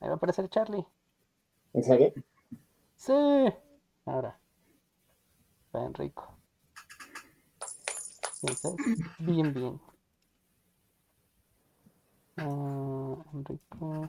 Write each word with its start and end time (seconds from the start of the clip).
Ahí 0.00 0.08
va 0.08 0.14
a 0.14 0.16
aparecer 0.16 0.48
Charlie. 0.48 0.84
¿En 1.72 1.84
serio? 1.84 2.12
Sí. 2.96 3.12
Ahora. 4.06 4.38
Bien 5.72 5.94
rico. 5.94 6.36
Bien, 9.18 9.52
bien. 9.52 9.80
Uh, 12.38 13.22
Enrico. 13.34 14.08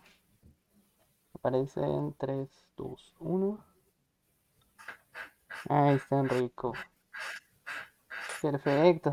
Aparece 1.34 1.82
en 1.82 2.14
3, 2.14 2.48
2, 2.78 3.16
1. 3.20 3.66
Ahí 5.70 5.96
está 5.96 6.20
Enrico. 6.20 6.74
Perfecto. 8.42 9.12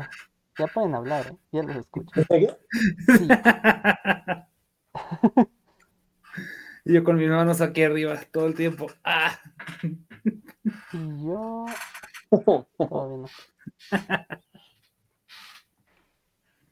Ya 0.57 0.67
pueden 0.67 0.95
hablar, 0.95 1.27
¿eh? 1.27 1.37
Ya 1.51 1.63
los 1.63 1.75
escucho. 1.77 2.19
¿En 2.19 2.25
serio? 2.25 2.57
Sí. 3.17 3.27
Y 6.87 6.93
yo 6.93 7.03
con 7.03 7.17
mis 7.17 7.27
manos 7.27 7.59
aquí 7.59 7.83
arriba 7.83 8.15
todo 8.31 8.47
el 8.47 8.55
tiempo. 8.55 8.87
¡Ah! 9.03 9.37
Y 10.93 11.25
yo. 11.25 11.65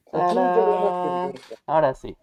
¡Tarán! 0.09 1.33
Ahora 1.65 1.93
sí. 1.95 2.15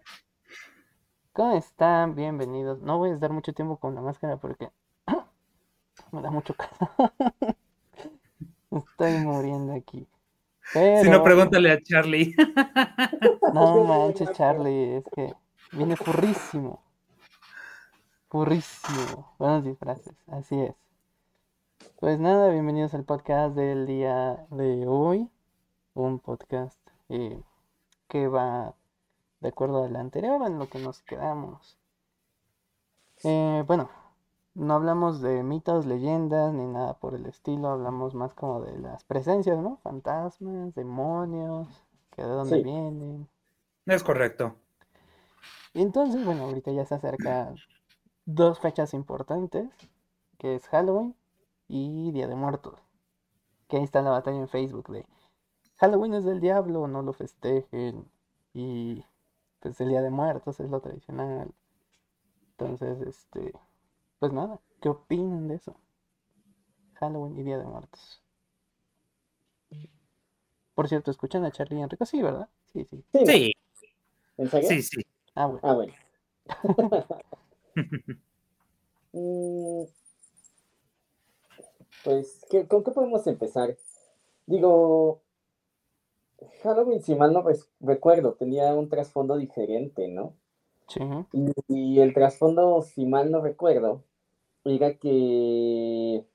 ¿Cómo 1.33 1.55
están? 1.55 2.15
Bienvenidos. 2.15 2.81
No 2.81 2.97
voy 2.97 3.11
a 3.11 3.13
estar 3.13 3.31
mucho 3.31 3.53
tiempo 3.53 3.77
con 3.77 3.93
la 3.93 4.01
máscara 4.01 4.37
porque 4.37 4.69
me 6.11 6.23
da 6.23 6.31
mucho 6.31 6.55
calor. 6.55 7.13
Estoy 8.71 9.19
muriendo 9.19 9.75
aquí. 9.75 10.07
Pero... 10.73 11.03
Si 11.03 11.09
no, 11.11 11.23
pregúntale 11.23 11.71
a 11.71 11.79
Charlie. 11.79 12.35
No 13.53 13.83
manches, 13.85 14.31
Charlie, 14.31 14.95
es 14.95 15.03
que 15.13 15.35
viene 15.73 15.95
furrísimo. 15.95 16.82
Furrísimo. 18.37 19.31
Buenos 19.37 19.63
disfraces, 19.63 20.15
así 20.25 20.59
es. 20.59 20.73
Pues 21.99 22.17
nada, 22.19 22.49
bienvenidos 22.49 22.95
al 22.95 23.03
podcast 23.03 23.55
del 23.55 23.85
día 23.85 24.47
de 24.49 24.87
hoy. 24.87 25.29
Un 25.93 26.17
podcast 26.17 26.79
eh, 27.09 27.39
que 28.07 28.27
va 28.27 28.73
de 29.39 29.49
acuerdo 29.49 29.83
al 29.83 29.95
anterior, 29.95 30.41
en 30.47 30.57
lo 30.57 30.67
que 30.67 30.79
nos 30.79 31.03
quedamos. 31.03 31.77
Eh, 33.23 33.63
bueno, 33.67 33.91
no 34.55 34.73
hablamos 34.73 35.21
de 35.21 35.43
mitos, 35.43 35.85
leyendas, 35.85 36.55
ni 36.55 36.65
nada 36.65 36.95
por 36.95 37.13
el 37.13 37.27
estilo. 37.27 37.67
Hablamos 37.67 38.15
más 38.15 38.33
como 38.33 38.61
de 38.61 38.79
las 38.79 39.03
presencias, 39.03 39.59
¿no? 39.59 39.77
Fantasmas, 39.83 40.73
demonios, 40.73 41.67
que 42.09 42.23
de 42.23 42.29
dónde 42.29 42.55
Sí. 42.57 42.63
vienen. 42.63 43.29
Es 43.85 44.01
correcto. 44.03 44.55
Y 45.75 45.83
entonces, 45.83 46.25
bueno, 46.25 46.45
ahorita 46.45 46.71
ya 46.71 46.83
se 46.83 46.95
acercan 46.95 47.57
dos 48.25 48.59
fechas 48.59 48.93
importantes, 48.93 49.69
que 50.37 50.55
es 50.55 50.67
Halloween 50.67 51.15
y 51.67 52.11
Día 52.11 52.27
de 52.27 52.35
Muertos. 52.35 52.79
Que 53.67 53.77
ahí 53.77 53.83
está 53.83 54.01
la 54.01 54.11
batalla 54.11 54.37
en 54.37 54.47
Facebook 54.47 54.91
de 54.91 55.05
Halloween 55.77 56.13
es 56.13 56.23
del 56.23 56.39
diablo, 56.39 56.87
no 56.87 57.01
lo 57.01 57.13
festejen. 57.13 58.05
Y 58.53 59.03
pues 59.59 59.79
el 59.81 59.89
Día 59.89 60.01
de 60.01 60.09
Muertos 60.09 60.59
es 60.59 60.69
lo 60.69 60.79
tradicional. 60.79 61.51
Entonces, 62.51 63.01
este, 63.01 63.51
pues 64.19 64.31
nada, 64.31 64.59
¿qué 64.81 64.89
opinan 64.89 65.47
de 65.47 65.55
eso? 65.55 65.75
Halloween 66.95 67.37
y 67.37 67.43
Día 67.43 67.57
de 67.57 67.65
Muertos. 67.65 68.21
Por 70.75 70.87
cierto, 70.87 71.11
¿escuchan 71.11 71.45
a 71.45 71.51
Charlie 71.51 71.79
y 71.79 71.81
Enrico? 71.81 72.05
Sí, 72.05 72.21
¿verdad? 72.21 72.49
Sí, 72.71 72.85
sí. 72.85 73.03
Sí, 73.25 73.51
¿En 74.37 74.49
serio? 74.49 74.69
sí, 74.69 74.81
sí. 74.81 75.01
Ah, 75.35 75.47
bueno. 75.47 75.59
Ah, 75.63 75.73
bueno. 75.73 75.93
Mm, 79.15 79.85
Pues, 82.03 82.45
¿qué- 82.49 82.67
¿con 82.67 82.83
qué 82.83 82.91
podemos 82.91 83.25
empezar? 83.27 83.75
Digo, 84.45 85.21
Halloween, 86.63 87.01
si 87.01 87.15
mal 87.15 87.33
no 87.33 87.43
recuerdo, 87.81 88.33
tenía 88.35 88.73
un 88.73 88.89
trasfondo 88.89 89.35
diferente, 89.37 90.07
¿no? 90.07 90.33
Sí. 90.87 90.99
Y, 91.33 91.51
y 91.67 91.99
el 92.01 92.13
trasfondo, 92.13 92.81
si 92.81 93.05
mal 93.05 93.31
no 93.31 93.41
recuerdo, 93.41 94.03
era 94.65 94.95
que 94.97 96.25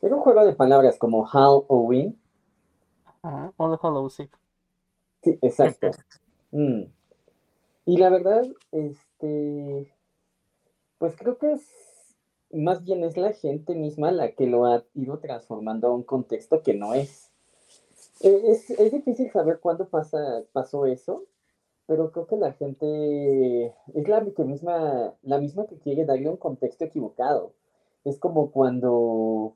era 0.00 0.14
un 0.16 0.22
juego 0.22 0.44
de 0.46 0.54
palabras 0.54 0.96
como 0.98 1.24
Halloween. 1.24 2.18
Ajá. 3.22 3.52
All 3.58 3.78
Hallows 3.82 4.20
Eve. 4.20 4.30
Sí, 5.22 5.38
exacto. 5.42 5.90
Mm. 6.52 6.84
Y 7.86 7.96
la 7.96 8.10
verdad, 8.10 8.44
este, 8.72 9.90
pues 10.98 11.16
creo 11.16 11.38
que 11.38 11.52
es 11.52 11.62
más 12.52 12.84
bien 12.84 13.04
es 13.04 13.16
la 13.16 13.32
gente 13.32 13.74
misma 13.74 14.10
la 14.12 14.32
que 14.32 14.46
lo 14.46 14.66
ha 14.66 14.84
ido 14.94 15.18
transformando 15.18 15.88
a 15.88 15.94
un 15.94 16.02
contexto 16.02 16.62
que 16.62 16.74
no 16.74 16.94
es. 16.94 17.30
Eh, 18.20 18.42
Es, 18.46 18.70
es 18.70 18.92
difícil 18.92 19.30
saber 19.30 19.60
cuándo 19.60 19.88
pasa, 19.88 20.42
pasó 20.52 20.86
eso, 20.86 21.24
pero 21.86 22.10
creo 22.10 22.26
que 22.26 22.36
la 22.36 22.52
gente 22.52 23.66
es 23.94 24.08
la 24.08 24.20
misma, 24.20 25.14
la 25.22 25.38
misma 25.38 25.66
que 25.66 25.78
quiere 25.78 26.04
darle 26.04 26.28
un 26.28 26.36
contexto 26.36 26.84
equivocado. 26.84 27.52
Es 28.04 28.18
como 28.18 28.50
cuando 28.50 29.54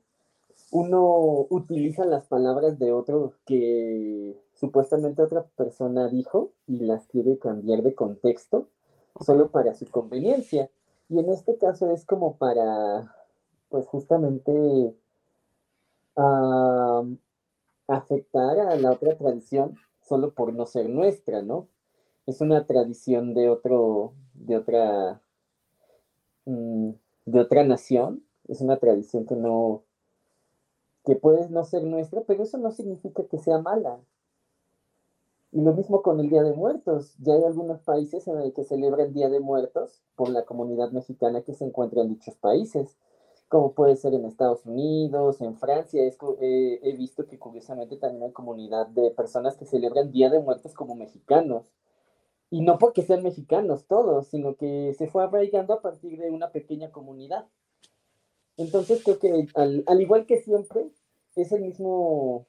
uno 0.71 1.47
utiliza 1.49 2.05
las 2.05 2.27
palabras 2.27 2.79
de 2.79 2.91
otro 2.93 3.33
que 3.45 4.37
supuestamente 4.61 5.23
otra 5.23 5.43
persona 5.57 6.07
dijo 6.07 6.51
y 6.67 6.77
las 6.81 7.07
quiere 7.07 7.39
cambiar 7.39 7.81
de 7.81 7.95
contexto 7.95 8.67
solo 9.19 9.49
para 9.49 9.73
su 9.73 9.87
conveniencia. 9.89 10.69
Y 11.09 11.19
en 11.19 11.29
este 11.29 11.57
caso 11.57 11.91
es 11.91 12.05
como 12.05 12.37
para, 12.37 13.13
pues 13.69 13.87
justamente, 13.87 14.95
am, 16.15 17.17
afectar 17.87 18.59
a 18.59 18.75
la 18.75 18.91
otra 18.91 19.17
tradición 19.17 19.75
solo 20.03 20.31
por 20.33 20.53
no 20.53 20.65
ser 20.67 20.89
nuestra, 20.89 21.41
¿no? 21.41 21.67
Es 22.27 22.39
una 22.39 22.65
tradición 22.67 23.33
de 23.33 23.49
otro, 23.49 24.13
de 24.35 24.57
otra, 24.57 25.21
mm, 26.45 26.91
de 27.25 27.39
otra 27.39 27.63
nación, 27.63 28.23
es 28.47 28.61
una 28.61 28.77
tradición 28.77 29.25
que 29.25 29.35
no, 29.35 29.83
que 31.03 31.15
puede 31.15 31.49
no 31.49 31.65
ser 31.65 31.83
nuestra, 31.83 32.21
pero 32.21 32.43
eso 32.43 32.57
no 32.59 32.71
significa 32.71 33.23
que 33.25 33.39
sea 33.39 33.57
mala. 33.57 33.99
Y 35.51 35.61
lo 35.61 35.73
mismo 35.73 36.01
con 36.01 36.19
el 36.19 36.29
Día 36.29 36.43
de 36.43 36.53
Muertos. 36.53 37.15
Ya 37.19 37.33
hay 37.33 37.43
algunos 37.43 37.81
países 37.81 38.27
en 38.27 38.37
el 38.39 38.53
que 38.53 38.63
celebran 38.63 39.07
el 39.07 39.13
Día 39.13 39.29
de 39.29 39.41
Muertos 39.41 40.01
por 40.15 40.29
la 40.29 40.45
comunidad 40.45 40.91
mexicana 40.91 41.41
que 41.41 41.53
se 41.53 41.65
encuentra 41.65 42.01
en 42.01 42.09
dichos 42.09 42.35
países, 42.35 42.97
como 43.49 43.73
puede 43.73 43.97
ser 43.97 44.13
en 44.13 44.25
Estados 44.25 44.65
Unidos, 44.65 45.41
en 45.41 45.57
Francia. 45.57 46.03
Es 46.03 46.17
eh, 46.39 46.79
he 46.83 46.95
visto 46.95 47.27
que 47.27 47.37
curiosamente 47.37 47.97
también 47.97 48.23
hay 48.23 48.31
comunidad 48.31 48.87
de 48.87 49.11
personas 49.11 49.57
que 49.57 49.65
celebran 49.65 50.11
Día 50.11 50.29
de 50.29 50.39
Muertos 50.39 50.73
como 50.73 50.95
mexicanos. 50.95 51.73
Y 52.49 52.61
no 52.61 52.77
porque 52.77 53.01
sean 53.01 53.23
mexicanos 53.23 53.87
todos, 53.87 54.27
sino 54.27 54.55
que 54.55 54.93
se 54.97 55.07
fue 55.07 55.23
arraigando 55.23 55.73
a 55.73 55.81
partir 55.81 56.19
de 56.19 56.31
una 56.31 56.51
pequeña 56.51 56.91
comunidad. 56.91 57.47
Entonces 58.57 59.03
creo 59.03 59.19
que 59.19 59.47
al, 59.55 59.83
al 59.87 60.01
igual 60.01 60.25
que 60.25 60.37
siempre, 60.41 60.91
es 61.35 61.51
el 61.51 61.61
mismo, 61.61 62.47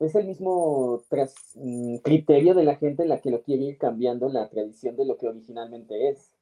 es 0.00 0.14
el 0.14 0.26
mismo 0.26 1.02
tras- 1.08 1.34
mm, 1.56 1.96
criterio 1.98 2.54
de 2.54 2.64
la 2.64 2.76
gente 2.76 3.06
la 3.06 3.20
que 3.20 3.30
lo 3.30 3.42
quiere 3.42 3.64
ir 3.64 3.78
cambiando 3.78 4.28
la 4.28 4.48
tradición 4.50 4.96
de 4.96 5.06
lo 5.06 5.16
que 5.18 5.28
originalmente 5.28 6.08
es. 6.10 6.32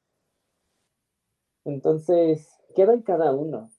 Entonces, 1.65 2.51
queda 2.77 2.93
en 2.93 3.01
cada 3.01 3.33
uno, 3.33 3.71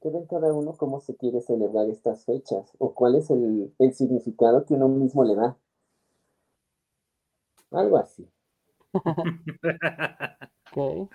queda 0.00 0.18
en 0.18 0.26
cada 0.26 0.52
uno 0.52 0.74
cómo 0.76 1.00
se 1.00 1.16
quiere 1.16 1.40
celebrar 1.42 1.88
estas 1.90 2.24
fechas 2.26 2.72
o 2.78 2.94
cuál 2.94 3.16
es 3.16 3.30
el, 3.30 3.74
el 3.78 3.94
significado 3.94 4.64
que 4.66 4.74
uno 4.74 4.88
mismo 4.88 5.24
le 5.24 5.36
da. 5.36 5.58
Algo 7.72 7.96
así. 7.98 8.30
Ok. 10.74 11.10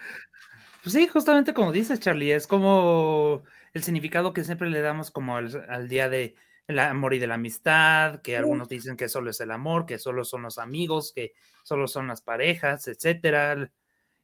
Pues 0.83 0.94
sí, 0.94 1.07
justamente 1.07 1.53
como 1.53 1.71
dices, 1.71 2.00
Charlie, 2.00 2.31
es 2.33 2.47
como 2.47 3.44
el 3.73 3.83
significado 3.83 4.33
que 4.33 4.44
siempre 4.44 4.69
le 4.69 4.81
damos 4.81 5.12
como 5.12 5.35
al, 5.38 5.65
al 5.69 5.88
día 5.89 6.09
de 6.09 6.35
el 6.68 6.80
amor 6.80 7.14
y 7.14 7.19
de 7.19 7.28
la 7.28 7.36
amistad, 7.36 8.22
que 8.22 8.36
algunos 8.36 8.68
dicen 8.68 8.98
que 8.98 9.08
solo 9.08 9.30
es 9.30 9.40
el 9.40 9.52
amor, 9.52 9.86
que 9.86 9.98
solo 9.98 10.25
son 10.25 10.42
los 10.44 10.58
amigos, 10.58 11.14
que 11.16 11.34
solo 11.64 11.88
son 11.88 12.08
las 12.08 12.22
parejas, 12.22 12.88
etcétera, 12.88 13.72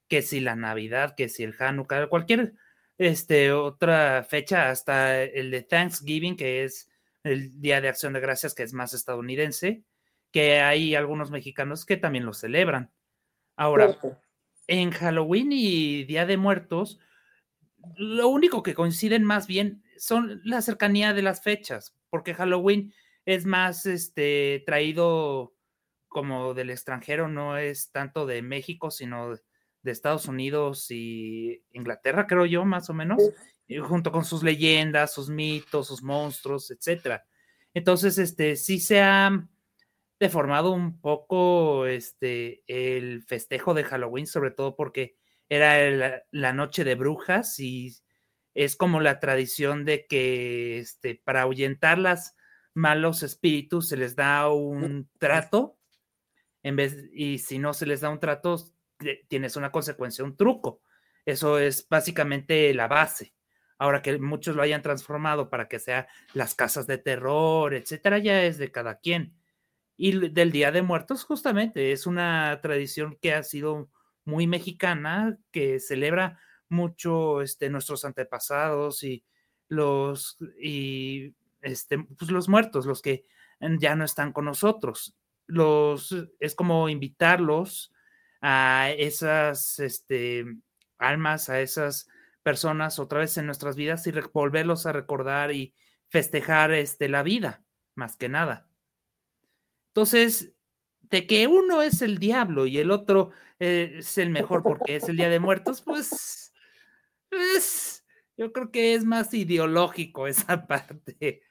que 0.10 0.22
si 0.22 0.42
la 0.42 0.56
Navidad, 0.56 1.16
que 1.16 1.30
si 1.30 1.44
el 1.44 1.56
Hanukkah, 1.57 2.07
cualquier 2.07 2.54
este, 2.98 3.51
otra 3.51 4.24
fecha, 4.24 4.69
hasta 4.69 5.22
el 5.24 5.51
de 5.51 5.63
Thanksgiving, 5.63 6.36
que 6.36 6.66
es 6.66 6.90
el 7.24 7.60
Día 7.62 7.80
de 7.80 7.88
Acción 7.88 8.13
de 8.13 8.19
Gracias, 8.19 8.54
que 8.54 8.63
es 8.63 8.74
más 8.74 8.94
estadounidense, 8.94 9.84
que 10.31 10.60
hay 10.60 10.95
algunos 10.95 11.31
mexicanos 11.31 11.86
que 11.86 11.98
también 11.98 12.25
lo 12.25 12.34
celebran. 12.34 12.92
Ahora, 13.56 13.98
en 14.68 14.92
Halloween 14.92 15.51
y 15.51 16.04
Día 16.04 16.25
de 16.25 16.38
Muertos, 16.38 17.00
lo 17.95 18.28
único 18.28 18.63
que 18.63 18.74
coinciden 18.74 19.24
más 19.24 19.48
bien 19.48 19.84
son 19.98 20.42
la 20.44 20.62
cercanía 20.62 21.13
de 21.13 21.22
las 21.22 21.44
fechas, 21.44 21.95
porque 22.13 22.36
Halloween 22.36 22.94
es 23.25 23.48
más 23.48 23.88
este 23.88 24.62
traído 24.68 25.56
como 26.07 26.54
del 26.54 26.69
extranjero, 26.69 27.27
no 27.27 27.57
es 27.57 27.92
tanto 27.92 28.27
de 28.27 28.44
México, 28.44 28.92
sino 28.92 29.33
de 29.33 29.92
Estados 29.92 30.27
Unidos 30.27 30.92
y 30.92 31.63
Inglaterra, 31.71 32.27
creo 32.27 32.45
yo, 32.45 32.65
más 32.65 32.88
o 32.92 32.94
menos, 32.94 33.31
junto 33.88 34.12
con 34.12 34.25
sus 34.25 34.44
leyendas, 34.44 35.12
sus 35.12 35.31
mitos, 35.31 35.88
sus 35.88 36.04
monstruos, 36.04 36.69
etcétera. 36.69 37.25
Entonces, 37.74 38.19
este, 38.19 38.57
sí 38.57 38.80
se 38.80 39.01
ha 39.01 39.48
deformado 40.19 40.69
un 40.69 41.01
poco 41.01 41.88
este, 41.88 42.62
el 42.68 43.24
festejo 43.24 43.74
de 43.74 43.86
Halloween, 43.86 44.27
sobre 44.27 44.51
todo 44.51 44.75
porque 44.75 45.16
era 45.50 46.21
la 46.30 46.54
noche 46.54 46.83
de 46.83 46.94
brujas 46.94 47.59
y 47.59 47.92
es 48.53 48.75
como 48.75 49.00
la 49.00 49.19
tradición 49.19 49.85
de 49.85 50.05
que 50.07 50.79
este, 50.79 51.21
para 51.23 51.44
ahuyentar 51.44 51.97
los 51.97 52.33
malos 52.73 53.23
espíritus 53.23 53.89
se 53.89 53.97
les 53.97 54.15
da 54.15 54.50
un 54.50 55.09
trato 55.19 55.77
en 56.63 56.77
vez, 56.77 57.09
y 57.11 57.39
si 57.39 57.59
no 57.59 57.73
se 57.73 57.85
les 57.85 58.01
da 58.01 58.09
un 58.09 58.19
trato, 58.19 58.57
tienes 59.27 59.57
una 59.57 59.71
consecuencia, 59.71 60.23
un 60.23 60.38
truco. 60.38 60.81
Eso 61.25 61.59
es 61.59 61.88
básicamente 61.89 62.73
la 62.73 62.88
base. 62.88 63.33
Ahora 63.77 64.01
que 64.01 64.17
muchos 64.17 64.56
lo 64.56 64.61
hayan 64.61 64.81
transformado 64.81 65.49
para 65.49 65.67
que 65.67 65.79
sea 65.79 66.07
las 66.33 66.56
casas 66.56 66.88
de 66.88 66.97
terror, 66.97 67.73
etcétera, 67.73 68.17
ya 68.17 68.44
es 68.44 68.57
de 68.57 68.71
cada 68.71 68.99
quien. 68.99 69.35
Y 69.97 70.29
del 70.29 70.51
Día 70.51 70.71
de 70.71 70.81
Muertos, 70.81 71.25
justamente, 71.25 71.91
es 71.91 72.07
una 72.07 72.59
tradición 72.61 73.17
que 73.21 73.33
ha 73.33 73.44
sido 73.44 73.89
muy 74.23 74.47
mexicana, 74.47 75.38
que 75.51 75.81
celebra 75.81 76.39
mucho 76.73 77.41
este, 77.41 77.69
nuestros 77.69 78.03
antepasados 78.03 79.03
y 79.03 79.23
los, 79.69 80.37
y, 80.61 81.33
este, 81.61 81.99
pues 81.99 82.29
los 82.31 82.49
muertos, 82.49 82.85
los 82.85 83.01
que 83.01 83.23
ya 83.79 83.95
no 83.95 84.03
están 84.03 84.33
con 84.33 84.45
nosotros. 84.45 85.15
Los, 85.47 86.13
es 86.39 86.55
como 86.55 86.89
invitarlos 86.89 87.93
a 88.41 88.91
esas 88.97 89.79
este, 89.79 90.45
almas, 90.97 91.49
a 91.49 91.61
esas 91.61 92.07
personas 92.43 92.99
otra 92.99 93.19
vez 93.19 93.37
en 93.37 93.45
nuestras 93.45 93.75
vidas 93.75 94.05
y 94.05 94.11
volverlos 94.33 94.85
a 94.85 94.91
recordar 94.91 95.51
y 95.53 95.73
festejar 96.09 96.71
este, 96.73 97.07
la 97.07 97.23
vida, 97.23 97.63
más 97.95 98.17
que 98.17 98.27
nada. 98.29 98.67
Entonces, 99.87 100.53
de 101.01 101.27
que 101.27 101.47
uno 101.47 101.81
es 101.81 102.01
el 102.01 102.17
diablo 102.17 102.65
y 102.65 102.79
el 102.79 102.91
otro 102.91 103.31
es 103.59 104.17
el 104.17 104.29
mejor 104.29 104.63
porque 104.63 104.97
es 104.97 105.07
el 105.07 105.17
Día 105.17 105.29
de 105.29 105.39
Muertos, 105.39 105.81
pues, 105.81 106.43
pues 107.33 108.06
yo 108.38 108.51
creo 108.51 108.71
que 108.71 108.94
es 108.94 109.06
más 109.06 109.33
ideológico 109.33 110.27
esa 110.27 110.68
parte, 110.68 111.41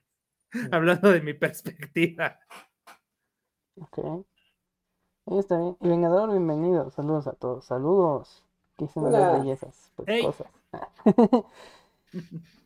hablando 0.70 1.10
de 1.10 1.20
mi 1.20 1.34
perspectiva. 1.34 2.38
Ok. 3.76 4.26
Está 5.26 5.58
bien. 5.58 5.76
Y 5.80 5.88
Vengador, 5.88 6.30
bienvenido. 6.30 6.90
Saludos 6.90 7.26
a 7.26 7.32
todos. 7.32 7.64
Saludos. 7.64 8.44
Que 8.76 8.84
dicen 8.86 9.10
las 9.10 9.40
bellezas? 9.40 9.92
Pues 9.96 10.22
cosas. 10.24 10.48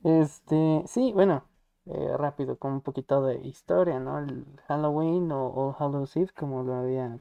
este, 0.04 0.82
sí, 0.86 1.12
bueno, 1.12 1.44
eh, 1.86 2.16
rápido, 2.16 2.58
con 2.58 2.72
un 2.72 2.80
poquito 2.80 3.22
de 3.22 3.36
historia, 3.46 4.00
¿no? 4.00 4.18
El 4.18 4.46
Halloween 4.68 5.30
o, 5.32 5.46
o 5.46 5.76
Hallows 5.78 6.16
Eve, 6.16 6.30
como 6.36 6.62
lo 6.62 6.74
había 6.74 7.18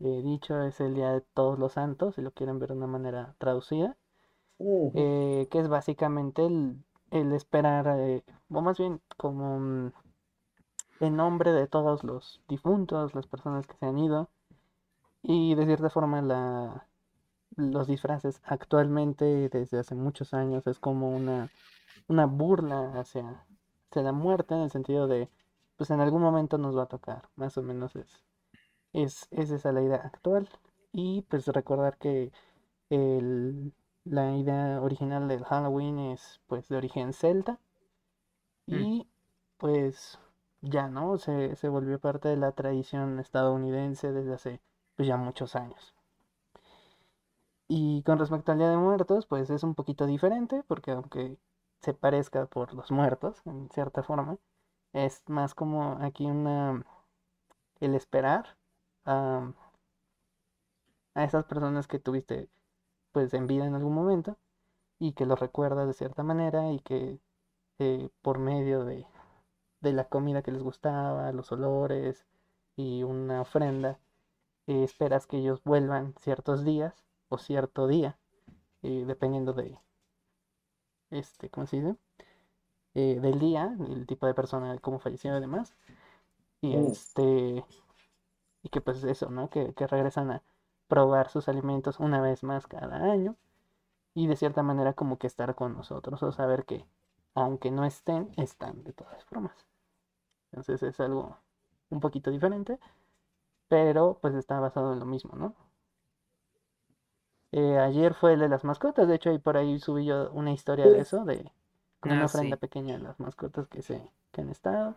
eh, 0.00 0.22
dicho, 0.22 0.62
es 0.62 0.80
el 0.80 0.94
Día 0.94 1.12
de 1.12 1.20
Todos 1.20 1.58
los 1.58 1.72
Santos, 1.72 2.14
si 2.14 2.22
lo 2.22 2.32
quieren 2.32 2.58
ver 2.58 2.70
de 2.70 2.76
una 2.76 2.86
manera 2.86 3.34
traducida. 3.38 3.96
Eh, 4.58 5.48
que 5.50 5.58
es 5.58 5.68
básicamente 5.68 6.46
el, 6.46 6.82
el 7.10 7.32
esperar, 7.32 8.22
o 8.50 8.60
más 8.60 8.78
bien 8.78 9.00
como 9.16 9.92
en 11.00 11.16
nombre 11.16 11.52
de 11.52 11.66
todos 11.66 12.04
los 12.04 12.40
difuntos, 12.48 13.14
las 13.14 13.26
personas 13.26 13.66
que 13.66 13.76
se 13.76 13.86
han 13.86 13.98
ido, 13.98 14.30
y 15.22 15.54
de 15.54 15.66
cierta 15.66 15.90
forma 15.90 16.22
la, 16.22 16.86
los 17.56 17.86
disfraces 17.86 18.40
actualmente, 18.44 19.48
desde 19.48 19.78
hace 19.78 19.94
muchos 19.94 20.34
años, 20.34 20.66
es 20.66 20.78
como 20.78 21.10
una, 21.10 21.50
una 22.08 22.26
burla 22.26 22.92
hacia, 22.98 23.44
la 23.94 24.12
muerte, 24.12 24.54
en 24.54 24.60
el 24.60 24.70
sentido 24.70 25.06
de, 25.06 25.30
pues 25.76 25.90
en 25.90 26.00
algún 26.00 26.20
momento 26.20 26.58
nos 26.58 26.76
va 26.76 26.82
a 26.82 26.88
tocar, 26.88 27.30
más 27.34 27.56
o 27.56 27.62
menos 27.62 27.96
es, 27.96 28.24
es, 28.92 29.26
esa 29.30 29.72
la 29.72 29.82
idea 29.82 30.02
actual. 30.04 30.48
Y 30.92 31.22
pues 31.22 31.46
recordar 31.46 31.96
que 31.98 32.30
el, 32.90 33.72
la 34.06 34.36
idea 34.36 34.80
original 34.80 35.28
del 35.28 35.44
Halloween 35.44 35.98
es 35.98 36.40
pues 36.46 36.68
de 36.68 36.76
origen 36.76 37.12
celta. 37.12 37.58
Mm. 38.66 38.74
Y 38.74 39.08
pues 39.58 40.18
ya, 40.60 40.88
¿no? 40.88 41.18
Se, 41.18 41.56
se 41.56 41.68
volvió 41.68 41.98
parte 41.98 42.28
de 42.28 42.36
la 42.36 42.52
tradición 42.52 43.18
estadounidense 43.20 44.12
desde 44.12 44.34
hace 44.34 44.60
pues 44.96 45.08
ya 45.08 45.16
muchos 45.16 45.56
años. 45.56 45.94
Y 47.68 48.02
con 48.04 48.18
respecto 48.18 48.52
al 48.52 48.58
Día 48.58 48.70
de 48.70 48.76
Muertos, 48.76 49.26
pues 49.26 49.50
es 49.50 49.62
un 49.64 49.74
poquito 49.74 50.06
diferente, 50.06 50.62
porque 50.68 50.92
aunque 50.92 51.36
se 51.80 51.94
parezca 51.94 52.46
por 52.46 52.74
los 52.74 52.90
muertos, 52.90 53.42
en 53.44 53.68
cierta 53.70 54.02
forma, 54.02 54.38
es 54.92 55.22
más 55.28 55.54
como 55.54 55.98
aquí 56.00 56.26
una 56.26 56.84
el 57.80 57.94
esperar 57.94 58.56
a, 59.04 59.52
a 61.14 61.24
esas 61.24 61.44
personas 61.44 61.88
que 61.88 61.98
tuviste 61.98 62.48
pues 63.16 63.32
en 63.32 63.46
vida 63.46 63.64
en 63.64 63.74
algún 63.74 63.94
momento 63.94 64.36
y 64.98 65.12
que 65.12 65.24
los 65.24 65.40
recuerdas 65.40 65.86
de 65.86 65.94
cierta 65.94 66.22
manera 66.22 66.70
y 66.70 66.80
que 66.80 67.18
eh, 67.78 68.10
por 68.20 68.38
medio 68.38 68.84
de, 68.84 69.06
de 69.80 69.92
la 69.94 70.04
comida 70.04 70.42
que 70.42 70.52
les 70.52 70.62
gustaba, 70.62 71.32
los 71.32 71.50
olores 71.50 72.26
y 72.76 73.04
una 73.04 73.40
ofrenda, 73.40 73.98
eh, 74.66 74.84
esperas 74.84 75.26
que 75.26 75.38
ellos 75.38 75.62
vuelvan 75.64 76.12
ciertos 76.20 76.62
días 76.62 77.06
o 77.30 77.38
cierto 77.38 77.86
día, 77.86 78.18
eh, 78.82 79.04
dependiendo 79.06 79.54
de, 79.54 79.80
este, 81.08 81.48
¿cómo 81.48 81.66
se 81.66 81.76
dice? 81.76 81.96
Del 82.92 83.38
día, 83.38 83.74
el 83.88 84.06
tipo 84.06 84.26
de 84.26 84.34
persona, 84.34 84.76
cómo 84.80 84.98
falleció 84.98 85.34
y 85.38 85.40
demás. 85.40 85.74
Y 86.60 86.76
mm. 86.76 86.86
este, 86.88 87.64
y 88.62 88.68
que 88.68 88.82
pues 88.82 89.02
eso, 89.04 89.30
¿no? 89.30 89.48
Que, 89.48 89.72
que 89.72 89.86
regresan 89.86 90.30
a 90.32 90.42
probar 90.88 91.28
sus 91.30 91.48
alimentos 91.48 92.00
una 92.00 92.20
vez 92.20 92.42
más 92.42 92.66
cada 92.66 92.96
año 92.96 93.36
y 94.14 94.26
de 94.26 94.36
cierta 94.36 94.62
manera 94.62 94.94
como 94.94 95.18
que 95.18 95.26
estar 95.26 95.54
con 95.54 95.74
nosotros 95.74 96.22
o 96.22 96.32
saber 96.32 96.64
que 96.64 96.86
aunque 97.34 97.70
no 97.70 97.84
estén, 97.84 98.32
están 98.36 98.82
de 98.84 98.92
todas 98.92 99.24
formas. 99.24 99.66
Entonces 100.50 100.82
es 100.82 100.98
algo 101.00 101.36
un 101.90 102.00
poquito 102.00 102.30
diferente, 102.30 102.78
pero 103.68 104.18
pues 104.22 104.34
está 104.34 104.58
basado 104.58 104.92
en 104.92 105.00
lo 105.00 105.06
mismo, 105.06 105.36
¿no? 105.36 105.54
Eh, 107.52 107.78
ayer 107.78 108.14
fue 108.14 108.34
el 108.34 108.40
de 108.40 108.48
las 108.48 108.64
mascotas, 108.64 109.06
de 109.08 109.14
hecho 109.14 109.30
ahí 109.30 109.38
por 109.38 109.56
ahí 109.56 109.78
subí 109.78 110.06
yo 110.06 110.30
una 110.32 110.52
historia 110.52 110.86
de 110.86 111.00
eso, 111.00 111.24
de 111.24 111.52
como 112.00 112.14
una 112.14 112.24
ah, 112.24 112.26
ofrenda 112.26 112.56
pequeña 112.56 112.96
de 112.96 113.02
las 113.02 113.20
mascotas 113.20 113.68
que 113.68 113.82
se 113.82 114.10
que 114.32 114.40
han 114.40 114.50
estado. 114.50 114.94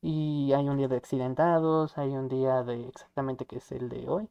Y 0.00 0.52
hay 0.52 0.68
un 0.68 0.76
día 0.78 0.88
de 0.88 0.96
accidentados, 0.96 1.98
hay 1.98 2.16
un 2.16 2.28
día 2.28 2.62
de 2.62 2.88
exactamente 2.88 3.46
que 3.46 3.56
es 3.56 3.72
el 3.72 3.88
de 3.88 4.08
hoy. 4.08 4.28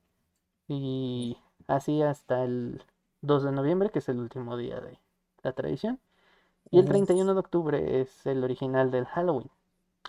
Y 0.67 1.37
así 1.67 2.01
hasta 2.01 2.43
el 2.43 2.83
2 3.21 3.43
de 3.43 3.51
noviembre, 3.51 3.89
que 3.89 3.99
es 3.99 4.09
el 4.09 4.19
último 4.19 4.57
día 4.57 4.79
de 4.79 4.99
la 5.43 5.53
tradición. 5.53 5.99
Y 6.69 6.79
el 6.79 6.85
31 6.85 7.33
de 7.33 7.39
octubre 7.39 8.01
es 8.01 8.25
el 8.25 8.43
original 8.43 8.91
del 8.91 9.05
Halloween. 9.05 9.49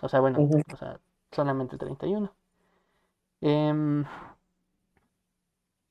O 0.01 0.09
sea, 0.09 0.19
bueno, 0.19 0.39
o 0.71 0.75
sea, 0.75 0.99
solamente 1.31 1.75
el 1.75 1.79
31. 1.79 2.31
Em, 3.41 4.03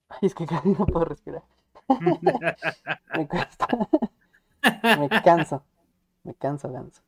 ay, 0.09 0.19
es 0.23 0.35
que 0.35 0.47
casi 0.47 0.71
no 0.71 0.87
puedo 0.87 1.07
respirar. 1.07 1.43
me 1.89 2.19
me 4.99 5.09
canso. 5.23 5.63
Me 6.25 6.35
canso, 6.35 6.71
ganso. 6.71 7.01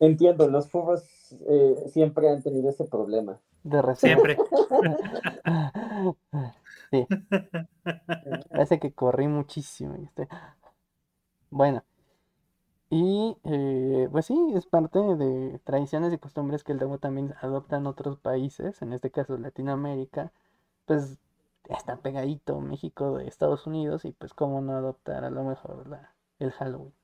Entiendo, 0.00 0.48
los 0.48 0.70
furros 0.70 1.04
eh, 1.46 1.84
siempre 1.92 2.30
han 2.30 2.42
tenido 2.42 2.70
ese 2.70 2.84
problema. 2.84 3.38
De 3.62 3.96
Siempre. 3.96 4.36
sí. 6.94 7.06
Parece 8.50 8.78
que 8.78 8.92
corrí 8.92 9.28
muchísimo. 9.28 9.96
Bueno. 11.50 11.82
Y 12.90 13.36
eh, 13.44 14.08
pues 14.12 14.26
sí, 14.26 14.52
es 14.54 14.66
parte 14.66 14.98
de 15.00 15.58
tradiciones 15.64 16.12
y 16.12 16.18
costumbres 16.18 16.62
que 16.62 16.74
luego 16.74 16.98
también 16.98 17.34
adoptan 17.40 17.86
otros 17.86 18.18
países, 18.18 18.82
en 18.82 18.92
este 18.92 19.10
caso 19.10 19.36
Latinoamérica, 19.36 20.32
pues 20.86 21.18
está 21.68 21.96
pegadito 21.96 22.60
México 22.60 23.16
de 23.16 23.26
Estados 23.26 23.66
Unidos 23.66 24.04
y 24.04 24.12
pues 24.12 24.34
cómo 24.34 24.60
no 24.60 24.74
adoptar 24.74 25.24
a 25.24 25.30
lo 25.30 25.44
mejor 25.44 25.88
la, 25.88 26.12
el 26.38 26.52
Halloween. 26.52 26.94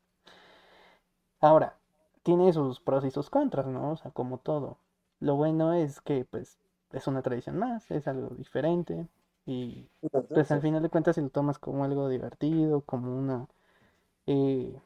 Ahora, 1.41 1.77
tiene 2.23 2.53
sus 2.53 2.81
pros 2.81 3.05
y 3.05 3.11
sus 3.11 3.31
contras, 3.31 3.67
¿no? 3.67 3.93
O 3.93 3.97
sea, 3.97 4.11
como 4.13 4.39
todo. 4.39 4.79
Lo 5.21 5.37
bueno 5.37 5.73
es 5.73 6.01
que 6.01 6.25
pues 6.25 6.59
es 6.93 7.07
una 7.07 7.23
tradición 7.23 7.59
más, 7.59 7.91
es 7.91 8.07
algo 8.07 8.29
diferente 8.37 9.09
y 9.51 9.91
pues 10.29 10.53
al 10.53 10.61
final 10.61 10.81
de 10.81 10.91
cuentas 10.91 11.17
si 11.17 11.23
lo 11.23 11.29
tomas 11.31 11.59
como 11.59 11.85
algo 11.85 12.09
divertido, 12.09 12.83
como 12.83 13.17
una... 13.17 13.49
Eh, 14.27 14.81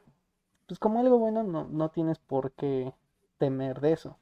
pues 0.65 0.79
como 0.79 0.99
algo 0.99 1.19
bueno 1.19 1.43
no, 1.43 1.65
no 1.65 1.89
tienes 1.89 2.17
por 2.17 2.51
qué 2.53 2.91
temer 3.37 3.79
de 3.79 3.93
eso. 3.93 4.17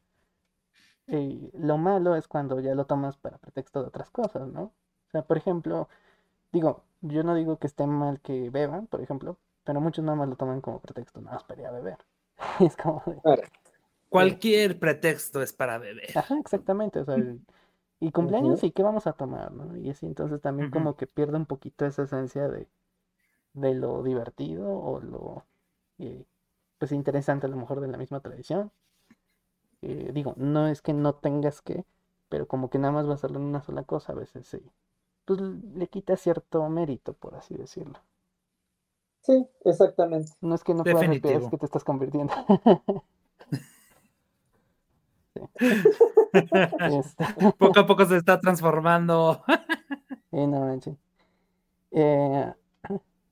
Y 1.07 1.49
lo 1.53 1.77
malo 1.77 2.17
es 2.17 2.27
cuando 2.27 2.59
ya 2.59 2.75
lo 2.75 2.85
tomas 2.85 3.15
para 3.15 3.37
pretexto 3.37 3.81
de 3.81 3.87
otras 3.87 4.09
cosas, 4.09 4.49
¿no? 4.49 4.63
O 4.63 5.11
sea, 5.11 5.21
por 5.21 5.37
ejemplo, 5.37 5.87
digo, 6.51 6.83
yo 6.99 7.23
no 7.23 7.35
digo 7.35 7.57
que 7.57 7.67
esté 7.67 7.87
mal 7.87 8.19
que 8.19 8.49
beban, 8.49 8.87
por 8.87 8.99
ejemplo, 8.99 9.37
pero 9.63 9.79
muchos 9.79 10.03
nada 10.03 10.17
más 10.17 10.27
lo 10.27 10.35
toman 10.35 10.59
como 10.59 10.81
pretexto, 10.81 11.21
nada 11.21 11.35
más 11.35 11.45
para 11.45 11.61
ir 11.61 11.67
a 11.67 11.71
beber. 11.71 11.97
es 12.59 12.75
como 12.75 13.01
de. 13.05 13.49
Cualquier 14.09 14.77
pretexto 14.77 15.41
es 15.41 15.53
para 15.53 15.77
beber. 15.77 16.17
ajá, 16.17 16.37
exactamente, 16.37 16.99
o 16.99 17.05
sea, 17.05 17.15
y 17.99 18.11
cumpleaños 18.11 18.59
Ujú. 18.59 18.67
y 18.67 18.71
qué 18.71 18.83
vamos 18.83 19.07
a 19.07 19.13
tomar, 19.13 19.51
¿no? 19.51 19.77
Y 19.77 19.89
así 19.89 20.05
entonces 20.05 20.41
también 20.41 20.69
como 20.69 20.95
que 20.95 21.07
pierde 21.07 21.37
un 21.37 21.45
poquito 21.45 21.85
esa 21.85 22.03
esencia 22.03 22.47
de, 22.49 22.67
de 23.53 23.75
lo 23.75 24.03
divertido 24.03 24.69
o 24.69 25.01
lo, 25.01 25.45
eh, 25.99 26.25
pues 26.79 26.91
interesante 26.93 27.47
a 27.47 27.49
lo 27.49 27.57
mejor 27.57 27.81
de 27.81 27.87
la 27.89 27.97
misma 27.97 28.21
tradición. 28.21 28.71
Eh, 29.83 30.09
digo, 30.13 30.33
no 30.37 30.67
es 30.67 30.81
que 30.81 30.93
no 30.93 31.13
tengas 31.15 31.61
que, 31.61 31.85
pero 32.29 32.47
como 32.47 32.69
que 32.71 32.79
nada 32.79 32.91
más 32.93 33.05
basarlo 33.05 33.37
en 33.37 33.45
una 33.45 33.61
sola 33.61 33.83
cosa, 33.83 34.13
a 34.13 34.15
veces 34.15 34.47
sí, 34.47 34.59
pues 35.25 35.41
le 35.41 35.87
quita 35.89 36.17
cierto 36.17 36.67
mérito, 36.69 37.13
por 37.13 37.35
así 37.35 37.55
decirlo. 37.55 37.99
Sí, 39.21 39.47
exactamente. 39.65 40.33
No 40.41 40.53
es 40.53 40.63
que 40.63 40.75
no 40.75 40.85
puedas 40.85 41.07
respirar, 41.07 41.41
es 41.41 41.47
que 41.47 41.57
te 41.57 41.65
estás 41.65 41.83
convirtiendo. 41.83 42.31
Este, 46.83 47.25
Poco 47.57 47.79
a 47.79 47.85
poco 47.85 48.05
se 48.05 48.17
está 48.17 48.39
transformando. 48.39 49.43
eh, 50.31 50.47
no. 50.47 50.79
Eh, 51.91 52.53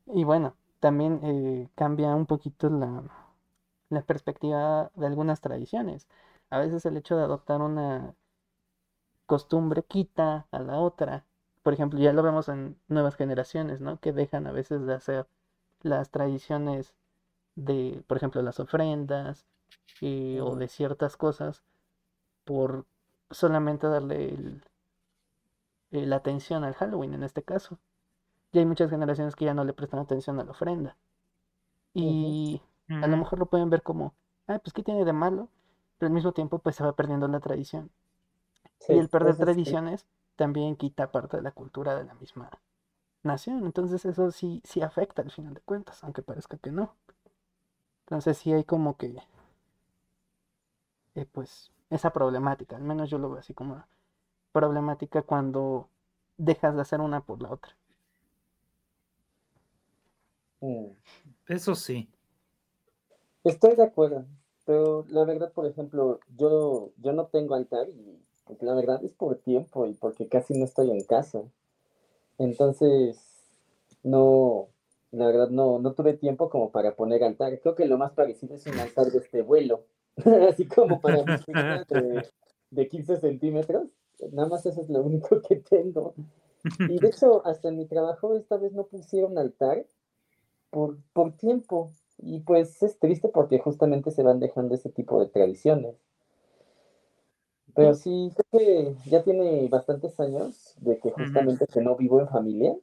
y 0.08 0.24
bueno, 0.24 0.56
también 0.80 1.20
eh, 1.24 1.70
cambia 1.76 2.16
un 2.16 2.26
poquito 2.26 2.70
la, 2.70 3.04
la 3.90 4.02
perspectiva 4.04 4.92
de 4.96 5.08
algunas 5.08 5.42
tradiciones. 5.42 6.08
A 6.50 6.60
veces 6.60 6.86
el 6.86 6.98
hecho 6.98 7.18
de 7.18 7.24
adoptar 7.24 7.62
una 7.62 8.16
costumbre 9.26 9.84
quita 9.84 10.48
a 10.52 10.60
la 10.60 10.80
otra. 10.80 11.26
Por 11.64 11.74
ejemplo, 11.74 12.00
ya 12.00 12.14
lo 12.14 12.24
vemos 12.24 12.50
en 12.50 12.78
nuevas 12.88 13.16
generaciones, 13.16 13.82
¿no? 13.82 14.00
Que 14.00 14.14
dejan 14.14 14.48
a 14.48 14.52
veces 14.52 14.86
de 14.86 14.94
hacer 14.94 15.28
las 15.82 16.10
tradiciones 16.12 16.94
de, 17.56 18.04
por 18.08 18.18
ejemplo, 18.18 18.42
las 18.44 18.60
ofrendas 18.60 19.46
eh, 20.02 20.40
o 20.42 20.56
de 20.56 20.68
ciertas 20.70 21.18
cosas 21.18 21.64
por 22.46 22.86
solamente 23.32 23.88
darle 23.88 24.30
el- 24.30 24.64
eh, 25.92 26.08
la 26.08 26.16
atención 26.16 26.64
al 26.64 26.74
Halloween 26.74 27.14
en 27.14 27.22
este 27.22 27.44
caso. 27.44 27.78
Y 28.54 28.60
hay 28.60 28.66
muchas 28.66 28.90
generaciones 28.92 29.36
que 29.36 29.46
ya 29.46 29.54
no 29.56 29.66
le 29.66 29.74
prestan 29.74 30.02
atención 30.02 30.40
a 30.40 30.46
la 30.46 30.52
ofrenda. 30.52 30.98
Y 31.94 32.62
a 33.00 33.08
lo 33.08 33.16
Ujú. 33.16 33.18
mejor 33.18 33.40
lo 33.40 33.46
pueden 33.48 33.70
ver 33.70 33.82
como, 33.84 34.14
ah, 34.48 34.60
pues 34.60 34.74
¿qué 34.74 34.84
tiene 34.84 35.06
de 35.06 35.14
malo? 35.14 35.50
Pero 35.98 36.08
al 36.08 36.14
mismo 36.14 36.34
tiempo 36.34 36.60
pues 36.60 36.76
se 36.76 36.84
va 36.84 36.96
perdiendo 36.96 37.28
la 37.30 37.40
tradición. 37.40 37.92
Sí, 38.80 38.94
Y 38.94 39.00
el 39.00 39.10
perder 39.10 39.38
sí. 39.38 39.40
tradiciones 39.40 40.06
también 40.36 40.76
quita 40.76 41.12
parte 41.12 41.38
de 41.38 41.44
la 41.44 41.52
cultura 41.52 41.96
de 41.96 42.06
la 42.06 42.14
misma 42.16 42.52
nación. 43.24 43.66
Entonces 43.66 44.06
eso 44.06 44.32
sí, 44.32 44.62
sí 44.66 44.82
afecta 44.82 45.22
al 45.24 45.32
final 45.32 45.54
de 45.56 45.62
cuentas, 45.62 46.04
aunque 46.04 46.24
parezca 46.24 46.58
que 46.58 46.72
no. 46.72 46.96
Entonces 48.06 48.38
sí 48.38 48.54
hay 48.54 48.64
como 48.64 48.96
que, 48.96 49.16
eh, 51.16 51.26
pues, 51.26 51.72
esa 51.92 52.12
problemática. 52.12 52.78
Al 52.78 52.84
menos 52.84 53.10
yo 53.10 53.20
lo 53.20 53.30
veo 53.30 53.40
así 53.40 53.54
como 53.54 53.84
problemática 54.52 55.22
cuando 55.22 55.88
dejas 56.38 56.76
de 56.76 56.82
hacer 56.82 57.02
una 57.02 57.22
por 57.22 57.42
la 57.42 57.52
otra. 57.52 57.76
Mm. 60.62 60.88
Eso 61.48 61.76
sí. 61.76 62.10
Estoy 63.44 63.76
de 63.76 63.84
acuerdo, 63.84 64.26
pero 64.66 65.06
la 65.10 65.26
verdad, 65.26 65.52
por 65.52 65.66
ejemplo, 65.66 66.20
yo, 66.38 66.92
yo 66.98 67.12
no 67.12 67.26
tengo 67.28 67.56
altar 67.56 67.90
y 67.90 68.20
pues, 68.46 68.62
la 68.62 68.74
verdad 68.74 69.04
es 69.04 69.12
por 69.12 69.36
tiempo 69.38 69.86
y 69.88 69.94
porque 69.94 70.28
casi 70.28 70.58
no 70.58 70.66
estoy 70.66 70.92
en 70.92 71.04
casa. 71.04 71.42
Entonces, 72.38 73.20
no, 74.04 74.68
la 75.12 75.26
verdad 75.26 75.50
no, 75.50 75.80
no 75.80 75.94
tuve 75.94 76.14
tiempo 76.14 76.50
como 76.50 76.72
para 76.72 76.96
poner 76.96 77.24
altar. 77.24 77.60
Creo 77.60 77.76
que 77.76 77.86
lo 77.86 77.98
más 77.98 78.12
parecido 78.12 78.56
es 78.56 78.66
un 78.68 78.80
altar 78.80 79.08
de 79.08 79.18
este 79.18 79.42
vuelo, 79.42 79.84
así 80.50 80.68
como 80.68 81.00
para 81.00 81.24
mis 81.24 81.46
de, 81.88 82.28
de 82.72 82.88
15 82.88 83.18
centímetros. 83.18 83.88
Nada 84.32 84.50
más 84.50 84.66
eso 84.66 84.82
es 84.82 84.90
lo 84.90 85.02
único 85.02 85.42
que 85.48 85.58
tengo. 85.58 86.14
Y 86.88 87.00
de 87.00 87.08
hecho, 87.08 87.46
hasta 87.46 87.70
en 87.70 87.78
mi 87.78 87.86
trabajo 87.88 88.36
esta 88.36 88.58
vez 88.58 88.72
no 88.74 88.86
pusieron 88.86 89.38
altar 89.38 89.86
por, 90.70 90.98
por 91.14 91.34
tiempo. 91.34 91.92
Y 92.20 92.42
pues 92.42 92.84
es 92.84 93.00
triste 93.00 93.30
porque 93.30 93.58
justamente 93.58 94.12
se 94.12 94.22
van 94.22 94.40
dejando 94.40 94.76
ese 94.76 94.90
tipo 94.90 95.20
de 95.20 95.28
tradiciones. 95.28 95.96
Pero 97.74 97.96
sí, 97.96 98.32
creo 98.36 98.60
que 98.60 99.10
ya 99.10 99.24
tiene 99.24 99.68
bastantes 99.70 100.20
años 100.20 100.76
de 100.82 101.00
que 101.00 101.12
justamente 101.12 101.66
que 101.68 101.82
no 101.82 101.96
vivo 101.96 102.20
en 102.20 102.28
familia 102.28 102.76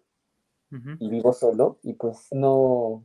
y 0.98 1.08
vivo 1.08 1.32
solo 1.32 1.78
y 1.82 1.94
pues 1.94 2.28
no, 2.32 3.04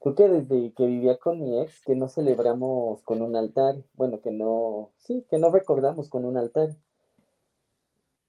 creo 0.00 0.14
que 0.14 0.28
desde 0.28 0.72
que 0.72 0.86
vivía 0.86 1.18
con 1.18 1.40
mi 1.40 1.60
ex 1.60 1.80
que 1.84 1.94
no 1.94 2.08
celebramos 2.08 3.02
con 3.02 3.22
un 3.22 3.36
altar, 3.36 3.76
bueno, 3.94 4.20
que 4.20 4.30
no, 4.30 4.90
sí, 4.96 5.24
que 5.30 5.38
no 5.38 5.50
recordamos 5.50 6.08
con 6.08 6.24
un 6.24 6.36
altar. 6.36 6.70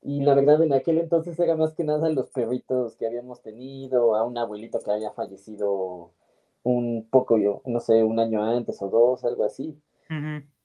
Y 0.01 0.21
la 0.21 0.33
verdad 0.33 0.63
en 0.63 0.73
aquel 0.73 0.97
entonces 0.97 1.37
era 1.39 1.55
más 1.55 1.73
que 1.73 1.83
nada 1.83 2.09
los 2.09 2.29
perritos 2.31 2.95
que 2.95 3.05
habíamos 3.05 3.41
tenido, 3.41 4.15
a 4.15 4.23
un 4.23 4.37
abuelito 4.37 4.79
que 4.79 4.91
había 4.91 5.11
fallecido 5.11 6.11
un 6.63 7.07
poco, 7.09 7.37
yo, 7.37 7.61
no 7.65 7.79
sé, 7.79 8.03
un 8.03 8.19
año 8.19 8.43
antes 8.43 8.81
o 8.81 8.89
dos, 8.89 9.23
algo 9.25 9.43
así. 9.43 9.77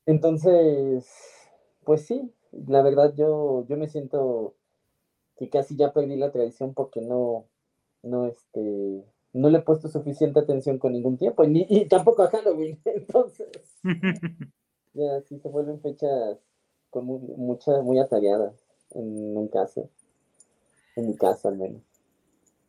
Entonces, 0.06 1.06
pues 1.84 2.06
sí, 2.06 2.32
la 2.52 2.82
verdad 2.82 3.12
yo, 3.16 3.66
yo 3.66 3.76
me 3.76 3.88
siento 3.88 4.54
que 5.37 5.50
casi 5.50 5.76
ya 5.76 5.92
perdí 5.92 6.16
la 6.16 6.30
tradición 6.30 6.73
porque 6.75 7.00
no, 7.00 7.46
no, 8.02 8.26
este, 8.26 9.04
no 9.35 9.50
le 9.50 9.59
he 9.59 9.62
puesto 9.62 9.88
suficiente 9.88 10.41
atención 10.41 10.79
con 10.79 10.93
ningún 10.93 11.19
tiempo, 11.19 11.45
y, 11.45 11.49
ni- 11.49 11.67
y 11.69 11.87
tampoco 11.87 12.23
a 12.23 12.31
Halloween, 12.31 12.81
entonces, 12.87 13.49
ya 14.95 15.21
sí 15.29 15.38
se 15.38 15.49
vuelven 15.49 15.81
fechas 15.81 16.38
con 16.91 17.05
mu- 17.05 17.37
mucha, 17.37 17.83
muy 17.83 17.99
atareadas 17.99 18.55
en 18.93 19.37
un 19.37 19.49
caso, 19.49 19.91
en 20.97 21.09
mi 21.09 21.17
caso 21.17 21.49
al 21.49 21.57
menos. 21.57 21.83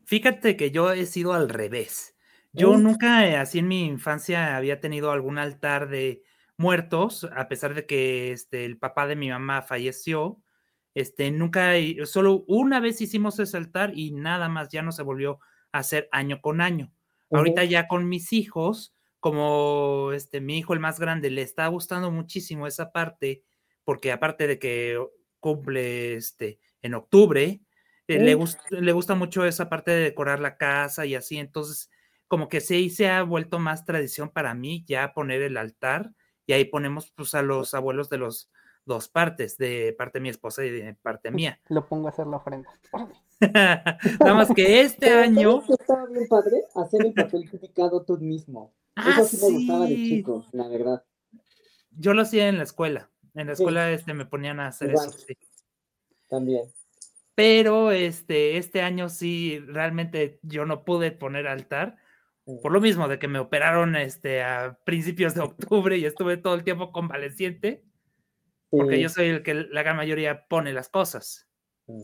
Fíjate 0.05 0.55
que 0.57 0.71
yo 0.71 0.91
he 0.91 1.05
sido 1.05 1.33
al 1.33 1.49
revés. 1.49 2.15
Yo 2.53 2.77
Mm. 2.77 2.83
nunca, 2.83 3.27
eh, 3.27 3.37
así 3.37 3.59
en 3.59 3.67
mi 3.67 3.85
infancia, 3.85 4.55
había 4.55 4.79
tenido 4.79 5.11
algún 5.11 5.37
altar 5.37 5.89
de 5.89 6.23
muertos, 6.57 7.27
a 7.35 7.47
pesar 7.47 7.73
de 7.73 7.85
que 7.85 8.31
este, 8.31 8.65
el 8.65 8.77
papá 8.77 9.07
de 9.07 9.15
mi 9.15 9.29
mamá 9.29 9.61
falleció. 9.61 10.41
Este, 10.93 11.29
nunca, 11.31 11.73
solo 12.05 12.45
una 12.47 12.79
vez 12.79 13.01
hicimos 13.01 13.39
ese 13.39 13.57
altar 13.57 13.91
y 13.97 14.11
nada 14.13 14.47
más, 14.47 14.69
ya 14.69 14.81
no 14.81 14.91
se 14.93 15.03
volvió 15.03 15.39
hacer 15.79 16.09
año 16.11 16.41
con 16.41 16.61
año. 16.61 16.93
Ahorita 17.31 17.63
ya 17.63 17.87
con 17.87 18.07
mis 18.07 18.33
hijos, 18.33 18.93
como 19.19 20.11
este, 20.13 20.41
mi 20.41 20.57
hijo 20.59 20.73
el 20.73 20.79
más 20.79 20.99
grande 20.99 21.29
le 21.31 21.41
está 21.41 21.67
gustando 21.67 22.11
muchísimo 22.11 22.67
esa 22.67 22.91
parte, 22.91 23.43
porque 23.83 24.11
aparte 24.11 24.47
de 24.47 24.59
que 24.59 24.99
cumple 25.39 26.15
este, 26.15 26.59
en 26.81 26.93
octubre, 26.93 27.61
eh, 28.07 28.19
le, 28.19 28.35
gust- 28.35 28.69
le 28.69 28.91
gusta 28.91 29.15
mucho 29.15 29.45
esa 29.45 29.69
parte 29.69 29.91
de 29.91 30.03
decorar 30.03 30.39
la 30.39 30.57
casa 30.57 31.05
y 31.05 31.15
así, 31.15 31.37
entonces 31.37 31.89
como 32.27 32.49
que 32.49 32.61
sí 32.61 32.89
se 32.89 33.09
ha 33.09 33.23
vuelto 33.23 33.59
más 33.59 33.85
tradición 33.85 34.29
para 34.29 34.53
mí 34.55 34.83
ya 34.87 35.13
poner 35.13 35.41
el 35.43 35.57
altar 35.57 36.11
y 36.47 36.53
ahí 36.53 36.65
ponemos 36.65 37.11
pues 37.15 37.33
a 37.35 37.41
los 37.41 37.73
abuelos 37.73 38.09
de 38.09 38.17
los 38.17 38.49
dos 38.85 39.09
partes, 39.09 39.57
de 39.57 39.93
parte 39.97 40.19
de 40.19 40.23
mi 40.23 40.29
esposa 40.29 40.63
y 40.63 40.69
de 40.69 40.93
parte 40.95 41.31
mía. 41.31 41.59
Lo 41.69 41.87
pongo 41.87 42.07
a 42.07 42.11
hacer 42.11 42.27
la 42.27 42.37
ofrenda. 42.37 42.69
Nada 44.19 44.33
más 44.33 44.49
que 44.53 44.81
este 44.81 45.07
Pero 45.07 45.19
año... 45.21 45.51
¿sabes 45.61 45.65
qué 45.67 45.73
estaba 45.83 46.05
bien 46.07 46.27
padre? 46.27 46.63
Hacer 46.75 47.05
el 47.05 47.13
papel 47.13 47.49
picado 47.59 48.03
tú 48.03 48.17
mismo. 48.17 48.73
Ah, 48.95 49.17
Eso 49.19 49.25
sí 49.25 49.37
me 49.45 49.57
gustaba 49.59 49.85
de 49.85 49.95
sí. 49.95 50.09
chico, 50.09 50.45
la 50.53 50.67
verdad. 50.69 51.03
Yo 51.91 52.13
lo 52.13 52.21
hacía 52.21 52.47
en 52.47 52.57
la 52.57 52.63
escuela. 52.63 53.09
En 53.33 53.47
la 53.47 53.55
Sí. 53.55 53.63
escuela 53.63 53.91
este, 53.91 54.13
me 54.13 54.25
ponían 54.25 54.59
a 54.61 54.67
hacer 54.67 54.91
Igual. 54.91 55.09
eso. 55.09 55.17
sí. 55.19 55.37
También. 56.29 56.63
Pero 57.35 57.91
este, 57.91 58.57
este 58.57 58.81
año 58.81 59.09
sí, 59.09 59.59
realmente 59.67 60.39
yo 60.43 60.65
no 60.65 60.85
pude 60.85 61.11
poner 61.11 61.47
altar. 61.47 61.97
Por 62.45 62.71
lo 62.71 62.79
mismo 62.79 63.07
de 63.07 63.19
que 63.19 63.27
me 63.27 63.39
operaron 63.39 63.95
este, 63.95 64.41
a 64.43 64.79
principios 64.85 65.33
de 65.33 65.41
octubre 65.41 65.97
y 65.97 66.05
estuve 66.05 66.37
todo 66.37 66.53
el 66.53 66.63
tiempo 66.63 66.91
convaleciente, 66.91 67.83
porque 68.77 68.95
Sí. 68.97 69.01
yo 69.01 69.09
soy 69.09 69.27
el 69.27 69.43
que 69.43 69.53
la 69.53 69.83
gran 69.83 69.95
mayoría 69.97 70.47
pone 70.47 70.73
las 70.73 70.89
cosas. 70.89 71.47
Mm. 71.87 72.01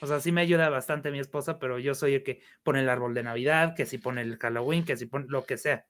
O 0.00 0.06
sea, 0.06 0.18
sí 0.20 0.32
me 0.32 0.40
ayuda 0.40 0.68
bastante 0.68 1.10
mi 1.12 1.20
esposa, 1.20 1.58
pero 1.60 1.78
yo 1.78 1.94
soy 1.94 2.14
el 2.14 2.22
que 2.24 2.40
pone 2.64 2.80
el 2.80 2.88
árbol 2.88 3.14
de 3.14 3.22
Navidad, 3.22 3.74
que 3.76 3.86
si 3.86 3.98
pone 3.98 4.22
el 4.22 4.36
Halloween, 4.38 4.84
que 4.84 4.96
si 4.96 5.06
pone 5.06 5.26
lo 5.28 5.44
que 5.44 5.56
sea. 5.56 5.86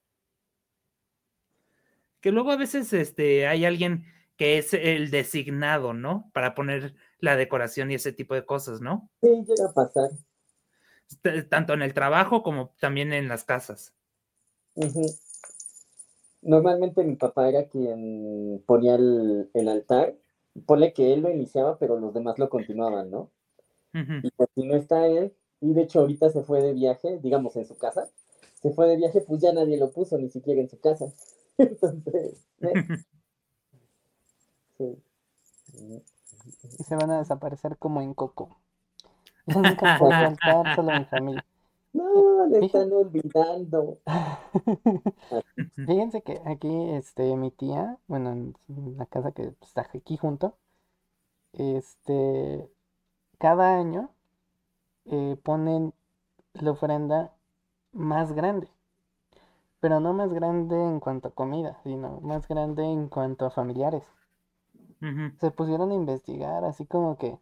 Que 2.21 2.31
luego 2.31 2.50
a 2.52 2.57
veces 2.57 2.93
este, 2.93 3.47
hay 3.47 3.64
alguien 3.64 4.05
que 4.37 4.59
es 4.59 4.75
el 4.75 5.11
designado, 5.11 5.93
¿no? 5.95 6.31
Para 6.35 6.55
poner 6.55 6.95
la 7.19 7.37
decoración 7.37 7.91
y 7.91 7.95
ese 7.95 8.12
tipo 8.12 8.35
de 8.35 8.45
cosas, 8.45 8.81
¿no? 8.81 9.11
Sí, 9.23 9.29
llega 9.29 9.71
a 9.71 9.73
pasar. 9.73 10.11
T- 11.23 11.43
Tanto 11.45 11.73
en 11.75 11.83
el 11.83 11.95
trabajo 11.95 12.43
como 12.43 12.75
también 12.81 13.12
en 13.12 13.29
las 13.29 13.45
casas. 13.45 13.95
Ujú. 14.75 15.07
Normalmente 16.42 17.04
mi 17.04 17.16
papá 17.16 17.49
era 17.49 17.64
quien 17.68 18.62
ponía 18.66 18.96
el, 18.96 19.50
el 19.54 19.68
altar. 19.68 20.14
Ponle 20.66 20.92
que 20.92 21.12
él 21.14 21.22
lo 21.22 21.30
iniciaba, 21.30 21.78
pero 21.78 21.99
los 21.99 22.12
demás 22.12 22.38
lo 22.38 22.49
continuaban, 22.50 23.11
¿no? 23.11 23.30
Y 24.22 24.30
pues 24.32 24.49
si 24.54 24.66
no 24.66 24.75
está 24.76 25.06
él, 25.06 25.34
Y 25.61 25.75
de 25.75 25.82
hecho 25.82 26.00
ahorita 26.00 26.30
se 26.30 26.42
fue 26.42 26.62
de 26.62 26.72
viaje, 26.72 27.18
digamos 27.22 27.56
en 27.56 27.66
su 27.66 27.76
casa, 27.78 28.08
se 28.62 28.72
fue 28.72 28.88
de 28.88 28.96
viaje, 28.96 29.20
pues 29.20 29.40
ya 29.40 29.52
nadie 29.52 29.76
lo 29.78 29.90
puso 29.92 30.18
ni 30.18 30.28
siquiera 30.30 30.61
en 30.61 30.68
su 30.68 30.80
casa. 30.80 31.12
Entonces, 31.58 32.46
¿eh? 32.62 32.72
sí. 34.78 35.02
Y 36.78 36.84
se 36.84 36.96
van 36.96 37.11
a 37.11 37.18
desaparecer 37.18 37.76
como 37.78 38.02
en 38.02 38.14
Coco. 38.14 38.58
Yo 39.46 39.61
nunca 39.62 39.99
puedo 39.99 40.11
faltar, 40.38 40.75
solo 40.75 40.92
mi 40.99 41.04
familia. 41.04 41.44
No, 41.92 42.46
le 42.46 42.58
están 42.61 42.92
olvidando. 42.92 43.99
Fíjense 45.87 46.22
que 46.22 46.40
aquí, 46.46 46.90
este, 46.90 47.37
mi 47.37 47.50
tía, 47.50 47.99
bueno, 48.06 48.30
en 48.32 48.54
la 48.96 49.06
casa 49.06 49.32
que 49.32 49.54
está 49.61 49.82
aquí 49.94 50.16
junto, 50.16 50.56
este, 51.52 52.68
cada 53.38 53.78
año 53.78 54.11
eh, 55.06 55.37
ponen 55.42 55.94
la 56.54 56.72
ofrenda 56.72 57.32
más 57.92 58.32
grande. 58.32 58.68
Pero 59.80 60.00
no 60.00 60.14
más 60.14 60.32
grande 60.32 60.76
en 60.82 60.99
cuanto 60.99 61.28
a 61.28 61.34
comida, 61.34 61.78
sino 61.82 62.22
más 62.22 62.49
grande 62.49 62.84
en 62.84 63.08
cuanto 63.08 63.44
a 63.44 63.50
familiares. 63.50 64.11
Se 65.40 65.50
pusieron 65.50 65.90
a 65.90 65.94
investigar 65.94 66.64
así 66.64 66.87
como 66.87 67.18
que 67.18 67.38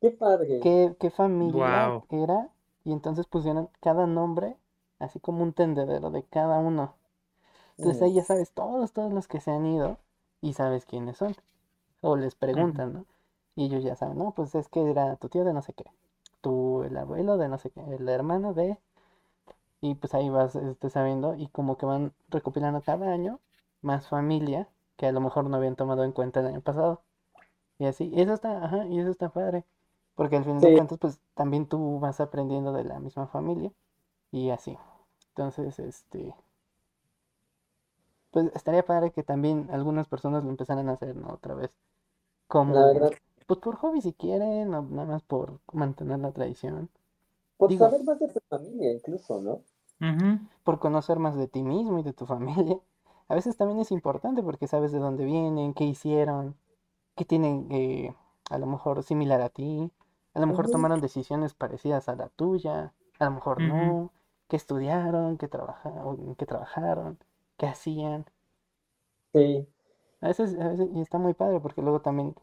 Qué 0.00 0.10
padre. 0.10 0.60
qué, 0.60 0.96
qué 1.00 1.10
familia 1.10 1.96
era 2.10 2.48
y 2.88 2.92
entonces 2.92 3.26
pusieron 3.26 3.68
cada 3.80 4.06
nombre 4.06 4.56
así 4.98 5.20
como 5.20 5.42
un 5.42 5.52
tendedero 5.52 6.10
de 6.10 6.22
cada 6.22 6.58
uno. 6.58 6.94
Entonces 7.76 8.02
ahí 8.02 8.14
ya 8.14 8.24
sabes 8.24 8.52
todos, 8.52 8.92
todos 8.92 9.12
los 9.12 9.28
que 9.28 9.40
se 9.40 9.50
han 9.50 9.66
ido 9.66 9.98
y 10.40 10.54
sabes 10.54 10.86
quiénes 10.86 11.18
son. 11.18 11.36
O 12.00 12.16
les 12.16 12.34
preguntan, 12.34 12.94
¿no? 12.94 13.04
Y 13.56 13.66
ellos 13.66 13.84
ya 13.84 13.94
saben, 13.94 14.16
no, 14.16 14.30
pues 14.30 14.54
es 14.54 14.68
que 14.68 14.90
era 14.90 15.16
tu 15.16 15.28
tío 15.28 15.44
de 15.44 15.52
no 15.52 15.60
sé 15.60 15.74
qué, 15.74 15.84
tu 16.40 16.82
el 16.82 16.96
abuelo 16.96 17.36
de 17.36 17.48
no 17.48 17.58
sé 17.58 17.68
qué, 17.68 17.82
el 17.94 18.08
hermano 18.08 18.54
de... 18.54 18.78
Y 19.82 19.94
pues 19.96 20.14
ahí 20.14 20.30
vas 20.30 20.56
este, 20.56 20.88
sabiendo 20.88 21.34
y 21.34 21.48
como 21.48 21.76
que 21.76 21.84
van 21.84 22.14
recopilando 22.30 22.80
cada 22.80 23.12
año 23.12 23.38
más 23.82 24.08
familia 24.08 24.66
que 24.96 25.06
a 25.06 25.12
lo 25.12 25.20
mejor 25.20 25.44
no 25.44 25.58
habían 25.58 25.76
tomado 25.76 26.04
en 26.04 26.12
cuenta 26.12 26.40
el 26.40 26.46
año 26.46 26.62
pasado. 26.62 27.02
Y 27.78 27.84
así, 27.84 28.10
y 28.14 28.22
eso 28.22 28.32
está, 28.32 28.64
ajá, 28.64 28.86
y 28.86 28.98
eso 28.98 29.10
está 29.10 29.28
padre. 29.28 29.66
Porque 30.14 30.36
al 30.36 30.44
fin 30.44 30.58
de 30.58 30.72
cuentas, 30.72 30.98
pues 30.98 31.20
también 31.38 31.68
tú 31.68 32.00
vas 32.00 32.20
aprendiendo 32.20 32.74
de 32.74 32.84
la 32.84 33.00
misma 33.00 33.28
familia 33.28 33.72
y 34.32 34.50
así. 34.50 34.78
Entonces, 35.30 35.78
este, 35.80 36.34
pues 38.30 38.50
estaría 38.54 38.84
padre 38.84 39.12
que 39.12 39.22
también 39.22 39.68
algunas 39.70 40.08
personas 40.08 40.44
lo 40.44 40.50
empezaran 40.50 40.88
a 40.88 40.92
hacer, 40.92 41.16
¿no? 41.16 41.28
Otra 41.28 41.54
vez. 41.54 41.70
Como, 42.48 42.74
La 42.74 42.86
verdad, 42.86 43.12
pues 43.46 43.60
por 43.60 43.76
hobby 43.76 44.00
si 44.02 44.12
quieren, 44.14 44.74
o 44.74 44.82
nada 44.82 45.06
más 45.08 45.22
por 45.22 45.60
mantener 45.72 46.20
la 46.20 46.32
tradición, 46.32 46.90
por 47.58 47.70
digo- 47.70 47.86
saber 47.86 48.02
más 48.04 48.18
de 48.20 48.28
tu 48.28 48.40
familia 48.48 48.90
incluso, 48.90 49.38
¿no? 49.42 49.62
Por 50.64 50.78
conocer 50.78 51.18
más 51.18 51.36
de 51.36 51.48
ti 51.48 51.62
mismo 51.62 51.98
y 51.98 52.02
de 52.02 52.12
tu 52.12 52.26
familia. 52.26 52.78
A 53.28 53.34
veces 53.34 53.56
también 53.56 53.80
es 53.80 53.90
importante 53.92 54.42
porque 54.42 54.68
sabes 54.68 54.92
de 54.92 54.98
dónde 54.98 55.24
vienen, 55.24 55.74
qué 55.74 55.84
hicieron, 55.84 56.56
qué 57.16 57.24
tienen 57.24 57.68
eh, 57.72 58.14
a 58.50 58.58
lo 58.58 58.66
mejor 58.66 59.02
similar 59.04 59.40
a 59.42 59.50
ti, 59.50 59.90
a 60.34 60.40
lo 60.40 60.46
mejor 60.46 60.68
tomaron 60.68 61.00
decisiones 61.00 61.54
parecidas 61.54 62.08
a 62.08 62.16
la 62.16 62.28
tuya, 62.30 62.94
a 63.18 63.24
lo 63.26 63.32
mejor 63.32 63.60
no, 63.62 64.12
qué 64.48 64.56
estudiaron, 64.56 65.38
qué 65.38 65.48
trabajaron, 65.48 66.34
qué 66.36 66.46
trabajaron, 66.46 67.18
qué 67.58 67.66
hacían. 67.66 68.26
Sí, 69.32 69.68
A 70.20 70.28
veces, 70.28 70.56
a 70.60 70.68
veces, 70.68 70.88
y 70.94 71.00
está 71.00 71.18
muy 71.18 71.34
padre 71.34 71.58
porque 71.60 71.82
luego 71.82 72.00
también, 72.00 72.34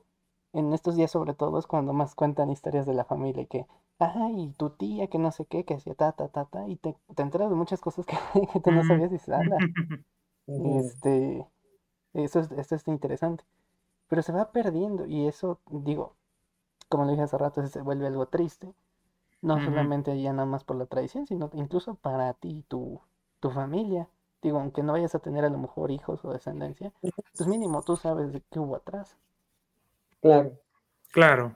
en 0.54 0.74
estos 0.74 0.96
días 0.98 1.12
sobre 1.12 1.34
todo, 1.34 1.58
es 1.60 1.68
cuando 1.68 1.94
más 1.94 2.16
cuentan 2.16 2.50
historias 2.50 2.86
de 2.86 2.94
la 2.94 3.06
familia 3.06 3.44
y 3.44 3.48
que, 3.48 3.66
ah, 4.00 4.30
y 4.36 4.52
tu 4.54 4.72
tía 4.72 5.08
que 5.08 5.20
no 5.20 5.32
sé 5.32 5.46
qué, 5.46 5.64
que 5.66 5.76
hacía 5.76 5.96
ta, 5.96 6.12
ta, 6.14 6.28
ta, 6.30 6.46
ta, 6.46 6.68
y 6.68 6.76
te, 6.78 6.96
te 7.16 7.22
enteras 7.24 7.50
de 7.50 7.56
muchas 7.56 7.82
cosas 7.82 8.06
que, 8.06 8.18
que 8.54 8.60
tú 8.60 8.72
no 8.72 8.84
sabías 8.84 9.10
y 9.12 9.14
dices, 9.16 9.34
ujú, 10.48 10.80
Este, 10.80 11.48
eso 12.14 12.40
es, 12.42 12.52
esto 12.54 12.76
está 12.76 12.92
interesante. 12.92 13.46
Pero 14.10 14.24
se 14.24 14.34
va 14.34 14.52
perdiendo 14.54 15.06
y 15.08 15.28
eso, 15.28 15.62
digo, 15.72 16.16
como 16.90 17.06
lo 17.06 17.12
dije 17.12 17.24
hace 17.24 17.38
rato, 17.38 17.66
se 17.68 17.82
vuelve 17.82 18.08
algo 18.08 18.28
triste. 18.28 18.74
No 19.42 19.64
solamente 19.64 20.20
ya 20.20 20.34
nada 20.34 20.48
más 20.48 20.64
por 20.64 20.76
la 20.76 20.88
tradición, 20.88 21.28
sino 21.28 21.52
incluso 21.54 21.96
para 21.96 22.34
ti 22.34 22.50
y 22.50 22.62
tu, 22.64 23.00
tu 23.40 23.52
familia. 23.52 24.10
Digo, 24.42 24.60
aunque 24.60 24.82
no 24.82 24.94
vayas 24.94 25.14
a 25.14 25.20
tener 25.20 25.46
a 25.46 25.50
lo 25.50 25.60
mejor 25.60 25.92
hijos 25.92 26.26
o 26.26 26.34
descendencia, 26.34 26.92
pues 27.02 27.48
mínimo 27.48 27.84
tú 27.84 27.96
sabes 27.96 28.34
de 28.34 28.42
qué 28.50 28.60
hubo 28.60 28.76
atrás. 28.76 29.18
claro. 30.22 30.58
Claro. 31.12 31.56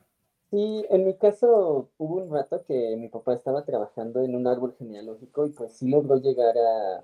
Sí, 0.52 0.86
en 0.90 1.06
mi 1.06 1.16
caso 1.16 1.90
hubo 1.98 2.16
un 2.16 2.32
rato 2.32 2.64
que 2.64 2.96
mi 2.98 3.10
papá 3.10 3.34
estaba 3.34 3.66
trabajando 3.66 4.22
en 4.24 4.36
un 4.36 4.48
árbol 4.48 4.74
genealógico 4.80 5.46
y 5.46 5.52
pues 5.52 5.74
sí 5.74 5.90
logró 5.90 6.18
llegar 6.18 6.58
a... 6.58 7.04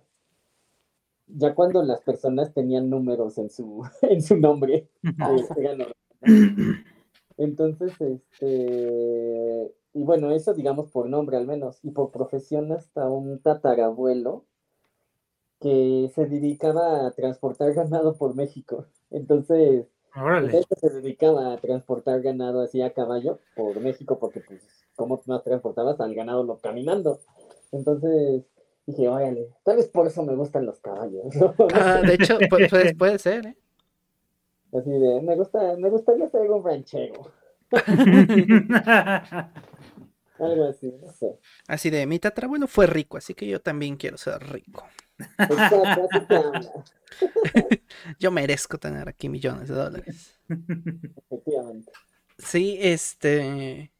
Ya 1.28 1.54
cuando 1.54 1.84
las 1.84 2.02
personas 2.02 2.54
tenían 2.54 2.90
números 2.90 3.38
en 3.38 3.50
su, 3.50 3.84
en 4.02 4.22
su 4.22 4.38
nombre. 4.38 4.88
Entonces, 7.38 7.94
este... 8.00 9.74
Y 9.94 10.04
bueno, 10.04 10.32
eso 10.32 10.54
digamos 10.54 10.92
por 10.92 11.08
nombre 11.08 11.38
al 11.38 11.48
menos, 11.48 11.80
y 11.82 11.92
por 11.92 12.12
profesión 12.12 12.72
hasta 12.74 13.08
un 13.08 13.40
tatarabuelo 13.40 14.44
que 15.62 16.12
se 16.14 16.26
dedicaba 16.26 17.08
a 17.08 17.12
transportar 17.12 17.74
ganado 17.74 18.18
por 18.18 18.36
México. 18.36 18.86
Entonces, 19.10 19.86
Órale. 20.14 20.58
él 20.58 20.66
se 20.80 20.90
dedicaba 20.90 21.54
a 21.54 21.58
transportar 21.58 22.22
ganado 22.22 22.62
así 22.62 22.82
a 22.82 22.94
caballo 22.94 23.40
por 23.56 23.80
México, 23.80 24.20
porque 24.20 24.42
pues, 24.42 24.62
¿cómo 24.96 25.22
más 25.26 25.44
transportabas 25.44 26.00
al 26.02 26.14
ganado 26.14 26.44
lo 26.44 26.60
caminando? 26.60 27.22
Entonces 27.72 28.44
dije, 28.86 29.08
órale, 29.08 29.50
tal 29.64 29.78
vez 29.78 29.88
por 29.88 30.08
eso 30.08 30.24
me 30.24 30.36
gustan 30.36 30.66
los 30.66 30.80
caballos, 30.80 31.34
¿no? 31.36 31.54
Ah, 31.74 32.02
de 32.06 32.14
hecho, 32.14 32.38
pu- 32.40 32.70
puede, 32.70 32.96
puede 32.96 33.18
ser, 33.18 33.46
¿eh? 33.48 33.58
Así 34.78 34.92
de, 34.92 35.22
me 35.22 35.36
gusta, 35.36 35.76
me 35.78 35.90
gustaría 35.90 36.30
ser 36.30 36.50
un 36.52 36.64
ranchero, 36.64 37.32
algo 40.40 40.66
así, 40.66 40.92
no 41.02 41.12
sé. 41.14 41.40
Así 41.68 41.90
de, 41.90 42.06
mi 42.06 42.20
tatarabuelo 42.20 42.68
fue 42.68 42.88
rico, 42.88 43.18
así 43.18 43.34
que 43.34 43.48
yo 43.48 43.62
también 43.62 43.96
quiero 43.98 44.18
ser 44.18 44.42
rico. 44.52 44.84
Yo 48.20 48.32
merezco 48.32 48.78
tener 48.78 49.08
aquí 49.08 49.30
millones 49.30 49.70
de 49.70 49.76
dólares. 49.76 50.38
efectivamente. 51.30 51.92
Sí, 52.38 52.78
este... 52.82 53.94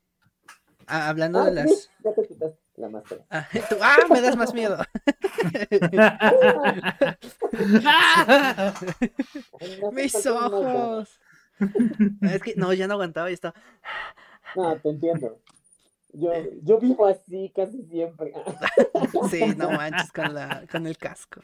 ah, 0.88 1.08
hablando 1.10 1.40
Ah, 1.40 1.46
de 1.46 1.52
las... 1.54 1.72
sí, 1.72 1.88
ya 2.04 2.14
te 2.14 2.28
quitaste 2.28 2.60
la 2.78 2.90
máscara. 2.90 3.22
Ah, 3.30 3.48
tú- 3.70 3.78
ah, 3.82 3.98
me 4.10 4.22
das 4.22 4.36
más 4.36 4.54
miedo. 4.54 4.78
Mis 9.92 10.26
ojos. 10.26 11.20
Es 12.22 12.42
que 12.42 12.56
no, 12.56 12.74
ya 12.74 12.88
no 12.88 12.94
aguantaba 12.96 13.30
y 13.30 13.34
estaba. 13.34 13.54
No, 14.56 14.76
te 14.78 14.90
entiendo. 14.90 15.40
Yo, 16.14 16.32
yo 16.64 16.80
vivo 16.80 17.06
así 17.08 17.52
casi 17.56 17.84
siempre. 17.84 18.34
Sí, 19.30 19.44
no 19.58 19.70
manches 19.72 20.12
con 20.12 20.34
la, 20.34 20.64
con 20.72 20.88
el 20.88 20.98
casco. 20.98 21.42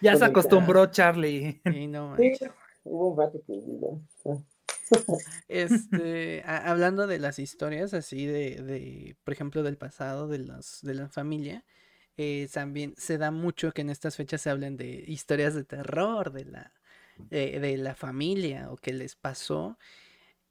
ya 0.00 0.12
se 0.14 0.20
Con 0.20 0.28
acostumbró 0.30 0.86
Charlie. 0.86 1.60
Sí, 1.64 1.86
no 1.88 2.16
Sí, 2.16 2.22
manches. 2.30 2.50
hubo 2.84 3.08
un 3.10 3.18
rato 3.18 3.40
que. 3.46 3.60
Este, 5.48 6.42
a- 6.46 6.70
hablando 6.70 7.06
de 7.06 7.18
las 7.18 7.38
historias 7.38 7.94
así 7.94 8.26
de, 8.26 8.56
de, 8.62 9.16
por 9.24 9.34
ejemplo, 9.34 9.62
del 9.62 9.76
pasado 9.76 10.28
de 10.28 10.38
los, 10.38 10.80
de 10.82 10.94
la 10.94 11.08
familia, 11.08 11.64
eh, 12.16 12.48
también 12.52 12.94
se 12.96 13.18
da 13.18 13.30
mucho 13.30 13.72
que 13.72 13.82
en 13.82 13.90
estas 13.90 14.16
fechas 14.16 14.42
se 14.42 14.50
hablen 14.50 14.76
de 14.76 15.04
historias 15.06 15.54
de 15.54 15.64
terror 15.64 16.32
de 16.32 16.44
la, 16.46 16.72
de, 17.30 17.60
de 17.60 17.76
la 17.78 17.94
familia 17.94 18.70
o 18.70 18.76
que 18.76 18.92
les 18.92 19.16
pasó. 19.16 19.78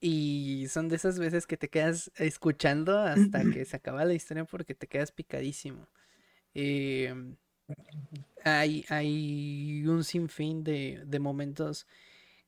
Y 0.01 0.67
son 0.69 0.89
de 0.89 0.97
esas 0.97 1.19
veces 1.19 1.47
que 1.47 1.57
te 1.57 1.69
quedas 1.69 2.11
escuchando 2.17 2.99
hasta 2.99 3.45
que 3.47 3.65
se 3.65 3.77
acaba 3.77 4.05
la 4.05 4.13
historia 4.15 4.45
porque 4.45 4.75
te 4.75 4.87
quedas 4.87 5.11
picadísimo. 5.13 5.89
Em, 6.53 7.37
hay, 8.43 8.85
hay 8.89 9.85
un 9.87 10.03
sinfín 10.03 10.63
de, 10.63 11.03
de 11.05 11.19
momentos 11.19 11.87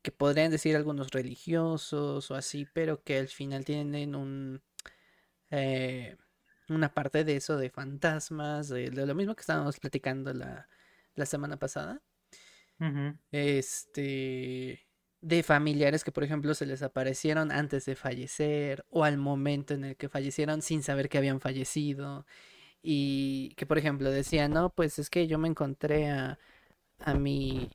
que 0.06 0.12
podrían 0.12 0.52
decir 0.52 0.76
algunos 0.76 1.10
religiosos 1.12 2.30
o 2.32 2.36
así, 2.36 2.68
pero 2.74 3.04
que 3.04 3.18
al 3.20 3.28
final 3.28 3.66
tienen 3.66 4.16
un 4.16 4.62
eh, 5.52 6.18
una 6.70 6.94
parte 6.94 7.24
de 7.24 7.38
eso 7.38 7.58
de 7.58 7.70
fantasmas, 7.72 8.70
de, 8.70 8.92
de 8.92 9.06
lo 9.08 9.16
mismo 9.16 9.36
que 9.36 9.42
estábamos 9.42 9.80
platicando 9.80 10.34
la, 10.34 10.70
la 11.16 11.26
semana 11.26 11.58
pasada. 11.58 12.02
Este 13.32 14.88
de 15.22 15.44
familiares 15.44 16.04
que 16.04 16.12
por 16.12 16.24
ejemplo 16.24 16.54
se 16.54 16.68
les 16.68 16.84
aparecieron 16.84 17.52
antes 17.52 17.86
de 17.86 17.96
fallecer 17.96 18.86
o 18.90 19.04
al 19.04 19.18
momento 19.18 19.74
en 19.74 19.86
el 19.86 19.98
que 19.98 20.10
fallecieron 20.10 20.62
sin 20.62 20.84
saber 20.84 21.10
que 21.10 21.18
habían 21.18 21.40
fallecido 21.42 22.26
y 22.84 23.54
que 23.58 23.66
por 23.66 23.80
ejemplo 23.80 24.12
decían, 24.12 24.54
no, 24.54 24.70
pues 24.76 25.00
es 25.00 25.10
que 25.10 25.28
yo 25.28 25.40
me 25.40 25.48
encontré 25.48 26.10
a, 26.10 26.38
a 27.00 27.16
mi 27.16 27.72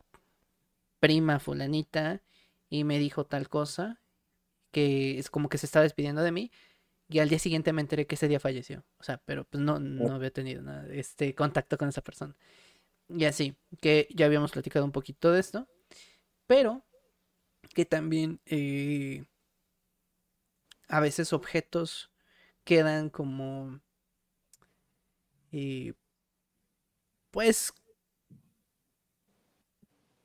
prima 1.00 1.40
fulanita 1.40 2.22
y 2.70 2.84
me 2.84 2.98
dijo 2.98 3.26
tal 3.26 3.48
cosa, 3.48 4.00
que 4.72 5.18
es 5.18 5.30
como 5.30 5.48
que 5.48 5.58
se 5.58 5.66
está 5.66 5.82
despidiendo 5.82 6.22
de 6.22 6.32
mí 6.32 6.52
Y 7.08 7.20
al 7.20 7.28
día 7.30 7.38
siguiente 7.40 7.72
me 7.74 7.82
enteré 7.82 8.06
que 8.06 8.16
ese 8.16 8.28
día 8.28 8.40
falleció. 8.40 8.84
O 8.98 9.04
sea, 9.04 9.18
pero 9.26 9.44
pues 9.46 9.62
no, 9.62 9.80
no 9.80 10.14
había 10.14 10.30
tenido 10.32 10.62
nada, 10.62 10.86
este 10.92 11.34
contacto 11.34 11.78
con 11.78 11.88
esa 11.90 12.02
persona. 12.02 12.36
Y 13.08 13.24
así, 13.26 13.56
que 13.82 14.08
ya 14.14 14.26
habíamos 14.26 14.52
platicado 14.52 14.84
un 14.84 14.92
poquito 14.92 15.32
de 15.32 15.40
esto. 15.40 15.68
Pero 16.46 16.84
que 17.74 17.84
también 17.86 18.40
eh, 18.46 19.24
a 20.88 21.00
veces 21.00 21.32
objetos 21.32 22.10
quedan 22.64 23.10
como 23.10 23.80
eh, 25.52 25.94
pues 27.30 27.72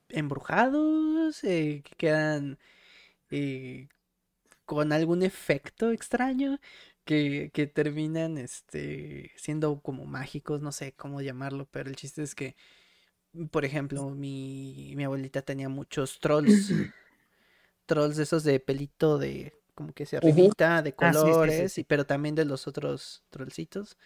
embrujados, 0.10 1.44
eh, 1.44 1.82
que 1.84 1.96
quedan 1.96 2.58
eh, 3.32 3.88
con 4.66 4.92
algún 4.94 5.24
efecto 5.24 5.92
extraño, 5.92 6.60
que, 7.06 7.52
que, 7.54 7.68
terminan 7.68 8.38
este, 8.38 9.32
siendo 9.38 9.80
como 9.82 10.06
mágicos, 10.06 10.62
no 10.62 10.72
sé 10.72 10.94
cómo 10.94 11.22
llamarlo, 11.22 11.68
pero 11.72 11.90
el 11.90 11.96
chiste 11.96 12.24
es 12.24 12.36
que, 12.36 12.56
por 13.52 13.66
ejemplo, 13.66 14.10
mi, 14.10 14.94
mi 14.96 15.04
abuelita 15.04 15.42
tenía 15.42 15.70
muchos 15.70 16.20
trolls, 16.20 16.72
trolls 17.86 18.18
esos 18.18 18.44
de 18.44 18.60
pelito 18.60 19.18
de 19.18 19.54
como 19.76 19.94
que 19.94 20.06
se 20.06 20.18
arribita, 20.18 20.82
de 20.82 20.94
colores, 20.94 21.54
ah, 21.54 21.58
sí, 21.64 21.70
sí, 21.70 21.70
sí, 21.70 21.84
pero 21.84 22.06
también 22.06 22.34
de 22.34 22.46
los 22.46 22.66
otros 22.66 23.24
trollcitos. 23.30 23.98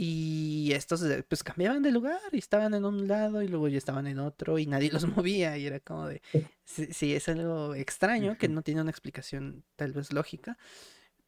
Y 0.00 0.70
estos 0.74 1.02
eh, 1.02 1.24
pues 1.28 1.42
cambiaban 1.42 1.82
de 1.82 1.90
lugar 1.90 2.20
y 2.30 2.38
estaban 2.38 2.72
en 2.72 2.84
un 2.84 3.08
lado 3.08 3.42
y 3.42 3.48
luego 3.48 3.66
ya 3.66 3.78
estaban 3.78 4.06
en 4.06 4.20
otro 4.20 4.56
y 4.60 4.64
nadie 4.64 4.92
los 4.92 5.04
movía 5.16 5.58
y 5.58 5.66
era 5.66 5.80
como 5.80 6.06
de, 6.06 6.22
sí, 6.64 7.16
es 7.16 7.28
algo 7.28 7.74
extraño 7.74 8.38
que 8.38 8.48
no 8.48 8.62
tiene 8.62 8.80
una 8.80 8.92
explicación 8.92 9.64
tal 9.74 9.92
vez 9.92 10.12
lógica, 10.12 10.56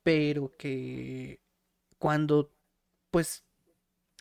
pero 0.05 0.53
que 0.57 1.41
cuando 1.99 2.55
pues 3.11 3.43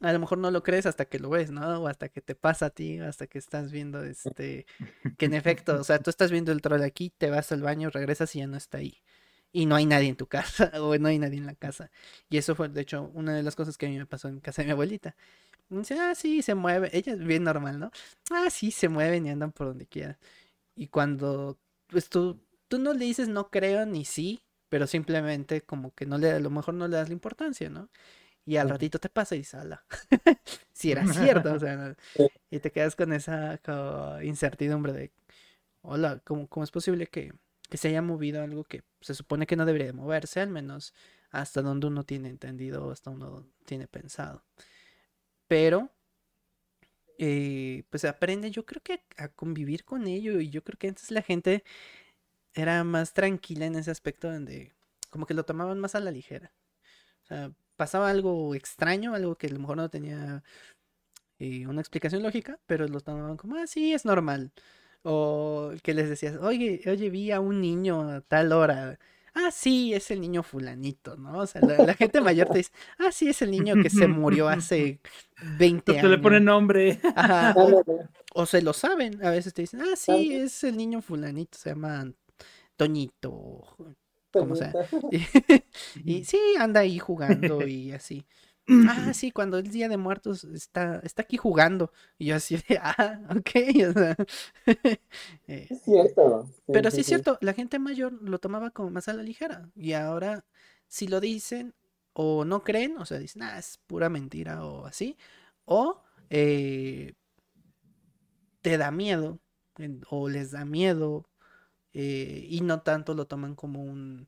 a 0.01 0.11
lo 0.13 0.19
mejor 0.19 0.39
no 0.39 0.49
lo 0.49 0.63
crees 0.63 0.87
hasta 0.87 1.05
que 1.05 1.19
lo 1.19 1.29
ves, 1.29 1.51
¿no? 1.51 1.83
O 1.83 1.87
hasta 1.87 2.09
que 2.09 2.21
te 2.21 2.33
pasa 2.33 2.67
a 2.67 2.69
ti, 2.71 2.97
hasta 2.97 3.27
que 3.27 3.37
estás 3.37 3.71
viendo 3.71 4.03
este, 4.03 4.65
que 5.19 5.25
en 5.27 5.35
efecto, 5.35 5.79
o 5.79 5.83
sea, 5.83 5.99
tú 5.99 6.09
estás 6.09 6.31
viendo 6.31 6.51
el 6.51 6.63
troll 6.63 6.81
aquí, 6.81 7.11
te 7.15 7.29
vas 7.29 7.51
al 7.51 7.61
baño, 7.61 7.91
regresas 7.91 8.35
y 8.35 8.39
ya 8.39 8.47
no 8.47 8.57
está 8.57 8.79
ahí 8.79 8.99
y 9.51 9.65
no 9.65 9.75
hay 9.75 9.85
nadie 9.85 10.09
en 10.09 10.15
tu 10.15 10.27
casa 10.27 10.71
o 10.81 10.97
no 10.97 11.07
hay 11.07 11.19
nadie 11.19 11.37
en 11.37 11.45
la 11.45 11.55
casa. 11.55 11.91
Y 12.29 12.37
eso 12.37 12.55
fue, 12.55 12.69
de 12.69 12.81
hecho, 12.81 13.11
una 13.13 13.33
de 13.35 13.43
las 13.43 13.55
cosas 13.55 13.77
que 13.77 13.87
a 13.87 13.89
mí 13.89 13.97
me 13.97 14.05
pasó 14.05 14.27
en 14.27 14.39
casa 14.39 14.61
de 14.61 14.67
mi 14.67 14.71
abuelita. 14.73 15.15
dice, 15.69 15.99
ah, 15.99 16.15
sí, 16.15 16.41
se 16.41 16.55
mueve. 16.55 16.89
Ella 16.93 17.13
es 17.13 17.19
bien 17.19 17.43
normal, 17.43 17.79
¿no? 17.79 17.91
Ah, 18.31 18.49
sí, 18.49 18.71
se 18.71 18.89
mueven 18.89 19.25
y 19.27 19.31
andan 19.31 19.51
por 19.51 19.67
donde 19.67 19.87
quieran. 19.87 20.17
Y 20.75 20.87
cuando, 20.87 21.59
pues 21.87 22.09
tú, 22.09 22.39
tú 22.67 22.79
no 22.79 22.93
le 22.93 23.05
dices 23.05 23.27
no 23.29 23.49
creo 23.49 23.85
ni 23.85 24.05
sí, 24.05 24.41
pero 24.69 24.87
simplemente 24.87 25.61
como 25.61 25.93
que 25.93 26.05
no 26.05 26.17
le, 26.17 26.31
a 26.31 26.39
lo 26.39 26.49
mejor 26.51 26.75
no 26.75 26.87
le 26.87 26.97
das 26.97 27.09
la 27.09 27.13
importancia, 27.13 27.69
¿no? 27.69 27.89
Y 28.45 28.57
al 28.57 28.69
ratito 28.69 28.99
te 28.99 29.09
pasa 29.09 29.35
y 29.35 29.39
dices, 29.39 29.55
ala, 29.55 29.85
si 30.73 30.91
era 30.91 31.05
cierto, 31.13 31.53
o 31.53 31.59
sea, 31.59 31.95
y 32.49 32.59
te 32.59 32.71
quedas 32.71 32.95
con 32.95 33.13
esa 33.13 33.59
incertidumbre 34.23 34.93
de, 34.93 35.11
hola, 35.81 36.21
¿cómo, 36.23 36.47
¿cómo 36.47 36.63
es 36.63 36.71
posible 36.71 37.07
que, 37.07 37.33
que 37.69 37.77
se 37.77 37.89
haya 37.89 38.01
movido 38.01 38.41
algo 38.43 38.63
que 38.63 38.83
se 39.01 39.15
supone 39.15 39.47
que 39.47 39.55
no 39.55 39.65
debería 39.65 39.87
de 39.87 39.93
moverse, 39.93 40.41
al 40.41 40.49
menos 40.49 40.93
hasta 41.31 41.61
donde 41.61 41.87
uno 41.87 42.03
tiene 42.05 42.29
entendido, 42.29 42.91
hasta 42.91 43.11
uno 43.11 43.47
tiene 43.65 43.87
pensado. 43.87 44.43
Pero, 45.47 45.89
eh, 47.17 47.83
pues 47.89 48.05
aprende, 48.05 48.51
yo 48.51 48.65
creo 48.65 48.81
que 48.81 49.03
a 49.17 49.27
convivir 49.29 49.83
con 49.85 50.07
ello, 50.07 50.39
y 50.39 50.49
yo 50.49 50.63
creo 50.63 50.77
que 50.79 50.87
antes 50.89 51.11
la 51.11 51.21
gente 51.21 51.63
era 52.53 52.83
más 52.83 53.13
tranquila 53.13 53.65
en 53.65 53.75
ese 53.75 53.91
aspecto 53.91 54.31
donde 54.31 54.73
como 55.09 55.25
que 55.25 55.33
lo 55.33 55.45
tomaban 55.45 55.79
más 55.79 55.95
a 55.95 55.99
la 56.01 56.11
ligera. 56.11 56.53
O 57.23 57.27
sea, 57.27 57.53
pasaba 57.77 58.09
algo 58.09 58.55
extraño, 58.55 59.15
algo 59.15 59.37
que 59.37 59.47
a 59.47 59.51
lo 59.51 59.59
mejor 59.59 59.77
no 59.77 59.89
tenía 59.89 60.43
eh, 61.39 61.67
una 61.67 61.81
explicación 61.81 62.23
lógica, 62.23 62.59
pero 62.67 62.87
lo 62.87 63.01
tomaban 63.01 63.37
como, 63.37 63.55
ah, 63.57 63.67
sí, 63.67 63.93
es 63.93 64.05
normal. 64.05 64.51
O 65.03 65.71
que 65.81 65.93
les 65.93 66.09
decías, 66.09 66.37
oye, 66.41 66.81
oye, 66.87 67.09
vi 67.09 67.31
a 67.31 67.39
un 67.39 67.61
niño 67.61 68.01
a 68.09 68.21
tal 68.21 68.51
hora. 68.51 68.99
Ah, 69.33 69.51
sí, 69.51 69.93
es 69.93 70.11
el 70.11 70.19
niño 70.19 70.43
fulanito, 70.43 71.15
¿no? 71.15 71.39
O 71.39 71.47
sea, 71.47 71.61
la, 71.61 71.93
gente 71.93 72.19
mayor 72.19 72.49
te 72.49 72.57
dice, 72.57 72.71
ah, 72.97 73.11
sí, 73.11 73.29
es 73.29 73.41
el 73.41 73.51
niño 73.51 73.75
que 73.81 73.89
se 73.89 74.07
murió 74.07 74.49
hace 74.49 74.99
20 75.57 75.91
años. 75.91 76.01
Se 76.01 76.09
le 76.09 76.17
pone 76.17 76.39
nombre. 76.39 76.99
Ajá. 77.15 77.55
O, 78.33 78.45
se 78.45 78.61
lo 78.61 78.73
saben, 78.73 79.23
a 79.25 79.29
veces 79.29 79.53
te 79.53 79.61
dicen, 79.61 79.81
ah, 79.81 79.95
sí, 79.95 80.33
es 80.33 80.63
el 80.63 80.75
niño 80.75 81.01
fulanito, 81.01 81.57
se 81.57 81.69
llama 81.69 82.11
Toñito, 82.75 83.63
como 84.31 84.55
sea. 84.55 84.73
y 86.03 86.25
sí, 86.25 86.39
anda 86.59 86.81
ahí 86.81 86.99
jugando 86.99 87.65
y 87.65 87.91
así 87.91 88.25
ah, 88.87 89.13
sí, 89.13 89.31
cuando 89.31 89.57
el 89.57 89.69
Día 89.69 89.89
de 89.89 89.97
Muertos 89.97 90.43
está, 90.45 90.99
está 91.03 91.23
aquí 91.23 91.37
jugando. 91.37 91.91
Y 92.17 92.27
yo 92.27 92.35
así 92.35 92.57
de, 92.57 92.79
ah, 92.81 93.21
ok. 93.29 93.49
Eh, 95.47 95.67
es 95.69 95.81
cierto. 95.81 96.47
pero 96.67 96.91
sí, 96.91 97.01
es 97.01 97.07
cierto, 97.07 97.37
la 97.41 97.53
gente 97.53 97.79
mayor 97.79 98.13
lo 98.21 98.39
tomaba 98.39 98.71
como 98.71 98.91
más 98.91 99.07
a 99.07 99.13
la 99.13 99.23
ligera. 99.23 99.69
Y 99.75 99.93
ahora, 99.93 100.45
si 100.87 101.07
lo 101.07 101.19
dicen 101.19 101.73
o 102.13 102.45
no 102.45 102.63
creen, 102.63 102.97
o 102.97 103.05
sea, 103.05 103.17
dicen, 103.19 103.43
ah, 103.43 103.57
es 103.57 103.79
pura 103.87 104.09
mentira 104.09 104.65
o 104.65 104.85
así. 104.85 105.17
O 105.65 106.03
eh, 106.29 107.13
te 108.61 108.77
da 108.77 108.91
miedo, 108.91 109.39
o 110.09 110.29
les 110.29 110.51
da 110.51 110.65
miedo, 110.65 111.29
eh, 111.93 112.45
y 112.49 112.61
no 112.61 112.81
tanto 112.81 113.13
lo 113.13 113.27
toman 113.27 113.55
como 113.55 113.83
un, 113.83 114.27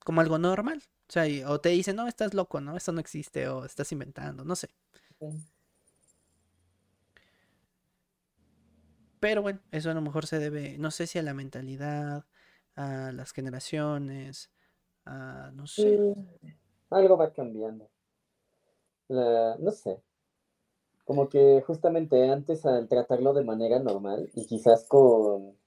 como 0.00 0.20
algo 0.20 0.38
normal. 0.38 0.82
O 1.12 1.20
sea, 1.20 1.50
o 1.50 1.60
te 1.60 1.68
dicen, 1.68 1.96
no, 1.96 2.08
estás 2.08 2.32
loco, 2.32 2.62
¿no? 2.62 2.74
Eso 2.74 2.90
no 2.90 2.98
existe, 2.98 3.46
o 3.46 3.66
estás 3.66 3.92
inventando, 3.92 4.46
no 4.46 4.56
sé. 4.56 4.70
Pero 9.20 9.42
bueno, 9.42 9.60
eso 9.72 9.90
a 9.90 9.94
lo 9.94 10.00
mejor 10.00 10.24
se 10.26 10.38
debe, 10.38 10.78
no 10.78 10.90
sé 10.90 11.06
si 11.06 11.18
a 11.18 11.22
la 11.22 11.34
mentalidad, 11.34 12.24
a 12.76 13.12
las 13.12 13.32
generaciones, 13.32 14.50
a 15.04 15.50
no 15.52 15.66
sé. 15.66 16.14
algo 16.88 17.18
va 17.18 17.30
cambiando. 17.34 17.90
no 19.10 19.70
sé. 19.70 20.00
Como 21.04 21.28
que 21.28 21.62
justamente 21.66 22.30
antes 22.30 22.64
al 22.64 22.88
tratarlo 22.88 23.34
de 23.34 23.44
manera 23.44 23.80
normal 23.80 24.30
y 24.32 24.46
quizás 24.46 24.86
con, 24.88 25.58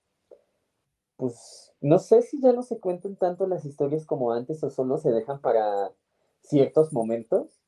pues 1.18 1.72
no 1.86 2.00
sé 2.00 2.24
si 2.24 2.42
ya 2.42 2.52
no 2.52 2.64
se 2.64 2.80
cuentan 2.80 3.16
tanto 3.16 3.46
las 3.46 3.64
historias 3.64 4.08
como 4.08 4.32
antes 4.32 4.64
o 4.64 4.72
solo 4.72 4.98
se 4.98 5.12
dejan 5.12 5.40
para 5.40 5.92
ciertos 6.42 6.92
momentos, 6.92 7.62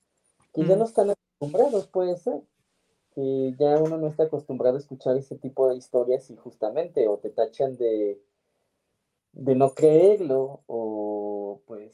que 0.54 0.66
ya 0.66 0.76
no 0.76 0.86
están 0.86 1.12
acostumbrados, 1.12 1.86
puede 1.86 2.18
ser. 2.18 2.42
Que 3.14 3.54
ya 3.60 3.78
uno 3.78 3.98
no 3.98 4.08
está 4.08 4.24
acostumbrado 4.24 4.78
a 4.78 4.80
escuchar 4.80 5.18
ese 5.18 5.36
tipo 5.36 5.70
de 5.70 5.76
historias 5.76 6.32
y 6.32 6.36
justamente 6.36 7.08
o 7.08 7.20
te 7.20 7.30
tachan 7.30 7.78
de, 7.78 8.20
de 9.34 9.56
no 9.56 9.76
creerlo 9.76 10.62
o 10.66 11.62
pues 11.68 11.94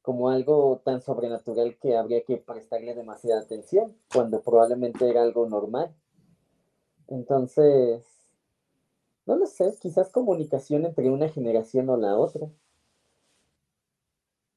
como 0.00 0.30
algo 0.30 0.80
tan 0.84 1.02
sobrenatural 1.02 1.76
que 1.76 1.96
habría 1.96 2.22
que 2.22 2.36
prestarle 2.36 2.94
demasiada 2.94 3.40
atención 3.40 3.96
cuando 4.12 4.42
probablemente 4.42 5.10
era 5.10 5.22
algo 5.22 5.48
normal. 5.48 5.92
Entonces, 7.08 8.13
no 9.26 9.36
lo 9.36 9.46
sé, 9.46 9.74
quizás 9.80 10.10
comunicación 10.10 10.84
entre 10.84 11.10
una 11.10 11.28
generación 11.28 11.88
o 11.88 11.96
la 11.96 12.16
otra. 12.16 12.48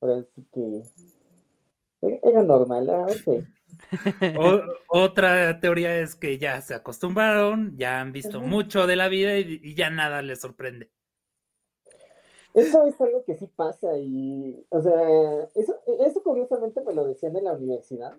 Ahora 0.01 0.23
sí 0.35 0.45
que 0.53 0.83
era 2.01 2.43
normal, 2.43 2.89
ah, 2.89 3.07
otra 4.87 5.59
teoría 5.59 5.99
es 5.99 6.15
que 6.15 6.37
ya 6.37 6.61
se 6.61 6.73
acostumbraron, 6.73 7.75
ya 7.77 7.99
han 8.01 8.11
visto 8.11 8.41
mucho 8.41 8.87
de 8.87 8.95
la 8.95 9.07
vida 9.07 9.37
y, 9.37 9.75
ya 9.75 9.89
nada 9.89 10.21
les 10.21 10.41
sorprende. 10.41 10.91
Eso 12.53 12.85
es 12.87 12.99
algo 12.99 13.23
que 13.23 13.35
sí 13.35 13.47
pasa 13.47 13.97
y, 13.97 14.65
o 14.69 14.81
sea, 14.81 15.43
eso, 15.55 15.79
eso 16.05 16.23
curiosamente 16.23 16.81
me 16.81 16.93
lo 16.93 17.05
decían 17.05 17.35
en 17.35 17.43
la 17.43 17.53
universidad. 17.53 18.17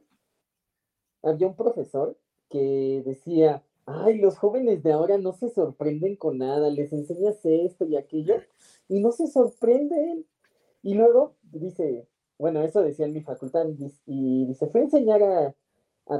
Había 1.22 1.48
un 1.48 1.56
profesor 1.56 2.16
que 2.48 3.02
decía, 3.04 3.62
ay, 3.88 4.18
los 4.18 4.38
jóvenes 4.38 4.82
de 4.82 4.92
ahora 4.92 5.18
no 5.18 5.32
se 5.32 5.48
sorprenden 5.48 6.16
con 6.16 6.38
nada, 6.38 6.70
les 6.70 6.92
enseñas 6.92 7.44
esto 7.44 7.86
y 7.86 7.96
aquello 7.96 8.34
y 8.88 9.00
no 9.00 9.12
se 9.12 9.26
sorprenden. 9.26 10.26
Y 10.82 10.94
luego 10.94 11.34
dice, 11.42 12.06
bueno, 12.38 12.62
eso 12.62 12.82
decía 12.82 13.06
en 13.06 13.14
mi 13.14 13.22
facultad, 13.22 13.66
y 14.06 14.46
dice, 14.46 14.66
fue 14.68 14.80
a 14.80 14.84
enseñar 14.84 15.22
a, 15.22 15.54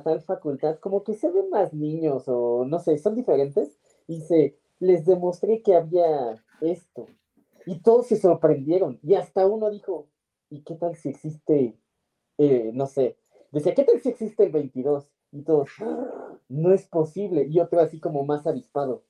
tal 0.03 0.21
facultad, 0.23 0.79
como 0.81 1.03
que 1.03 1.15
se 1.15 1.31
ven 1.31 1.51
más 1.51 1.73
niños 1.73 2.25
o 2.27 2.65
no 2.67 2.79
sé, 2.79 2.99
son 2.99 3.15
diferentes. 3.15 3.79
Y 4.07 4.17
dice, 4.17 4.59
les 4.81 5.05
demostré 5.05 5.63
que 5.63 5.75
había 5.75 6.43
esto. 6.61 7.07
Y 7.67 7.81
todos 7.81 8.07
se 8.07 8.17
sorprendieron. 8.17 8.99
Y 9.03 9.15
hasta 9.15 9.47
uno 9.47 9.71
dijo, 9.71 10.09
¿y 10.51 10.63
qué 10.63 10.75
tal 10.75 10.97
si 10.97 11.11
existe, 11.11 11.79
eh, 12.39 12.71
no 12.75 12.87
sé, 12.87 13.17
decía, 13.53 13.75
¿qué 13.75 13.85
tal 13.85 14.01
si 14.01 14.09
existe 14.09 14.45
el 14.45 14.53
22? 14.53 15.11
Y 15.33 15.43
todos, 15.43 15.69
no 16.49 16.73
es 16.73 16.87
posible. 16.87 17.47
Y 17.47 17.61
otro 17.61 17.81
así 17.81 18.01
como 18.01 18.25
más 18.25 18.47
avispado. 18.47 19.03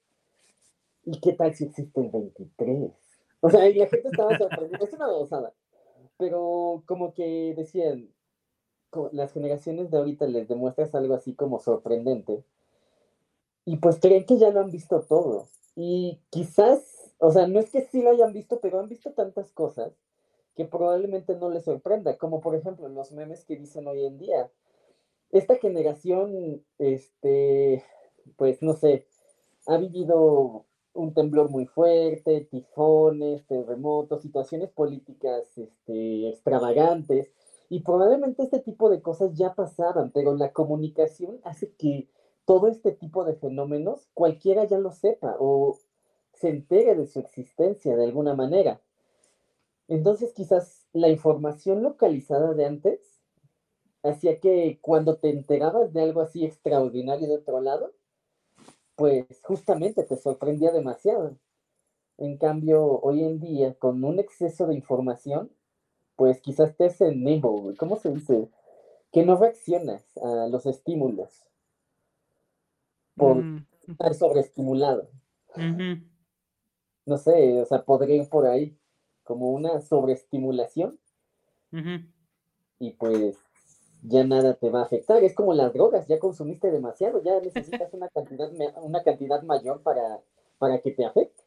¿Y 1.05 1.21
qué 1.21 1.33
tal 1.33 1.55
si 1.55 1.65
existe 1.65 2.01
el 2.01 2.11
23? 2.11 2.93
O 3.41 3.51
sea, 3.51 3.69
y 3.69 3.75
la 3.75 3.87
gente 3.87 4.09
estaba 4.09 4.37
sorprendida. 4.37 4.79
Es 4.83 4.93
una 4.93 5.07
gozada. 5.09 5.55
pero 6.17 6.83
como 6.87 7.15
que 7.15 7.55
decían, 7.57 8.09
las 9.13 9.33
generaciones 9.33 9.91
de 9.91 9.99
ahorita 9.99 10.27
les 10.27 10.49
demuestras 10.49 10.95
algo 10.95 11.15
así 11.15 11.35
como 11.35 11.61
sorprendente 11.61 12.45
y 13.69 13.77
pues 13.77 14.01
creen 14.01 14.25
que 14.25 14.39
ya 14.39 14.49
lo 14.49 14.61
han 14.61 14.71
visto 14.71 15.03
todo. 15.03 15.47
Y 15.77 16.23
quizás, 16.31 17.13
o 17.19 17.31
sea, 17.31 17.47
no 17.47 17.61
es 17.61 17.71
que 17.71 17.83
sí 17.83 18.01
lo 18.01 18.09
hayan 18.09 18.33
visto, 18.33 18.61
pero 18.61 18.81
han 18.81 18.89
visto 18.89 19.13
tantas 19.13 19.53
cosas 19.53 19.93
que 20.57 20.65
probablemente 20.65 21.37
no 21.37 21.51
les 21.51 21.65
sorprenda, 21.65 22.17
como 22.17 22.41
por 22.41 22.55
ejemplo 22.55 22.89
los 22.89 23.13
memes 23.13 23.45
que 23.45 23.57
dicen 23.57 23.87
hoy 23.87 24.07
en 24.07 24.17
día. 24.17 24.51
Esta 25.31 25.57
generación, 25.57 26.65
este, 26.79 27.85
pues 28.37 28.63
no 28.63 28.73
sé, 28.73 29.07
ha 29.67 29.77
vivido 29.77 30.65
un 30.95 31.15
temblor 31.15 31.51
muy 31.51 31.67
fuerte, 31.67 32.49
tifones, 32.51 33.47
terremotos, 33.47 34.23
situaciones 34.23 34.71
políticas 34.71 35.57
este, 35.59 36.29
extravagantes, 36.31 37.31
y 37.69 37.81
probablemente 37.81 38.43
este 38.43 38.61
tipo 38.61 38.89
de 38.89 39.03
cosas 39.03 39.35
ya 39.35 39.55
pasaban, 39.55 40.11
pero 40.11 40.35
la 40.35 40.53
comunicación 40.53 41.39
hace 41.45 41.73
que 41.75 42.09
todo 42.47 42.69
este 42.69 42.93
tipo 42.93 43.25
de 43.25 43.35
fenómenos 43.35 44.09
cualquiera 44.15 44.65
ya 44.65 44.79
lo 44.79 44.91
sepa 44.91 45.37
o 45.39 45.77
se 46.33 46.49
entere 46.49 46.95
de 46.95 47.07
su 47.07 47.21
existencia 47.21 47.95
de 47.95 48.05
alguna 48.05 48.35
manera. 48.35 48.81
Entonces 49.87 50.33
quizás 50.33 50.87
la 50.95 51.11
información 51.11 51.83
localizada 51.83 52.55
de 52.55 52.65
antes 52.65 53.18
hacía 54.03 54.41
que 54.41 54.79
cuando 54.83 55.19
te 55.19 55.31
enterabas 55.31 55.93
de 55.93 56.03
algo 56.03 56.21
así 56.21 56.45
extraordinario 56.45 57.29
de 57.29 57.37
otro 57.37 57.61
lado, 57.61 57.93
pues 58.97 59.27
justamente 59.43 60.03
te 60.05 60.17
sorprendía 60.17 60.73
demasiado. 60.73 61.39
En 62.19 62.39
cambio, 62.39 63.01
hoy 63.01 63.25
en 63.25 63.41
día, 63.41 63.75
con 63.75 64.05
un 64.05 64.19
exceso 64.21 64.67
de 64.67 64.75
información, 64.75 65.53
pues 66.17 66.41
quizás 66.43 66.77
te 66.77 66.87
hace 66.87 67.15
nimble, 67.15 67.77
¿cómo 67.79 67.97
se 67.97 68.11
dice? 68.13 68.51
Que 69.13 69.25
no 69.25 69.37
reaccionas 69.39 70.17
a 70.19 70.49
los 70.49 70.67
estímulos 70.67 71.51
por 73.17 73.45
Mm, 73.45 73.67
estar 73.87 74.15
sobreestimulado. 74.15 75.11
No 77.07 77.17
sé, 77.19 77.61
o 77.61 77.65
sea, 77.65 77.85
podría 77.85 78.23
ir 78.23 78.29
por 78.29 78.47
ahí 78.47 78.79
como 79.25 79.51
una 79.51 79.81
sobreestimulación 79.81 81.01
y 82.81 82.93
pues 82.93 83.39
ya 84.03 84.25
nada 84.25 84.55
te 84.55 84.71
va 84.71 84.81
a 84.81 84.85
afectar. 84.85 85.23
Es 85.23 85.35
como 85.35 85.55
las 85.55 85.73
drogas, 85.73 86.07
ya 86.09 86.19
consumiste 86.19 86.71
demasiado, 86.71 87.23
ya 87.23 87.41
necesitas 87.43 87.93
una 87.93 88.09
cantidad, 88.09 88.51
una 88.77 89.03
cantidad 89.03 89.43
mayor 89.43 89.83
para, 89.83 90.21
para 90.59 90.81
que 90.81 90.93
te 90.93 91.05
afecte. 91.05 91.43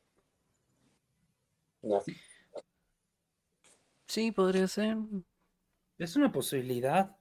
Así. 1.95 2.15
Sí, 4.07 4.31
podría 4.31 4.67
ser. 4.67 4.97
Es 5.97 6.15
una 6.15 6.31
posibilidad, 6.31 7.15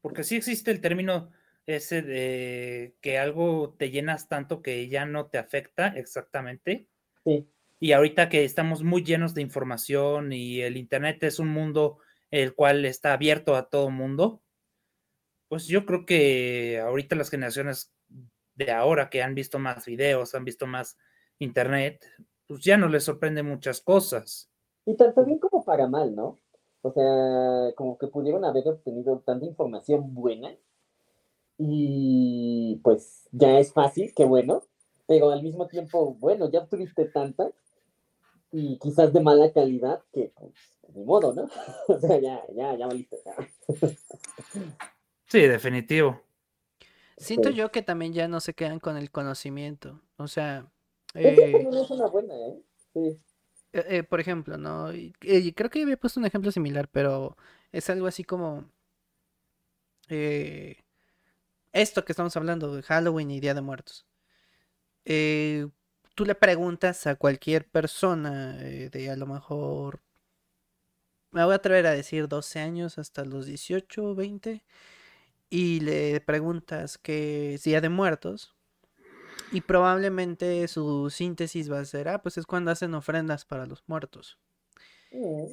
porque 0.00 0.24
sí 0.24 0.36
existe 0.36 0.70
el 0.70 0.80
término 0.80 1.30
ese 1.66 2.02
de 2.02 2.94
que 3.00 3.18
algo 3.18 3.74
te 3.78 3.90
llenas 3.90 4.28
tanto 4.28 4.60
que 4.60 4.88
ya 4.88 5.06
no 5.06 5.26
te 5.26 5.38
afecta 5.38 5.88
exactamente. 5.88 6.88
Sí, 7.24 7.48
Y 7.80 7.92
ahorita 7.92 8.28
que 8.28 8.44
estamos 8.44 8.82
muy 8.82 9.02
llenos 9.02 9.34
de 9.34 9.42
información 9.42 10.32
y 10.32 10.60
el 10.60 10.76
Internet 10.76 11.22
es 11.22 11.38
un 11.38 11.48
mundo 11.48 11.98
el 12.30 12.54
cual 12.54 12.84
está 12.84 13.12
abierto 13.12 13.54
a 13.54 13.70
todo 13.70 13.90
mundo, 13.90 14.42
pues 15.48 15.66
yo 15.66 15.86
creo 15.86 16.06
que 16.06 16.80
ahorita 16.80 17.16
las 17.16 17.30
generaciones 17.30 17.92
de 18.54 18.70
ahora 18.70 19.10
que 19.10 19.22
han 19.22 19.34
visto 19.34 19.58
más 19.58 19.84
videos, 19.86 20.34
han 20.34 20.44
visto 20.44 20.66
más 20.66 20.96
Internet, 21.38 22.04
pues 22.46 22.60
ya 22.60 22.76
no 22.76 22.88
les 22.88 23.04
sorprende 23.04 23.42
muchas 23.42 23.80
cosas. 23.80 24.50
y 24.86 24.94
tanto 24.96 25.24
bien 25.24 25.38
como 25.38 25.64
para 25.64 25.88
mal, 25.88 26.14
¿no? 26.14 26.40
O 26.82 26.92
sea, 26.92 27.74
como 27.76 27.96
que 27.96 28.08
pudieron 28.08 28.44
haber 28.44 28.68
obtenido 28.68 29.20
tanta 29.20 29.46
información 29.46 30.14
buena 30.14 30.54
y 31.56 32.80
pues 32.84 33.28
ya 33.32 33.58
es 33.58 33.72
fácil, 33.72 34.12
qué 34.14 34.24
bueno, 34.24 34.62
pero 35.06 35.30
al 35.30 35.42
mismo 35.42 35.66
tiempo, 35.66 36.14
bueno, 36.14 36.50
ya 36.50 36.60
obtuviste 36.60 37.06
tanta 37.06 37.50
y 38.52 38.78
quizás 38.78 39.12
de 39.12 39.20
mala 39.20 39.52
calidad 39.52 40.02
que 40.12 40.32
pues 40.36 40.52
ni 40.94 41.04
modo, 41.04 41.32
¿no? 41.32 41.48
O 41.88 41.98
sea, 41.98 42.18
ya, 42.20 42.42
ya, 42.54 42.76
ya 42.76 42.86
valiste. 42.86 43.18
ya. 43.24 43.34
Sí, 45.26 45.40
definitivo. 45.46 46.22
Siento 47.16 47.50
Sí. 47.50 47.56
yo 47.56 47.70
que 47.70 47.82
también 47.82 48.12
ya 48.12 48.28
no 48.28 48.40
se 48.40 48.54
quedan 48.54 48.80
con 48.80 48.96
el 48.96 49.10
conocimiento. 49.10 50.00
O 50.16 50.28
sea, 50.28 50.66
eh, 51.14 51.68
es 51.72 51.90
una 51.90 52.06
buena, 52.06 52.34
¿eh? 52.34 52.60
Sí. 52.92 53.20
eh, 53.72 53.84
eh, 53.88 54.02
por 54.04 54.20
ejemplo, 54.20 54.56
¿no? 54.58 54.92
Y- 54.94 55.14
eh, 55.22 55.54
creo 55.54 55.70
que 55.70 55.82
había 55.82 55.96
puesto 55.96 56.20
un 56.20 56.26
ejemplo 56.26 56.50
similar, 56.52 56.88
pero 56.88 57.36
es 57.72 57.90
algo 57.90 58.06
así 58.06 58.24
como 58.24 58.70
eh, 60.08 60.76
esto 61.72 62.04
que 62.04 62.12
estamos 62.12 62.36
hablando 62.36 62.74
de 62.76 62.82
Halloween 62.82 63.30
y 63.30 63.40
Día 63.40 63.54
de 63.54 63.62
Muertos. 63.62 64.06
Eh, 65.04 65.66
tú 66.14 66.24
le 66.24 66.34
preguntas 66.34 67.06
a 67.06 67.16
cualquier 67.16 67.68
persona 67.68 68.58
eh, 68.62 68.90
de 68.90 69.10
a 69.10 69.16
lo 69.16 69.26
mejor, 69.26 70.00
me 71.30 71.44
voy 71.44 71.52
a 71.52 71.56
atrever 71.56 71.86
a 71.86 71.90
decir 71.92 72.28
12 72.28 72.60
años 72.60 72.96
hasta 72.98 73.24
los 73.24 73.46
18 73.46 74.14
20, 74.14 74.64
y 75.50 75.80
le 75.80 76.20
preguntas 76.20 76.98
qué 76.98 77.54
es 77.54 77.64
Día 77.64 77.80
de 77.80 77.88
Muertos. 77.88 78.54
Y 79.52 79.60
probablemente 79.60 80.66
su 80.68 81.10
síntesis 81.10 81.70
va 81.70 81.80
a 81.80 81.84
ser, 81.84 82.08
ah, 82.08 82.22
pues 82.22 82.38
es 82.38 82.46
cuando 82.46 82.70
hacen 82.70 82.94
ofrendas 82.94 83.44
para 83.44 83.66
los 83.66 83.84
muertos. 83.86 84.38
Mm. 85.12 85.46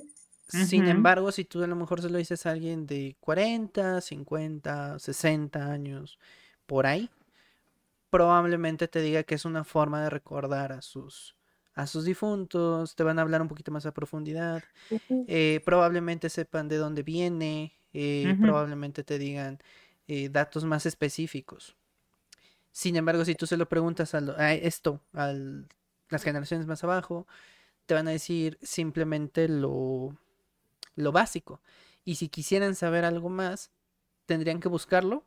Sin 0.66 0.88
embargo, 0.88 1.32
si 1.32 1.46
tú 1.46 1.64
a 1.64 1.68
lo 1.68 1.76
mejor 1.76 2.02
se 2.02 2.10
lo 2.10 2.18
dices 2.18 2.46
a 2.46 2.52
alguien 2.52 2.86
de 2.86 3.16
40, 3.20 4.02
50, 4.02 5.00
60 5.00 5.72
años, 5.72 6.20
por 6.66 6.88
ahí, 6.88 7.10
probablemente 8.10 8.88
te 8.88 9.02
diga 9.02 9.24
que 9.24 9.36
es 9.36 9.46
una 9.46 9.64
forma 9.64 10.04
de 10.04 10.10
recordar 10.10 10.74
a 10.74 10.82
sus, 10.82 11.38
a 11.74 11.88
sus 11.88 12.04
difuntos, 12.04 12.96
te 12.96 13.04
van 13.04 13.18
a 13.18 13.22
hablar 13.22 13.42
un 13.42 13.48
poquito 13.48 13.72
más 13.72 13.86
a 13.86 13.94
profundidad, 13.94 14.62
eh, 15.28 15.62
probablemente 15.64 16.30
sepan 16.30 16.68
de 16.68 16.78
dónde 16.78 17.04
viene, 17.04 17.74
eh, 17.94 18.36
Ujú. 18.36 18.42
probablemente 18.42 19.04
te 19.04 19.18
digan 19.20 19.60
eh, 20.08 20.30
datos 20.30 20.66
más 20.66 20.86
específicos. 20.86 21.76
Sin 22.72 22.96
embargo, 22.96 23.26
si 23.26 23.36
tú 23.36 23.48
se 23.48 23.58
lo 23.58 23.68
preguntas 23.70 24.14
a, 24.16 24.22
lo- 24.22 24.38
a 24.38 24.54
esto, 24.54 25.02
a 25.14 25.34
las 26.10 26.24
generaciones 26.24 26.68
más 26.68 26.84
abajo, 26.84 27.28
te 27.86 27.94
van 27.96 28.08
a 28.08 28.12
decir 28.12 28.58
simplemente 28.62 29.48
lo, 29.50 30.18
lo 30.96 31.12
básico. 31.12 31.62
Y 32.06 32.16
si 32.16 32.30
quisieran 32.30 32.76
saber 32.76 33.06
algo 33.06 33.30
más, 33.30 33.72
tendrían 34.28 34.60
que 34.62 34.70
buscarlo, 34.70 35.26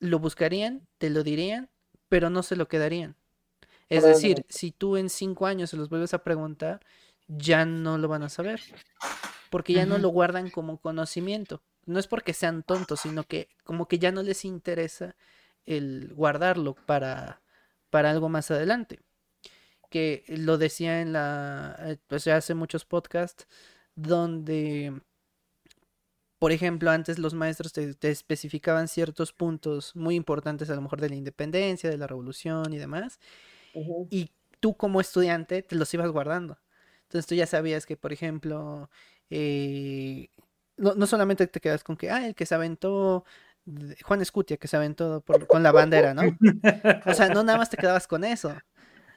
lo 0.00 0.18
buscarían, 0.18 0.86
te 0.98 1.10
lo 1.10 1.22
dirían, 1.22 1.70
pero 2.08 2.30
no 2.30 2.42
se 2.42 2.56
lo 2.56 2.68
quedarían. 2.68 3.16
Es 3.90 4.04
decir, 4.04 4.46
si 4.48 4.72
tú 4.72 4.96
en 4.96 5.10
cinco 5.10 5.46
años 5.46 5.70
se 5.70 5.76
los 5.78 5.90
vuelves 5.90 6.14
a 6.14 6.24
preguntar, 6.24 6.80
ya 7.28 7.66
no 7.66 7.98
lo 7.98 8.08
van 8.08 8.22
a 8.24 8.30
saber, 8.30 8.60
porque 9.54 9.72
ya 9.72 9.86
no 9.86 9.98
lo 9.98 10.08
guardan 10.08 10.50
como 10.50 10.78
conocimiento. 10.78 11.62
No 11.86 12.00
es 12.00 12.08
porque 12.08 12.32
sean 12.32 12.64
tontos, 12.64 12.98
sino 13.02 13.22
que 13.22 13.48
como 13.62 13.86
que 13.86 14.00
ya 14.00 14.10
no 14.10 14.24
les 14.24 14.44
interesa 14.44 15.14
el 15.64 16.12
guardarlo 16.12 16.74
para, 16.74 17.40
para 17.88 18.10
algo 18.10 18.28
más 18.28 18.50
adelante. 18.50 18.98
Que 19.90 20.24
lo 20.26 20.58
decía 20.58 21.00
en 21.00 21.12
la, 21.12 21.76
eh, 21.82 21.98
pues 22.08 22.26
hace 22.26 22.54
muchos 22.54 22.84
podcasts, 22.84 23.46
donde, 23.94 25.00
por 26.40 26.50
ejemplo, 26.50 26.90
antes 26.90 27.20
los 27.20 27.32
maestros 27.34 27.72
te, 27.72 27.94
te 27.94 28.10
especificaban 28.10 28.88
ciertos 28.88 29.32
puntos 29.32 29.94
muy 29.94 30.16
importantes, 30.16 30.68
a 30.68 30.74
lo 30.74 30.80
mejor 30.80 31.00
de 31.00 31.10
la 31.10 31.14
independencia, 31.14 31.88
de 31.88 31.96
la 31.98 32.08
revolución 32.08 32.72
y 32.72 32.78
demás, 32.78 33.20
y 34.10 34.32
tú 34.58 34.76
como 34.76 35.00
estudiante 35.00 35.62
te 35.62 35.76
los 35.76 35.94
ibas 35.94 36.10
guardando. 36.10 36.58
Entonces 37.04 37.28
tú 37.28 37.36
ya 37.36 37.46
sabías 37.46 37.86
que, 37.86 37.96
por 37.96 38.12
ejemplo, 38.12 38.90
eh, 39.30 40.28
no, 40.76 40.94
no 40.94 41.06
solamente 41.06 41.46
te 41.46 41.60
quedas 41.60 41.84
con 41.84 41.96
que, 41.96 42.10
ah, 42.10 42.26
el 42.26 42.34
que 42.34 42.46
se 42.46 42.54
aventó, 42.54 43.24
Juan 44.04 44.20
Escutia, 44.20 44.56
que 44.56 44.68
se 44.68 44.76
aventó 44.76 45.24
con 45.48 45.62
la 45.62 45.72
bandera, 45.72 46.14
¿no? 46.14 46.22
O 47.06 47.14
sea, 47.14 47.28
no 47.28 47.42
nada 47.42 47.58
más 47.58 47.70
te 47.70 47.76
quedabas 47.76 48.06
con 48.06 48.24
eso. 48.24 48.54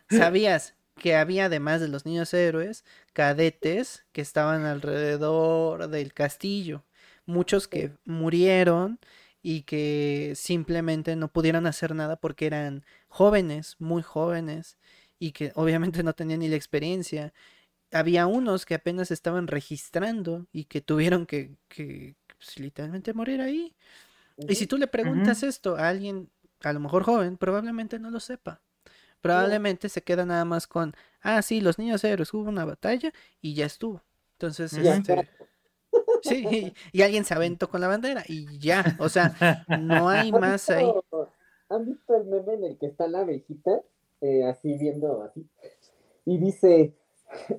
Sabías 0.10 0.76
que 0.96 1.15
había, 1.15 1.46
además 1.46 1.82
de 1.82 1.88
los 1.88 2.06
niños 2.06 2.34
héroes, 2.34 2.84
cadetes 3.13 4.06
que 4.12 4.22
estaban 4.22 4.65
alrededor 4.65 5.89
del 5.89 6.13
castillo. 6.13 6.84
Muchos 7.26 7.67
que 7.67 7.91
murieron 8.06 9.00
y 9.41 9.63
que 9.63 10.34
simplemente 10.36 11.15
no 11.15 11.28
pudieron 11.28 11.67
hacer 11.67 11.93
nada 11.96 12.15
porque 12.17 12.48
eran 12.48 12.86
jóvenes, 13.08 13.76
muy 13.80 14.02
jóvenes, 14.02 14.78
y 15.20 15.32
que 15.32 15.52
obviamente 15.56 16.04
no 16.04 16.13
tenían 16.13 16.39
ni 16.39 16.48
la 16.48 16.56
experiencia. 16.56 17.34
Había 17.91 18.28
unos 18.28 18.65
que 18.65 18.76
apenas 18.76 19.12
estaban 19.12 19.47
registrando 19.47 20.47
y 20.52 20.65
que 20.65 20.82
tuvieron 20.82 21.26
que, 21.26 21.56
que, 21.67 22.15
pues, 22.38 22.60
literalmente 22.60 23.13
morir 23.13 23.41
ahí. 23.41 23.76
Y 24.38 24.56
si 24.56 24.67
tú 24.67 24.78
le 24.78 24.88
preguntas 24.88 25.41
esto 25.43 25.78
a 25.78 25.88
alguien, 25.88 26.30
a 26.62 26.73
lo 26.73 26.80
mejor 26.80 27.04
joven, 27.04 27.38
probablemente 27.38 27.97
no 28.00 28.12
lo 28.12 28.19
sepa. 28.19 28.62
Probablemente 29.21 29.89
se 29.89 30.04
queda 30.04 30.26
nada 30.26 30.45
más 30.45 30.67
con, 30.67 30.93
ah, 31.21 31.41
sí, 31.41 31.60
los 31.60 31.80
niños 31.80 32.04
héroes, 32.04 32.34
hubo 32.34 32.50
una 32.50 32.65
batalla 32.65 33.12
y 33.41 33.56
ya 33.56 33.65
estuvo. 33.65 34.04
Entonces. 34.34 34.71
Ya 34.71 34.95
este. 34.95 35.30
Sí, 36.21 36.73
y 36.91 37.02
alguien 37.02 37.26
se 37.26 37.34
aventó 37.36 37.69
con 37.69 37.82
la 37.82 37.88
bandera 37.88 38.23
y 38.28 38.60
ya, 38.60 38.95
o 39.00 39.10
sea, 39.10 39.65
no 39.80 40.10
hay 40.10 40.30
¿Han 40.32 40.39
más 40.39 40.69
ahí. 40.69 40.91
¿Han 41.69 41.86
visto 41.86 42.15
el 42.15 42.26
meme 42.26 42.54
en 42.54 42.63
el 42.63 42.78
que 42.78 42.86
está 42.86 43.08
la 43.08 43.21
abejita? 43.21 43.82
eh, 44.21 44.43
así 44.45 44.78
viendo 44.78 45.21
así. 45.23 45.47
Y 46.26 46.38
dice, 46.38 46.93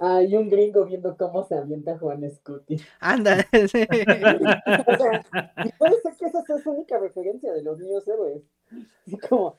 hay 0.01 0.35
un 0.37 0.49
gringo 0.49 0.85
viendo 0.85 1.17
cómo 1.17 1.45
se 1.45 1.55
avienta 1.57 1.99
Juan 1.99 2.23
Scuti. 2.31 2.77
Anda, 3.01 3.37
sí. 3.53 3.87
O 4.87 4.97
sea, 4.97 5.25
y 5.65 5.73
puede 5.79 6.01
ser 6.03 6.15
que 6.19 6.27
esa 6.27 6.43
sea 6.43 6.59
su 6.59 6.71
única 6.71 6.99
referencia 6.99 7.53
de 7.53 7.63
los 7.63 7.79
niños 7.79 8.07
héroes. 8.09 8.43
Como, 9.29 9.57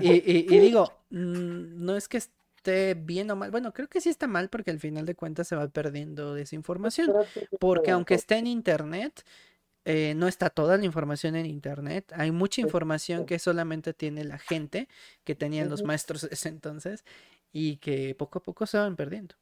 Y, 0.00 0.12
y- 0.12 0.46
y 0.50 0.58
digo, 0.58 0.84
mm, 1.10 1.84
no 1.84 1.96
es 1.96 2.08
que 2.08 2.18
esté 2.18 2.94
bien 2.94 3.30
o 3.30 3.36
mal, 3.36 3.50
bueno, 3.50 3.72
creo 3.72 3.88
que 3.88 4.00
sí 4.00 4.08
está 4.08 4.26
mal 4.26 4.48
porque 4.48 4.70
al 4.70 4.78
final 4.80 5.06
de 5.06 5.14
cuentas 5.14 5.48
se 5.48 5.56
va 5.56 5.68
perdiendo 5.68 6.36
esa 6.36 6.54
información. 6.54 7.12
Porque 7.58 7.90
aunque 7.92 8.14
esté 8.14 8.36
en 8.36 8.46
internet, 8.46 9.24
eh, 9.84 10.14
no 10.16 10.28
está 10.28 10.48
toda 10.50 10.76
la 10.76 10.84
información 10.84 11.34
en 11.36 11.46
internet. 11.46 12.12
Hay 12.14 12.30
mucha 12.30 12.60
información 12.60 13.26
que 13.26 13.38
solamente 13.38 13.94
tiene 13.94 14.24
la 14.24 14.38
gente 14.38 14.88
que 15.24 15.34
tenían 15.34 15.68
los 15.70 15.82
maestros 15.84 16.22
de 16.22 16.28
ese 16.32 16.48
entonces 16.50 17.04
y 17.52 17.76
que 17.76 18.14
poco 18.14 18.38
a 18.38 18.42
poco 18.42 18.66
se 18.66 18.78
van 18.78 18.96
perdiendo. 18.96 19.34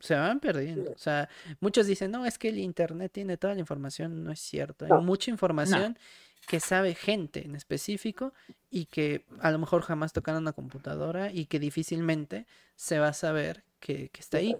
Se 0.00 0.14
van 0.14 0.38
perdiendo. 0.40 0.92
O 0.92 0.98
sea, 0.98 1.28
muchos 1.60 1.86
dicen, 1.86 2.10
no, 2.12 2.24
es 2.24 2.38
que 2.38 2.48
el 2.48 2.58
internet 2.58 3.10
tiene 3.12 3.36
toda 3.36 3.54
la 3.54 3.60
información. 3.60 4.22
No 4.24 4.30
es 4.32 4.40
cierto. 4.40 4.84
Hay 4.84 4.90
No. 4.90 5.02
mucha 5.02 5.30
información 5.30 5.98
que 6.46 6.60
sabe 6.60 6.94
gente 6.94 7.44
en 7.44 7.56
específico 7.56 8.32
y 8.70 8.86
que 8.86 9.24
a 9.40 9.50
lo 9.50 9.58
mejor 9.58 9.82
jamás 9.82 10.12
tocaron 10.12 10.42
una 10.42 10.52
computadora 10.52 11.32
y 11.32 11.46
que 11.46 11.58
difícilmente 11.58 12.46
se 12.76 13.00
va 13.00 13.08
a 13.08 13.12
saber 13.12 13.64
que, 13.80 14.08
que 14.10 14.20
está 14.20 14.38
ahí. 14.38 14.56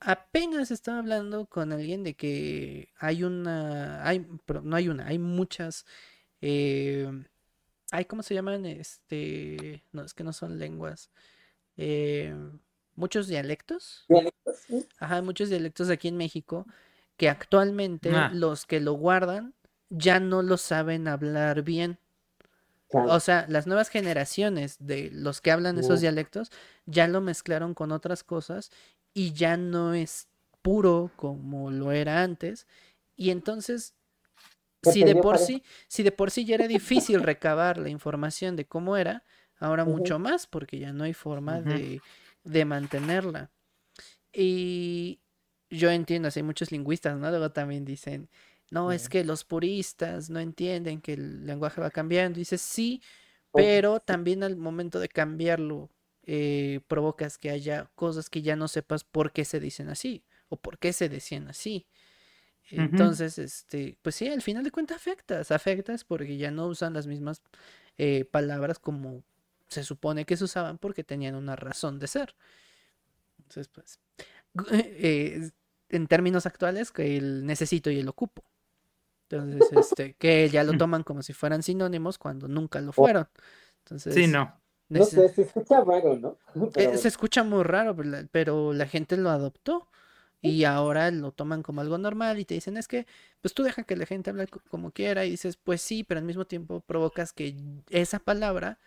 Apenas 0.00 0.72
estaba 0.72 0.98
hablando 0.98 1.46
con 1.46 1.72
alguien 1.72 2.02
de 2.02 2.14
que 2.14 2.88
hay 2.98 3.22
una, 3.22 4.04
hay, 4.06 4.26
pero 4.44 4.60
no 4.60 4.74
hay 4.74 4.88
una, 4.88 5.06
hay 5.06 5.18
muchas, 5.20 5.86
eh, 6.40 7.08
hay, 7.92 8.04
¿cómo 8.06 8.24
se 8.24 8.34
llaman? 8.34 8.66
Este, 8.66 9.84
no, 9.92 10.02
es 10.02 10.12
que 10.12 10.24
no 10.24 10.32
son 10.32 10.58
lenguas, 10.58 11.10
eh, 11.76 12.34
muchos 12.94 13.26
dialectos, 13.28 14.04
Dialectos, 14.08 14.58
sí. 14.66 14.86
ajá, 14.98 15.16
hay 15.16 15.22
muchos 15.22 15.48
dialectos 15.48 15.90
aquí 15.90 16.08
en 16.08 16.16
México 16.16 16.66
que 17.16 17.28
actualmente 17.28 18.10
Ah. 18.14 18.30
los 18.32 18.66
que 18.66 18.80
lo 18.80 18.94
guardan 18.94 19.54
ya 19.90 20.20
no 20.20 20.42
lo 20.42 20.56
saben 20.56 21.08
hablar 21.08 21.62
bien. 21.62 21.98
O 22.94 23.20
sea, 23.20 23.46
las 23.48 23.66
nuevas 23.66 23.88
generaciones 23.88 24.76
de 24.78 25.10
los 25.12 25.40
que 25.40 25.50
hablan 25.50 25.78
esos 25.78 26.02
dialectos 26.02 26.50
ya 26.84 27.08
lo 27.08 27.22
mezclaron 27.22 27.72
con 27.72 27.90
otras 27.90 28.22
cosas 28.22 28.70
y 29.14 29.32
ya 29.32 29.56
no 29.56 29.94
es 29.94 30.28
puro 30.60 31.10
como 31.16 31.70
lo 31.70 31.90
era 31.92 32.22
antes. 32.22 32.66
Y 33.16 33.30
entonces, 33.30 33.94
si 34.82 35.04
de 35.04 35.14
por 35.16 35.38
sí, 35.38 35.62
si 35.88 36.02
de 36.02 36.12
por 36.12 36.30
sí 36.30 36.44
ya 36.44 36.56
era 36.56 36.68
difícil 36.68 37.22
recabar 37.22 37.78
la 37.78 37.88
información 37.88 38.56
de 38.56 38.66
cómo 38.66 38.96
era, 38.98 39.24
ahora 39.62 39.84
mucho 39.84 40.18
más, 40.18 40.46
porque 40.46 40.78
ya 40.78 40.92
no 40.92 41.04
hay 41.04 41.14
forma 41.14 41.60
de, 41.60 42.00
de 42.44 42.64
mantenerla. 42.64 43.50
Y 44.32 45.20
yo 45.70 45.90
entiendo, 45.90 46.28
así 46.28 46.40
hay 46.40 46.44
muchos 46.44 46.72
lingüistas, 46.72 47.16
¿no? 47.18 47.30
Luego 47.30 47.50
también 47.52 47.84
dicen, 47.84 48.28
no, 48.70 48.90
es 48.90 49.08
que 49.08 49.24
los 49.24 49.44
puristas 49.44 50.30
no 50.30 50.40
entienden 50.40 51.00
que 51.00 51.12
el 51.14 51.46
lenguaje 51.46 51.80
va 51.80 51.90
cambiando. 51.90 52.38
Dices, 52.38 52.60
sí, 52.60 53.02
pero 53.52 54.00
también 54.00 54.42
al 54.42 54.56
momento 54.56 54.98
de 54.98 55.08
cambiarlo, 55.08 55.90
eh, 56.24 56.80
provocas 56.88 57.38
que 57.38 57.50
haya 57.50 57.90
cosas 57.94 58.30
que 58.30 58.42
ya 58.42 58.56
no 58.56 58.68
sepas 58.68 59.04
por 59.04 59.32
qué 59.32 59.44
se 59.44 59.60
dicen 59.60 59.88
así 59.88 60.24
o 60.48 60.56
por 60.56 60.78
qué 60.78 60.92
se 60.92 61.08
decían 61.08 61.48
así. 61.48 61.86
Entonces, 62.70 63.38
este, 63.38 63.98
pues 64.02 64.14
sí, 64.14 64.28
al 64.28 64.40
final 64.40 64.64
de 64.64 64.70
cuentas 64.70 64.96
afectas, 64.96 65.50
afectas 65.50 66.04
porque 66.04 66.36
ya 66.36 66.50
no 66.50 66.66
usan 66.68 66.94
las 66.94 67.06
mismas 67.06 67.42
eh, 67.98 68.24
palabras 68.24 68.78
como 68.78 69.24
se 69.72 69.84
supone 69.84 70.26
que 70.26 70.36
se 70.36 70.44
usaban 70.44 70.78
porque 70.78 71.04
tenían 71.04 71.34
una 71.36 71.56
razón 71.56 71.98
de 71.98 72.06
ser. 72.08 72.34
Entonces, 73.38 73.68
pues, 73.68 74.00
eh, 74.72 75.50
en 75.88 76.06
términos 76.06 76.46
actuales, 76.46 76.90
que 76.92 77.16
el 77.16 77.46
necesito 77.46 77.90
y 77.90 77.98
el 78.00 78.08
ocupo. 78.08 78.44
Entonces, 79.30 79.72
este, 79.72 80.14
que 80.14 80.48
ya 80.50 80.64
lo 80.64 80.74
toman 80.76 81.02
como 81.04 81.22
si 81.22 81.32
fueran 81.32 81.62
sinónimos 81.62 82.18
cuando 82.18 82.48
nunca 82.48 82.80
lo 82.80 82.92
fueron. 82.92 83.28
Entonces, 83.80 84.14
Sí, 84.14 84.26
no. 84.26 84.60
no 84.94 85.06
nece- 85.06 85.10
sé, 85.10 85.28
se 85.30 85.42
escucha 85.42 85.82
raro, 85.82 86.16
¿no? 86.18 86.38
eh, 86.74 86.96
Pero 86.96 86.98
se 86.98 87.08
escucha 87.08 87.42
muy 87.44 87.62
raro, 87.64 87.94
pero 87.96 88.08
la, 88.10 88.26
pero 88.30 88.72
la 88.72 88.86
gente 88.86 89.16
lo 89.16 89.30
adoptó 89.30 89.88
y 90.42 90.64
ahora 90.64 91.10
lo 91.10 91.32
toman 91.32 91.62
como 91.62 91.80
algo 91.82 91.98
normal 91.98 92.38
y 92.38 92.44
te 92.44 92.54
dicen, 92.54 92.76
es 92.76 92.88
que, 92.88 93.06
pues 93.40 93.54
tú 93.54 93.62
deja 93.62 93.84
que 93.84 93.96
la 93.96 94.06
gente 94.06 94.30
hable 94.30 94.48
co- 94.48 94.62
como 94.70 94.90
quiera 94.92 95.24
y 95.24 95.30
dices, 95.30 95.56
pues 95.56 95.82
sí, 95.82 96.04
pero 96.04 96.18
al 96.20 96.26
mismo 96.26 96.46
tiempo 96.46 96.80
provocas 96.80 97.32
que 97.32 97.56
esa 97.90 98.18
palabra 98.20 98.78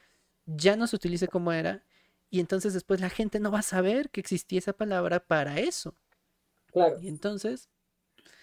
ya 0.45 0.75
no 0.75 0.88
se 0.88 0.95
utilice 0.95 1.27
como 1.27 1.51
era 1.51 1.86
y 2.29 2.39
entonces 2.39 2.73
después 2.73 3.01
la 3.01 3.10
gente 3.10 3.39
no 3.39 3.51
va 3.51 3.60
a 3.60 3.62
saber 3.63 4.10
que 4.12 4.19
existía 4.21 4.60
esa 4.60 4.73
palabra 4.73 5.25
para 5.25 5.60
eso. 5.60 5.95
claro, 6.71 7.01
Y 7.01 7.08
entonces, 7.08 7.69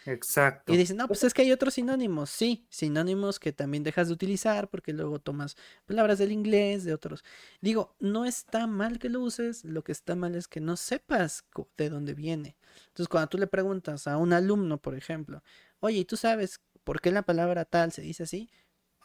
Exacto. 0.06 0.74
y 0.74 0.76
dicen, 0.76 0.96
no, 0.96 1.08
pues 1.08 1.24
es 1.24 1.34
que 1.34 1.42
hay 1.42 1.50
otros 1.52 1.74
sinónimos, 1.74 2.30
sí, 2.30 2.66
sinónimos 2.70 3.40
que 3.40 3.52
también 3.52 3.82
dejas 3.82 4.06
de 4.08 4.14
utilizar 4.14 4.70
porque 4.70 4.92
luego 4.92 5.18
tomas 5.18 5.56
palabras 5.86 6.18
del 6.18 6.30
inglés, 6.32 6.84
de 6.84 6.94
otros. 6.94 7.24
Digo, 7.60 7.96
no 7.98 8.24
está 8.24 8.66
mal 8.68 8.98
que 9.00 9.08
lo 9.08 9.20
uses, 9.22 9.64
lo 9.64 9.82
que 9.82 9.90
está 9.92 10.14
mal 10.14 10.36
es 10.36 10.46
que 10.46 10.60
no 10.60 10.76
sepas 10.76 11.44
de 11.76 11.90
dónde 11.90 12.14
viene. 12.14 12.56
Entonces, 12.88 13.08
cuando 13.08 13.28
tú 13.28 13.38
le 13.38 13.48
preguntas 13.48 14.06
a 14.06 14.16
un 14.18 14.32
alumno, 14.32 14.80
por 14.80 14.94
ejemplo, 14.94 15.42
oye, 15.80 15.98
¿y 15.98 16.04
tú 16.04 16.16
sabes 16.16 16.60
por 16.84 17.00
qué 17.00 17.10
la 17.10 17.22
palabra 17.22 17.64
tal 17.64 17.90
se 17.92 18.02
dice 18.02 18.22
así? 18.22 18.48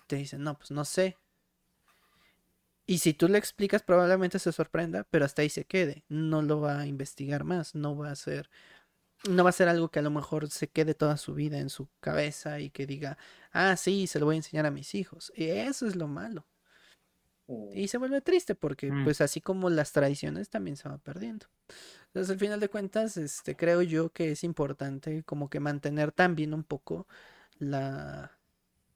Te 0.08 0.18
dicen, 0.18 0.44
no, 0.44 0.58
pues 0.58 0.72
no 0.72 0.86
sé. 0.86 1.18
Y 2.88 3.00
si 3.00 3.14
tú 3.14 3.28
le 3.28 3.38
explicas, 3.38 3.84
probablemente 3.84 4.40
se 4.40 4.52
sorprenda, 4.52 5.06
pero 5.12 5.26
hasta 5.26 5.44
ahí 5.44 5.50
se 5.50 5.66
quede. 5.66 6.06
No 6.10 6.42
lo 6.42 6.62
va 6.62 6.80
a 6.80 6.88
investigar 6.88 7.44
más, 7.44 7.76
no 7.76 7.96
va 7.98 8.10
a 8.12 8.16
ser 8.16 8.50
no 9.28 9.44
va 9.44 9.50
a 9.50 9.54
ser 9.54 9.68
algo 9.68 9.90
que 9.90 10.00
a 10.00 10.04
lo 10.04 10.12
mejor 10.12 10.50
se 10.50 10.68
quede 10.70 10.94
toda 10.94 11.18
su 11.18 11.34
vida 11.34 11.58
en 11.60 11.70
su 11.70 11.90
cabeza 12.00 12.60
y 12.60 12.70
que 12.70 12.86
diga, 12.86 13.18
ah, 13.52 13.76
sí, 13.76 14.06
se 14.08 14.20
lo 14.20 14.28
voy 14.28 14.36
a 14.36 14.38
enseñar 14.38 14.66
a 14.68 14.72
mis 14.72 14.94
hijos. 14.96 15.34
Y 15.36 15.46
eso 15.46 15.88
es 15.88 15.96
lo 15.96 16.08
malo. 16.08 16.46
mm, 17.48 17.72
Y 17.76 17.88
se 17.88 17.98
vuelve 17.98 18.22
triste 18.22 18.56
porque, 18.56 18.92
Mm. 18.92 19.04
pues, 19.06 19.22
así 19.22 19.42
como 19.42 19.70
las 19.70 19.92
tradiciones 19.92 20.50
también 20.50 20.78
se 20.78 20.88
va 20.90 20.98
perdiendo. 21.00 21.48
Entonces, 22.08 22.32
al 22.32 22.40
final 22.40 22.60
de 22.60 22.70
cuentas, 22.70 23.18
este, 23.18 23.56
creo 23.56 23.82
yo 23.82 24.12
que 24.12 24.32
es 24.32 24.44
importante 24.44 25.24
como 25.24 25.50
que 25.50 25.60
mantener 25.60 26.12
también 26.12 26.54
un 26.54 26.64
poco 26.64 27.08
la, 27.60 28.38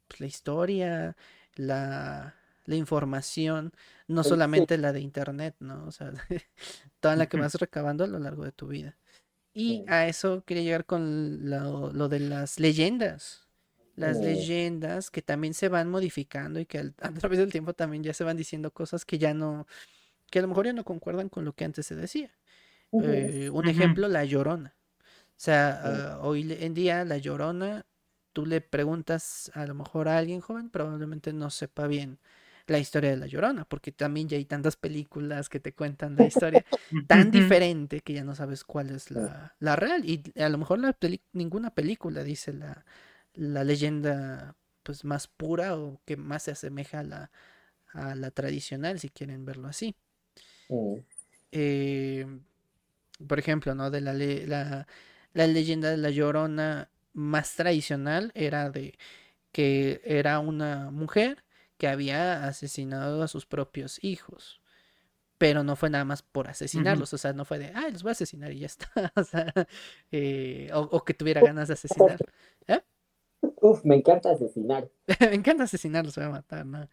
pues, 0.08 0.19
la 0.21 0.27
historia, 0.27 1.15
la, 1.56 2.36
la 2.65 2.76
información, 2.76 3.74
no 4.08 4.24
solamente 4.24 4.78
la 4.78 4.93
de 4.93 5.02
internet, 5.02 5.56
¿no? 5.60 5.86
O 5.86 5.91
sea, 5.91 6.12
toda 7.00 7.15
la 7.15 7.28
que 7.28 7.38
vas 7.38 7.56
recabando 7.56 8.04
a 8.04 8.08
lo 8.08 8.19
largo 8.19 8.43
de 8.43 8.52
tu 8.52 8.67
vida. 8.67 8.97
Y 9.54 9.84
a 9.88 10.08
eso 10.08 10.43
quería 10.45 10.63
llegar 10.63 10.86
con 10.86 11.50
lo, 11.50 11.91
lo 11.93 12.10
de 12.10 12.19
las 12.19 12.60
leyendas. 12.60 13.47
Las 13.95 14.21
leyendas 14.21 15.12
que 15.12 15.21
también 15.21 15.54
se 15.54 15.69
van 15.69 15.89
modificando 15.89 16.60
y 16.60 16.65
que 16.65 16.80
al- 16.80 16.95
a 17.02 17.12
través 17.13 17.39
del 17.39 17.52
tiempo 17.52 17.74
también 17.74 18.04
ya 18.04 18.13
se 18.13 18.24
van 18.24 18.38
diciendo 18.38 18.71
cosas 18.71 19.06
que 19.06 19.17
ya 19.19 19.34
no, 19.34 19.67
que 20.32 20.39
a 20.39 20.41
lo 20.43 20.47
mejor 20.50 20.65
ya 20.67 20.74
no 20.74 20.86
concuerdan 20.86 21.30
con 21.30 21.45
lo 21.45 21.54
que 21.54 21.65
antes 21.65 21.86
se 21.88 21.95
decía. 21.95 22.32
Eh, 22.97 23.50
un 23.52 23.67
ejemplo, 23.67 24.08
la 24.08 24.26
Llorona. 24.26 24.76
O 25.38 25.43
sea, 25.43 26.15
ah, 26.17 26.19
hoy 26.21 26.56
en 26.60 26.74
día 26.74 27.06
la 27.06 27.17
Llorona, 27.17 27.86
tú 28.34 28.45
le 28.45 28.62
preguntas 28.62 29.52
a 29.56 29.65
lo 29.65 29.76
mejor 29.76 30.08
a 30.10 30.17
alguien 30.17 30.41
joven, 30.41 30.69
probablemente 30.69 31.34
no 31.34 31.50
sepa 31.50 31.88
bien 31.88 32.19
la 32.71 32.79
historia 32.79 33.12
de 33.12 33.17
la 33.17 33.27
Llorona, 33.27 33.65
porque 33.65 33.91
también 33.91 34.27
ya 34.29 34.38
hay 34.38 34.45
tantas 34.45 34.75
películas 34.77 35.49
que 35.49 35.60
te 35.60 35.73
cuentan 35.73 36.15
la 36.15 36.25
historia 36.25 36.65
tan 37.07 37.31
diferente 37.31 38.01
que 38.01 38.13
ya 38.13 38.23
no 38.23 38.36
sabes 38.36 38.63
cuál 38.63 38.89
es 38.91 39.12
la, 39.12 39.55
la 39.60 39.75
real. 39.75 40.05
Y 40.05 40.23
a 40.41 40.50
lo 40.50 40.58
mejor 40.58 40.79
la 40.79 40.93
peli- 40.93 41.21
ninguna 41.33 41.73
película 41.75 42.23
dice 42.23 42.54
la, 42.54 42.85
la 43.33 43.63
leyenda 43.63 44.56
pues 44.83 45.06
más 45.06 45.27
pura 45.27 45.77
o 45.77 46.02
que 46.06 46.17
más 46.17 46.43
se 46.43 46.52
asemeja 46.52 47.00
a 47.00 47.04
la, 47.04 47.31
a 47.93 48.15
la 48.15 48.31
tradicional, 48.31 49.00
si 49.00 49.10
quieren 49.10 49.46
verlo 49.46 49.67
así. 49.69 49.96
Eh, 51.52 52.25
por 53.27 53.39
ejemplo, 53.39 53.75
¿no? 53.75 53.91
De 53.91 54.02
la, 54.02 54.13
le- 54.13 54.48
la, 54.48 54.87
la 55.33 55.48
leyenda 55.48 55.89
de 55.91 55.98
la 55.98 56.10
Llorona 56.10 56.89
más 57.13 57.56
tradicional 57.56 58.31
era 58.35 58.69
de 58.69 58.98
que 59.54 60.02
era 60.06 60.39
una 60.39 60.91
mujer 60.91 61.43
que 61.82 61.88
había 61.88 62.46
asesinado 62.46 63.23
a 63.23 63.27
sus 63.27 63.48
propios 63.48 63.98
hijos. 64.04 64.62
Pero 65.40 65.63
no 65.63 65.75
fue 65.75 65.90
nada 65.90 66.06
más 66.06 66.21
por 66.21 66.48
asesinarlos, 66.48 67.12
o 67.12 67.17
sea, 67.17 67.34
no 67.34 67.44
fue 67.44 67.58
de, 67.58 67.71
ay, 67.73 67.92
los 67.92 68.04
voy 68.04 68.12
a 68.12 68.12
asesinar 68.12 68.52
y 68.52 68.60
ya 68.60 68.67
está, 68.67 68.86
o 69.15 69.23
sea, 69.23 69.52
eh, 70.12 70.69
o, 70.75 70.82
o 70.82 71.04
que 71.04 71.15
tuviera 71.15 71.42
ganas 71.42 71.69
de 71.69 71.73
asesinar. 71.73 72.19
Uf, 73.42 73.84
me 73.84 73.96
encanta 73.96 74.29
asesinar. 74.29 74.92
Me 75.19 75.34
encanta 75.34 75.63
asesinar, 75.63 76.06
los 76.06 76.15
voy 76.15 76.25
a 76.25 76.29
matar, 76.29 76.67
¿no? 76.67 76.88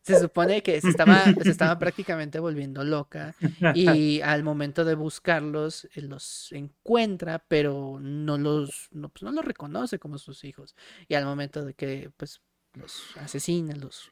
se 0.00 0.18
supone 0.18 0.64
que 0.64 0.80
se 0.80 0.88
estaba, 0.88 1.22
se 1.40 1.48
estaba 1.48 1.78
prácticamente 1.78 2.40
volviendo 2.40 2.82
loca 2.82 3.36
y 3.76 4.20
al 4.22 4.42
momento 4.42 4.84
de 4.84 4.96
buscarlos 4.96 5.84
eh, 5.94 6.02
los 6.02 6.50
encuentra, 6.50 7.44
pero 7.46 8.00
no 8.00 8.36
los, 8.38 8.88
no, 8.90 9.10
pues 9.10 9.22
no 9.22 9.30
los 9.30 9.44
reconoce 9.44 10.00
como 10.00 10.18
sus 10.18 10.42
hijos. 10.42 10.74
Y 11.06 11.14
al 11.14 11.24
momento 11.24 11.64
de 11.64 11.74
que 11.74 12.10
pues 12.16 12.42
los 12.74 13.16
asesina 13.16 13.76
los 13.76 14.10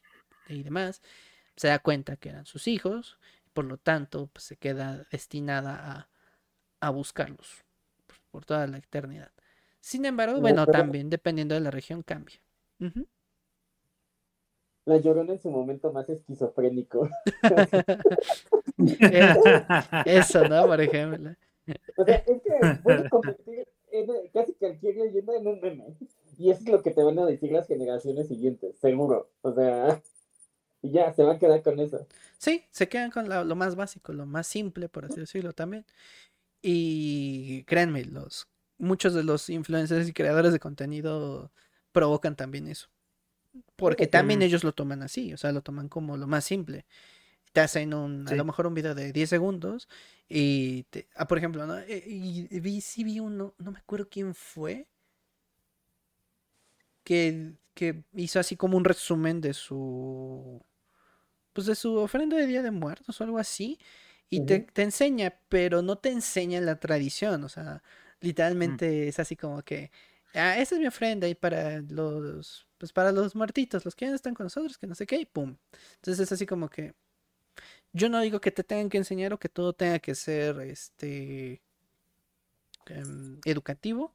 y 0.53 0.63
demás, 0.63 1.01
se 1.55 1.67
da 1.67 1.79
cuenta 1.79 2.15
que 2.17 2.29
eran 2.29 2.45
sus 2.45 2.67
hijos, 2.67 3.17
por 3.53 3.65
lo 3.65 3.77
tanto 3.77 4.27
pues, 4.33 4.45
se 4.45 4.57
queda 4.57 5.05
destinada 5.11 5.75
a, 5.91 6.09
a 6.79 6.89
buscarlos 6.89 7.63
por 8.31 8.45
toda 8.45 8.67
la 8.67 8.77
eternidad. 8.77 9.31
Sin 9.79 10.05
embargo, 10.05 10.39
bueno, 10.39 10.65
también 10.67 11.09
dependiendo 11.09 11.55
de 11.55 11.61
la 11.61 11.71
región 11.71 12.03
cambia. 12.03 12.39
La 14.85 14.97
llorona 14.97 15.33
en 15.33 15.41
su 15.41 15.49
momento 15.49 15.91
más 15.91 16.09
esquizofrénico. 16.09 17.09
Eh, 18.99 19.35
Eso, 20.05 20.47
¿no? 20.47 20.65
Por 20.65 20.81
ejemplo. 20.81 21.35
O 21.97 22.03
sea, 22.03 22.15
es 22.15 22.41
que 22.41 22.79
puede 22.81 23.07
convertir 23.09 23.67
en 23.91 24.07
casi 24.33 24.53
cualquier 24.53 24.95
leyenda 24.95 25.35
en 25.35 25.45
un 25.45 25.61
meme. 25.61 25.95
Y 26.39 26.49
eso 26.49 26.61
es 26.63 26.69
lo 26.69 26.81
que 26.81 26.89
te 26.89 27.03
van 27.03 27.19
a 27.19 27.27
decir 27.27 27.51
las 27.51 27.67
generaciones 27.67 28.27
siguientes, 28.27 28.79
seguro. 28.79 29.29
O 29.43 29.53
sea, 29.53 30.01
y 30.81 30.91
ya, 30.91 31.13
se 31.13 31.23
van 31.23 31.37
a 31.37 31.39
quedar 31.39 31.63
con 31.63 31.79
eso. 31.79 32.07
Sí, 32.37 32.65
se 32.71 32.89
quedan 32.89 33.11
con 33.11 33.29
la- 33.29 33.43
lo 33.43 33.55
más 33.55 33.75
básico, 33.75 34.13
lo 34.13 34.25
más 34.25 34.47
simple, 34.47 34.89
por 34.89 35.05
así 35.05 35.19
decirlo 35.19 35.53
también. 35.53 35.85
Y 36.61 37.63
créanme, 37.65 38.05
los, 38.05 38.49
muchos 38.77 39.13
de 39.15 39.23
los 39.23 39.49
influencers 39.49 40.09
y 40.09 40.13
creadores 40.13 40.53
de 40.53 40.59
contenido 40.59 41.51
provocan 41.93 42.35
también 42.35 42.67
eso. 42.67 42.89
Porque 43.77 44.07
también 44.07 44.41
ellos 44.43 44.63
lo 44.63 44.73
toman 44.73 45.03
así, 45.03 45.33
o 45.33 45.37
sea, 45.37 45.51
lo 45.53 45.61
toman 45.63 45.89
como 45.89 46.17
lo 46.17 46.27
más 46.27 46.45
simple. 46.45 46.85
Te 47.53 47.61
hacen 47.61 47.93
un, 47.95 48.27
a 48.29 48.35
lo 48.35 48.45
mejor 48.45 48.67
un 48.67 48.75
video 48.75 48.95
de 48.95 49.13
10 49.13 49.29
segundos 49.29 49.89
y, 50.29 50.83
te- 50.85 51.09
ah, 51.15 51.27
por 51.27 51.37
ejemplo, 51.39 51.65
¿no? 51.67 51.79
Eh, 51.79 52.03
Y 52.07 52.59
vi, 52.61 52.81
sí 52.81 53.03
vi 53.05 53.19
uno, 53.21 53.55
no 53.59 53.71
me 53.71 53.79
acuerdo 53.79 54.09
quién 54.09 54.35
fue, 54.35 54.87
que, 57.03 57.53
que 57.73 58.03
hizo 58.13 58.39
así 58.39 58.55
como 58.57 58.77
un 58.77 58.83
resumen 58.85 59.41
de 59.41 59.53
su, 59.53 60.61
pues 61.53 61.67
de 61.67 61.75
su 61.75 61.95
ofrenda 61.97 62.37
de 62.37 62.47
Día 62.47 62.61
de 62.63 62.71
Muertos 62.71 63.19
o 63.19 63.23
algo 63.23 63.37
así, 63.37 63.79
y 64.29 64.45
te, 64.45 64.59
te 64.61 64.83
enseña, 64.83 65.37
pero 65.49 65.81
no 65.81 65.97
te 65.97 66.09
enseña 66.09 66.61
la 66.61 66.79
tradición, 66.79 67.43
o 67.43 67.49
sea, 67.49 67.83
literalmente 68.21 69.09
es 69.09 69.19
así 69.19 69.35
como 69.35 69.61
que, 69.61 69.91
ah, 70.33 70.57
esa 70.57 70.75
es 70.75 70.81
mi 70.81 70.87
ofrenda 70.87 71.27
y 71.27 71.35
para 71.35 71.81
los, 71.81 72.65
pues 72.77 72.93
para 72.93 73.11
los 73.11 73.35
muertitos, 73.35 73.83
los 73.83 73.95
que 73.95 74.05
ya 74.05 74.11
no 74.11 74.15
están 74.15 74.33
con 74.33 74.45
nosotros, 74.45 74.77
que 74.77 74.87
no 74.87 74.95
sé 74.95 75.05
qué, 75.05 75.17
y 75.17 75.25
pum. 75.25 75.57
Entonces 75.95 76.21
es 76.21 76.31
así 76.31 76.45
como 76.45 76.69
que, 76.69 76.93
yo 77.93 78.07
no 78.09 78.21
digo 78.21 78.39
que 78.39 78.51
te 78.51 78.63
tengan 78.63 78.89
que 78.89 78.97
enseñar 78.99 79.33
o 79.33 79.39
que 79.39 79.49
todo 79.49 79.73
tenga 79.73 79.99
que 79.99 80.15
ser, 80.15 80.59
este, 80.61 81.61
em, 82.87 83.39
educativo, 83.45 84.13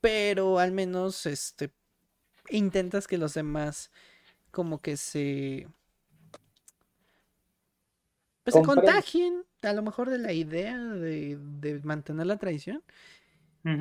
pero 0.00 0.58
al 0.60 0.72
menos, 0.72 1.26
este, 1.26 1.72
intentas 2.50 3.06
que 3.06 3.18
los 3.18 3.34
demás 3.34 3.90
como 4.50 4.80
que 4.80 4.96
se 4.96 5.66
pues 8.44 8.54
se 8.54 8.62
contagien 8.62 9.44
a 9.62 9.72
lo 9.72 9.82
mejor 9.82 10.10
de 10.10 10.18
la 10.18 10.32
idea 10.32 10.78
de, 10.78 11.38
de 11.40 11.80
mantener 11.80 12.26
la 12.26 12.36
tradición. 12.36 12.82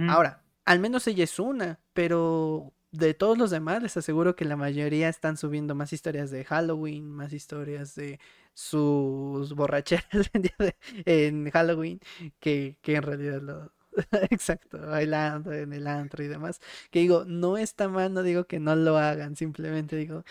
Ahora, 0.10 0.42
al 0.64 0.80
menos 0.80 1.06
ella 1.08 1.26
es 1.26 1.40
una, 1.40 1.80
pero 1.94 2.74
de 2.92 3.14
todos 3.14 3.38
los 3.38 3.52
demás 3.52 3.82
les 3.82 3.98
aseguro 3.98 4.36
que 4.36 4.46
la 4.46 4.56
mayoría 4.56 5.10
están 5.10 5.36
subiendo 5.36 5.76
más 5.76 5.92
historias 5.92 6.32
de 6.32 6.46
Halloween, 6.46 7.10
más 7.10 7.34
historias 7.34 7.96
de 7.96 8.20
sus 8.54 9.54
borracheras 9.54 10.32
en 11.06 11.50
Halloween, 11.50 12.00
que, 12.40 12.78
que 12.82 12.96
en 12.96 13.04
realidad 13.04 13.42
lo... 13.42 13.74
Exacto, 14.30 14.80
bailando 14.80 15.52
en 15.54 15.74
el 15.74 15.88
antro 15.88 16.24
y 16.24 16.28
demás. 16.28 16.62
Que 16.90 17.00
digo, 17.00 17.26
no 17.26 17.58
está 17.58 17.90
mal, 17.90 18.14
no 18.14 18.24
digo 18.24 18.46
que 18.46 18.60
no 18.60 18.76
lo 18.76 18.98
hagan, 18.98 19.36
simplemente 19.36 19.96
digo 19.96 20.24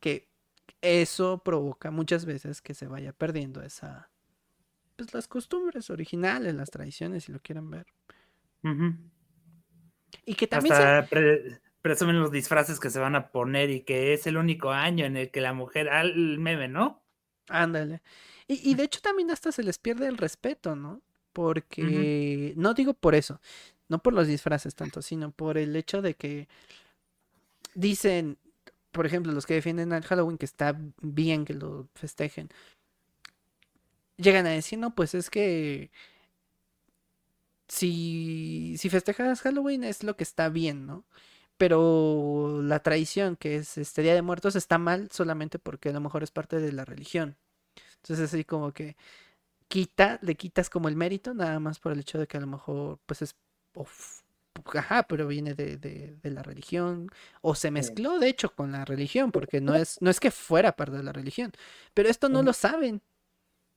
que 0.00 0.28
eso 0.82 1.38
provoca 1.44 1.90
muchas 1.90 2.24
veces 2.24 2.62
que 2.62 2.74
se 2.74 2.86
vaya 2.86 3.12
perdiendo 3.12 3.62
esa, 3.62 4.10
pues 4.96 5.14
las 5.14 5.28
costumbres 5.28 5.90
originales, 5.90 6.54
las 6.54 6.70
tradiciones, 6.70 7.24
si 7.24 7.32
lo 7.32 7.40
quieren 7.40 7.70
ver. 7.70 7.86
Y 10.24 10.34
que 10.34 10.46
también 10.46 10.74
se- 10.74 10.82
Hasta 10.82 11.08
pre- 11.08 11.60
presumen 11.82 12.20
los 12.20 12.30
disfraces 12.30 12.80
que 12.80 12.90
se 12.90 12.98
van 12.98 13.14
a 13.16 13.30
poner 13.30 13.70
y 13.70 13.82
que 13.82 14.12
es 14.12 14.26
el 14.26 14.36
único 14.36 14.70
año 14.70 15.04
en 15.06 15.16
el 15.16 15.30
que 15.30 15.40
la 15.40 15.52
mujer, 15.54 15.88
al 15.88 16.38
meme, 16.38 16.68
¿no? 16.68 17.02
Ándale. 17.48 18.02
Y, 18.46 18.70
y 18.70 18.74
de 18.74 18.84
hecho 18.84 19.00
también 19.00 19.30
hasta 19.30 19.52
se 19.52 19.62
les 19.62 19.78
pierde 19.78 20.06
el 20.06 20.18
respeto, 20.18 20.76
¿no? 20.76 21.00
Porque, 21.32 22.52
no 22.56 22.74
digo 22.74 22.94
por 22.94 23.14
eso, 23.14 23.40
no 23.88 24.02
por 24.02 24.12
los 24.12 24.26
disfraces 24.26 24.74
tanto, 24.74 25.02
sino 25.02 25.30
por 25.30 25.56
el 25.56 25.76
hecho 25.76 26.02
de 26.02 26.14
que 26.14 26.48
dicen, 27.74 28.38
por 28.98 29.06
ejemplo, 29.06 29.30
los 29.30 29.46
que 29.46 29.54
defienden 29.54 29.92
al 29.92 30.02
Halloween 30.02 30.38
que 30.38 30.44
está 30.44 30.76
bien 31.00 31.44
que 31.44 31.54
lo 31.54 31.86
festejen, 31.94 32.48
llegan 34.16 34.44
a 34.44 34.50
decir, 34.50 34.76
no, 34.76 34.92
pues 34.92 35.14
es 35.14 35.30
que 35.30 35.92
si, 37.68 38.74
si 38.76 38.90
festejas 38.90 39.40
Halloween 39.42 39.84
es 39.84 40.02
lo 40.02 40.16
que 40.16 40.24
está 40.24 40.48
bien, 40.48 40.84
¿no? 40.84 41.04
Pero 41.58 42.60
la 42.60 42.80
tradición 42.80 43.36
que 43.36 43.54
es 43.54 43.78
este 43.78 44.02
Día 44.02 44.14
de 44.14 44.22
Muertos 44.22 44.56
está 44.56 44.78
mal 44.78 45.08
solamente 45.12 45.60
porque 45.60 45.90
a 45.90 45.92
lo 45.92 46.00
mejor 46.00 46.24
es 46.24 46.32
parte 46.32 46.58
de 46.58 46.72
la 46.72 46.84
religión. 46.84 47.36
Entonces 48.02 48.32
así 48.32 48.44
como 48.44 48.72
que 48.72 48.96
quita, 49.68 50.18
le 50.22 50.34
quitas 50.34 50.70
como 50.70 50.88
el 50.88 50.96
mérito 50.96 51.34
nada 51.34 51.60
más 51.60 51.78
por 51.78 51.92
el 51.92 52.00
hecho 52.00 52.18
de 52.18 52.26
que 52.26 52.36
a 52.38 52.40
lo 52.40 52.48
mejor 52.48 52.98
pues 53.06 53.22
es, 53.22 53.36
ajá, 54.74 55.04
pero 55.04 55.26
viene 55.26 55.54
de, 55.54 55.76
de- 55.76 56.16
de 56.22 56.30
la 56.30 56.42
religión 56.42 57.08
o 57.42 57.54
se 57.54 57.70
mezcló 57.70 58.18
de 58.18 58.28
hecho 58.28 58.54
con 58.54 58.72
la 58.72 58.84
religión 58.84 59.32
porque 59.32 59.60
no 59.60 59.74
es, 59.74 59.98
no 60.02 60.10
es 60.10 60.20
que 60.20 60.30
fuera 60.30 60.76
parte 60.76 60.96
de 60.96 61.02
la 61.02 61.12
religión, 61.12 61.52
pero 61.94 62.08
esto 62.08 62.28
no 62.28 62.42
lo 62.42 62.52
saben. 62.52 63.02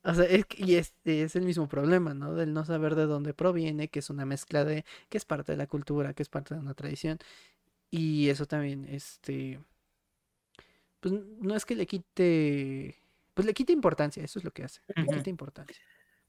O 0.03 0.13
sea, 0.15 0.25
es, 0.25 0.45
y 0.57 0.75
es, 0.75 0.93
es 1.05 1.35
el 1.35 1.43
mismo 1.45 1.67
problema, 1.67 2.13
¿no? 2.15 2.33
Del 2.35 2.53
no 2.53 2.65
saber 2.65 2.95
de 2.95 3.05
dónde 3.05 3.33
proviene, 3.35 3.89
que 3.89 3.99
es 3.99 4.09
una 4.09 4.25
mezcla 4.25 4.65
de, 4.65 4.85
que 5.09 5.17
es 5.17 5.25
parte 5.25 5.51
de 5.53 5.57
la 5.59 5.67
cultura, 5.67 6.13
que 6.13 6.23
es 6.23 6.29
parte 6.29 6.55
de 6.55 6.61
una 6.61 6.73
tradición. 6.75 7.19
Y 7.91 8.29
eso 8.29 8.45
también, 8.47 8.85
este, 8.89 9.59
pues 10.99 11.13
no 11.39 11.55
es 11.55 11.65
que 11.65 11.75
le 11.75 11.87
quite, 11.87 12.95
pues 13.33 13.45
le 13.45 13.53
quite 13.53 13.73
importancia, 13.73 14.23
eso 14.23 14.39
es 14.39 14.45
lo 14.45 14.51
que 14.51 14.63
hace, 14.63 14.81
le 14.99 15.09
quita 15.09 15.29
importancia. 15.29 15.81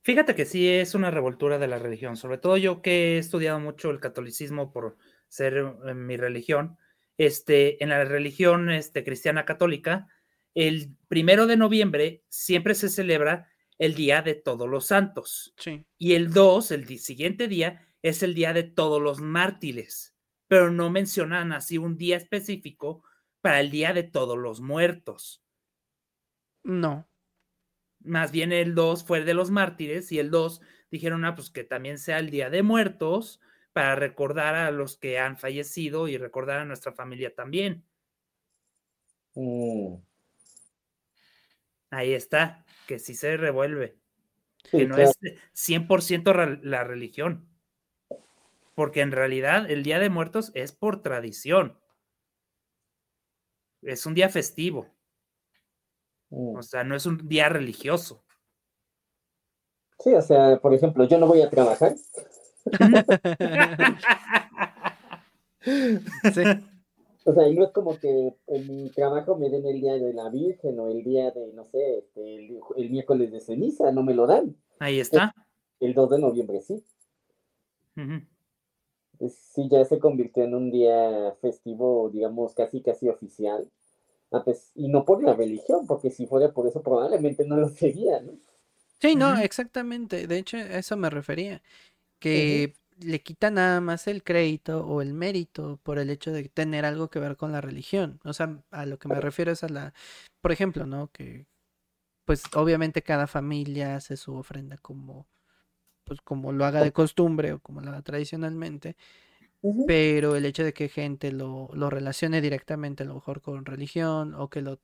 Fíjate 0.02 0.34
que 0.34 0.46
sí 0.46 0.68
es 0.68 0.94
una 0.94 1.12
revoltura 1.12 1.58
de 1.58 1.68
la 1.68 1.78
religión, 1.78 2.16
sobre 2.16 2.38
todo 2.38 2.56
yo 2.56 2.82
que 2.82 3.14
he 3.14 3.18
estudiado 3.18 3.60
mucho 3.60 3.90
el 3.90 4.00
catolicismo 4.00 4.72
por 4.72 4.96
ser 5.28 5.56
eh, 5.86 5.94
mi 5.94 6.16
religión. 6.16 6.76
Este, 7.18 7.82
en 7.82 7.90
la 7.90 8.04
religión 8.04 8.70
este, 8.70 9.04
cristiana 9.04 9.44
católica, 9.44 10.08
el 10.54 10.96
primero 11.08 11.46
de 11.46 11.56
noviembre 11.56 12.24
siempre 12.28 12.74
se 12.74 12.88
celebra 12.88 13.48
el 13.78 13.94
Día 13.94 14.22
de 14.22 14.34
Todos 14.34 14.68
los 14.68 14.86
Santos. 14.86 15.54
Sí. 15.56 15.84
Y 15.98 16.14
el 16.14 16.32
2, 16.32 16.72
el 16.72 16.98
siguiente 16.98 17.46
día, 17.46 17.86
es 18.02 18.24
el 18.24 18.34
Día 18.34 18.52
de 18.52 18.64
Todos 18.64 19.00
los 19.00 19.20
Mártires, 19.20 20.16
pero 20.48 20.70
no 20.72 20.90
mencionan 20.90 21.52
así 21.52 21.78
un 21.78 21.96
día 21.96 22.16
específico 22.16 23.04
para 23.40 23.60
el 23.60 23.70
Día 23.70 23.92
de 23.92 24.02
Todos 24.02 24.36
los 24.36 24.60
Muertos. 24.60 25.44
No, 26.64 27.08
Más 28.04 28.32
bien 28.32 28.52
el 28.52 28.74
2 28.74 29.04
fue 29.04 29.18
el 29.18 29.26
de 29.26 29.34
los 29.34 29.50
mártires 29.50 30.12
y 30.12 30.18
el 30.18 30.30
2 30.30 30.60
dijeron, 30.90 31.24
ah, 31.24 31.34
pues 31.34 31.50
que 31.50 31.64
también 31.64 31.98
sea 31.98 32.18
el 32.18 32.30
Día 32.30 32.50
de 32.50 32.62
Muertos 32.62 33.40
para 33.72 33.94
recordar 33.96 34.54
a 34.54 34.70
los 34.70 34.96
que 34.98 35.18
han 35.18 35.38
fallecido 35.38 36.08
y 36.08 36.18
recordar 36.18 36.60
a 36.60 36.64
nuestra 36.64 36.92
familia 36.92 37.34
también. 37.34 37.84
Mm, 39.36 40.02
Ahí 41.90 42.12
está, 42.14 42.64
que 42.88 42.98
sí 42.98 43.14
se 43.14 43.36
revuelve, 43.36 43.96
sí, 44.64 44.78
que 44.78 44.86
no 44.86 44.96
claro. 44.96 45.12
es 45.12 45.18
100% 45.54 46.32
re- 46.32 46.60
la 46.62 46.84
religión, 46.84 47.48
porque 48.74 49.00
en 49.00 49.12
realidad 49.12 49.70
el 49.70 49.82
Día 49.82 49.98
de 49.98 50.10
Muertos 50.10 50.50
es 50.54 50.72
por 50.72 51.00
tradición. 51.02 51.78
Es 53.82 54.06
un 54.06 54.14
día 54.14 54.30
festivo, 54.30 54.88
Mm. 56.32 56.56
o 56.56 56.62
sea, 56.62 56.82
no 56.82 56.96
es 56.96 57.04
un 57.04 57.28
día 57.28 57.50
religioso. 57.50 58.24
Sí, 59.98 60.14
o 60.14 60.22
sea, 60.22 60.58
por 60.60 60.72
ejemplo, 60.74 61.04
yo 61.04 61.18
no 61.18 61.26
voy 61.26 61.42
a 61.42 61.50
trabajar. 61.50 61.94
sí, 66.32 66.42
O 67.24 67.32
sea, 67.32 67.48
y 67.48 67.54
no 67.54 67.64
es 67.64 67.70
como 67.70 67.98
que 67.98 68.34
en 68.46 68.66
mi 68.66 68.88
trabajo 68.90 69.36
me 69.36 69.50
den 69.50 69.66
el 69.66 69.80
día 69.80 69.94
de 69.94 70.14
la 70.14 70.28
Virgen 70.30 70.80
o 70.80 70.88
el 70.88 71.04
día 71.04 71.30
de, 71.30 71.52
no 71.52 71.64
sé, 71.66 71.98
este, 71.98 72.36
el, 72.36 72.58
el 72.76 72.90
miércoles 72.90 73.30
de 73.30 73.40
ceniza, 73.40 73.92
no 73.92 74.02
me 74.02 74.14
lo 74.14 74.26
dan. 74.26 74.56
Ahí 74.80 74.98
está. 75.00 75.34
El 75.78 75.92
2 75.94 76.10
de 76.10 76.18
noviembre 76.18 76.60
sí. 76.62 76.82
Sí, 79.28 79.68
ya 79.68 79.84
se 79.84 79.98
convirtió 79.98 80.44
en 80.44 80.54
un 80.54 80.70
día 80.70 81.36
festivo, 81.40 82.08
digamos, 82.10 82.54
casi 82.54 82.80
casi 82.80 83.08
oficial. 83.08 83.68
Ah, 84.32 84.42
pues, 84.44 84.72
y 84.74 84.88
no 84.88 85.04
por 85.04 85.22
la 85.22 85.34
religión, 85.34 85.86
porque 85.86 86.10
si 86.10 86.26
fuera 86.26 86.52
por 86.52 86.66
eso 86.66 86.82
probablemente 86.82 87.44
no 87.44 87.56
lo 87.56 87.68
sería, 87.68 88.20
¿no? 88.20 88.32
Sí, 89.00 89.14
no, 89.14 89.36
exactamente. 89.38 90.26
De 90.26 90.38
hecho, 90.38 90.56
a 90.56 90.78
eso 90.78 90.96
me 90.96 91.10
refería. 91.10 91.60
Que 92.20 92.74
le 92.98 93.20
quita 93.20 93.50
nada 93.50 93.80
más 93.80 94.06
el 94.06 94.22
crédito 94.22 94.86
o 94.86 95.02
el 95.02 95.12
mérito 95.12 95.80
por 95.82 95.98
el 95.98 96.08
hecho 96.08 96.32
de 96.32 96.48
tener 96.48 96.84
algo 96.84 97.08
que 97.08 97.18
ver 97.18 97.36
con 97.36 97.52
la 97.52 97.60
religión. 97.60 98.20
O 98.24 98.32
sea, 98.32 98.62
a 98.70 98.86
lo 98.86 98.98
que 98.98 99.08
me 99.08 99.20
refiero 99.20 99.52
es 99.52 99.64
a 99.64 99.68
la, 99.68 99.92
por 100.40 100.52
ejemplo, 100.52 100.86
¿no? 100.86 101.10
Que 101.10 101.46
pues 102.24 102.44
obviamente 102.54 103.02
cada 103.02 103.26
familia 103.26 103.96
hace 103.96 104.16
su 104.16 104.34
ofrenda 104.36 104.76
como, 104.78 105.26
pues 106.04 106.20
como 106.20 106.52
lo 106.52 106.64
haga 106.64 106.82
de 106.82 106.92
costumbre 106.92 107.54
o 107.54 107.58
como 107.58 107.80
lo 107.80 107.90
haga 107.90 108.02
tradicionalmente. 108.02 108.96
Pero 109.86 110.36
el 110.36 110.44
hecho 110.46 110.64
de 110.64 110.72
que 110.72 110.88
gente 110.88 111.32
lo, 111.32 111.68
lo 111.74 111.90
relacione 111.90 112.40
directamente 112.40 113.02
a 113.02 113.06
lo 113.06 113.14
mejor 113.14 113.40
con 113.42 113.64
religión 113.64 114.34
o 114.34 114.48
que 114.48 114.62
lo 114.62 114.78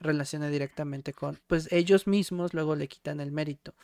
relacione 0.00 0.50
directamente 0.50 1.12
con, 1.12 1.38
pues 1.46 1.70
ellos 1.72 2.06
mismos 2.06 2.52
luego 2.54 2.74
le 2.74 2.88
quitan 2.88 3.20
el 3.20 3.32
mérito. 3.32 3.74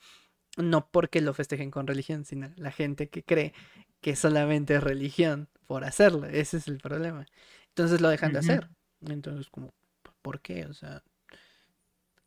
No 0.57 0.89
porque 0.91 1.21
lo 1.21 1.35
festejen 1.35 1.71
con 1.71 1.87
religión, 1.87 2.25
sino 2.25 2.51
la 2.57 2.73
gente 2.73 3.09
que 3.09 3.23
cree 3.25 3.55
que 4.01 4.17
solamente 4.17 4.77
es 4.77 4.83
religión 4.85 5.49
por 5.67 5.85
hacerlo. 5.85 6.27
Ese 6.27 6.59
es 6.59 6.69
el 6.69 6.79
problema. 6.79 7.27
Entonces 7.71 8.01
lo 8.01 8.09
dejan 8.09 8.33
de 8.33 8.41
hacer. 8.41 8.69
Entonces, 9.07 9.49
como, 9.51 9.75
¿por 10.23 10.41
qué? 10.41 10.67
O 10.67 10.75
sea, 10.75 11.03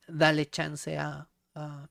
dale 0.07 0.45
chance 0.49 0.97
a, 0.97 1.28
a- 1.55 1.88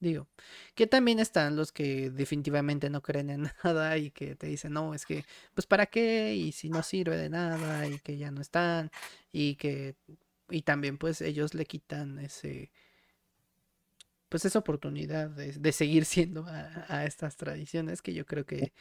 digo, 0.00 0.28
que 0.74 0.86
también 0.86 1.18
están 1.20 1.56
los 1.56 1.72
que 1.72 2.10
definitivamente 2.10 2.90
no 2.90 3.02
creen 3.02 3.30
en 3.30 3.42
nada 3.64 3.96
y 3.98 4.10
que 4.10 4.36
te 4.36 4.46
dicen, 4.48 4.72
no, 4.72 4.94
es 4.94 5.06
que, 5.06 5.24
pues 5.54 5.66
para 5.66 5.86
qué, 5.86 6.34
y 6.34 6.52
si 6.52 6.68
no 6.70 6.82
sirve 6.82 7.16
de 7.16 7.30
nada, 7.30 7.86
y 7.88 7.98
que 8.00 8.16
ya 8.18 8.30
no 8.30 8.40
están, 8.40 8.90
y 9.32 9.56
que, 9.56 9.96
y 10.50 10.62
también 10.62 10.98
pues 10.98 11.20
ellos 11.22 11.54
le 11.54 11.66
quitan 11.66 12.18
ese, 12.18 12.70
pues 14.28 14.44
esa 14.44 14.58
oportunidad 14.58 15.30
de, 15.30 15.52
de 15.52 15.72
seguir 15.72 16.04
siendo 16.04 16.46
a, 16.46 16.84
a 16.88 17.04
estas 17.04 17.36
tradiciones 17.36 18.02
que 18.02 18.14
yo 18.14 18.26
creo 18.26 18.44
que, 18.46 18.72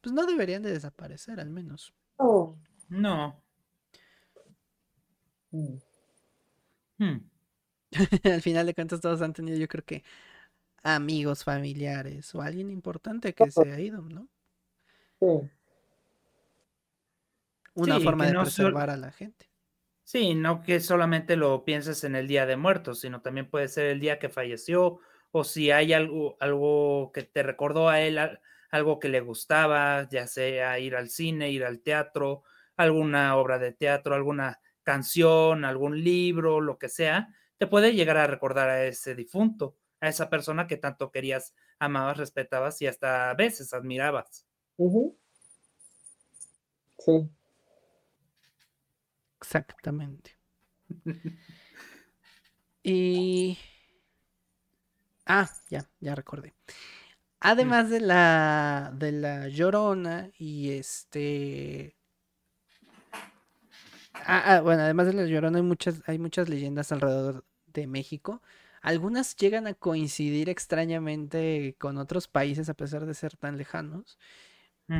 pues 0.00 0.12
no 0.14 0.26
deberían 0.26 0.62
de 0.62 0.72
desaparecer 0.72 1.40
al 1.40 1.50
menos. 1.50 1.94
Oh. 2.18 2.56
No. 2.88 3.42
Mm. 5.52 5.78
Hmm. 6.98 7.16
al 8.24 8.42
final 8.42 8.66
de 8.66 8.74
cuentas 8.74 9.00
todos 9.00 9.22
han 9.22 9.32
tenido, 9.32 9.58
yo 9.58 9.68
creo 9.68 9.84
que 9.84 10.04
amigos, 10.84 11.44
familiares 11.44 12.34
o 12.34 12.42
alguien 12.42 12.70
importante 12.70 13.34
que 13.34 13.50
se 13.50 13.72
ha 13.72 13.80
ido, 13.80 14.02
¿no? 14.02 14.28
Sí. 15.20 15.50
Una 17.74 17.98
Sí, 17.98 18.04
forma 18.04 18.26
de 18.26 18.32
no 18.32 18.46
sol- 18.46 18.64
preservar 18.64 18.90
a 18.90 18.96
la 18.96 19.12
gente. 19.12 19.50
Sí, 20.06 20.34
no 20.34 20.62
que 20.62 20.80
solamente 20.80 21.36
lo 21.36 21.64
pienses 21.64 22.04
en 22.04 22.14
el 22.14 22.28
Día 22.28 22.44
de 22.46 22.56
Muertos, 22.56 23.00
sino 23.00 23.22
también 23.22 23.48
puede 23.50 23.68
ser 23.68 23.86
el 23.86 24.00
día 24.00 24.18
que 24.18 24.28
falleció 24.28 24.98
o 25.30 25.44
si 25.44 25.70
hay 25.70 25.92
algo, 25.94 26.36
algo 26.40 27.10
que 27.12 27.22
te 27.22 27.42
recordó 27.42 27.88
a 27.88 28.00
él, 28.00 28.18
al- 28.18 28.40
algo 28.70 28.98
que 28.98 29.08
le 29.08 29.20
gustaba, 29.20 30.06
ya 30.10 30.26
sea 30.26 30.78
ir 30.78 30.94
al 30.96 31.08
cine, 31.08 31.50
ir 31.50 31.64
al 31.64 31.80
teatro, 31.80 32.42
alguna 32.76 33.36
obra 33.36 33.58
de 33.58 33.72
teatro, 33.72 34.14
alguna 34.14 34.60
canción, 34.82 35.64
algún 35.64 36.02
libro, 36.04 36.60
lo 36.60 36.78
que 36.78 36.88
sea, 36.88 37.28
te 37.56 37.66
puede 37.66 37.94
llegar 37.94 38.16
a 38.18 38.26
recordar 38.26 38.68
a 38.68 38.84
ese 38.84 39.14
difunto, 39.14 39.76
a 40.04 40.10
esa 40.10 40.30
persona 40.30 40.66
que 40.66 40.76
tanto 40.76 41.10
querías, 41.10 41.54
amabas, 41.78 42.16
respetabas 42.18 42.80
y 42.82 42.86
hasta 42.86 43.30
a 43.30 43.34
veces 43.34 43.72
admirabas. 43.72 44.46
Sí. 46.98 47.30
Exactamente. 49.40 50.36
Y... 52.86 53.56
Ah, 55.24 55.50
ya, 55.70 55.88
ya 56.00 56.14
recordé. 56.14 56.52
Además 57.40 57.88
de 57.88 58.00
la 58.00 58.92
de 58.94 59.12
la 59.12 59.48
Llorona 59.48 60.30
y 60.38 60.72
este 60.72 61.96
ah, 64.14 64.56
ah, 64.56 64.60
bueno, 64.60 64.82
además 64.82 65.06
de 65.06 65.14
la 65.14 65.24
Llorona 65.24 65.58
hay 65.58 65.62
muchas 65.62 66.02
hay 66.06 66.18
muchas 66.18 66.48
leyendas 66.48 66.92
alrededor 66.92 67.44
de 67.66 67.86
México. 67.86 68.42
Algunas 68.84 69.34
llegan 69.36 69.66
a 69.66 69.72
coincidir 69.72 70.50
extrañamente 70.50 71.74
con 71.78 71.96
otros 71.96 72.28
países 72.28 72.68
a 72.68 72.74
pesar 72.74 73.06
de 73.06 73.14
ser 73.14 73.34
tan 73.34 73.56
lejanos. 73.56 74.18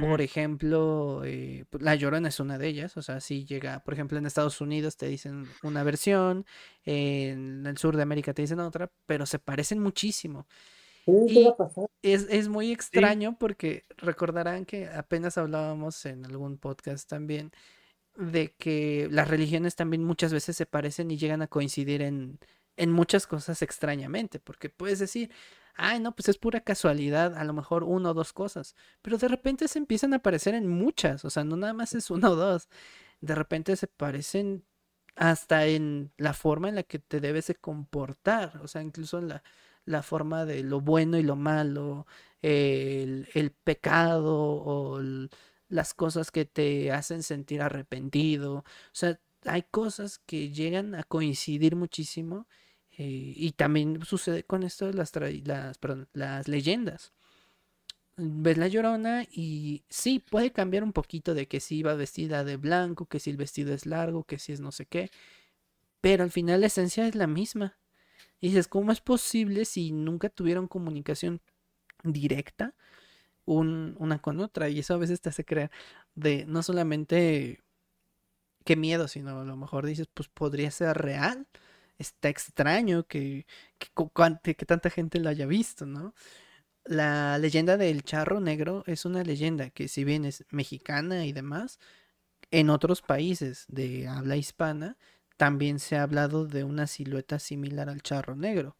Por 0.00 0.22
ejemplo, 0.22 1.20
eh, 1.26 1.66
pues, 1.68 1.82
La 1.82 1.94
Llorona 1.94 2.28
es 2.28 2.40
una 2.40 2.56
de 2.56 2.66
ellas, 2.66 2.96
o 2.96 3.02
sea, 3.02 3.20
si 3.20 3.44
llega, 3.44 3.80
por 3.80 3.92
ejemplo, 3.92 4.16
en 4.16 4.24
Estados 4.24 4.62
Unidos 4.62 4.96
te 4.96 5.06
dicen 5.06 5.44
una 5.62 5.82
versión, 5.82 6.46
en 6.86 7.66
el 7.66 7.76
sur 7.76 7.94
de 7.94 8.02
América 8.02 8.32
te 8.32 8.40
dicen 8.40 8.60
otra, 8.60 8.90
pero 9.04 9.26
se 9.26 9.38
parecen 9.38 9.80
muchísimo. 9.80 10.46
Sí, 11.04 11.26
¿qué 11.28 11.86
Y 12.00 12.12
es, 12.12 12.26
es 12.30 12.48
muy 12.48 12.72
extraño 12.72 13.36
porque 13.38 13.84
recordarán 13.98 14.64
que 14.64 14.88
apenas 14.88 15.36
hablábamos 15.36 16.06
en 16.06 16.24
algún 16.24 16.56
podcast 16.56 17.06
también 17.06 17.52
de 18.16 18.54
que 18.56 19.08
las 19.10 19.28
religiones 19.28 19.76
también 19.76 20.02
muchas 20.04 20.32
veces 20.32 20.56
se 20.56 20.64
parecen 20.64 21.10
y 21.10 21.18
llegan 21.18 21.42
a 21.42 21.48
coincidir 21.48 22.00
en, 22.00 22.38
en 22.76 22.92
muchas 22.92 23.26
cosas 23.26 23.62
extrañamente, 23.62 24.40
porque 24.40 24.68
puedes 24.70 24.98
decir, 24.98 25.30
ay, 25.74 26.00
no, 26.00 26.14
pues 26.14 26.28
es 26.28 26.38
pura 26.38 26.60
casualidad, 26.60 27.36
a 27.36 27.44
lo 27.44 27.52
mejor 27.52 27.84
una 27.84 28.10
o 28.10 28.14
dos 28.14 28.32
cosas, 28.32 28.76
pero 29.02 29.18
de 29.18 29.28
repente 29.28 29.68
se 29.68 29.78
empiezan 29.78 30.12
a 30.12 30.16
aparecer 30.16 30.54
en 30.54 30.68
muchas, 30.68 31.24
o 31.24 31.30
sea, 31.30 31.44
no 31.44 31.56
nada 31.56 31.72
más 31.72 31.94
es 31.94 32.10
una 32.10 32.30
o 32.30 32.36
dos, 32.36 32.68
de 33.20 33.34
repente 33.34 33.76
se 33.76 33.86
parecen 33.88 34.64
hasta 35.16 35.66
en 35.66 36.12
la 36.16 36.34
forma 36.34 36.68
en 36.68 36.76
la 36.76 36.82
que 36.82 36.98
te 36.98 37.20
debes 37.20 37.46
de 37.48 37.54
comportar, 37.56 38.60
o 38.62 38.68
sea, 38.68 38.82
incluso 38.82 39.18
en 39.18 39.28
la, 39.28 39.42
la 39.84 40.02
forma 40.02 40.44
de 40.44 40.62
lo 40.62 40.80
bueno 40.80 41.18
y 41.18 41.22
lo 41.22 41.36
malo, 41.36 42.06
el, 42.42 43.54
pecado 43.64 44.34
o 44.36 45.00
las 45.68 45.94
cosas 45.94 46.30
que 46.30 46.44
te 46.44 46.92
hacen 46.92 47.22
sentir 47.22 47.62
arrepentido, 47.62 48.58
o 48.58 48.64
sea, 48.92 49.20
hay 49.46 49.62
cosas 49.62 50.18
que 50.18 50.50
llegan 50.50 50.94
a 50.94 51.04
coincidir 51.04 51.76
muchísimo 51.76 52.46
eh, 52.98 53.32
y 53.36 53.52
también 53.52 54.04
sucede 54.04 54.44
con 54.44 54.62
esto 54.62 54.90
las, 54.92 55.12
las, 55.16 55.78
las 56.14 56.48
leyendas. 56.48 57.12
Ves 58.16 58.58
la 58.58 58.68
Llorona 58.68 59.24
y 59.28 59.82
sí, 59.88 60.20
puede 60.20 60.52
cambiar 60.52 60.84
un 60.84 60.92
poquito 60.92 61.34
de 61.34 61.48
que 61.48 61.58
si 61.58 61.82
va 61.82 61.94
vestida 61.94 62.44
de 62.44 62.56
blanco, 62.56 63.06
que 63.06 63.18
si 63.18 63.30
el 63.30 63.36
vestido 63.36 63.74
es 63.74 63.86
largo, 63.86 64.22
que 64.24 64.38
si 64.38 64.52
es 64.52 64.60
no 64.60 64.70
sé 64.70 64.86
qué, 64.86 65.10
pero 66.00 66.24
al 66.24 66.30
final 66.32 66.60
la 66.62 66.68
esencia 66.68 67.06
es 67.08 67.14
la 67.16 67.26
misma. 67.28 67.78
Y 68.40 68.48
dices, 68.48 68.68
¿cómo 68.68 68.92
es 68.92 69.00
posible 69.02 69.64
si 69.66 69.92
nunca 69.92 70.30
tuvieron 70.30 70.68
comunicación 70.68 71.40
directa 72.04 72.74
un- 73.46 73.96
una 74.00 74.20
con 74.22 74.40
otra? 74.40 74.68
Y 74.70 74.80
eso 74.80 74.94
a 74.94 74.98
veces 74.98 75.20
te 75.22 75.30
hace 75.30 75.44
creer 75.44 75.70
de 76.16 76.46
no 76.46 76.62
solamente 76.62 77.62
qué 78.64 78.76
miedo, 78.76 79.08
sino 79.08 79.40
a 79.40 79.44
lo 79.44 79.56
mejor 79.56 79.86
dices, 79.86 80.08
pues 80.12 80.28
podría 80.28 80.70
ser 80.70 80.96
real. 80.98 81.46
Está 81.98 82.28
extraño 82.28 83.06
que, 83.06 83.46
que, 83.78 84.54
que 84.56 84.66
tanta 84.66 84.90
gente 84.90 85.20
lo 85.20 85.28
haya 85.30 85.46
visto, 85.46 85.86
¿no? 85.86 86.14
La 86.84 87.38
leyenda 87.38 87.76
del 87.78 88.02
charro 88.04 88.40
negro 88.40 88.84
es 88.86 89.04
una 89.06 89.22
leyenda 89.24 89.70
que 89.70 89.88
si 89.88 90.04
bien 90.04 90.24
es 90.26 90.44
mexicana 90.50 91.26
y 91.26 91.32
demás, 91.32 91.78
en 92.50 92.70
otros 92.70 93.02
países 93.02 93.64
de 93.68 94.08
habla 94.08 94.36
hispana 94.36 94.96
también 95.36 95.78
se 95.80 95.96
ha 95.96 96.02
hablado 96.04 96.46
de 96.46 96.64
una 96.64 96.86
silueta 96.86 97.38
similar 97.38 97.88
al 97.90 98.02
charro 98.02 98.36
negro, 98.36 98.76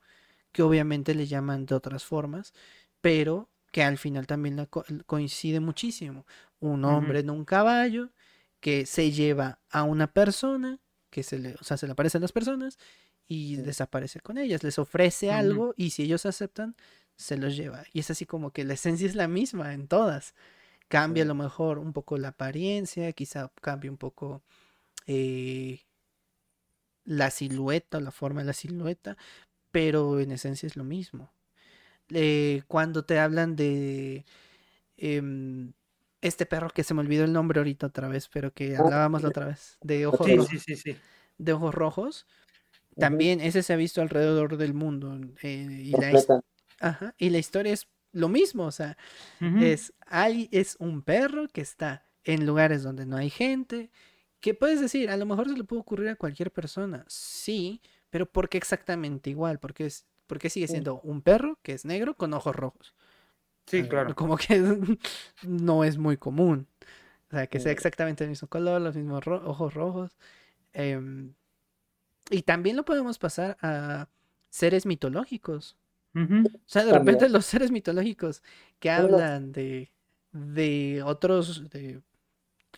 que 0.53 0.63
obviamente 0.63 1.15
le 1.15 1.27
llaman 1.27 1.67
de 1.67 1.75
otras 1.77 2.05
formas, 2.05 2.55
pero 3.01 3.51
que 3.73 3.83
al 3.85 3.99
final 3.99 4.27
también 4.27 4.57
la 4.57 4.67
co- 4.67 4.85
coincide 5.07 5.61
muchísimo. 5.61 6.27
Un 6.61 6.85
hombre 6.85 7.21
en 7.21 7.31
un 7.31 7.45
caballo 7.45 8.13
que 8.61 8.87
se 8.87 9.13
lleva 9.13 9.61
a 9.71 9.85
una 9.85 10.13
persona, 10.13 10.81
que 11.15 11.23
se 11.23 11.39
le, 11.39 11.55
o 11.61 11.63
sea, 11.63 11.77
se 11.77 11.87
le 11.87 11.93
aparecen 11.93 12.21
las 12.23 12.33
personas 12.33 12.77
y 13.29 13.55
Sí. 13.55 13.63
desaparece 13.63 14.19
con 14.21 14.37
ellas, 14.37 14.65
les 14.65 14.81
ofrece 14.81 15.31
algo 15.31 15.73
y 15.77 15.91
si 15.91 16.03
ellos 16.03 16.27
aceptan, 16.27 16.75
se 17.15 17.37
los 17.37 17.57
lleva. 17.57 17.85
Y 17.93 18.01
es 18.01 18.11
así 18.11 18.27
como 18.27 18.51
que 18.51 18.65
la 18.65 18.75
esencia 18.75 19.07
es 19.07 19.15
la 19.15 19.29
misma 19.29 19.73
en 19.75 19.87
todas. 19.87 20.35
Cambia 20.89 21.23
a 21.23 21.27
lo 21.27 21.37
mejor 21.37 21.79
un 21.79 21.93
poco 21.93 22.19
la 22.19 22.29
apariencia, 22.29 23.13
quizá 23.13 23.53
cambie 23.63 23.89
un 23.91 23.97
poco 23.97 24.43
eh, 25.07 25.83
la 27.05 27.31
silueta 27.31 27.99
o 27.99 28.01
la 28.01 28.11
forma 28.11 28.41
de 28.41 28.47
la 28.47 28.53
silueta, 28.53 29.17
pero 29.71 30.19
en 30.19 30.33
esencia 30.33 30.67
es 30.67 30.75
lo 30.77 30.83
mismo. 30.85 31.31
Eh, 32.11 32.63
cuando 32.67 33.05
te 33.05 33.21
hablan 33.21 33.55
de 33.55 34.25
em, 34.97 35.73
este 36.27 36.47
perro 36.47 36.71
que 36.71 36.85
se 36.85 36.95
me 36.95 37.01
olvidó 37.01 37.25
el 37.25 37.33
nombre 37.33 37.61
ahorita 37.61 37.87
otra 37.89 38.09
vez, 38.09 38.29
pero 38.29 38.53
que 38.53 38.77
hablábamos 38.77 39.23
la 39.23 39.29
otra 39.29 39.47
vez, 39.47 39.79
de 39.83 40.07
ojos, 40.07 40.27
Sí, 40.27 40.37
ro- 40.37 40.45
sí, 40.45 40.59
sí, 40.59 40.77
sí. 40.77 40.97
de 41.39 41.53
ojos 41.53 41.75
rojos, 41.75 42.27
también 42.99 43.41
ese 43.41 43.63
se 43.63 43.73
ha 43.73 43.77
visto 43.77 44.01
alrededor 44.03 44.57
del 44.57 44.75
mundo. 44.75 45.19
eh, 45.43 45.69
y, 45.85 45.93
la, 45.93 46.13
his- 46.13 46.27
Completa. 46.27 46.41
ajá, 46.81 47.15
y 47.19 47.31
la 47.31 47.39
historia 47.39 47.73
es 47.73 47.89
lo 48.13 48.29
mismo, 48.29 48.65
o 48.67 48.73
sea, 48.73 48.97
es, 49.41 49.93
hay, 50.07 50.49
es 50.53 50.77
un 50.79 51.03
perro 51.03 51.49
que 51.49 51.61
está 51.61 52.07
en 52.25 52.47
lugares 52.47 52.83
donde 52.83 53.07
no 53.07 53.17
hay 53.17 53.31
gente, 53.31 53.91
¿Qué 54.41 54.53
puedes 54.53 54.79
decir? 54.79 55.09
A 55.09 55.17
lo 55.17 55.25
mejor 55.25 55.49
se 55.49 55.57
le 55.57 55.65
puede 55.65 55.81
ocurrir 55.81 56.09
a 56.11 56.17
cualquier 56.17 56.53
persona. 56.53 57.07
Sí, 57.09 57.81
pero 58.11 58.27
¿por 58.31 58.51
qué 58.51 58.59
exactamente 58.59 59.31
igual? 59.31 59.59
Porque 59.59 59.87
es, 59.87 60.07
porque 60.27 60.51
sigue 60.51 60.69
siendo 60.69 61.01
un 61.01 61.23
perro 61.23 61.59
que 61.63 61.73
es 61.73 61.87
negro 61.87 62.15
con 62.15 62.35
ojos 62.35 62.55
rojos. 62.55 62.95
Sí, 63.67 63.87
claro. 63.89 64.17
Como 64.17 64.37
que 64.37 64.59
no 65.43 65.85
es 65.85 65.99
muy 65.99 66.17
común. 66.17 66.69
O 67.31 67.37
sea, 67.37 67.47
que 67.49 67.61
sea 67.61 67.73
Sí. 67.73 67.73
exactamente 67.73 68.25
el 68.25 68.31
mismo 68.31 68.49
color, 68.49 68.81
los 68.81 68.97
mismos 68.97 69.25
ro- 69.25 69.43
ojos 69.49 69.75
rojos. 69.75 70.19
Em, 70.75 71.35
y 72.31 72.43
también 72.43 72.77
lo 72.77 72.85
podemos 72.85 73.19
pasar 73.19 73.57
a 73.63 74.09
seres 74.51 74.87
mitológicos. 74.87 75.77
O 76.67 76.71
sea, 76.71 76.85
de 76.85 76.93
También. 76.93 76.95
repente 76.95 77.29
los 77.29 77.47
seres 77.47 77.71
mitológicos 77.73 78.43
que 78.81 78.91
hablan 78.91 79.53
de, 79.53 79.93
de 80.33 81.03
otros, 81.05 81.71
de, 81.71 82.03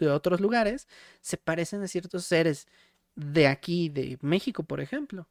de 0.00 0.10
otros 0.10 0.40
lugares 0.40 0.88
se 1.22 1.36
parecen 1.38 1.82
a 1.82 1.88
ciertos 1.88 2.24
seres 2.26 2.68
de 3.16 3.48
aquí, 3.48 3.88
de 3.90 4.18
México, 4.22 4.64
por 4.64 4.80
ejemplo. 4.80 5.28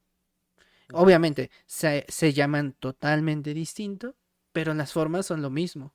Obviamente, 0.91 1.51
se, 1.66 2.06
se 2.10 2.34
llaman 2.34 2.74
totalmente 2.74 3.53
distinto, 3.53 4.16
pero 4.56 4.74
las 4.74 4.93
formas 4.93 5.26
son 5.28 5.41
lo 5.43 5.51
mismo. 5.51 5.93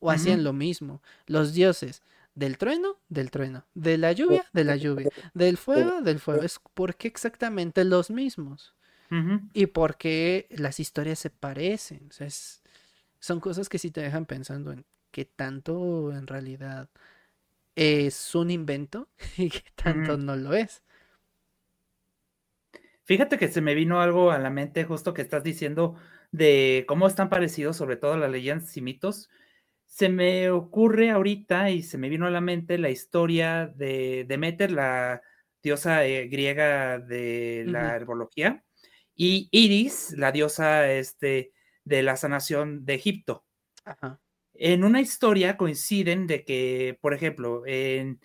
O 0.00 0.10
hacían 0.10 0.42
lo 0.44 0.52
mismo. 0.52 1.02
Los 1.26 1.52
dioses 1.52 2.02
del 2.34 2.56
trueno, 2.56 2.96
del 3.08 3.30
trueno. 3.30 3.64
De 3.74 3.98
la 3.98 4.12
lluvia, 4.12 4.44
de 4.52 4.64
la 4.64 4.76
lluvia. 4.76 5.10
Del 5.34 5.56
fuego, 5.58 6.00
del 6.00 6.18
fuego. 6.18 6.42
Es 6.42 6.60
porque 6.74 7.08
exactamente 7.08 7.84
los 7.84 8.10
mismos 8.10 8.74
Ujú. 9.10 9.40
y 9.52 9.66
por 9.66 9.96
qué 9.98 10.46
las 10.50 10.80
historias 10.80 11.18
se 11.18 11.30
parecen. 11.30 12.06
O 12.08 12.12
sea, 12.12 12.26
es- 12.26 12.62
son 13.20 13.40
cosas 13.40 13.68
que 13.68 13.78
sí 13.78 13.90
te 13.90 14.00
dejan 14.00 14.26
pensando 14.26 14.72
en 14.72 14.86
qué 15.10 15.24
tanto 15.26 16.12
en 16.12 16.26
realidad 16.26 16.88
es 17.76 18.34
un 18.34 18.50
invento 18.50 19.08
y 19.38 19.50
qué 19.50 19.64
tanto 19.76 20.16
no 20.18 20.36
lo 20.36 20.54
es. 20.54 20.82
Fíjate 23.04 23.38
que 23.38 23.48
se 23.48 23.60
me 23.60 23.74
vino 23.74 24.00
algo 24.00 24.30
a 24.30 24.38
la 24.38 24.50
mente 24.50 24.84
justo 24.84 25.14
que 25.14 25.22
estás 25.22 25.42
diciendo 25.42 25.96
de 26.30 26.84
cómo 26.86 27.06
están 27.06 27.28
parecidos, 27.28 27.76
sobre 27.76 27.96
todo 27.96 28.16
las 28.16 28.30
leyendas 28.30 28.76
y 28.76 28.82
mitos. 28.82 29.28
Se 29.86 30.08
me 30.08 30.50
ocurre 30.50 31.10
ahorita 31.10 31.70
y 31.70 31.82
se 31.82 31.98
me 31.98 32.08
vino 32.08 32.26
a 32.26 32.30
la 32.30 32.40
mente 32.40 32.78
la 32.78 32.90
historia 32.90 33.66
de 33.66 34.24
Demeter, 34.28 34.70
la 34.70 35.22
diosa 35.62 36.04
eh, 36.06 36.28
griega 36.28 36.98
de 36.98 37.64
la 37.66 37.96
herbología, 37.96 38.64
y 39.14 39.48
Iris, 39.50 40.14
la 40.16 40.30
diosa 40.30 40.90
este, 40.92 41.52
de 41.84 42.02
la 42.02 42.16
sanación 42.16 42.84
de 42.84 42.94
Egipto. 42.94 43.44
Ajá. 43.84 44.20
En 44.54 44.84
una 44.84 45.00
historia 45.00 45.56
coinciden 45.56 46.26
de 46.26 46.44
que, 46.44 46.98
por 47.00 47.14
ejemplo, 47.14 47.64
en, 47.66 48.20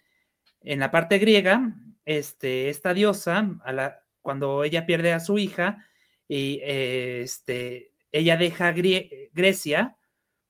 en 0.61 0.79
la 0.79 0.91
parte 0.91 1.17
griega, 1.19 1.75
este, 2.05 2.69
esta 2.69 2.93
diosa, 2.93 3.57
a 3.63 3.71
la, 3.71 4.03
cuando 4.21 4.63
ella 4.63 4.85
pierde 4.85 5.13
a 5.13 5.19
su 5.19 5.37
hija, 5.37 5.87
y 6.27 6.59
eh, 6.63 7.21
este, 7.21 7.92
ella 8.13 8.37
deja 8.37 8.71
Grie- 8.71 9.29
Grecia 9.33 9.97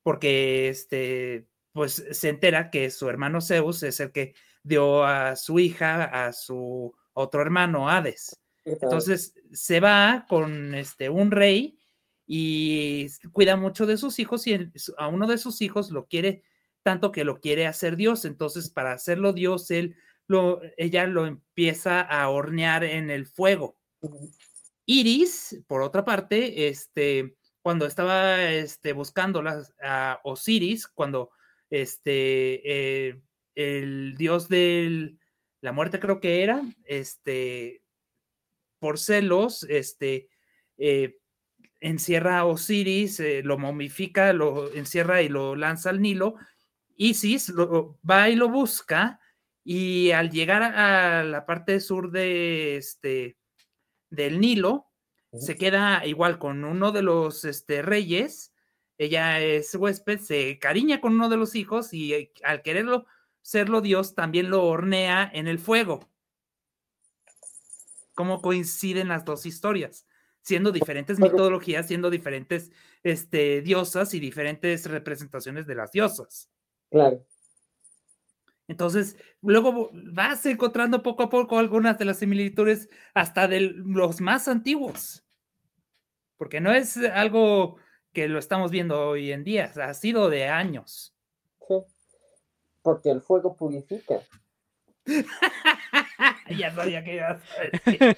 porque 0.03 0.69
este, 0.69 1.47
pues, 1.71 2.05
se 2.11 2.29
entera 2.29 2.69
que 2.69 2.91
su 2.91 3.09
hermano 3.09 3.41
Zeus 3.41 3.81
es 3.81 3.99
el 3.99 4.11
que 4.11 4.35
dio 4.61 5.03
a 5.03 5.35
su 5.35 5.57
hija 5.59 6.03
a 6.03 6.31
su 6.33 6.93
otro 7.13 7.41
hermano, 7.41 7.89
Hades. 7.89 8.39
Entonces 8.65 9.33
se 9.51 9.79
va 9.79 10.25
con 10.29 10.75
este, 10.75 11.09
un 11.09 11.31
rey 11.31 11.77
y 12.25 13.07
cuida 13.31 13.57
mucho 13.57 13.85
de 13.85 13.97
sus 13.97 14.19
hijos 14.19 14.47
y 14.47 14.57
a 14.97 15.07
uno 15.07 15.27
de 15.27 15.37
sus 15.37 15.61
hijos 15.61 15.91
lo 15.91 16.05
quiere 16.05 16.43
tanto 16.81 17.11
que 17.11 17.23
lo 17.23 17.39
quiere 17.39 17.65
hacer 17.67 17.95
Dios. 17.95 18.25
Entonces, 18.25 18.69
para 18.69 18.91
hacerlo 18.93 19.33
Dios, 19.33 19.71
él 19.71 19.95
lo, 20.27 20.61
ella 20.77 21.07
lo 21.07 21.25
empieza 21.25 22.01
a 22.01 22.29
hornear 22.29 22.83
en 22.83 23.09
el 23.09 23.25
fuego. 23.25 23.77
Iris, 24.85 25.61
por 25.67 25.81
otra 25.81 26.03
parte, 26.03 26.67
este, 26.67 27.35
cuando 27.63 27.85
estaba 27.85 28.43
este, 28.51 28.91
buscando 28.91 29.41
a 29.81 30.19
Osiris, 30.23 30.85
cuando 30.87 31.31
este, 31.69 33.07
eh, 33.09 33.21
el 33.55 34.15
dios 34.17 34.49
de 34.49 35.15
la 35.61 35.71
muerte 35.71 35.99
creo 35.99 36.19
que 36.19 36.43
era, 36.43 36.61
este, 36.83 37.81
por 38.79 38.99
celos, 38.99 39.63
este, 39.69 40.27
eh, 40.77 41.17
encierra 41.79 42.39
a 42.39 42.45
Osiris, 42.45 43.21
eh, 43.21 43.41
lo 43.43 43.57
momifica, 43.57 44.33
lo 44.33 44.71
encierra 44.73 45.21
y 45.21 45.29
lo 45.29 45.55
lanza 45.55 45.89
al 45.89 46.01
Nilo. 46.01 46.35
Isis 46.97 47.47
lo, 47.47 47.97
va 48.07 48.29
y 48.29 48.35
lo 48.35 48.49
busca 48.49 49.21
y 49.63 50.11
al 50.11 50.31
llegar 50.31 50.63
a 50.63 51.23
la 51.23 51.45
parte 51.45 51.79
sur 51.79 52.11
de 52.11 52.75
este 52.75 53.37
del 54.09 54.41
Nilo, 54.41 54.92
se 55.37 55.55
queda 55.55 56.05
igual 56.05 56.37
con 56.39 56.63
uno 56.63 56.91
de 56.91 57.01
los 57.01 57.45
este, 57.45 57.81
reyes, 57.81 58.53
ella 58.97 59.39
es 59.39 59.73
huésped, 59.75 60.19
se 60.19 60.59
cariña 60.59 61.01
con 61.01 61.13
uno 61.13 61.29
de 61.29 61.37
los 61.37 61.55
hijos 61.55 61.93
y 61.93 62.13
eh, 62.13 62.33
al 62.43 62.61
quererlo 62.61 63.05
serlo 63.41 63.81
Dios, 63.81 64.15
también 64.15 64.49
lo 64.49 64.63
hornea 64.63 65.29
en 65.33 65.47
el 65.47 65.59
fuego. 65.59 66.09
¿Cómo 68.13 68.41
coinciden 68.41 69.07
las 69.07 69.25
dos 69.25 69.45
historias? 69.45 70.07
Siendo 70.41 70.71
diferentes 70.71 71.19
mitologías, 71.19 71.87
siendo 71.87 72.09
diferentes 72.09 72.71
este, 73.01 73.61
diosas 73.61 74.13
y 74.13 74.19
diferentes 74.19 74.85
representaciones 74.85 75.67
de 75.67 75.75
las 75.75 75.91
diosas. 75.91 76.49
Claro. 76.89 77.25
Entonces, 78.67 79.17
luego 79.41 79.89
vas 79.93 80.45
encontrando 80.45 81.03
poco 81.03 81.23
a 81.23 81.29
poco 81.29 81.57
algunas 81.57 81.97
de 81.97 82.05
las 82.05 82.19
similitudes 82.19 82.89
hasta 83.13 83.47
de 83.47 83.59
los 83.59 84.21
más 84.21 84.47
antiguos. 84.47 85.25
Porque 86.37 86.61
no 86.61 86.71
es 86.73 86.97
algo 86.97 87.77
que 88.13 88.27
lo 88.27 88.39
estamos 88.39 88.71
viendo 88.71 89.09
hoy 89.09 89.31
en 89.31 89.43
día, 89.43 89.71
ha 89.81 89.93
sido 89.93 90.29
de 90.29 90.47
años. 90.47 91.13
Sí. 91.67 91.75
Porque 92.81 93.09
el 93.09 93.21
fuego 93.21 93.55
purifica. 93.55 94.21
ya 96.57 96.73
sabía 96.73 97.03
que 97.03 97.15
ibas 97.15 97.41
a 97.57 97.61
decir. 97.63 98.17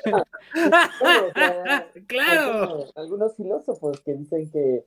Bueno, 0.99 1.27
o 1.27 1.33
sea, 1.33 1.87
claro. 2.07 2.63
Algunos, 2.63 2.97
algunos 2.97 3.35
filósofos 3.35 4.01
que 4.01 4.13
dicen 4.13 4.51
que 4.51 4.85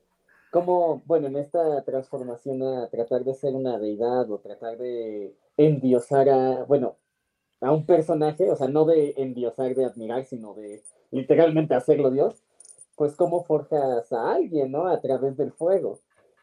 como, 0.51 1.01
bueno, 1.05 1.27
en 1.27 1.37
esta 1.37 1.83
transformación 1.83 2.63
a 2.63 2.89
tratar 2.89 3.23
de 3.23 3.33
ser 3.35 3.53
una 3.53 3.77
deidad 3.77 4.29
o 4.31 4.39
tratar 4.39 4.77
de 4.77 5.35
endiosar 5.59 6.29
a, 6.29 6.63
bueno, 6.63 6.95
a 7.59 7.71
un 7.71 7.85
personaje, 7.85 8.49
o 8.49 8.55
sea, 8.55 8.69
no 8.69 8.85
de 8.85 9.13
endiosar, 9.17 9.75
de 9.75 9.85
admirar, 9.85 10.25
sino 10.25 10.53
de 10.53 10.81
literalmente 11.11 11.75
hacerlo 11.75 12.11
Dios, 12.11 12.41
pues 12.95 13.15
cómo 13.15 13.43
forjas 13.43 14.11
a 14.13 14.31
alguien, 14.31 14.71
¿no? 14.71 14.87
A 14.87 15.01
través 15.01 15.35
del 15.35 15.51
fuego. 15.51 15.99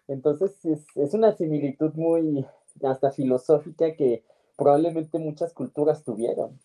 Entonces 0.07 0.62
es, 0.64 0.87
es 0.95 1.14
una 1.14 1.33
similitud 1.33 1.95
muy 1.95 2.47
hasta 2.83 3.11
filosófica 3.11 3.95
que 3.97 4.23
probablemente 4.57 5.19
muchas 5.19 5.55
culturas 5.55 6.05
tuvieron. 6.05 6.59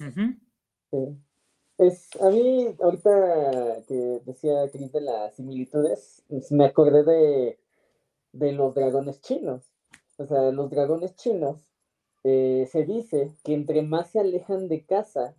Uh 0.00 0.04
-huh. 0.04 0.38
Sí. 0.90 1.16
Es, 1.78 2.08
a 2.20 2.30
mí, 2.30 2.74
ahorita 2.80 3.82
que 3.86 4.22
decía 4.24 4.70
Cris 4.70 4.92
de 4.92 5.00
las 5.02 5.34
similitudes, 5.34 6.22
me 6.50 6.64
acordé 6.64 7.02
de, 7.04 7.58
de 8.32 8.52
los 8.52 8.74
dragones 8.74 9.20
chinos. 9.20 9.62
O 10.16 10.26
sea, 10.26 10.50
los 10.52 10.70
dragones 10.70 11.16
chinos 11.16 11.56
eh, 12.24 12.68
se 12.70 12.84
dice 12.84 13.32
que 13.44 13.54
entre 13.54 13.82
más 13.82 14.10
se 14.10 14.20
alejan 14.20 14.68
de 14.68 14.84
casa, 14.84 15.34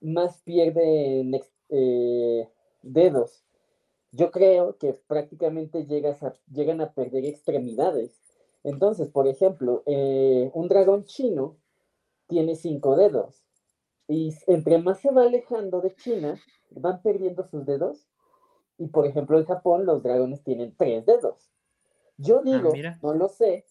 más 0.00 0.40
pierden 0.42 1.40
eh, 1.68 2.48
dedos. 2.82 3.44
Yo 4.12 4.30
creo 4.30 4.76
que 4.78 4.94
prácticamente 4.94 5.86
llegas 5.86 6.22
a, 6.22 6.34
llegan 6.52 6.80
a 6.80 6.92
perder 6.92 7.24
extremidades. 7.24 8.20
Entonces, 8.64 9.08
por 9.08 9.28
ejemplo, 9.28 9.82
eh, 9.86 10.50
un 10.54 10.68
dragón 10.68 11.04
chino 11.04 11.56
tiene 12.26 12.56
cinco 12.56 12.96
dedos. 12.96 13.44
Y 14.08 14.34
entre 14.46 14.78
más 14.78 15.00
se 15.00 15.10
va 15.10 15.22
alejando 15.22 15.80
de 15.80 15.94
China, 15.94 16.40
van 16.70 17.02
perdiendo 17.02 17.44
sus 17.44 17.64
dedos. 17.66 18.08
Y 18.78 18.88
por 18.88 19.06
ejemplo, 19.06 19.38
en 19.38 19.46
Japón 19.46 19.86
los 19.86 20.02
dragones 20.02 20.42
tienen 20.42 20.74
tres 20.76 21.04
dedos. 21.06 21.50
Yo 22.18 22.42
digo, 22.42 22.70
ah, 22.74 22.98
no 23.02 23.14
lo 23.14 23.28
sé, 23.28 23.66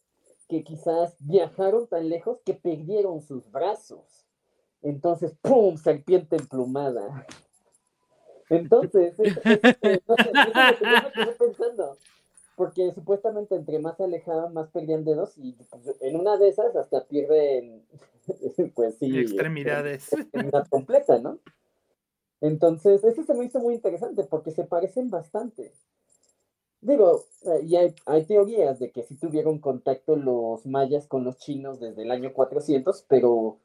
que 0.47 0.63
quizás 0.63 1.15
viajaron 1.19 1.87
tan 1.87 2.09
lejos 2.09 2.41
que 2.45 2.53
perdieron 2.53 3.21
sus 3.21 3.51
brazos. 3.51 4.25
Entonces, 4.81 5.35
¡pum! 5.41 5.77
Serpiente 5.77 6.35
emplumada. 6.35 7.25
Entonces, 8.49 9.19
es, 9.19 9.37
es, 9.43 9.59
es, 9.81 10.01
no 10.07 10.15
sé, 10.15 10.31
eso 10.31 10.41
es 10.41 10.53
lo 10.53 10.79
que 10.79 10.85
yo 10.85 11.01
me 11.01 11.11
quedé 11.11 11.31
pensando. 11.33 11.97
Porque 12.55 12.91
supuestamente 12.93 13.55
entre 13.55 13.79
más 13.79 13.97
se 13.97 14.03
alejaban, 14.03 14.53
más 14.53 14.69
perdían 14.69 15.03
dedos 15.03 15.37
y 15.37 15.53
pues, 15.53 16.01
en 16.01 16.15
una 16.15 16.37
de 16.37 16.49
esas 16.49 16.75
hasta 16.75 17.03
pierden, 17.05 17.83
pues 18.75 18.95
sí, 18.99 19.17
extremidades. 19.17 20.13
Extremidad 20.13 20.67
completa, 20.69 21.17
¿no? 21.19 21.39
Entonces, 22.41 23.03
eso 23.03 23.23
se 23.23 23.33
me 23.33 23.45
hizo 23.45 23.59
muy 23.59 23.73
interesante 23.73 24.23
porque 24.23 24.51
se 24.51 24.63
parecen 24.65 25.09
bastante. 25.09 25.73
Digo, 26.85 27.25
y 27.63 27.75
hay, 27.75 27.95
hay, 28.05 28.25
teorías 28.25 28.79
de 28.79 28.91
que 28.91 29.03
sí 29.03 29.15
tuvieron 29.17 29.59
contacto 29.59 30.15
los 30.15 30.65
mayas 30.67 31.07
con 31.07 31.23
los 31.23 31.37
chinos 31.39 31.79
desde 31.79 32.03
el 32.03 32.11
año 32.11 32.31
400, 32.33 33.05
pero 33.09 33.57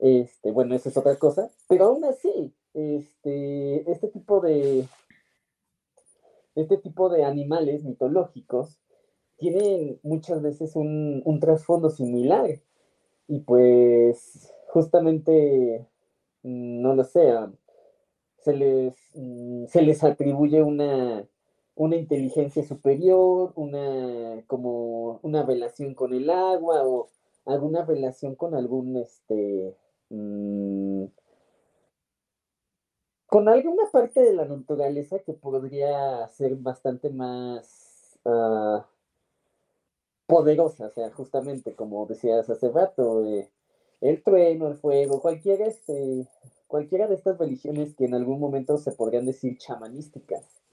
Este, 0.00 0.52
bueno, 0.52 0.74
eso 0.74 0.88
es 0.90 0.96
otra 0.98 1.16
cosa, 1.18 1.50
pero 1.68 1.86
aún 1.86 2.04
así, 2.04 2.54
este, 2.74 3.90
este 3.90 4.08
tipo 4.08 4.40
de 4.40 4.88
este 6.56 6.78
tipo 6.78 7.08
de 7.10 7.24
animales 7.24 7.84
mitológicos 7.84 8.78
tienen 9.36 10.00
muchas 10.02 10.42
veces 10.42 10.76
un, 10.76 11.22
un 11.24 11.40
trasfondo 11.40 11.90
similar. 11.90 12.50
Y 13.28 13.40
pues 13.40 14.52
justamente, 14.68 15.86
mm, 16.42 16.82
no 16.82 16.94
lo 16.94 17.04
sé, 17.04 17.32
se 18.38 18.54
les, 18.54 18.94
mm, 19.14 19.66
se 19.66 19.82
les 19.82 20.04
atribuye 20.04 20.62
una, 20.62 21.26
una 21.76 21.96
inteligencia 21.96 22.64
superior, 22.64 23.52
una 23.56 24.42
como 24.46 25.20
una 25.22 25.44
relación 25.44 25.94
con 25.94 26.12
el 26.14 26.30
agua 26.30 26.82
o 26.86 27.08
alguna 27.46 27.84
relación 27.84 28.34
con 28.34 28.54
algún 28.54 28.96
este 28.96 29.76
mm, 30.10 31.04
con 33.26 33.48
alguna 33.48 33.84
parte 33.92 34.20
de 34.20 34.34
la 34.34 34.46
naturaleza 34.46 35.18
que 35.20 35.34
podría 35.34 36.26
ser 36.28 36.56
bastante 36.56 37.10
más 37.10 38.18
ah, 38.24 38.86
poderosa, 40.26 40.86
o 40.86 40.90
sea, 40.90 41.10
justamente 41.12 41.74
como 41.74 42.06
decías 42.06 42.48
hace 42.50 42.70
rato, 42.70 43.24
eh, 43.26 43.48
el 44.00 44.22
trueno, 44.22 44.68
el 44.68 44.76
fuego, 44.76 45.20
cualquiera, 45.20 45.66
este, 45.66 46.26
cualquiera 46.66 47.06
de 47.06 47.14
estas 47.16 47.38
religiones 47.38 47.94
que 47.94 48.04
en 48.06 48.14
algún 48.14 48.40
momento 48.40 48.78
se 48.78 48.92
podrían 48.92 49.26
decir 49.26 49.58
chamanísticas. 49.58 50.65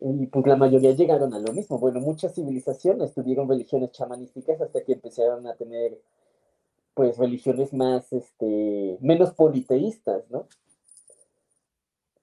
Y 0.00 0.26
pues 0.26 0.46
la 0.46 0.56
mayoría 0.56 0.92
llegaron 0.92 1.34
a 1.34 1.40
lo 1.40 1.52
mismo. 1.52 1.78
Bueno, 1.78 2.00
muchas 2.00 2.34
civilizaciones 2.34 3.14
tuvieron 3.14 3.48
religiones 3.48 3.90
chamanísticas 3.92 4.60
hasta 4.60 4.84
que 4.84 4.92
empezaron 4.92 5.46
a 5.46 5.56
tener 5.56 6.00
pues 6.94 7.16
religiones 7.16 7.72
más, 7.72 8.12
este, 8.12 8.98
menos 9.00 9.32
politeístas, 9.34 10.28
¿no? 10.30 10.48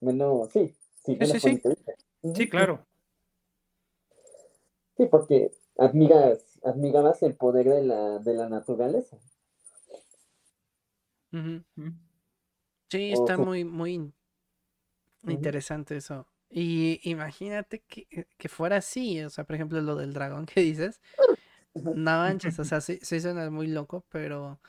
Menos, 0.01 0.51
sí, 0.51 0.75
sí, 1.05 1.15
menos 1.15 1.41
sí, 1.41 1.61
sí. 1.63 2.33
sí, 2.35 2.49
claro. 2.49 2.85
Sí, 4.97 5.05
porque 5.07 5.51
admiras, 5.77 6.59
admirabas 6.63 7.23
el 7.23 7.35
poder 7.35 7.69
de 7.69 7.83
la, 7.83 8.19
de 8.19 8.33
la 8.33 8.49
naturaleza. 8.49 9.17
Sí, 12.89 13.11
está 13.11 13.37
muy, 13.37 13.63
muy 13.63 14.13
interesante 15.23 15.97
eso. 15.97 16.27
Y 16.49 17.01
imagínate 17.03 17.81
que, 17.81 18.27
que, 18.37 18.49
fuera 18.49 18.77
así, 18.77 19.21
o 19.23 19.29
sea, 19.29 19.43
por 19.43 19.55
ejemplo, 19.55 19.81
lo 19.81 19.95
del 19.95 20.13
dragón 20.13 20.45
que 20.45 20.61
dices, 20.61 21.01
no 21.73 21.93
manches, 21.95 22.57
o 22.59 22.63
sea, 22.63 22.81
sí, 22.81 22.99
sí 23.01 23.19
suena 23.19 23.49
muy 23.49 23.67
loco, 23.67 24.05
pero, 24.09 24.59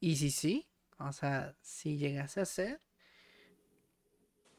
¿y 0.00 0.16
si 0.16 0.30
sí? 0.30 0.66
O 0.98 1.12
sea, 1.12 1.56
si 1.60 1.96
llegase 1.98 2.40
a 2.40 2.44
ser, 2.44 2.80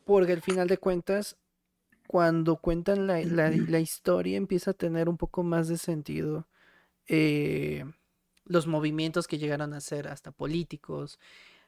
porque 0.06 0.34
al 0.34 0.42
final 0.42 0.68
de 0.68 0.78
cuentas, 0.78 1.38
cuando 2.08 2.58
cuentan 2.58 3.08
la, 3.08 3.20
la, 3.22 3.80
historia 3.80 4.38
empieza 4.38 4.72
a 4.72 4.76
tener 4.76 5.10
un 5.10 5.18
poco 5.18 5.44
más 5.44 5.68
de 5.68 5.78
sentido. 5.78 6.48
Eh, 7.08 7.84
los 8.46 8.68
movimientos 8.68 9.28
que 9.28 9.40
llegaron 9.40 9.74
a 9.74 9.82
ser 9.82 10.08
hasta 10.08 10.32
políticos 10.32 11.20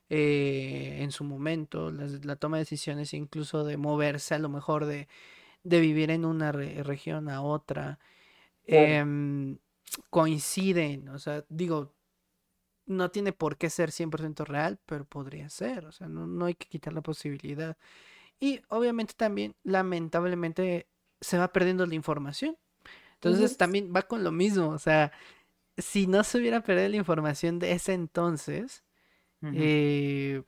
eh, 0.10 0.98
en 1.02 1.12
su 1.12 1.24
momento, 1.24 1.92
la, 1.92 2.36
toma 2.36 2.58
de 2.58 2.62
decisiones 2.62 3.14
incluso 3.14 3.64
de 3.64 3.78
moverse 3.78 4.36
a 4.36 4.40
lo 4.40 4.50
mejor 4.50 4.86
de, 4.86 5.08
de 5.64 5.80
vivir 5.82 6.12
en 6.12 6.26
una 6.26 6.52
región 6.52 7.30
a 7.30 7.42
otra, 7.42 8.00
em, 8.66 9.58
coinciden, 10.10 11.10
o 11.10 11.20
sea, 11.20 11.46
digo, 11.50 11.94
no 12.86 13.12
tiene 13.12 13.34
por 13.34 13.58
qué 13.58 13.70
ser 13.70 13.92
100% 13.92 14.46
real, 14.46 14.80
pero 14.86 15.06
podría 15.06 15.50
ser, 15.50 15.86
o 15.86 15.92
sea, 15.92 16.08
no, 16.08 16.26
no 16.26 16.46
hay 16.46 16.56
que 16.56 16.68
quitar 16.68 16.94
la 16.94 17.02
posibilidad. 17.02 17.78
Y 18.40 18.62
obviamente 18.70 19.14
también, 19.16 19.56
lamentablemente, 19.64 20.88
se 21.20 21.38
va 21.38 21.52
perdiendo 21.52 21.86
la 21.86 21.96
información. 21.96 22.58
Entonces 23.16 23.58
también 23.58 23.92
va 23.96 24.04
con 24.04 24.24
lo 24.24 24.32
mismo, 24.32 24.70
o 24.70 24.78
sea, 24.78 25.12
si 25.78 26.06
no 26.08 26.24
se 26.24 26.38
hubiera 26.38 26.62
perdido 26.62 26.90
la 26.90 26.98
información 26.98 27.58
de 27.60 27.72
ese 27.72 27.94
entonces, 27.94 28.84
eh, 29.44 30.44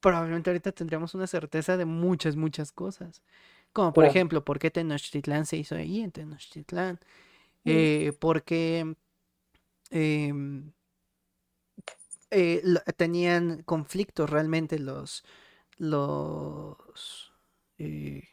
probablemente 0.00 0.50
ahorita 0.50 0.72
tendríamos 0.72 1.14
una 1.14 1.26
certeza 1.26 1.76
de 1.76 1.84
muchas, 1.84 2.36
muchas 2.36 2.72
cosas. 2.72 3.22
Como 3.72 3.92
por 3.92 4.04
ejemplo, 4.04 4.44
¿por 4.44 4.58
qué 4.58 4.70
Tenochtitlán 4.70 5.46
se 5.46 5.56
hizo 5.56 5.76
ahí 5.76 6.00
en 6.00 6.12
Tenochtitlán? 6.12 7.00
Eh, 7.64 8.12
¿Por 8.18 8.42
qué 8.42 8.96
em, 9.90 10.72
eh, 12.30 12.62
tenían 12.96 13.62
conflictos 13.62 14.28
realmente 14.28 14.78
los, 14.78 15.24
los, 15.78 17.32
eh, 17.78 18.28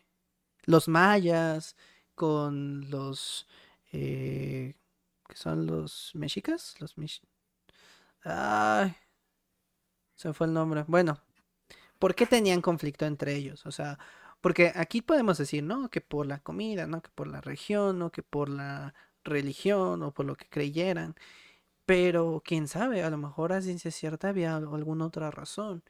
los 0.66 0.88
mayas, 0.88 1.76
con 2.16 2.90
los, 2.90 3.48
que 3.92 4.76
son 5.36 5.68
los 5.68 6.12
mexicas, 6.16 6.76
los 6.80 6.96
Ay, 8.24 8.96
se 10.20 10.34
fue 10.34 10.48
el 10.48 10.54
nombre. 10.54 10.86
Bueno, 10.88 11.20
¿por 12.00 12.16
qué 12.16 12.26
tenían 12.28 12.62
conflicto 12.62 13.06
entre 13.06 13.36
ellos? 13.36 13.66
O 13.66 13.72
sea, 13.72 14.00
porque 14.42 14.72
aquí 14.76 15.02
podemos 15.02 15.38
decir, 15.38 15.64
¿no? 15.64 15.90
Que 15.90 16.02
por 16.02 16.26
la 16.28 16.40
comida, 16.40 16.88
¿no? 16.88 17.02
Que 17.02 17.10
por 17.10 17.28
la 17.28 17.42
región, 17.42 18.00
¿no? 18.00 18.12
Que 18.12 18.24
por 18.24 18.50
la 18.50 18.94
religión 19.24 20.04
o 20.04 20.14
por 20.14 20.26
lo 20.26 20.36
que 20.36 20.48
creyeran. 20.50 21.16
Pero 21.86 22.42
quién 22.46 22.68
sabe, 22.68 23.04
a 23.04 23.10
lo 23.10 23.18
mejor 23.18 23.54
a 23.54 23.62
ciencia 23.62 23.92
cierta 23.92 24.30
había 24.30 24.56
alguna 24.58 25.06
otra 25.08 25.32
razón 25.32 25.84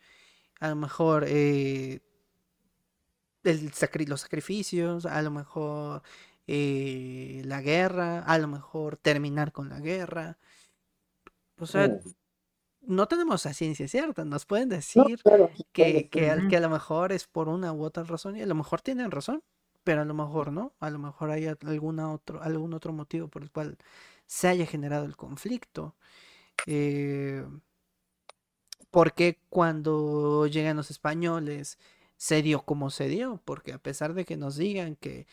a 0.60 0.70
lo 0.70 0.76
mejor 0.76 1.26
eh, 1.28 2.02
el 3.44 3.72
los 4.08 4.22
sacrificios, 4.22 5.06
a 5.06 5.22
lo 5.22 5.32
mejor 5.32 6.04
eh, 6.48 7.42
la 7.46 7.62
guerra, 7.62 8.20
a 8.20 8.38
lo 8.38 8.48
mejor 8.48 8.98
terminar 8.98 9.52
con 9.52 9.70
la 9.70 9.80
guerra. 9.80 10.38
O 11.58 11.66
sea, 11.66 11.88
uh. 11.88 12.14
No 12.82 13.08
tenemos 13.08 13.46
la 13.46 13.54
ciencia 13.54 13.88
cierta, 13.88 14.26
nos 14.26 14.46
pueden 14.46 14.70
decir 14.70 15.04
que, 15.72 16.10
que, 16.10 16.30
a 16.30 16.60
lo 16.60 16.70
mejor 16.70 17.12
es 17.12 17.28
por 17.28 17.50
una 17.50 17.74
u 17.74 17.84
otra 17.84 18.04
razón 18.04 18.38
y 18.38 18.42
a 18.42 18.46
lo 18.46 18.56
mejor 18.56 18.82
tienen 18.82 19.12
razón, 19.12 19.44
pero 19.84 20.02
a 20.02 20.06
lo 20.06 20.14
mejor 20.14 20.52
no, 20.52 20.74
a 20.80 20.90
lo 20.90 21.00
mejor 21.00 21.32
hay 21.32 21.48
alguna 21.48 22.12
otro, 22.12 22.42
algún 22.42 22.74
otro 22.74 22.94
motivo 22.94 23.28
por 23.28 23.44
el 23.44 23.52
cual 23.52 23.78
se 24.26 24.48
haya 24.48 24.66
generado 24.66 25.06
el 25.06 25.16
conflicto. 25.16 25.96
Eh, 26.66 27.46
porque 28.92 29.40
cuando 29.50 30.48
llegan 30.48 30.78
los 30.78 30.92
españoles 30.92 31.78
se 32.18 32.42
dio 32.42 32.64
como 32.64 32.90
se 32.90 33.08
dio, 33.08 33.42
porque 33.46 33.74
a 33.74 33.80
pesar 33.80 34.14
de 34.14 34.26
que 34.26 34.38
nos 34.38 34.58
digan 34.58 34.96
que 34.96 35.28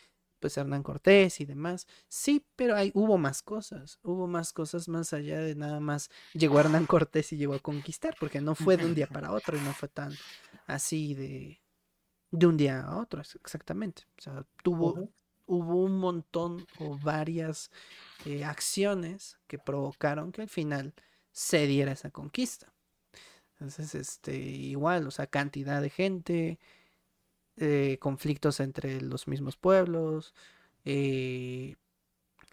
pues 0.46 0.58
Hernán 0.58 0.84
Cortés 0.84 1.40
y 1.40 1.44
demás, 1.44 1.88
sí, 2.06 2.46
pero 2.54 2.76
hay, 2.76 2.92
hubo 2.94 3.18
más 3.18 3.42
cosas, 3.42 3.98
hubo 4.04 4.28
más 4.28 4.52
cosas 4.52 4.86
más 4.86 5.12
allá 5.12 5.40
de 5.40 5.56
nada 5.56 5.80
más 5.80 6.08
llegó 6.34 6.60
Hernán 6.60 6.86
Cortés 6.86 7.32
y 7.32 7.36
llegó 7.36 7.54
a 7.54 7.58
conquistar, 7.58 8.14
porque 8.20 8.40
no 8.40 8.54
fue 8.54 8.76
de 8.76 8.86
un 8.86 8.94
día 8.94 9.08
para 9.12 9.32
otro 9.32 9.56
y 9.56 9.60
no 9.62 9.72
fue 9.72 9.88
tan 9.88 10.12
así 10.68 11.14
de, 11.14 11.60
de 12.30 12.46
un 12.46 12.56
día 12.56 12.80
a 12.80 12.96
otro, 12.98 13.22
exactamente. 13.22 14.04
O 14.18 14.22
sea, 14.22 14.46
tuvo, 14.62 15.10
hubo 15.46 15.82
un 15.82 15.98
montón 15.98 16.64
o 16.78 16.96
varias 16.96 17.72
eh, 18.24 18.44
acciones 18.44 19.40
que 19.48 19.58
provocaron 19.58 20.30
que 20.30 20.42
al 20.42 20.48
final 20.48 20.94
se 21.32 21.66
diera 21.66 21.90
esa 21.90 22.12
conquista. 22.12 22.72
Entonces, 23.54 23.96
este, 23.96 24.36
igual, 24.36 25.08
o 25.08 25.10
sea, 25.10 25.26
cantidad 25.26 25.82
de 25.82 25.90
gente, 25.90 26.60
eh, 27.58 27.98
conflictos 28.00 28.60
entre 28.60 29.00
los 29.00 29.28
mismos 29.28 29.56
pueblos, 29.56 30.34
eh, 30.84 31.76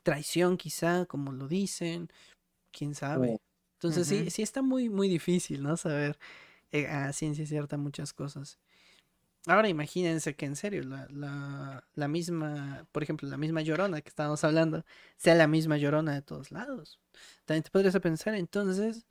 traición 0.03 0.57
quizá, 0.57 1.05
como 1.05 1.31
lo 1.31 1.47
dicen, 1.47 2.09
quién 2.71 2.95
sabe. 2.95 3.39
Entonces 3.75 4.07
sí, 4.07 4.29
sí 4.29 4.41
está 4.41 4.61
muy, 4.61 4.89
muy 4.89 5.09
difícil, 5.09 5.61
¿no? 5.61 5.75
Saber 5.75 6.17
eh, 6.71 6.87
a 6.87 7.11
ciencia 7.13 7.45
cierta 7.45 7.77
muchas 7.77 8.13
cosas. 8.13 8.59
Ahora 9.45 9.67
imagínense 9.67 10.35
que 10.35 10.45
en 10.45 10.55
serio, 10.55 10.83
la, 10.83 11.05
la, 11.09 11.83
la, 11.95 12.07
misma, 12.07 12.87
por 12.93 13.03
ejemplo, 13.03 13.27
la 13.27 13.35
misma 13.35 13.61
llorona 13.61 14.01
que 14.01 14.07
estábamos 14.07 14.43
hablando, 14.45 14.85
sea 15.17 15.35
la 15.35 15.47
misma 15.47 15.77
llorona 15.77 16.13
de 16.13 16.21
todos 16.21 16.51
lados. 16.51 17.01
También 17.43 17.63
te 17.63 17.69
podrías 17.69 17.99
pensar, 17.99 18.35
entonces, 18.35 19.05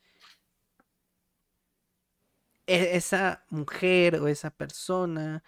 e-, 2.67 2.97
esa 2.97 3.45
mujer 3.51 4.17
o 4.17 4.29
esa 4.29 4.51
persona 4.51 5.43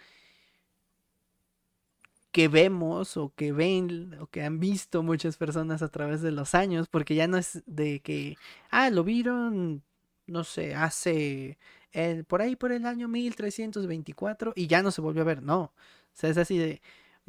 que 2.35 2.49
vemos 2.49 3.16
o 3.16 3.32
que 3.37 3.53
ven 3.53 4.16
o 4.18 4.26
que 4.26 4.43
han 4.43 4.59
visto 4.59 5.05
muchas 5.05 5.37
personas 5.37 5.82
a 5.82 5.89
través 5.89 6.20
de 6.20 6.32
los 6.32 6.57
años, 6.57 6.89
porque 6.89 7.14
ya 7.14 7.28
no 7.28 7.37
es 7.39 7.62
de 7.66 8.01
que, 8.01 8.37
ah, 8.70 8.91
lo 8.91 9.05
vieron, 9.05 9.85
no 10.26 10.43
sé, 10.43 10.74
hace, 10.74 11.59
el, 11.93 12.24
por 12.24 12.43
ahí 12.43 12.57
por 12.57 12.72
el 12.72 12.87
año 12.87 13.07
1324 13.07 14.53
y 14.57 14.66
ya 14.66 14.82
no 14.82 14.91
se 14.91 15.01
volvió 15.01 15.22
a 15.22 15.26
ver, 15.26 15.45
no, 15.45 15.61
o 15.61 15.72
sea, 16.12 16.28
es 16.28 16.37
así 16.37 16.59
de, 16.59 16.82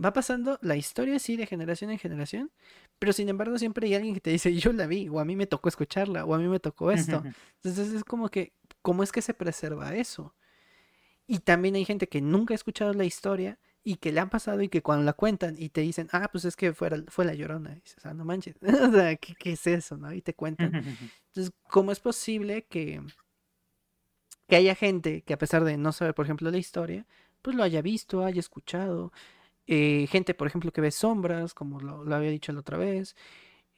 va 0.03 0.12
pasando 0.12 0.58
la 0.64 0.76
historia 0.76 1.18
así 1.18 1.38
de 1.38 1.45
generación 1.45 1.91
en 1.91 1.99
generación, 1.99 2.51
pero 2.97 3.14
sin 3.14 3.30
embargo 3.30 3.60
siempre 3.60 3.86
hay 3.86 3.93
alguien 3.93 4.16
que 4.16 4.22
te 4.22 4.32
dice, 4.32 4.56
yo 4.56 4.74
la 4.74 4.88
vi, 4.88 5.08
o 5.10 5.20
a 5.20 5.26
mí 5.26 5.36
me 5.36 5.45
tocó 5.45 5.70
escucharla, 5.70 6.26
o 6.26 6.34
a 6.34 6.39
mí 6.39 6.47
me 6.47 6.60
tocó 6.60 6.89
esto. 6.89 7.22
Entonces 7.58 7.93
es 7.93 8.03
como 8.03 8.30
que 8.30 8.53
¿cómo 8.82 9.03
es 9.03 9.12
que 9.12 9.22
se 9.22 9.36
preserva 9.36 9.93
eso? 9.93 10.34
Y 11.28 11.39
también 11.39 11.76
hay 11.76 11.86
gente 11.86 12.10
que 12.10 12.22
nunca 12.22 12.56
ha 12.56 12.56
escuchado 12.56 12.91
la 12.93 13.06
historia 13.06 13.60
y 13.88 13.98
que 13.98 14.12
le 14.12 14.20
han 14.20 14.32
pasado 14.32 14.62
y 14.64 14.68
que 14.68 14.82
cuando 14.82 15.06
la 15.06 15.14
cuentan 15.14 15.56
y 15.60 15.70
te 15.70 15.82
dicen, 15.82 16.10
ah, 16.12 16.28
pues 16.32 16.44
es 16.44 16.56
que 16.56 16.74
fue, 16.74 16.90
fue 17.08 17.24
la 17.24 17.36
llorona. 17.36 17.72
Y 17.74 17.82
dices, 17.82 18.04
ah, 18.04 18.16
no 18.16 18.26
manches, 18.26 18.56
o 18.62 18.92
sea, 18.92 19.16
¿qué, 19.16 19.36
¿qué, 19.36 19.52
es 19.52 19.68
eso? 19.68 19.96
¿no? 19.96 20.12
Y 20.12 20.22
te 20.22 20.34
cuentan. 20.34 20.74
Entonces, 21.28 21.54
¿cómo 21.70 21.92
es 21.92 22.00
posible 22.00 22.66
que, 22.66 23.00
que 24.48 24.56
haya 24.56 24.74
gente 24.74 25.22
que 25.22 25.36
a 25.36 25.38
pesar 25.38 25.64
de 25.64 25.78
no 25.78 25.92
saber, 25.92 26.16
por 26.16 26.26
ejemplo, 26.26 26.50
la 26.50 26.58
historia, 26.58 27.06
pues 27.44 27.56
lo 27.56 27.62
haya 27.62 27.84
visto, 27.84 28.26
haya 28.26 28.40
escuchado? 28.40 29.14
Eh, 29.68 30.08
gente, 30.10 30.34
por 30.34 30.48
ejemplo, 30.48 30.74
que 30.74 30.82
ve 30.82 30.90
sombras, 30.90 31.54
como 31.54 31.80
lo, 31.80 32.04
lo 32.04 32.16
había 32.16 32.32
dicho 32.32 32.52
la 32.54 32.62
otra 32.62 32.78
vez. 32.80 33.16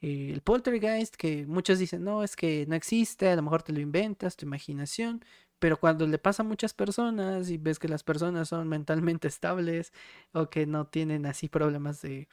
Eh, 0.00 0.30
el 0.32 0.40
poltergeist, 0.40 1.16
que 1.16 1.46
muchos 1.46 1.78
dicen, 1.78 2.02
no, 2.02 2.22
es 2.22 2.34
que 2.34 2.64
no 2.66 2.76
existe, 2.76 3.28
a 3.28 3.36
lo 3.36 3.42
mejor 3.42 3.62
te 3.62 3.74
lo 3.74 3.80
inventas, 3.80 4.36
tu 4.36 4.46
imaginación, 4.46 5.22
pero 5.58 5.78
cuando 5.78 6.06
le 6.06 6.18
pasa 6.18 6.42
a 6.42 6.46
muchas 6.46 6.74
personas 6.74 7.50
y 7.50 7.58
ves 7.58 7.78
que 7.78 7.88
las 7.88 8.02
personas 8.02 8.48
son 8.48 8.68
mentalmente 8.68 9.28
estables 9.28 9.92
o 10.32 10.50
que 10.50 10.66
no 10.66 10.86
tienen 10.86 11.26
así 11.26 11.48
problemas 11.48 12.02
de, 12.02 12.28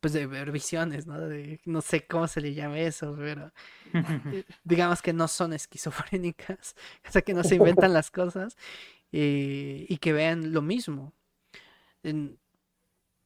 pues 0.00 0.12
de 0.12 0.26
ver 0.26 0.52
visiones, 0.52 1.06
¿no? 1.06 1.18
De, 1.20 1.60
no 1.64 1.80
sé 1.80 2.06
cómo 2.06 2.28
se 2.28 2.40
le 2.40 2.54
llama 2.54 2.78
eso, 2.78 3.14
pero 3.18 3.52
eh, 3.94 4.44
digamos 4.64 5.02
que 5.02 5.12
no 5.12 5.28
son 5.28 5.52
esquizofrénicas, 5.52 6.76
o 7.08 7.12
sea, 7.12 7.22
que 7.22 7.34
no 7.34 7.44
se 7.44 7.56
inventan 7.56 7.92
las 7.92 8.10
cosas 8.10 8.56
eh, 9.12 9.86
y 9.88 9.98
que 9.98 10.12
vean 10.12 10.52
lo 10.52 10.62
mismo. 10.62 11.12
En, 12.02 12.38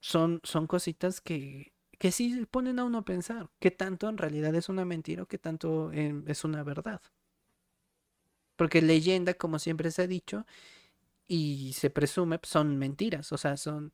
son, 0.01 0.41
son 0.45 0.67
cositas 0.67 1.21
que, 1.21 1.73
que 1.99 2.11
sí 2.13 2.47
ponen 2.51 2.79
a 2.79 2.85
uno 2.85 2.99
a 2.99 3.05
pensar 3.05 3.51
qué 3.61 3.71
tanto 3.71 4.09
en 4.09 4.19
realidad 4.19 4.55
es 4.55 4.69
una 4.69 4.85
mentira 4.85 5.23
o 5.25 5.27
qué 5.27 5.39
tanto 5.39 5.93
eh, 5.93 6.23
es 6.27 6.45
una 6.45 6.63
verdad. 6.65 7.01
Porque 8.63 8.81
leyenda, 8.81 9.35
como 9.35 9.59
siempre 9.59 9.91
se 9.91 10.03
ha 10.03 10.07
dicho, 10.07 10.47
y 11.27 11.73
se 11.73 11.91
presume, 11.91 12.39
son 12.45 12.79
mentiras, 12.79 13.33
o 13.33 13.37
sea, 13.37 13.57
son, 13.57 13.91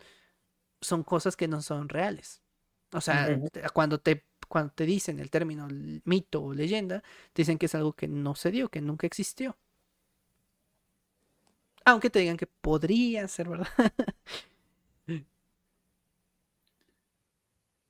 son 0.82 1.04
cosas 1.04 1.36
que 1.36 1.48
no 1.48 1.62
son 1.62 1.88
reales. 1.88 2.42
O 2.92 3.00
sea, 3.00 3.40
cuando 3.72 3.98
te, 3.98 4.26
cuando 4.46 4.74
te 4.74 4.84
dicen 4.84 5.20
el 5.20 5.30
término 5.30 5.68
mito 6.04 6.42
o 6.42 6.52
leyenda, 6.52 7.02
dicen 7.34 7.56
que 7.56 7.64
es 7.64 7.74
algo 7.74 7.94
que 7.94 8.08
no 8.08 8.34
se 8.34 8.50
dio, 8.50 8.68
que 8.68 8.82
nunca 8.82 9.06
existió. 9.06 9.56
Aunque 11.86 12.10
te 12.10 12.18
digan 12.18 12.36
que 12.36 12.46
podría 12.46 13.26
ser 13.26 13.48
verdad. 13.48 13.68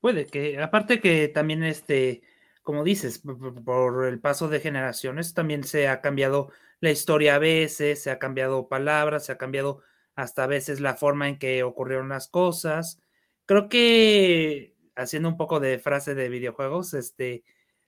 Puede 0.00 0.26
que, 0.26 0.62
aparte 0.62 1.00
que 1.00 1.26
también 1.26 1.64
este, 1.64 2.22
como 2.62 2.84
dices, 2.84 3.20
por 3.64 4.06
el 4.06 4.20
paso 4.20 4.48
de 4.48 4.60
generaciones 4.60 5.34
también 5.34 5.64
se 5.64 5.88
ha 5.88 6.00
cambiado 6.00 6.52
la 6.80 6.90
historia 6.90 7.36
a 7.36 7.38
veces, 7.38 8.02
se 8.02 8.10
ha 8.10 8.18
cambiado 8.18 8.68
palabras, 8.68 9.26
se 9.26 9.32
ha 9.32 9.38
cambiado 9.38 9.82
hasta 10.14 10.44
a 10.44 10.46
veces 10.48 10.80
la 10.80 10.96
forma 10.96 11.28
en 11.28 11.38
que 11.38 11.62
ocurrieron 11.62 12.08
las 12.08 12.28
cosas. 12.28 13.00
Creo 13.46 13.68
que 13.68 14.76
haciendo 14.96 15.28
un 15.28 15.36
poco 15.36 15.60
de 15.60 15.78
frase 15.78 16.14
de 16.14 16.28
videojuegos, 16.28 16.94
este 16.94 17.44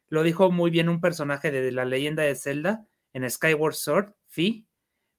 lo 0.09 0.25
dijo 0.25 0.51
muy 0.51 0.71
bien 0.71 0.89
un 0.89 1.01
personaje 1.01 1.51
de 1.51 1.71
la 1.71 1.85
leyenda 1.85 2.25
de 2.25 2.35
Zelda 2.35 2.87
en 3.13 3.29
Skyward 3.31 3.75
Sword, 3.75 4.15
Fi, 4.27 4.67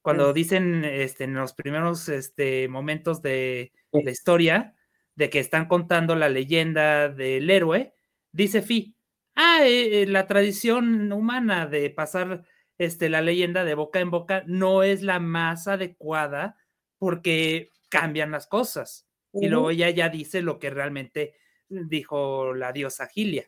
cuando 0.02 0.34
dicen 0.34 0.84
este, 0.84 1.26
en 1.26 1.34
los 1.34 1.54
primeros 1.54 2.10
este, 2.10 2.68
momentos 2.68 3.22
de 3.22 3.72
la 3.92 4.12
historia, 4.12 4.76
de 5.16 5.30
que 5.30 5.40
están 5.40 5.68
contando 5.68 6.16
la 6.16 6.30
leyenda 6.30 7.10
del 7.10 7.50
héroe, 7.50 7.94
dice 8.32 8.62
Fi, 8.62 8.96
ah, 9.36 9.60
eh, 9.64 10.04
eh, 10.04 10.08
la 10.08 10.28
tradición 10.28 11.12
humana 11.12 11.68
de 11.68 11.90
pasar 11.90 12.44
este, 12.82 13.10
la 13.10 13.22
leyenda 13.22 13.64
de 13.64 13.76
boca 13.76 14.00
en 14.00 14.10
boca 14.10 14.44
no 14.48 14.82
es 14.82 15.04
la 15.04 15.20
más 15.20 15.68
adecuada 15.68 16.58
porque 16.98 17.70
cambian 17.90 18.32
las 18.32 18.48
cosas. 18.48 19.08
Y 19.34 19.50
luego 19.50 19.70
ella 19.70 19.92
ya 19.92 20.10
dice 20.10 20.42
lo 20.42 20.58
que 20.58 20.72
realmente 20.72 21.36
dijo 21.70 22.56
la 22.56 22.72
diosa 22.72 23.06
Gilia. 23.06 23.46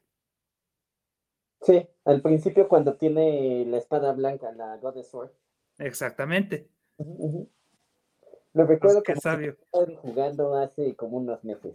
Sí, 1.62 1.84
al 2.06 2.22
principio 2.22 2.68
cuando 2.68 2.96
tiene 2.96 3.66
la 3.66 3.78
espada 3.78 4.14
blanca, 4.14 4.52
la 4.52 4.78
Goddess 4.78 5.10
Sword. 5.10 5.32
Exactamente. 5.80 6.70
Lo 8.54 8.68
recuerdo 8.68 9.02
que 9.02 9.16
sabio. 9.16 9.58
jugando 9.72 10.56
hace 10.56 10.96
como 10.96 11.18
unos 11.18 11.44
meses. 11.44 11.74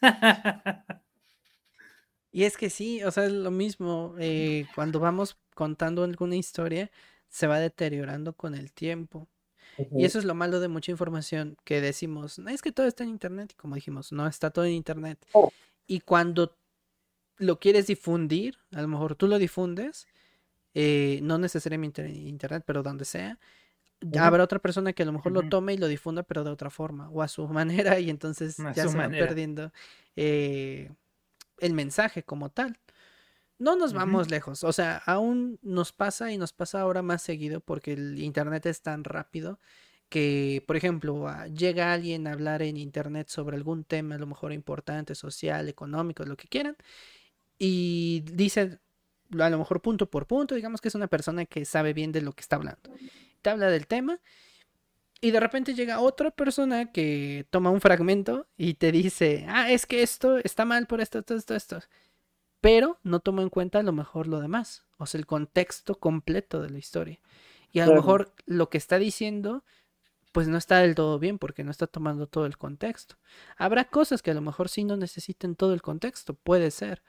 y 2.30 2.44
es 2.44 2.56
que 2.56 2.70
sí, 2.70 3.02
o 3.02 3.10
sea, 3.10 3.24
es 3.24 3.32
lo 3.32 3.50
mismo. 3.50 4.14
Eh, 4.18 4.66
cuando 4.74 5.00
vamos 5.00 5.38
contando 5.54 6.04
alguna 6.04 6.36
historia, 6.36 6.90
se 7.28 7.46
va 7.46 7.58
deteriorando 7.58 8.32
con 8.34 8.54
el 8.54 8.72
tiempo. 8.72 9.28
Y 9.96 10.04
eso 10.04 10.18
es 10.18 10.24
lo 10.24 10.34
malo 10.34 10.58
de 10.58 10.66
mucha 10.66 10.90
información 10.90 11.56
que 11.62 11.80
decimos, 11.80 12.40
es 12.40 12.62
que 12.62 12.72
todo 12.72 12.88
está 12.88 13.04
en 13.04 13.10
internet, 13.10 13.52
y 13.52 13.54
como 13.54 13.76
dijimos, 13.76 14.10
no 14.10 14.26
está 14.26 14.50
todo 14.50 14.64
en 14.64 14.72
internet. 14.72 15.24
Oh. 15.32 15.52
Y 15.86 16.00
cuando 16.00 16.56
lo 17.36 17.60
quieres 17.60 17.86
difundir, 17.86 18.58
a 18.72 18.82
lo 18.82 18.88
mejor 18.88 19.14
tú 19.14 19.28
lo 19.28 19.38
difundes, 19.38 20.08
eh, 20.74 21.20
no 21.22 21.38
necesariamente 21.38 22.04
en 22.04 22.26
internet, 22.26 22.64
pero 22.66 22.82
donde 22.82 23.04
sea, 23.04 23.38
habrá 24.18 24.42
otra 24.42 24.58
persona 24.58 24.92
que 24.92 25.04
a 25.04 25.06
lo 25.06 25.12
mejor 25.12 25.30
lo 25.30 25.48
tome 25.48 25.74
y 25.74 25.76
lo 25.76 25.86
difunda, 25.86 26.24
pero 26.24 26.42
de 26.42 26.50
otra 26.50 26.70
forma 26.70 27.08
o 27.10 27.22
a 27.22 27.28
su 27.28 27.46
manera, 27.48 28.00
y 28.00 28.10
entonces 28.10 28.56
ya 28.74 28.88
se 28.88 28.98
va 28.98 29.08
perdiendo 29.08 29.72
eh, 30.16 30.90
el 31.60 31.74
mensaje 31.74 32.22
como 32.22 32.50
tal. 32.50 32.78
No 33.58 33.74
nos 33.74 33.92
vamos 33.92 34.30
lejos, 34.30 34.62
o 34.62 34.72
sea, 34.72 34.98
aún 35.04 35.58
nos 35.62 35.92
pasa 35.92 36.30
y 36.30 36.38
nos 36.38 36.52
pasa 36.52 36.80
ahora 36.80 37.02
más 37.02 37.22
seguido 37.22 37.60
porque 37.60 37.94
el 37.94 38.20
internet 38.20 38.66
es 38.66 38.82
tan 38.82 39.02
rápido 39.02 39.58
que, 40.08 40.62
por 40.66 40.76
ejemplo, 40.76 41.26
ah, 41.26 41.48
llega 41.48 41.92
alguien 41.92 42.28
a 42.28 42.32
hablar 42.32 42.62
en 42.62 42.76
internet 42.76 43.28
sobre 43.28 43.56
algún 43.56 43.82
tema, 43.84 44.14
a 44.14 44.18
lo 44.18 44.28
mejor 44.28 44.52
importante, 44.52 45.16
social, 45.16 45.68
económico, 45.68 46.24
lo 46.24 46.36
que 46.36 46.46
quieran, 46.48 46.76
y 47.58 48.22
dice 48.32 48.78
a 49.38 49.50
lo 49.50 49.58
mejor 49.58 49.82
punto 49.82 50.08
por 50.08 50.26
punto, 50.26 50.54
digamos 50.54 50.80
que 50.80 50.88
es 50.88 50.94
una 50.94 51.08
persona 51.08 51.44
que 51.44 51.64
sabe 51.64 51.92
bien 51.92 52.12
de 52.12 52.22
lo 52.22 52.32
que 52.32 52.42
está 52.42 52.56
hablando 52.56 52.90
te 53.42 53.50
habla 53.50 53.70
del 53.70 53.86
tema 53.86 54.20
y 55.20 55.30
de 55.30 55.40
repente 55.40 55.74
llega 55.74 56.00
otra 56.00 56.30
persona 56.30 56.92
que 56.92 57.46
toma 57.50 57.70
un 57.70 57.80
fragmento 57.80 58.46
y 58.56 58.74
te 58.74 58.92
dice, 58.92 59.46
ah, 59.48 59.70
es 59.70 59.86
que 59.86 60.02
esto 60.02 60.38
está 60.38 60.64
mal 60.64 60.86
por 60.86 61.00
esto, 61.00 61.18
esto, 61.18 61.34
esto, 61.34 61.54
esto. 61.54 61.80
Pero 62.60 62.98
no 63.02 63.20
toma 63.20 63.42
en 63.42 63.50
cuenta 63.50 63.80
a 63.80 63.82
lo 63.82 63.92
mejor 63.92 64.26
lo 64.26 64.40
demás, 64.40 64.84
o 64.96 65.06
sea, 65.06 65.18
el 65.18 65.26
contexto 65.26 65.96
completo 65.96 66.60
de 66.62 66.70
la 66.70 66.78
historia. 66.78 67.20
Y 67.72 67.80
a 67.80 67.86
lo 67.86 67.94
mejor 67.94 68.32
lo 68.46 68.70
que 68.70 68.78
está 68.78 68.98
diciendo, 68.98 69.64
pues 70.32 70.48
no 70.48 70.56
está 70.56 70.78
del 70.78 70.94
todo 70.94 71.18
bien 71.18 71.38
porque 71.38 71.64
no 71.64 71.70
está 71.70 71.86
tomando 71.86 72.26
todo 72.26 72.46
el 72.46 72.56
contexto. 72.56 73.16
Habrá 73.56 73.84
cosas 73.84 74.22
que 74.22 74.30
a 74.30 74.34
lo 74.34 74.40
mejor 74.40 74.68
sí 74.68 74.84
no 74.84 74.96
necesiten 74.96 75.54
todo 75.54 75.74
el 75.74 75.82
contexto, 75.82 76.34
puede 76.34 76.70
ser. 76.70 77.02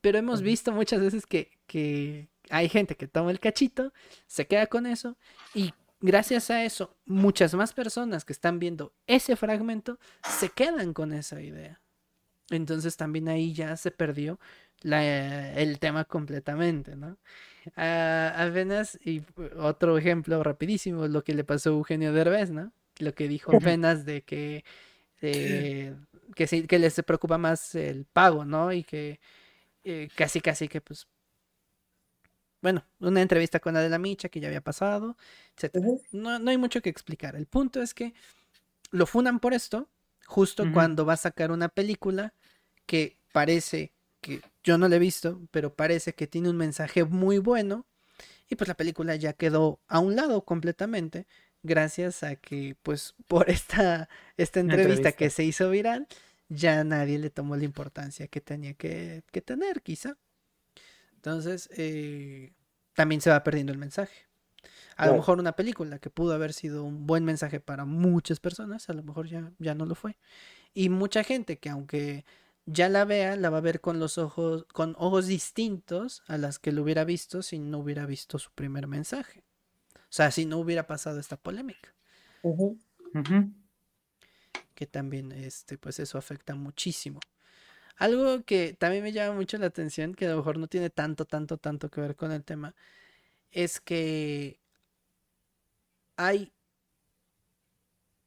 Pero 0.00 0.18
hemos 0.18 0.42
visto 0.42 0.72
muchas 0.72 1.00
veces 1.00 1.26
que, 1.26 1.58
que, 1.66 2.28
hay 2.50 2.68
gente 2.68 2.96
que 2.96 3.08
toma 3.08 3.30
el 3.30 3.40
cachito, 3.40 3.92
se 4.26 4.46
queda 4.46 4.66
con 4.66 4.86
eso 4.86 5.16
y 5.54 5.72
gracias 6.02 6.50
a 6.50 6.64
eso 6.64 6.96
muchas 7.06 7.54
más 7.54 7.72
personas 7.72 8.24
que 8.24 8.32
están 8.32 8.58
viendo 8.58 8.92
ese 9.06 9.36
fragmento 9.36 9.98
se 10.28 10.50
quedan 10.50 10.92
con 10.92 11.12
esa 11.12 11.40
idea. 11.40 11.80
Entonces 12.50 12.96
también 12.96 13.28
ahí 13.28 13.54
ya 13.54 13.76
se 13.76 13.90
perdió 13.90 14.38
el 14.82 15.78
tema 15.78 16.04
completamente, 16.04 16.96
¿no? 16.96 17.16
apenas, 17.76 18.98
y 19.04 19.22
otro 19.56 19.96
ejemplo 19.96 20.42
rapidísimo, 20.42 21.06
lo 21.06 21.22
que 21.22 21.34
le 21.34 21.44
pasó 21.44 21.70
a 21.70 21.74
Eugenio 21.74 22.12
Derbez, 22.12 22.50
¿no? 22.50 22.72
Lo 22.98 23.14
que 23.14 23.28
dijo 23.28 23.56
apenas 23.56 24.04
de 24.04 24.22
que, 24.22 24.64
eh, 25.20 25.94
que, 26.34 26.46
sí, 26.48 26.66
que 26.66 26.80
les 26.80 27.00
preocupa 27.06 27.38
más 27.38 27.76
el 27.76 28.04
pago, 28.04 28.44
¿no? 28.44 28.72
Y 28.72 28.82
que 28.82 29.20
eh, 29.84 30.08
casi, 30.16 30.40
casi 30.40 30.68
que 30.68 30.80
pues 30.80 31.06
bueno, 32.62 32.84
una 33.00 33.20
entrevista 33.20 33.58
con 33.60 33.76
Adela 33.76 33.98
Micha 33.98 34.28
que 34.28 34.40
ya 34.40 34.48
había 34.48 34.60
pasado, 34.60 35.16
etc. 35.56 35.76
no, 36.12 36.38
no, 36.38 36.50
hay 36.50 36.56
mucho 36.56 36.80
que 36.80 36.88
explicar. 36.88 37.36
El 37.36 37.46
punto 37.46 37.82
es 37.82 37.92
que 37.92 38.14
lo 38.92 39.06
funan 39.06 39.40
por 39.40 39.52
esto, 39.52 39.88
justo 40.26 40.64
cuando 40.72 41.04
va 41.04 41.14
a 41.14 41.18
sacar 41.18 41.50
una 41.50 41.68
película 41.68 42.32
que 42.86 43.18
parece 43.32 43.92
que 44.20 44.40
yo 44.62 44.78
no 44.78 44.88
la 44.88 44.96
he 44.96 45.00
visto, 45.00 45.40
pero 45.50 45.74
parece 45.74 46.14
que 46.14 46.28
tiene 46.28 46.48
un 46.48 46.56
mensaje 46.56 47.04
muy 47.04 47.38
bueno. 47.38 47.84
Y 48.48 48.54
pues 48.54 48.68
la 48.68 48.74
película 48.74 49.16
ya 49.16 49.32
quedó 49.32 49.80
a 49.88 49.98
un 49.98 50.14
lado 50.14 50.44
completamente, 50.44 51.26
gracias 51.62 52.22
a 52.22 52.36
que, 52.36 52.76
pues, 52.82 53.14
por 53.26 53.50
esta, 53.50 54.08
esta 54.36 54.60
entrevista, 54.60 55.12
que 55.12 55.30
se 55.30 55.42
hizo 55.42 55.68
viral, 55.70 56.06
ya 56.48 56.84
nadie 56.84 57.18
le 57.18 57.30
tomó 57.30 57.56
la 57.56 57.64
importancia 57.64 58.28
que 58.28 58.40
tenía 58.40 58.74
que, 58.74 59.24
que 59.32 59.40
tener, 59.40 59.82
quizá. 59.82 60.16
Entonces, 61.22 61.68
eh, 61.76 62.52
también 62.94 63.20
se 63.20 63.30
va 63.30 63.44
perdiendo 63.44 63.72
el 63.72 63.78
mensaje. 63.78 64.26
A 64.96 65.06
lo 65.06 65.14
mejor 65.14 65.38
una 65.38 65.52
película 65.52 66.00
que 66.00 66.10
pudo 66.10 66.34
haber 66.34 66.52
sido 66.52 66.84
un 66.84 67.06
buen 67.06 67.24
mensaje 67.24 67.60
para 67.60 67.84
muchas 67.84 68.40
personas, 68.40 68.90
a 68.90 68.92
lo 68.92 69.04
mejor 69.04 69.28
ya, 69.28 69.52
ya 69.58 69.74
no 69.74 69.86
lo 69.86 69.94
fue. 69.94 70.18
Y 70.74 70.88
mucha 70.88 71.22
gente 71.22 71.58
que 71.58 71.70
aunque 71.70 72.24
ya 72.66 72.88
la 72.88 73.04
vea, 73.04 73.36
la 73.36 73.50
va 73.50 73.58
a 73.58 73.62
ver 73.62 73.80
con 73.80 74.00
los 74.00 74.18
ojos, 74.18 74.66
con 74.72 74.96
ojos 74.98 75.28
distintos 75.28 76.24
a 76.26 76.38
las 76.38 76.58
que 76.58 76.72
lo 76.72 76.82
hubiera 76.82 77.04
visto 77.04 77.42
si 77.42 77.60
no 77.60 77.78
hubiera 77.78 78.04
visto 78.04 78.40
su 78.40 78.50
primer 78.50 78.88
mensaje. 78.88 79.44
O 79.94 80.14
sea, 80.14 80.30
si 80.32 80.44
no 80.44 80.58
hubiera 80.58 80.88
pasado 80.88 81.20
esta 81.20 81.36
polémica. 81.36 81.94
Que 84.74 84.86
también, 84.86 85.30
este, 85.30 85.78
pues 85.78 86.00
eso 86.00 86.18
afecta 86.18 86.56
muchísimo. 86.56 87.20
Algo 87.96 88.44
que 88.44 88.74
también 88.74 89.02
me 89.04 89.12
llama 89.12 89.34
mucho 89.36 89.58
la 89.58 89.66
atención, 89.66 90.14
que 90.14 90.26
a 90.26 90.30
lo 90.30 90.38
mejor 90.38 90.58
no 90.58 90.66
tiene 90.68 90.90
tanto, 90.90 91.24
tanto, 91.26 91.58
tanto 91.58 91.90
que 91.90 92.00
ver 92.00 92.16
con 92.16 92.32
el 92.32 92.44
tema, 92.44 92.74
es 93.52 93.80
que 93.80 94.60
hay 96.16 96.52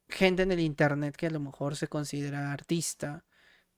gente 0.09 0.43
en 0.43 0.51
el 0.51 0.59
internet 0.59 1.16
que 1.16 1.28
a 1.28 1.30
lo 1.32 1.39
mejor 1.39 1.76
se 1.76 1.88
considera 1.88 2.51
artista, 2.53 3.24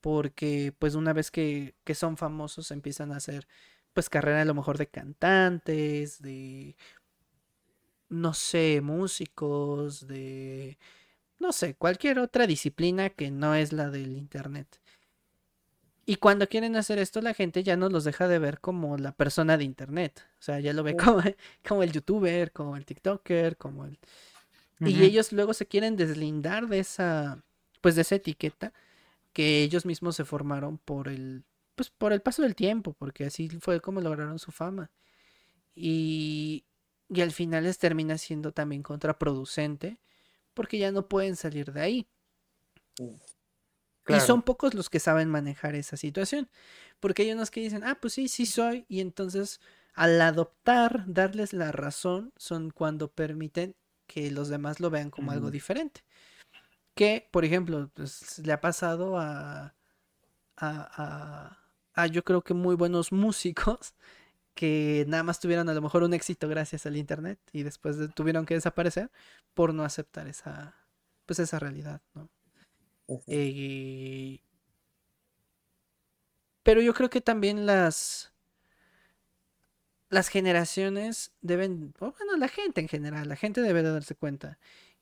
porque 0.01 0.73
pues 0.79 0.95
una 0.95 1.13
vez 1.13 1.31
que, 1.31 1.75
que 1.83 1.95
son 1.95 2.17
famosos 2.17 2.71
empiezan 2.71 3.11
a 3.11 3.17
hacer 3.17 3.47
pues 3.93 4.09
carrera 4.09 4.41
a 4.43 4.45
lo 4.45 4.53
mejor 4.55 4.77
de 4.77 4.87
cantantes, 4.89 6.21
de, 6.21 6.75
no 8.09 8.33
sé, 8.33 8.81
músicos, 8.81 10.07
de 10.07 10.77
no 11.39 11.53
sé, 11.53 11.75
cualquier 11.75 12.19
otra 12.19 12.47
disciplina 12.47 13.09
que 13.11 13.31
no 13.31 13.55
es 13.55 13.73
la 13.73 13.89
del 13.89 14.17
internet. 14.17 14.81
Y 16.09 16.15
cuando 16.15 16.47
quieren 16.47 16.77
hacer 16.77 16.99
esto, 16.99 17.19
la 17.19 17.33
gente 17.33 17.63
ya 17.63 17.75
no 17.75 17.89
los 17.89 18.05
deja 18.05 18.29
de 18.29 18.39
ver 18.39 18.61
como 18.61 18.95
la 18.97 19.11
persona 19.11 19.57
de 19.57 19.65
internet. 19.65 20.25
O 20.39 20.41
sea, 20.41 20.57
ya 20.61 20.71
lo 20.71 20.81
ve 20.81 20.95
como, 20.95 21.21
como 21.67 21.83
el 21.83 21.91
youtuber, 21.91 22.53
como 22.53 22.77
el 22.77 22.85
tiktoker, 22.85 23.57
como 23.57 23.83
el... 23.83 23.99
Y 24.79 25.03
ellos 25.03 25.33
luego 25.33 25.53
se 25.53 25.65
quieren 25.65 25.97
deslindar 25.97 26.67
de 26.67 26.79
esa, 26.79 27.43
pues 27.81 27.95
de 27.95 28.03
esa 28.03 28.15
etiqueta 28.15 28.71
que 29.33 29.63
ellos 29.63 29.85
mismos 29.85 30.15
se 30.15 30.23
formaron 30.23 30.77
por 30.77 31.09
el, 31.09 31.43
pues 31.75 31.89
por 31.89 32.13
el 32.13 32.21
paso 32.21 32.41
del 32.41 32.55
tiempo, 32.55 32.93
porque 32.93 33.25
así 33.25 33.49
fue 33.59 33.81
como 33.81 33.99
lograron 33.99 34.39
su 34.39 34.53
fama. 34.53 34.89
Y, 35.75 36.63
y 37.09 37.19
al 37.19 37.33
final 37.33 37.65
les 37.65 37.79
termina 37.79 38.17
siendo 38.17 38.53
también 38.53 38.81
contraproducente 38.81 39.99
porque 40.53 40.77
ya 40.77 40.93
no 40.93 41.09
pueden 41.09 41.35
salir 41.35 41.73
de 41.73 41.81
ahí. 41.81 42.07
Claro. 44.15 44.25
son 44.25 44.41
pocos 44.41 44.73
los 44.73 44.89
que 44.89 44.99
saben 44.99 45.29
manejar 45.29 45.75
esa 45.75 45.97
situación, 45.97 46.49
porque 46.99 47.23
hay 47.23 47.31
unos 47.33 47.51
que 47.51 47.61
dicen, 47.61 47.83
ah, 47.83 47.97
pues 48.01 48.13
sí, 48.13 48.27
sí 48.27 48.45
soy, 48.45 48.85
y 48.87 49.01
entonces 49.01 49.59
al 49.93 50.21
adoptar, 50.21 51.03
darles 51.07 51.53
la 51.53 51.71
razón, 51.71 52.31
son 52.37 52.69
cuando 52.71 53.11
permiten 53.11 53.75
que 54.07 54.31
los 54.31 54.47
demás 54.49 54.79
lo 54.79 54.89
vean 54.89 55.09
como 55.09 55.31
algo 55.31 55.51
diferente. 55.51 56.03
Que, 56.95 57.27
por 57.31 57.45
ejemplo, 57.45 57.89
pues, 57.93 58.39
le 58.39 58.53
ha 58.53 58.61
pasado 58.61 59.17
a, 59.19 59.75
a, 60.57 60.67
a, 60.67 61.57
a 61.95 62.07
yo 62.07 62.23
creo 62.23 62.43
que 62.43 62.53
muy 62.53 62.75
buenos 62.75 63.11
músicos 63.11 63.93
que 64.55 65.05
nada 65.07 65.23
más 65.23 65.39
tuvieron 65.39 65.69
a 65.69 65.73
lo 65.73 65.81
mejor 65.81 66.03
un 66.03 66.13
éxito 66.13 66.47
gracias 66.49 66.85
al 66.85 66.97
internet 66.97 67.39
y 67.53 67.63
después 67.63 67.97
de- 67.97 68.07
tuvieron 68.09 68.45
que 68.45 68.55
desaparecer 68.55 69.11
por 69.53 69.73
no 69.73 69.83
aceptar 69.83 70.27
esa, 70.27 70.75
pues 71.25 71.39
esa 71.39 71.59
realidad, 71.59 72.01
¿no? 72.15 72.29
Eh, 73.27 74.39
pero 76.63 76.81
yo 76.81 76.93
creo 76.93 77.09
que 77.09 77.21
también 77.21 77.65
las 77.65 78.33
las 80.09 80.29
generaciones 80.29 81.33
deben, 81.41 81.93
bueno, 81.99 82.37
la 82.37 82.47
gente 82.47 82.81
en 82.81 82.87
general, 82.87 83.27
la 83.27 83.35
gente 83.35 83.61
debe 83.61 83.83
de 83.83 83.91
darse 83.91 84.15
cuenta 84.15 84.57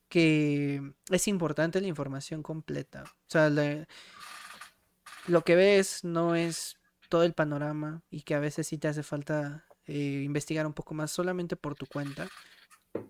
que 0.08 0.92
es 1.10 1.28
importante 1.28 1.80
la 1.80 1.88
información 1.88 2.42
completa. 2.42 3.04
O 3.06 3.30
sea, 3.30 3.50
lo 5.26 5.42
que 5.44 5.56
ves 5.56 6.04
no 6.04 6.34
es 6.34 6.76
todo 7.08 7.24
el 7.24 7.34
panorama 7.34 8.02
y 8.10 8.22
que 8.22 8.34
a 8.34 8.40
veces 8.40 8.66
sí 8.68 8.78
te 8.78 8.88
hace 8.88 9.02
falta 9.02 9.64
eh, 9.86 10.22
investigar 10.24 10.66
un 10.66 10.72
poco 10.72 10.94
más 10.94 11.10
solamente 11.10 11.56
por 11.56 11.74
tu 11.74 11.86
cuenta. 11.86 12.28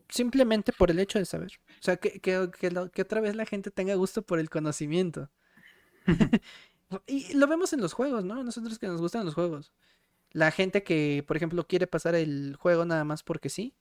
Simplemente 0.09 0.73
por 0.73 0.91
el 0.91 0.99
hecho 1.01 1.19
de 1.19 1.25
saber. 1.25 1.53
O 1.81 1.83
sea, 1.83 1.97
que, 1.97 2.21
que, 2.21 2.51
que 2.59 2.71
lo- 2.71 2.91
que 2.91 3.03
otra 3.03 3.21
vez 3.21 3.35
la 3.37 3.47
gente 3.47 3.71
tenga 3.71 3.95
gusto 3.95 4.23
por 4.23 4.39
el 4.39 4.51
conocimiento. 4.51 5.31
Y 7.07 7.35
lo 7.35 7.49
vemos 7.49 7.73
en 7.73 7.81
los 7.81 7.93
juegos, 7.95 8.25
¿no? 8.25 8.45
Nosotros 8.45 8.79
que 8.79 8.87
nos 8.87 9.01
gustan 9.01 9.25
los 9.25 9.35
juegos. 9.35 9.73
La 10.33 10.51
gente 10.53 10.85
que, 10.85 11.25
por 11.27 11.37
ejemplo, 11.37 11.67
quiere 11.67 11.87
pasar 11.87 12.15
el 12.17 12.57
juego 12.61 12.85
nada 12.87 13.05
más 13.05 13.23
porque 13.25 13.49
sí. 13.51 13.75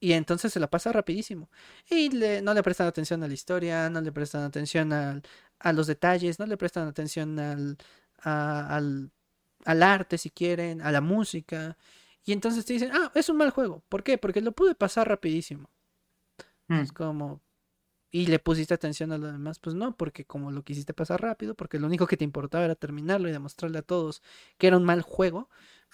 Y 0.00 0.14
entonces 0.14 0.52
se 0.52 0.60
la 0.60 0.70
pasa 0.70 0.92
rapidísimo. 0.92 1.50
Y 1.90 2.10
le- 2.10 2.42
no 2.42 2.54
le 2.54 2.62
prestan 2.62 2.88
atención 2.88 3.22
a 3.24 3.28
la 3.28 3.34
historia, 3.34 3.90
no 3.90 4.00
le 4.00 4.12
prestan 4.12 4.42
atención 4.44 4.92
al- 4.92 5.22
a 5.60 5.72
los 5.72 5.86
detalles, 5.86 6.38
no 6.40 6.46
le 6.46 6.56
prestan 6.56 6.88
atención 6.88 7.38
al, 7.38 7.78
a- 8.22 8.76
al, 8.76 9.12
al 9.64 9.82
arte 9.82 10.18
si 10.18 10.30
quieren, 10.30 10.82
a 10.82 10.92
la 10.92 11.00
música. 11.00 11.76
Y 12.24 12.32
entonces 12.32 12.64
te 12.64 12.74
dicen, 12.74 12.90
ah, 12.92 13.10
es 13.14 13.28
un 13.28 13.36
mal 13.36 13.50
juego. 13.50 13.82
¿Por 13.88 14.02
qué? 14.02 14.18
Porque 14.18 14.40
lo 14.40 14.52
pude 14.52 14.74
pasar 14.74 15.08
rapidísimo. 15.08 15.68
Mm. 16.68 16.80
Es 16.80 16.92
como... 16.92 17.40
Y 18.14 18.26
le 18.26 18.38
pusiste 18.38 18.74
atención 18.74 19.10
a 19.12 19.16
lo 19.16 19.32
demás, 19.32 19.58
pues 19.58 19.74
no, 19.74 19.96
porque 19.96 20.26
como 20.26 20.50
lo 20.50 20.62
quisiste 20.64 20.92
pasar 20.92 21.22
rápido, 21.22 21.54
porque 21.54 21.78
lo 21.78 21.86
único 21.86 22.06
que 22.06 22.18
te 22.18 22.24
importaba 22.24 22.66
era 22.66 22.74
terminarlo 22.74 23.26
y 23.26 23.32
demostrarle 23.32 23.78
a 23.78 23.82
todos 23.82 24.22
que 24.58 24.66
era 24.66 24.76
un 24.76 24.84
mal 24.84 25.00
juego, 25.00 25.48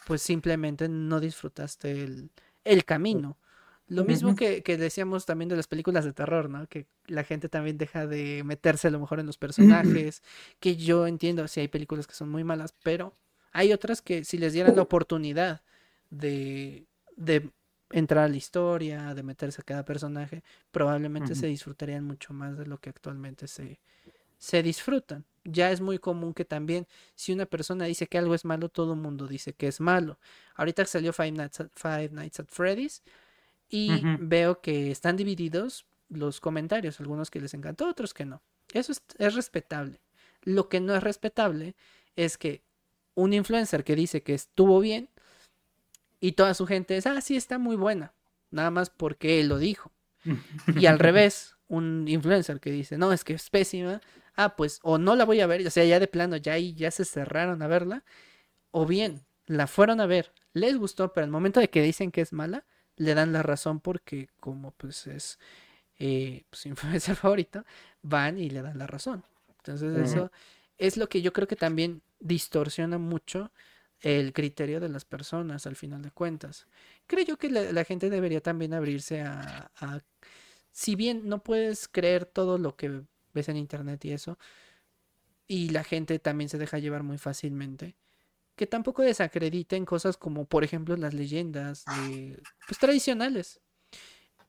pues 0.05 0.21
simplemente 0.21 0.89
no 0.89 1.21
disfrutaste 1.21 2.03
el, 2.03 2.31
el 2.65 2.85
camino. 2.85 3.39
Lo 3.87 4.05
mismo 4.05 4.35
que, 4.35 4.63
que 4.63 4.77
decíamos 4.77 5.25
también 5.27 5.49
de 5.49 5.57
las 5.57 5.69
películas 5.69 6.05
de 6.05 6.13
terror, 6.13 6.51
¿no? 6.51 6.67
Que 6.67 6.87
la 7.07 7.25
gente 7.25 7.49
también 7.49 7.79
deja 7.79 8.07
de 8.07 8.43
meterse 8.45 8.89
a 8.89 8.91
lo 8.91 8.99
mejor 8.99 9.21
en 9.21 9.27
los 9.27 9.39
personajes, 9.39 10.23
que 10.61 10.77
yo 10.77 11.07
entiendo 11.07 11.47
si 11.49 11.61
hay 11.61 11.69
películas 11.69 12.07
que 12.07 12.15
son 12.15 12.29
muy 12.29 12.45
malas, 12.45 12.75
pero 12.83 13.17
hay 13.53 13.73
otras 13.73 14.03
que 14.03 14.25
si 14.25 14.37
les 14.39 14.53
dieran 14.53 14.77
la 14.77 14.83
oportunidad 14.83 15.63
de, 16.11 16.87
de 17.17 17.51
entrar 17.91 18.25
a 18.25 18.29
la 18.29 18.37
historia, 18.37 19.15
de 19.15 19.23
meterse 19.23 19.61
a 19.61 19.65
cada 19.65 19.85
personaje, 19.85 20.43
probablemente 20.71 21.35
se 21.35 21.47
disfrutarían 21.47 22.05
mucho 22.05 22.33
más 22.35 22.59
de 22.59 22.67
lo 22.67 22.79
que 22.79 22.91
actualmente 22.91 23.49
se, 23.49 23.81
se 24.39 24.63
disfrutan. 24.63 25.25
Ya 25.45 25.71
es 25.71 25.81
muy 25.81 25.99
común 25.99 26.35
que 26.35 26.45
también 26.45 26.87
si 27.15 27.33
una 27.33 27.47
persona 27.47 27.87
dice 27.87 28.07
que 28.07 28.19
algo 28.19 28.35
es 28.35 28.45
malo, 28.45 28.69
todo 28.69 28.93
el 28.93 29.01
mundo 29.01 29.27
dice 29.27 29.55
que 29.55 29.69
es 29.69 29.81
malo. 29.81 30.19
Ahorita 30.55 30.85
salió 30.85 31.13
Five 31.13 31.33
Nights 31.33 31.61
at, 31.61 31.69
Five 31.75 32.11
Nights 32.13 32.41
at 32.41 32.47
Freddy's 32.49 33.03
y 33.69 34.03
veo 34.21 34.61
que 34.61 34.91
están 34.91 35.17
divididos 35.17 35.87
los 36.09 36.41
comentarios, 36.41 37.01
algunos 37.01 37.31
que 37.31 37.41
les 37.41 37.55
encantó, 37.55 37.89
otros 37.89 38.15
que 38.15 38.25
no. 38.25 38.43
Eso 38.73 38.93
es, 38.93 39.03
es 39.19 39.35
respetable. 39.35 40.01
Lo 40.43 40.69
que 40.69 40.81
no 40.81 40.95
es 40.95 41.03
respetable 41.03 41.75
es 42.17 42.39
que 42.39 42.63
un 43.15 43.33
influencer 43.33 43.85
que 43.85 43.97
dice 43.97 44.23
que 44.23 44.35
estuvo 44.35 44.81
bien 44.81 45.09
y 46.21 46.33
toda 46.33 46.55
su 46.55 46.67
gente 46.67 46.97
es, 46.97 47.07
ah, 47.07 47.21
sí, 47.21 47.37
está 47.37 47.59
muy 47.59 47.77
buena, 47.77 48.13
nada 48.51 48.71
más 48.71 48.91
porque 48.91 49.41
él 49.41 49.49
lo 49.49 49.59
dijo. 49.59 49.93
Y 50.77 50.87
al 50.87 50.99
revés, 50.99 51.57
un 51.69 52.07
influencer 52.09 52.61
que 52.61 52.71
dice, 52.71 52.99
no, 52.99 53.13
es 53.13 53.25
que 53.25 53.35
es 53.35 53.51
pésima, 53.51 54.01
ah, 54.37 54.57
pues 54.57 54.81
o 54.83 54.99
no 54.99 55.17
la 55.17 55.25
voy 55.25 55.41
a 55.41 55.47
ver, 55.47 55.67
o 55.67 55.71
sea, 55.71 55.85
ya 55.85 56.01
de 56.01 56.09
plano, 56.09 56.37
ya 56.37 56.55
ahí 56.55 56.75
ya 56.75 56.91
se 56.91 57.05
cerraron 57.05 57.63
a 57.63 57.67
verla, 57.67 58.05
o 58.71 58.87
bien 58.87 59.25
la 59.47 59.67
fueron 59.67 60.01
a 60.01 60.07
ver, 60.07 60.33
les 60.53 60.77
gustó, 60.77 61.13
pero 61.13 61.25
al 61.25 61.31
momento 61.31 61.61
de 61.61 61.71
que 61.71 61.83
dicen 61.83 62.11
que 62.11 62.21
es 62.21 62.33
mala, 62.33 62.65
le 62.97 63.15
dan 63.15 63.33
la 63.33 63.43
razón 63.43 63.81
porque 63.81 64.29
como 64.41 64.73
pues 64.73 65.07
es 65.07 65.39
eh, 65.99 66.45
su 66.53 66.69
influencer 66.69 67.17
favorito, 67.17 67.65
van 68.03 68.39
y 68.39 68.51
le 68.51 68.63
dan 68.63 68.79
la 68.79 68.87
razón. 68.87 69.25
Entonces 69.59 70.11
eso 70.11 70.31
es 70.79 70.97
lo 70.97 71.09
que 71.09 71.23
yo 71.23 71.33
creo 71.33 71.49
que 71.49 71.57
también 71.57 72.03
distorsiona 72.21 72.99
mucho 72.99 73.51
el 74.01 74.33
criterio 74.33 74.81
de 74.81 74.89
las 74.89 75.05
personas 75.05 75.67
al 75.67 75.77
final 75.77 76.03
de 76.03 76.11
cuentas. 76.11 76.67
Creo 77.07 77.25
yo 77.25 77.39
que 77.39 77.51
la, 77.51 77.73
la 77.73 77.85
gente 77.85 78.11
debería 78.11 78.41
también 78.41 78.75
abrirse 78.75 79.23
a, 79.23 79.71
a- 79.77 80.03
si 80.73 80.95
bien 80.97 81.29
no 81.29 81.43
puedes 81.43 81.89
creer 81.89 82.25
todo 82.27 82.59
lo 82.59 82.77
que 82.77 83.03
ves 83.35 83.49
en 83.49 83.57
internet 83.57 84.05
y 84.05 84.13
eso, 84.13 84.39
y 85.47 85.71
la 85.71 85.85
gente 85.85 86.19
también 86.19 86.49
se 86.49 86.59
deja 86.59 86.79
llevar 86.79 87.03
muy 87.03 87.19
fácilmente, 87.19 87.97
que 88.57 88.67
tampoco 88.67 89.03
desacrediten 89.03 89.87
cosas 89.87 90.17
como, 90.17 90.47
por 90.47 90.65
ejemplo, 90.65 90.97
las 90.97 91.15
leyendas 91.15 91.85
de, 91.87 92.43
pues, 92.67 92.79
tradicionales. 92.79 93.61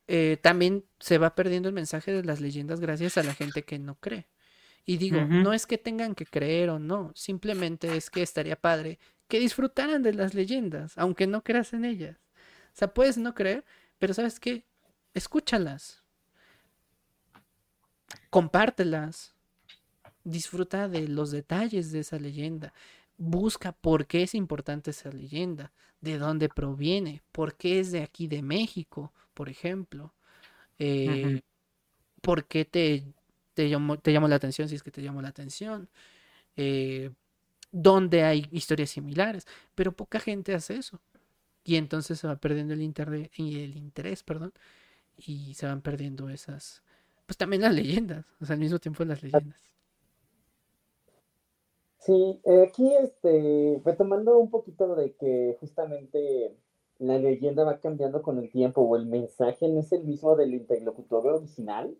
Eh, 0.08 0.38
también 0.41 0.86
se 1.00 1.18
va 1.20 1.36
perdiendo 1.36 1.70
el 1.70 1.76
mensaje 1.76 2.12
de 2.12 2.24
las 2.24 2.41
leyendas 2.41 2.80
gracias 2.80 3.18
a 3.18 3.24
la 3.24 3.36
gente 3.36 3.64
que 3.64 3.80
no 3.80 3.95
cree. 4.00 4.28
Y 4.86 4.97
digo, 4.97 5.30
no 5.36 5.54
es 5.54 5.68
que 5.68 5.78
tengan 5.78 6.16
que 6.16 6.26
creer 6.26 6.70
o 6.72 6.80
no, 6.80 7.12
simplemente 7.16 7.97
es 7.97 8.10
que 8.10 8.24
estaría 8.24 8.56
padre 8.60 9.00
que 9.30 9.40
disfrutaran 9.40 10.04
de 10.04 10.14
las 10.14 10.34
leyendas, 10.34 10.98
aunque 10.98 11.28
no 11.28 11.44
creas 11.44 11.72
en 11.74 11.86
ellas. 11.86 12.18
O 12.74 12.78
sea, 12.80 12.94
puedes 12.94 13.18
no 13.18 13.34
creer, 13.34 13.64
pero 14.00 14.14
¿sabes 14.14 14.40
qué? 14.40 14.66
Escúchalas. 15.14 16.04
Compártelas. 18.30 19.36
Disfruta 20.24 20.90
de 20.90 21.08
los 21.08 21.32
detalles 21.32 21.92
de 21.92 22.00
esa 22.00 22.20
leyenda. 22.20 22.74
Busca 23.18 23.72
por 23.72 24.08
qué 24.08 24.24
es 24.24 24.34
importante 24.34 24.92
esa 24.92 25.12
leyenda, 25.12 25.72
de 26.02 26.18
dónde 26.18 26.50
proviene, 26.50 27.22
por 27.32 27.56
qué 27.56 27.80
es 27.80 27.92
de 27.92 28.02
aquí 28.02 28.28
de 28.28 28.42
México, 28.42 29.14
por 29.34 29.48
ejemplo. 29.48 30.14
Eh. 30.80 31.42
¿Por 32.22 32.46
qué 32.46 32.66
te, 32.66 33.06
te, 33.54 33.70
llamó, 33.70 33.98
te 34.00 34.12
llamó 34.12 34.28
la 34.28 34.36
atención 34.36 34.68
si 34.68 34.76
es 34.76 34.84
que 34.84 34.92
te 34.92 35.02
llamó 35.02 35.22
la 35.22 35.30
atención? 35.30 35.88
Eh, 36.56 37.12
¿Dónde 37.72 38.24
hay 38.24 38.47
historias 38.51 38.91
similares? 38.91 39.45
Pero 39.76 39.93
poca 39.95 40.20
gente 40.20 40.53
hace 40.55 40.76
eso. 40.78 40.99
Y 41.63 41.76
entonces 41.78 42.20
se 42.20 42.28
va 42.28 42.38
perdiendo 42.38 42.74
el, 42.74 42.82
el 42.82 43.78
interés, 43.78 44.24
perdón. 44.24 44.53
y 45.17 45.53
se 45.55 45.67
van 45.67 45.82
perdiendo 45.82 46.30
esas, 46.30 46.84
pues 47.28 47.38
también 47.38 47.63
las 47.63 47.74
leyendas, 47.76 48.26
o 48.41 48.45
sea, 48.45 48.55
al 48.55 48.59
mismo 48.61 48.80
tiempo 48.80 49.03
las 49.05 49.24
leyendas. 49.24 49.61
Sí, 51.97 52.41
eh, 52.45 52.63
aquí 52.67 52.91
este, 52.95 53.82
retomando 53.86 54.38
un 54.39 54.49
poquito 54.49 54.95
de 54.95 55.15
que 55.15 55.57
justamente 55.59 56.57
la 56.97 57.17
leyenda 57.20 57.63
va 57.63 57.80
cambiando 57.80 58.22
con 58.22 58.39
el 58.39 58.49
tiempo 58.51 58.82
o 58.82 58.95
el 58.95 59.05
mensaje 59.05 59.67
no 59.70 59.80
es 59.82 59.91
el 59.91 60.03
mismo 60.05 60.36
del 60.36 60.53
interlocutor 60.53 61.28
original. 61.28 61.95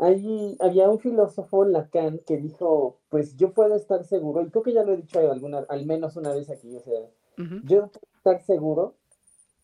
Ahí 0.00 0.56
había 0.60 0.88
un 0.88 0.98
filósofo, 0.98 1.66
Lacan, 1.66 2.20
que 2.26 2.38
dijo, 2.38 2.96
pues 3.10 3.36
yo 3.36 3.52
puedo 3.52 3.76
estar 3.76 4.02
seguro, 4.04 4.40
y 4.40 4.50
creo 4.50 4.62
que 4.62 4.72
ya 4.72 4.82
lo 4.82 4.94
he 4.94 4.96
dicho 4.96 5.20
alguna, 5.30 5.58
al 5.68 5.84
menos 5.84 6.16
una 6.16 6.32
vez 6.32 6.48
aquí, 6.48 6.74
o 6.74 6.80
sea, 6.80 7.00
yo 7.64 7.88
puedo 7.88 8.06
estar 8.16 8.40
seguro 8.40 8.94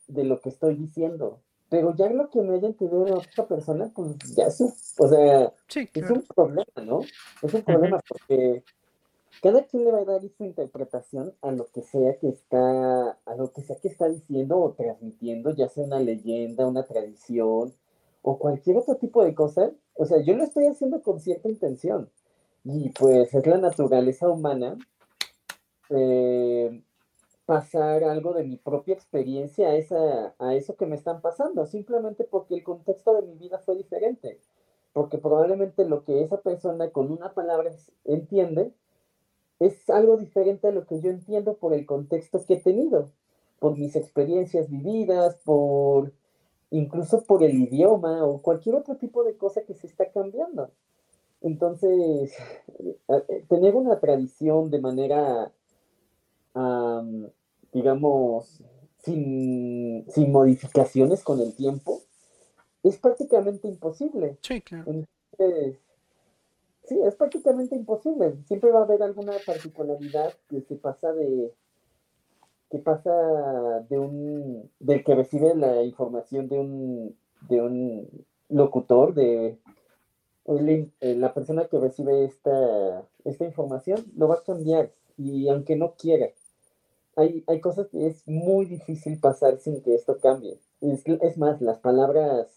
de 0.09 0.25
lo 0.25 0.39
que 0.41 0.51
estoy 0.51 0.75
diciendo, 0.75 1.41
pero 1.71 1.97
ya 1.97 2.11
lo 2.11 2.29
que 2.29 2.43
me 2.43 2.57
haya 2.57 2.69
entendido 2.69 3.17
otra 3.17 3.47
persona, 3.47 3.91
pues 3.95 4.15
ya 4.37 4.51
sí, 4.51 4.65
o 4.99 5.09
sea, 5.09 5.55
es 5.75 6.11
un 6.11 6.23
problema, 6.23 6.65
¿no? 6.85 7.01
Es 7.43 7.55
un 7.55 7.63
problema 7.63 7.99
porque 8.07 8.63
cada 9.43 9.65
quien 9.65 9.85
le 9.85 9.93
va 9.93 10.01
a 10.01 10.05
dar 10.05 10.21
su 10.37 10.45
interpretación 10.45 11.35
a 11.41 11.51
lo 11.51 11.67
que 11.67 11.81
sea 11.81 12.19
que 12.19 12.29
está, 12.29 13.19
a 13.25 13.37
lo 13.37 13.53
que 13.53 13.63
sea 13.63 13.77
que 13.77 13.89
está 13.89 14.07
diciendo 14.09 14.59
o 14.59 14.73
transmitiendo, 14.73 15.55
ya 15.55 15.69
sea 15.71 15.85
una 15.85 15.99
leyenda, 15.99 16.67
una 16.67 16.85
tradición 16.85 17.73
o 18.29 18.39
cualquier 18.41 18.77
otro 18.79 18.97
tipo 18.97 19.25
de 19.25 19.37
cosa. 19.37 19.71
O 19.95 20.05
sea, 20.05 20.21
yo 20.21 20.35
lo 20.37 20.43
estoy 20.43 20.67
haciendo 20.67 21.01
con 21.01 21.21
cierta 21.21 21.49
intención 21.49 22.11
y 22.65 22.91
pues 22.91 23.33
es 23.33 23.47
la 23.47 23.59
naturaleza 23.59 24.29
humana 24.29 24.77
eh, 25.91 26.83
pasar 27.47 28.03
algo 28.03 28.33
de 28.33 28.43
mi 28.43 28.57
propia 28.57 28.95
experiencia 28.95 29.69
a, 29.69 29.77
esa, 29.77 30.35
a 30.41 30.57
eso 30.57 30.75
que 30.75 30.87
me 30.87 30.97
están 30.97 31.21
pasando, 31.21 31.67
simplemente 31.67 32.25
porque 32.25 32.57
el 32.57 32.65
contexto 32.65 33.15
de 33.15 33.23
mi 33.23 33.37
vida 33.37 33.61
fue 33.61 33.77
diferente, 33.77 34.41
porque 34.93 35.19
probablemente 35.19 35.85
lo 35.85 36.03
que 36.03 36.25
esa 36.25 36.39
persona 36.39 36.91
con 36.91 37.13
una 37.13 37.33
palabra 37.33 37.71
entiende, 38.05 38.73
es 39.61 39.89
algo 39.89 40.17
diferente 40.17 40.67
a 40.67 40.73
lo 40.73 40.85
que 40.85 41.01
yo 41.01 41.11
entiendo 41.11 41.55
por 41.59 41.73
el 41.73 41.87
contexto 41.87 42.45
que 42.45 42.55
he 42.55 42.61
tenido, 42.61 43.09
por 43.61 43.79
mis 43.79 43.95
experiencias 43.95 44.69
vividas, 44.69 45.37
por 45.45 46.13
incluso 46.79 47.23
por 47.23 47.43
el 47.43 47.55
idioma 47.55 48.25
o 48.25 48.41
cualquier 48.41 48.77
otro 48.77 48.97
tipo 48.97 49.25
de 49.25 49.37
cosa 49.37 49.63
que 49.63 49.75
se 49.75 49.87
está 49.87 50.11
cambiando. 50.11 50.71
Entonces, 51.41 52.35
eh, 53.09 53.45
tener 53.49 53.75
una 53.75 53.99
tradición 54.01 54.71
de 54.71 54.81
manera, 54.81 55.53
digamos, 57.73 58.63
sin, 58.99 60.07
sin, 60.09 60.33
modificaciones 60.33 61.23
con 61.23 61.41
el 61.41 61.55
tiempo, 61.55 62.01
es 62.83 62.97
prácticamente 62.99 63.69
imposible. 63.69 64.39
Sí, 64.41 64.61
claro. 64.63 64.85
Entonces, 64.91 65.79
Sí, 66.87 67.01
es 67.05 67.17
prácticamente 67.17 67.75
imposible. 67.75 68.37
Siempre 68.47 68.71
va 68.71 68.81
a 68.81 68.85
haber 68.85 69.03
alguna 69.03 69.33
particularidad 69.45 70.33
que 70.49 70.61
se 70.61 70.77
pasa 70.77 71.13
de 71.13 71.53
que 72.71 72.79
pasa 72.79 73.11
de 73.89 73.99
un 73.99 74.71
del 74.81 75.05
que 75.05 75.15
recibe 75.15 75.55
la 75.55 75.83
información 75.83 76.49
de 76.49 76.59
un 76.59 77.17
de 77.49 77.63
un 77.63 78.27
locutor 78.49 79.15
de 79.15 79.59
eh, 80.47 81.15
la 81.17 81.35
persona 81.35 81.67
que 81.67 81.79
recibe 81.79 82.25
esta, 82.25 83.05
esta 83.25 83.45
información 83.45 84.05
lo 84.17 84.29
va 84.29 84.37
a 84.37 84.45
cambiar 84.45 84.93
y 85.17 85.49
aunque 85.49 85.77
no 85.77 85.95
quiera 85.97 86.29
hay, 87.17 87.45
hay 87.47 87.61
cosas 87.61 87.89
que 87.89 88.07
es 88.07 88.27
muy 88.29 88.67
difícil 88.67 89.19
pasar 89.19 89.59
sin 89.59 89.83
que 89.83 89.95
esto 89.95 90.19
cambie 90.19 90.59
es, 90.81 91.39
más 91.39 91.61
las 91.61 91.79
palabras 91.79 92.49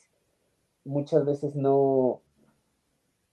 muchas 0.83 1.25
veces 1.25 1.55
no 1.55 2.21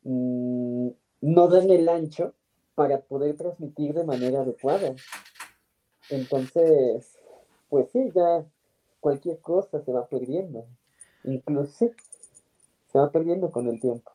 Mm, 0.08 0.90
no 1.22 1.48
dan 1.48 1.68
el 1.68 1.88
ancho 1.88 2.32
para 2.76 3.00
poder 3.00 3.36
transmitir 3.36 3.92
de 3.92 4.04
manera 4.04 4.42
adecuada. 4.42 4.94
Entonces, 6.10 7.18
pues 7.68 7.90
sí, 7.90 8.10
ya 8.14 8.44
cualquier 9.00 9.38
cosa 9.40 9.82
se 9.82 9.92
va 9.92 10.06
perdiendo. 10.06 10.66
Incluso 11.24 11.90
se 12.92 12.98
va 12.98 13.10
perdiendo 13.10 13.50
con 13.50 13.68
el 13.68 13.80
tiempo. 13.80 14.12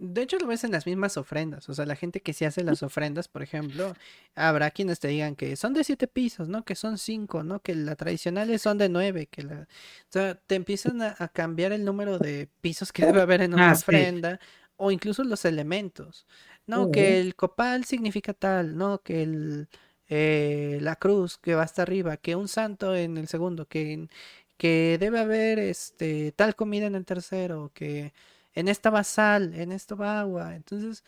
De 0.00 0.22
hecho, 0.22 0.38
lo 0.38 0.46
ves 0.46 0.64
en 0.64 0.72
las 0.72 0.86
mismas 0.86 1.18
ofrendas. 1.18 1.68
O 1.68 1.74
sea, 1.74 1.84
la 1.84 1.94
gente 1.94 2.22
que 2.22 2.32
se 2.32 2.46
hace 2.46 2.64
las 2.64 2.82
ofrendas, 2.82 3.28
por 3.28 3.42
ejemplo, 3.42 3.94
habrá 4.34 4.70
quienes 4.70 4.98
te 4.98 5.08
digan 5.08 5.36
que 5.36 5.56
son 5.56 5.74
de 5.74 5.84
siete 5.84 6.06
pisos, 6.06 6.48
¿no? 6.48 6.64
Que 6.64 6.74
son 6.74 6.96
cinco, 6.96 7.42
¿no? 7.42 7.60
Que 7.60 7.74
la 7.74 7.96
tradicionales 7.96 8.62
son 8.62 8.78
de 8.78 8.88
nueve. 8.88 9.26
Que 9.26 9.42
la... 9.42 9.60
O 9.60 9.66
sea, 10.08 10.36
te 10.36 10.54
empiezan 10.54 11.02
a, 11.02 11.14
cambiar 11.28 11.72
el 11.72 11.84
número 11.84 12.18
de 12.18 12.48
pisos 12.62 12.92
que 12.92 13.04
debe 13.04 13.20
haber 13.20 13.42
en 13.42 13.52
una 13.52 13.70
ah, 13.70 13.74
ofrenda. 13.74 14.40
O 14.76 14.90
incluso 14.90 15.22
los 15.22 15.44
elementos. 15.44 16.26
No, 16.66 16.90
que 16.90 17.20
el 17.20 17.36
copal 17.36 17.84
significa 17.84 18.32
tal, 18.32 18.78
¿no? 18.78 19.02
Que 19.02 19.22
el, 19.22 19.68
eh, 20.10 20.78
la 20.82 20.96
cruz 20.96 21.38
que 21.38 21.54
va 21.54 21.62
hasta 21.62 21.82
arriba, 21.82 22.16
que 22.16 22.34
un 22.34 22.48
santo 22.48 22.96
en 22.96 23.16
el 23.16 23.28
segundo, 23.28 23.66
que, 23.66 24.08
que 24.56 24.98
debe 24.98 25.20
haber 25.20 25.60
este, 25.60 26.32
tal 26.32 26.56
comida 26.56 26.86
en 26.86 26.96
el 26.96 27.06
tercero, 27.06 27.70
que 27.72 28.12
en 28.52 28.68
esta 28.68 28.90
va 28.90 29.04
sal, 29.04 29.54
en 29.54 29.70
esto 29.70 29.96
va 29.96 30.20
agua. 30.20 30.56
Entonces, 30.56 31.04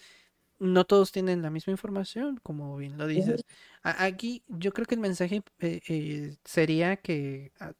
no 0.60 0.84
todos 0.84 1.10
tienen 1.10 1.42
la 1.42 1.50
misma 1.50 1.72
información, 1.72 2.38
como 2.44 2.76
bien 2.76 2.96
lo 2.96 3.08
dices. 3.08 3.44
Aquí 3.82 4.44
yo 4.46 4.72
creo 4.72 4.86
que 4.86 4.94
el 4.94 5.00
mensaje 5.00 5.42
eh, 5.58 5.80
eh, 5.88 6.36
sería 6.44 6.96
que 6.96 7.50
ah, 7.58 7.72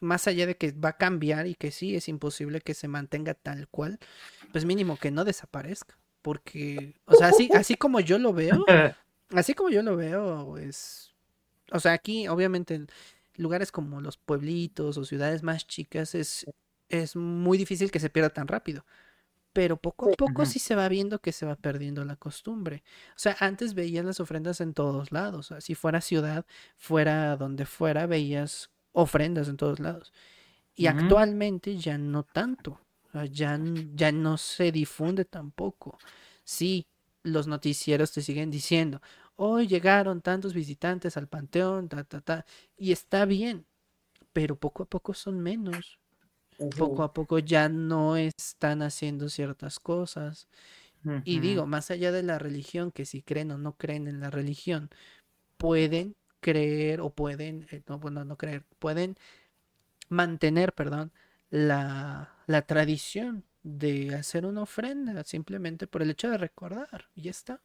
más 0.00 0.26
allá 0.26 0.46
de 0.46 0.56
que 0.56 0.72
va 0.72 0.90
a 0.90 0.96
cambiar 0.96 1.46
y 1.46 1.54
que 1.54 1.70
sí 1.70 1.94
es 1.94 2.08
imposible 2.08 2.62
que 2.62 2.72
se 2.72 2.88
mantenga 2.88 3.34
tal 3.34 3.68
cual, 3.68 3.98
pues 4.50 4.64
mínimo 4.64 4.96
que 4.96 5.10
no 5.10 5.24
desaparezca. 5.24 5.98
Porque, 6.22 6.94
o 7.04 7.14
sea, 7.14 7.28
así, 7.28 7.50
así 7.54 7.76
como 7.76 8.00
yo 8.00 8.18
lo 8.18 8.32
veo, 8.32 8.64
así 9.30 9.54
como 9.54 9.70
yo 9.70 9.82
lo 9.82 9.96
veo, 9.96 10.56
es, 10.58 11.14
o 11.72 11.80
sea, 11.80 11.92
aquí 11.92 12.28
obviamente 12.28 12.74
en 12.74 12.88
lugares 13.36 13.72
como 13.72 14.00
los 14.00 14.16
pueblitos 14.16 14.96
o 14.98 15.04
ciudades 15.04 15.42
más 15.42 15.66
chicas 15.66 16.14
es, 16.14 16.46
es 16.88 17.16
muy 17.16 17.58
difícil 17.58 17.90
que 17.90 18.00
se 18.00 18.10
pierda 18.10 18.30
tan 18.30 18.48
rápido 18.48 18.84
pero 19.52 19.76
poco 19.76 20.10
a 20.10 20.12
poco 20.12 20.46
sí 20.46 20.58
se 20.58 20.74
va 20.74 20.88
viendo 20.88 21.20
que 21.20 21.32
se 21.32 21.46
va 21.46 21.56
perdiendo 21.56 22.04
la 22.04 22.16
costumbre. 22.16 22.82
O 23.10 23.18
sea, 23.18 23.36
antes 23.40 23.74
veías 23.74 24.04
las 24.04 24.20
ofrendas 24.20 24.60
en 24.60 24.74
todos 24.74 25.10
lados. 25.10 25.52
si 25.58 25.74
fuera 25.74 26.00
ciudad, 26.00 26.46
fuera 26.76 27.36
donde 27.36 27.66
fuera, 27.66 28.06
veías 28.06 28.70
ofrendas 28.92 29.48
en 29.48 29.56
todos 29.56 29.80
lados. 29.80 30.12
Y 30.76 30.86
actualmente 30.86 31.76
ya 31.76 31.98
no 31.98 32.22
tanto. 32.22 32.80
ya, 33.32 33.58
ya 33.94 34.12
no 34.12 34.36
se 34.36 34.70
difunde 34.70 35.24
tampoco. 35.24 35.98
Sí, 36.44 36.86
los 37.22 37.46
noticieros 37.48 38.12
te 38.12 38.22
siguen 38.22 38.50
diciendo, 38.50 39.02
hoy 39.40 39.66
llegaron 39.68 40.20
tantos 40.22 40.54
visitantes 40.54 41.16
al 41.16 41.28
panteón, 41.28 41.88
ta, 41.88 42.04
ta, 42.04 42.20
ta. 42.20 42.46
Y 42.76 42.92
está 42.92 43.24
bien, 43.26 43.66
pero 44.32 44.56
poco 44.56 44.84
a 44.84 44.86
poco 44.86 45.14
son 45.14 45.40
menos 45.40 45.98
poco 46.76 47.02
a 47.02 47.12
poco 47.14 47.38
ya 47.38 47.68
no 47.68 48.16
están 48.16 48.82
haciendo 48.82 49.28
ciertas 49.28 49.80
cosas. 49.80 50.48
Y 51.24 51.40
digo, 51.40 51.66
más 51.66 51.90
allá 51.90 52.12
de 52.12 52.22
la 52.22 52.38
religión, 52.38 52.92
que 52.92 53.06
si 53.06 53.22
creen 53.22 53.52
o 53.52 53.58
no 53.58 53.76
creen 53.76 54.08
en 54.08 54.20
la 54.20 54.30
religión, 54.30 54.90
pueden 55.58 56.16
creer 56.40 57.00
o 57.02 57.10
pueden, 57.10 57.66
eh, 57.72 57.82
no, 57.88 57.98
bueno, 57.98 58.24
no 58.24 58.36
creer, 58.36 58.64
pueden 58.78 59.16
mantener, 60.08 60.74
perdón, 60.74 61.12
la, 61.50 62.34
la 62.46 62.62
tradición 62.62 63.44
de 63.62 64.14
hacer 64.14 64.46
una 64.46 64.62
ofrenda 64.62 65.24
simplemente 65.24 65.86
por 65.86 66.02
el 66.02 66.10
hecho 66.10 66.30
de 66.30 66.38
recordar, 66.38 67.08
y 67.14 67.22
ya 67.22 67.30
está. 67.30 67.60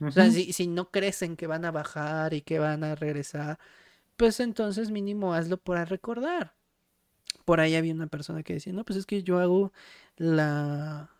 O 0.00 0.10
sea, 0.10 0.30
si, 0.30 0.52
si 0.52 0.66
no 0.68 0.90
crecen 0.90 1.36
que 1.36 1.46
van 1.46 1.64
a 1.64 1.72
bajar 1.72 2.34
y 2.34 2.42
que 2.42 2.58
van 2.58 2.84
a 2.84 2.94
regresar, 2.94 3.58
pues 4.16 4.40
entonces 4.40 4.90
mínimo 4.90 5.34
hazlo 5.34 5.56
por 5.56 5.76
recordar 5.88 6.54
por 7.48 7.60
ahí 7.60 7.76
había 7.76 7.94
una 7.94 8.08
persona 8.08 8.42
que 8.42 8.52
decía, 8.52 8.74
no, 8.74 8.84
pues 8.84 8.98
es 8.98 9.06
que 9.06 9.22
yo 9.22 9.38
hago 9.38 9.72
la, 10.18 11.10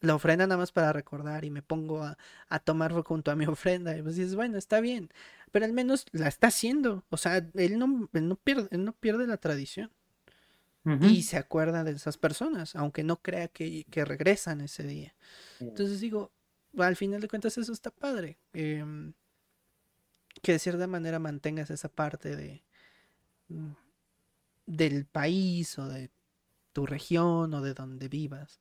la 0.00 0.14
ofrenda 0.16 0.44
nada 0.44 0.56
más 0.56 0.72
para 0.72 0.92
recordar 0.92 1.44
y 1.44 1.50
me 1.50 1.62
pongo 1.62 2.02
a, 2.02 2.18
a 2.48 2.58
tomar 2.58 2.92
junto 3.04 3.30
a 3.30 3.36
mi 3.36 3.46
ofrenda. 3.46 3.96
Y 3.96 4.02
pues 4.02 4.16
dices, 4.16 4.34
bueno, 4.34 4.58
está 4.58 4.80
bien, 4.80 5.10
pero 5.52 5.64
al 5.64 5.72
menos 5.72 6.06
la 6.10 6.26
está 6.26 6.48
haciendo. 6.48 7.04
O 7.08 7.16
sea, 7.16 7.48
él 7.54 7.78
no, 7.78 8.08
no, 8.10 8.34
pierde, 8.34 8.76
no 8.76 8.94
pierde 8.94 9.28
la 9.28 9.36
tradición. 9.36 9.92
Y 11.02 11.22
se 11.22 11.36
acuerda 11.36 11.84
de 11.84 11.92
esas 11.92 12.16
personas, 12.16 12.74
aunque 12.74 13.04
no 13.04 13.22
crea 13.22 13.46
que, 13.46 13.84
regresan 13.94 14.60
ese 14.62 14.82
día. 14.82 15.14
Entonces 15.60 16.00
digo, 16.00 16.32
al 16.78 16.96
final 16.96 17.20
de 17.20 17.28
cuentas 17.28 17.58
eso 17.58 17.72
está 17.72 17.90
padre. 17.90 18.38
Em, 18.52 19.12
que 20.42 20.52
de 20.52 20.58
cierta 20.58 20.86
manera 20.86 21.18
mantengas 21.18 21.70
esa 21.70 21.88
parte 21.88 22.36
de 22.36 22.62
mm, 23.48 23.72
del 24.66 25.04
país 25.06 25.78
o 25.78 25.88
de 25.88 26.10
tu 26.72 26.86
región 26.86 27.52
o 27.54 27.60
de 27.60 27.74
donde 27.74 28.08
vivas. 28.08 28.60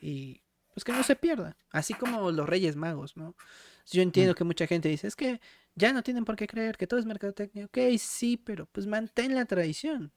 Y 0.00 0.42
pues 0.72 0.84
que 0.84 0.92
no 0.92 1.02
se 1.02 1.16
pierda. 1.16 1.56
Así 1.70 1.94
como 1.94 2.30
los 2.30 2.48
Reyes 2.48 2.76
Magos, 2.76 3.16
¿no? 3.16 3.34
Yo 3.90 4.02
entiendo 4.02 4.34
que 4.34 4.44
mucha 4.44 4.66
gente 4.66 4.88
dice, 4.88 5.06
es 5.06 5.16
que 5.16 5.40
ya 5.74 5.92
no 5.92 6.02
tienen 6.02 6.24
por 6.24 6.36
qué 6.36 6.46
creer 6.46 6.76
que 6.76 6.86
todo 6.86 7.00
es 7.00 7.06
mercadotecnia. 7.06 7.66
Ok, 7.66 7.78
sí, 7.98 8.36
pero 8.36 8.66
pues 8.66 8.86
mantén 8.86 9.34
la 9.34 9.44
tradición. 9.44 10.12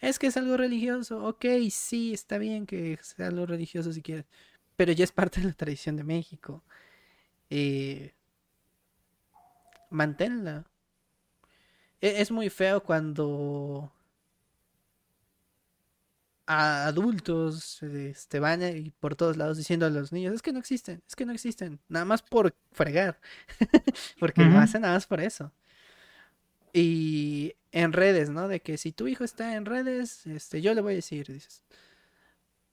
Es 0.00 0.18
que 0.18 0.28
es 0.28 0.36
algo 0.36 0.56
religioso. 0.56 1.24
Ok, 1.24 1.44
sí, 1.70 2.12
está 2.12 2.38
bien 2.38 2.66
que 2.66 2.98
sea 3.02 3.28
algo 3.28 3.46
religioso 3.46 3.92
si 3.92 4.02
quieres. 4.02 4.26
Pero 4.76 4.92
ya 4.92 5.04
es 5.04 5.12
parte 5.12 5.40
de 5.40 5.48
la 5.48 5.52
tradición 5.54 5.96
de 5.96 6.04
México. 6.04 6.62
Eh, 7.50 8.14
manténla. 9.90 10.56
E- 12.00 12.20
Es 12.22 12.30
muy 12.30 12.48
feo 12.50 12.82
cuando 12.82 13.92
a 16.48 16.86
adultos 16.86 17.82
este, 17.82 18.38
van 18.40 18.62
y 18.62 18.90
por 18.90 19.16
todos 19.16 19.36
lados 19.36 19.56
diciendo 19.58 19.86
a 19.86 19.90
los 19.90 20.12
niños, 20.12 20.34
es 20.34 20.42
que 20.42 20.52
no 20.52 20.60
existen, 20.60 21.02
es 21.06 21.16
que 21.16 21.26
no 21.26 21.32
existen, 21.32 21.80
nada 21.88 22.04
más 22.04 22.22
por 22.22 22.54
fregar, 22.72 23.20
porque 24.18 24.44
lo 24.44 24.56
Ujú. 24.56 24.58
hacen 24.58 24.82
nada 24.82 24.94
más 24.94 25.06
por 25.06 25.20
eso. 25.20 25.52
Y 26.72 27.54
en 27.72 27.92
redes, 27.92 28.30
¿no? 28.30 28.48
De 28.48 28.60
que 28.60 28.76
si 28.78 28.92
tu 28.92 29.08
hijo 29.08 29.24
está 29.24 29.54
en 29.56 29.64
redes, 29.64 30.26
este, 30.26 30.60
yo 30.60 30.74
le 30.74 30.80
voy 30.82 30.92
a 30.94 30.96
decir, 30.96 31.26
dices, 31.32 31.62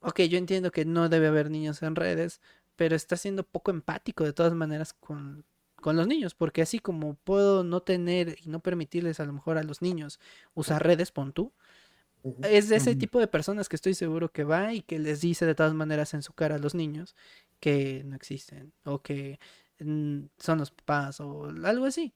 ok, 0.03 0.21
yo 0.21 0.37
entiendo 0.37 0.71
que 0.71 0.85
no 0.85 1.09
debe 1.09 1.27
haber 1.27 1.49
niños 1.49 1.81
en 1.81 1.95
redes, 1.95 2.41
pero 2.75 2.95
está 2.95 3.17
siendo 3.17 3.43
poco 3.43 3.71
empático 3.71 4.23
de 4.23 4.33
todas 4.33 4.53
maneras 4.53 4.93
con, 4.93 5.45
con 5.81 5.95
los 5.95 6.07
niños, 6.07 6.35
porque 6.35 6.61
así 6.61 6.79
como 6.79 7.15
puedo 7.15 7.63
no 7.63 7.81
tener 7.81 8.37
y 8.43 8.49
no 8.49 8.59
permitirles 8.59 9.19
a 9.19 9.25
lo 9.25 9.33
mejor 9.33 9.57
a 9.57 9.63
los 9.63 9.81
niños 9.81 10.19
usar 10.53 10.83
redes, 10.83 11.11
pon 11.11 11.33
tú, 11.33 11.53
es 12.41 12.69
de 12.69 12.77
ese 12.77 12.95
tipo 12.95 13.19
de 13.19 13.27
personas 13.27 13.67
que 13.67 13.75
estoy 13.75 13.93
seguro 13.95 14.31
que 14.31 14.45
va 14.45 14.73
y 14.73 14.81
que 14.81 14.97
les 14.99 15.21
dice 15.21 15.45
de 15.45 15.55
todas 15.55 15.73
maneras 15.73 16.13
en 16.13 16.21
su 16.23 16.33
cara 16.33 16.55
a 16.55 16.59
los 16.59 16.73
niños 16.73 17.15
que 17.59 18.03
no 18.05 18.15
existen 18.15 18.73
o 18.85 19.01
que 19.01 19.39
mm, 19.79 20.21
son 20.37 20.59
los 20.59 20.71
papás 20.71 21.19
o 21.19 21.45
algo 21.63 21.85
así. 21.85 22.13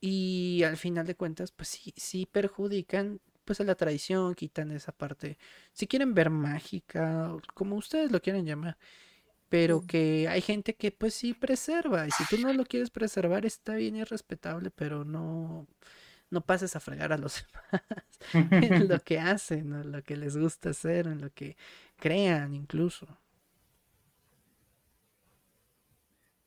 Y 0.00 0.62
al 0.64 0.76
final 0.76 1.06
de 1.06 1.14
cuentas, 1.16 1.52
pues 1.52 1.68
sí, 1.68 1.94
sí 1.96 2.26
perjudican 2.26 3.20
pues 3.44 3.60
a 3.60 3.64
la 3.64 3.74
tradición, 3.74 4.34
quitan 4.34 4.70
esa 4.72 4.92
parte, 4.92 5.38
si 5.72 5.86
quieren 5.86 6.14
ver 6.14 6.30
mágica, 6.30 7.36
como 7.54 7.76
ustedes 7.76 8.12
lo 8.12 8.20
quieren 8.22 8.46
llamar, 8.46 8.76
pero 9.48 9.86
que 9.86 10.28
hay 10.28 10.40
gente 10.42 10.74
que 10.76 10.92
pues 10.92 11.14
sí 11.14 11.34
preserva, 11.34 12.06
y 12.06 12.10
si 12.12 12.24
tú 12.26 12.38
no 12.38 12.52
lo 12.54 12.64
quieres 12.66 12.90
preservar 12.90 13.46
está 13.46 13.74
bien 13.76 13.96
y 13.96 14.02
es 14.02 14.10
respetable, 14.10 14.70
pero 14.70 15.04
no, 15.04 15.68
no 16.30 16.40
pases 16.46 16.76
a 16.76 16.80
fregar 16.80 17.12
a 17.12 17.18
los 17.18 17.44
demás 18.32 18.74
en 18.74 18.88
lo 18.88 19.00
que 19.00 19.18
hacen, 19.20 19.74
en 19.74 19.92
lo 19.92 20.02
que 20.02 20.16
les 20.16 20.36
gusta 20.36 20.70
hacer, 20.70 21.06
en 21.08 21.20
lo 21.20 21.30
que 21.32 21.56
crean 21.98 22.54
incluso. 22.54 23.06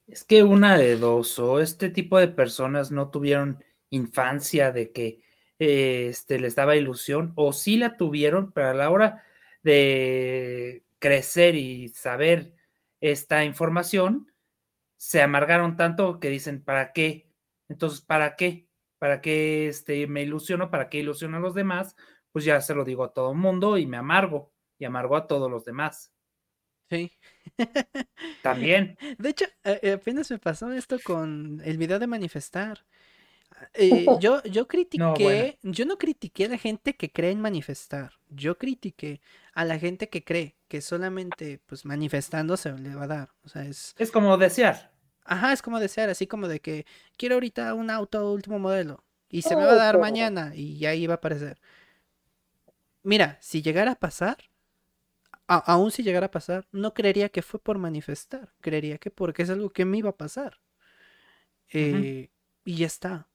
Es 0.07 0.23
que 0.23 0.43
una 0.43 0.77
de 0.77 0.97
dos, 0.97 1.39
o 1.39 1.59
este 1.59 1.89
tipo 1.89 2.19
de 2.19 2.27
personas 2.27 2.91
no 2.91 3.09
tuvieron 3.09 3.63
infancia 3.89 4.71
de 4.71 4.91
que 4.91 5.21
este, 5.59 6.39
les 6.39 6.55
daba 6.55 6.75
ilusión, 6.75 7.33
o 7.35 7.53
sí 7.53 7.77
la 7.77 7.97
tuvieron, 7.97 8.51
pero 8.51 8.69
a 8.69 8.73
la 8.73 8.89
hora 8.89 9.23
de 9.63 10.83
crecer 10.99 11.55
y 11.55 11.89
saber 11.89 12.53
esta 13.01 13.43
información, 13.43 14.31
se 14.97 15.21
amargaron 15.21 15.75
tanto 15.77 16.19
que 16.19 16.29
dicen, 16.29 16.63
¿para 16.63 16.93
qué? 16.93 17.29
Entonces, 17.69 18.01
¿para 18.01 18.35
qué? 18.35 18.67
¿Para 18.99 19.21
qué 19.21 19.67
este, 19.67 20.07
me 20.07 20.23
ilusiono? 20.23 20.71
¿Para 20.71 20.89
qué 20.89 20.99
ilusiono 20.99 21.37
a 21.37 21.41
los 21.41 21.53
demás? 21.53 21.95
Pues 22.31 22.45
ya 22.45 22.61
se 22.61 22.75
lo 22.75 22.83
digo 22.85 23.03
a 23.03 23.13
todo 23.13 23.31
el 23.31 23.37
mundo 23.37 23.77
y 23.77 23.85
me 23.85 23.97
amargo, 23.97 24.51
y 24.79 24.85
amargo 24.85 25.15
a 25.15 25.27
todos 25.27 25.49
los 25.51 25.65
demás. 25.65 26.11
Sí. 26.89 27.11
También. 28.41 28.97
De 29.17 29.29
hecho, 29.29 29.45
eh, 29.63 29.79
eh, 29.81 29.91
apenas 29.93 30.29
me 30.31 30.39
pasó 30.39 30.71
esto 30.71 30.97
con 31.03 31.61
el 31.63 31.77
video 31.77 31.99
de 31.99 32.07
manifestar. 32.07 32.85
Eh, 33.73 34.11
yo, 34.17 34.41
yo 34.43 34.67
critiqué, 34.67 34.97
No, 34.97 35.19
bueno. 35.19 35.49
yo 35.63 35.85
no 35.85 35.97
critiqué 35.97 36.45
a 36.45 36.49
la 36.49 36.57
gente 36.57 36.95
que 36.95 37.11
cree 37.11 37.31
en 37.31 37.41
manifestar. 37.41 38.13
Yo 38.29 38.57
critiqué 38.57 39.21
a 39.53 39.65
la 39.65 39.79
gente 39.79 40.09
que 40.09 40.23
cree 40.23 40.57
que 40.67 40.81
solamente 40.81 41.59
pues 41.65 41.85
manifestando 41.85 42.57
se 42.57 42.73
le 42.77 42.95
va 42.95 43.03
a 43.03 43.07
dar. 43.07 43.29
O 43.43 43.49
sea, 43.49 43.65
es, 43.65 43.95
Es 43.97 44.09
como 44.09 44.37
desear. 44.37 44.89
ajá, 45.23 45.53
es 45.53 45.61
como 45.61 45.79
desear, 45.79 46.09
así 46.09 46.27
como 46.27 46.47
de 46.47 46.59
que 46.61 46.85
quiero 47.17 47.35
ahorita 47.35 47.73
un 47.73 47.89
auto 47.89 48.31
último 48.31 48.59
modelo 48.59 49.03
y 49.29 49.41
se 49.43 49.55
me 49.55 49.65
va 49.65 49.73
a 49.73 49.75
dar 49.75 49.97
mañana 49.97 50.53
y 50.55 50.85
ahí 50.85 51.07
va 51.07 51.15
a 51.15 51.17
aparecer. 51.17 51.59
Mira, 53.03 53.37
si 53.39 53.61
llegara 53.61 53.91
a 53.93 53.95
pasar, 53.95 54.37
a- 55.47 55.57
aún 55.73 55.91
si 55.91 56.03
llegara 56.03 56.27
a 56.27 56.31
pasar, 56.31 56.67
no 56.71 56.93
creería 56.93 57.29
que 57.29 57.41
fue 57.41 57.59
por 57.59 57.77
manifestar, 57.79 58.53
creería 58.61 58.97
que 58.99 59.11
porque 59.11 59.43
es 59.43 59.49
algo 59.49 59.71
que 59.71 59.85
me 59.85 59.97
iba 59.97 60.09
a 60.11 60.17
pasar. 60.17 60.59
Eh, 61.71 62.29
Y 62.63 62.77
ya 62.77 62.87
está. 62.87 63.29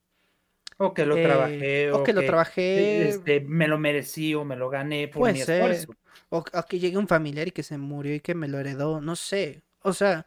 O 0.83 0.95
que 0.95 1.05
lo 1.05 1.17
Eh, 1.17 1.23
trabajé. 1.25 1.93
o 1.93 2.03
que 2.03 2.13
lo 2.15 2.25
trabajé. 2.25 3.09
este, 3.09 3.41
me 3.41 3.69
lo 3.69 3.79
merecí 3.79 4.35
o 4.35 4.45
me 4.45 4.57
lo 4.57 4.71
gané 4.71 5.09
por 5.09 5.21
Puede 5.21 5.35
mi 5.35 5.41
ser. 5.41 5.71
esfuerzo. 5.73 5.95
O, 6.31 6.39
o 6.39 6.63
que 6.69 6.79
llegue 6.79 6.97
un 6.97 7.07
familiar 7.09 7.49
y 7.49 7.51
que 7.51 7.63
se 7.63 7.77
murió 7.77 8.15
y 8.15 8.21
que 8.21 8.35
me 8.35 8.49
lo 8.49 8.59
heredó, 8.59 9.01
no 9.01 9.15
sé. 9.15 9.63
O 9.83 9.93
sea, 9.93 10.27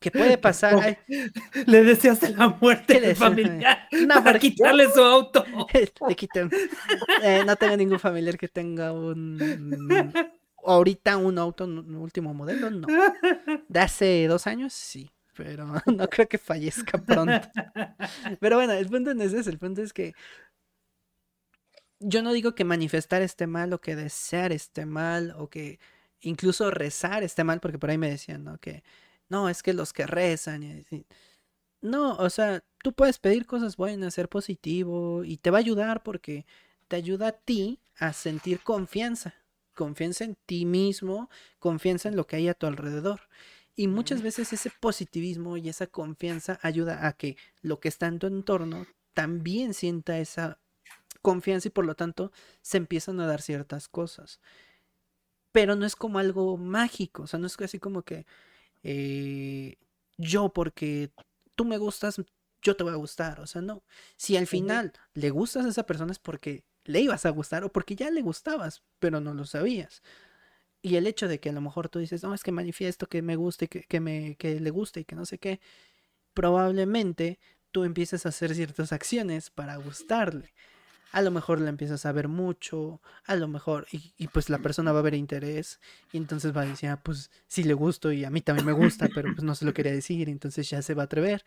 que 0.00 0.10
puede 0.10 0.36
pasar. 0.38 0.74
Ay, 0.82 0.98
Le 1.66 1.82
deseaste 1.82 2.30
la 2.36 2.48
muerte 2.60 3.00
¿Qué 3.00 3.06
al 3.06 3.16
familiar 3.16 3.88
No, 4.06 4.22
para 4.22 4.38
quitarle 4.38 4.90
su 4.90 5.00
auto. 5.00 5.44
Eh, 7.22 7.42
no 7.46 7.56
tengo 7.56 7.76
ningún 7.76 7.98
familiar 7.98 8.36
que 8.36 8.48
tenga 8.48 8.92
un. 8.92 10.12
Ahorita 10.64 11.16
un 11.16 11.38
auto 11.38 11.64
un 11.64 11.94
último 11.94 12.34
modelo, 12.34 12.70
no. 12.70 12.86
De 13.68 13.80
hace 13.80 14.26
dos 14.28 14.46
años, 14.46 14.72
sí. 14.72 15.10
Pero 15.36 15.66
no 15.86 16.08
creo 16.08 16.28
que 16.28 16.38
fallezca 16.38 16.98
pronto. 16.98 17.48
Pero 18.40 18.56
bueno, 18.56 18.72
el 18.72 18.86
punto 18.88 19.14
no 19.14 19.22
es 19.22 19.32
ese. 19.32 19.50
El 19.50 19.58
punto 19.58 19.82
es 19.82 19.92
que. 19.92 20.14
Yo 21.98 22.22
no 22.22 22.32
digo 22.32 22.54
que 22.54 22.64
manifestar 22.64 23.22
esté 23.22 23.46
mal 23.46 23.72
o 23.72 23.80
que 23.80 23.96
desear 23.96 24.52
esté 24.52 24.84
mal 24.84 25.34
o 25.38 25.48
que 25.48 25.78
incluso 26.20 26.70
rezar 26.70 27.22
esté 27.22 27.42
mal, 27.44 27.60
porque 27.60 27.78
por 27.78 27.90
ahí 27.90 27.98
me 27.98 28.10
decían, 28.10 28.44
¿no? 28.44 28.58
Que 28.58 28.82
no, 29.28 29.48
es 29.48 29.62
que 29.62 29.72
los 29.72 29.92
que 29.92 30.06
rezan. 30.06 30.84
No, 31.80 32.16
o 32.16 32.30
sea, 32.30 32.64
tú 32.82 32.92
puedes 32.92 33.18
pedir 33.18 33.46
cosas 33.46 33.76
buenas, 33.76 34.14
ser 34.14 34.28
positivo 34.28 35.24
y 35.24 35.38
te 35.38 35.50
va 35.50 35.58
a 35.58 35.60
ayudar 35.60 36.02
porque 36.02 36.46
te 36.88 36.96
ayuda 36.96 37.28
a 37.28 37.32
ti 37.32 37.80
a 37.98 38.12
sentir 38.12 38.60
confianza, 38.60 39.34
confianza 39.74 40.24
en 40.24 40.36
ti 40.46 40.64
mismo, 40.66 41.30
confianza 41.58 42.08
en 42.08 42.16
lo 42.16 42.26
que 42.26 42.36
hay 42.36 42.48
a 42.48 42.54
tu 42.54 42.66
alrededor. 42.66 43.22
Y 43.78 43.88
muchas 43.88 44.22
veces 44.22 44.54
ese 44.54 44.70
positivismo 44.80 45.58
y 45.58 45.68
esa 45.68 45.86
confianza 45.86 46.58
ayuda 46.62 47.06
a 47.06 47.12
que 47.12 47.36
lo 47.60 47.78
que 47.78 47.88
está 47.88 48.06
en 48.06 48.18
tu 48.18 48.26
entorno 48.26 48.86
también 49.12 49.74
sienta 49.74 50.18
esa 50.18 50.58
confianza 51.20 51.68
y 51.68 51.70
por 51.72 51.84
lo 51.84 51.94
tanto 51.94 52.32
se 52.62 52.78
empiezan 52.78 53.20
a 53.20 53.26
dar 53.26 53.42
ciertas 53.42 53.86
cosas. 53.88 54.40
Pero 55.52 55.76
no 55.76 55.84
es 55.84 55.94
como 55.94 56.18
algo 56.18 56.56
mágico, 56.56 57.24
o 57.24 57.26
sea, 57.26 57.38
no 57.38 57.46
es 57.46 57.60
así 57.60 57.78
como 57.78 58.02
que 58.02 58.26
eh, 58.82 59.76
yo 60.16 60.52
porque 60.52 61.10
tú 61.54 61.64
me 61.66 61.76
gustas, 61.76 62.20
yo 62.62 62.76
te 62.76 62.82
voy 62.84 62.92
a 62.92 62.96
gustar, 62.96 63.40
o 63.40 63.46
sea, 63.46 63.60
no. 63.60 63.82
Si 64.16 64.36
al 64.36 64.46
final 64.46 64.92
le 65.12 65.30
gustas 65.30 65.66
a 65.66 65.68
esa 65.68 65.84
persona 65.84 66.12
es 66.12 66.18
porque 66.18 66.64
le 66.84 67.00
ibas 67.00 67.26
a 67.26 67.30
gustar 67.30 67.64
o 67.64 67.72
porque 67.72 67.96
ya 67.96 68.10
le 68.10 68.22
gustabas, 68.22 68.82
pero 68.98 69.20
no 69.20 69.34
lo 69.34 69.44
sabías. 69.44 70.02
Y 70.86 70.94
el 70.94 71.08
hecho 71.08 71.26
de 71.26 71.40
que 71.40 71.48
a 71.48 71.52
lo 71.52 71.60
mejor 71.60 71.88
tú 71.88 71.98
dices, 71.98 72.22
no, 72.22 72.32
es 72.32 72.44
que 72.44 72.52
manifiesto 72.52 73.08
que 73.08 73.20
me 73.20 73.34
guste, 73.34 73.64
y 73.64 73.68
que, 73.68 73.82
que 73.82 73.98
me, 73.98 74.36
que 74.36 74.60
le 74.60 74.70
guste 74.70 75.00
y 75.00 75.04
que 75.04 75.16
no 75.16 75.26
sé 75.26 75.36
qué, 75.36 75.58
probablemente 76.32 77.40
tú 77.72 77.82
empieces 77.82 78.24
a 78.24 78.28
hacer 78.28 78.54
ciertas 78.54 78.92
acciones 78.92 79.50
para 79.50 79.74
gustarle. 79.78 80.54
A 81.10 81.22
lo 81.22 81.32
mejor 81.32 81.60
la 81.60 81.70
empiezas 81.70 82.06
a 82.06 82.12
ver 82.12 82.28
mucho, 82.28 83.00
a 83.24 83.34
lo 83.34 83.48
mejor, 83.48 83.88
y, 83.90 84.12
y 84.16 84.28
pues 84.28 84.48
la 84.48 84.58
persona 84.58 84.92
va 84.92 85.00
a 85.00 85.02
ver 85.02 85.14
interés, 85.14 85.80
y 86.12 86.18
entonces 86.18 86.56
va 86.56 86.60
a 86.60 86.66
decir, 86.66 86.88
ah, 86.88 87.00
pues 87.02 87.32
sí 87.48 87.64
le 87.64 87.74
gusto 87.74 88.12
y 88.12 88.24
a 88.24 88.30
mí 88.30 88.40
también 88.40 88.66
me 88.66 88.72
gusta, 88.72 89.08
pero 89.12 89.32
pues 89.32 89.42
no 89.42 89.56
se 89.56 89.64
lo 89.64 89.74
quería 89.74 89.92
decir, 89.92 90.28
entonces 90.28 90.70
ya 90.70 90.82
se 90.82 90.94
va 90.94 91.02
a 91.02 91.06
atrever. 91.06 91.44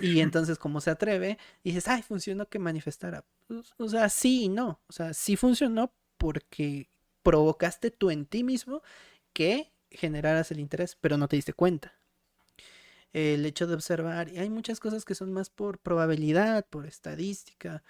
Y 0.00 0.20
entonces 0.20 0.56
como 0.56 0.80
se 0.80 0.88
atreve, 0.88 1.36
dices, 1.62 1.88
ay, 1.88 2.00
funcionó 2.00 2.48
que 2.48 2.58
manifestara. 2.58 3.26
Pues, 3.48 3.74
o 3.76 3.86
sea, 3.90 4.08
sí 4.08 4.44
y 4.44 4.48
no. 4.48 4.80
O 4.88 4.92
sea, 4.94 5.12
sí 5.12 5.36
funcionó 5.36 5.92
porque 6.16 6.88
provocaste 7.22 7.90
tú 7.90 8.10
en 8.10 8.26
ti 8.26 8.44
mismo 8.44 8.82
que 9.32 9.72
generaras 9.90 10.50
el 10.50 10.60
interés, 10.60 10.96
pero 11.00 11.16
no 11.16 11.28
te 11.28 11.36
diste 11.36 11.52
cuenta. 11.52 11.94
El 13.12 13.46
hecho 13.46 13.66
de 13.66 13.74
observar, 13.74 14.28
y 14.28 14.38
hay 14.38 14.50
muchas 14.50 14.80
cosas 14.80 15.04
que 15.04 15.14
son 15.14 15.32
más 15.32 15.48
por 15.50 15.78
probabilidad, 15.78 16.66
por 16.66 16.86
estadística. 16.86 17.82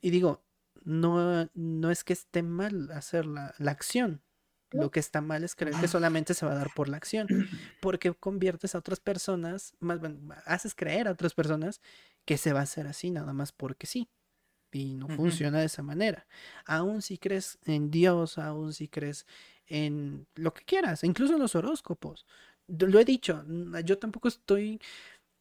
Y 0.00 0.10
digo, 0.10 0.42
no, 0.84 1.48
no 1.54 1.90
es 1.90 2.04
que 2.04 2.14
esté 2.14 2.42
mal 2.42 2.90
hacer 2.92 3.26
la, 3.26 3.54
la 3.58 3.72
acción. 3.72 4.22
Lo 4.70 4.90
que 4.90 5.00
está 5.00 5.22
mal 5.22 5.44
es 5.44 5.54
creer 5.54 5.76
que 5.80 5.88
solamente 5.88 6.34
se 6.34 6.44
va 6.44 6.52
a 6.52 6.56
dar 6.56 6.68
por 6.74 6.90
la 6.90 6.98
acción, 6.98 7.26
porque 7.80 8.12
conviertes 8.12 8.74
a 8.74 8.78
otras 8.78 9.00
personas, 9.00 9.74
más 9.80 9.98
haces 10.44 10.74
creer 10.74 11.08
a 11.08 11.12
otras 11.12 11.32
personas 11.34 11.80
que 12.26 12.36
se 12.36 12.52
va 12.52 12.60
a 12.60 12.64
hacer 12.64 12.86
así 12.86 13.10
nada 13.10 13.32
más 13.32 13.52
porque 13.52 13.86
sí. 13.86 14.10
Y 14.72 14.94
no 14.94 15.08
funciona 15.08 15.60
de 15.60 15.66
esa 15.66 15.82
manera. 15.82 16.26
Aún 16.66 17.00
si 17.02 17.18
crees 17.18 17.58
en 17.64 17.90
Dios, 17.90 18.38
aún 18.38 18.72
si 18.74 18.88
crees 18.88 19.26
en 19.66 20.26
lo 20.34 20.52
que 20.54 20.64
quieras, 20.64 21.04
incluso 21.04 21.34
en 21.34 21.40
los 21.40 21.54
horóscopos. 21.54 22.26
Lo 22.68 22.98
he 23.00 23.04
dicho, 23.04 23.44
yo 23.84 23.98
tampoco 23.98 24.28
estoy 24.28 24.80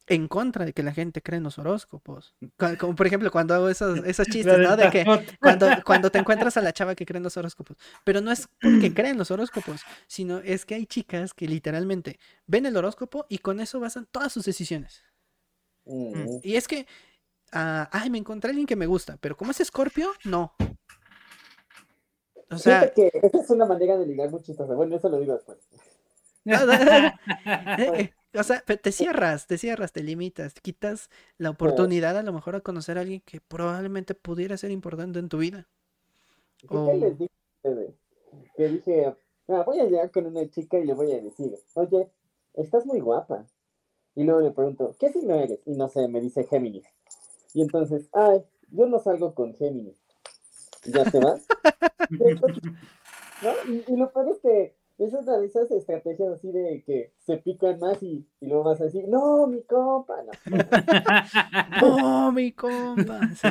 en 0.09 0.29
contra 0.29 0.63
de 0.65 0.71
que 0.73 0.83
la 0.83 0.93
gente 0.93 1.21
cree 1.21 1.37
en 1.37 1.43
los 1.43 1.59
horóscopos. 1.59 2.33
Cu- 2.57 2.77
Como, 2.77 2.95
por 2.95 3.07
ejemplo, 3.07 3.29
cuando 3.31 3.53
hago 3.53 3.67
esos, 3.69 4.05
esos 4.05 4.27
chistes, 4.29 4.59
¿no? 4.59 4.77
De 4.77 4.89
que 4.89 5.09
cuando, 5.41 5.83
cuando 5.83 6.09
te 6.11 6.19
encuentras 6.19 6.55
a 6.57 6.61
la 6.61 6.71
chava 6.73 6.95
que 6.95 7.05
cree 7.05 7.17
en 7.17 7.23
los 7.23 7.35
horóscopos. 7.37 7.77
Pero 8.05 8.21
no 8.21 8.31
es 8.31 8.47
porque 8.61 8.93
creen 8.93 9.17
los 9.17 9.31
horóscopos, 9.31 9.85
sino 10.07 10.39
es 10.39 10.65
que 10.65 10.75
hay 10.75 10.85
chicas 10.85 11.33
que 11.33 11.47
literalmente 11.49 12.19
ven 12.45 12.65
el 12.65 12.77
horóscopo 12.77 13.25
y 13.29 13.39
con 13.39 13.59
eso 13.59 13.79
basan 13.81 14.07
todas 14.11 14.31
sus 14.31 14.45
decisiones. 14.45 15.03
Mm, 16.13 16.39
Y 16.43 16.55
es 16.55 16.67
que, 16.67 16.87
ay, 17.51 18.09
me 18.09 18.17
encontré 18.17 18.49
a 18.49 18.51
alguien 18.51 18.67
que 18.67 18.75
me 18.75 18.85
gusta, 18.85 19.17
pero 19.19 19.35
como 19.37 19.51
es 19.51 19.59
escorpio, 19.59 20.11
no. 20.25 20.53
O 22.49 22.57
sea, 22.57 22.91
que 22.93 23.11
esa 23.13 23.41
es 23.41 23.49
una 23.49 23.65
manera 23.65 23.97
de 23.97 24.05
ligar 24.05 24.31
muy 24.31 24.41
chistosa. 24.41 24.73
Bueno, 24.73 24.95
eso 24.95 25.09
lo 25.09 25.19
digo 25.19 25.33
después. 25.33 25.57
eh, 26.45 28.11
o 28.33 28.43
sea, 28.43 28.61
te 28.61 28.91
cierras, 28.91 29.47
te 29.47 29.57
cierras, 29.57 29.91
te 29.91 30.01
limitas, 30.01 30.53
te 30.53 30.61
quitas 30.61 31.09
la 31.37 31.49
oportunidad 31.49 32.17
a 32.17 32.23
lo 32.23 32.31
mejor 32.31 32.55
a 32.55 32.61
conocer 32.61 32.97
a 32.97 33.01
alguien 33.01 33.21
que 33.25 33.41
probablemente 33.41 34.15
pudiera 34.15 34.55
ser 34.55 34.71
importante 34.71 35.19
en 35.19 35.27
tu 35.27 35.39
vida. 35.39 35.67
¿Qué 36.59 36.67
tal 36.67 36.99
les 37.01 37.17
dije? 37.17 37.33
Que 38.55 38.67
dije, 38.69 39.15
"Ah, 39.49 39.63
voy 39.65 39.79
a 39.79 39.85
llegar 39.85 40.09
con 40.11 40.25
una 40.25 40.49
chica 40.49 40.79
y 40.79 40.85
le 40.85 40.93
voy 40.93 41.11
a 41.11 41.21
decir, 41.21 41.53
oye, 41.73 42.09
estás 42.53 42.85
muy 42.85 42.99
guapa. 42.99 43.45
Y 44.15 44.23
luego 44.23 44.41
le 44.41 44.51
pregunto, 44.51 44.95
¿qué 44.99 45.11
signo 45.11 45.35
eres? 45.35 45.59
Y 45.65 45.75
no 45.75 45.89
sé, 45.89 46.07
me 46.07 46.21
dice 46.21 46.43
Géminis. 46.45 46.87
Y 47.57 47.63
entonces, 47.63 48.07
ay, 48.13 48.43
yo 48.69 48.85
no 48.85 48.99
salgo 48.99 49.33
con 49.33 49.55
Géminis. 49.55 49.97
¿Ya 50.85 51.03
te 51.09 51.17
vas? 51.17 51.43
¿No? 52.11 53.51
Y, 53.67 53.83
y 53.87 53.97
lo 53.97 54.11
peor 54.11 54.29
es 54.29 54.37
que 54.41 54.75
es 54.99 55.11
una 55.13 55.39
de 55.39 55.47
esas 55.47 55.71
estrategias 55.71 56.33
así 56.33 56.51
de 56.51 56.83
que 56.85 57.13
se 57.25 57.37
pican 57.37 57.79
más 57.79 58.03
y, 58.03 58.27
y 58.41 58.45
luego 58.45 58.65
vas 58.65 58.79
a 58.79 58.83
decir, 58.83 59.07
no, 59.07 59.47
mi 59.47 59.63
compa, 59.63 60.17
no. 60.21 60.31
¡Oh, 61.81 62.31
mi 62.31 62.51
compa! 62.51 63.21
Sí. 63.35 63.47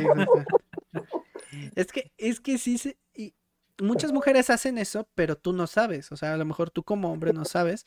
Es 1.74 1.90
que, 1.90 2.12
es 2.16 2.38
que 2.38 2.58
sí 2.58 2.78
se. 2.78 2.96
y 3.12 3.34
muchas 3.80 4.12
mujeres 4.12 4.50
hacen 4.50 4.78
eso, 4.78 5.08
pero 5.16 5.34
tú 5.36 5.52
no 5.52 5.66
sabes. 5.66 6.12
O 6.12 6.16
sea, 6.16 6.34
a 6.34 6.36
lo 6.36 6.44
mejor 6.44 6.70
tú 6.70 6.84
como 6.84 7.10
hombre 7.10 7.32
no 7.32 7.44
sabes 7.44 7.86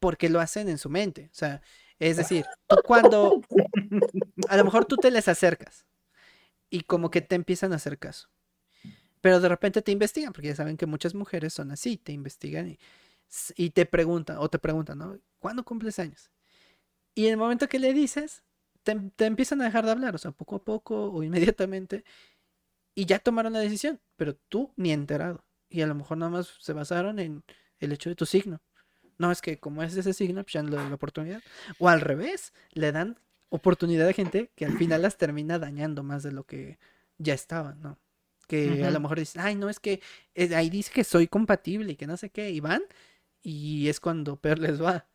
porque 0.00 0.30
lo 0.30 0.40
hacen 0.40 0.70
en 0.70 0.78
su 0.78 0.88
mente. 0.88 1.28
O 1.30 1.34
sea, 1.34 1.60
es 1.98 2.16
decir, 2.16 2.46
tú 2.68 2.76
cuando. 2.86 3.42
A 4.48 4.56
lo 4.56 4.64
mejor 4.64 4.84
tú 4.84 4.96
te 4.96 5.10
les 5.10 5.28
acercas 5.28 5.86
y 6.70 6.82
como 6.82 7.10
que 7.10 7.20
te 7.20 7.34
empiezan 7.34 7.72
a 7.72 7.76
hacer 7.76 7.98
caso. 7.98 8.28
Pero 9.20 9.40
de 9.40 9.48
repente 9.48 9.82
te 9.82 9.92
investigan, 9.92 10.32
porque 10.32 10.48
ya 10.48 10.54
saben 10.54 10.76
que 10.76 10.86
muchas 10.86 11.14
mujeres 11.14 11.52
son 11.54 11.70
así, 11.70 11.96
te 11.96 12.12
investigan 12.12 12.76
y, 13.56 13.70
te 13.70 13.84
preguntan, 13.86 14.38
o 14.38 14.48
te 14.48 14.58
preguntan, 14.58 14.98
¿no? 14.98 15.18
¿Cuándo 15.38 15.64
cumples 15.64 15.98
años? 15.98 16.30
Y 17.14 17.26
en 17.26 17.32
el 17.32 17.36
momento 17.36 17.68
que 17.68 17.78
le 17.78 17.92
dices, 17.92 18.44
te, 18.84 19.26
empiezan 19.26 19.60
a 19.60 19.64
dejar 19.64 19.84
de 19.84 19.90
hablar, 19.90 20.14
o 20.14 20.18
sea, 20.18 20.30
poco 20.30 20.56
a 20.56 20.64
poco 20.64 21.10
o 21.10 21.22
inmediatamente, 21.22 22.04
y 22.94 23.06
ya 23.06 23.18
tomaron 23.18 23.52
la 23.52 23.60
decisión, 23.60 24.00
pero 24.16 24.36
tú 24.48 24.72
ni 24.76 24.92
enterado. 24.92 25.44
Y 25.68 25.82
a 25.82 25.86
lo 25.86 25.94
mejor 25.94 26.18
nada 26.18 26.30
más 26.30 26.54
se 26.60 26.72
basaron 26.72 27.18
en 27.18 27.44
el 27.80 27.92
hecho 27.92 28.08
de 28.08 28.16
tu 28.16 28.26
signo. 28.26 28.60
No, 29.18 29.32
es 29.32 29.42
que 29.42 29.58
como 29.58 29.82
es 29.82 29.96
ese 29.96 30.12
signo, 30.12 30.42
pues 30.42 30.54
ya 30.54 30.62
le 30.62 30.76
dan 30.76 30.88
la 30.88 30.94
oportunidad. 30.94 31.42
O 31.78 31.88
al 31.88 32.00
revés, 32.00 32.52
le 32.72 32.92
dan 32.92 33.18
oportunidad 33.50 34.08
a 34.08 34.12
gente 34.12 34.50
que 34.54 34.64
al 34.64 34.76
final 34.76 35.02
las 35.02 35.16
termina 35.16 35.58
dañando 35.58 36.02
más 36.02 36.22
de 36.22 36.32
lo 36.32 36.44
que 36.44 36.78
ya 37.18 37.34
estaban, 37.34 37.80
¿no? 37.80 37.98
Que 38.46 38.84
a 38.84 38.90
lo 38.90 39.00
mejor 39.00 39.18
dicen, 39.18 39.42
ay, 39.42 39.54
no, 39.54 39.68
es 39.68 39.78
que 39.78 40.00
eh, 40.34 40.54
ahí 40.54 40.70
dice 40.70 40.90
que 40.90 41.04
soy 41.04 41.28
compatible 41.28 41.92
y 41.92 41.96
que 41.96 42.06
no 42.06 42.16
sé 42.16 42.30
qué, 42.30 42.50
y 42.50 42.60
van, 42.60 42.82
y 43.42 43.88
es 43.88 44.00
cuando 44.00 44.36
peor 44.36 44.58
les 44.58 44.80
va. 44.82 45.06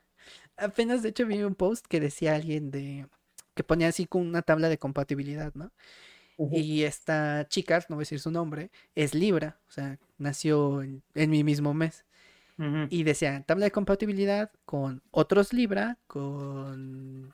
Apenas 0.55 1.01
de 1.01 1.10
hecho 1.10 1.26
vi 1.26 1.41
un 1.41 1.55
post 1.55 1.88
que 1.88 1.99
decía 1.99 2.35
alguien 2.35 2.69
de 2.69 3.07
que 3.55 3.64
ponía 3.64 3.88
así 3.88 4.05
con 4.05 4.22
una 4.27 4.43
tabla 4.43 4.69
de 4.69 4.77
compatibilidad, 4.77 5.53
¿no? 5.55 5.72
Ujú. 6.38 6.55
Y 6.55 6.84
esta 6.84 7.47
chica, 7.47 7.80
no 7.89 7.95
voy 7.95 8.03
a 8.03 8.05
decir 8.05 8.19
su 8.19 8.31
nombre, 8.31 8.72
es 8.95 9.14
Libra, 9.14 9.60
o 9.68 9.72
sea, 9.72 9.99
nació 10.18 10.81
en, 10.81 11.03
en 11.15 11.30
mi 11.30 11.43
mismo 11.43 11.73
mes. 11.73 12.05
Y 12.89 13.03
decía, 13.03 13.43
tabla 13.45 13.65
de 13.65 13.72
compatibilidad 13.72 14.51
con 14.64 15.01
otros 15.11 15.51
Libra, 15.51 15.97
con 16.07 17.34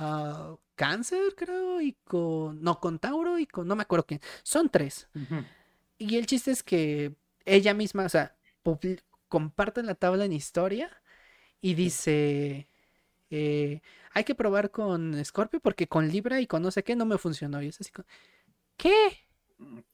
ah, 0.00 0.56
Cáncer, 0.76 1.34
creo, 1.36 1.80
y 1.82 1.94
con, 2.04 2.62
no, 2.62 2.80
con 2.80 2.98
Tauro 3.00 3.38
y 3.38 3.46
con, 3.46 3.68
no 3.68 3.76
me 3.76 3.84
acuerdo 3.84 4.06
quién. 4.06 4.20
Son 4.44 4.70
tres. 4.70 5.08
Ujú. 5.14 5.44
Y 5.98 6.16
el 6.16 6.26
chiste 6.26 6.50
es 6.50 6.62
que 6.62 7.14
ella 7.44 7.74
misma, 7.74 8.04
o 8.06 8.08
sea, 8.08 8.36
publi- 8.64 9.02
comparte 9.28 9.82
la 9.82 9.94
tabla 9.94 10.24
en 10.24 10.32
historia 10.32 10.90
y 11.62 11.74
dice, 11.74 12.68
eh, 13.30 13.82
hay 14.12 14.24
que 14.24 14.34
probar 14.36 14.70
con 14.72 15.24
Scorpio 15.24 15.60
porque 15.60 15.88
con 15.88 16.08
Libra 16.08 16.40
y 16.40 16.46
con 16.48 16.62
no 16.62 16.70
sé 16.72 16.84
qué 16.84 16.96
no 16.96 17.06
me 17.06 17.18
funcionó. 17.18 17.62
Y 17.62 17.68
es 17.68 17.80
así 17.80 17.92
como, 17.92 18.06
¿qué? 18.76 18.92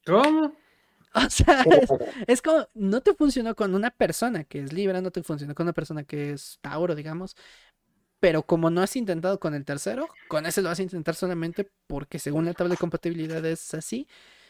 ¿Cómo? 0.05 0.53
O 1.13 1.29
sea, 1.29 1.63
es, 1.71 1.95
es 2.27 2.41
como, 2.41 2.67
no 2.75 3.01
te 3.01 3.13
funcionó 3.15 3.55
con 3.55 3.73
una 3.73 3.89
persona 3.91 4.43
que 4.43 4.61
es 4.61 4.73
Libra, 4.73 5.01
no 5.01 5.11
te 5.11 5.23
funcionó 5.23 5.55
con 5.55 5.65
una 5.65 5.73
persona 5.73 6.03
que 6.03 6.31
es 6.33 6.59
Tauro, 6.61 6.95
digamos. 6.95 7.35
Pero 8.19 8.43
como 8.43 8.69
no 8.69 8.81
has 8.81 8.95
intentado 8.95 9.39
con 9.39 9.53
el 9.53 9.63
tercero, 9.63 10.07
con 10.27 10.45
ese 10.45 10.61
lo 10.61 10.69
vas 10.69 10.79
a 10.79 10.83
intentar 10.83 11.13
solamente 11.15 11.69
porque 11.85 12.17
según 12.19 12.45
la 12.45 12.53
tabla 12.53 12.73
de 12.73 12.77
compatibilidad 12.79 13.45
es 13.45 13.73
así. 13.73 14.07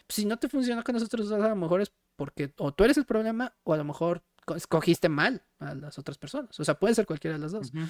Si 0.07 0.26
no 0.26 0.38
te 0.38 0.48
funciona 0.48 0.84
con 0.84 0.94
nosotros 0.94 1.27
dos, 1.27 1.41
a 1.44 1.49
lo 1.49 1.56
mejor 1.56 1.81
es 1.81 1.91
porque 2.15 2.53
o 2.57 2.73
tú 2.73 2.85
eres 2.85 2.98
el 2.98 3.06
problema 3.06 3.53
o 3.64 3.73
a 3.73 3.77
lo 3.77 3.84
mejor 3.84 4.23
co- 4.45 4.56
escogiste 4.56 5.10
mal 5.10 5.44
a 5.60 5.76
las 5.76 5.99
otras 5.99 6.18
personas. 6.18 6.57
O 6.60 6.64
sea, 6.64 6.80
puede 6.80 6.95
ser 6.95 7.06
cualquiera 7.06 7.35
de 7.35 7.41
las 7.41 7.52
dos. 7.52 7.68
Ujú. 7.73 7.85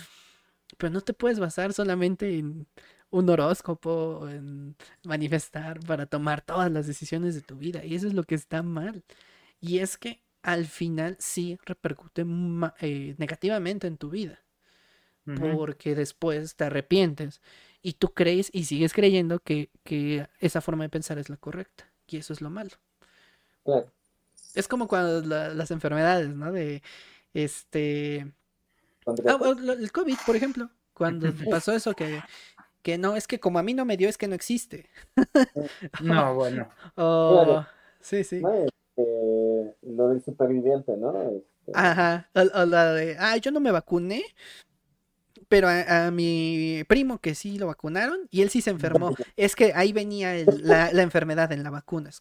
Pero 0.78 0.92
no 0.92 1.02
te 1.02 1.14
puedes 1.14 1.40
basar 1.40 1.74
solamente 1.74 2.38
en 2.40 2.68
un 3.10 3.30
horóscopo 3.30 4.20
o 4.22 4.30
en 4.30 4.76
manifestar 5.04 5.80
para 5.82 6.08
tomar 6.08 6.42
todas 6.42 6.72
las 6.72 6.88
decisiones 6.88 7.36
de 7.36 7.42
tu 7.42 7.56
vida. 7.56 7.86
Y 7.86 7.96
eso 7.96 8.08
es 8.08 8.14
lo 8.14 8.24
que 8.24 8.36
está 8.36 8.64
mal. 8.64 9.04
Y 9.62 9.78
es 9.80 9.98
que 9.98 10.24
al 10.42 10.66
final 10.66 11.16
sí 11.20 11.58
repercute 11.66 12.26
eh, 12.82 13.16
negativamente 13.18 13.88
en 13.88 13.98
tu 13.98 14.10
vida. 14.10 14.40
Porque 15.36 15.96
después 15.96 16.56
te 16.56 16.64
arrepientes 16.66 17.42
y 17.82 17.94
tú 17.94 18.14
crees 18.14 18.50
y 18.54 18.66
sigues 18.66 18.94
creyendo 18.94 19.40
que, 19.40 19.70
que 19.84 20.28
esa 20.40 20.62
forma 20.62 20.84
de 20.86 20.90
pensar 20.90 21.18
es 21.18 21.30
la 21.30 21.38
correcta. 21.38 21.86
Y 22.08 22.18
eso 22.18 22.34
es 22.34 22.42
lo 22.42 22.50
malo. 22.50 22.72
claro. 23.64 23.92
Es 24.56 24.68
como 24.68 24.88
cuando 24.88 25.22
la- 25.22 25.50
las 25.54 25.70
enfermedades, 25.72 26.30
¿no? 26.30 26.52
De 26.52 26.82
este... 27.34 28.34
Ah, 29.28 29.38
el 29.80 29.92
COVID, 29.92 30.18
por 30.26 30.36
ejemplo, 30.36 30.70
cuando 30.94 31.28
pasó 31.52 31.74
eso 31.74 31.94
que, 31.94 32.22
que 32.82 32.98
no, 32.98 33.16
es 33.16 33.28
que 33.28 33.40
como 33.40 33.60
a 33.60 33.64
mí 33.64 33.74
no 33.74 33.86
me 33.86 33.98
dio, 33.98 34.10
es 34.10 34.18
que 34.18 34.28
no 34.28 34.36
existe. 34.36 34.90
No, 36.02 36.36
bueno. 36.36 36.70
Claro. 36.96 37.68
Sí, 38.00 38.24
sí. 38.24 38.42
No, 38.42 38.54
este, 38.54 39.76
lo 39.84 40.10
del 40.10 40.24
superviviente, 40.24 40.96
¿no? 40.98 41.14
Este, 41.32 41.72
Ajá. 41.74 42.30
O, 42.34 42.40
o 42.62 42.66
la 42.66 42.94
de, 42.94 43.16
ah, 43.20 43.38
yo 43.38 43.52
no 43.52 43.60
me 43.60 43.72
vacuné, 43.72 44.24
pero 45.48 45.68
a, 45.68 46.08
a 46.08 46.12
mi 46.12 46.84
primo 46.88 47.20
que 47.20 47.36
sí 47.36 47.58
lo 47.58 47.68
vacunaron 47.68 48.28
y 48.32 48.42
él 48.42 48.50
sí 48.50 48.62
se 48.62 48.70
enfermó. 48.70 49.14
Es 49.36 49.56
que 49.56 49.74
ahí 49.76 49.94
venía 49.94 50.36
el- 50.36 50.68
la, 50.68 50.92
la 50.92 51.02
enfermedad 51.04 51.52
en 51.52 51.64
la 51.64 51.70
vacuna. 51.70 52.12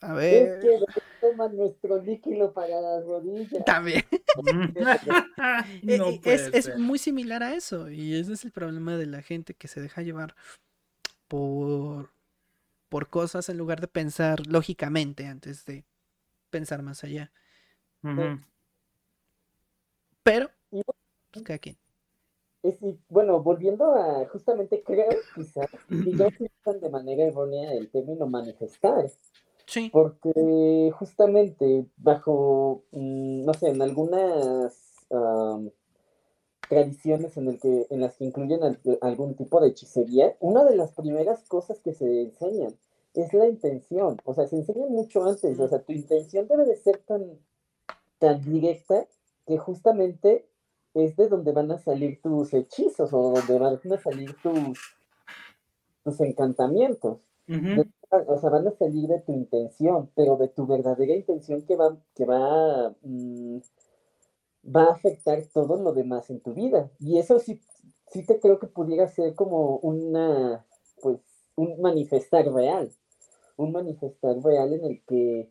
A 0.00 0.12
Es 0.14 0.52
que 0.60 0.68
ver. 0.78 0.84
toman 1.20 1.56
nuestro 1.56 2.02
líquido 2.02 2.52
para 2.52 2.80
las 2.80 3.04
rodillas. 3.04 3.64
También. 3.64 4.04
Eh, 5.86 5.98
no 5.98 6.08
es, 6.24 6.50
es 6.52 6.76
muy 6.78 6.98
similar 6.98 7.42
a 7.42 7.54
eso. 7.54 7.90
Y 7.90 8.14
ese 8.16 8.32
es 8.32 8.44
el 8.44 8.50
problema 8.50 8.96
de 8.96 9.06
la 9.06 9.22
gente 9.22 9.54
que 9.54 9.68
se 9.68 9.80
deja 9.80 10.02
llevar 10.02 10.34
por, 11.28 12.10
por 12.88 13.08
cosas 13.08 13.48
en 13.48 13.58
lugar 13.58 13.80
de 13.80 13.88
pensar 13.88 14.46
lógicamente 14.46 15.26
antes 15.26 15.64
de 15.66 15.84
pensar 16.50 16.82
más 16.82 17.04
allá. 17.04 17.32
Pero, 20.22 20.50
pues, 20.70 21.44
cada 21.44 21.58
quien. 21.58 21.78
Es, 22.62 22.80
y, 22.82 22.96
bueno, 23.08 23.42
volviendo 23.42 23.92
a, 23.92 24.24
justamente 24.28 24.82
creo 24.84 25.08
quizás 25.34 25.66
que 25.88 26.12
ya 26.16 26.26
utilizan 26.28 26.80
de 26.80 26.88
manera 26.90 27.24
errónea 27.24 27.72
el 27.72 27.90
término 27.90 28.26
manifestar, 28.26 29.10
Sí. 29.66 29.90
porque 29.92 30.92
justamente 30.94 31.86
bajo, 31.96 32.82
mm, 32.92 33.44
no 33.44 33.54
sé, 33.54 33.68
en 33.68 33.80
algunas 33.82 34.76
am, 35.10 35.70
tradiciones 36.68 37.36
en, 37.36 37.48
el 37.48 37.60
que, 37.60 37.86
en 37.90 38.00
las 38.00 38.16
que 38.16 38.24
incluyen 38.24 38.62
al- 38.62 38.80
algún 39.00 39.34
tipo 39.34 39.60
de 39.60 39.68
hechicería, 39.68 40.36
una 40.40 40.64
de 40.64 40.76
las 40.76 40.92
primeras 40.92 41.42
cosas 41.48 41.80
que 41.80 41.94
se 41.94 42.22
enseñan 42.22 42.74
es 43.14 43.32
la 43.34 43.46
intención, 43.46 44.16
o 44.24 44.34
sea, 44.34 44.46
se 44.46 44.56
enseñan 44.56 44.90
mucho 44.90 45.22
antes, 45.24 45.58
o 45.60 45.68
sea, 45.68 45.80
tu 45.82 45.92
intención 45.92 46.48
debe 46.48 46.64
de 46.64 46.76
ser 46.76 46.98
tan, 46.98 47.38
tan 48.18 48.42
directa 48.42 49.06
que 49.46 49.58
justamente 49.58 50.46
es 50.94 51.16
de 51.16 51.28
donde 51.28 51.52
van 51.52 51.70
a 51.70 51.78
salir 51.78 52.20
tus 52.22 52.52
hechizos 52.54 53.12
o 53.12 53.32
donde 53.32 53.58
van 53.58 53.78
a 53.92 53.98
salir 53.98 54.34
tus, 54.42 54.78
tus 56.04 56.20
encantamientos. 56.20 57.18
Ujú. 57.48 57.84
O 58.28 58.38
sea, 58.38 58.50
van 58.50 58.68
a 58.68 58.72
salir 58.72 59.08
de 59.08 59.20
tu 59.20 59.32
intención, 59.32 60.10
pero 60.14 60.36
de 60.36 60.48
tu 60.48 60.66
verdadera 60.66 61.14
intención 61.14 61.62
que 61.62 61.76
va, 61.76 61.96
que 62.14 62.26
va 62.26 62.94
mm, 63.02 63.58
va 64.64 64.84
a 64.84 64.92
afectar 64.92 65.42
todo 65.52 65.76
lo 65.82 65.92
demás 65.92 66.30
en 66.30 66.40
tu 66.40 66.54
vida. 66.54 66.90
Y 66.98 67.18
eso 67.18 67.38
sí, 67.38 67.60
sí 68.08 68.24
te 68.24 68.38
creo 68.38 68.58
que 68.58 68.66
pudiera 68.66 69.08
ser 69.08 69.34
como 69.34 69.78
una, 69.78 70.64
pues, 71.00 71.18
un 71.56 71.80
manifestar 71.80 72.46
real, 72.52 72.90
un 73.56 73.72
manifestar 73.72 74.36
real 74.42 74.72
en 74.72 74.84
el 74.84 75.02
que 75.06 75.50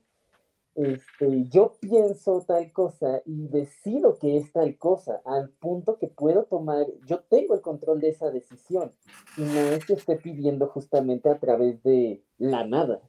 este, 0.75 1.45
yo 1.49 1.73
pienso 1.79 2.43
tal 2.47 2.71
cosa 2.71 3.21
y 3.25 3.47
decido 3.47 4.17
que 4.17 4.37
es 4.37 4.51
tal 4.53 4.77
cosa, 4.77 5.21
al 5.25 5.49
punto 5.49 5.97
que 5.97 6.07
puedo 6.07 6.45
tomar, 6.45 6.85
yo 7.05 7.19
tengo 7.29 7.55
el 7.55 7.61
control 7.61 7.99
de 7.99 8.09
esa 8.09 8.31
decisión, 8.31 8.93
y 9.37 9.41
no 9.41 9.59
es 9.59 9.85
que 9.85 9.93
esté 9.93 10.15
pidiendo 10.15 10.67
justamente 10.67 11.29
a 11.29 11.39
través 11.39 11.83
de 11.83 12.23
la 12.37 12.65
nada, 12.65 13.01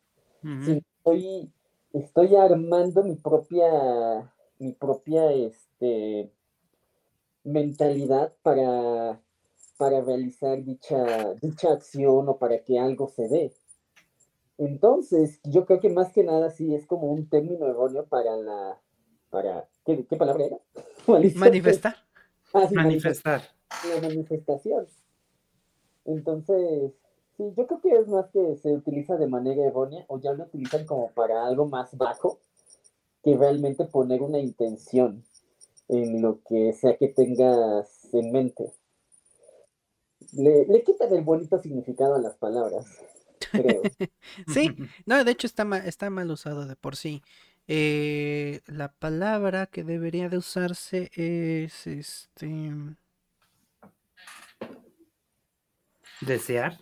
estoy, 0.42 1.52
estoy 1.92 2.34
armando 2.34 3.04
mi 3.04 3.14
propia, 3.14 4.32
mi 4.58 4.72
propia 4.72 5.32
este, 5.32 6.32
mentalidad 7.44 8.32
para, 8.42 9.20
para 9.76 10.00
realizar 10.00 10.62
dicha, 10.64 11.34
dicha 11.40 11.72
acción 11.72 12.28
o 12.28 12.38
para 12.38 12.62
que 12.62 12.78
algo 12.78 13.08
se 13.08 13.28
dé. 13.28 13.52
Entonces, 14.58 15.40
yo 15.44 15.64
creo 15.66 15.80
que 15.80 15.90
más 15.90 16.12
que 16.12 16.24
nada 16.24 16.50
sí 16.50 16.74
es 16.74 16.86
como 16.86 17.10
un 17.10 17.28
término 17.28 17.66
erróneo 17.66 18.06
para 18.06 18.36
la, 18.36 18.78
para, 19.30 19.68
¿qué, 19.84 20.04
palabra 20.16 20.44
era? 20.44 20.58
Manifestar. 21.06 21.96
Ah, 22.54 22.68
manifestar. 22.70 23.42
La 23.88 24.00
manifestación. 24.02 24.86
Entonces, 26.04 26.92
sí, 27.36 27.52
yo 27.56 27.66
creo 27.66 27.80
que 27.80 27.98
es 27.98 28.08
más 28.08 28.28
que 28.30 28.56
se 28.56 28.74
utiliza 28.74 29.16
de 29.16 29.26
manera 29.26 29.64
errónea 29.64 30.04
o 30.08 30.20
ya 30.20 30.32
lo 30.34 30.44
utilizan 30.44 30.84
como 30.84 31.10
para 31.12 31.46
algo 31.46 31.66
más 31.66 31.96
bajo 31.96 32.38
que 33.22 33.36
realmente 33.36 33.86
poner 33.86 34.20
una 34.20 34.38
intención 34.38 35.24
en 35.88 36.20
lo 36.20 36.40
que 36.42 36.72
sea 36.74 36.96
que 36.96 37.08
tengas 37.08 38.08
en 38.12 38.32
mente. 38.32 38.72
Le, 40.32 40.66
le 40.66 40.82
quitan 40.82 41.12
el 41.14 41.22
bonito 41.22 41.58
significado 41.58 42.14
a 42.16 42.20
las 42.20 42.34
palabras. 42.34 42.86
sí, 44.46 44.74
no, 45.06 45.24
de 45.24 45.30
hecho 45.32 45.46
está 45.46 45.64
mal, 45.64 45.86
está 45.86 46.10
mal 46.10 46.30
usado 46.30 46.66
de 46.66 46.76
por 46.76 46.96
sí. 46.96 47.22
Eh, 47.68 48.60
la 48.66 48.92
palabra 48.92 49.66
que 49.66 49.84
debería 49.84 50.28
de 50.28 50.38
usarse 50.38 51.10
es 51.14 51.86
este. 51.86 52.72
Desear. 56.20 56.78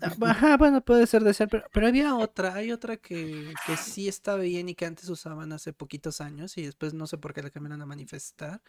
Ah, 0.00 0.14
ajá, 0.22 0.56
bueno, 0.56 0.84
puede 0.84 1.06
ser 1.06 1.22
desear, 1.22 1.48
pero, 1.48 1.64
pero 1.72 1.86
había 1.86 2.14
otra, 2.14 2.54
hay 2.54 2.72
otra 2.72 2.96
que, 2.96 3.52
que 3.66 3.76
sí 3.76 4.08
está 4.08 4.36
bien 4.36 4.68
y 4.68 4.74
que 4.74 4.86
antes 4.86 5.08
usaban 5.08 5.52
hace 5.52 5.72
poquitos 5.72 6.20
años 6.20 6.56
y 6.58 6.62
después 6.62 6.94
no 6.94 7.06
sé 7.06 7.18
por 7.18 7.32
qué 7.34 7.42
la 7.42 7.50
cambiaron 7.50 7.82
a 7.82 7.86
manifestar, 7.86 8.62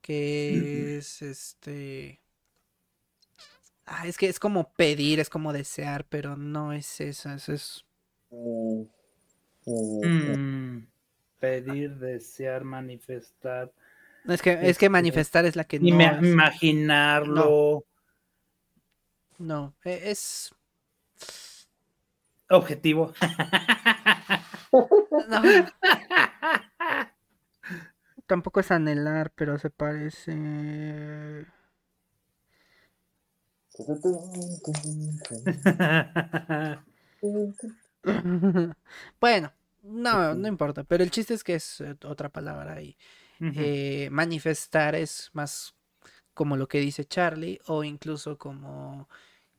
que 0.00 0.98
es 0.98 1.22
este 1.22 2.20
Ah, 3.92 4.06
es 4.06 4.16
que 4.16 4.28
es 4.28 4.38
como 4.38 4.72
pedir, 4.74 5.18
es 5.18 5.28
como 5.28 5.52
desear, 5.52 6.06
pero 6.08 6.36
no 6.36 6.72
es 6.72 7.00
eso, 7.00 7.28
eso 7.32 7.52
es... 7.52 7.84
Mm, 8.30 8.82
mm, 9.66 10.06
mm. 10.06 10.86
pedir, 11.40 11.96
desear, 11.96 12.62
manifestar. 12.62 13.72
es 14.28 14.42
que, 14.42 14.52
es 14.52 14.60
que 14.60 14.68
este, 14.68 14.88
manifestar 14.88 15.44
es 15.44 15.56
la 15.56 15.64
que 15.64 15.80
no... 15.80 15.88
Imaginarlo. 15.88 17.84
No, 19.38 19.74
e, 19.82 20.12
es... 20.12 20.54
Objetivo. 22.48 23.12
Tampoco 28.28 28.60
es 28.60 28.70
anhelar, 28.70 29.32
pero 29.34 29.58
se 29.58 29.70
parece... 29.70 31.50
bueno, 39.20 39.52
no, 39.82 40.34
no 40.34 40.48
importa, 40.48 40.84
pero 40.84 41.04
el 41.04 41.10
chiste 41.10 41.34
es 41.34 41.44
que 41.44 41.54
es 41.54 41.80
eh, 41.80 41.96
otra 42.04 42.28
palabra 42.28 42.74
ahí. 42.74 42.96
Eh, 43.42 44.10
manifestar 44.10 44.94
es 44.94 45.30
más 45.32 45.74
como 46.34 46.58
lo 46.58 46.68
que 46.68 46.78
dice 46.78 47.06
Charlie 47.06 47.58
o 47.68 47.84
incluso 47.84 48.36
como 48.36 49.08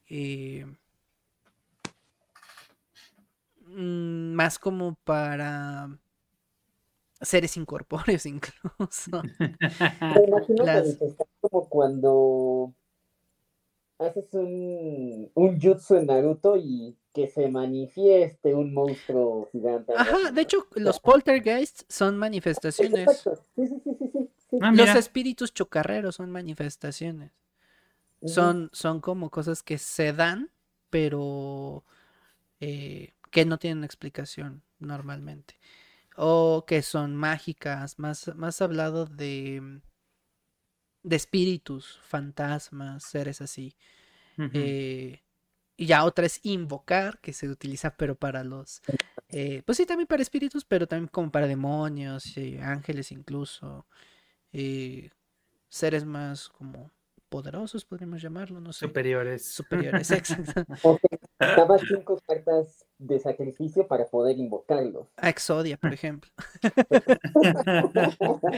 eh, 0.07 0.67
mm, 3.65 4.33
más 4.33 4.59
como 4.59 4.93
para 5.03 5.89
seres 7.21 7.57
incorpóreos 7.57 8.25
incluso. 8.27 9.23
Me 9.39 10.23
imagino 10.27 10.65
manifestar 10.65 11.27
como 11.39 11.67
cuando 11.69 12.73
haces 14.01 14.33
un, 14.33 15.31
un 15.33 15.59
jutsu 15.59 15.95
en 15.95 16.07
Naruto 16.07 16.57
y 16.57 16.97
que 17.13 17.27
se 17.27 17.49
manifieste 17.49 18.55
un 18.55 18.73
monstruo 18.73 19.49
gigante. 19.51 19.93
Ajá, 19.95 20.31
de 20.31 20.41
hecho, 20.41 20.67
los 20.75 20.99
poltergeists 20.99 21.85
son 21.89 22.17
manifestaciones. 22.17 23.27
Ah, 24.59 24.71
los 24.73 24.95
espíritus 24.95 25.53
chocarreros 25.53 26.15
son 26.15 26.31
manifestaciones. 26.31 27.31
Son, 28.23 28.69
son 28.71 29.01
como 29.01 29.31
cosas 29.31 29.63
que 29.63 29.77
se 29.77 30.13
dan, 30.13 30.51
pero 30.89 31.83
eh, 32.59 33.13
que 33.31 33.45
no 33.45 33.57
tienen 33.57 33.83
explicación 33.83 34.61
normalmente. 34.79 35.57
O 36.15 36.65
que 36.67 36.81
son 36.81 37.15
mágicas, 37.15 37.97
más, 37.97 38.35
más 38.35 38.61
hablado 38.61 39.05
de 39.05 39.81
de 41.03 41.15
espíritus, 41.15 41.99
fantasmas, 42.03 43.03
seres 43.03 43.41
así. 43.41 43.75
Eh, 44.53 45.21
y 45.77 45.85
ya 45.85 46.03
otra 46.03 46.25
es 46.25 46.39
invocar, 46.43 47.19
que 47.19 47.33
se 47.33 47.47
utiliza 47.47 47.95
pero 47.95 48.15
para 48.15 48.43
los... 48.43 48.81
Eh, 49.29 49.61
pues 49.65 49.77
sí, 49.77 49.85
también 49.85 50.07
para 50.07 50.21
espíritus, 50.21 50.65
pero 50.65 50.87
también 50.87 51.07
como 51.07 51.31
para 51.31 51.47
demonios, 51.47 52.35
ángeles 52.61 53.11
incluso. 53.11 53.85
Eh, 54.51 55.09
seres 55.69 56.05
más 56.05 56.49
como 56.49 56.91
poderosos, 57.29 57.85
podríamos 57.85 58.21
llamarlo, 58.21 58.59
no 58.59 58.73
sé. 58.73 58.87
Superiores. 58.87 59.53
Superiores, 59.53 60.11
exacto. 60.11 60.65
cinco 61.87 62.21
cartas 62.27 62.85
de 62.97 63.19
sacrificio 63.19 63.87
para 63.87 64.05
poder 64.05 64.37
invocarlo. 64.37 65.09
A 65.15 65.29
Exodia, 65.29 65.77
por 65.77 65.93
ejemplo. 65.93 66.29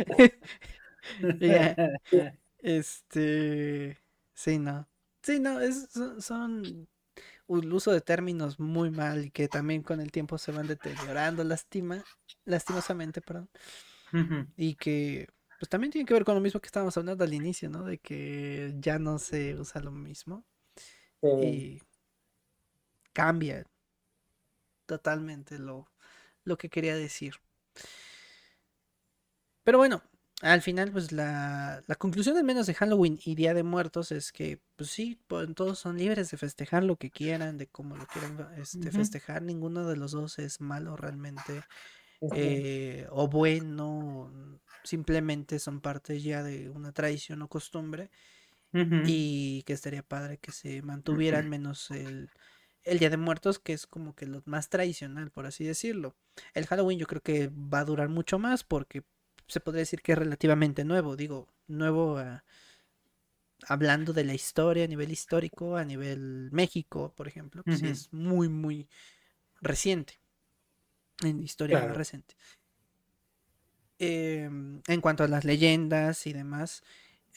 Este. 2.60 3.98
Sí, 4.34 4.58
no. 4.58 4.88
Sí, 5.22 5.40
no, 5.40 5.60
es, 5.60 5.90
son, 6.20 6.88
un 7.48 7.72
uso 7.72 7.92
de 7.92 8.02
términos 8.02 8.60
muy 8.60 8.90
mal 8.90 9.26
y 9.26 9.32
que 9.32 9.48
también 9.48 9.84
con 9.84 10.00
el 10.00 10.12
tiempo 10.12 10.38
se 10.38 10.52
van 10.52 10.68
deteriorando, 10.68 11.44
lastima, 11.44 12.04
lastimosamente, 12.46 13.22
perdón. 13.22 13.50
Y 14.56 14.76
que 14.76 15.28
pues 15.60 15.70
también 15.70 15.92
tiene 15.92 16.06
que 16.06 16.14
ver 16.14 16.24
con 16.24 16.36
lo 16.36 16.42
mismo 16.42 16.60
que 16.60 16.68
estábamos 16.68 16.96
hablando 16.98 17.24
al 17.24 17.34
inicio, 17.34 17.70
¿no? 17.70 17.84
De 17.84 17.98
que 17.98 18.74
ya 18.80 19.00
no 19.00 19.18
se 19.18 19.56
usa 19.56 19.82
lo 19.82 19.92
mismo. 19.92 20.46
Y 21.22 21.82
cambia 23.14 23.66
totalmente 24.86 25.58
lo, 25.58 25.90
lo 26.44 26.58
que 26.58 26.70
quería 26.70 26.96
decir. 26.96 27.36
Pero 29.64 29.78
bueno, 29.78 30.04
al 30.42 30.62
final, 30.62 30.92
pues 30.92 31.12
la, 31.12 31.82
la, 31.88 31.96
conclusión 31.96 32.36
al 32.36 32.44
menos 32.44 32.68
de 32.68 32.74
Halloween 32.74 33.20
y 33.24 33.36
Día 33.36 33.54
de 33.54 33.64
Muertos 33.64 34.12
es 34.12 34.32
que, 34.32 34.60
pues 34.76 34.90
sí, 34.90 35.20
todos 35.56 35.80
son 35.80 35.98
libres 35.98 36.32
de 36.32 36.38
festejar 36.38 36.84
lo 36.84 36.98
que 36.98 37.12
quieran, 37.12 37.58
de 37.58 37.68
cómo 37.68 37.96
lo 37.96 38.06
quieran 38.08 38.50
este, 38.58 38.92
festejar. 38.92 39.42
Ninguno 39.42 39.88
de 39.88 39.96
los 39.96 40.12
dos 40.12 40.40
es 40.40 40.60
malo 40.60 40.98
realmente 40.98 41.64
eh, 42.36 43.08
o 43.12 43.28
bueno. 43.28 44.60
Simplemente 44.84 45.60
son 45.60 45.80
parte 45.80 46.20
ya 46.20 46.44
de 46.44 46.70
una 46.70 46.92
tradición 46.92 47.42
o 47.42 47.48
costumbre. 47.48 48.10
Y 49.06 49.62
que 49.68 49.74
estaría 49.74 50.02
padre 50.02 50.40
que 50.40 50.52
se 50.52 50.82
mantuviera 50.82 51.38
al 51.38 51.48
menos 51.48 51.92
el, 51.92 52.32
el 52.84 52.98
Día 52.98 53.12
de 53.12 53.18
Muertos, 53.18 53.60
que 53.60 53.74
es 53.74 53.86
como 53.86 54.16
que 54.16 54.26
lo 54.26 54.42
más 54.46 54.70
tradicional, 54.70 55.30
por 55.30 55.46
así 55.46 55.64
decirlo. 55.64 56.16
El 56.56 56.66
Halloween 56.66 56.98
yo 56.98 57.06
creo 57.06 57.22
que 57.22 57.50
va 57.50 57.82
a 57.82 57.86
durar 57.86 58.10
mucho 58.10 58.40
más 58.40 58.64
porque 58.64 59.04
se 59.48 59.60
podría 59.60 59.82
decir 59.82 60.02
que 60.02 60.14
es 60.14 60.18
relativamente 60.18 60.84
nuevo, 60.84 61.16
digo, 61.16 61.48
nuevo 61.68 62.18
ah, 62.18 62.44
hablando 63.68 64.14
de 64.14 64.24
la 64.24 64.34
historia 64.34 64.86
a 64.86 64.88
nivel 64.88 65.12
histórico, 65.12 65.78
a 65.78 65.86
nivel 65.86 66.50
México, 66.52 67.14
por 67.16 67.28
ejemplo, 67.28 67.64
que 67.64 67.78
sí 67.78 67.88
es 67.88 68.12
muy, 68.12 68.50
muy 68.50 68.88
reciente, 69.62 70.20
en 71.24 71.42
historia 71.42 71.80
reciente. 71.88 72.36
Em, 74.00 74.82
en 74.88 75.02
cuanto 75.02 75.24
a 75.24 75.28
las 75.28 75.46
leyendas 75.46 76.28
y 76.28 76.34
demás, 76.34 76.84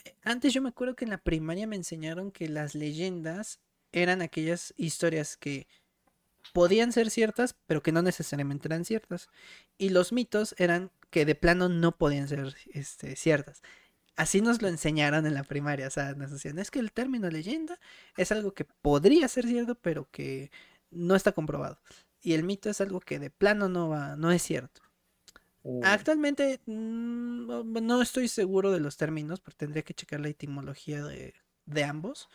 eh, 0.05 0.15
antes 0.23 0.53
yo 0.53 0.63
me 0.63 0.71
acuerdo 0.71 0.97
que 0.97 1.05
en 1.05 1.11
la 1.11 1.19
primaria 1.19 1.67
me 1.67 1.77
enseñaron 1.77 2.33
que 2.33 2.49
las 2.49 2.75
leyendas 2.75 3.61
eran 3.93 4.21
aquellas 4.23 4.75
historias 4.77 5.37
que 5.37 5.69
podían 6.53 6.93
ser 6.93 7.11
ciertas, 7.11 7.57
pero 7.67 7.83
que 7.83 7.93
no 7.93 8.03
necesariamente 8.03 8.69
eran 8.69 8.85
ciertas. 8.85 9.29
Y 9.79 9.91
los 9.91 10.13
mitos 10.13 10.55
eran 10.59 10.91
que 11.11 11.25
de 11.25 11.35
plano 11.35 11.69
no 11.69 11.97
podían 11.97 12.29
ser 12.29 12.55
este, 12.73 13.17
ciertas. 13.17 13.63
Así 14.17 14.41
nos 14.41 14.63
lo 14.63 14.69
enseñaron 14.69 15.27
en 15.27 15.35
la 15.35 15.45
primaria, 15.45 15.89
o 15.89 15.91
sea, 15.91 16.15
nos 16.15 16.31
decían, 16.31 16.59
es 16.59 16.71
que 16.71 16.79
el 16.79 16.93
término 16.93 17.29
leyenda 17.29 17.79
es 18.17 18.33
algo 18.33 18.55
que 18.55 18.65
podría 18.65 19.29
ser 19.29 19.47
cierto, 19.47 19.75
pero 19.75 20.09
que 20.11 20.51
no 20.91 21.15
está 21.15 21.33
comprobado. 21.33 21.79
Y 22.23 22.33
el 22.33 22.43
mito 22.43 22.71
es 22.71 22.81
algo 22.81 23.01
que 23.01 23.19
de 23.19 23.31
plano 23.31 23.69
no 23.69 23.91
va, 23.91 24.17
no 24.17 24.33
es 24.33 24.43
cierto. 24.43 24.81
Mm, 25.63 25.81
Actualmente 25.85 26.61
mm, 26.65 27.83
no 27.83 28.01
estoy 28.01 28.29
seguro 28.29 28.73
de 28.73 28.81
los 28.81 28.97
términos, 28.97 29.41
pero 29.41 29.57
tendría 29.57 29.83
que 29.83 29.95
checar 29.95 30.21
la 30.21 30.29
etimología 30.29 31.05
de, 31.05 31.35
de 31.67 31.85
ambos. 31.85 32.29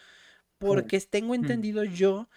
Porque 0.60 1.00
tengo 1.02 1.34
entendido 1.34 1.84
yo 1.84 2.30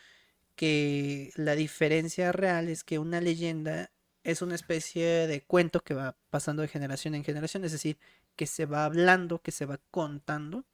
que 0.56 1.32
la 1.36 1.54
diferencia 1.54 2.32
real 2.32 2.68
es 2.68 2.84
que 2.84 2.98
una 2.98 3.20
leyenda 3.20 3.90
es 4.22 4.40
una 4.42 4.54
especie 4.54 5.26
de 5.26 5.42
cuento 5.42 5.80
que 5.80 5.94
va 5.94 6.16
pasando 6.30 6.62
de 6.62 6.68
generación 6.68 7.14
en 7.14 7.24
generación, 7.24 7.64
es 7.64 7.72
decir, 7.72 7.98
que 8.36 8.46
se 8.46 8.64
va 8.66 8.84
hablando, 8.84 9.40
que 9.42 9.52
se 9.52 9.66
va 9.66 9.78
contando. 9.90 10.64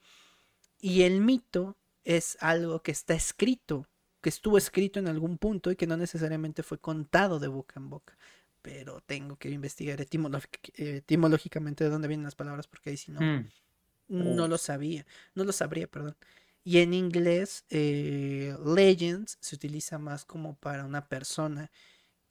Y 0.81 1.03
el 1.03 1.21
mito 1.21 1.77
es 2.05 2.39
algo 2.41 2.83
que 2.83 2.93
está 2.93 3.15
escrito, 3.15 3.87
que 4.21 4.29
estuvo 4.29 4.57
escrito 4.57 4.99
en 5.01 5.09
algún 5.09 5.37
punto 5.39 5.71
y 5.71 5.77
que 5.77 5.87
no 5.87 5.97
necesariamente 5.97 6.63
fue 6.63 6.79
contado 6.79 7.39
de 7.39 7.49
boca 7.49 7.75
en 7.81 7.91
boca. 7.91 8.17
Pero 8.63 9.01
tengo 9.01 9.37
que 9.37 9.51
investigar 9.51 9.99
etimológic- 10.01 10.73
etimológicamente 10.75 11.85
de 11.85 11.91
dónde 11.91 12.09
vienen 12.09 12.25
las 12.25 12.35
palabras 12.35 12.67
porque 12.67 12.91
ahí 12.91 12.97
sí 12.97 13.11
no, 13.11 13.21
Mm. 13.21 14.35
no 14.35 14.49
lo 14.49 14.59
sabía, 14.59 15.07
no 15.35 15.45
lo 15.45 15.53
sabría, 15.53 15.87
perdón. 15.87 16.17
Y 16.63 16.79
en 16.79 16.93
inglés, 16.95 17.65
eh, 17.71 18.55
legends 18.65 19.39
se 19.41 19.55
utiliza 19.57 19.99
más 19.99 20.25
como 20.25 20.57
para 20.57 20.85
una 20.85 21.09
persona 21.09 21.71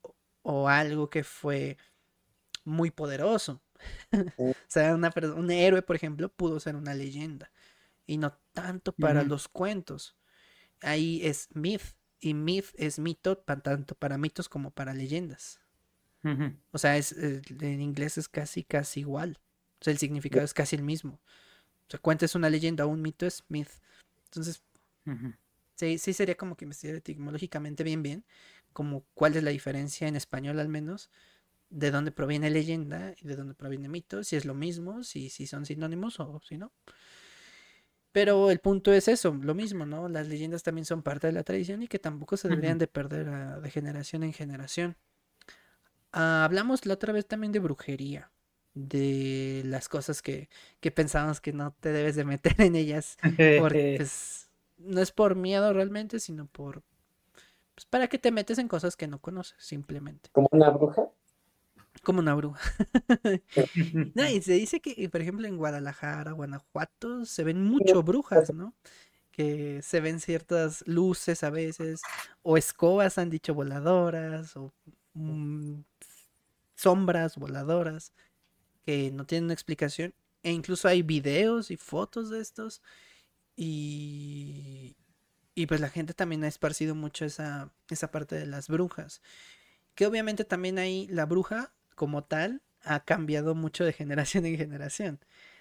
o, 0.01 0.15
o 0.43 0.69
algo 0.69 1.09
que 1.09 1.23
fue 1.23 1.77
muy 2.63 2.91
poderoso. 2.91 3.61
o 4.37 4.53
sea, 4.67 4.93
una 4.95 5.11
un 5.35 5.51
héroe, 5.51 5.81
por 5.81 5.95
ejemplo, 5.95 6.29
pudo 6.29 6.59
ser 6.59 6.75
una 6.75 6.93
leyenda. 6.93 7.51
Y 8.05 8.17
no 8.17 8.33
tanto 8.53 8.93
para 8.93 9.23
los 9.23 9.47
cuentos. 9.47 10.15
Ahí 10.81 11.21
es 11.25 11.49
myth. 11.53 11.95
Y 12.19 12.33
myth 12.33 12.73
es 12.75 12.99
mito 12.99 13.37
tanto 13.37 13.95
para 13.95 14.17
mitos 14.17 14.49
como 14.49 14.71
para 14.71 14.93
leyendas. 14.93 15.59
O 16.71 16.77
sea, 16.77 16.97
es, 16.97 17.13
eh, 17.13 17.41
en 17.61 17.81
inglés 17.81 18.17
es 18.17 18.27
casi, 18.27 18.63
casi 18.63 19.01
igual. 19.01 19.39
O 19.79 19.83
sea, 19.83 19.93
el 19.93 19.99
significado 19.99 20.43
es 20.43 20.53
casi 20.53 20.75
el 20.75 20.83
mismo. 20.83 21.21
O 21.87 21.91
sea, 21.91 21.99
cuenta 21.99 22.25
es 22.25 22.35
una 22.35 22.49
leyenda 22.49 22.85
un 22.85 23.01
mito 23.01 23.25
es 23.25 23.43
myth. 23.47 23.69
Entonces, 24.29 24.63
sí, 25.75 25.97
sí 25.97 26.13
sería 26.13 26.35
como 26.35 26.55
que 26.55 26.65
investigar 26.65 26.97
etimológicamente 26.97 27.83
bien, 27.83 28.03
bien, 28.03 28.25
como 28.73 29.05
cuál 29.13 29.35
es 29.35 29.43
la 29.43 29.51
diferencia 29.51 30.07
en 30.07 30.15
español 30.15 30.59
al 30.59 30.69
menos, 30.69 31.09
de 31.69 31.91
dónde 31.91 32.11
proviene 32.11 32.49
leyenda 32.49 33.13
y 33.21 33.27
de 33.27 33.35
dónde 33.35 33.53
proviene 33.55 33.89
mito, 33.89 34.23
si 34.23 34.35
es 34.35 34.45
lo 34.45 34.53
mismo, 34.55 35.03
si, 35.03 35.29
si 35.29 35.47
son 35.47 35.65
sinónimos 35.65 36.19
o 36.19 36.41
si 36.43 36.57
no. 36.57 36.71
Pero 38.11 38.49
el 38.49 38.59
punto 38.59 38.91
es 38.91 39.07
eso, 39.07 39.33
lo 39.33 39.53
mismo, 39.53 39.85
¿no? 39.85 40.09
Las 40.09 40.27
leyendas 40.27 40.63
también 40.63 40.85
son 40.85 41.03
parte 41.03 41.27
de 41.27 41.33
la 41.33 41.43
tradición 41.43 41.83
y 41.83 41.87
que 41.87 41.99
tampoco 41.99 42.37
se 42.37 42.49
deberían 42.49 42.79
de 42.79 42.87
perder 42.87 43.29
ah, 43.29 43.59
de 43.59 43.69
generación 43.69 44.23
en 44.23 44.33
generación. 44.33 44.97
Ah, 46.11 46.43
hablamos 46.43 46.85
la 46.85 46.95
otra 46.95 47.13
vez 47.13 47.27
también 47.27 47.51
de 47.51 47.59
brujería, 47.59 48.31
de 48.73 49.61
las 49.65 49.89
cosas 49.89 50.21
que, 50.21 50.49
que 50.79 50.91
pensamos 50.91 51.41
que 51.41 51.53
no 51.53 51.73
te 51.79 51.91
debes 51.91 52.15
de 52.15 52.25
meter 52.25 52.59
en 52.61 52.75
ellas, 52.75 53.17
porque 53.59 53.95
pues, 53.97 54.49
no 54.77 55.01
es 55.01 55.11
por 55.11 55.35
miedo 55.35 55.73
realmente, 55.73 56.19
sino 56.19 56.47
por 56.47 56.83
pues, 57.79 57.85
para 57.85 58.07
que 58.09 58.17
te 58.17 58.31
metes 58.31 58.57
en 58.57 58.67
cosas 58.67 58.97
que 58.97 59.07
no 59.07 59.19
conoces, 59.19 59.55
simplemente, 59.57 60.29
Como 60.33 60.49
una 60.51 60.69
bruja. 60.69 61.09
como 62.03 62.19
una 62.19 62.35
bruja. 62.35 62.59
No, 64.15 64.27
y 64.27 64.41
se 64.41 64.51
dice 64.53 64.81
que, 64.81 65.07
por 65.07 65.21
ejemplo, 65.21 65.47
en 65.47 65.55
Guadalajara, 65.55 66.33
Guanajuato, 66.33 67.23
se 67.23 67.45
ven 67.45 67.63
mucho 67.63 68.03
brujas, 68.03 68.53
¿no? 68.53 68.73
Que 69.31 69.81
se 69.81 70.01
ven 70.01 70.19
ciertas 70.19 70.83
luces 70.87 71.41
a 71.43 71.49
veces, 71.49 72.01
o 72.41 72.57
escobas 72.57 73.17
han 73.17 73.29
dicho 73.29 73.53
voladoras, 73.53 74.57
o 74.57 74.73
mm, 75.13 75.75
sombras 76.75 77.37
voladoras, 77.37 78.11
que 78.89 79.11
no 79.11 79.25
tienen 79.25 79.45
una 79.45 79.53
explicación. 79.53 80.15
E 80.41 80.51
incluso 80.51 80.87
hay 80.87 81.03
videos 81.03 81.69
y 81.69 81.77
fotos 81.77 82.31
de 82.31 82.39
estos. 82.39 82.81
Y, 83.55 84.95
y 85.53 85.67
pues 85.67 85.79
la 85.79 85.89
gente 85.89 86.15
también 86.15 86.43
ha 86.43 86.47
esparcido 86.47 86.95
mucho 86.95 87.23
esa, 87.23 87.71
esa 87.89 88.09
parte 88.09 88.35
de 88.35 88.47
las 88.47 88.67
brujas. 88.67 89.21
Que 89.93 90.07
obviamente 90.07 90.43
también 90.43 90.79
ahí 90.79 91.07
la 91.11 91.27
bruja, 91.27 91.71
como 91.93 92.23
tal, 92.23 92.63
ha 92.81 93.03
cambiado 93.03 93.53
mucho 93.53 93.85
de 93.85 93.93
generación 93.93 94.47
en 94.47 94.57
generación. 94.57 95.19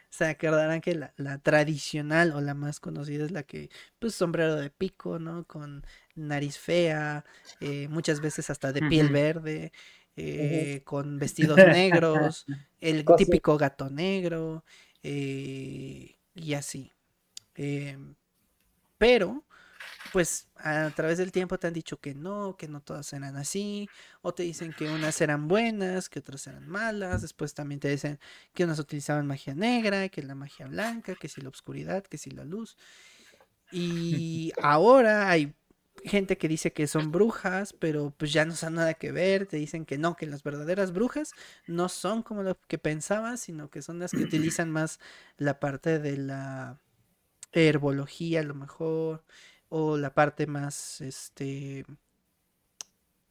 Se 0.09 0.25
acordarán 0.25 0.81
que 0.81 0.95
la, 0.95 1.13
la 1.19 1.37
tradicional 1.37 2.33
o 2.33 2.41
la 2.41 2.55
más 2.55 2.81
conocida 2.81 3.27
es 3.27 3.31
la 3.31 3.43
que, 3.43 3.69
pues, 3.99 4.15
sombrero 4.15 4.57
de 4.57 4.71
pico, 4.71 5.19
¿no? 5.19 5.45
Con 5.45 5.85
nariz 6.15 6.57
fea, 6.57 7.27
eh, 7.61 7.89
muchas 7.89 8.23
veces 8.23 8.49
hasta 8.49 8.73
de 8.73 8.81
piel 8.89 9.11
verde, 9.11 9.71
eh, 10.21 10.83
con 10.85 11.19
vestidos 11.19 11.57
negros, 11.57 12.45
el 12.81 13.05
típico 13.17 13.57
gato 13.57 13.89
negro, 13.89 14.65
eh, 15.03 16.17
y 16.35 16.55
así. 16.55 16.93
Em, 17.55 18.15
pero, 18.99 19.45
pues 20.13 20.49
a 20.57 20.91
través 20.91 21.19
del 21.19 21.31
tiempo 21.31 21.59
te 21.59 21.69
han 21.69 21.73
dicho 21.73 22.01
que 22.01 22.15
no, 22.15 22.57
que 22.57 22.67
no 22.67 22.81
todas 22.81 23.13
eran 23.13 23.37
así, 23.37 23.89
o 24.21 24.35
te 24.35 24.43
dicen 24.43 24.73
que 24.73 24.89
unas 24.89 25.21
eran 25.21 25.47
buenas, 25.47 26.09
que 26.09 26.19
otras 26.19 26.47
eran 26.49 26.69
malas, 26.69 27.23
después 27.23 27.55
también 27.55 27.79
te 27.81 27.89
dicen 27.89 28.19
que 28.55 28.65
unas 28.65 28.81
utilizaban 28.81 29.27
magia 29.27 29.55
negra, 29.55 30.09
que 30.09 30.23
la 30.25 30.35
magia 30.35 30.67
blanca, 30.67 31.15
que 31.15 31.29
si 31.29 31.41
la 31.41 31.51
oscuridad, 31.51 32.03
que 32.05 32.19
si 32.19 32.31
la 32.31 32.45
luz. 32.45 32.77
Y 33.71 34.51
ahora 34.63 35.29
hay 35.29 35.55
gente 36.09 36.39
que 36.39 36.49
dice 36.49 36.73
que 36.73 36.87
son 36.89 37.13
brujas, 37.13 37.73
pero 37.73 38.13
pues 38.17 38.33
ya 38.33 38.45
no 38.45 38.55
son 38.55 38.75
nada 38.75 38.95
que 38.95 39.13
ver, 39.13 39.47
te 39.47 39.57
dicen 39.59 39.85
que 39.87 39.99
no, 39.99 40.17
que 40.17 40.27
las 40.27 40.43
verdaderas 40.43 40.93
brujas 40.93 41.33
no 41.67 41.89
son 41.89 42.23
como 42.23 42.43
lo 42.43 42.59
que 42.69 42.79
pensabas, 42.79 43.41
sino 43.41 43.71
que 43.71 43.83
son 43.83 43.99
las 44.01 44.15
que 44.15 44.25
utilizan 44.25 44.71
más 44.71 45.01
la 45.39 45.61
parte 45.61 45.99
de 46.01 46.17
la 46.19 46.79
herbología 47.53 48.41
a 48.41 48.45
lo 48.45 48.55
mejor, 48.55 49.25
o 49.71 49.97
la 49.99 50.15
parte 50.15 50.47
más, 50.47 51.01
este, 51.03 51.85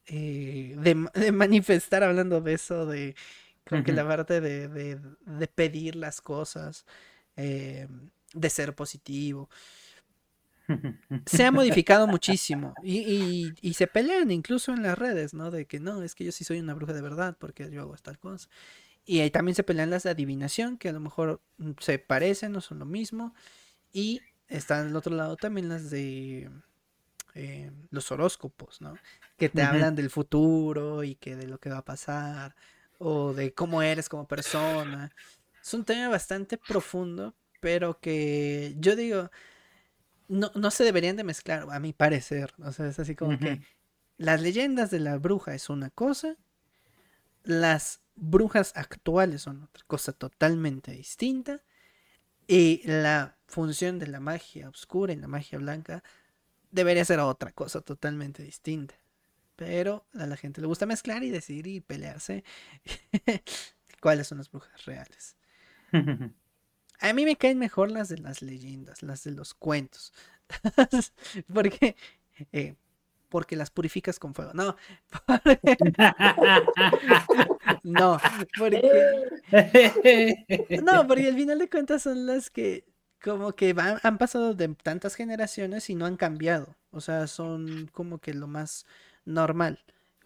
eh, 0.06 0.76
de, 0.78 0.96
ma- 0.96 1.12
de 1.14 1.32
manifestar, 1.32 2.04
hablando 2.04 2.42
de 2.42 2.54
eso, 2.54 2.86
de, 2.86 3.16
creo 3.64 3.84
que 3.84 3.92
Ujú. 3.92 3.94
la 3.94 4.08
parte 4.08 4.42
de, 4.42 4.68
de, 4.70 5.00
de 5.26 5.48
pedir 5.48 5.96
las 5.96 6.22
cosas, 6.22 6.86
eh, 7.36 7.88
de 8.34 8.50
ser 8.50 8.76
positivo, 8.76 9.50
se 11.26 11.46
ha 11.46 11.52
modificado 11.52 12.08
muchísimo 12.08 12.78
y, 12.82 13.00
y- 13.00 13.56
y 13.62 13.74
se 13.74 13.88
pelean 13.88 14.32
incluso 14.32 14.74
en 14.74 14.84
las 14.84 14.98
redes, 14.98 15.34
¿no? 15.34 15.52
De 15.52 15.66
que 15.68 15.80
no, 15.80 16.02
es 16.04 16.16
que 16.16 16.24
yo 16.26 16.32
sí 16.32 16.44
soy 16.44 16.60
una 16.60 16.74
bruja 16.74 16.94
de 16.94 17.02
verdad 17.02 17.38
porque 17.40 17.70
yo 17.72 17.82
hago 17.82 17.96
tal 17.98 18.18
cosa. 18.20 18.50
Y 19.06 19.22
ahí 19.22 19.32
también 19.32 19.56
se 19.56 19.64
pelean 19.64 19.90
las 19.92 20.04
de 20.04 20.12
adivinación, 20.12 20.78
que 20.78 20.90
a 20.90 20.94
lo 20.94 21.02
mejor 21.02 21.42
mm, 21.58 21.72
se 21.80 22.00
parecen, 22.00 22.54
no 22.54 22.62
son 22.62 22.80
lo 22.80 22.86
mismo. 22.86 23.36
Y 23.94 24.28
están 24.50 24.88
al 24.88 24.96
otro 24.98 25.16
lado 25.16 25.38
también 25.38 25.70
las 25.70 25.90
de 25.92 26.52
eh, 27.36 27.72
los 27.92 28.12
horóscopos, 28.12 28.82
¿no? 28.82 29.00
Que 29.38 29.50
te 29.50 29.62
Ujú. 29.62 29.64
hablan 29.64 29.96
del 29.96 30.10
futuro 30.10 31.04
y 31.04 31.16
que 31.16 31.36
de 31.36 31.48
lo 31.48 31.60
que 31.60 31.70
va 31.70 31.80
a 31.80 31.86
pasar, 31.86 32.56
o 33.00 33.34
de 33.34 33.54
cómo 33.54 33.82
eres 33.82 34.10
como 34.10 34.28
persona. 34.28 35.14
Es 35.64 35.74
un 35.74 35.86
tema 35.86 36.10
bastante 36.10 36.58
profundo, 36.58 37.36
pero 37.60 38.00
que 38.00 38.76
yo 38.80 38.96
digo, 38.96 39.30
no, 40.28 40.52
no 40.56 40.72
se 40.72 40.84
deberían 40.84 41.16
de 41.16 41.24
mezclar, 41.24 41.68
a 41.72 41.80
mi 41.80 41.94
parecer. 41.94 42.54
O 42.64 42.72
sea, 42.72 42.88
es 42.88 43.00
así 43.00 43.16
como 43.16 43.38
que 43.40 43.62
las 44.18 44.42
leyendas 44.42 44.92
de 44.92 45.00
la 45.00 45.18
bruja 45.18 45.54
es 45.54 45.70
una 45.70 45.90
cosa, 45.90 46.38
las 47.44 48.02
brujas 48.16 48.74
actuales 48.76 49.44
son 49.44 49.64
otra 49.64 49.84
cosa 49.88 50.12
totalmente 50.12 50.92
distinta, 50.92 51.62
y 52.48 52.82
la 52.86 53.38
función 53.48 54.00
de 54.00 54.08
la 54.08 54.20
magia 54.20 54.70
oscura 54.70 55.14
y 55.14 55.18
la 55.18 55.28
magia 55.28 55.60
blanca 55.60 56.04
debería 56.72 57.04
ser 57.04 57.20
otra 57.20 57.52
cosa 57.52 57.82
totalmente 57.82 58.44
distinta. 58.44 58.96
Pero 59.56 60.06
a 60.14 60.26
la 60.28 60.38
gente 60.38 60.62
le 60.62 60.68
gusta 60.68 60.86
mezclar 60.86 61.24
y 61.24 61.30
decidir 61.30 61.68
y 61.68 61.82
pelearse 61.82 62.44
cuáles 64.02 64.28
son 64.28 64.38
las 64.38 64.50
brujas 64.50 64.86
reales. 64.86 65.36
A 67.00 67.14
mí 67.14 67.26
me 67.26 67.36
caen 67.36 67.60
mejor 67.60 67.92
las 67.92 68.10
de 68.10 68.18
las 68.18 68.42
leyendas, 68.42 69.04
las 69.04 69.24
de 69.24 69.32
los 69.32 69.54
cuentos. 69.54 70.14
porque, 71.54 71.96
eh, 72.52 72.76
porque 73.30 73.56
las 73.56 73.70
purificas 73.72 74.20
con 74.20 74.34
fuego. 74.34 74.52
No, 74.54 74.76
porque- 75.28 75.78
no, 77.84 78.20
porque, 78.58 78.82
no, 80.84 81.08
porque 81.08 81.28
al 81.28 81.36
final 81.36 81.60
de 81.60 81.70
cuentas 81.70 82.04
son 82.04 82.26
las 82.26 82.50
que 82.50 82.86
como 83.24 83.54
que 83.56 83.74
van, 83.74 84.00
han 84.04 84.18
pasado 84.18 84.54
de 84.54 84.68
tantas 84.76 85.16
generaciones 85.16 85.90
y 85.90 85.96
no 85.96 86.06
han 86.06 86.18
cambiado. 86.18 86.76
O 86.92 87.02
sea, 87.02 87.28
son 87.28 87.90
como 87.92 88.20
que 88.20 88.34
lo 88.34 88.48
más 88.48 88.86
normal. 89.26 89.80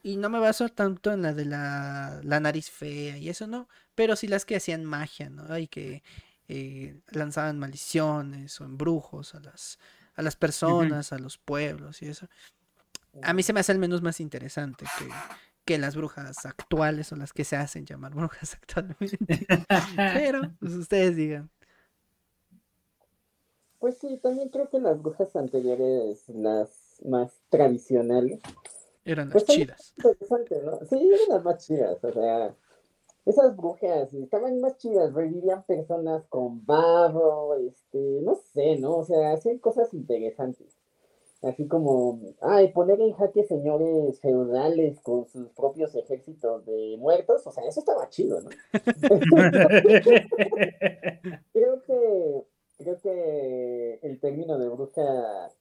Y 0.04 0.18
no 0.18 0.30
me 0.30 0.40
baso 0.40 0.68
tanto 0.70 1.12
en 1.14 1.22
la 1.22 1.34
de 1.34 1.46
la, 1.46 2.20
la 2.24 2.40
nariz 2.40 2.70
fea 2.72 3.18
y 3.18 3.30
eso 3.30 3.46
no, 3.48 3.68
pero 3.96 4.16
sí 4.16 4.28
las 4.28 4.46
que 4.46 4.56
hacían 4.56 4.84
magia, 4.86 5.30
¿no? 5.30 5.58
Y 5.58 5.68
que 5.68 6.04
eh, 6.54 7.00
lanzaban 7.12 7.58
maldiciones 7.58 8.60
o 8.60 8.66
embrujos 8.66 9.36
a 9.36 9.40
las, 9.40 9.80
a 10.16 10.22
las 10.22 10.36
personas, 10.36 11.14
a 11.14 11.18
los 11.18 11.38
pueblos 11.38 12.02
y 12.02 12.08
eso. 12.08 12.28
A 13.22 13.32
mí 13.34 13.42
se 13.42 13.54
me 13.54 13.62
hace 13.62 13.72
al 13.72 13.80
menos 13.80 14.02
más 14.02 14.20
interesante 14.20 14.86
que, 15.00 15.08
que 15.64 15.78
las 15.78 15.96
brujas 15.96 16.46
actuales 16.46 17.10
o 17.14 17.16
las 17.16 17.32
que 17.32 17.46
se 17.46 17.56
hacen 17.56 17.86
llamar 17.86 18.14
brujas 18.16 18.56
actualmente. 18.56 19.48
Pero, 19.96 20.42
pues 20.60 20.74
ustedes 20.74 21.16
digan. 21.16 21.50
Pues 23.80 23.98
sí, 23.98 24.20
también 24.22 24.50
creo 24.50 24.70
que 24.70 24.80
las 24.80 25.02
brujas 25.02 25.34
anteriores, 25.38 26.28
las 26.28 27.02
más 27.06 27.32
tradicionales, 27.50 28.42
Eran 29.06 29.30
las 29.30 29.44
pues 29.44 29.46
chidas. 29.46 29.94
interesantes, 29.98 30.64
¿no? 30.64 30.80
Sí, 30.86 31.12
eran 31.14 31.30
las 31.30 31.44
más 31.46 31.66
chidas, 31.66 32.04
o 32.04 32.12
sea, 32.12 32.56
esas 33.26 33.56
brujas 33.56 34.14
estaban 34.14 34.60
más 34.62 34.78
chidas, 34.78 35.14
revivían 35.14 35.64
personas 35.64 36.26
con 36.28 36.66
barro, 36.66 37.56
este, 37.56 38.22
no 38.22 38.36
sé, 38.36 38.78
¿no? 38.78 38.98
O 38.98 39.06
sea, 39.06 39.34
hacían 39.34 39.60
cosas 39.60 39.94
interesantes. 39.94 40.78
Así 41.44 41.68
como, 41.68 42.20
ay, 42.42 42.72
poner 42.72 43.00
en 43.02 43.14
jaque 43.14 43.44
señores 43.44 44.20
feudales 44.20 45.00
con 45.02 45.28
sus 45.28 45.50
propios 45.50 45.96
ejércitos 45.96 46.66
de 46.66 46.98
muertos, 47.00 47.46
o 47.48 47.52
sea, 47.52 47.64
eso 47.66 47.80
estaba 47.80 48.10
chido, 48.10 48.42
¿no? 48.42 48.50
Creo 51.52 51.82
que, 51.84 52.46
creo 52.78 53.02
que 53.02 54.00
el 54.04 54.20
término 54.20 54.60
de 54.60 54.70
bruja 54.70 55.52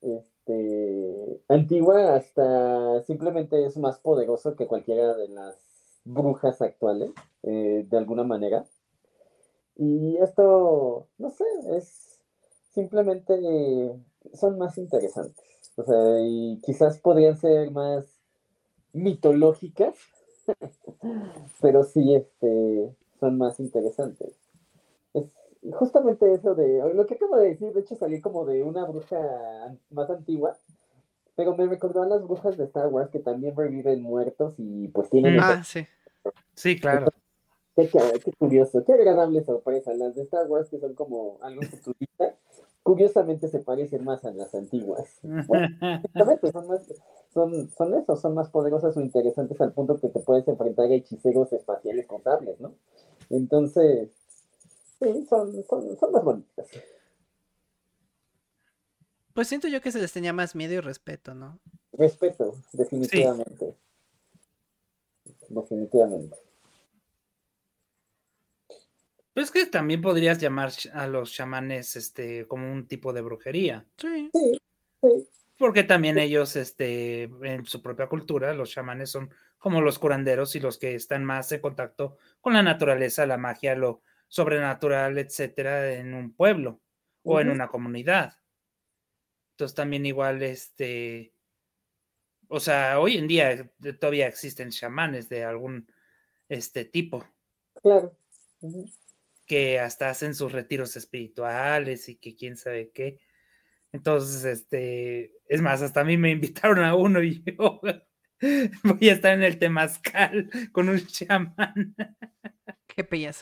este, 0.00 1.42
antigua 1.48 2.16
hasta 2.16 3.02
simplemente 3.02 3.66
es 3.66 3.76
más 3.76 3.98
poderoso 3.98 4.56
que 4.56 4.66
cualquiera 4.66 5.14
de 5.14 5.28
las 5.28 5.77
brujas 6.08 6.60
actuales, 6.62 7.10
eh, 7.42 7.86
de 7.88 7.96
alguna 7.98 8.24
manera. 8.24 8.64
Y 9.76 10.16
esto, 10.16 11.06
no 11.18 11.30
sé, 11.30 11.44
es 11.76 12.20
simplemente 12.72 13.94
son 14.34 14.58
más 14.58 14.76
interesantes. 14.78 15.44
O 15.76 15.84
sea, 15.84 16.20
y 16.20 16.60
quizás 16.64 16.98
podrían 16.98 17.36
ser 17.36 17.70
más 17.70 18.04
mitológicas, 18.92 19.94
pero 21.60 21.84
sí 21.84 22.14
este, 22.14 22.92
son 23.20 23.38
más 23.38 23.60
interesantes. 23.60 24.34
Es 25.14 25.24
justamente 25.74 26.32
eso 26.32 26.54
de 26.54 26.94
lo 26.94 27.06
que 27.06 27.14
acabo 27.14 27.36
de 27.36 27.50
decir, 27.50 27.72
de 27.72 27.80
hecho 27.80 27.94
salí 27.96 28.20
como 28.20 28.44
de 28.44 28.62
una 28.62 28.84
bruja 28.84 29.76
más 29.90 30.10
antigua, 30.10 30.56
pero 31.36 31.56
me 31.56 31.66
recordó 31.66 32.02
a 32.02 32.06
las 32.06 32.22
brujas 32.24 32.56
de 32.56 32.64
Star 32.64 32.88
Wars 32.88 33.10
que 33.10 33.20
también 33.20 33.54
reviven 33.56 34.02
muertos 34.02 34.54
y 34.58 34.88
pues 34.88 35.08
tienen 35.10 35.34
Mm. 35.36 35.38
esa- 35.38 35.52
Ah, 35.60 35.64
sí. 35.64 35.86
Sí, 36.54 36.78
claro. 36.78 37.06
Qué, 37.76 37.88
curioso, 38.36 38.84
qué 38.84 38.92
agradable 38.92 39.44
sorpresa. 39.44 39.94
Las 39.94 40.14
de 40.16 40.22
Star 40.22 40.48
Wars 40.48 40.68
que 40.68 40.80
son 40.80 40.94
como 40.94 41.38
algo 41.42 41.62
futurista, 41.62 42.34
curiosamente 42.82 43.48
se 43.48 43.60
parecen 43.60 44.04
más 44.04 44.24
a 44.24 44.32
las 44.32 44.52
antiguas. 44.54 45.20
Bueno, 45.22 45.68
son 46.52 46.66
más, 46.66 46.80
son, 47.32 47.70
son 47.70 47.94
eso, 47.94 48.16
son 48.16 48.34
más 48.34 48.50
poderosas 48.50 48.96
o 48.96 49.00
interesantes 49.00 49.60
al 49.60 49.72
punto 49.72 50.00
que 50.00 50.08
te 50.08 50.18
puedes 50.18 50.48
enfrentar 50.48 50.86
a 50.86 50.94
hechiceros 50.94 51.52
espaciales 51.52 52.06
con 52.06 52.22
sables, 52.22 52.58
¿no? 52.58 52.74
Entonces, 53.30 54.10
sí, 55.00 55.26
son, 55.28 55.64
son, 55.68 55.96
son 55.98 56.12
más 56.12 56.24
bonitas. 56.24 56.66
Pues 59.34 59.46
siento 59.46 59.68
yo 59.68 59.80
que 59.80 59.92
se 59.92 60.00
les 60.00 60.12
tenía 60.12 60.32
más 60.32 60.56
miedo 60.56 60.74
y 60.74 60.80
respeto, 60.80 61.32
¿no? 61.32 61.60
Respeto, 61.92 62.56
definitivamente. 62.72 63.76
Definitivamente. 65.48 66.36
Pues 69.34 69.50
que 69.50 69.66
también 69.66 70.02
podrías 70.02 70.38
llamar 70.38 70.72
a 70.92 71.06
los 71.06 71.32
chamanes 71.32 71.94
este, 71.94 72.46
como 72.48 72.72
un 72.72 72.88
tipo 72.88 73.12
de 73.12 73.20
brujería. 73.20 73.86
Sí. 73.96 74.30
Sí, 74.32 74.60
sí, 75.00 75.28
Porque 75.56 75.84
también 75.84 76.18
ellos, 76.18 76.56
este, 76.56 77.22
en 77.42 77.64
su 77.64 77.80
propia 77.80 78.08
cultura, 78.08 78.52
los 78.52 78.70
chamanes 78.70 79.10
son 79.10 79.30
como 79.58 79.80
los 79.80 79.98
curanderos 79.98 80.56
y 80.56 80.60
los 80.60 80.76
que 80.76 80.94
están 80.94 81.24
más 81.24 81.52
en 81.52 81.60
contacto 81.60 82.16
con 82.40 82.52
la 82.52 82.62
naturaleza, 82.64 83.26
la 83.26 83.38
magia, 83.38 83.76
lo 83.76 84.02
sobrenatural, 84.26 85.18
etcétera, 85.18 85.92
en 85.94 86.14
un 86.14 86.34
pueblo 86.34 86.80
o 87.22 87.40
en 87.40 87.50
una 87.50 87.68
comunidad. 87.68 88.34
Entonces 89.52 89.74
también 89.74 90.04
igual, 90.04 90.42
este, 90.42 91.32
o 92.48 92.60
sea, 92.60 92.98
hoy 92.98 93.16
en 93.18 93.28
día 93.28 93.52
eh, 93.52 93.92
todavía 93.92 94.26
existen 94.26 94.70
chamanes 94.70 95.28
de 95.28 95.44
algún 95.44 95.90
este 96.48 96.84
tipo 96.84 97.24
claro. 97.82 98.16
Que 99.46 99.78
hasta 99.78 100.10
hacen 100.10 100.34
sus 100.34 100.52
retiros 100.52 100.96
espirituales 100.96 102.08
y 102.08 102.16
que 102.16 102.34
quién 102.34 102.56
sabe 102.56 102.90
qué. 102.90 103.20
Entonces, 103.92 104.44
este, 104.44 105.32
es 105.46 105.62
más, 105.62 105.80
hasta 105.80 106.00
a 106.00 106.04
mí 106.04 106.16
me 106.16 106.30
invitaron 106.32 106.80
a 106.80 106.94
uno 106.94 107.22
y 107.22 107.42
yo 107.44 107.80
voy 108.82 109.08
a 109.08 109.12
estar 109.12 109.34
en 109.34 109.42
el 109.42 109.58
temazcal 109.58 110.50
con 110.72 110.88
un 110.88 111.06
chamán. 111.06 111.94
Qué 112.86 113.04
pella 113.04 113.32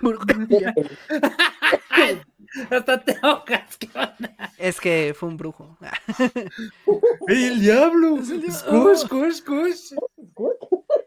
hasta 2.70 3.04
te 3.04 3.16
ahogas, 3.22 3.76
¿qué 3.76 3.88
onda? 3.94 4.52
Es 4.58 4.80
que 4.80 5.14
fue 5.16 5.28
un 5.28 5.36
brujo. 5.36 5.76
¡El 7.28 7.60
diablo! 7.60 8.18
Es 8.18 8.30
el 8.30 8.42
diablo. 8.42 8.96
¡Scush, 8.96 9.34
scush, 9.34 9.34
scush! 9.34 9.92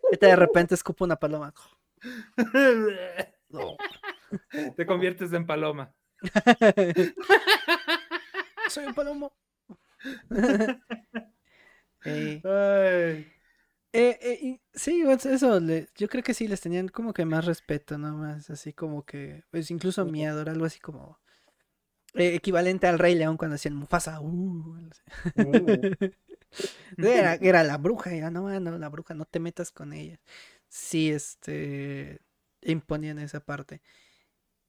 Ahorita 0.04 0.28
de 0.28 0.36
repente 0.36 0.76
escupo 0.76 1.06
una 1.06 1.16
paloma. 1.16 1.54
No. 3.50 3.76
Te 4.76 4.86
conviertes 4.86 5.34
en 5.34 5.46
paloma. 5.46 5.94
Soy 8.70 8.86
un 8.86 8.94
palomo. 8.94 9.34
Eh, 12.04 12.42
Ay. 12.44 13.32
Eh, 13.94 14.18
eh, 14.22 14.62
sí, 14.74 15.04
eso, 15.26 15.60
le- 15.60 15.88
yo 15.96 16.08
creo 16.10 16.24
que 16.24 16.34
sí 16.34 16.48
les 16.48 16.62
tenían 16.62 16.88
como 16.88 17.14
que 17.14 17.26
más 17.26 17.46
respeto, 17.46 17.98
¿no? 17.98 18.18
Más 18.18 18.50
así 18.50 18.74
como 18.74 19.06
que, 19.06 19.44
pues 19.52 19.72
incluso 19.72 20.06
miedo, 20.06 20.42
era 20.42 20.52
algo 20.54 20.66
así 20.66 20.80
como 20.80 21.20
eh, 22.16 22.36
equivalente 22.36 22.88
al 22.88 23.00
Rey 23.00 23.16
León 23.16 23.38
cuando 23.38 23.56
hacían 23.56 23.76
Mufasa. 23.76 24.22
uh, 24.22 24.92
Era, 27.02 27.36
era 27.36 27.64
la 27.64 27.78
bruja, 27.78 28.14
ya 28.16 28.30
no, 28.32 28.60
no, 28.60 28.78
la 28.78 28.90
bruja, 28.90 29.14
no 29.14 29.26
te 29.26 29.40
metas 29.40 29.72
con 29.72 29.94
ella. 29.94 30.20
Sí, 30.68 31.10
este, 31.12 32.20
imponían 32.62 33.20
esa 33.20 33.40
parte. 33.44 33.82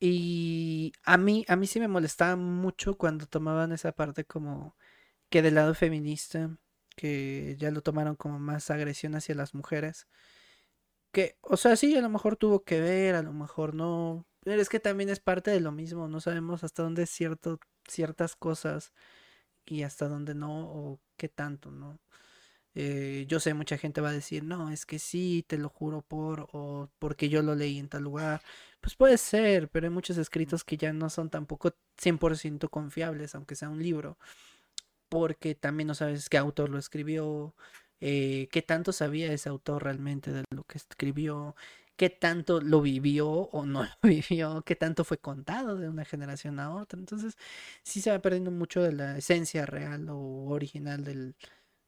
Y 0.01 0.93
a 1.05 1.19
mí, 1.19 1.45
a 1.49 1.57
mí 1.57 1.67
sí 1.69 1.81
me 1.81 1.89
molestaba 1.89 2.37
mucho 2.37 2.99
cuando 2.99 3.27
tomaban 3.27 3.73
esa 3.73 3.93
parte 3.93 4.25
como 4.25 4.77
que 5.31 5.43
del 5.43 5.57
lado 5.57 5.75
feminista, 5.75 6.57
que 7.03 7.57
ya 7.59 7.73
lo 7.73 7.83
tomaron 7.83 8.15
como 8.15 8.39
más 8.39 8.71
agresión 8.71 9.17
hacia 9.17 9.35
las 9.35 9.55
mujeres. 9.55 10.07
Que, 11.13 11.37
o 11.43 11.57
sea, 11.57 11.75
sí, 11.77 11.97
a 11.97 12.01
lo 12.01 12.09
mejor 12.09 12.37
tuvo 12.37 12.63
que 12.65 12.81
ver, 12.81 13.17
a 13.17 13.23
lo 13.23 13.33
mejor 13.33 13.75
no. 13.75 14.25
Pero 14.45 14.63
es 14.63 14.69
que 14.69 14.79
también 14.79 15.11
es 15.11 15.19
parte 15.19 15.51
de 15.51 15.59
lo 15.61 15.73
mismo, 15.73 16.07
no 16.09 16.21
sabemos 16.21 16.63
hasta 16.63 16.85
dónde 16.85 17.07
cierto, 17.07 17.59
ciertas 17.89 18.37
cosas 18.37 18.93
y 19.67 19.83
hasta 19.85 20.09
dónde 20.09 20.35
no, 20.35 20.67
o 20.71 21.01
qué 21.17 21.29
tanto, 21.29 21.73
¿no? 21.73 22.01
Eh, 22.75 23.27
yo 23.29 23.41
sé, 23.41 23.55
mucha 23.55 23.79
gente 23.79 24.01
va 24.01 24.11
a 24.11 24.13
decir, 24.13 24.45
no, 24.45 24.71
es 24.71 24.87
que 24.87 24.99
sí, 25.01 25.45
te 25.49 25.59
lo 25.59 25.69
juro 25.69 26.03
por, 26.03 26.49
o 26.53 26.91
porque 27.01 27.29
yo 27.29 27.43
lo 27.43 27.55
leí 27.57 27.79
en 27.79 27.89
tal 27.89 28.05
lugar. 28.05 28.43
Pues 28.81 28.97
puede 28.97 29.19
ser, 29.19 29.69
pero 29.71 29.87
hay 29.87 29.93
muchos 29.93 30.19
escritos 30.19 30.65
que 30.65 30.77
ya 30.79 30.93
no 30.93 31.11
son 31.11 31.31
tampoco 31.31 31.75
100% 31.99 32.71
confiables, 32.71 33.35
aunque 33.35 33.57
sea 33.57 33.71
un 33.71 33.83
libro, 33.83 34.19
porque 35.13 35.55
también 35.55 35.89
no 35.89 35.95
sabes 35.95 36.31
qué 36.31 36.39
autor 36.39 36.71
lo 36.71 36.79
escribió, 36.79 37.55
eh, 38.01 38.49
qué 38.51 38.63
tanto 38.63 38.93
sabía 38.93 39.31
ese 39.31 39.51
autor 39.51 39.85
realmente 39.85 40.33
de 40.33 40.45
lo 40.51 40.65
que 40.65 40.79
escribió, 40.79 41.55
qué 41.97 42.09
tanto 42.11 42.63
lo 42.63 42.81
vivió 42.81 43.29
o 43.31 43.67
no 43.67 43.83
lo 44.03 44.09
vivió, 44.09 44.63
qué 44.65 44.75
tanto 44.75 45.05
fue 45.05 45.19
contado 45.19 45.77
de 45.77 45.89
una 45.91 46.07
generación 46.07 46.59
a 46.61 46.75
otra. 46.75 46.99
Entonces, 46.99 47.37
sí 47.83 48.01
se 48.01 48.11
va 48.11 48.21
perdiendo 48.23 48.51
mucho 48.51 48.83
de 48.83 48.93
la 48.93 49.19
esencia 49.19 49.67
real 49.67 50.09
o 50.09 50.17
original 50.51 51.05
del, 51.05 51.37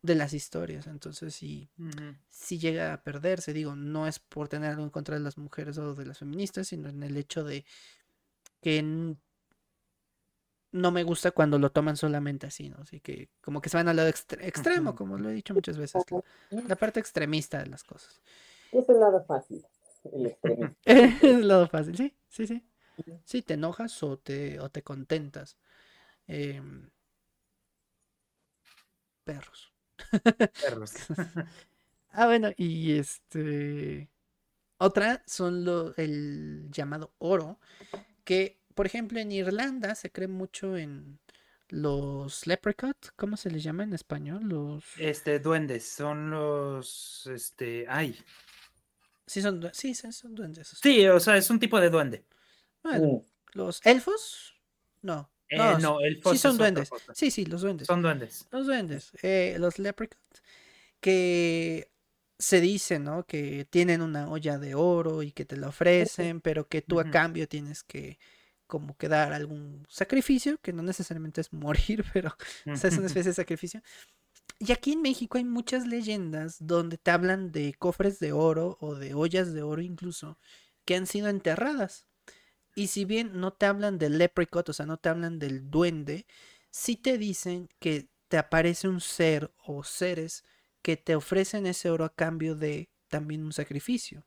de 0.03 0.15
las 0.17 0.35
historias. 0.35 0.87
Entonces, 0.87 1.35
sí, 1.35 1.71
Ujú. 1.79 2.15
sí 2.31 2.59
llega 2.59 2.93
a 2.93 3.03
perderse. 3.05 3.53
Digo, 3.55 3.77
no 3.77 4.07
es 4.07 4.19
por 4.19 4.49
tener 4.49 4.71
algo 4.73 4.85
en 4.85 4.91
contra 4.91 5.17
de 5.17 5.23
las 5.23 5.39
mujeres 5.39 5.79
o 5.79 5.95
de 5.95 6.07
las 6.07 6.19
feministas, 6.19 6.69
sino 6.69 6.91
en 6.91 7.03
el 7.03 7.17
hecho 7.17 7.45
de 7.45 7.65
que 8.61 8.83
no 10.75 10.93
me 10.93 11.05
gusta 11.05 11.33
cuando 11.33 11.59
lo 11.59 11.73
toman 11.73 11.97
solamente 11.97 12.47
así, 12.49 12.69
¿no? 12.71 12.79
Así 12.83 13.01
que 13.01 13.31
como 13.43 13.61
que 13.63 13.71
se 13.71 13.79
van 13.79 13.89
al 13.89 13.97
lado 13.97 14.11
extre- 14.11 14.45
extremo, 14.47 14.95
como 14.95 15.19
lo 15.19 15.31
he 15.31 15.35
dicho 15.35 15.55
muchas 15.55 15.79
veces, 15.79 16.05
la, 16.11 16.23
la 16.69 16.77
parte 16.77 17.01
extremista 17.01 17.59
de 17.61 17.67
las 17.69 17.85
cosas. 17.85 18.21
Es 18.73 18.87
el 18.91 19.01
lado 19.01 19.25
fácil, 19.25 19.65
el 20.13 20.27
extremista. 20.27 20.77
Es 20.85 21.23
el 21.25 21.49
lado 21.49 21.69
fácil, 21.69 21.97
sí, 21.97 22.15
sí, 22.29 22.47
sí. 22.47 22.63
Sí, 23.25 23.43
te 23.43 23.55
enojas 23.55 24.03
o 24.03 24.19
te, 24.19 24.61
o 24.61 24.71
te 24.71 24.83
contentas. 24.83 25.59
Em, 26.29 26.91
perros. 29.25 29.73
Perros. 30.61 30.93
Ah, 32.17 32.27
bueno, 32.27 32.51
y 32.57 32.99
este. 32.99 34.09
Otra 34.79 35.23
son 35.27 35.65
lo, 35.65 35.95
el 35.97 36.69
llamado 36.71 37.15
oro, 37.19 37.61
que 38.25 38.61
por 38.75 38.87
ejemplo 38.87 39.19
en 39.21 39.33
Irlanda 39.33 39.95
se 39.95 40.11
cree 40.11 40.29
mucho 40.29 40.77
en 40.77 41.19
los 41.69 42.47
leprechaun, 42.47 42.95
¿cómo 43.17 43.37
se 43.37 43.51
les 43.51 43.63
llama 43.63 43.83
en 43.85 43.95
español? 43.95 44.43
Los... 44.45 44.85
Este, 44.99 45.39
duendes, 45.39 45.87
son 45.89 46.31
los, 46.31 47.29
este, 47.33 47.87
ay. 47.89 48.17
Sí, 49.27 49.41
son, 49.41 49.71
sí, 49.73 49.95
sí, 49.95 50.13
son 50.13 50.35
duendes. 50.35 50.77
Sí, 50.83 51.07
o 51.09 51.19
sea, 51.19 51.37
es 51.37 51.49
un 51.51 51.59
tipo 51.59 51.81
de 51.81 51.91
duende. 51.91 52.25
Bueno, 52.83 53.07
Mm. 53.07 53.59
los 53.59 53.81
elfos, 53.85 54.55
no. 55.03 55.31
Eh, 55.49 55.57
no, 55.57 55.79
no, 55.79 56.01
elfos 56.01 56.33
sí 56.33 56.39
son 56.39 56.59
duendes. 56.59 56.91
Sí, 57.15 57.31
sí, 57.31 57.47
los 57.47 57.63
duendes. 57.63 57.87
Son 57.87 58.03
duendes. 58.03 58.47
Los 58.51 58.67
duendes, 58.67 59.13
eh, 59.23 59.57
los 59.59 59.79
leprechauns, 59.79 60.43
que 61.01 61.91
se 62.39 62.61
dice, 62.61 62.99
¿no? 62.99 63.25
Que 63.25 63.65
tienen 63.69 64.03
una 64.03 64.29
olla 64.31 64.59
de 64.59 64.75
oro 64.75 65.23
y 65.23 65.33
que 65.33 65.45
te 65.45 65.57
la 65.57 65.69
ofrecen, 65.69 66.41
pero 66.41 66.69
que 66.69 66.83
tú 66.83 67.01
a 67.01 67.11
cambio 67.11 67.49
tienes 67.49 67.83
que 67.83 68.19
como 68.75 68.97
que 68.97 69.07
dar 69.09 69.33
algún 69.33 69.87
sacrificio, 69.89 70.59
que 70.61 70.73
no 70.73 70.83
necesariamente 70.83 71.41
es 71.41 71.53
morir, 71.53 72.05
pero 72.13 72.37
o 72.67 72.77
sea, 72.77 72.91
es 72.91 72.99
una 72.99 73.07
especie 73.07 73.31
de 73.31 73.37
sacrificio. 73.37 73.83
Y 74.59 74.73
aquí 74.73 74.95
en 74.95 75.03
México 75.03 75.39
hay 75.39 75.45
muchas 75.45 75.87
leyendas 75.87 76.57
donde 76.59 76.99
te 76.99 77.13
hablan 77.13 77.53
de 77.53 77.73
cofres 77.75 78.19
de 78.19 78.33
oro 78.33 78.77
o 78.81 78.97
de 78.97 79.15
ollas 79.15 79.53
de 79.53 79.63
oro 79.63 79.81
incluso 79.81 80.41
que 80.85 80.97
han 80.97 81.07
sido 81.07 81.29
enterradas. 81.29 82.09
Y 82.75 82.89
si 82.89 83.05
bien 83.05 83.39
no 83.39 83.53
te 83.53 83.67
hablan 83.67 83.97
del 83.97 84.19
leprechaun, 84.19 84.65
o 84.67 84.73
sea, 84.73 84.87
no 84.87 84.97
te 84.97 85.09
hablan 85.09 85.39
del 85.39 85.71
duende, 85.71 86.27
sí 86.73 86.97
te 86.97 87.17
dicen 87.17 87.69
que 87.79 88.09
te 88.27 88.39
aparece 88.39 88.89
un 88.89 89.01
ser 89.01 89.55
o 89.65 89.85
seres 89.85 90.43
que 90.83 90.97
te 90.97 91.15
ofrecen 91.15 91.67
ese 91.67 91.91
oro 91.91 92.05
a 92.05 92.13
cambio 92.13 92.57
de 92.57 92.91
también 93.07 93.45
un 93.45 93.53
sacrificio. 93.53 94.27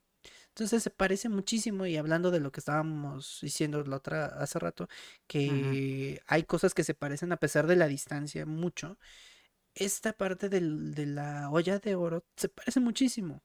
Entonces 0.57 0.81
se 0.81 0.89
parece 0.89 1.29
muchísimo 1.29 1.85
y 1.85 1.97
hablando 1.97 2.31
de 2.31 2.39
lo 2.39 2.51
que 2.51 2.61
estábamos 2.61 3.37
diciendo 3.43 3.83
la 3.83 3.97
otra 3.97 4.25
hace 4.25 4.57
rato, 4.57 4.87
que 5.27 6.19
hay 6.25 6.45
cosas 6.45 6.73
que 6.73 6.83
se 6.83 6.95
parecen 6.95 7.31
a 7.31 7.37
pesar 7.37 7.67
de 7.67 7.75
la 7.75 7.87
distancia 7.87 8.43
mucho. 8.47 8.97
Esta 9.75 10.13
parte 10.13 10.49
del- 10.49 10.95
de 10.95 11.05
la 11.05 11.51
olla 11.51 11.77
de 11.77 11.93
oro 11.93 12.25
se 12.35 12.49
parece 12.49 12.79
muchísimo. 12.79 13.43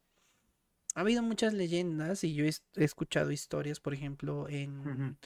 Ha 0.94 1.02
habido 1.02 1.22
muchas 1.22 1.52
leyendas 1.52 2.24
y 2.24 2.32
yo 2.34 2.46
he, 2.46 2.48
es- 2.48 2.64
he 2.76 2.84
escuchado 2.84 3.30
historias, 3.30 3.78
por 3.78 3.92
ejemplo, 3.92 4.48
en, 4.48 5.18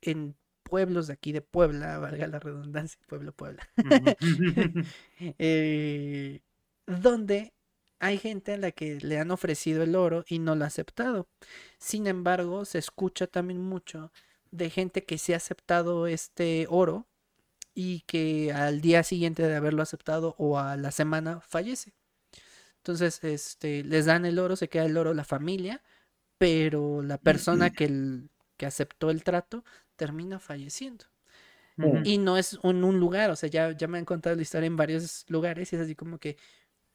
en 0.00 0.36
pueblos 0.64 1.06
de 1.06 1.12
aquí 1.12 1.30
de 1.30 1.40
Puebla, 1.40 1.98
valga 1.98 2.26
la 2.26 2.40
redundancia, 2.40 2.98
Pueblo, 3.06 3.32
Puebla, 3.32 3.62
eh, 5.38 6.40
donde 6.86 7.52
hay 8.00 8.18
gente 8.18 8.52
a 8.54 8.58
la 8.58 8.72
que 8.72 8.98
le 9.00 9.18
han 9.18 9.30
ofrecido 9.30 9.82
el 9.82 9.96
oro 9.96 10.24
y 10.28 10.38
no 10.38 10.54
lo 10.54 10.64
ha 10.64 10.68
aceptado. 10.68 11.28
Sin 11.78 12.06
embargo, 12.06 12.64
se 12.64 12.78
escucha 12.78 13.26
también 13.26 13.60
mucho 13.62 14.12
de 14.50 14.70
gente 14.70 15.04
que 15.04 15.18
sí 15.18 15.32
ha 15.32 15.36
aceptado 15.36 16.06
este 16.06 16.66
oro 16.70 17.06
y 17.74 18.02
que 18.02 18.52
al 18.52 18.80
día 18.82 19.02
siguiente 19.04 19.44
de 19.44 19.56
haberlo 19.56 19.82
aceptado 19.82 20.34
o 20.38 20.58
a 20.58 20.76
la 20.76 20.92
semana 20.92 21.40
fallece. 21.42 21.94
Entonces, 22.78 23.22
este, 23.24 23.84
les 23.84 24.06
dan 24.06 24.24
el 24.26 24.38
oro, 24.38 24.56
se 24.56 24.68
queda 24.68 24.84
el 24.86 24.96
oro 24.96 25.14
la 25.14 25.24
familia, 25.24 25.82
pero 26.38 27.02
la 27.02 27.18
persona 27.18 27.70
que, 27.70 27.84
el- 27.86 28.30
que 28.58 28.66
aceptó 28.66 29.10
el 29.10 29.24
trato 29.24 29.64
termina 29.96 30.40
falleciendo. 30.40 31.06
Y 32.02 32.18
no 32.18 32.36
es 32.38 32.58
en 32.62 32.84
un 32.84 33.00
lugar, 33.00 33.30
o 33.30 33.36
sea, 33.36 33.48
ya, 33.50 33.72
ya 33.72 33.88
me 33.88 33.98
han 33.98 34.04
contado 34.04 34.36
la 34.36 34.42
historia 34.42 34.66
en 34.66 34.76
varios 34.76 35.24
lugares 35.28 35.72
y 35.72 35.76
es 35.76 35.82
así 35.82 35.94
como 35.96 36.18
que, 36.18 36.36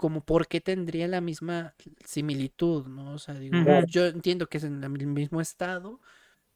como 0.02 0.26
por 0.26 0.48
qué 0.48 0.62
tendría 0.62 1.08
la 1.08 1.22
misma 1.22 1.76
similitud, 2.06 2.88
¿no? 2.88 3.14
O 3.14 3.20
sea, 3.20 3.36
digo, 3.36 3.84
yo 3.84 4.08
entiendo 4.08 4.48
que 4.50 4.58
es 4.58 4.64
en 4.64 4.84
el 4.84 4.90
mismo 5.08 5.42
estado, 5.42 6.02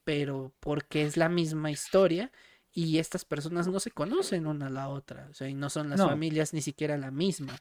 pero 0.03 0.53
porque 0.59 1.03
es 1.03 1.17
la 1.17 1.29
misma 1.29 1.71
historia 1.71 2.31
y 2.73 2.99
estas 2.99 3.25
personas 3.25 3.67
no 3.67 3.79
se 3.79 3.91
conocen 3.91 4.47
una 4.47 4.67
a 4.67 4.71
la 4.71 4.89
otra, 4.89 5.27
o 5.31 5.35
sea, 5.35 5.49
y 5.49 5.53
no 5.55 5.69
son 5.69 5.89
las 5.91 5.99
No. 5.99 6.05
familias 6.05 6.53
ni 6.53 6.61
siquiera 6.61 6.97
la 6.97 7.11
misma. 7.11 7.55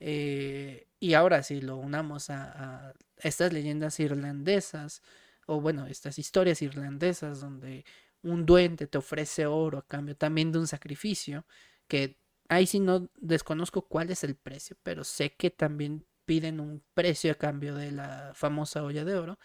Eh, 0.00 0.88
y 1.00 1.14
ahora 1.14 1.42
si 1.42 1.60
lo 1.60 1.76
unamos 1.76 2.30
a, 2.30 2.88
a 2.90 2.94
estas 3.18 3.52
leyendas 3.52 4.00
irlandesas, 4.00 5.02
o 5.46 5.60
bueno, 5.60 5.86
estas 5.86 6.18
historias 6.18 6.62
irlandesas 6.62 7.40
donde 7.40 7.84
un 8.22 8.46
duende 8.46 8.86
te 8.86 8.98
ofrece 8.98 9.46
oro 9.46 9.78
a 9.78 9.86
cambio 9.86 10.16
también 10.16 10.52
de 10.52 10.58
un 10.60 10.66
sacrificio, 10.66 11.46
que 11.88 12.18
ahí 12.48 12.66
sí 12.66 12.80
no 12.80 13.08
desconozco 13.16 13.82
cuál 13.82 14.10
es 14.10 14.24
el 14.24 14.36
precio, 14.36 14.76
pero 14.82 15.04
sé 15.04 15.34
que 15.34 15.50
también 15.50 16.04
piden 16.24 16.60
un 16.60 16.82
precio 16.94 17.32
a 17.32 17.36
cambio 17.36 17.74
de 17.74 17.92
la 17.92 18.32
famosa 18.34 18.82
olla 18.82 19.04
de 19.04 19.16
oro. 19.16 19.38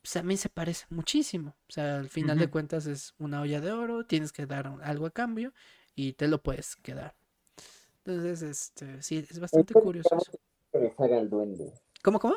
Pues 0.00 0.16
a 0.16 0.22
mí 0.22 0.36
se 0.36 0.48
parece 0.48 0.86
muchísimo. 0.90 1.56
O 1.68 1.72
sea, 1.72 1.96
al 1.98 2.08
final 2.08 2.38
de 2.38 2.50
cuentas 2.50 2.86
es 2.86 3.14
una 3.18 3.40
olla 3.40 3.60
de 3.60 3.72
oro, 3.72 4.04
tienes 4.04 4.32
que 4.32 4.46
dar 4.46 4.66
algo 4.82 5.06
a 5.06 5.10
cambio 5.10 5.52
y 5.94 6.12
te 6.12 6.28
lo 6.28 6.42
puedes 6.42 6.76
quedar. 6.76 7.14
Entonces, 8.04 8.42
este, 8.42 9.00
sí, 9.02 9.26
es 9.28 9.40
bastante 9.40 9.72
curioso 9.72 10.18
al 10.98 11.30
duende. 11.30 11.72
¿Cómo, 12.02 12.18
cómo? 12.18 12.36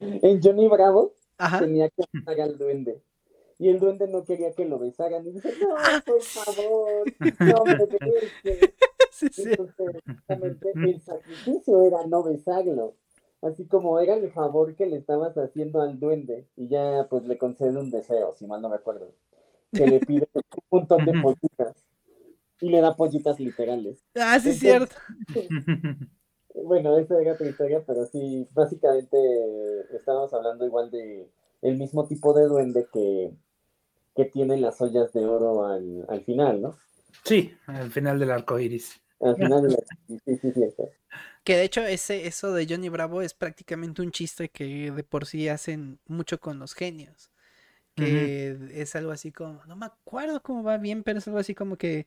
En 0.00 0.42
Johnny 0.42 0.68
Bravo 0.68 1.14
Ajá. 1.38 1.60
tenía 1.60 1.88
que 1.88 2.02
besar 2.12 2.40
al 2.40 2.58
duende. 2.58 3.02
Y 3.58 3.68
el 3.68 3.78
duende 3.78 4.08
no 4.08 4.24
quería 4.24 4.52
que 4.52 4.64
lo 4.64 4.78
besaran. 4.78 5.26
Y 5.26 5.32
dice, 5.32 5.54
no, 5.60 5.76
por 6.04 6.20
favor, 6.20 7.04
no 7.40 7.64
me 7.64 7.86
beses. 7.86 8.74
Sí, 9.12 9.28
sí. 9.30 9.50
Entonces, 9.50 10.02
el 10.74 11.00
sacrificio 11.02 11.82
era 11.86 12.06
no 12.06 12.22
besarlo. 12.22 12.94
Así 13.42 13.66
como 13.66 13.98
era 14.00 14.14
el 14.14 14.30
favor 14.32 14.74
que 14.74 14.86
le 14.86 14.96
estabas 14.96 15.36
haciendo 15.36 15.82
al 15.82 16.00
duende. 16.00 16.48
Y 16.56 16.68
ya 16.68 17.06
pues 17.10 17.24
le 17.24 17.36
concede 17.36 17.78
un 17.78 17.90
deseo, 17.90 18.32
si 18.32 18.46
mal 18.46 18.62
no 18.62 18.68
me 18.70 18.76
acuerdo. 18.76 19.12
Que 19.72 19.86
le 19.86 20.00
pide 20.00 20.28
un 20.34 20.42
montón 20.70 21.04
de 21.04 21.20
pollitas. 21.20 21.74
Y 22.60 22.70
le 22.70 22.80
da 22.80 22.96
pollitas 22.96 23.38
literales. 23.38 24.02
Ah, 24.14 24.38
sí, 24.40 24.50
Entonces, 24.50 24.58
cierto. 24.58 24.96
Bueno, 26.54 26.98
esa 26.98 27.18
era 27.20 27.32
otra 27.32 27.48
historia, 27.48 27.82
pero 27.86 28.04
sí, 28.06 28.46
básicamente 28.52 29.16
estábamos 29.96 30.32
hablando 30.34 30.66
igual 30.66 30.90
de 30.90 31.30
el 31.62 31.78
mismo 31.78 32.06
tipo 32.06 32.34
de 32.34 32.44
duende 32.44 32.86
que, 32.92 33.32
que 34.14 34.24
tienen 34.26 34.60
las 34.60 34.80
ollas 34.80 35.12
de 35.12 35.24
oro 35.24 35.64
al, 35.64 36.04
al 36.08 36.22
final, 36.24 36.60
¿no? 36.60 36.76
Sí, 37.24 37.54
al 37.66 37.90
final 37.90 38.18
del 38.18 38.30
arco 38.30 38.58
iris. 38.58 39.01
Al 39.22 39.36
final 39.36 39.62
de 39.62 39.68
la... 39.70 39.76
Sí, 40.08 40.18
sí, 40.24 40.36
sí, 40.42 40.52
cierto. 40.52 40.90
Que 41.44 41.56
de 41.56 41.64
hecho 41.64 41.80
ese, 41.82 42.26
eso 42.26 42.52
de 42.52 42.66
Johnny 42.68 42.88
Bravo 42.88 43.22
es 43.22 43.34
prácticamente 43.34 44.02
un 44.02 44.12
chiste 44.12 44.48
que 44.48 44.90
de 44.92 45.04
por 45.04 45.26
sí 45.26 45.48
hacen 45.48 45.98
mucho 46.06 46.38
con 46.40 46.58
los 46.58 46.74
genios. 46.74 47.30
Que 47.96 48.58
es 48.74 48.96
algo 48.96 49.12
así 49.12 49.32
como, 49.32 49.64
no 49.66 49.76
me 49.76 49.86
acuerdo 49.86 50.42
cómo 50.42 50.62
va 50.64 50.78
bien, 50.78 51.02
pero 51.02 51.18
es 51.18 51.26
algo 51.28 51.38
así 51.40 51.54
como 51.54 51.76
que 51.76 52.06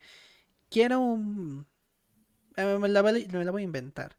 quiero 0.70 1.00
un... 1.02 1.68
Me 2.58 2.88
la, 2.90 3.02
voy- 3.02 3.28
me 3.32 3.46
la 3.46 3.52
voy 3.52 3.62
a 3.64 3.66
inventar. 3.66 4.18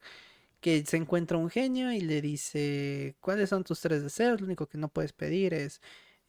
Que 0.60 0.84
se 0.86 0.96
encuentra 0.98 1.38
un 1.38 1.50
genio 1.50 1.92
y 1.92 2.00
le 2.00 2.22
dice, 2.22 3.16
¿cuáles 3.20 3.50
son 3.50 3.64
tus 3.64 3.80
tres 3.80 4.02
deseos? 4.02 4.40
Lo 4.40 4.46
único 4.46 4.68
que 4.68 4.78
no 4.78 4.88
puedes 4.88 5.12
pedir 5.12 5.54
es 5.54 5.80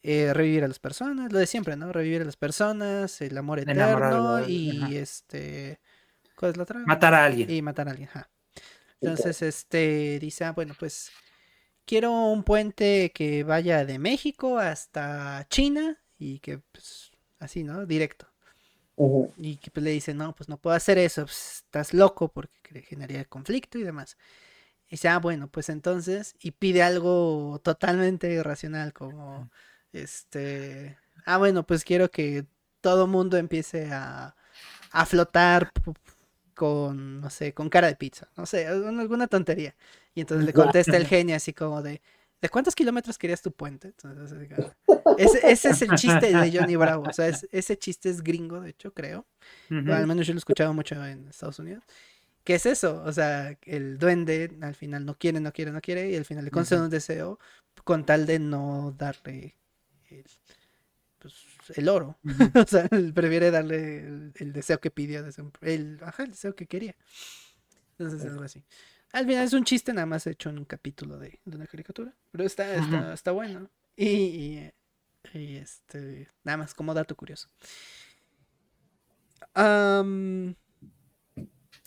eh, 0.02 0.32
revivir 0.34 0.64
a 0.64 0.68
las 0.68 0.78
personas, 0.80 1.32
lo 1.32 1.38
de 1.40 1.46
siempre, 1.46 1.76
¿no? 1.76 1.92
Revivir 1.92 2.22
a 2.22 2.26
las 2.26 2.36
personas, 2.36 3.20
el 3.22 3.36
amor 3.38 3.60
eterno 3.60 4.40
la- 4.40 4.46
y 4.48 4.80
ajá. 4.82 5.02
este... 5.02 5.80
¿Cuál 6.38 6.52
es 6.52 6.56
la 6.56 6.62
otra? 6.62 6.78
Matar 6.86 7.14
a 7.14 7.24
alguien. 7.24 7.50
Y 7.50 7.62
matar 7.62 7.88
a 7.88 7.90
alguien, 7.90 8.08
ajá. 8.08 8.30
Entonces, 9.00 9.42
este, 9.42 10.18
dice, 10.20 10.44
ah, 10.44 10.52
bueno, 10.52 10.74
pues 10.78 11.10
quiero 11.84 12.12
un 12.12 12.44
puente 12.44 13.10
que 13.12 13.42
vaya 13.42 13.84
de 13.84 13.98
México 13.98 14.58
hasta 14.58 15.46
China 15.50 15.98
y 16.16 16.38
que, 16.38 16.58
pues, 16.58 17.10
así, 17.40 17.64
¿no? 17.64 17.86
Directo. 17.86 18.28
Y 19.36 19.56
que 19.56 19.70
pues, 19.70 19.82
le 19.82 19.90
dice, 19.90 20.14
no, 20.14 20.34
pues 20.34 20.48
no 20.48 20.58
puedo 20.58 20.76
hacer 20.76 20.98
eso, 20.98 21.22
pues, 21.24 21.64
estás 21.64 21.92
loco 21.92 22.28
porque 22.28 22.82
generaría 22.82 23.24
conflicto 23.24 23.78
y 23.78 23.82
demás. 23.82 24.16
Y 24.88 24.92
dice, 24.92 25.08
ah, 25.08 25.18
bueno, 25.18 25.48
pues 25.48 25.68
entonces, 25.68 26.36
y 26.40 26.52
pide 26.52 26.82
algo 26.82 27.60
totalmente 27.64 28.32
irracional, 28.32 28.92
como, 28.92 29.50
este, 29.92 30.98
ah, 31.24 31.38
bueno, 31.38 31.64
pues 31.66 31.84
quiero 31.84 32.10
que 32.10 32.46
todo 32.80 33.06
mundo 33.06 33.36
empiece 33.36 33.90
a, 33.92 34.36
a 34.92 35.06
flotar 35.06 35.72
con, 36.58 37.22
no 37.22 37.30
sé, 37.30 37.54
con 37.54 37.70
cara 37.70 37.88
de 37.88 37.96
pizza, 37.96 38.28
no 38.36 38.46
sé, 38.46 38.66
alguna 38.68 39.28
tontería. 39.28 39.76
Y 40.14 40.20
entonces 40.22 40.44
le 40.46 40.54
contesta 40.54 40.98
el 40.98 41.06
genio 41.06 41.36
así 41.36 41.54
como 41.54 41.82
de, 41.82 42.02
¿de 42.42 42.50
cuántos 42.50 42.74
kilómetros 42.76 43.18
querías 43.18 43.42
tu 43.42 43.52
puente? 43.52 43.88
Entonces, 43.88 44.32
ese, 45.16 45.50
ese 45.50 45.70
es 45.70 45.82
el 45.82 45.94
chiste 45.94 46.36
de 46.36 46.52
Johnny 46.56 46.76
Bravo, 46.76 47.08
o 47.08 47.12
sea, 47.12 47.28
es- 47.28 47.46
ese 47.52 47.76
chiste 47.78 48.10
es 48.10 48.22
gringo, 48.22 48.60
de 48.60 48.70
hecho, 48.70 48.92
creo. 48.94 49.26
Al 49.86 50.06
menos 50.06 50.26
yo 50.26 50.34
lo 50.34 50.38
he 50.38 50.40
escuchado 50.40 50.74
mucho 50.74 50.94
en 51.04 51.28
Estados 51.28 51.58
Unidos. 51.60 51.84
¿Qué 52.44 52.56
es 52.56 52.66
eso? 52.66 53.02
O 53.04 53.12
sea, 53.12 53.58
el 53.64 53.98
duende 53.98 54.56
al 54.62 54.74
final 54.74 55.04
no 55.06 55.16
quiere, 55.18 55.40
no 55.40 55.52
quiere, 55.52 55.72
no 55.72 55.80
quiere, 55.82 56.10
y 56.10 56.16
al 56.16 56.24
final 56.26 56.44
le 56.44 56.50
concede 56.52 56.82
un 56.82 56.90
deseo 56.90 57.38
con 57.84 58.06
tal 58.06 58.26
de 58.26 58.38
no 58.40 58.94
darle 58.98 59.56
el, 60.10 60.24
el 61.76 61.88
oro. 61.88 62.18
O 62.54 62.66
sea, 62.66 62.88
él 62.90 63.12
prefiere 63.14 63.50
darle 63.50 64.00
el, 64.00 64.32
el 64.36 64.52
deseo 64.52 64.80
que 64.80 64.90
pidió, 64.90 65.24
el, 65.62 65.98
ajá, 66.02 66.24
el 66.24 66.30
deseo 66.30 66.54
que 66.54 66.66
quería. 66.66 66.96
Entonces, 67.98 68.24
algo 68.30 68.44
así. 68.44 68.64
Al 69.12 69.26
final 69.26 69.44
es 69.44 69.52
un 69.52 69.64
chiste 69.64 69.92
nada 69.92 70.06
más 70.06 70.26
hecho 70.26 70.50
en 70.50 70.58
un 70.58 70.64
capítulo 70.64 71.18
de, 71.18 71.40
de 71.44 71.56
una 71.56 71.66
caricatura. 71.66 72.14
Pero 72.30 72.44
está, 72.44 72.74
está, 72.74 73.14
está 73.14 73.32
bueno. 73.32 73.70
Y, 73.96 74.06
y, 74.06 74.72
y, 75.34 75.56
este, 75.56 76.28
nada 76.44 76.58
más 76.58 76.74
como 76.74 76.94
dato 76.94 77.16
curioso. 77.16 77.48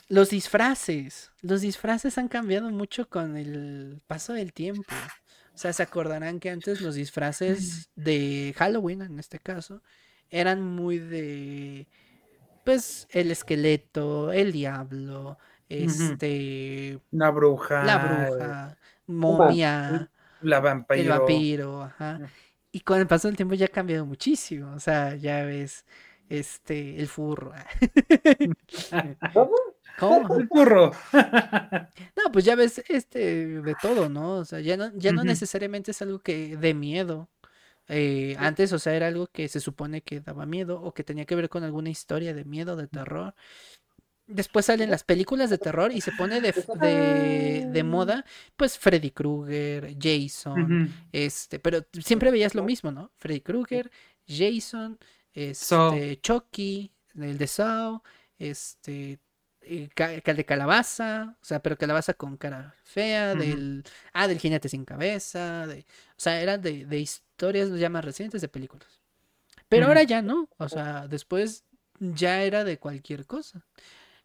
Los 0.07 0.29
disfraces. 0.29 1.31
Los 1.41 1.61
disfraces 1.61 2.17
han 2.17 2.27
cambiado 2.27 2.69
mucho 2.69 3.07
con 3.07 3.37
el 3.37 4.01
paso 4.07 4.33
del 4.33 4.51
tiempo. 4.51 4.93
O 5.53 5.57
sea, 5.57 5.73
se 5.73 5.83
acordarán 5.83 6.39
que 6.39 6.49
antes 6.49 6.81
los 6.81 6.95
disfraces 6.95 7.89
de 7.95 8.53
Halloween, 8.57 9.01
en 9.01 9.19
este 9.19 9.37
caso, 9.39 9.81
eran 10.29 10.61
muy 10.61 10.97
de, 10.97 11.87
pues, 12.63 13.07
el 13.11 13.31
esqueleto, 13.31 14.31
el 14.31 14.51
diablo, 14.51 15.37
este, 15.69 16.99
Una 17.11 17.31
bruja. 17.31 17.83
la 17.83 17.97
bruja, 17.97 18.77
momia, 19.07 20.09
La 20.41 20.57
el 20.57 20.63
vampiro. 20.63 21.09
vampiro, 21.19 21.83
ajá. 21.83 22.19
Y 22.71 22.79
con 22.81 22.99
el 22.99 23.07
paso 23.07 23.27
del 23.27 23.35
tiempo 23.37 23.53
ya 23.55 23.65
ha 23.65 23.69
cambiado 23.69 24.05
muchísimo. 24.05 24.73
O 24.73 24.79
sea, 24.79 25.15
ya 25.15 25.43
ves, 25.43 25.85
este, 26.29 26.97
el 26.99 27.07
furro. 27.07 27.53
¿Cómo? 29.33 29.55
¿Cómo? 30.01 30.35
El 30.39 30.47
burro. 30.47 30.91
No, 32.15 32.31
pues 32.31 32.45
ya 32.45 32.55
ves, 32.55 32.83
este, 32.87 33.61
de 33.61 33.75
todo, 33.81 34.09
¿no? 34.09 34.35
O 34.37 34.45
sea, 34.45 34.59
ya 34.59 34.77
no, 34.77 34.91
ya 34.95 35.11
no 35.11 35.23
necesariamente 35.23 35.91
es 35.91 36.01
algo 36.01 36.19
que 36.19 36.55
dé 36.57 36.73
miedo. 36.73 37.29
Eh, 37.87 38.35
antes, 38.37 38.71
o 38.73 38.79
sea, 38.79 38.95
era 38.95 39.07
algo 39.07 39.27
que 39.27 39.47
se 39.47 39.59
supone 39.59 40.01
que 40.01 40.19
daba 40.19 40.45
miedo 40.45 40.81
o 40.81 40.93
que 40.93 41.03
tenía 41.03 41.25
que 41.25 41.35
ver 41.35 41.49
con 41.49 41.63
alguna 41.63 41.89
historia 41.89 42.33
de 42.33 42.45
miedo, 42.45 42.75
de 42.75 42.87
terror. 42.87 43.33
Después 44.27 44.65
salen 44.67 44.91
las 44.91 45.03
películas 45.03 45.49
de 45.49 45.57
terror 45.57 45.91
y 45.91 45.99
se 46.01 46.11
pone 46.11 46.41
de, 46.41 46.53
de, 46.79 47.67
de 47.69 47.83
moda, 47.83 48.23
pues 48.55 48.77
Freddy 48.77 49.11
Krueger, 49.11 49.95
Jason, 49.99 50.89
este, 51.11 51.59
pero 51.59 51.85
siempre 52.03 52.31
veías 52.31 52.55
lo 52.55 52.63
mismo, 52.63 52.91
¿no? 52.91 53.11
Freddy 53.17 53.41
Krueger, 53.41 53.91
Jason, 54.27 54.99
este, 55.33 56.19
Chucky, 56.21 56.91
el 57.15 57.37
de 57.37 57.47
Saw, 57.47 58.01
este, 58.37 59.19
de 59.61 60.45
calabaza, 60.45 61.37
o 61.41 61.45
sea, 61.45 61.61
pero 61.61 61.77
calabaza 61.77 62.13
con 62.13 62.37
cara 62.37 62.75
fea, 62.83 63.35
del, 63.35 63.83
ah, 64.13 64.27
del 64.27 64.39
jinete 64.39 64.69
sin 64.69 64.85
cabeza, 64.85 65.67
de, 65.67 65.79
o 65.81 66.17
sea, 66.17 66.41
eran 66.41 66.61
de, 66.61 66.85
de 66.85 66.99
historias 66.99 67.69
ya 67.71 67.89
más 67.89 68.03
recientes 68.05 68.41
de 68.41 68.47
películas. 68.47 68.87
Pero 69.69 69.87
ahora 69.87 70.03
ya 70.03 70.21
no, 70.21 70.49
o 70.57 70.67
sea, 70.67 71.07
después 71.07 71.63
ya 71.99 72.43
era 72.43 72.63
de 72.63 72.77
cualquier 72.77 73.25
cosa. 73.25 73.63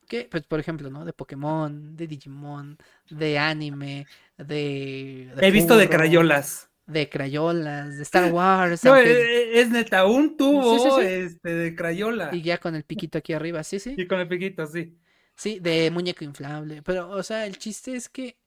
Que, 0.09 0.29
pues, 0.31 0.45
por 0.45 0.61
ejemplo, 0.61 0.89
¿no? 0.91 1.05
De 1.05 1.13
Pokémon, 1.13 1.97
de 1.97 2.07
Digimon, 2.07 2.79
de 3.11 3.39
anime, 3.39 4.07
de, 4.39 5.33
de 5.37 5.47
He 5.47 5.51
visto 5.51 5.77
de 5.77 5.89
crayolas. 5.89 6.69
de 6.87 7.09
crayolas, 7.09 7.97
de 7.97 8.03
Star 8.05 8.33
Wars, 8.33 8.85
No, 8.85 8.95
aunque- 8.95 9.11
eh, 9.11 9.61
es 9.61 9.71
neta, 9.71 10.07
un 10.07 10.37
tubo 10.37 10.79
Sí, 10.79 10.85
sí, 10.85 10.91
sí. 11.01 11.07
este 11.35 11.51
de 11.55 11.75
crayola. 11.75 12.31
y 12.33 12.43
ya 12.43 12.59
con 12.59 12.77
el 12.77 12.85
piquito 12.85 13.19
aquí 13.19 13.33
arriba, 13.33 13.65
sí, 13.65 13.81
sí. 13.81 13.95
Y 13.97 14.07
con 14.07 14.21
el 14.21 14.29
piquito, 14.29 14.67
sí. 14.67 14.97
Sí, 15.37 15.59
de 15.61 15.91
muñeco 15.91 16.25
inflable. 16.25 16.83
Pero, 16.83 17.11
o 17.11 17.23
sea, 17.23 17.47
el 17.47 17.59
chiste 17.59 17.95
es 17.95 18.09
que 18.09 18.39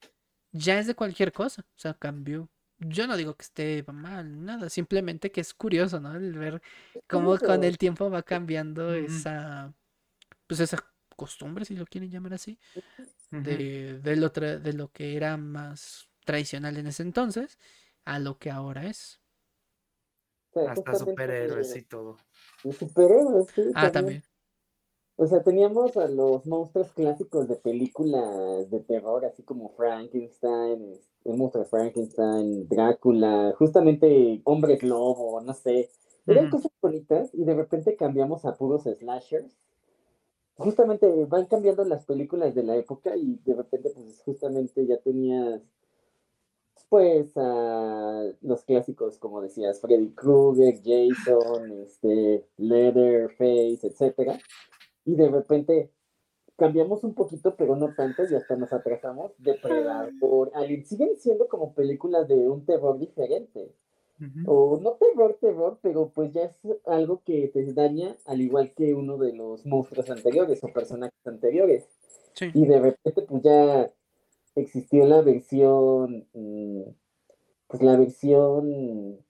ya 0.51 0.79
es 0.79 0.87
de 0.87 0.95
cualquier 0.95 1.31
cosa. 1.33 1.63
O 1.63 1.79
sea, 1.79 1.93
cambió. 1.93 2.49
Yo 2.79 3.07
no 3.07 3.17
digo 3.17 3.35
que 3.35 3.43
esté 3.43 3.83
mal, 3.93 4.45
nada. 4.45 4.69
Simplemente 4.69 5.31
que 5.31 5.41
es 5.41 5.53
curioso, 5.53 5.99
¿no? 5.99 6.15
El 6.15 6.33
ver 6.37 6.61
cómo 7.07 7.37
con 7.37 7.63
el 7.63 7.77
tiempo 7.77 8.09
va 8.09 8.23
cambiando 8.23 8.93
esa, 8.93 9.73
pues 10.47 10.59
esa 10.61 10.83
costumbre, 11.15 11.65
si 11.65 11.75
lo 11.75 11.85
quieren 11.85 12.11
llamar 12.11 12.33
así, 12.35 12.59
de, 13.31 13.99
de 13.99 14.15
lo, 14.15 14.31
tra- 14.33 14.59
de 14.59 14.73
lo 14.73 14.91
que 14.91 15.15
era 15.17 15.37
más 15.37 16.09
tradicional 16.25 16.77
en 16.77 16.87
ese 16.87 17.03
entonces 17.03 17.59
a 18.05 18.19
lo 18.19 18.37
que 18.39 18.51
ahora 18.51 18.87
es. 18.87 19.19
Hasta 20.55 20.95
superhéroes 20.95 21.75
y 21.75 21.81
todo. 21.83 22.17
los 22.63 22.75
superhéroes, 22.77 23.47
sí, 23.55 23.61
Ah, 23.75 23.91
también. 23.91 24.23
O 25.21 25.27
sea, 25.27 25.43
teníamos 25.43 25.97
a 25.97 26.07
los 26.07 26.45
monstruos 26.45 26.93
clásicos 26.93 27.49
de 27.49 27.55
películas 27.55 28.69
de 28.69 28.79
terror, 28.79 29.25
así 29.25 29.43
como 29.43 29.67
Frankenstein, 29.75 30.93
el 31.25 31.35
monstruo 31.35 31.65
de 31.65 31.69
Frankenstein, 31.69 32.69
Drácula, 32.69 33.53
justamente 33.57 34.39
Hombres 34.45 34.81
Lobo, 34.81 35.41
no 35.41 35.53
sé. 35.53 35.89
Eran 36.25 36.49
cosas 36.49 36.71
bonitas 36.81 37.31
y 37.33 37.43
de 37.43 37.53
repente 37.53 37.97
cambiamos 37.97 38.45
a 38.45 38.55
puros 38.55 38.83
slashers. 38.83 39.53
Justamente 40.55 41.25
van 41.25 41.47
cambiando 41.47 41.83
las 41.83 42.05
películas 42.05 42.55
de 42.55 42.63
la 42.63 42.77
época 42.77 43.17
y 43.17 43.41
de 43.43 43.55
repente 43.55 43.89
pues 43.89 44.21
justamente 44.21 44.87
ya 44.87 45.01
tenías 45.01 45.61
pues 46.87 47.35
a 47.35 48.23
los 48.41 48.63
clásicos 48.63 49.17
como 49.17 49.41
decías 49.41 49.81
Freddy 49.81 50.11
Krueger, 50.11 50.79
Jason, 50.81 51.71
este 51.81 52.47
Leatherface, 52.55 53.85
etcétera 53.85 54.39
y 55.09 55.15
de 55.15 55.27
repente 55.27 55.91
cambiamos 56.55 57.03
un 57.03 57.15
poquito, 57.15 57.55
pero 57.55 57.75
no 57.75 57.95
tanto, 57.95 58.23
y 58.29 58.35
hasta 58.35 58.55
nos 58.55 58.71
atrasamos. 58.71 59.31
Depredador, 59.39 60.51
Alien, 60.53 60.85
siguen 60.85 61.17
siendo 61.17 61.47
como 61.47 61.73
películas 61.73 62.27
de 62.27 62.35
un 62.35 62.65
terror 62.65 62.99
diferente. 62.99 63.73
O 64.45 64.77
no 64.81 64.95
terror, 64.95 65.37
terror, 65.39 65.79
pero 65.81 66.09
pues 66.09 66.33
ya 66.33 66.41
es 66.43 66.59
algo 66.85 67.21
que 67.23 67.47
te 67.53 67.73
daña, 67.73 68.17
al 68.25 68.41
igual 68.41 68.73
que 68.75 68.93
uno 68.93 69.17
de 69.17 69.31
los 69.31 69.65
monstruos 69.65 70.09
anteriores 70.09 70.61
o 70.61 70.67
personajes 70.73 71.25
anteriores. 71.25 71.87
Sí. 72.33 72.51
Y 72.53 72.67
de 72.67 72.81
repente 72.81 73.21
pues 73.21 73.43
ya 73.43 73.89
existió 74.55 75.05
la 75.05 75.21
versión, 75.21 76.27
mm, 76.33 76.81
pues 77.67 77.81
la 77.81 77.95
versión, 77.95 79.25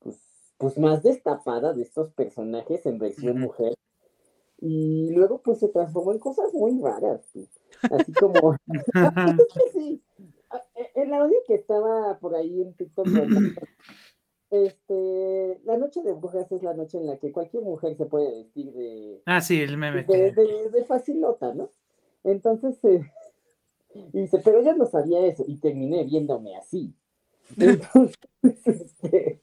pues, 0.00 0.18
pues 0.58 0.76
más 0.78 1.04
destapada 1.04 1.72
de 1.72 1.82
estos 1.82 2.12
personajes 2.14 2.84
en 2.84 2.98
versión 2.98 3.38
mujer. 3.38 3.73
Y 4.58 5.10
luego 5.10 5.42
pues 5.42 5.58
se 5.58 5.68
transformó 5.68 6.12
en 6.12 6.18
cosas 6.18 6.52
muy 6.54 6.80
raras, 6.80 7.20
sí. 7.32 7.48
así 7.82 8.12
como, 8.12 8.56
sí, 9.72 10.02
el 10.94 11.12
audio 11.12 11.36
que 11.46 11.54
estaba 11.54 12.18
por 12.18 12.34
ahí 12.34 12.62
en 12.62 12.74
TikTok, 12.74 13.06
este, 14.50 15.60
la 15.64 15.76
noche 15.76 16.00
de 16.02 16.12
brujas 16.12 16.50
es 16.52 16.62
la 16.62 16.74
noche 16.74 16.98
en 16.98 17.06
la 17.06 17.18
que 17.18 17.32
cualquier 17.32 17.64
mujer 17.64 17.96
se 17.96 18.06
puede 18.06 18.30
vestir 18.30 18.72
de, 18.72 19.22
Ah, 19.26 19.40
sí, 19.40 19.60
el 19.60 19.76
meme 19.76 20.04
de, 20.04 20.32
de, 20.32 20.70
de 20.70 20.84
facilota, 20.84 21.52
¿no? 21.54 21.70
Entonces, 22.22 22.82
eh, 22.84 23.02
y 23.94 24.20
dice, 24.20 24.40
pero 24.44 24.62
yo 24.62 24.74
no 24.74 24.86
sabía 24.86 25.24
eso 25.26 25.44
y 25.46 25.56
terminé 25.56 26.04
viéndome 26.04 26.56
así. 26.56 26.94
Entonces, 27.56 28.66
este, 28.66 29.42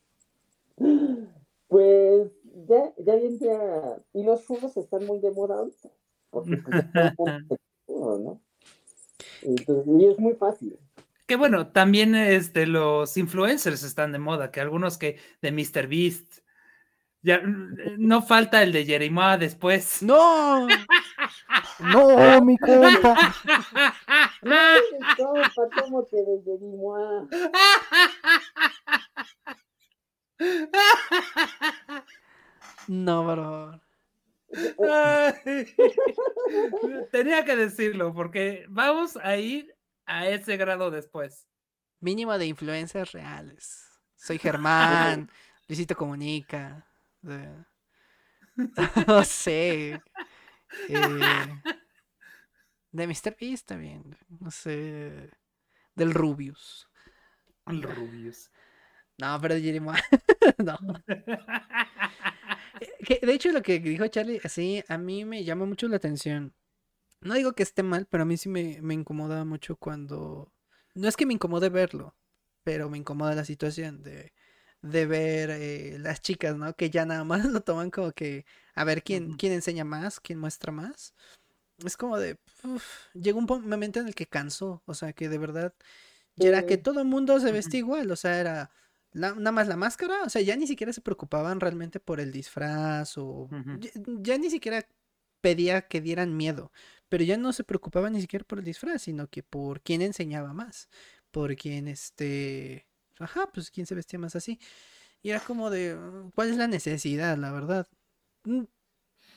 pues 1.68 2.32
ya, 2.68 2.94
ya 2.98 3.14
entré 3.14 3.52
a... 3.52 3.98
Y 4.14 4.24
los 4.24 4.44
furros 4.44 4.76
están 4.78 5.06
muy 5.06 5.20
de 5.20 5.32
moda 5.32 5.56
ahorita, 5.56 5.90
porque 6.30 6.58
pues, 6.58 6.76
ya 6.94 7.16
¿no? 7.88 8.42
Entonces, 9.42 9.86
y 10.00 10.06
es 10.06 10.20
muy 10.20 10.34
fácil. 10.34 10.78
Que 11.26 11.36
bueno, 11.36 11.68
también 11.68 12.16
este, 12.16 12.68
los 12.68 13.16
influencers 13.18 13.84
están 13.84 14.12
de 14.12 14.20
moda, 14.20 14.52
que 14.52 14.60
algunos 14.60 14.98
que 14.98 15.18
de 15.42 15.52
Mr. 15.52 15.88
Beast. 15.88 16.40
Ya 17.24 17.40
mm, 17.40 17.96
no 17.98 18.22
falta 18.22 18.64
el 18.64 18.72
de 18.72 18.86
Jeremiah 18.86 19.38
después. 19.38 20.02
¡No! 20.02 20.68
No, 21.80 22.42
mi 22.42 22.58
compa. 22.58 23.34
No, 24.42 24.56
compa, 25.18 25.70
¿cómo 25.82 26.08
que 26.08 26.18
Limoa? 26.60 27.28
No, 32.88 33.26
bro. 33.26 33.82
Ay, 34.90 35.66
Tenía 37.12 37.46
que 37.46 37.56
decirlo 37.56 38.14
porque 38.14 38.66
vamos 38.70 39.18
a 39.18 39.38
ir 39.38 39.74
a 40.06 40.28
ese 40.28 40.58
grado 40.58 40.92
después. 40.92 41.48
Mínimo 42.00 42.38
de 42.38 42.48
influencias 42.48 43.12
reales. 43.12 43.88
Soy 44.16 44.38
Germán, 44.40 45.30
Luisito 45.68 45.96
Comunica. 45.96 46.86
de- 47.22 47.66
No 49.08 49.24
sé. 49.24 50.02
eh, 50.90 51.48
de 52.92 53.08
Mr. 53.08 53.38
Beast 53.40 53.68
también. 53.68 54.18
No 54.40 54.52
sé. 54.52 55.30
Del 55.96 56.14
Rubius. 56.14 56.88
El 57.68 57.84
Rubius. 57.84 58.52
No, 59.18 59.40
pero 59.42 59.56
Jeremiah. 59.56 60.02
no. 60.58 60.78
Eh, 62.80 62.90
que, 63.06 63.20
de 63.26 63.34
hecho, 63.34 63.52
lo 63.52 63.62
que 63.62 63.80
dijo 63.80 64.08
Charlie, 64.08 64.42
así, 64.44 64.84
a 64.88 64.98
mí 64.98 65.24
me 65.26 65.44
llama 65.44 65.66
mucho 65.66 65.88
la 65.88 65.98
atención. 65.98 66.56
No 67.22 67.36
digo 67.36 67.54
que 67.54 67.64
esté 67.64 67.84
mal, 67.84 68.08
pero 68.10 68.24
a 68.24 68.26
mí 68.26 68.38
sí 68.38 68.50
me, 68.50 68.80
me 68.82 68.94
incomoda 68.96 69.46
mucho 69.46 69.76
cuando... 69.78 70.52
No 70.96 71.08
es 71.08 71.18
que 71.18 71.26
me 71.26 71.34
incomode 71.34 71.70
verlo, 71.70 72.16
pero 72.64 72.90
me 72.90 72.98
incomoda 72.98 73.36
la 73.36 73.46
situación 73.46 74.04
de, 74.04 74.34
de 74.82 75.06
ver 75.06 75.52
eh, 75.52 75.98
las 76.00 76.22
chicas, 76.22 76.58
¿no? 76.58 76.76
Que 76.76 76.90
ya 76.90 77.06
nada 77.06 77.24
más 77.24 77.46
lo 77.46 77.62
toman 77.62 77.92
como 77.92 78.12
que 78.14 78.46
a 78.76 78.84
ver 78.84 79.04
quién, 79.04 79.34
quién 79.38 79.54
enseña 79.54 79.86
más, 79.86 80.20
quién 80.20 80.40
muestra 80.40 80.72
más. 80.72 81.14
es 81.86 81.98
como 81.98 82.18
de, 82.20 82.38
uf, 82.64 82.86
llegó 83.14 83.40
un 83.40 83.46
momento 83.70 84.00
en 84.00 84.08
el 84.08 84.16
que 84.16 84.28
cansó, 84.28 84.84
o 84.86 84.94
sea, 84.94 85.14
que 85.14 85.30
de 85.30 85.38
verdad 85.38 85.74
ya 86.36 86.50
era 86.50 86.66
que 86.66 86.78
Sí. 86.78 86.82
todo 86.82 87.02
el 87.02 87.08
mundo 87.08 87.40
se 87.40 87.52
vestía 87.52 87.80
igual, 87.80 88.12
o 88.12 88.16
sea, 88.16 88.40
era 88.40 88.72
la- 89.14 89.34
nada 89.36 89.52
más 89.52 89.68
la 89.68 89.78
máscara, 89.78 90.24
o 90.24 90.30
sea, 90.30 90.42
ya 90.42 90.56
ni 90.56 90.68
siquiera 90.68 90.94
se 90.94 91.02
preocupaban 91.02 91.60
realmente 91.60 92.00
por 92.00 92.20
el 92.20 92.32
disfraz 92.32 93.18
o 93.18 93.50
ya 94.22 94.38
ni 94.38 94.50
siquiera 94.50 94.88
pedía 95.42 95.88
que 95.88 96.02
dieran 96.02 96.36
miedo, 96.38 96.72
pero 97.10 97.24
ya 97.24 97.38
no 97.38 97.54
se 97.54 97.64
preocupaban 97.64 98.14
ni 98.14 98.22
siquiera 98.22 98.46
por 98.46 98.60
el 98.60 98.66
disfraz, 98.66 99.02
sino 99.04 99.28
que 99.30 99.44
por 99.44 99.82
quién 99.82 100.02
enseñaba 100.02 100.54
más, 100.54 100.90
por 101.32 101.56
quién 101.56 101.88
este, 101.88 102.88
ajá, 103.20 103.50
pues 103.54 103.72
quién 103.72 103.86
se 103.88 103.96
vestía 103.96 104.20
más 104.20 104.36
así. 104.36 104.60
Y 105.24 105.32
era 105.32 105.40
como 105.42 105.70
de, 105.72 105.96
"Mm, 105.96 106.32
¿cuál 106.36 106.50
es 106.50 106.58
la 106.58 106.68
necesidad, 106.68 107.38
la 107.38 107.52
verdad? 107.52 107.88
Mm, 108.46 108.64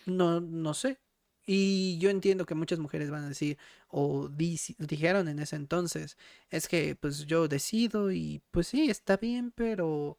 No, 0.07 0.41
no 0.41 0.75
sé. 0.75 1.01
Y 1.47 1.99
yo 1.99 2.11
entiendo 2.11 2.47
que 2.47 2.55
muchas 2.55 2.79
mujeres 2.79 3.11
van 3.11 3.25
a 3.25 3.29
decir, 3.29 3.59
o 3.89 4.29
dijeron 4.29 5.29
en 5.29 5.39
ese 5.39 5.57
entonces, 5.57 6.17
es 6.51 6.69
que 6.69 6.97
pues 6.97 7.27
yo 7.27 7.49
decido 7.49 8.13
y 8.13 8.43
pues 8.51 8.69
sí, 8.69 8.89
está 8.91 9.17
bien, 9.19 9.53
pero 9.53 10.19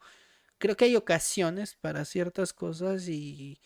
creo 0.60 0.78
que 0.78 0.86
hay 0.86 0.96
ocasiones 0.96 1.76
para 1.76 2.06
ciertas 2.06 2.54
cosas 2.54 3.08
y, 3.08 3.60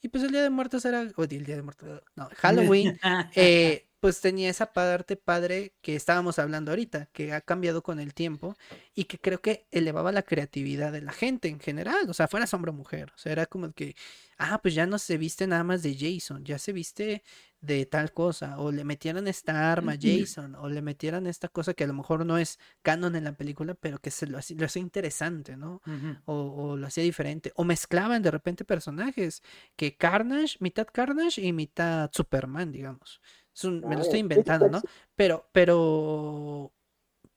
y 0.00 0.08
pues 0.08 0.24
el 0.24 0.30
Día 0.30 0.42
de 0.42 0.50
Muertos 0.50 0.84
era, 0.84 1.08
o 1.16 1.24
el 1.24 1.44
Día 1.44 1.56
de 1.56 1.62
Muertos, 1.62 2.02
no, 2.16 2.28
Halloween, 2.36 2.98
eh, 3.34 3.89
pues 4.00 4.20
tenía 4.22 4.48
esa 4.48 4.72
parte 4.72 5.16
padre 5.16 5.74
que 5.82 5.94
estábamos 5.94 6.38
hablando 6.38 6.72
ahorita, 6.72 7.06
que 7.12 7.34
ha 7.34 7.42
cambiado 7.42 7.82
con 7.82 8.00
el 8.00 8.14
tiempo 8.14 8.56
y 8.94 9.04
que 9.04 9.18
creo 9.18 9.40
que 9.42 9.66
elevaba 9.70 10.10
la 10.10 10.22
creatividad 10.22 10.90
de 10.90 11.02
la 11.02 11.12
gente 11.12 11.48
en 11.48 11.60
general, 11.60 12.08
o 12.08 12.14
sea, 12.14 12.26
fuera 12.26 12.46
hombre 12.52 12.70
o 12.70 12.74
mujer, 12.74 13.12
o 13.14 13.18
sea, 13.18 13.32
era 13.32 13.46
como 13.46 13.72
que, 13.72 13.94
ah, 14.38 14.58
pues 14.62 14.74
ya 14.74 14.86
no 14.86 14.98
se 14.98 15.18
viste 15.18 15.46
nada 15.46 15.64
más 15.64 15.82
de 15.82 15.94
Jason, 15.94 16.44
ya 16.44 16.58
se 16.58 16.72
viste 16.72 17.22
de 17.60 17.84
tal 17.84 18.12
cosa, 18.14 18.58
o 18.58 18.72
le 18.72 18.84
metieron 18.84 19.28
esta 19.28 19.70
arma 19.70 19.92
a 19.92 19.98
Jason, 20.00 20.54
o 20.54 20.68
le 20.70 20.80
metieron 20.80 21.26
esta 21.26 21.48
cosa 21.48 21.74
que 21.74 21.84
a 21.84 21.86
lo 21.86 21.92
mejor 21.92 22.24
no 22.24 22.38
es 22.38 22.58
canon 22.80 23.16
en 23.16 23.24
la 23.24 23.32
película, 23.36 23.74
pero 23.74 23.98
que 23.98 24.10
se 24.10 24.26
lo 24.26 24.38
hace, 24.38 24.54
lo 24.54 24.64
hace 24.64 24.80
interesante, 24.80 25.58
¿no? 25.58 25.82
O, 26.24 26.34
o 26.34 26.76
lo 26.78 26.86
hacía 26.86 27.04
diferente, 27.04 27.52
o 27.56 27.64
mezclaban 27.64 28.22
de 28.22 28.30
repente 28.30 28.64
personajes, 28.64 29.42
que 29.76 29.96
Carnage, 29.96 30.56
mitad 30.60 30.86
Carnage 30.90 31.42
y 31.42 31.52
mitad 31.52 32.10
Superman, 32.14 32.72
digamos. 32.72 33.20
Es 33.60 33.64
un- 33.64 33.86
me 33.86 33.96
lo 33.96 34.02
estoy 34.02 34.20
inventando, 34.20 34.70
¿no? 34.70 34.84
Pero, 35.16 35.46
pero, 35.52 36.72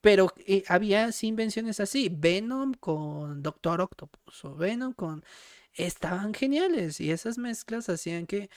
pero 0.02 0.34
eh, 0.48 0.64
había 0.70 1.12
sí 1.14 1.28
invenciones 1.28 1.80
así, 1.82 2.10
Venom 2.12 2.74
con 2.76 3.44
Doctor 3.44 3.82
Octopus, 3.82 4.46
o 4.46 4.56
Venom 4.56 4.94
con... 4.94 5.24
Estaban 5.76 6.34
geniales, 6.36 7.02
y 7.02 7.12
esas 7.12 7.38
mezclas 7.38 7.90
hacían 7.90 8.28
que, 8.28 8.50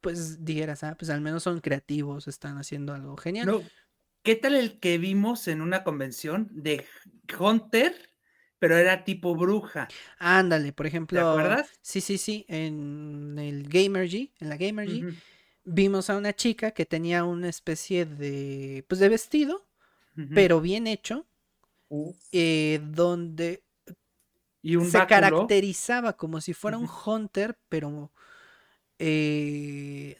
pues, 0.00 0.44
dijeras, 0.44 0.82
ah, 0.84 0.96
pues 0.98 1.10
al 1.10 1.20
menos 1.20 1.42
son 1.44 1.60
creativos, 1.60 2.26
están 2.28 2.58
haciendo 2.58 2.92
algo 2.94 3.16
genial. 3.16 3.54
No, 3.54 3.70
¿Qué 4.24 4.36
tal 4.36 4.54
el 4.56 4.80
que 4.80 4.98
vimos 4.98 5.48
en 5.48 5.62
una 5.62 5.84
convención 5.84 6.48
de 6.52 6.86
Hunter, 7.40 7.94
pero 8.58 8.76
era 8.78 9.04
tipo 9.04 9.36
bruja? 9.36 9.96
Ándale, 10.18 10.72
por 10.72 10.86
¿Te 11.12 11.20
ejemplo, 11.20 11.20
acuerdas? 11.20 11.80
sí, 11.80 12.00
sí, 12.00 12.18
sí, 12.18 12.44
en 12.48 13.36
el 13.38 13.68
Gamergy, 13.68 14.32
en 14.40 14.48
la 14.48 14.56
Gamergy, 14.56 15.06
Ujú, 15.06 15.22
vimos 15.64 16.10
a 16.10 16.16
una 16.16 16.34
chica 16.34 16.72
que 16.72 16.86
tenía 16.86 17.24
una 17.24 17.48
especie 17.48 18.06
de, 18.06 18.84
pues 18.88 19.00
de 19.00 19.08
vestido, 19.08 19.66
pero 20.34 20.60
bien 20.60 20.86
hecho, 20.86 21.26
eh, 22.32 22.80
donde 22.82 23.62
y 24.62 24.76
un 24.76 24.90
se 24.90 24.92
báculo. 24.92 25.46
caracterizaba 25.46 26.16
como 26.16 26.40
si 26.40 26.54
fuera 26.54 26.78
un 26.78 26.88
hunter, 27.06 27.58
pero 27.68 28.12
eh, 28.98 30.16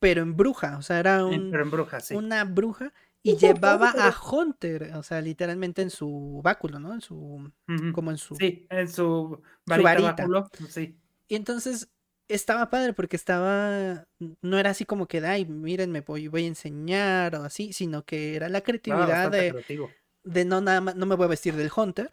pero 0.00 0.22
en 0.22 0.36
bruja, 0.36 0.76
o 0.78 0.82
sea, 0.82 0.98
era 1.00 1.24
un- 1.26 1.46
pero 1.50 1.62
en 1.64 1.70
bruja, 1.70 2.00
sí. 2.00 2.16
una 2.16 2.44
bruja 2.44 2.92
y 3.22 3.36
llevaba 3.36 3.90
a 3.98 4.14
Hunter, 4.32 4.92
o 4.96 5.02
sea, 5.02 5.20
literalmente 5.20 5.82
en 5.82 5.90
su 5.90 6.40
báculo, 6.44 6.78
¿no? 6.78 6.92
En 6.94 7.00
su, 7.00 7.50
como 7.90 8.10
en 8.10 8.18
su 8.18 8.36
Sí, 8.38 8.66
en 8.70 8.88
su 8.88 9.42
varita, 9.66 9.82
varita. 9.82 10.02
báculo, 10.02 10.50
sí. 10.68 10.98
Y 11.28 11.36
entonces 11.36 11.88
estaba 12.28 12.70
padre 12.70 12.92
porque 12.92 13.16
estaba, 13.16 14.06
no 14.40 14.58
era 14.58 14.70
así 14.70 14.84
como 14.84 15.06
que, 15.06 15.18
ay, 15.18 15.44
miren, 15.44 15.90
me 15.90 16.00
voy, 16.00 16.28
voy 16.28 16.44
a 16.44 16.48
enseñar 16.48 17.34
o 17.36 17.44
así, 17.44 17.72
sino 17.72 18.04
que 18.04 18.36
era 18.36 18.48
la 18.48 18.62
creatividad 18.62 19.30
de, 19.30 19.90
de 20.22 20.44
no 20.44 20.60
nada 20.60 20.80
más, 20.80 20.96
no 20.96 21.06
me 21.06 21.14
voy 21.14 21.24
a 21.24 21.28
vestir 21.28 21.54
del 21.54 21.70
Hunter, 21.74 22.10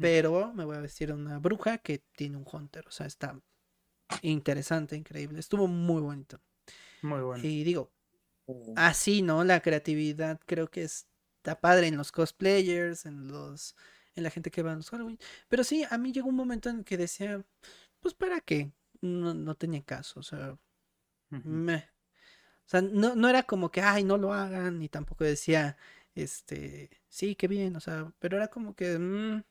pero 0.00 0.52
me 0.54 0.64
voy 0.64 0.76
a 0.76 0.80
vestir 0.80 1.08
de 1.08 1.14
una 1.14 1.38
bruja 1.38 1.78
que 1.78 2.02
tiene 2.16 2.36
un 2.36 2.44
Hunter, 2.50 2.86
o 2.88 2.90
sea, 2.90 3.06
está 3.06 3.40
interesante, 4.22 4.96
increíble, 4.96 5.38
estuvo 5.38 5.66
muy 5.66 6.02
bonito. 6.02 6.40
Muy 7.02 7.20
bueno. 7.20 7.44
Y 7.44 7.62
digo, 7.62 7.92
mm. 8.46 8.72
así, 8.76 9.22
¿no? 9.22 9.44
La 9.44 9.60
creatividad 9.60 10.40
creo 10.46 10.68
que 10.68 10.82
está 10.82 11.60
padre 11.60 11.86
en 11.86 11.96
los 11.96 12.10
cosplayers, 12.10 13.06
en 13.06 13.28
los, 13.28 13.76
en 14.14 14.24
la 14.24 14.30
gente 14.30 14.50
que 14.50 14.62
va 14.62 14.72
a 14.72 14.76
los 14.76 14.90
Halloween. 14.90 15.18
Pero 15.48 15.62
sí, 15.62 15.84
a 15.88 15.96
mí 15.96 16.12
llegó 16.12 16.28
un 16.28 16.34
momento 16.34 16.68
en 16.68 16.82
que 16.82 16.96
decía, 16.96 17.44
pues 18.00 18.14
¿para 18.14 18.40
qué? 18.40 18.72
No, 19.00 19.34
no 19.34 19.54
tenía 19.54 19.82
caso, 19.84 20.20
o 20.20 20.22
sea, 20.22 20.58
Ujú. 21.30 21.48
meh. 21.48 21.88
O 22.66 22.70
sea, 22.70 22.82
no, 22.82 23.16
no 23.16 23.28
era 23.28 23.44
como 23.44 23.70
que, 23.70 23.82
ay, 23.82 24.04
no 24.04 24.18
lo 24.18 24.32
hagan, 24.34 24.78
ni 24.78 24.88
tampoco 24.88 25.24
decía, 25.24 25.76
este, 26.14 26.90
sí, 27.08 27.34
qué 27.36 27.48
bien, 27.48 27.76
o 27.76 27.80
sea, 27.80 28.12
pero 28.20 28.36
era 28.38 28.48
como 28.48 28.74
que, 28.76 28.98
mm, 28.98 29.42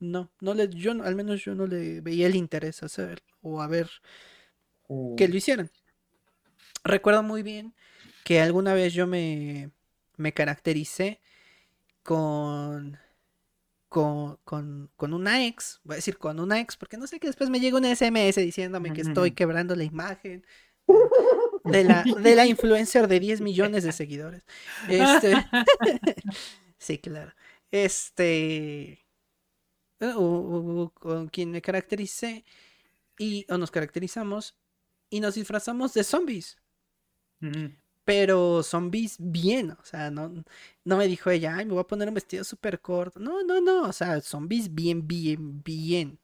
no, 0.00 0.32
no 0.40 0.54
le, 0.54 0.68
yo, 0.70 0.92
al 1.04 1.16
menos 1.16 1.44
yo 1.44 1.54
no 1.54 1.66
le 1.66 2.00
veía 2.02 2.26
el 2.28 2.36
interés 2.36 2.82
a 2.82 2.86
hacer 2.86 3.22
o 3.42 3.62
a 3.62 3.68
ver 3.68 3.90
que 5.16 5.28
lo 5.28 5.36
hicieran. 5.36 5.70
Recuerdo 6.84 7.22
muy 7.22 7.42
bien 7.42 7.74
que 8.24 8.40
alguna 8.40 8.74
vez 8.74 8.92
yo 8.94 9.06
me, 9.06 9.70
me 10.16 10.32
caractericé 10.32 11.20
con, 12.02 12.98
con, 13.96 14.36
con, 14.44 14.90
con 14.96 15.14
una 15.14 15.46
ex, 15.46 15.80
voy 15.82 15.94
a 15.94 15.96
decir 15.96 16.18
con 16.18 16.38
una 16.38 16.60
ex, 16.60 16.76
porque 16.76 16.98
no 16.98 17.06
sé 17.06 17.18
que 17.18 17.28
después 17.28 17.48
me 17.48 17.60
llega 17.60 17.78
un 17.78 17.86
SMS 17.86 18.36
diciéndome 18.42 18.92
que 18.92 19.00
estoy 19.08 19.30
quebrando 19.30 19.74
la 19.74 19.84
imagen 19.84 20.44
de 21.64 21.82
la, 21.84 22.04
de 22.04 22.34
la 22.36 22.44
influencer 22.44 23.08
de 23.08 23.20
10 23.20 23.40
millones 23.40 23.84
de 23.84 23.92
seguidores. 23.92 24.42
Este, 24.90 25.32
sí, 26.78 26.98
claro. 26.98 27.32
Este, 27.70 29.06
u- 30.00 30.90
con 30.92 31.28
quien 31.28 31.50
me 31.50 31.62
caractericé 31.62 32.44
y 33.18 33.46
o 33.48 33.56
nos 33.56 33.70
caracterizamos 33.70 34.58
y 35.08 35.20
nos 35.20 35.36
disfrazamos 35.36 35.94
de 35.94 36.04
zombies, 36.04 36.58
Ujú. 37.40 37.72
Pero 38.06 38.62
zombies 38.62 39.16
bien, 39.18 39.72
o 39.72 39.84
sea, 39.84 40.12
no, 40.12 40.32
no 40.84 40.96
me 40.96 41.08
dijo 41.08 41.28
ella, 41.28 41.56
ay, 41.56 41.66
me 41.66 41.72
voy 41.72 41.80
a 41.80 41.86
poner 41.88 42.06
un 42.06 42.14
vestido 42.14 42.44
súper 42.44 42.80
corto, 42.80 43.18
no, 43.18 43.42
no, 43.42 43.60
no, 43.60 43.82
o 43.82 43.92
sea, 43.92 44.20
zombies 44.20 44.72
bien, 44.72 45.08
bien, 45.08 45.60
bien. 45.64 46.20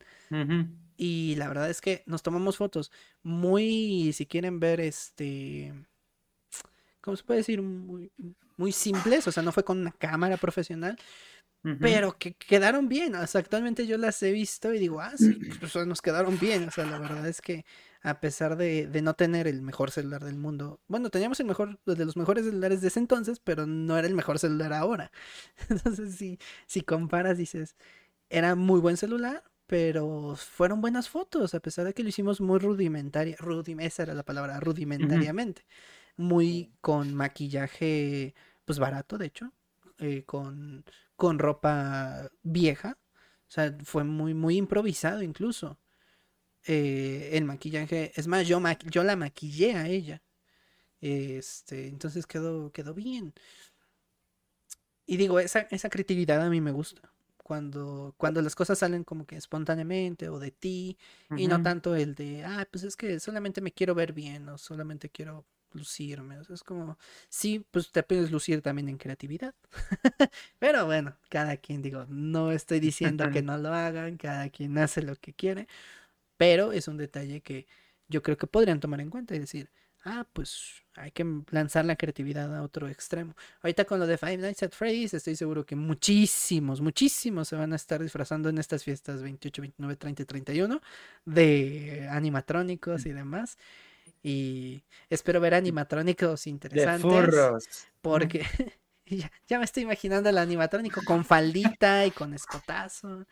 Y 0.97 1.35
la 1.35 1.49
verdad 1.49 1.69
es 1.69 1.81
que 1.81 2.05
nos 2.07 2.23
tomamos 2.23 2.57
fotos 2.57 2.93
muy, 3.25 4.13
si 4.13 4.27
quieren 4.27 4.61
ver, 4.61 4.81
este, 4.81 5.75
¿cómo 7.01 7.17
se 7.17 7.25
puede 7.25 7.39
decir? 7.39 7.61
Muy, 7.61 8.13
muy 8.57 8.71
simples, 8.71 9.27
o 9.27 9.33
sea, 9.33 9.43
no 9.43 9.51
fue 9.51 9.65
con 9.65 9.81
una 9.81 9.91
cámara 9.91 10.37
profesional, 10.37 10.97
Pero 11.81 12.17
que 12.19 12.35
quedaron 12.35 12.89
bien. 12.89 13.15
O 13.17 13.27
sea, 13.27 13.41
actualmente 13.41 13.87
yo 13.87 13.99
las 13.99 14.23
he 14.23 14.31
visto 14.33 14.73
y 14.73 14.79
digo, 14.79 15.01
ah, 15.01 15.17
sí, 15.17 15.41
pues, 15.59 15.75
nos 15.87 16.01
quedaron 16.03 16.39
bien. 16.39 16.69
O 16.69 16.71
sea, 16.71 16.85
la 16.87 16.99
verdad 16.99 17.27
es 17.27 17.41
que 17.41 17.65
a 18.03 18.21
pesar 18.21 18.57
de, 18.57 18.87
de 18.87 19.03
no 19.03 19.15
tener 19.15 19.47
el 19.47 19.63
mejor 19.63 19.91
celular 19.91 20.25
del 20.25 20.37
mundo, 20.37 20.81
bueno, 20.89 21.11
teníamos 21.11 21.39
el 21.41 21.47
mejor, 21.47 21.81
de 21.87 22.05
los 22.05 22.17
mejores 22.17 22.45
celulares 22.45 22.81
de 22.83 22.89
ese 22.89 22.99
entonces, 23.01 23.41
pero 23.41 23.67
no 23.67 23.97
era 23.99 24.07
el 24.09 24.15
mejor 24.15 24.39
celular 24.39 24.73
ahora. 24.73 25.11
Entonces, 25.69 26.15
si, 26.17 26.39
si 26.67 26.83
comparas, 26.83 27.39
dices, 27.39 27.77
era 28.31 28.55
muy 28.57 28.81
buen 28.81 28.97
celular, 28.97 29.45
pero 29.67 30.35
fueron 30.37 30.81
buenas 30.81 31.09
fotos, 31.09 31.55
a 31.55 31.61
pesar 31.61 31.85
de 31.87 31.95
que 31.95 32.03
lo 32.03 32.09
hicimos 32.11 32.41
muy 32.41 32.59
rudimentaria, 32.59 33.37
rudim- 33.39 33.81
esa 33.83 34.03
era 34.05 34.15
la 34.15 34.25
palabra, 34.25 34.59
rudimentariamente. 34.61 35.65
Muy 36.17 36.73
con 36.81 37.15
maquillaje, 37.15 38.35
pues 38.65 38.79
barato, 38.79 39.17
de 39.19 39.27
hecho, 39.27 39.53
eh, 40.03 40.25
con, 40.25 40.85
con 41.17 41.39
ropa 41.39 42.31
vieja. 42.43 42.99
O 43.49 43.51
sea, 43.53 43.77
fue 43.85 44.05
muy, 44.05 44.35
muy 44.35 44.57
improvisado 44.59 45.23
incluso. 45.23 45.79
Eh, 46.67 47.31
el 47.35 47.45
maquillaje, 47.45 48.13
es 48.17 48.27
más, 48.29 48.47
yo, 48.49 48.61
ma- 48.61 48.79
yo 48.79 49.05
la 49.05 49.17
maquillé 49.17 49.75
a 49.75 49.89
ella. 49.89 50.23
Este, 51.01 51.89
entonces 51.89 52.27
quedó, 52.27 52.73
quedó 52.73 52.95
bien. 52.95 53.35
Y 55.07 55.17
digo, 55.17 55.41
esa, 55.41 55.61
esa 55.71 55.91
creatividad 55.91 56.41
a 56.43 56.51
mí 56.51 56.61
me 56.61 56.71
gusta. 56.73 57.13
Cuando, 57.43 58.15
cuando 58.17 58.41
las 58.41 58.55
cosas 58.55 58.79
salen 58.79 59.05
como 59.05 59.27
que 59.27 59.37
espontáneamente 59.37 60.29
o 60.29 60.39
de 60.39 60.53
ti, 60.53 60.97
y 61.35 61.49
no 61.49 61.61
tanto 61.61 61.95
el 61.97 62.15
de, 62.15 62.45
ah, 62.45 62.67
pues 62.71 62.85
es 62.85 62.97
que 62.97 63.19
solamente 63.21 63.61
me 63.61 63.73
quiero 63.73 63.95
ver 63.95 64.13
bien 64.13 64.49
o 64.49 64.59
solamente 64.59 65.11
quiero 65.11 65.45
lucirme. 65.75 66.39
O 66.39 66.45
sea, 66.45 66.55
es 66.55 66.63
como, 66.63 66.99
sí, 67.29 67.65
pues 67.71 67.91
te 67.93 68.03
puedes 68.03 68.31
lucir 68.31 68.63
también 68.63 68.89
en 68.89 68.99
creatividad. 68.99 69.55
Pero 70.59 70.87
bueno, 70.87 71.17
cada 71.29 71.57
quien, 71.57 71.83
digo, 71.83 72.07
no 72.09 72.53
estoy 72.53 72.81
diciendo 72.81 73.31
que 73.31 73.43
no 73.43 73.59
lo 73.59 73.73
hagan, 73.73 74.17
cada 74.17 74.49
quien 74.51 74.77
hace 74.79 75.03
lo 75.03 75.17
que 75.17 75.33
quiere, 75.33 75.69
pero 76.37 76.73
es 76.73 76.89
un 76.89 76.97
detalle 76.97 77.41
que, 77.41 77.67
yo 78.09 78.23
creo 78.23 78.37
que 78.37 78.47
podrían 78.47 78.81
tomar 78.81 79.01
en 79.01 79.11
cuenta 79.11 79.35
y 79.35 79.39
decir, 79.39 79.71
ah, 80.05 80.27
pues 80.33 80.85
hay 80.95 81.11
que 81.11 81.25
lanzar 81.51 81.85
la 81.85 81.97
creatividad 81.97 82.55
a 82.55 82.63
otro 82.63 82.89
extremo. 82.89 83.35
Ahorita 83.63 83.85
con 83.85 83.99
lo 83.99 84.07
de 84.07 84.19
Five 84.19 84.39
Nights 84.39 84.63
at 84.63 84.73
Freddy's, 84.73 85.15
estoy 85.15 85.37
seguro 85.37 85.65
que 85.65 85.77
muchísimos, 85.77 86.81
muchísimos 86.81 87.49
se 87.49 87.57
van 87.57 87.73
a 87.73 87.77
estar 87.77 88.03
disfrazando 88.03 88.49
en 88.49 88.59
estas 88.59 88.85
fiestas 88.85 89.23
28, 89.23 89.63
29, 89.63 89.97
30 89.97 90.23
y 90.23 90.27
31 90.27 90.81
de 91.25 92.09
animatrónicos 92.11 93.07
y 93.07 93.13
demás. 93.13 93.57
Y 94.23 94.85
espero 95.11 95.41
ver 95.41 95.55
animatrónicos 95.55 96.47
interesantes. 96.47 97.89
Porque 98.01 98.47
ya, 99.07 99.33
ya, 99.49 99.59
me 99.59 99.65
estoy 99.65 99.83
imaginando 99.83 100.29
el 100.29 100.39
animatrónico 100.39 101.01
con 101.05 101.25
faldita 101.25 102.07
y 102.07 102.13
con 102.13 102.35
escotazo. 102.35 103.27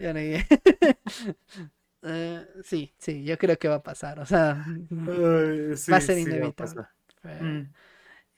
Uh, 0.00 0.38
sí, 2.64 2.92
sí, 2.98 3.24
yo 3.24 3.38
creo 3.38 3.56
que 3.58 3.68
va 3.68 3.76
a 3.76 3.82
pasar. 3.82 4.18
O 4.18 4.26
sea, 4.26 4.64
va 4.90 5.96
a 5.96 6.00
ser 6.00 6.18
inevitable. 6.18 6.86
Mm. 7.22 7.72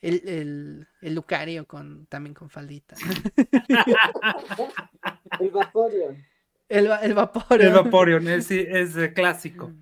el, 0.00 0.28
el, 0.28 0.86
el, 1.00 1.14
Lucario 1.14 1.66
con, 1.66 2.06
también 2.06 2.34
con 2.34 2.50
faldita. 2.50 2.94
el 5.40 5.50
Vaporeon. 5.50 6.24
El, 6.68 6.90
el 7.02 7.14
Vaporeon. 7.14 7.68
El 7.68 7.72
Vaporeon, 7.72 8.28
es, 8.28 8.50
es 8.50 9.12
clásico. 9.14 9.72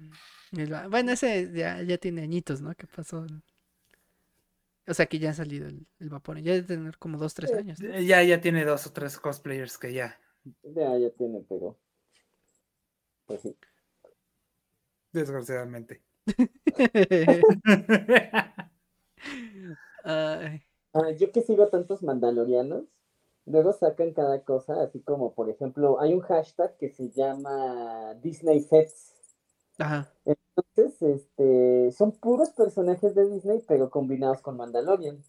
Bueno, 0.90 1.12
ese 1.12 1.51
ya, 1.52 1.82
ya 1.82 1.98
tiene 1.98 2.22
añitos, 2.22 2.60
¿no? 2.60 2.74
¿Qué 2.74 2.86
pasó? 2.86 3.26
O 4.86 4.94
sea 4.94 5.06
que 5.06 5.18
ya 5.18 5.31
ha 5.31 5.35
salido 5.35 5.66
el, 5.66 5.86
el 5.98 6.10
Vaporeon. 6.10 6.44
Ya 6.44 6.52
debe 6.52 6.66
tener 6.66 6.98
como 6.98 7.18
dos, 7.18 7.35
tres 7.35 7.52
años. 7.55 7.81
¿no? 7.81 7.98
Ya, 8.01 8.22
ya 8.22 8.40
tiene 8.40 8.64
dos 8.64 8.86
o 8.86 8.93
tres 8.93 9.18
cosplayers 9.18 9.78
que 9.78 9.93
ya. 9.93 10.18
Ya, 10.62 10.97
ya 10.98 11.10
tiene, 11.10 11.44
pero. 11.48 11.76
Pues 13.26 13.40
sí. 13.40 13.56
Desgraciadamente. 15.12 16.02
Ah, 20.06 21.10
yo 21.18 21.32
que 21.32 21.40
sigo 21.40 21.68
tantos 21.68 22.02
mandalorianos, 22.02 22.85
luego 23.47 23.72
sacan 23.72 24.12
cada 24.12 24.44
cosa, 24.44 24.82
así 24.82 25.01
como 25.01 25.32
por 25.32 25.48
ejemplo, 25.48 26.01
hay 26.01 26.12
un 26.12 26.20
hashtag 26.20 26.76
que 26.76 26.90
se 26.90 27.10
llama 27.10 28.14
Disney 28.22 28.60
Fets. 28.60 29.13
Ajá. 29.78 30.10
Entonces, 30.24 31.02
este, 31.02 31.92
son 31.92 32.12
puros 32.12 32.51
personajes 32.51 33.14
de 33.14 33.28
Disney, 33.28 33.62
pero 33.66 33.90
combinados 33.90 34.40
con 34.40 34.56
Mandalorian. 34.56 35.22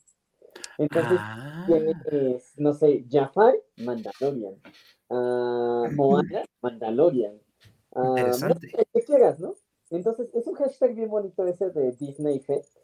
Entonces, 0.77 1.19
Ah. 1.19 1.63
tienes, 1.67 2.53
no 2.57 2.73
sé, 2.73 3.05
Jafar, 3.09 3.55
Mandalorian. 3.77 4.55
Ah, 5.09 5.87
Moana, 5.95 6.43
Mandalorian. 6.61 7.39
Ah, 7.93 8.05
Interesante. 8.09 8.71
que 8.93 9.01
quieras, 9.03 9.39
¿no? 9.39 9.55
Entonces, 9.89 10.29
es 10.33 10.47
un 10.47 10.55
hashtag 10.55 10.95
bien 10.95 11.09
bonito 11.09 11.45
ese 11.47 11.69
de 11.71 11.91
Disney 11.93 12.39
Fest. 12.39 12.77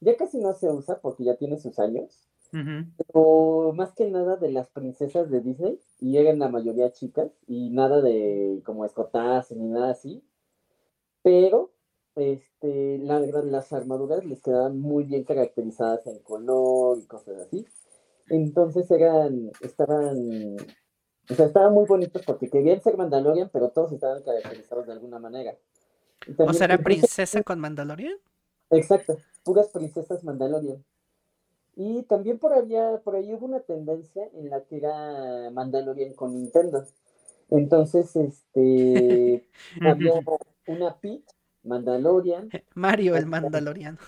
Ya 0.00 0.16
casi 0.16 0.38
no 0.38 0.52
se 0.54 0.70
usa 0.70 1.00
porque 1.00 1.24
ya 1.24 1.36
tiene 1.36 1.58
sus 1.58 1.78
años, 1.78 2.26
Ujú. 2.52 2.86
pero 2.96 3.72
más 3.74 3.92
que 3.92 4.10
nada 4.10 4.36
de 4.36 4.50
las 4.50 4.68
princesas 4.68 5.30
de 5.30 5.40
Disney, 5.40 5.78
y 6.00 6.16
eran 6.16 6.38
la 6.38 6.48
mayoría 6.48 6.90
chicas, 6.92 7.30
y 7.46 7.70
nada 7.70 8.00
de 8.00 8.62
como 8.64 8.84
escotazos 8.84 9.56
ni 9.56 9.68
nada 9.68 9.90
así, 9.90 10.24
pero 11.22 11.72
este, 12.16 12.98
la 12.98 13.20
las 13.20 13.72
armaduras 13.72 14.24
les 14.24 14.40
quedaban 14.40 14.78
muy 14.78 15.04
bien 15.04 15.24
caracterizadas 15.24 16.06
en 16.06 16.18
color 16.20 16.98
y 16.98 17.06
cosas 17.06 17.38
así. 17.38 17.66
Entonces 18.28 18.90
eran, 18.90 19.50
estaban, 19.60 20.56
o 21.30 21.34
sea, 21.34 21.46
estaban 21.46 21.72
muy 21.72 21.86
bonitos 21.86 22.22
porque 22.24 22.48
querían 22.48 22.80
ser 22.82 22.96
Mandalorian, 22.96 23.50
pero 23.52 23.70
todos 23.70 23.92
estaban 23.92 24.22
caracterizados 24.22 24.86
de 24.86 24.92
alguna 24.92 25.18
manera. 25.18 25.56
Y 26.26 26.32
¿O 26.32 26.36
también 26.36 26.54
será 26.54 26.78
princesa 26.78 27.42
con 27.42 27.58
Mandalorian? 27.58 28.16
Exacto, 28.70 29.18
puras 29.42 29.68
princesas 29.68 30.22
Mandalorian. 30.22 30.84
Y 31.76 32.02
también 32.02 32.38
por 32.38 32.52
había, 32.52 33.00
por 33.02 33.16
ahí 33.16 33.32
hubo 33.32 33.46
una 33.46 33.60
tendencia 33.60 34.28
en 34.34 34.50
la 34.50 34.62
que 34.64 34.76
era 34.76 35.50
Mandalorian 35.50 36.14
con 36.14 36.34
Nintendo. 36.34 36.84
Entonces, 37.48 38.14
este, 38.16 39.48
había 39.80 40.12
una 40.70 40.96
Peach, 40.98 41.24
Mandalorian, 41.62 42.48
Mario 42.74 43.16
el 43.16 43.26
Mandaloriano. 43.26 43.98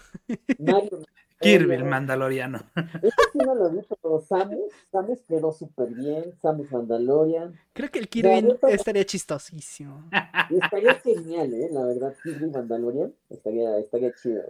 Mario. 0.59 1.03
Kirby, 1.43 1.75
el 1.75 1.85
Mandalorian. 1.85 2.53
Mandaloriano. 2.53 3.03
Este 3.03 3.23
sí 3.33 3.39
no 3.39 3.55
lo 3.57 3.71
vi, 3.71 3.81
pero 4.01 4.21
Samus, 4.21 4.73
Samus 4.93 5.23
quedó 5.23 5.53
súper 5.53 5.89
bien, 5.89 6.33
Samus 6.41 6.71
Mandalorian. 6.71 7.59
Creo 7.73 7.91
que 7.91 7.99
el 7.99 8.09
Kirby 8.09 8.57
estaría 8.69 9.05
chistosísimo. 9.05 10.09
Estaría 10.51 10.95
genial, 11.01 11.53
¿eh? 11.53 11.69
La 11.73 11.85
verdad, 11.85 12.15
Kirby 12.23 12.49
Mandalorian 12.49 13.13
estaría, 13.29 13.77
estaría 13.79 14.15
chido. 14.15 14.43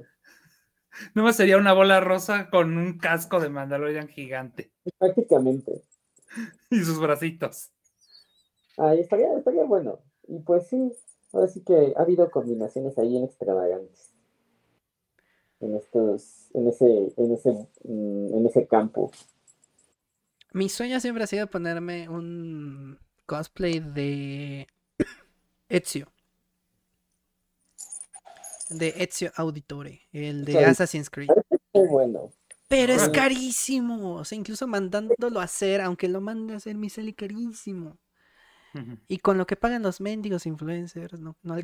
No 1.14 1.32
sería 1.32 1.56
una 1.56 1.72
bola 1.72 2.00
rosa 2.00 2.50
con 2.50 2.76
un 2.76 2.98
casco 2.98 3.40
de 3.40 3.48
Mandalorian 3.48 4.08
gigante 4.08 4.70
Prácticamente. 4.98 5.82
y 6.70 6.84
sus 6.84 7.00
bracitos. 7.00 7.70
Ahí 8.76 9.00
estaría, 9.00 9.32
estaría 9.36 9.64
bueno. 9.64 10.00
Y 10.28 10.40
pues 10.40 10.66
sí, 10.68 10.92
ahora 11.32 11.48
sí 11.48 11.62
que 11.62 11.94
ha 11.96 12.02
habido 12.02 12.30
combinaciones 12.30 12.98
ahí 12.98 13.16
en 13.16 13.24
extravagantes. 13.24 14.12
En 15.60 15.76
estos, 15.76 16.48
en 16.54 16.68
ese, 16.68 17.12
en 17.16 17.32
ese, 17.32 17.52
mm, 17.84 18.34
en 18.34 18.46
ese 18.46 18.66
campo. 18.66 19.10
Mi 20.52 20.68
sueño 20.68 21.00
siempre 21.00 21.24
ha 21.24 21.26
sido 21.28 21.46
ponerme 21.46 22.08
un 22.08 22.98
cosplay 23.26 23.80
de 23.80 24.66
Ezio. 25.68 26.08
De 28.70 28.88
Ezio 28.98 29.30
Auditore, 29.36 30.00
el 30.12 30.44
de 30.44 30.52
Sí. 30.52 30.58
Assassin's 30.58 31.10
Creed. 31.10 31.28
Muy 31.74 31.88
bueno. 31.88 32.32
Pero 32.68 32.94
es 32.94 33.08
carísimo. 33.10 34.14
O 34.16 34.24
sea, 34.24 34.38
incluso 34.38 34.66
mandándolo 34.66 35.40
a 35.40 35.44
hacer, 35.44 35.82
aunque 35.82 36.08
lo 36.08 36.22
mande 36.22 36.54
a 36.54 36.56
hacer, 36.56 36.74
me 36.76 36.88
sale 36.88 37.14
carísimo. 37.14 37.98
Y 39.08 39.18
con 39.18 39.38
lo 39.38 39.46
que 39.46 39.56
pagan 39.56 39.82
los 39.82 40.00
mendigos 40.00 40.46
influencers, 40.46 41.20
no, 41.20 41.36
no 41.42 41.56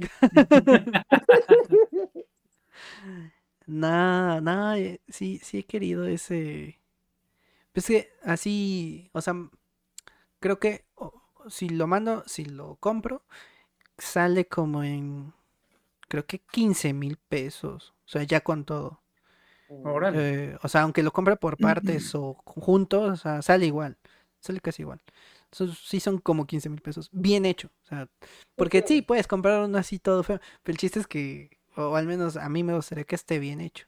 Nah, 3.67 4.41
nah, 4.43 4.77
eh, 4.77 5.01
sí, 5.09 5.41
sí 5.43 5.59
he 5.59 5.65
querido 5.65 6.07
ese. 6.07 6.79
Pues 7.73 7.87
que 7.87 8.11
así, 8.25 9.11
o 9.13 9.21
sea, 9.21 9.35
creo 10.41 10.59
que 10.59 10.85
si 11.49 11.69
lo 11.69 11.87
mando, 11.87 12.25
si 12.27 12.45
lo 12.45 12.77
compro, 12.77 13.23
sale 13.99 14.47
como 14.47 14.85
en, 14.85 15.33
creo 16.09 16.27
que 16.27 16.41
15 16.41 16.93
mil 16.93 17.17
pesos. 17.17 17.95
O 18.07 18.09
sea, 18.09 18.23
ya 18.23 18.41
con 18.41 18.65
todo. 18.65 19.01
Eh, 20.15 20.57
o 20.63 20.69
sea, 20.69 20.83
aunque 20.83 21.03
lo 21.03 21.13
compre 21.13 21.37
por 21.37 21.57
partes 21.59 22.15
o 22.15 22.35
juntos, 22.45 23.11
o 23.11 23.17
sea, 23.17 23.43
sale 23.43 23.67
igual. 23.67 23.97
Sale 24.41 24.61
casi 24.61 24.83
igual. 24.83 25.01
Eso 25.51 25.69
sí 25.69 26.01
son 26.01 26.19
como 26.19 26.47
15 26.47 26.69
mil 26.69 26.81
pesos. 26.81 27.09
Bien 27.13 27.47
hecho. 27.47 27.69
O 27.85 27.87
sea, 27.87 28.09
porque 28.57 28.85
sí, 28.87 29.03
puedes 29.03 29.27
comprar 29.27 29.63
uno 29.65 29.79
así 29.79 29.99
todo 29.99 30.23
feo. 30.23 30.41
Pero 30.63 30.75
el 30.75 30.79
chiste 30.79 31.01
es 31.01 31.07
que, 31.07 31.59
o 31.77 31.97
al 31.97 32.07
menos 32.07 32.37
a 32.37 32.49
mí 32.49 32.63
me 32.63 32.75
gustaría 32.75 33.05
que 33.05 33.15
esté 33.15 33.39
bien 33.39 33.61
hecho. 33.61 33.87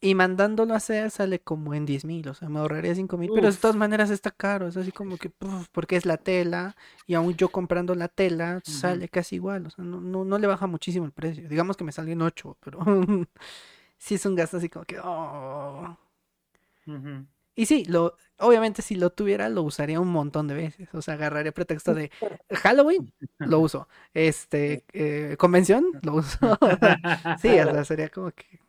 Y 0.00 0.14
mandándolo 0.14 0.74
a 0.74 0.76
hacer 0.76 1.10
sale 1.10 1.40
como 1.40 1.72
en 1.72 1.86
10 1.86 2.04
mil. 2.04 2.28
O 2.28 2.34
sea, 2.34 2.50
me 2.50 2.58
ahorraría 2.58 2.94
5 2.94 3.16
mil. 3.16 3.30
Pero 3.34 3.46
de 3.46 3.54
Uf. 3.54 3.60
todas 3.60 3.74
maneras 3.74 4.10
está 4.10 4.30
caro. 4.30 4.68
Es 4.68 4.76
así 4.76 4.92
como 4.92 5.16
que, 5.16 5.30
puf, 5.30 5.68
porque 5.72 5.96
es 5.96 6.04
la 6.04 6.18
tela. 6.18 6.76
Y 7.06 7.14
aún 7.14 7.34
yo 7.34 7.48
comprando 7.48 7.94
la 7.94 8.08
tela 8.08 8.60
sale 8.64 9.08
casi 9.08 9.36
igual. 9.36 9.66
O 9.66 9.70
sea, 9.70 9.82
no, 9.82 10.02
no, 10.02 10.26
no 10.26 10.38
le 10.38 10.46
baja 10.46 10.66
muchísimo 10.66 11.06
el 11.06 11.12
precio. 11.12 11.48
Digamos 11.48 11.78
que 11.78 11.84
me 11.84 11.92
salga 11.92 12.12
en 12.12 12.20
8, 12.20 12.58
pero 12.60 12.80
sí 13.96 14.16
es 14.16 14.26
un 14.26 14.34
gasto 14.34 14.58
así 14.58 14.68
como 14.68 14.84
que, 14.84 14.98
oh. 15.02 15.96
Ujú. 16.86 17.26
Y 17.56 17.66
sí, 17.66 17.84
lo, 17.84 18.16
obviamente 18.38 18.82
si 18.82 18.96
lo 18.96 19.10
tuviera 19.10 19.48
lo 19.48 19.62
usaría 19.62 20.00
un 20.00 20.08
montón 20.08 20.48
de 20.48 20.54
veces. 20.54 20.88
O 20.92 21.02
sea, 21.02 21.14
agarraría 21.14 21.52
pretexto 21.52 21.94
de 21.94 22.10
Halloween, 22.50 23.12
lo 23.38 23.60
uso. 23.60 23.88
Este, 24.12 24.84
eh, 24.92 25.36
convención, 25.38 25.84
lo 26.02 26.14
uso. 26.16 26.38
sí, 27.40 27.58
o 27.60 27.72
sea, 27.72 27.84
sería 27.84 28.08
como 28.08 28.30
que 28.32 28.60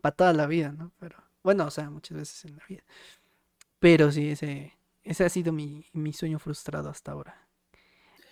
para 0.00 0.14
toda 0.14 0.32
la 0.32 0.46
vida, 0.46 0.72
¿no? 0.72 0.92
Pero, 0.98 1.16
bueno, 1.42 1.66
o 1.66 1.70
sea, 1.70 1.90
muchas 1.90 2.16
veces 2.18 2.44
en 2.44 2.56
la 2.56 2.64
vida. 2.68 2.82
Pero 3.78 4.12
sí, 4.12 4.30
ese, 4.30 4.76
ese 5.02 5.24
ha 5.24 5.28
sido 5.28 5.52
mi, 5.52 5.86
mi 5.92 6.12
sueño 6.12 6.38
frustrado 6.38 6.90
hasta 6.90 7.12
ahora. 7.12 7.48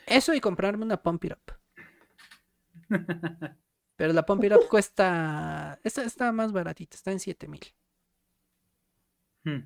Eso 0.06 0.34
y 0.34 0.40
comprarme 0.40 0.84
una 0.84 1.02
Pump 1.02 1.24
It 1.24 1.32
Up. 1.32 1.54
Pero 3.96 4.12
la 4.12 4.24
Pump 4.24 4.44
It 4.44 4.52
Up 4.52 4.66
cuesta, 4.70 5.78
esta 5.84 6.02
está 6.02 6.32
más 6.32 6.52
baratita, 6.52 6.96
está 6.96 7.12
en 7.12 7.20
7 7.20 7.48
mil. 7.48 7.60
Mm. 9.44 9.60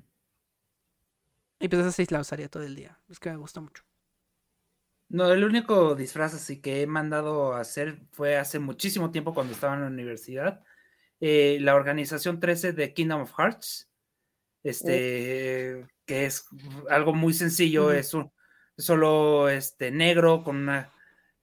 Y 1.65 1.67
pues 1.67 1.81
esa 1.81 1.91
sí 1.91 2.05
la 2.11 2.19
usaría 2.19 2.47
todo 2.47 2.61
el 2.61 2.75
día. 2.75 2.99
Es 3.09 3.17
que 3.17 3.31
me 3.31 3.37
gusta 3.37 3.59
mucho. 3.59 3.81
No, 5.09 5.31
el 5.31 5.43
único 5.43 5.95
disfraz 5.95 6.35
así 6.35 6.61
que 6.61 6.83
he 6.83 6.85
mandado 6.85 7.53
a 7.53 7.61
hacer 7.61 7.97
fue 8.11 8.37
hace 8.37 8.59
muchísimo 8.59 9.09
tiempo 9.09 9.33
cuando 9.33 9.53
estaba 9.53 9.73
en 9.73 9.81
la 9.81 9.87
universidad. 9.87 10.63
Eh, 11.19 11.57
la 11.61 11.73
organización 11.73 12.39
13 12.39 12.73
de 12.73 12.93
Kingdom 12.93 13.21
of 13.21 13.33
Hearts, 13.35 13.89
este, 14.61 15.87
que 16.05 16.27
es 16.27 16.45
algo 16.87 17.15
muy 17.15 17.33
sencillo, 17.33 17.91
es 17.91 18.13
un, 18.13 18.31
solo 18.77 19.49
este 19.49 19.89
negro 19.89 20.43
con 20.43 20.57
una, 20.57 20.93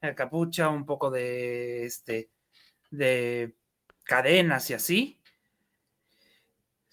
una 0.03 0.15
capucha, 0.15 0.69
un 0.69 0.87
poco 0.87 1.11
de 1.11 1.85
este 1.85 2.31
de 2.93 3.57
cadenas 4.05 4.71
y 4.71 4.75
así. 4.75 5.22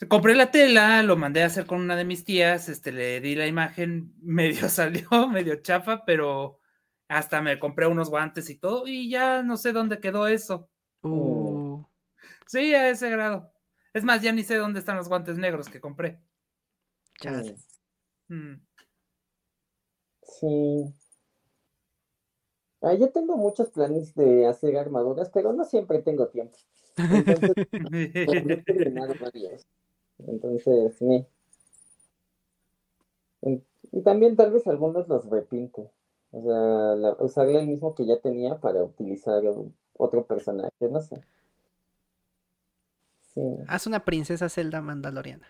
Compré 0.07 0.34
la 0.34 0.49
tela, 0.49 1.03
lo 1.03 1.17
mandé 1.17 1.43
a 1.43 1.47
hacer 1.47 1.65
con 1.65 1.81
una 1.81 1.95
de 1.97 2.05
mis 2.05 2.23
tías, 2.23 2.69
este, 2.69 2.91
le 2.91 3.19
di 3.19 3.35
la 3.35 3.47
imagen, 3.47 4.13
medio 4.21 4.69
salió, 4.69 5.09
medio 5.30 5.55
chafa, 5.61 6.05
pero 6.05 6.59
hasta 7.09 7.41
me 7.41 7.59
compré 7.59 7.88
unos 7.88 8.09
guantes 8.09 8.49
y 8.49 8.55
todo, 8.55 8.88
y 8.88 9.09
ya 9.09 9.43
no 9.43 9.57
sé 9.57 9.73
dónde 9.73 9.99
quedó 9.99 10.27
eso. 10.27 10.69
Uh, 11.01 11.84
Sí, 12.45 12.73
a 12.73 12.89
ese 12.89 13.11
grado. 13.11 13.51
Es 13.93 14.03
más, 14.03 14.21
ya 14.21 14.31
ni 14.31 14.43
sé 14.43 14.55
dónde 14.55 14.80
están 14.80 14.97
los 14.97 15.07
guantes 15.07 15.38
negros 15.38 15.69
que 15.69 15.80
compré. 15.80 16.19
chale. 17.21 17.55
Mm. 18.27 18.55
Sí. 20.23 20.93
Ah, 22.81 22.93
yo 22.93 23.11
tengo 23.11 23.35
muchos 23.35 23.69
planes 23.69 24.15
de 24.15 24.47
hacer 24.47 24.77
armaduras, 24.77 25.30
pero 25.30 25.53
no 25.53 25.63
siempre 25.63 25.99
tengo 25.99 26.30
tiempo. 26.30 26.57
Entonces, 26.97 27.53
he 27.55 28.63
terminado 28.63 29.13
varios. 29.19 29.67
Entonces, 30.27 30.95
sí. 30.97 31.25
En- 33.41 33.63
Y 33.91 34.01
también 34.01 34.35
tal 34.35 34.51
vez 34.51 34.67
algunos 34.67 35.07
los 35.07 35.25
repinte. 35.29 35.89
O 36.31 36.43
sea, 36.43 36.95
la- 36.95 37.15
usarle 37.23 37.59
el 37.59 37.67
mismo 37.67 37.95
que 37.95 38.05
ya 38.05 38.19
tenía 38.19 38.59
para 38.59 38.83
utilizar 38.83 39.41
otro 39.97 40.25
personaje, 40.25 40.71
no 40.81 41.01
sé. 41.01 41.21
Sí. 43.33 43.41
Haz 43.67 43.87
una 43.87 44.03
princesa 44.05 44.49
Zelda 44.49 44.81
mandaloriana. 44.81 45.47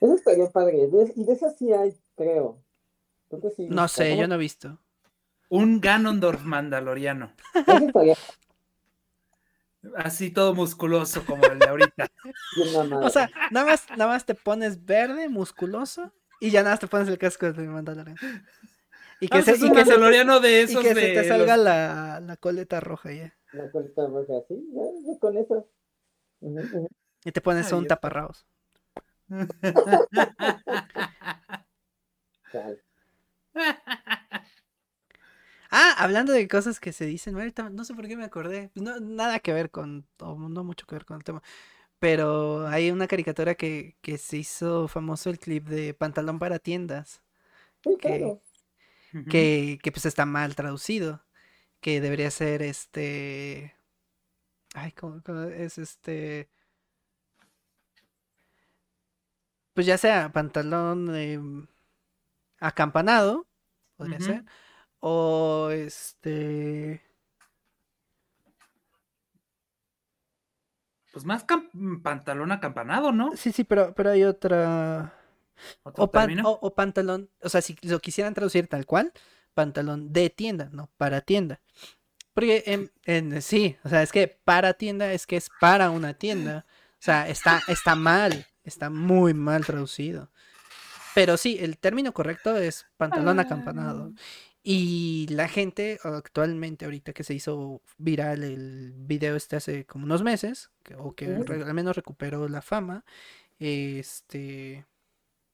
Eso 0.00 0.14
estaría 0.14 0.48
padre. 0.50 0.86
de- 0.88 1.12
y 1.16 1.24
de 1.24 1.32
esas 1.32 1.56
sí 1.58 1.72
hay, 1.72 1.94
creo. 2.16 2.58
Creo 3.28 3.40
que 3.42 3.50
sí. 3.50 3.66
No 3.68 3.88
sé, 3.88 4.16
yo 4.16 4.26
no 4.28 4.36
he 4.36 4.38
visto. 4.38 4.78
Un 5.50 5.80
Ganondorf 5.80 6.42
mandaloriano. 6.44 7.32
Eso 7.54 7.86
estaría 7.86 8.16
Así 9.96 10.30
todo 10.30 10.54
musculoso 10.54 11.24
como 11.24 11.44
el 11.44 11.58
de 11.58 11.66
ahorita. 11.66 12.06
O 13.02 13.10
sea, 13.10 13.30
nada 13.50 13.66
más, 13.66 13.90
nada 13.90 14.06
más 14.12 14.24
te 14.24 14.34
pones 14.34 14.84
verde, 14.84 15.28
musculoso, 15.28 16.12
y 16.40 16.50
ya 16.50 16.60
nada 16.62 16.74
más 16.74 16.80
te 16.80 16.86
pones 16.86 17.08
el 17.08 17.18
casco 17.18 17.50
de 17.52 17.62
mandaloriano. 17.66 18.18
Y 19.20 19.28
que, 19.28 19.38
Ah, 19.38 19.42
se, 19.42 19.50
pues 19.50 19.56
es 19.56 19.62
y 19.62 19.70
un 19.70 19.74
que 19.74 19.84
se 19.84 19.98
de 19.98 20.50
y 20.50 20.62
esos 20.62 20.82
que 20.82 20.94
se 20.94 21.00
de 21.00 21.14
te 21.14 21.28
salga 21.28 21.56
la, 21.56 22.20
la 22.20 22.36
coleta 22.36 22.80
roja 22.80 23.12
ya. 23.12 23.34
La 23.52 23.70
colita 23.70 24.06
roja, 24.06 24.34
sí, 24.48 24.68
ya, 24.72 25.18
con 25.20 25.36
eso. 25.36 25.68
Y 27.24 27.32
te 27.32 27.40
pones 27.40 27.66
Ahí 27.66 27.74
un 27.74 27.82
está. 27.82 27.96
taparrabos. 27.96 28.46
Ah, 35.74 35.94
hablando 35.98 36.32
de 36.34 36.46
cosas 36.48 36.80
que 36.80 36.92
se 36.92 37.06
dicen, 37.06 37.34
ahorita 37.36 37.70
no 37.70 37.84
sé 37.84 37.94
por 37.94 38.06
qué 38.08 38.16
me 38.16 38.24
acordé. 38.24 38.70
No, 38.74 39.00
nada 39.00 39.40
que 39.40 39.52
ver 39.54 39.70
con, 39.70 40.06
o 40.20 40.36
no 40.48 40.64
mucho 40.64 40.86
que 40.86 40.96
ver 40.96 41.06
con 41.06 41.16
el 41.16 41.24
tema. 41.24 41.42
Pero 42.00 42.66
hay 42.68 42.90
una 42.92 43.08
caricatura 43.08 43.54
que, 43.56 43.96
que 44.02 44.18
se 44.18 44.38
hizo 44.38 44.88
famoso 44.88 45.30
el 45.30 45.38
clip 45.40 45.68
de 45.68 45.94
pantalón 45.94 46.38
para 46.38 46.58
tiendas. 46.60 47.22
Sí, 47.82 47.96
que- 48.00 48.08
claro. 48.18 48.42
Que, 49.28 49.78
que 49.82 49.92
pues 49.92 50.06
está 50.06 50.26
mal 50.26 50.54
traducido. 50.56 51.24
Que 51.80 52.00
debería 52.00 52.30
ser 52.30 52.62
este. 52.62 53.76
Ay, 54.74 54.92
¿cómo, 54.92 55.22
cómo 55.24 55.42
es 55.44 55.78
este? 55.78 56.48
Pues 59.74 59.86
ya 59.86 59.96
sea 59.98 60.32
pantalón 60.32 61.14
em, 61.16 61.66
acampanado, 62.60 63.46
podría 63.96 64.20
ser. 64.20 64.44
O 65.04 65.68
este. 65.72 67.02
Pues 71.12 71.24
más 71.24 71.44
cam- 71.46 71.68
pantalón 72.02 72.52
acampanado, 72.52 73.12
¿no? 73.12 73.36
Sí, 73.36 73.52
sí, 73.52 73.64
pero, 73.64 73.92
pero 73.94 74.10
hay 74.10 74.22
otra. 74.24 75.12
Otro 75.82 76.04
O, 76.04 76.10
pan- 76.10 76.28
término. 76.28 76.48
o- 76.48 76.58
o 76.62 76.74
pantalón, 76.74 77.28
o 77.42 77.48
sea, 77.48 77.60
si 77.60 77.76
lo 77.82 77.98
quisieran 78.00 78.32
traducir 78.34 78.66
tal 78.68 78.86
cual, 78.86 79.12
pantalón 79.54 80.12
de 80.12 80.30
tienda, 80.30 80.68
no 80.72 80.88
para 80.96 81.20
tienda. 81.20 81.60
Porque 82.32 82.62
en, 82.66 82.90
en- 83.04 83.42
sí, 83.42 83.76
o 83.84 83.88
sea, 83.88 84.02
es 84.02 84.10
que 84.12 84.28
para 84.44 84.74
tienda 84.74 85.12
es 85.12 85.26
que 85.26 85.36
es 85.36 85.50
para 85.60 85.90
una 85.90 86.14
tienda. 86.14 86.64
O 86.92 87.04
sea, 87.04 87.28
está, 87.28 87.60
está 87.66 87.94
mal, 87.96 88.46
está 88.64 88.88
muy 88.88 89.34
mal 89.34 89.66
traducido. 89.66 90.30
Pero 91.14 91.36
sí, 91.36 91.58
el 91.60 91.76
término 91.78 92.12
correcto 92.14 92.56
es 92.56 92.86
pantalón 92.96 93.38
acampanado. 93.40 94.12
Y 94.64 95.26
la 95.30 95.48
gente 95.48 95.98
actualmente, 96.04 96.84
ahorita 96.84 97.12
que 97.12 97.24
se 97.24 97.34
hizo 97.34 97.82
viral 97.98 98.44
el 98.44 98.92
video 98.96 99.34
este 99.36 99.56
hace 99.56 99.84
como 99.86 100.04
unos 100.04 100.22
meses, 100.22 100.70
que- 100.84 100.94
o 100.96 101.14
que 101.14 101.26
al 101.26 101.74
menos 101.74 101.96
recuperó 101.96 102.48
la 102.48 102.62
fama, 102.62 103.04
este... 103.58 104.86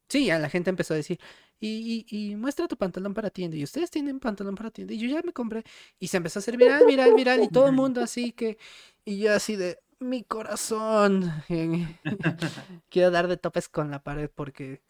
Sí, 0.08 0.30
a 0.30 0.38
la 0.38 0.48
gente 0.50 0.70
empezó 0.70 0.94
a 0.94 0.96
decir, 0.96 1.20
y, 1.60 2.06
y, 2.08 2.30
y 2.32 2.36
muestra 2.36 2.68
tu 2.68 2.76
pantalón 2.78 3.14
para 3.14 3.30
tienda, 3.30 3.56
y 3.58 3.64
ustedes 3.64 3.90
tienen 3.90 4.20
pantalón 4.20 4.54
para 4.54 4.70
tienda, 4.70 4.94
y 4.94 4.98
yo 4.98 5.08
ya 5.08 5.22
me 5.22 5.32
compré, 5.34 5.64
y 5.98 6.08
se 6.08 6.16
empezó 6.18 6.38
a 6.38 6.42
hacer 6.42 6.56
viral, 6.56 6.86
viral, 6.86 7.14
viral, 7.14 7.42
y 7.44 7.48
todo 7.48 7.66
el 7.66 7.72
mundo 7.74 8.00
así 8.02 8.32
que, 8.32 8.58
y 9.04 9.18
yo 9.18 9.34
así 9.34 9.56
de, 9.56 9.78
mi 10.00 10.22
corazón, 10.24 11.30
quiero 12.90 13.10
dar 13.10 13.28
de 13.28 13.36
topes 13.36 13.68
con 13.68 13.90
la 13.90 14.02
pared 14.02 14.30
porque 14.34 14.82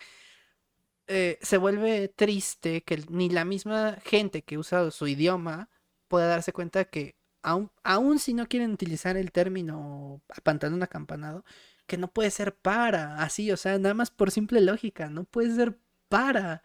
eh, 1.09 1.39
se 1.43 1.59
vuelve 1.59 2.09
triste 2.09 2.83
que 2.85 3.05
ni 3.11 3.31
la 3.31 3.45
misma 3.45 3.99
gente 4.05 4.43
que 4.43 4.59
usa 4.59 4.91
su 4.91 5.07
idioma 5.09 5.71
pueda 6.09 6.27
darse 6.29 6.53
cuenta 6.53 6.85
que 6.87 7.17
aun, 7.43 7.71
aun 7.85 8.19
si 8.19 8.35
no 8.35 8.49
quieren 8.49 8.73
utilizar 8.73 9.17
el 9.17 9.33
término 9.33 10.23
pantalón 10.45 10.83
acampanado, 10.83 11.45
que 11.87 11.99
no 11.99 12.09
puede 12.13 12.31
ser 12.31 12.57
para, 12.57 13.23
así, 13.23 13.51
o 13.53 13.57
sea, 13.57 13.79
nada 13.79 13.95
más 13.95 14.11
por 14.11 14.31
simple 14.31 14.61
lógica, 14.61 15.09
no 15.11 15.25
puede 15.25 15.55
ser 15.55 15.79
para. 16.09 16.63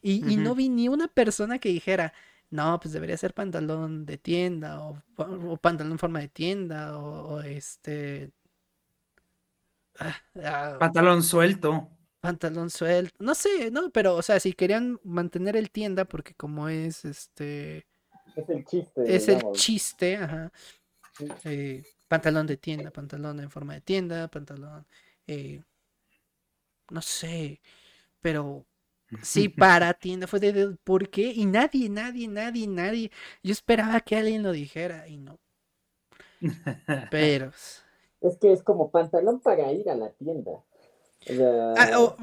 Y, 0.00 0.32
y 0.32 0.36
no 0.36 0.54
vi 0.54 0.68
ni 0.68 0.88
una 0.88 1.08
persona 1.08 1.58
que 1.58 1.70
dijera, 1.70 2.12
no, 2.50 2.78
pues 2.80 2.92
debería 2.94 3.16
ser 3.16 3.34
pantalón 3.34 4.06
de 4.06 4.18
tienda 4.18 4.80
o, 4.80 5.02
pa- 5.16 5.28
o 5.28 5.56
pantalón 5.56 5.92
en 5.92 5.98
forma 5.98 6.20
de 6.20 6.28
tienda 6.28 6.96
o, 6.98 7.36
o 7.36 7.40
este... 7.42 8.32
ah, 10.00 10.16
ah, 10.44 10.80
Pantalón 10.80 11.22
suelto. 11.22 11.90
Pantalón 12.20 12.70
suelto, 12.70 13.16
no 13.20 13.34
sé, 13.34 13.70
no, 13.70 13.90
pero 13.90 14.16
o 14.16 14.22
sea, 14.22 14.40
si 14.40 14.52
querían 14.54 15.00
mantener 15.04 15.56
el 15.56 15.70
tienda 15.70 16.04
porque 16.06 16.34
como 16.34 16.68
es 16.68 17.04
este... 17.04 17.86
Es 18.34 18.48
el 18.48 18.64
chiste. 18.64 19.02
Es 19.02 19.28
el 19.28 19.42
chiste, 19.50 20.16
ajá. 20.16 20.52
Eh, 21.44 21.84
pantalón 22.08 22.46
de 22.46 22.56
tienda, 22.58 22.90
pantalón 22.92 23.40
en 23.40 23.50
forma 23.50 23.74
de 23.74 23.80
tienda, 23.82 24.28
pantalón, 24.28 24.86
eh, 25.26 25.62
no 26.90 27.02
sé, 27.02 27.60
pero 28.22 28.66
sí 29.22 29.48
para 29.50 29.94
tienda 29.94 30.26
fue 30.26 30.40
de- 30.40 30.76
¿por 30.84 31.10
qué? 31.10 31.32
Y 31.34 31.46
nadie, 31.46 31.88
nadie, 31.90 32.28
nadie, 32.28 32.66
nadie. 32.68 33.12
Yo 33.44 33.52
esperaba 33.52 34.00
que 34.02 34.16
alguien 34.16 34.42
lo 34.42 34.52
dijera 34.52 35.08
y 35.08 35.18
no. 35.18 35.40
Pero 37.08 37.52
Es 38.20 38.38
que 38.38 38.52
es 38.52 38.62
como 38.62 38.92
pantalón 38.92 39.40
para 39.40 39.72
ir 39.72 39.90
a 39.90 39.96
la 39.96 40.10
tienda. 40.10 40.62
O 41.26 41.32
sea, 41.34 41.76
ah, 41.76 41.90
o, 42.00 42.16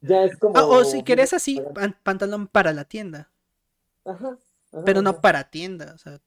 ya 0.00 0.24
es 0.24 0.36
como. 0.38 0.58
ah, 0.58 0.66
o 0.66 0.84
si 0.84 1.02
querés 1.02 1.32
así, 1.32 1.60
pan- 1.74 1.96
pantalón 2.02 2.46
para 2.48 2.72
la 2.72 2.84
tienda, 2.84 3.30
Ajá. 4.04 4.38
ajá, 4.72 4.80
pero 4.84 5.02
no 5.02 5.12
ajá. 5.12 5.20
para 5.20 5.50
tienda, 5.50 5.92
o 5.94 5.98
sea, 5.98 6.20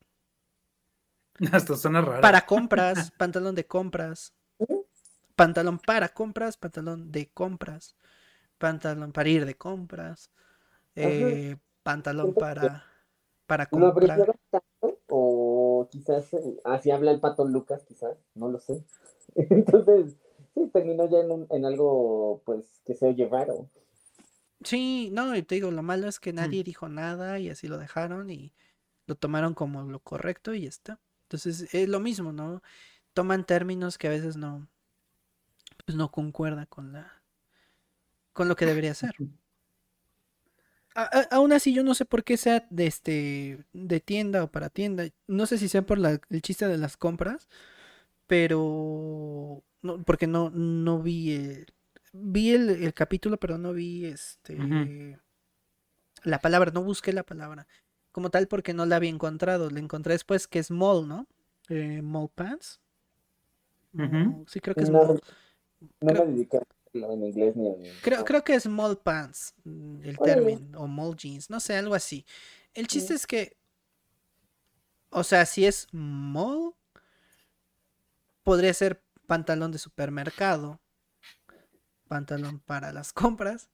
Hasta 1.52 1.76
suena 1.76 2.02
raro. 2.02 2.22
para 2.22 2.45
compras, 2.45 3.11
pantalón 3.18 3.56
de 3.56 3.65
compras. 3.68 4.34
Pantalón 5.35 5.80
para 5.80 6.10
compras, 6.10 6.57
pantalón 6.57 7.11
de 7.11 7.30
compras, 7.31 7.95
pantalón 8.60 9.11
para 9.11 9.30
ir 9.30 9.45
de 9.45 9.56
compras, 9.57 10.31
eh, 10.95 11.57
pantalón 11.84 12.35
para, 12.35 12.85
para 13.48 13.68
¿Lo 13.72 13.93
comprar. 13.93 14.19
tanto? 14.49 14.99
O 15.10 15.88
quizás 15.91 16.34
eh, 16.34 16.60
así 16.64 16.91
habla 16.91 17.11
el 17.11 17.19
pato 17.19 17.45
Lucas, 17.45 17.84
quizás, 17.85 18.18
no 18.35 18.49
lo 18.49 18.60
sé. 18.60 18.84
Entonces, 19.35 20.15
sí, 20.53 20.68
terminó 20.73 21.10
ya 21.10 21.19
en, 21.19 21.32
un- 21.32 21.48
en 21.49 21.65
algo, 21.65 22.41
pues, 22.45 22.82
que 22.86 22.95
se 22.95 23.07
oye 23.07 23.28
raro. 23.28 23.69
Sí, 24.64 25.10
no, 25.11 25.36
y 25.36 25.41
te 25.44 25.56
digo, 25.56 25.72
lo 25.72 25.82
malo 25.84 26.07
es 26.07 26.19
que 26.19 26.34
nadie 26.34 26.64
dijo 26.64 26.88
nada 26.90 27.40
y 27.40 27.49
así 27.49 27.68
lo 27.68 27.78
dejaron 27.80 28.30
y 28.30 28.53
lo 29.07 29.15
tomaron 29.15 29.53
como 29.56 29.84
lo 29.84 29.99
correcto 30.02 30.53
y 30.53 30.64
ya 30.64 30.69
está. 30.69 30.99
Entonces, 31.23 31.73
es 31.73 31.90
lo 31.90 31.99
mismo, 31.99 32.32
¿no? 32.34 32.61
Toman 33.14 33.45
términos 33.45 33.98
que 33.98 34.07
a 34.07 34.11
veces 34.11 34.38
no, 34.38 34.68
pues 35.86 35.95
no 35.95 36.10
concuerda 36.11 36.65
con 36.65 36.91
la, 36.94 37.22
con 38.34 38.48
lo 38.49 38.56
que 38.56 38.65
debería 38.65 38.94
ser. 38.94 39.11
A- 40.95 41.03
a- 41.19 41.36
aún 41.36 41.53
así, 41.53 41.73
yo 41.73 41.84
no 41.84 41.94
sé 41.95 42.06
por 42.06 42.23
qué 42.23 42.36
sea 42.38 42.68
de 42.69 42.86
este, 42.88 43.65
de 43.73 43.99
tienda 44.02 44.44
o 44.44 44.52
para 44.52 44.69
tienda. 44.69 45.06
No 45.28 45.45
sé 45.45 45.57
si 45.57 45.69
sea 45.69 45.84
por 45.86 45.98
la- 45.98 46.19
el 46.30 46.41
chiste 46.41 46.68
de 46.68 46.78
las 46.78 46.98
compras, 46.98 47.48
pero 48.28 49.64
no, 49.81 50.03
porque 50.03 50.27
no, 50.27 50.49
no 50.51 51.01
vi 51.01 51.33
el, 51.33 51.73
vi 52.13 52.51
el, 52.51 52.69
el 52.69 52.93
capítulo, 52.93 53.37
pero 53.37 53.57
no 53.57 53.73
vi 53.73 54.05
este 54.05 55.17
la 56.23 56.39
palabra, 56.39 56.71
no 56.71 56.83
busqué 56.83 57.13
la 57.13 57.23
palabra 57.23 57.67
como 58.11 58.29
tal 58.29 58.47
porque 58.47 58.73
no 58.73 58.85
la 58.85 58.97
había 58.97 59.09
encontrado. 59.09 59.69
La 59.69 59.79
encontré 59.79 60.13
después 60.13 60.47
que 60.47 60.59
es 60.59 60.69
mall, 60.71 61.07
¿no? 61.07 61.27
eh, 61.69 62.01
Mall 62.01 62.29
Pants. 62.33 62.79
Sí, 64.47 64.59
creo 64.59 64.75
que 64.75 64.83
es 64.83 64.89
No, 64.89 64.99
Mall- 65.03 65.21
no 66.01 66.13
creo- 66.13 66.25
me 66.25 66.47
en 67.13 67.23
inglés 67.25 67.55
ni 67.55 67.67
en... 67.67 67.83
Creo, 68.01 68.25
creo 68.25 68.43
que 68.43 68.53
es 68.53 68.67
mall 68.67 68.97
pants, 68.97 69.53
mm, 69.63 70.03
el 70.03 70.19
término, 70.19 70.79
o 70.81 70.87
mall 70.87 71.15
jeans, 71.15 71.49
no 71.49 71.59
sé, 71.59 71.75
algo 71.75 71.95
así. 71.95 72.25
El 72.73 72.87
chiste 72.87 73.13
es 73.13 73.25
que, 73.25 73.55
o 75.09 75.23
sea, 75.23 75.45
si 75.45 75.65
es 75.65 75.87
mall, 75.93 76.73
podría 78.43 78.73
ser 78.73 79.01
pantalón 79.31 79.71
de 79.71 79.77
supermercado, 79.77 80.81
pantalón 82.09 82.59
para 82.59 82.91
las 82.91 83.13
compras. 83.13 83.69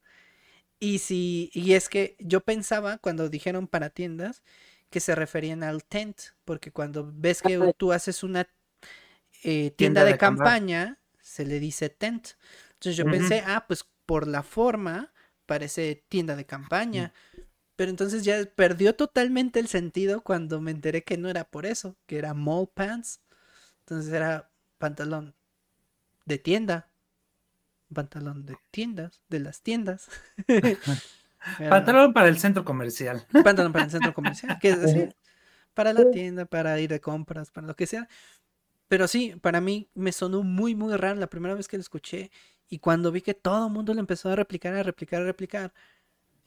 Y 0.80 1.00
si, 1.00 1.50
y 1.52 1.74
es 1.74 1.90
que 1.90 2.16
yo 2.20 2.42
pensaba 2.42 3.00
cuando 3.00 3.28
dijeron 3.28 3.66
para 3.66 3.90
tiendas 3.90 4.44
que 4.92 5.00
se 5.00 5.16
referían 5.16 5.64
al 5.64 5.84
tent, 5.84 6.20
porque 6.46 6.72
cuando 6.72 7.12
ves 7.12 7.42
que 7.42 7.74
tú 7.76 7.92
haces 7.92 8.22
una 8.22 8.42
eh, 9.42 9.72
tienda, 9.72 10.02
Tienda 10.02 10.04
de, 10.04 10.18
campaña, 10.20 11.00
se 11.20 11.44
le 11.44 11.60
dice 11.60 11.90
tent. 11.90 12.34
Entonces 12.74 12.96
yo 12.96 13.06
pensé, 13.06 13.44
ah, 13.44 13.66
pues 13.68 13.84
por 14.06 14.28
la 14.28 14.44
forma 14.44 15.12
parece 15.48 16.06
tienda 16.08 16.36
de 16.36 16.46
campaña. 16.46 17.14
Pero 17.76 17.90
entonces 17.90 18.24
ya 18.24 18.46
perdió 18.46 18.94
totalmente 18.94 19.60
el 19.60 19.70
sentido 19.70 20.22
cuando 20.22 20.62
me 20.62 20.70
enteré 20.70 21.04
que 21.04 21.18
no 21.18 21.30
era 21.30 21.46
por 21.46 21.66
eso, 21.66 21.98
que 22.06 22.20
era 22.20 22.36
mall 22.36 22.70
pants. 22.72 23.22
Entonces 23.80 24.14
era 24.14 24.52
pantalón 24.78 25.37
de 26.28 26.38
tienda. 26.38 26.92
Pantalón 27.94 28.46
de 28.46 28.58
tiendas, 28.72 29.22
de 29.30 29.40
las 29.40 29.62
tiendas. 29.62 30.10
Pantalón 31.70 32.14
para 32.14 32.28
el 32.28 32.38
centro 32.38 32.66
comercial. 32.66 33.26
pantalón 33.44 33.72
para 33.72 33.86
el 33.86 33.92
centro 33.92 34.14
comercial, 34.14 34.60
que 34.60 34.70
es 34.70 34.78
Ujú. 34.84 35.10
para 35.74 35.94
la 35.94 36.06
tienda, 36.06 36.46
para 36.46 36.80
ir 36.80 36.90
de 36.90 37.00
compras, 37.00 37.52
para 37.52 37.68
lo 37.68 37.76
que 37.76 37.88
sea. 37.88 38.08
Pero 38.88 39.08
sí, 39.08 39.36
para 39.42 39.62
mí 39.62 39.90
me 39.96 40.12
sonó 40.12 40.44
muy, 40.44 40.76
muy 40.76 40.96
raro 40.96 41.20
la 41.20 41.28
primera 41.28 41.56
vez 41.56 41.68
que 41.68 41.78
lo 41.78 41.82
escuché 41.82 42.32
y 42.70 42.80
cuando 42.80 43.12
vi 43.12 43.22
que 43.22 43.34
todo 43.34 43.68
el 43.68 43.74
mundo 43.74 43.94
lo 43.94 44.00
empezó 44.00 44.30
a 44.30 44.36
replicar, 44.36 44.74
a 44.76 44.84
replicar, 44.84 45.22
a 45.22 45.26
replicar, 45.26 45.74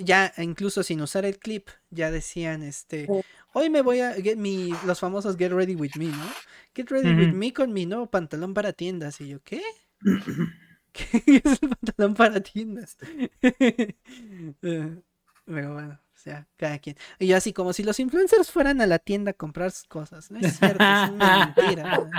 ya 0.00 0.32
incluso 0.38 0.82
sin 0.82 1.00
usar 1.00 1.24
el 1.24 1.38
clip, 1.38 1.68
ya 1.90 2.10
decían, 2.10 2.62
este, 2.62 3.06
hoy 3.52 3.70
me 3.70 3.82
voy 3.82 4.00
a, 4.00 4.14
get 4.14 4.36
mi, 4.36 4.70
los 4.86 5.00
famosos 5.00 5.36
Get 5.36 5.52
Ready 5.52 5.74
With 5.74 5.92
Me, 5.96 6.06
¿no? 6.06 6.26
Get 6.74 6.90
Ready 6.90 7.14
With. 7.14 7.32
Me 7.32 7.52
con 7.52 7.72
mi 7.72 7.86
nuevo 7.86 8.10
pantalón 8.10 8.54
para 8.54 8.72
tiendas. 8.72 9.20
Y 9.20 9.28
yo, 9.28 9.42
¿qué? 9.42 9.62
¿Qué 10.92 11.22
es 11.44 11.62
el 11.62 11.68
pantalón 11.68 12.14
para 12.14 12.40
tiendas? 12.40 12.96
Eh, 14.62 15.02
Pero 15.46 15.72
bueno, 15.74 15.94
o 15.94 16.18
sea, 16.18 16.46
cada 16.56 16.78
quien. 16.78 16.96
Y 17.18 17.26
yo 17.28 17.36
así 17.36 17.52
como 17.52 17.72
si 17.72 17.82
los 17.82 17.98
influencers 17.98 18.50
fueran 18.50 18.80
a 18.80 18.86
la 18.86 18.98
tienda 18.98 19.32
a 19.32 19.34
comprar 19.34 19.70
sus 19.70 19.84
cosas. 19.84 20.30
No 20.30 20.38
es 20.38 20.58
cierto, 20.58 20.82
es 20.82 21.10
una 21.10 21.52
mentira. 21.56 22.10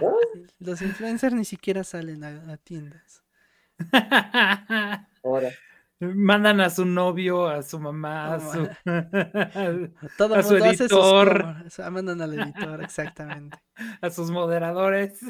¿no? 0.00 0.16
Los 0.58 0.80
influencers 0.82 1.34
ni 1.34 1.44
siquiera 1.44 1.84
salen 1.84 2.24
a, 2.24 2.52
a 2.52 2.56
tiendas. 2.58 3.24
Ahora, 5.22 5.50
Mandan 6.00 6.60
a 6.60 6.70
su 6.70 6.84
novio, 6.86 7.46
a 7.46 7.62
su 7.62 7.78
mamá, 7.78 8.34
a 8.34 8.40
su... 8.40 8.68
Todo 10.16 10.34
A 10.34 10.40
el 10.40 10.44
su 10.44 10.54
mundo 10.54 10.64
hace 10.64 10.88
sus 10.88 11.06
editor. 11.08 11.32
compras. 11.32 11.78
Ah, 11.80 11.90
Mandan 11.90 12.20
al 12.22 12.34
editor, 12.34 12.82
exactamente. 12.82 13.58
a 14.00 14.10
sus 14.10 14.30
moderadores. 14.30 15.20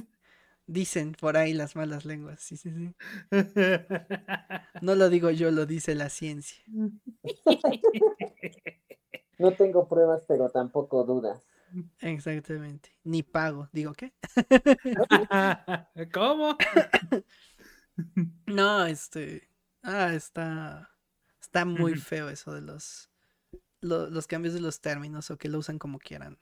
Dicen 0.66 1.12
por 1.20 1.36
ahí 1.36 1.52
las 1.52 1.74
malas 1.74 2.04
lenguas. 2.04 2.40
Sí, 2.40 2.56
sí, 2.56 2.70
sí. 2.72 2.94
No 4.80 4.94
lo 4.94 5.08
digo 5.08 5.30
yo, 5.30 5.50
lo 5.50 5.66
dice 5.66 5.94
la 5.96 6.08
ciencia. 6.08 6.62
no 9.38 9.52
tengo 9.52 9.88
pruebas, 9.88 10.24
pero 10.28 10.48
tampoco 10.50 11.04
dudas. 11.04 11.42
Exactamente. 12.00 12.90
Ni 13.04 13.22
pago. 13.22 13.68
Digo, 13.72 13.92
¿qué? 13.94 14.12
¿Cómo? 16.12 16.56
No, 18.46 18.86
este. 18.86 19.49
Ah, 19.82 20.14
está. 20.14 20.90
Está 21.40 21.64
muy 21.64 21.94
feo 21.96 22.28
eso 22.30 22.52
de 22.54 22.60
los. 22.60 23.10
lo- 23.80 24.10
los 24.10 24.26
cambios 24.26 24.54
de 24.54 24.60
los 24.60 24.80
términos 24.80 25.30
o 25.30 25.38
que 25.38 25.48
lo 25.48 25.58
usan 25.58 25.78
como 25.78 25.98
quieran. 25.98 26.38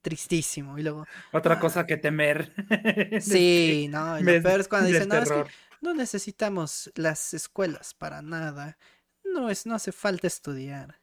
Tristísimo. 0.00 0.78
Y 0.78 0.82
luego. 0.82 1.06
Otra 1.32 1.54
Ah. 1.56 1.60
cosa 1.60 1.86
que 1.86 1.96
temer. 1.96 2.52
Sí, 3.20 3.88
no. 3.90 4.18
Y 4.18 4.22
lo 4.22 4.42
peor 4.42 4.60
es 4.60 4.68
cuando 4.68 4.88
dicen, 4.88 5.08
no, 5.08 5.14
es 5.16 5.20
que 5.24 5.28
terror. 5.28 5.48
no 5.80 5.94
necesitamos 5.94 6.90
las 6.94 7.34
escuelas 7.34 7.94
para 7.94 8.22
nada. 8.22 8.78
No 9.24 9.50
es, 9.50 9.66
no 9.66 9.74
hace 9.74 9.92
falta 9.92 10.26
estudiar. 10.26 11.00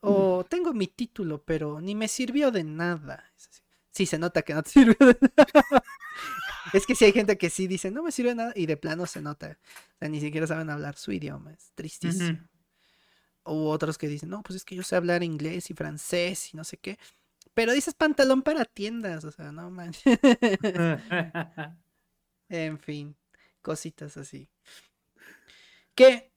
O 0.00 0.44
tengo 0.48 0.72
mi 0.74 0.86
título, 0.86 1.42
pero 1.44 1.80
ni 1.80 1.94
me 1.94 2.08
sirvió 2.08 2.50
de 2.50 2.64
nada. 2.64 3.32
Sí, 3.90 4.06
se 4.06 4.18
nota 4.18 4.42
que 4.42 4.54
no 4.54 4.62
te 4.62 4.70
sirvió 4.96 4.96
de 5.06 5.16
nada. 5.36 5.84
Es 6.72 6.86
que 6.86 6.94
sí 6.94 7.04
hay 7.04 7.12
gente 7.12 7.36
que 7.38 7.50
sí 7.50 7.66
dice, 7.66 7.90
no 7.90 8.02
me 8.02 8.12
sirve 8.12 8.34
nada, 8.34 8.52
y 8.56 8.66
de 8.66 8.76
plano 8.76 9.06
se 9.06 9.20
nota. 9.20 9.58
O 9.94 9.98
sea, 9.98 10.08
ni 10.08 10.20
siquiera 10.20 10.46
saben 10.46 10.70
hablar 10.70 10.96
su 10.96 11.12
idioma. 11.12 11.52
Es 11.52 11.72
tristísimo. 11.74 12.38
O 13.42 13.70
otros 13.70 13.98
que 13.98 14.08
dicen, 14.08 14.30
no, 14.30 14.42
pues 14.42 14.56
es 14.56 14.64
que 14.64 14.74
yo 14.74 14.82
sé 14.82 14.96
hablar 14.96 15.22
inglés 15.22 15.70
y 15.70 15.74
francés 15.74 16.54
y 16.54 16.56
no 16.56 16.64
sé 16.64 16.78
qué. 16.78 16.98
Pero 17.52 17.72
dices 17.72 17.94
pantalón 17.94 18.42
para 18.42 18.64
tiendas, 18.64 19.24
o 19.24 19.30
sea, 19.30 19.52
no 19.52 19.70
manches. 19.70 20.02
En 22.50 22.78
fin, 22.78 23.16
cositas 23.62 24.16
así. 24.18 24.48
Que 25.94 26.30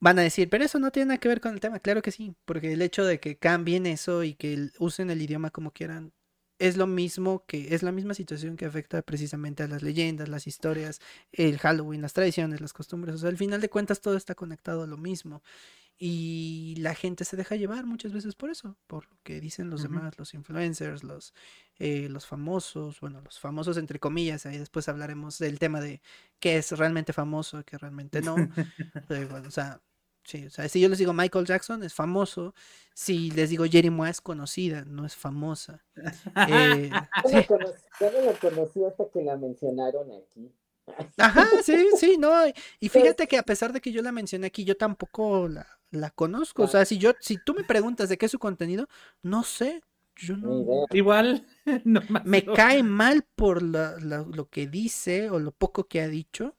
van 0.00 0.18
a 0.18 0.22
decir, 0.22 0.48
pero 0.48 0.64
eso 0.64 0.78
no 0.78 0.90
tiene 0.90 1.08
nada 1.08 1.18
que 1.18 1.28
ver 1.28 1.40
con 1.40 1.52
el 1.52 1.60
tema. 1.60 1.80
Claro 1.80 2.00
que 2.00 2.12
sí, 2.12 2.34
porque 2.44 2.72
el 2.72 2.82
hecho 2.82 3.04
de 3.04 3.20
que 3.20 3.36
cambien 3.36 3.86
eso 3.86 4.22
y 4.22 4.34
que 4.34 4.70
usen 4.78 5.10
el 5.10 5.20
idioma 5.20 5.50
como 5.50 5.72
quieran 5.72 6.12
es 6.58 6.76
lo 6.76 6.86
mismo 6.86 7.44
que 7.46 7.74
es 7.74 7.82
la 7.82 7.92
misma 7.92 8.14
situación 8.14 8.56
que 8.56 8.66
afecta 8.66 9.02
precisamente 9.02 9.62
a 9.62 9.68
las 9.68 9.82
leyendas, 9.82 10.28
las 10.28 10.46
historias, 10.46 11.00
el 11.32 11.58
Halloween, 11.58 12.02
las 12.02 12.12
tradiciones, 12.12 12.60
las 12.60 12.72
costumbres. 12.72 13.14
O 13.14 13.18
sea, 13.18 13.28
al 13.28 13.36
final 13.36 13.60
de 13.60 13.68
cuentas 13.68 14.00
todo 14.00 14.16
está 14.16 14.34
conectado 14.34 14.82
a 14.82 14.86
lo 14.86 14.96
mismo. 14.96 15.42
Y 16.00 16.76
la 16.78 16.94
gente 16.94 17.24
se 17.24 17.36
deja 17.36 17.56
llevar 17.56 17.84
muchas 17.84 18.12
veces 18.12 18.36
por 18.36 18.50
eso, 18.50 18.76
por 18.86 19.08
lo 19.10 19.18
que 19.24 19.40
dicen 19.40 19.68
los 19.68 19.82
demás, 19.82 20.16
los 20.16 20.32
influencers, 20.32 21.02
los, 21.02 21.34
eh, 21.80 22.08
los 22.08 22.24
famosos, 22.24 23.00
bueno, 23.00 23.20
los 23.20 23.40
famosos 23.40 23.76
entre 23.78 23.98
comillas, 23.98 24.46
ahí 24.46 24.58
después 24.58 24.88
hablaremos 24.88 25.38
del 25.38 25.58
tema 25.58 25.80
de 25.80 26.00
qué 26.38 26.56
es 26.56 26.70
realmente 26.70 27.12
famoso, 27.12 27.64
qué 27.64 27.78
realmente 27.78 28.22
no. 28.22 28.36
Pero 29.08 29.42
o 29.44 29.50
sea, 29.50 29.80
sí, 30.28 30.46
o 30.46 30.50
sea, 30.50 30.68
si 30.68 30.80
yo 30.80 30.88
les 30.88 30.98
digo 30.98 31.12
Michael 31.12 31.46
Jackson 31.46 31.82
es 31.82 31.94
famoso, 31.94 32.54
si 32.94 33.30
les 33.32 33.50
digo 33.50 33.64
Jerry 33.64 33.90
Moore 33.90 34.10
es 34.10 34.20
conocida, 34.20 34.84
no 34.84 35.04
es 35.06 35.16
famosa. 35.16 35.82
Eh, 36.48 36.90
Yo, 37.24 37.28
sí, 37.30 37.34
no 37.36 37.46
conocí, 37.46 37.82
yo 38.00 38.10
no 38.12 38.20
la 38.22 38.32
conocí 38.38 38.84
hasta 38.84 39.04
que 39.12 39.22
la 39.22 39.36
mencionaron 39.36 40.08
aquí. 40.12 40.52
Ajá, 41.18 41.46
sí, 41.62 41.86
sí, 41.98 42.16
no. 42.18 42.46
y- 42.46 42.54
Y 42.80 42.88
fíjate 42.88 43.26
que 43.26 43.36
a 43.38 43.42
pesar 43.42 43.72
de 43.72 43.80
que 43.80 43.92
yo 43.92 44.02
la 44.02 44.12
mencioné 44.12 44.46
aquí, 44.46 44.64
yo 44.64 44.76
tampoco 44.76 45.48
la, 45.48 45.66
la 45.90 46.10
conozco. 46.10 46.62
O 46.62 46.68
sea, 46.68 46.84
si 46.84 46.98
yo, 46.98 47.12
si 47.20 47.36
tú 47.44 47.54
me 47.54 47.64
preguntas 47.64 48.08
de 48.08 48.16
qué 48.18 48.26
es 48.26 48.32
su 48.32 48.38
contenido, 48.38 48.88
no 49.22 49.42
sé. 49.42 49.82
Yo 50.16 50.36
no. 50.36 50.86
Igual, 50.92 51.46
Me 52.24 52.44
cae 52.44 52.82
mal 52.82 53.22
por 53.36 53.62
la- 53.62 53.96
la- 54.00 54.24
lo 54.28 54.48
que 54.48 54.66
dice 54.66 55.30
o 55.30 55.38
lo 55.38 55.52
poco 55.52 55.84
que 55.88 56.00
ha 56.00 56.08
dicho. 56.08 56.56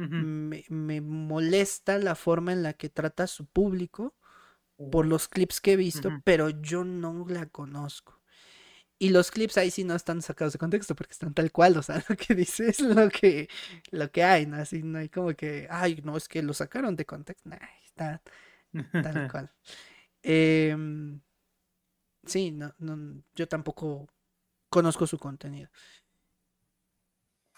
Me, 0.00 0.64
me 0.68 1.00
molesta 1.00 1.98
la 1.98 2.14
forma 2.14 2.52
en 2.52 2.62
la 2.62 2.72
que 2.74 2.88
trata 2.88 3.24
a 3.24 3.26
su 3.26 3.46
público 3.46 4.14
por 4.90 5.06
los 5.06 5.28
clips 5.28 5.60
que 5.60 5.72
he 5.72 5.76
visto, 5.76 6.10
pero 6.24 6.50
yo 6.50 6.84
no 6.84 7.26
la 7.28 7.46
conozco. 7.46 8.20
Y 9.00 9.10
los 9.10 9.30
clips 9.30 9.56
ahí 9.58 9.70
sí 9.70 9.84
no 9.84 9.94
están 9.94 10.22
sacados 10.22 10.52
de 10.54 10.58
contexto 10.58 10.96
porque 10.96 11.12
están 11.12 11.32
tal 11.32 11.52
cual, 11.52 11.76
o 11.76 11.82
sea, 11.82 12.02
lo 12.08 12.16
que 12.16 12.34
dice 12.34 12.68
es 12.68 12.80
lo 12.80 13.08
que, 13.08 13.48
lo 13.90 14.10
que 14.10 14.24
hay, 14.24 14.46
¿no? 14.46 14.56
Así 14.56 14.82
no 14.82 14.98
hay 14.98 15.08
como 15.08 15.34
que, 15.34 15.68
ay, 15.70 16.00
no, 16.04 16.16
es 16.16 16.28
que 16.28 16.42
lo 16.42 16.52
sacaron 16.52 16.96
de 16.96 17.06
contexto, 17.06 17.48
nah, 17.48 17.58
está 17.84 18.22
tal 18.72 18.72
cual. 19.32 19.50
Em, 20.22 21.20
sí, 22.24 22.50
no, 22.50 22.74
no, 22.78 23.22
yo 23.34 23.48
tampoco 23.48 24.08
conozco 24.68 25.06
su 25.06 25.18
contenido. 25.18 25.70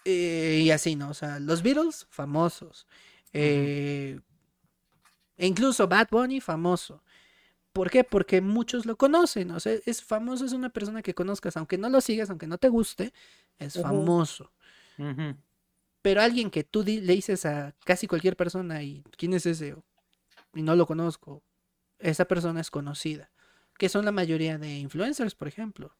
Eh, 0.05 0.61
y 0.63 0.71
así, 0.71 0.95
¿no? 0.95 1.09
O 1.09 1.13
sea, 1.13 1.39
los 1.39 1.61
Beatles, 1.61 2.07
famosos. 2.09 2.87
Eh, 3.33 4.19
e 5.37 5.47
incluso 5.47 5.87
Bad 5.87 6.07
Bunny, 6.11 6.41
famoso. 6.41 7.03
¿Por 7.73 7.89
qué? 7.89 8.03
Porque 8.03 8.41
muchos 8.41 8.85
lo 8.85 8.97
conocen. 8.97 9.51
O 9.51 9.59
sea, 9.59 9.73
es 9.85 10.03
famoso, 10.03 10.45
es 10.45 10.53
una 10.53 10.69
persona 10.69 11.01
que 11.01 11.13
conozcas, 11.13 11.55
aunque 11.57 11.77
no 11.77 11.89
lo 11.89 12.01
sigas, 12.01 12.29
aunque 12.29 12.47
no 12.47 12.57
te 12.57 12.67
guste, 12.69 13.13
es 13.57 13.75
famoso. 13.81 14.51
Pero 16.01 16.21
alguien 16.21 16.49
que 16.49 16.63
tú 16.63 16.83
le 16.83 16.99
dices 16.99 17.45
a 17.45 17.73
casi 17.85 18.07
cualquier 18.07 18.35
persona 18.35 18.83
y 18.83 19.03
quién 19.17 19.33
es 19.33 19.45
ese 19.45 19.75
y 20.53 20.61
no 20.63 20.75
lo 20.75 20.85
conozco, 20.85 21.43
esa 21.99 22.25
persona 22.25 22.59
es 22.59 22.69
conocida. 22.69 23.31
Que 23.77 23.87
son 23.89 24.05
la 24.05 24.11
mayoría 24.11 24.57
de 24.57 24.77
influencers, 24.79 25.33
por 25.33 25.47
ejemplo. 25.47 25.95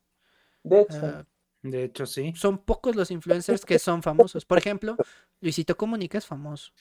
De 0.64 0.82
hecho, 0.82 1.00
Ah, 1.04 1.26
De 1.64 1.84
hecho, 1.84 2.06
sí. 2.06 2.34
son 2.36 2.58
pocos 2.58 2.96
los 2.96 3.12
influencers 3.12 3.66
que 3.66 3.78
son 3.78 4.02
famosos. 4.02 4.46
Por 4.46 4.58
ejemplo, 4.58 4.98
Luisito 5.42 5.78
Comunica 5.78 6.18
es 6.18 6.26
famoso. 6.26 6.72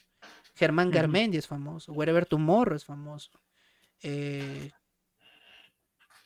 Germán 0.55 0.87
Ujú. 0.87 0.95
Garmendi 0.95 1.37
es 1.37 1.47
famoso. 1.47 1.93
Wherever 1.93 2.25
Tomorrow 2.25 2.75
es 2.75 2.85
famoso. 2.85 3.31
Eh, 4.01 4.71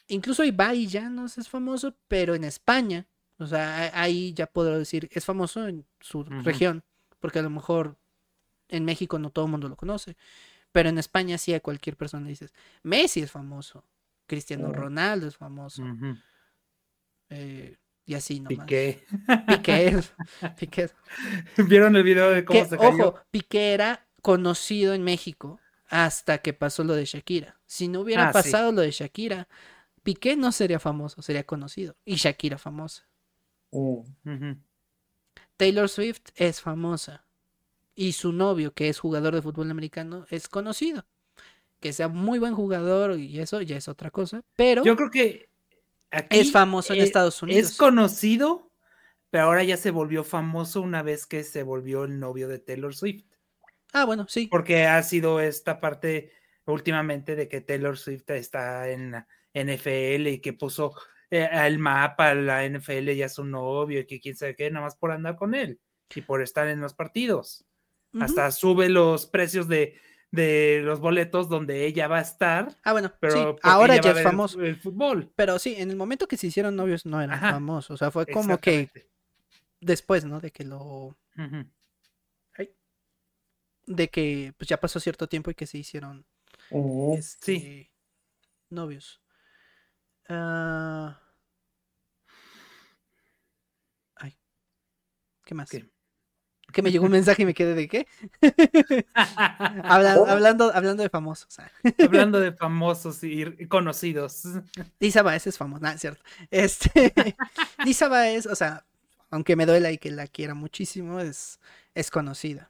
incluso 0.08 0.44
Ibai 0.44 0.88
ya 0.88 1.10
no 1.10 1.26
es 1.26 1.50
famoso, 1.50 1.96
pero 2.08 2.36
en 2.36 2.44
España, 2.44 3.08
o 3.38 3.46
sea, 3.46 3.92
ahí 3.94 4.34
ya 4.34 4.48
puedo 4.48 4.78
decir, 4.78 5.10
es 5.12 5.26
famoso 5.26 5.68
en 5.68 5.86
su 6.00 6.24
región, 6.24 6.84
porque 7.20 7.40
a 7.40 7.44
lo 7.44 7.50
mejor 7.50 7.98
en 8.70 8.86
México 8.86 9.20
no 9.20 9.30
todo 9.32 9.46
el 9.46 9.52
mundo 9.52 9.68
lo 9.68 9.76
conoce, 9.76 10.16
pero 10.72 10.90
en 10.90 10.98
España 10.98 11.38
sí 11.38 11.54
a 11.54 11.60
cualquier 11.60 11.98
persona 11.98 12.24
le 12.24 12.30
dices, 12.30 12.54
Messi 12.84 13.22
es 13.22 13.32
famoso, 13.32 13.84
Cristiano 14.28 14.70
Mm. 14.70 14.74
Ronaldo 14.74 15.28
es 15.28 15.38
famoso, 15.38 15.84
eh, 17.30 17.78
y 18.06 18.14
así 18.16 18.40
nomás. 18.40 18.68
Piqué. 18.68 19.04
Piqué, 19.48 20.00
Piqué. 20.58 20.90
¿Vieron 21.58 21.96
el 21.96 22.04
video 22.04 22.30
de 22.32 22.46
cómo 22.46 22.60
Que, 22.64 22.66
se 22.70 22.78
cayó? 22.78 23.10
ojo, 23.10 23.20
Piqué 23.32 23.74
era 23.74 24.08
conocido 24.22 24.94
en 24.94 25.04
México 25.04 25.60
hasta 25.88 26.40
que 26.40 26.54
pasó 26.54 26.84
lo 26.84 26.94
de 26.96 27.06
Shakira. 27.06 27.60
Si 27.66 27.88
no 27.88 28.02
hubiera 28.02 28.30
Ah, 28.30 28.34
sí. 28.34 28.34
pasado 28.34 28.72
lo 28.72 28.82
de 28.82 28.92
Shakira, 28.92 29.48
Piqué 30.04 30.36
no 30.36 30.52
sería 30.52 30.80
famoso, 30.80 31.22
sería 31.22 31.44
conocido. 31.46 31.96
Y 32.06 32.16
Shakira 32.16 32.58
famosa. 32.58 33.08
Mm. 33.72 34.54
Taylor 35.58 35.90
Swift 35.90 36.30
es 36.36 36.62
famosa. 36.62 37.26
Y 37.96 38.12
su 38.14 38.34
novio, 38.34 38.74
que 38.74 38.90
es 38.90 39.00
jugador 39.00 39.36
de 39.36 39.42
fútbol 39.42 39.72
americano, 39.72 40.26
es 40.30 40.48
conocido. 40.50 41.06
Que 41.80 41.94
sea 41.94 42.08
muy 42.08 42.40
buen 42.40 42.54
jugador 42.56 43.18
y 43.20 43.40
eso 43.40 43.62
ya 43.62 43.78
es 43.78 43.88
otra 43.88 44.12
cosa. 44.12 44.42
Pero 44.56 44.84
Yo 44.84 44.96
creo 44.96 45.10
que 45.10 45.50
aquí 46.16 46.40
es 46.40 46.52
famoso 46.52 46.94
en 46.94 47.00
eh, 47.00 47.04
Estados 47.04 47.42
Unidos. 47.42 47.72
Es 47.72 47.78
conocido, 47.78 48.72
pero 49.30 49.46
ahora 49.46 49.64
ya 49.64 49.78
se 49.78 49.92
volvió 49.92 50.24
famoso 50.24 50.82
una 50.82 51.04
vez 51.04 51.26
que 51.26 51.44
se 51.44 51.64
volvió 51.64 52.04
el 52.06 52.20
novio 52.20 52.48
de 52.48 52.60
Taylor 52.60 52.96
Swift. 52.96 53.26
Ah, 53.94 54.06
bueno, 54.06 54.26
sí. 54.28 54.48
Porque 54.48 54.86
ha 54.86 55.02
sido 55.04 55.40
esta 55.40 55.80
parte 55.80 56.32
últimamente 56.66 57.36
de 57.36 57.48
que 57.48 57.62
Taylor 57.62 57.98
Swift 57.98 58.30
está 58.32 58.90
en 58.90 59.12
la 59.12 59.28
NFL 59.54 60.28
y 60.28 60.40
que 60.40 60.54
puso 60.54 60.94
eh, 61.30 61.48
el 61.52 61.80
mapa, 61.80 62.34
la 62.34 62.68
NFL 62.68 63.10
y 63.10 63.24
a 63.24 63.30
su 63.30 63.44
novio 63.44 64.02
y 64.02 64.06
que 64.06 64.20
quién 64.20 64.36
sabe 64.36 64.56
qué, 64.56 64.70
nada 64.70 64.86
más 64.86 64.96
por 64.96 65.12
andar 65.12 65.36
con 65.36 65.56
él 65.56 65.80
y 66.14 66.22
por 66.22 66.42
estar 66.42 66.68
en 66.68 66.82
los 66.82 66.94
partidos. 66.94 67.66
Hasta 68.20 68.50
sube 68.52 68.88
los 68.88 69.26
precios 69.26 69.68
de, 69.68 70.00
de 70.32 70.82
los 70.84 71.00
boletos 71.00 71.48
donde 71.50 71.86
ella 71.86 72.08
va 72.08 72.18
a 72.18 72.22
estar, 72.22 72.76
Ah, 72.84 72.92
bueno, 72.92 73.14
pero 73.20 73.34
sí. 73.34 73.60
Ahora 73.64 73.96
ya 73.96 74.10
es 74.10 74.16
ver 74.16 74.18
el- 74.18 74.24
famoso. 74.24 74.62
el 74.62 74.76
fútbol. 74.80 75.32
Pero 75.36 75.58
sí, 75.60 75.76
en 75.78 75.90
el 75.92 75.96
momento 75.96 76.28
que 76.28 76.36
se 76.38 76.48
hicieron 76.48 76.76
novios 76.76 77.06
no 77.06 77.22
eran 77.22 77.38
Ajá. 77.38 77.52
famosos. 77.52 77.92
O 77.92 77.98
sea, 77.98 78.12
fue 78.12 78.26
como 78.26 78.58
que 78.60 78.90
después, 79.80 80.26
¿no? 80.26 80.40
De 80.42 80.52
que 80.52 80.64
lo. 80.66 81.18
De 83.88 84.10
que 84.10 84.52
pues 84.58 84.68
ya 84.68 84.78
pasó 84.80 85.00
cierto 85.00 85.28
tiempo 85.30 85.52
y 85.52 85.54
que 85.54 85.68
se 85.68 85.78
hicieron 85.78 86.26
Mm. 86.72 87.14
este, 87.14 87.92
novios. 88.70 89.22
Ay. 90.28 91.16
¿Qué 95.46 95.54
más? 95.54 95.70
¿Qué? 95.70 95.88
Que 96.76 96.82
me 96.82 96.92
llegó 96.92 97.06
un 97.06 97.14
mensaje 97.14 97.44
y 97.44 97.46
me 97.46 97.54
quedé 97.54 97.74
de 97.74 97.88
qué? 97.88 98.06
Hablando, 99.16 100.74
hablando 100.76 101.04
de 101.04 101.10
famosos. 101.10 101.58
ah. 101.58 101.72
Hablando 102.04 102.42
de 102.42 102.52
famosos 102.52 103.24
y 103.24 103.66
conocidos. 103.68 104.44
Lisa 105.00 105.24
Baez 105.24 105.48
es 105.48 105.58
famosa, 105.58 105.94
es 105.94 106.02
cierto. 106.02 106.22
Este, 106.52 107.14
Lisa 107.86 108.10
Baez, 108.10 108.46
o 108.46 108.56
sea, 108.56 108.86
aunque 109.30 109.56
me 109.56 109.66
duela 109.66 109.90
y 109.90 109.98
que 109.98 110.12
la 110.12 110.28
quiera 110.28 110.54
muchísimo, 110.54 111.22
es, 111.22 111.62
es 111.94 112.12
conocida. 112.12 112.70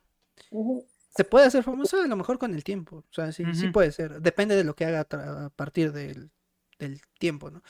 Se 1.17 1.23
puede 1.23 1.47
hacer 1.47 1.63
famosa 1.63 2.03
a 2.03 2.07
lo 2.07 2.15
mejor 2.15 2.37
con 2.37 2.53
el 2.53 2.63
tiempo. 2.63 2.97
O 2.97 3.13
sea, 3.13 3.31
sí, 3.31 3.43
sí 3.55 3.69
puede 3.69 3.91
ser. 3.91 4.21
Depende 4.21 4.55
de 4.55 4.65
lo 4.65 4.75
que 4.75 4.85
haga 4.85 5.07
a 5.09 5.49
partir 5.49 5.91
del, 5.93 6.29
del 6.77 7.01
tiempo, 7.17 7.49
¿no? 7.49 7.63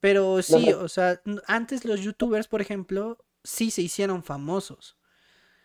Pero 0.00 0.42
sí, 0.42 0.70
o 0.74 0.88
sea, 0.88 1.22
antes 1.46 1.86
los 1.86 2.00
youtubers, 2.00 2.46
por 2.46 2.60
ejemplo, 2.60 3.24
sí 3.42 3.70
se 3.70 3.80
hicieron 3.80 4.22
famosos. 4.22 4.98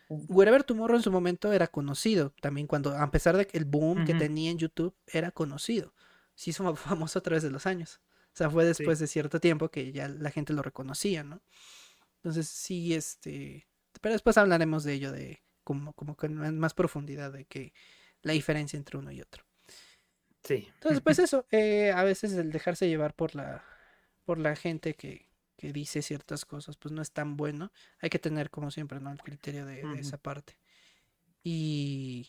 Wherever 0.08 0.64
Tomorrow 0.64 0.96
en 0.96 1.02
su 1.02 1.12
momento 1.12 1.52
era 1.52 1.66
conocido. 1.66 2.32
También 2.40 2.66
cuando, 2.66 2.96
a 2.96 3.10
pesar 3.10 3.36
de 3.36 3.46
que 3.46 3.58
el 3.58 3.64
boom 3.64 4.04
que 4.04 4.14
tenía 4.14 4.50
en 4.50 4.58
YouTube, 4.58 4.94
era 5.06 5.30
conocido. 5.30 5.92
Se 6.34 6.50
hizo 6.50 6.74
famoso 6.76 7.18
a 7.18 7.22
través 7.22 7.42
de 7.42 7.50
los 7.50 7.66
años. 7.66 8.00
O 8.32 8.36
sea, 8.38 8.50
fue 8.50 8.64
después 8.64 8.98
de 8.98 9.06
cierto 9.06 9.40
tiempo 9.40 9.70
que 9.70 9.92
ya 9.92 10.08
la 10.08 10.30
gente 10.30 10.52
lo 10.52 10.62
reconocía, 10.62 11.24
¿no? 11.24 11.42
Entonces 12.16 12.48
sí, 12.48 12.94
este... 12.94 13.66
Pero 14.00 14.12
después 14.12 14.38
hablaremos 14.38 14.84
de 14.84 14.92
ello, 14.92 15.12
de 15.12 15.42
como, 15.64 15.92
como 15.92 16.16
con 16.16 16.58
más 16.58 16.72
profundidad, 16.72 17.32
de 17.32 17.44
que 17.44 17.72
la 18.22 18.32
diferencia 18.32 18.76
entre 18.76 18.96
uno 18.96 19.10
y 19.10 19.20
otro. 19.20 19.44
Sí. 20.44 20.68
Entonces, 20.74 21.00
pues 21.00 21.18
eso, 21.18 21.46
eh, 21.50 21.92
a 21.92 22.04
veces 22.04 22.32
el 22.32 22.52
dejarse 22.52 22.88
llevar 22.88 23.14
por 23.14 23.34
la, 23.34 23.64
por 24.24 24.38
la 24.38 24.56
gente 24.56 24.94
que, 24.94 25.27
que 25.58 25.72
dice 25.72 26.02
ciertas 26.02 26.44
cosas, 26.44 26.76
pues 26.76 26.92
no 26.92 27.02
es 27.02 27.10
tan 27.10 27.36
bueno. 27.36 27.72
Hay 28.00 28.10
que 28.10 28.20
tener, 28.20 28.48
como 28.48 28.70
siempre, 28.70 29.00
¿no? 29.00 29.10
El 29.10 29.20
criterio 29.20 29.66
de, 29.66 29.82
esa 29.98 30.16
parte. 30.16 30.56
Y 31.42 32.28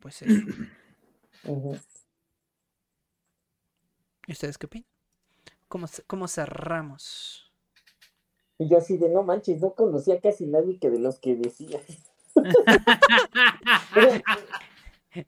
pues 0.00 0.22
eso. 0.22 0.44
¿Y 4.26 4.32
ustedes 4.32 4.58
qué 4.58 4.66
opinan? 4.66 4.88
¿Cómo, 5.68 5.86
cómo 6.08 6.26
cerramos? 6.26 7.52
Y 8.58 8.68
yo 8.68 8.78
así 8.78 8.98
de 8.98 9.08
no 9.08 9.22
manches, 9.22 9.60
no 9.60 9.74
conocía 9.74 10.20
casi 10.20 10.46
nadie 10.46 10.80
que 10.80 10.90
de 10.90 10.98
los 10.98 11.20
que 11.20 11.36
decía. 11.36 11.80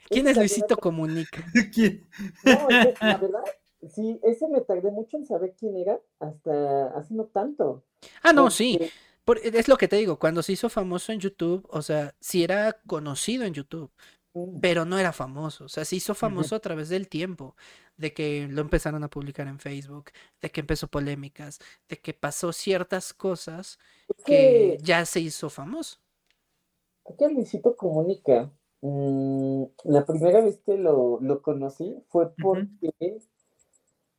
¿Quién 0.08 0.28
es 0.28 0.36
Luisito 0.36 0.76
Comunica? 0.76 1.44
¿Quién? 1.72 2.08
No, 2.44 2.68
la 2.68 3.18
verdad, 3.18 3.44
sí, 3.88 4.20
ese 4.22 4.48
me 4.48 4.60
tardé 4.60 4.90
mucho 4.90 5.16
en 5.16 5.26
saber 5.26 5.54
quién 5.58 5.76
era 5.76 6.00
hasta 6.18 6.88
hace 6.98 7.14
no 7.14 7.26
tanto. 7.26 7.84
Ah, 8.22 8.32
no, 8.32 8.50
sí. 8.50 8.78
Por- 9.24 9.38
es 9.38 9.68
lo 9.68 9.76
que 9.76 9.88
te 9.88 9.96
digo, 9.96 10.18
cuando 10.18 10.42
se 10.42 10.52
hizo 10.52 10.68
famoso 10.68 11.12
en 11.12 11.20
YouTube, 11.20 11.66
o 11.70 11.82
sea, 11.82 12.14
sí 12.20 12.42
era 12.42 12.72
conocido 12.86 13.44
en 13.44 13.54
YouTube, 13.54 13.90
Mm, 14.34 14.60
pero 14.60 14.84
no 14.86 14.98
era 14.98 15.12
famoso. 15.12 15.64
O 15.66 15.68
sea, 15.68 15.84
se 15.84 15.96
hizo 15.96 16.14
famoso 16.14 16.56
a 16.56 16.60
través 16.60 16.88
del 16.90 17.08
tiempo, 17.08 17.56
de 17.96 18.14
que 18.14 18.48
lo 18.50 18.62
empezaron 18.62 19.04
a 19.04 19.10
publicar 19.10 19.48
en 19.48 19.58
Facebook, 19.60 20.10
de 20.42 20.50
que 20.50 20.60
empezó 20.60 20.88
polémicas, 20.88 21.60
de 21.88 21.98
que 22.00 22.14
pasó 22.14 22.52
ciertas 22.52 23.14
cosas 23.14 23.78
es 24.08 24.24
que 24.24 24.76
que, 24.78 24.78
ya 24.82 25.04
se 25.06 25.20
hizo 25.20 25.50
famoso. 25.50 25.98
que 27.18 27.28
Luisito 27.28 27.76
Comunica, 27.76 28.50
mm, 28.82 29.64
la 29.84 30.04
primera 30.06 30.40
vez 30.40 30.60
que 30.60 30.76
lo, 30.78 31.18
lo 31.20 31.42
conocí 31.42 31.96
fue 32.08 32.30
porque 32.36 32.92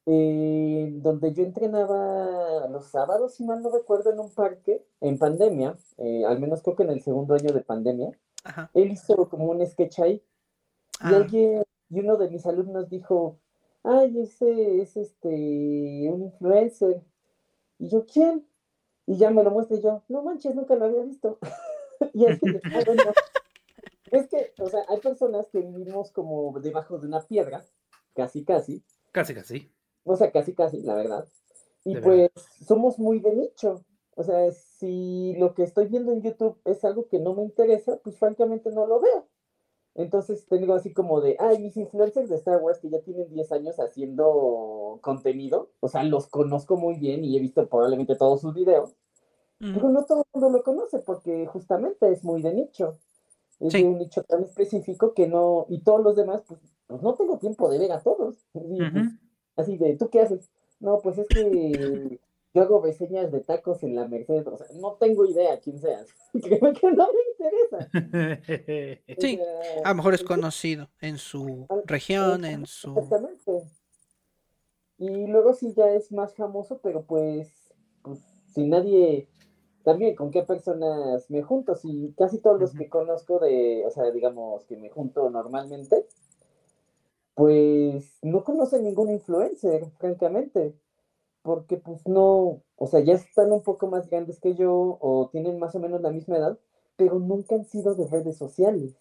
eh, 0.06 0.90
donde 1.02 1.34
yo 1.34 1.44
entrenaba 1.44 2.68
los 2.68 2.86
sábados, 2.88 3.36
si 3.36 3.44
mal 3.46 3.62
no 3.62 3.70
recuerdo, 3.72 4.12
en 4.12 4.20
un 4.20 4.32
parque, 4.34 4.86
en 5.02 5.18
pandemia, 5.20 5.78
eh, 5.98 6.26
al 6.26 6.40
menos 6.40 6.62
creo 6.64 6.76
que 6.76 6.84
en 6.84 6.90
el 6.92 7.02
segundo 7.02 7.36
año 7.36 7.54
de 7.54 7.62
pandemia, 7.62 8.12
Ajá. 8.44 8.72
él 8.74 8.92
hizo 8.92 9.30
como 9.30 9.46
un 9.46 9.66
sketch 9.66 10.00
ahí. 10.00 10.24
Y 11.02 11.14
Ah, 11.14 11.18
alguien, 11.18 11.64
y 11.90 12.00
uno 12.00 12.18
de 12.18 12.30
mis 12.30 12.46
alumnos 12.46 12.90
dijo, 12.90 13.40
ay, 13.84 14.20
ese 14.22 14.82
es 14.82 14.98
este, 14.98 15.30
un 16.12 16.24
influencer. 16.24 17.02
Y 17.80 17.90
yo, 17.90 18.06
¿quién? 18.06 18.48
Y 19.08 19.18
ya 19.18 19.32
me 19.32 19.44
lo 19.44 19.52
muestra 19.52 19.78
y 19.78 19.82
yo, 19.82 20.04
no 20.10 20.22
manches, 20.24 20.56
nunca 20.56 20.76
lo 20.76 20.86
había 20.86 21.04
visto. 21.04 21.40
y 22.14 22.26
así 22.26 22.42
"Ah, 22.74 22.84
bueno". 22.86 23.14
Es 24.12 24.28
que, 24.28 24.54
o 24.60 24.70
sea, 24.70 24.82
hay 24.90 25.00
personas 25.00 25.48
que 25.50 25.60
vivimos 25.62 26.12
como 26.12 26.60
debajo 26.60 27.00
de 27.00 27.08
una 27.08 27.22
piedra, 27.22 27.64
casi, 28.14 28.44
casi, 28.44 28.84
Casi, 29.12 29.34
casi. 29.34 29.72
O 30.04 30.16
sea, 30.16 30.32
casi, 30.32 30.54
casi, 30.54 30.82
la 30.82 30.96
verdad. 30.96 31.28
Y 31.86 31.96
De 31.96 32.02
pues 32.02 32.32
somos 32.66 33.00
muy 33.00 33.20
de 33.20 33.34
nicho. 33.36 33.84
O 34.16 34.24
sea, 34.24 34.52
si 34.52 35.36
lo 35.38 35.54
que 35.54 35.64
estoy 35.64 35.88
viendo 35.88 36.12
en 36.12 36.22
YouTube 36.22 36.58
es 36.66 36.84
algo 36.84 37.08
que 37.08 37.20
no 37.20 37.34
me 37.34 37.44
interesa, 37.44 37.98
pues 38.04 38.18
francamente 38.18 38.70
no 38.72 38.86
lo 38.86 39.00
veo. 39.00 39.28
Entonces 39.96 40.46
tengo 40.48 40.74
así 40.74 40.94
como 40.94 41.22
de, 41.22 41.36
ay, 41.40 41.60
mis 41.60 41.76
influencers 41.78 42.30
de 42.30 42.36
Star 42.38 42.62
Wars 42.62 42.80
que 42.80 42.90
ya 42.90 43.02
tienen 43.02 43.30
10 43.30 43.52
años 43.52 43.80
haciendo 43.80 45.00
contenido, 45.02 45.70
o 45.82 45.88
sea, 45.90 46.04
los 46.04 46.28
conozco 46.28 46.78
muy 46.78 46.96
bien 46.98 47.26
y 47.26 47.36
he 47.38 47.40
visto 47.42 47.68
probablemente 47.68 48.16
todos 48.16 48.42
sus 48.42 48.54
videos, 48.54 48.96
ujú. 49.62 49.74
pero 49.76 49.90
no 49.90 50.06
todo 50.06 50.22
el 50.22 50.42
mundo 50.42 50.58
lo 50.60 50.64
conoce 50.64 51.00
porque 51.00 51.46
justamente 51.48 52.12
es 52.12 52.24
muy 52.24 52.42
de 52.42 52.54
nicho. 52.54 52.98
Es 53.60 53.74
Sí. 53.74 53.84
de 53.84 53.90
un 53.90 53.98
nicho 54.00 54.24
tan 54.24 54.44
específico 54.44 55.14
que 55.14 55.28
no, 55.28 55.66
y 55.70 55.82
todos 55.84 56.02
los 56.02 56.16
demás, 56.16 56.44
pues, 56.48 56.60
pues 56.88 57.02
no 57.02 57.14
tengo 57.16 57.38
tiempo 57.40 57.70
de 57.70 57.80
ver 57.80 57.92
a 57.92 58.02
todos. 58.02 58.38
Y, 58.56 58.80
pues. 58.92 59.08
Así 59.62 59.78
de, 59.78 59.96
¿tú 59.98 60.10
qué 60.10 60.22
haces? 60.22 60.50
No, 60.80 61.00
pues 61.02 61.18
es 61.18 61.28
que 61.30 62.20
yo 62.54 62.62
hago 62.62 62.82
reseñas 62.82 63.32
de 63.32 63.40
tacos 63.42 63.84
en 63.84 63.96
la 63.96 64.08
Merced, 64.08 64.46
o 64.48 64.58
sea, 64.58 64.68
no 64.76 64.94
tengo 64.94 65.26
idea 65.26 65.60
quién 65.60 65.80
seas. 65.80 66.08
Créeme 66.34 66.74
que 66.74 66.92
no 66.92 67.08
me 67.08 67.20
interesa. 67.32 67.90
O 69.18 69.22
Sí, 69.22 69.38
sea, 69.38 69.84
A 69.86 69.90
lo 69.90 69.96
mejor 69.96 70.14
es 70.14 70.24
conocido 70.24 70.90
en 71.00 71.18
su 71.18 71.66
Ah, 71.70 71.76
región, 71.86 72.46
en 72.46 72.66
su... 72.66 72.90
Exactamente. 72.98 73.64
Y 74.98 75.28
luego 75.28 75.54
sí 75.54 75.74
ya 75.76 75.92
es 75.94 76.12
más 76.12 76.36
famoso, 76.36 76.80
pero 76.84 77.04
pues, 77.04 77.74
pues 78.04 78.20
si 78.54 78.68
nadie, 78.68 79.28
también 79.84 80.16
con 80.16 80.30
qué 80.30 80.44
personas 80.44 81.30
me 81.32 81.42
junto, 81.42 81.76
si 81.76 82.14
casi 82.18 82.38
todos 82.40 82.60
los 82.60 82.74
que 82.74 82.88
conozco 82.88 83.40
de, 83.40 83.84
o 83.86 83.90
sea, 83.90 84.12
digamos 84.12 84.66
que 84.66 84.78
me 84.78 84.90
junto 84.90 85.30
normalmente, 85.30 86.06
pues 87.42 88.20
no 88.22 88.44
conocen 88.44 88.84
ningún 88.84 89.10
influencer, 89.10 89.88
francamente, 89.98 90.76
porque 91.42 91.78
pues 91.78 92.08
no, 92.08 92.62
o 92.76 92.88
sea, 92.88 93.00
ya 93.00 93.16
están 93.16 93.52
un 93.52 93.64
poco 93.64 93.88
más 93.88 94.08
grandes 94.12 94.40
que 94.40 94.54
yo 94.54 95.00
o 95.02 95.30
tienen 95.32 95.58
más 95.58 95.74
o 95.74 95.80
menos 95.80 96.02
la 96.02 96.12
misma 96.12 96.38
edad, 96.38 96.60
pero 96.98 97.18
nunca 97.18 97.56
han 97.56 97.66
sido 97.66 97.96
de 97.96 98.08
redes 98.08 98.38
sociales, 98.38 98.94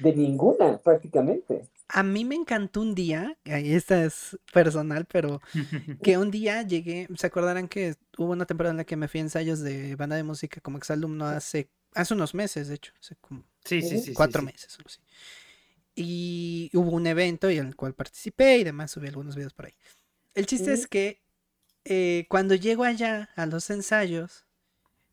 de 0.00 0.16
ninguna 0.16 0.78
prácticamente. 0.78 1.68
A 1.88 2.02
mí 2.02 2.24
me 2.24 2.34
encantó 2.34 2.80
un 2.80 2.96
día, 2.96 3.38
ahí 3.44 3.72
esta 3.72 4.04
es 4.04 4.36
personal, 4.52 5.06
pero 5.06 5.40
que 6.02 6.18
un 6.18 6.32
día 6.32 6.62
llegué, 6.62 7.06
se 7.16 7.28
acordarán 7.28 7.68
que 7.68 7.94
hubo 8.18 8.32
una 8.32 8.46
temporada 8.46 8.72
en 8.72 8.78
la 8.78 8.84
que 8.84 8.96
me 8.96 9.06
fui 9.06 9.20
a 9.20 9.22
ensayos 9.22 9.60
de 9.60 9.94
banda 9.94 10.16
de 10.16 10.24
música 10.24 10.60
como 10.60 10.78
exalumno 10.78 11.26
hace, 11.26 11.70
hace 11.94 12.14
unos 12.14 12.34
meses, 12.34 12.66
de 12.66 12.74
hecho, 12.74 12.92
hace 13.00 13.14
como 13.20 13.44
Sí, 13.64 13.82
sí, 13.82 13.98
sí. 14.00 14.12
cuatro 14.14 14.42
sí, 14.42 14.46
sí. 14.48 14.52
meses. 14.52 14.76
algo 14.78 14.88
así. 14.88 15.00
Y 15.96 16.70
hubo 16.74 16.92
un 16.92 17.06
evento 17.08 17.50
y 17.50 17.58
en 17.58 17.68
el 17.68 17.76
cual 17.76 17.94
participé 17.94 18.58
y 18.58 18.64
demás, 18.64 18.92
subí 18.92 19.08
algunos 19.08 19.36
videos 19.36 19.54
por 19.54 19.66
ahí. 19.66 19.74
El 20.34 20.46
chiste 20.46 20.72
es 20.74 20.86
que 20.86 21.22
eh, 21.84 22.26
cuando 22.28 22.54
llego 22.54 22.84
allá 22.84 23.30
a 23.36 23.46
los 23.46 23.70
ensayos, 23.70 24.46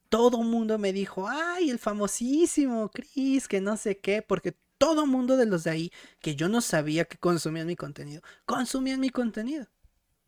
todo 0.10 0.42
el 0.42 0.48
mundo 0.48 0.78
me 0.80 0.94
dijo, 0.94 1.28
ay, 1.30 1.70
el 1.72 1.80
famosísimo 1.80 2.92
Chris, 2.92 3.48
que 3.48 3.62
no 3.62 3.78
sé 3.78 4.00
qué, 4.00 4.22
porque 4.22 4.56
todo 4.78 5.04
el 5.06 5.10
mundo 5.10 5.38
de 5.38 5.46
los 5.48 5.64
de 5.64 5.72
ahí, 5.72 5.92
que 6.20 6.36
yo 6.36 6.50
no 6.50 6.62
sabía 6.62 7.06
que 7.06 7.18
consumían 7.18 7.68
mi 7.68 7.76
contenido, 7.76 8.22
consumían 8.46 9.00
mi 9.00 9.10
contenido. 9.10 9.68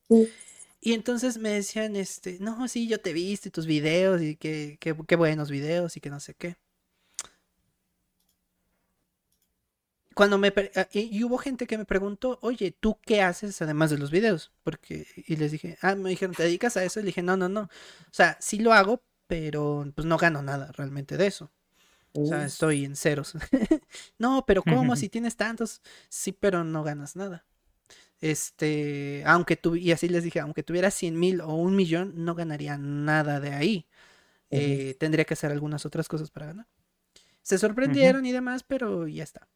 Sí. 0.10 0.34
Y 0.82 0.94
entonces 0.94 1.38
me 1.38 1.50
decían, 1.50 1.96
este, 1.96 2.38
no, 2.40 2.68
sí, 2.68 2.88
yo 2.88 3.00
te 3.02 3.12
y 3.14 3.38
tus 3.52 3.66
videos 3.66 4.22
y 4.22 4.36
que, 4.36 4.78
que- 4.80 4.96
qué 5.08 5.16
buenos 5.16 5.50
videos 5.50 5.98
y 5.98 6.00
que 6.02 6.10
no 6.10 6.20
sé 6.20 6.36
qué. 6.36 6.58
Cuando 10.16 10.38
me 10.38 10.54
ah, 10.76 10.88
y, 10.94 11.24
hubo 11.26 11.38
gente 11.38 11.68
que 11.68 11.78
me 11.78 11.84
preguntó, 11.84 12.40
oye, 12.42 12.72
¿tú 12.72 12.98
qué 13.06 13.22
haces 13.22 13.62
además 13.62 13.90
de 13.90 13.98
los 13.98 14.12
videos? 14.12 14.54
Porque, 14.64 15.06
y 15.28 15.36
les 15.36 15.52
dije, 15.52 15.78
ah, 15.82 15.94
me 15.96 16.10
dijeron, 16.10 16.34
¿te 16.34 16.44
dedicas 16.44 16.78
a 16.78 16.86
eso? 16.86 17.02
Y 17.02 17.04
le 17.04 17.08
dije, 17.08 17.22
no, 17.22 17.36
no, 17.36 17.50
no. 17.50 17.64
O 17.64 18.14
sea, 18.14 18.38
sí 18.40 18.60
lo 18.60 18.72
hago, 18.72 19.04
pero 19.28 19.86
pues 19.94 20.06
no 20.06 20.18
gano 20.18 20.42
nada 20.42 20.72
realmente 20.72 21.18
de 21.18 21.28
eso. 21.28 21.52
O 22.14 22.26
sea, 22.26 22.46
estoy 22.46 22.86
en 22.86 22.96
ceros. 22.96 23.34
No, 24.18 24.46
pero 24.48 24.64
¿cómo? 24.64 24.96
Si 24.96 25.10
tienes 25.10 25.36
tantos, 25.36 25.82
sí, 26.08 26.32
pero 26.32 26.64
no 26.64 26.82
ganas 26.82 27.18
nada. 27.18 27.46
Este, 28.22 29.22
aunque 29.26 29.58
tú, 29.58 29.76
y 29.76 29.92
así 29.92 30.08
les 30.08 30.24
dije, 30.24 30.40
aunque 30.40 30.64
tuviera 30.64 30.92
100 30.92 31.20
mil 31.20 31.42
o 31.42 31.54
un 31.56 31.76
millón, 31.76 32.14
no 32.16 32.36
ganaría 32.36 32.78
nada 32.78 33.42
de 33.42 33.54
ahí. 33.54 33.86
Eh, 34.50 34.96
tendría 34.98 35.26
que 35.26 35.34
hacer 35.34 35.52
algunas 35.52 35.86
otras 35.86 36.08
cosas 36.08 36.32
para 36.32 36.46
ganar. 36.46 36.68
Se 37.42 37.58
sorprendieron 37.58 38.26
y 38.26 38.32
demás, 38.32 38.64
pero 38.64 39.10
ya 39.10 39.24
está. 39.24 39.50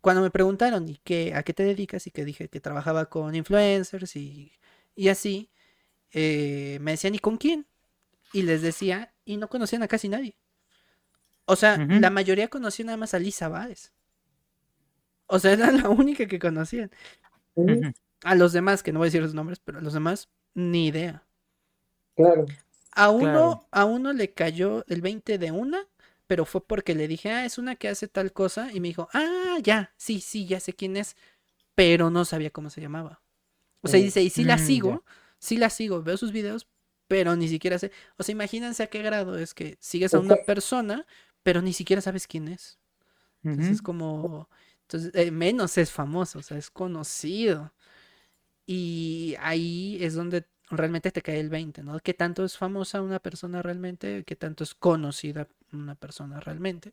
Cuando 0.00 0.22
me 0.22 0.30
preguntaron, 0.30 0.88
¿y 0.88 0.96
qué, 1.04 1.34
a 1.34 1.42
qué 1.42 1.52
te 1.54 1.64
dedicas? 1.64 2.06
Y 2.06 2.10
que 2.10 2.24
dije 2.24 2.48
que 2.48 2.60
trabajaba 2.60 3.06
con 3.06 3.34
influencers 3.34 4.16
y, 4.16 4.52
y 4.94 5.08
así, 5.08 5.50
eh, 6.12 6.78
me 6.82 6.92
decían, 6.92 7.14
¿y 7.14 7.20
con 7.20 7.36
quién? 7.38 7.66
Y 8.32 8.42
les 8.42 8.62
decía, 8.62 9.14
y 9.24 9.36
no 9.38 9.48
conocían 9.48 9.82
a 9.82 9.88
casi 9.88 10.08
nadie. 10.08 10.36
O 11.46 11.56
sea, 11.56 11.80
Ujú. 11.82 11.98
la 12.00 12.10
mayoría 12.10 12.48
conocía 12.48 12.84
nada 12.84 12.96
más 12.98 13.12
a 13.14 13.18
Lisa 13.18 13.48
Báez. 13.48 13.92
O 15.26 15.38
sea, 15.38 15.52
era 15.52 15.70
la 15.72 15.88
única 15.88 16.26
que 16.26 16.38
conocían. 16.38 16.90
A 18.22 18.34
los 18.34 18.52
demás, 18.52 18.82
que 18.82 18.92
no 18.92 18.98
voy 18.98 19.06
a 19.06 19.10
decir 19.10 19.22
los 19.22 19.34
nombres, 19.34 19.60
pero 19.60 19.78
a 19.78 19.82
los 19.82 19.92
demás, 19.94 20.28
ni 20.54 20.86
idea. 20.88 21.24
Claro. 22.16 22.46
A 22.92 23.10
uno, 23.10 23.22
Claro. 23.22 23.66
a 23.70 23.84
uno 23.84 24.12
le 24.12 24.32
cayó 24.34 24.84
el 24.88 25.00
20 25.00 25.38
de 25.38 25.52
una, 25.52 25.86
pero 26.28 26.46
fue 26.46 26.66
porque 26.66 26.94
le 26.96 27.08
dije, 27.08 27.32
ah, 27.32 27.46
es 27.46 27.58
una 27.58 27.76
que 27.76 27.88
hace 27.90 28.08
tal 28.08 28.32
cosa, 28.34 28.72
y 28.72 28.80
me 28.80 28.88
dijo, 28.90 29.08
ah, 29.14 29.58
ya, 29.64 29.94
sí, 29.98 30.20
sí, 30.22 30.46
ya 30.46 30.60
sé 30.60 30.74
quién 30.74 30.96
es, 30.98 31.16
pero 31.76 32.10
no 32.10 32.24
sabía 32.26 32.50
cómo 32.50 32.70
se 32.70 32.80
llamaba. 32.82 33.22
O 33.82 33.88
sea, 33.88 34.00
y 34.00 34.04
Mm. 34.04 34.06
dice, 34.06 34.22
y 34.22 34.30
sí 34.30 34.44
la 34.44 34.56
Mm, 34.56 34.58
ya. 34.58 34.66
sigo, 34.66 35.04
sí 35.40 35.56
la 35.58 35.70
sigo, 35.70 36.02
veo 36.02 36.16
sus 36.18 36.32
videos, 36.32 36.68
pero 37.08 37.36
ni 37.36 37.48
siquiera 37.48 37.78
sé. 37.78 37.92
O 38.18 38.24
sea, 38.24 38.32
imagínense 38.34 38.82
a 38.84 38.88
qué 38.88 39.02
grado 39.02 39.38
es 39.38 39.54
que 39.54 39.78
sigues 39.80 40.14
a 40.14 40.20
una 40.20 40.36
persona, 40.36 41.06
pero 41.42 41.62
ni 41.62 41.72
siquiera 41.72 42.02
sabes 42.02 42.26
quién 42.26 42.48
es. 42.48 42.78
Entonces 43.50 43.76
es 43.76 43.82
como, 43.82 44.48
entonces, 44.82 45.12
eh, 45.14 45.30
menos 45.32 45.78
es 45.78 45.92
famoso, 45.92 46.40
o 46.40 46.42
sea, 46.42 46.58
es 46.58 46.70
conocido. 46.70 47.74
Y 48.66 49.34
ahí 49.40 49.98
es 50.02 50.14
donde 50.14 50.46
realmente 50.70 51.10
te 51.10 51.22
cae 51.22 51.40
el 51.40 51.48
20, 51.50 51.82
¿no? 51.82 51.98
¿Qué 52.00 52.14
tanto 52.14 52.44
es 52.44 52.58
famosa 52.58 53.00
una 53.02 53.20
persona 53.20 53.62
realmente? 53.62 54.24
¿Qué 54.24 54.36
tanto 54.36 54.64
es 54.64 54.74
conocida 54.74 55.48
una 55.72 55.94
persona 55.94 56.40
realmente? 56.40 56.92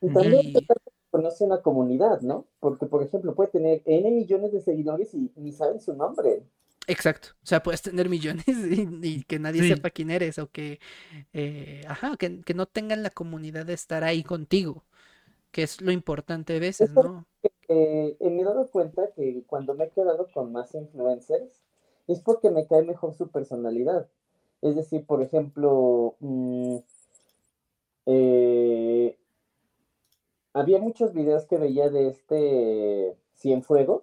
Y 0.00 0.12
también 0.12 0.42
Y- 0.48 0.66
conoce 1.10 1.44
una 1.44 1.60
comunidad, 1.60 2.20
¿no? 2.20 2.46
Porque, 2.60 2.86
por 2.86 3.02
ejemplo, 3.02 3.34
puede 3.34 3.50
tener 3.50 3.82
N 3.84 4.10
millones 4.12 4.52
de 4.52 4.60
seguidores 4.60 5.12
y 5.14 5.30
ni 5.36 5.52
saben 5.52 5.80
su 5.80 5.94
nombre. 5.94 6.44
Exacto. 6.86 7.28
O 7.42 7.46
sea, 7.46 7.62
puedes 7.62 7.82
tener 7.82 8.08
millones 8.08 8.44
y, 8.48 8.88
y 9.02 9.22
que 9.24 9.38
nadie 9.38 9.62
Sí. 9.62 9.68
sepa 9.74 9.90
quién 9.90 10.10
eres 10.10 10.38
o 10.38 10.48
que, 10.50 10.78
eh, 11.32 11.82
ajá, 11.88 12.16
que, 12.16 12.40
que 12.42 12.54
no 12.54 12.66
tengan 12.66 13.02
la 13.02 13.10
comunidad 13.10 13.66
de 13.66 13.74
estar 13.74 14.04
ahí 14.04 14.22
contigo, 14.22 14.84
que 15.50 15.62
es 15.64 15.80
lo 15.80 15.90
importante 15.92 16.56
a 16.56 16.60
veces, 16.60 16.90
¿no? 16.92 17.26
Eh, 17.68 18.16
eh, 18.18 18.30
me 18.30 18.42
he 18.42 18.44
dado 18.44 18.68
cuenta 18.68 19.10
que 19.14 19.44
cuando 19.46 19.74
me 19.74 19.84
he 19.84 19.90
quedado 19.90 20.28
con 20.32 20.50
más 20.52 20.74
influencers 20.74 21.62
es 22.08 22.20
porque 22.20 22.50
me 22.50 22.66
cae 22.66 22.82
mejor 22.82 23.14
su 23.14 23.28
personalidad. 23.28 24.08
Es 24.62 24.74
decir, 24.76 25.06
por 25.06 25.22
ejemplo, 25.22 26.16
mm, 26.20 26.78
eh, 28.06 29.18
había 30.52 30.78
muchos 30.78 31.12
videos 31.14 31.46
que 31.46 31.58
veía 31.58 31.90
de 31.90 32.08
este 32.08 33.16
Cienfuegos 33.34 34.02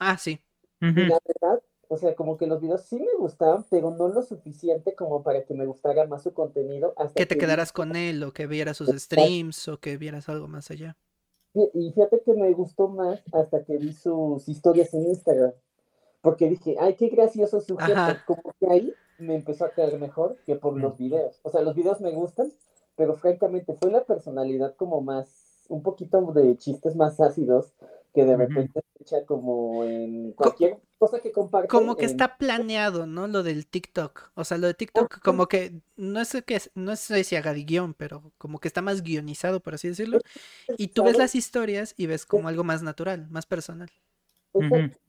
Ah, 0.00 0.18
sí. 0.18 0.40
y 0.80 0.86
la 0.86 1.18
verdad, 1.24 1.62
o 1.88 1.96
sea, 1.96 2.14
como 2.14 2.36
que 2.36 2.46
los 2.46 2.60
videos 2.60 2.82
sí 2.82 2.98
me 2.98 3.14
gustaban, 3.18 3.64
pero 3.70 3.90
no 3.92 4.08
lo 4.08 4.22
suficiente 4.22 4.94
como 4.94 5.22
para 5.22 5.44
que 5.44 5.54
me 5.54 5.64
gustara 5.66 6.06
más 6.06 6.22
su 6.22 6.32
contenido 6.34 6.92
hasta 6.96 7.14
Que 7.14 7.26
te 7.26 7.38
quedaras 7.38 7.72
con 7.72 7.94
él 7.96 8.22
o 8.24 8.32
que 8.32 8.46
vieras 8.46 8.76
sus 8.78 8.88
Exacto. 8.88 9.22
streams 9.22 9.68
o 9.68 9.78
que 9.78 9.96
vieras 9.96 10.28
algo 10.28 10.48
más 10.48 10.70
allá. 10.70 10.96
Y 11.54 11.92
fíjate 11.92 12.22
que 12.24 12.32
me 12.32 12.50
gustó 12.52 12.88
más 12.88 13.22
hasta 13.32 13.62
que 13.62 13.76
vi 13.76 13.92
sus 13.92 14.48
historias 14.48 14.92
en 14.94 15.06
Instagram. 15.06 15.52
Porque 16.22 16.48
dije, 16.48 16.76
ay, 16.80 16.94
qué 16.94 17.08
gracioso 17.08 17.60
sujeto. 17.60 17.92
Ajá. 17.92 18.24
Como 18.26 18.54
que 18.58 18.66
ahí 18.70 18.94
me 19.18 19.34
empezó 19.36 19.66
a 19.66 19.70
caer 19.70 19.98
mejor 20.00 20.36
que 20.46 20.56
por 20.56 20.76
los 20.80 20.96
videos. 20.96 21.40
O 21.42 21.50
sea, 21.50 21.60
los 21.60 21.74
videos 21.74 22.00
me 22.00 22.10
gustan, 22.12 22.50
pero 22.96 23.14
francamente 23.16 23.74
fue 23.80 23.90
la 23.90 24.04
personalidad 24.04 24.74
como 24.76 25.00
más, 25.00 25.64
un 25.68 25.82
poquito 25.82 26.20
de 26.32 26.56
chistes 26.56 26.96
más 26.96 27.20
ácidos 27.20 27.72
que 28.12 28.24
de 28.26 28.36
repente 28.36 28.82
se 28.98 29.02
echa 29.02 29.24
como 29.26 29.84
en 29.84 30.32
cualquier 30.32 30.78
cosa 30.98 31.20
que 31.20 31.32
comparte. 31.32 31.68
Como 31.68 31.96
que 31.96 32.04
en- 32.04 32.10
está 32.10 32.36
planeado, 32.36 33.06
¿no? 33.06 33.26
Lo 33.26 33.42
del 33.42 33.66
TikTok. 33.66 34.32
O 34.34 34.44
sea, 34.44 34.58
lo 34.58 34.66
de 34.66 34.74
TikTok 34.74 35.20
como 35.22 35.46
que 35.46 35.80
no 35.96 36.20
es 36.20 36.36
que 36.44 36.58
no 36.74 36.94
sé 36.96 37.24
si 37.24 37.36
haga 37.36 37.54
de 37.54 37.64
guion, 37.64 37.94
pero 37.94 38.32
como 38.36 38.58
que 38.60 38.68
está 38.68 38.82
más 38.82 39.02
guionizado, 39.02 39.60
por 39.60 39.74
así 39.74 39.88
decirlo. 39.88 40.18
Y 40.76 40.88
tú 40.88 41.04
ves 41.04 41.16
las 41.16 41.34
historias 41.34 41.94
y 41.96 42.06
ves 42.06 42.26
como 42.26 42.48
algo 42.48 42.64
más 42.64 42.82
natural, 42.82 43.28
más 43.30 43.46
personal. 43.46 43.88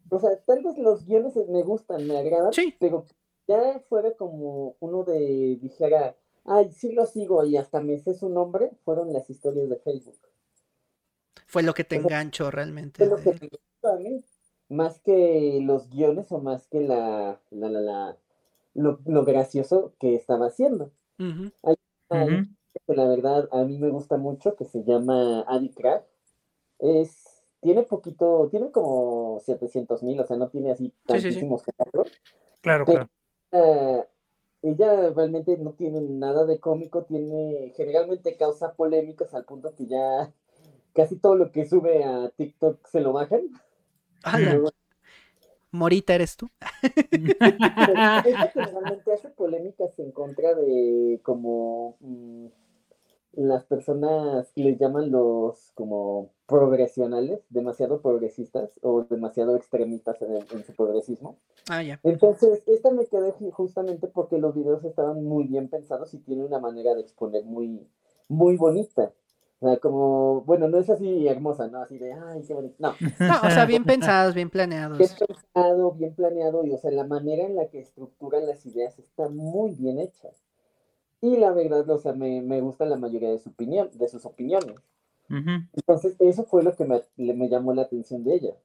O 0.09 0.19
sea, 0.19 0.39
tal 0.45 0.63
vez 0.63 0.77
los 0.77 1.05
guiones 1.05 1.35
me 1.49 1.63
gustan, 1.63 2.07
me 2.07 2.17
agradan, 2.17 2.53
Sí. 2.53 2.73
pero 2.79 3.05
ya 3.47 3.79
fuera 3.89 4.13
como 4.15 4.77
uno 4.79 5.03
de 5.03 5.57
dijera, 5.61 6.15
ay, 6.45 6.71
sí 6.71 6.91
lo 6.93 7.05
sigo 7.05 7.43
y 7.45 7.57
hasta 7.57 7.81
me 7.81 7.99
sé 7.99 8.13
su 8.13 8.29
nombre, 8.29 8.71
fueron 8.85 9.11
las 9.13 9.29
historias 9.29 9.69
de 9.69 9.77
Facebook. 9.77 10.17
Fue 11.47 11.63
lo 11.63 11.73
que 11.73 11.83
te 11.83 11.97
O 11.97 11.99
sea, 11.99 12.07
enganchó 12.07 12.51
realmente. 12.51 13.03
Es 13.03 13.09
lo 13.09 13.17
que 13.17 13.31
me 13.33 13.47
gustó 13.49 13.89
a 13.89 13.97
mí, 13.97 14.23
más 14.69 14.99
que 14.99 15.59
los 15.61 15.89
guiones 15.89 16.31
o 16.31 16.39
más 16.39 16.67
que 16.67 16.81
la, 16.81 17.39
la, 17.51 17.69
la, 17.69 17.81
la- 17.81 18.17
lo, 18.75 18.99
lo 19.05 19.23
gracioso 19.23 19.93
que 19.99 20.15
estaba 20.15 20.47
haciendo. 20.47 20.91
Hay 21.19 21.75
Ujú. 22.09 22.45
que 22.87 22.95
la 22.95 23.07
verdad 23.07 23.47
a 23.51 23.63
mí 23.65 23.77
me 23.77 23.89
gusta 23.89 24.17
mucho, 24.17 24.55
que 24.55 24.65
se 24.65 24.83
llama 24.83 25.41
Adi 25.47 25.69
Crack. 25.69 26.05
Es, 26.79 27.43
tiene 27.61 27.83
poquito, 27.83 28.47
tiene 28.49 28.71
como 28.71 29.39
700 29.45 30.01
mil, 30.03 30.19
o 30.19 30.25
sea, 30.25 30.37
no 30.37 30.49
tiene 30.49 30.71
así 30.71 30.85
Sí, 30.85 30.91
sí, 30.91 30.95
sí. 30.97 31.05
tantísimos 31.05 31.61
seguidores. 31.63 32.13
Claro, 32.61 32.85
Pero- 32.85 33.07
claro. 33.07 33.09
Ah, 33.51 34.07
ella 34.63 35.09
realmente 35.09 35.57
no 35.57 35.73
tiene 35.73 36.01
nada 36.01 36.45
de 36.45 36.59
cómico, 36.59 37.03
tiene, 37.03 37.73
generalmente 37.75 38.37
causa 38.37 38.73
polémicas 38.73 39.33
al 39.33 39.43
punto 39.43 39.75
que 39.75 39.85
ya 39.87 40.31
casi 40.93 41.17
todo 41.17 41.35
lo 41.35 41.51
que 41.51 41.65
sube 41.65 42.03
a 42.03 42.29
TikTok 42.29 42.87
se 42.87 43.01
lo 43.01 43.11
bajan. 43.11 43.41
Morita 45.71 46.15
eres 46.15 46.37
tú. 46.37 46.49
ella 47.11 48.51
generalmente 48.53 49.11
hace 49.11 49.29
polémicas 49.29 49.97
en 49.99 50.11
contra 50.11 50.53
de 50.53 51.19
como 51.23 51.97
mm, 51.99 52.45
las 53.33 53.63
personas 53.65 54.51
que 54.53 54.61
les 54.63 54.79
llaman 54.79 55.11
los 55.11 55.71
como 55.75 56.29
progresionales, 56.45 57.41
demasiado 57.49 58.01
progresistas 58.01 58.79
o 58.83 59.03
demasiado 59.03 59.55
extremistas 59.55 60.21
en, 60.21 60.35
en 60.35 60.63
su 60.65 60.73
progresismo. 60.75 61.37
Ah, 61.69 61.81
ya. 61.81 61.99
Entonces, 62.03 62.61
esta 62.67 62.91
me 62.91 63.05
quedé 63.05 63.33
ju- 63.33 63.51
justamente 63.51 64.07
porque 64.07 64.37
los 64.37 64.53
videos 64.53 64.83
estaban 64.83 65.23
muy 65.23 65.45
bien 65.45 65.69
pensados 65.69 66.13
y 66.13 66.19
tiene 66.19 66.43
una 66.43 66.59
manera 66.59 66.93
de 66.93 67.01
exponer 67.01 67.43
muy, 67.45 67.87
muy 68.29 68.57
bonita. 68.57 69.11
O 69.59 69.65
sea, 69.67 69.77
como, 69.77 70.41
bueno, 70.41 70.67
no 70.67 70.77
es 70.77 70.89
así 70.89 71.25
hermosa, 71.27 71.67
¿no? 71.67 71.81
Así 71.81 71.97
de, 71.97 72.11
ay, 72.11 72.43
qué 72.45 72.53
bonito. 72.53 72.75
No. 72.79 72.95
No, 73.19 73.35
o 73.47 73.49
sea, 73.49 73.65
bien 73.65 73.85
pensados, 73.85 74.35
bien 74.35 74.49
planeados. 74.49 74.97
Bien 74.97 75.11
pensado, 75.27 75.91
bien 75.93 76.13
planeado, 76.13 76.65
y 76.65 76.73
o 76.73 76.77
sea, 76.77 76.91
la 76.91 77.05
manera 77.05 77.45
en 77.45 77.55
la 77.55 77.67
que 77.67 77.79
estructuran 77.79 78.45
las 78.45 78.65
ideas 78.65 78.99
está 78.99 79.29
muy 79.29 79.71
bien 79.71 79.99
hecha. 79.99 80.29
Y 81.23 81.37
la 81.37 81.53
verdad, 81.53 81.89
o 81.89 81.97
sea, 81.99 82.11
me, 82.11 82.41
me 82.41 82.59
gusta 82.59 82.83
la 82.83 82.97
mayoría 82.97 83.29
de, 83.29 83.39
su 83.39 83.47
opinión, 83.47 83.89
de 83.93 84.09
sus 84.09 84.25
opiniones. 84.25 84.75
Entonces, 85.71 86.17
eso 86.19 86.43
fue 86.43 86.63
lo 86.63 86.75
que 86.75 86.83
me, 86.83 87.01
me 87.15 87.47
llamó 87.47 87.73
la 87.73 87.83
atención 87.83 88.25
de 88.25 88.35
ella. 88.35 88.57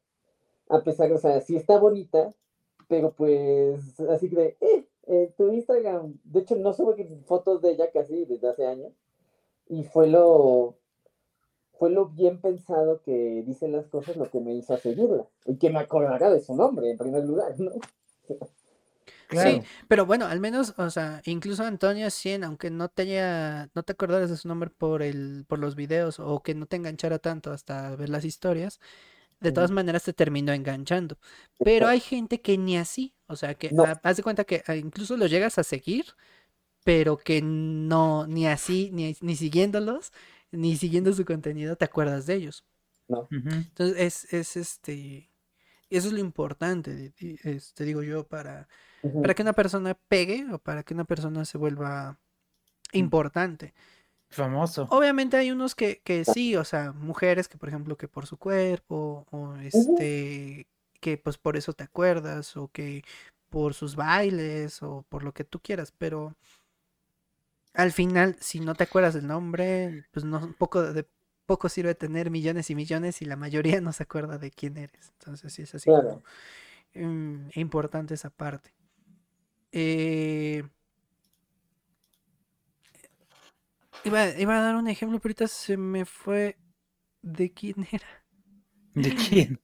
A 0.69 0.81
pesar, 0.81 1.13
o 1.13 1.19
sea, 1.19 1.41
sí 1.41 1.55
está 1.55 1.79
bonita, 1.79 2.35
pero 2.89 3.13
pues, 3.13 4.01
así 4.11 4.29
que, 4.29 4.57
eh, 4.61 4.85
eh, 5.07 5.33
tu 5.37 5.53
Instagram, 5.53 6.19
de 6.25 6.41
hecho, 6.41 6.57
no 6.57 6.73
sube 6.73 7.07
fotos 7.27 7.63
de 7.63 7.71
ella 7.71 7.93
casi 7.93 8.25
desde 8.25 8.49
hace 8.49 8.67
años, 8.67 8.93
y 9.69 9.85
fue 9.85 10.09
lo, 10.09 10.75
fue 11.75 11.91
lo 11.91 12.07
bien 12.07 12.41
pensado 12.41 13.03
que 13.03 13.45
dice 13.47 13.69
las 13.69 13.87
cosas 13.87 14.17
lo 14.17 14.29
que 14.29 14.41
me 14.41 14.53
hizo 14.53 14.77
seguirla, 14.79 15.29
y 15.47 15.59
que 15.59 15.71
me 15.71 15.79
acordara 15.79 16.29
de 16.29 16.41
su 16.41 16.57
nombre, 16.57 16.91
en 16.91 16.99
primer 16.99 17.25
lugar, 17.25 17.55
¿no? 17.61 17.71
Claro. 19.27 19.63
Sí, 19.63 19.69
pero 19.89 20.07
bueno, 20.07 20.27
al 20.27 20.41
menos, 20.41 20.75
o 20.79 20.91
sea, 20.91 21.23
incluso 21.27 21.63
Antonio 21.65 22.11
100, 22.11 22.45
aunque 22.45 22.71
no 22.71 22.89
te 22.89 23.03
haya, 23.03 23.71
no 23.75 23.83
te 23.83 23.93
acordaras 23.93 24.31
de 24.31 24.37
su 24.37 24.49
nombre 24.49 24.71
por 24.71 25.03
el, 25.03 25.45
por 25.49 25.59
los 25.59 25.75
videos 25.77 26.19
o 26.21 26.43
que 26.43 26.55
no 26.55 26.67
te 26.67 26.77
enganchara 26.77 27.19
tanto 27.19 27.53
hasta 27.53 27.95
ver 27.97 28.09
las 28.09 28.25
historias, 28.25 28.81
de 29.41 29.53
todas 29.53 29.71
maneras 29.71 30.05
te 30.05 30.13
terminó 30.13 30.53
enganchando. 30.53 31.19
Pero 31.63 31.89
hay 31.89 32.01
gente 32.01 32.41
que 32.43 32.59
ni 32.59 32.77
así, 32.79 33.15
o 33.27 33.37
sea, 33.37 33.55
que 33.55 33.71
No. 33.73 33.85
haz 34.03 34.17
de 34.17 34.23
cuenta 34.23 34.45
que 34.45 34.63
ah, 34.67 34.77
incluso 34.77 35.17
los 35.17 35.31
llegas 35.31 35.59
a 35.59 35.65
seguir, 35.65 36.07
pero 36.85 37.19
que 37.19 37.43
no, 37.43 38.27
ni 38.27 38.47
así, 38.47 38.91
ni, 38.93 39.17
ni 39.21 39.37
siguiéndolos, 39.37 40.13
ni 40.53 40.77
siguiendo 40.77 41.13
su 41.13 41.25
contenido, 41.25 41.77
te 41.77 41.85
acuerdas 41.87 42.27
de 42.27 42.35
ellos. 42.37 42.65
Ujú. 43.09 43.51
Entonces, 43.69 43.97
es, 43.99 44.33
es 44.33 44.57
este, 44.57 45.31
eso 45.91 46.09
es 46.09 46.13
lo 46.15 46.21
importante, 46.21 47.15
este, 47.45 47.85
digo 47.85 48.03
yo, 48.03 48.27
para, 48.29 48.69
Para 49.03 49.35
que 49.35 49.43
una 49.43 49.53
persona 49.53 49.95
pegue 50.09 50.47
o 50.53 50.59
para 50.59 50.83
que 50.83 50.95
una 50.95 51.05
persona 51.05 51.45
se 51.45 51.59
vuelva 51.59 52.19
importante. 52.93 53.75
Famoso. 54.31 54.87
Obviamente 54.91 55.37
hay 55.37 55.51
unos 55.51 55.75
que, 55.75 56.01
que 56.05 56.25
sí, 56.25 56.55
o 56.57 56.65
sea, 56.65 56.93
mujeres 56.93 57.49
que 57.49 57.57
por 57.59 57.69
ejemplo 57.69 57.97
que 57.97 58.09
por 58.09 58.27
su 58.27 58.37
cuerpo 58.37 59.27
o 59.31 59.55
este 59.57 60.67
que 61.01 61.17
pues 61.17 61.39
por 61.39 61.57
eso 61.57 61.73
te 61.73 61.85
acuerdas 61.85 62.57
o 62.57 62.69
que 62.69 63.03
por 63.51 63.73
sus 63.73 63.97
bailes 63.97 64.83
o 64.83 65.05
por 65.09 65.23
lo 65.23 65.33
que 65.33 65.45
tú 65.45 65.61
quieras, 65.61 65.93
pero 65.97 66.37
al 67.75 67.93
final 67.93 68.37
si 68.41 68.61
no 68.61 68.75
te 68.75 68.85
acuerdas 68.85 69.15
del 69.15 69.27
nombre, 69.27 70.05
pues 70.11 70.25
no 70.25 70.53
poco 70.59 70.83
de 70.93 71.07
poco 71.47 71.69
sirve 71.71 71.95
tener 71.95 72.31
millones 72.31 72.69
y 72.69 72.75
millones 72.75 73.23
y 73.23 73.25
la 73.25 73.37
mayoría 73.37 73.81
no 73.81 73.93
se 73.93 74.03
acuerda 74.03 74.39
de 74.39 74.51
quién 74.51 74.77
eres. 74.77 75.11
Entonces 75.19 75.53
sí 75.53 75.63
es 75.63 75.75
así 75.75 75.87
Claro. 75.87 76.23
como 76.95 77.09
mm, 77.09 77.51
importante 77.55 78.15
esa 78.15 78.31
parte. 78.31 78.73
Eh, 79.73 80.63
iba, 84.05 84.21
iba 84.45 84.55
a 84.59 84.63
dar 84.67 84.77
un 84.77 84.89
ejemplo, 84.89 85.19
pero 85.21 85.31
ahorita 85.33 85.49
se 85.49 85.77
me 85.77 86.05
fue 86.05 86.59
de 87.23 87.53
quién 87.53 87.89
era. 87.93 88.09
¿De 88.95 89.15
quién? 89.15 89.61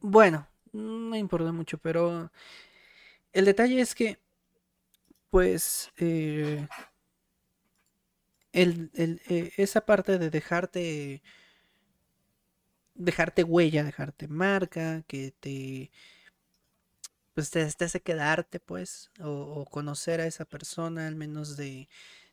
Bueno, 0.00 0.46
no 0.72 1.16
importa 1.16 1.52
mucho, 1.52 1.78
pero 1.78 2.30
el 3.32 3.44
detalle 3.44 3.80
es 3.80 3.94
que, 3.94 4.18
pues, 5.30 5.90
eh, 5.98 6.66
el, 8.52 8.90
el, 8.94 9.20
eh, 9.28 9.52
esa 9.56 9.84
parte 9.86 10.18
de 10.18 10.30
dejarte, 10.30 11.22
dejarte 12.94 13.44
huella, 13.44 13.84
dejarte 13.84 14.28
marca, 14.28 15.02
que 15.06 15.32
te, 15.40 15.90
pues 17.34 17.50
te, 17.50 17.64
te 17.72 17.84
hace 17.86 18.00
quedarte, 18.02 18.60
pues, 18.60 19.10
o, 19.20 19.28
o 19.30 19.64
conocer 19.66 20.20
a 20.20 20.26
esa 20.26 20.44
persona, 20.44 21.06
al 21.08 21.16
menos 21.16 21.56
de, 21.56 21.88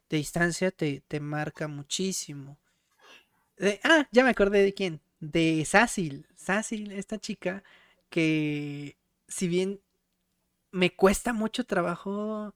de 0.10 0.18
distancia, 0.18 0.72
te, 0.72 1.02
te 1.08 1.20
marca 1.22 1.68
muchísimo. 1.68 2.60
De- 3.58 3.80
ah, 3.84 4.08
ya 4.12 4.24
me 4.24 4.30
acordé 4.32 4.64
de 4.64 4.74
quién. 4.74 5.02
De 5.20 5.66
Sácil. 5.66 6.28
Sácil, 6.36 6.92
esta 6.92 7.20
chica 7.20 7.64
que 8.10 8.98
si 9.28 9.48
bien 9.48 9.82
me 10.72 10.96
cuesta 10.96 11.34
mucho 11.34 11.66
trabajo 11.66 12.56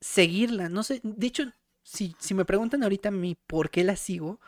seguirla, 0.00 0.68
no 0.68 0.82
sé, 0.82 1.00
de 1.02 1.26
hecho, 1.26 1.44
si, 1.82 2.14
si 2.18 2.34
me 2.34 2.44
preguntan 2.44 2.82
ahorita 2.82 3.08
a 3.08 3.12
mí 3.12 3.36
por 3.46 3.70
qué 3.70 3.84
la 3.84 3.96
sigo, 3.96 4.40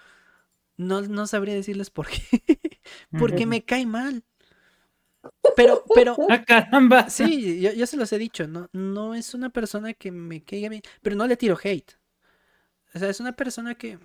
no, 0.77 1.03
no 1.03 1.27
sabría 1.29 1.55
decirles 1.55 1.91
por 1.91 2.09
qué. 2.09 2.23
Porque 3.17 3.47
me 3.47 3.65
cae 3.65 3.87
mal. 3.87 4.25
Pero, 5.57 5.85
pero, 5.95 6.17
¡Ah, 6.29 6.45
caramba! 6.45 7.09
sí, 7.11 7.61
yo, 7.61 7.73
yo 7.73 7.87
se 7.87 7.97
los 7.97 8.13
he 8.13 8.19
dicho, 8.19 8.49
no, 8.49 8.69
no 8.73 9.15
es 9.15 9.35
una 9.35 9.51
persona 9.51 9.93
que 9.93 10.11
me 10.11 10.43
caiga 10.43 10.69
bien, 10.69 10.83
pero 11.03 11.15
no 11.17 11.27
le 11.27 11.37
tiro 11.37 11.59
hate. 11.63 11.93
O 12.95 12.99
sea, 12.99 13.09
es 13.09 13.21
una 13.21 13.33
persona 13.33 13.75
que 13.75 13.99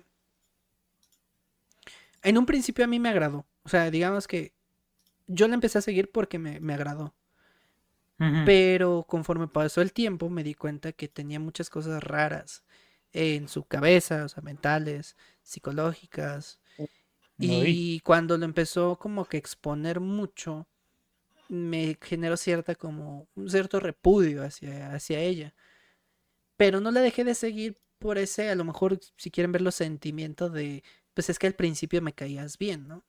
en 2.22 2.38
un 2.38 2.46
principio 2.46 2.84
a 2.84 2.88
mí 2.88 2.98
me 2.98 3.08
agradó. 3.08 3.46
O 3.62 3.68
sea, 3.68 3.90
digamos 3.90 4.26
que 4.26 4.54
yo 5.26 5.48
la 5.48 5.54
empecé 5.54 5.78
a 5.78 5.82
seguir 5.82 6.10
porque 6.10 6.38
me, 6.38 6.60
me 6.60 6.74
agradó. 6.74 7.14
Pero 8.44 9.04
conforme 9.08 9.46
pasó 9.46 9.80
el 9.80 9.92
tiempo 9.92 10.28
me 10.28 10.42
di 10.42 10.54
cuenta 10.54 10.90
que 10.90 11.06
tenía 11.06 11.38
muchas 11.38 11.70
cosas 11.70 12.02
raras 12.02 12.64
en 13.12 13.46
su 13.46 13.64
cabeza, 13.64 14.24
o 14.24 14.28
sea, 14.28 14.42
mentales, 14.42 15.16
psicológicas. 15.44 16.58
Y 17.38 18.00
cuando 18.00 18.36
lo 18.36 18.44
empezó 18.44 18.98
como 18.98 19.24
que 19.24 19.36
exponer 19.36 20.00
mucho, 20.00 20.66
me 21.48 21.98
generó 22.02 22.36
cierta 22.36 22.74
como 22.74 23.28
un 23.34 23.50
cierto 23.50 23.80
repudio 23.80 24.42
hacia, 24.44 24.94
hacia 24.94 25.20
ella. 25.20 25.54
Pero 26.56 26.80
no 26.80 26.90
la 26.90 27.00
dejé 27.00 27.24
de 27.24 27.34
seguir 27.34 27.78
por 27.98 28.18
ese, 28.18 28.50
a 28.50 28.54
lo 28.54 28.64
mejor 28.64 29.00
si 29.16 29.30
quieren 29.30 29.52
ver 29.52 29.62
los 29.62 29.74
sentimientos 29.74 30.52
de, 30.52 30.82
pues 31.14 31.30
es 31.30 31.38
que 31.38 31.46
al 31.46 31.54
principio 31.54 32.02
me 32.02 32.12
caías 32.14 32.58
bien, 32.58 32.86
¿no? 32.88 33.04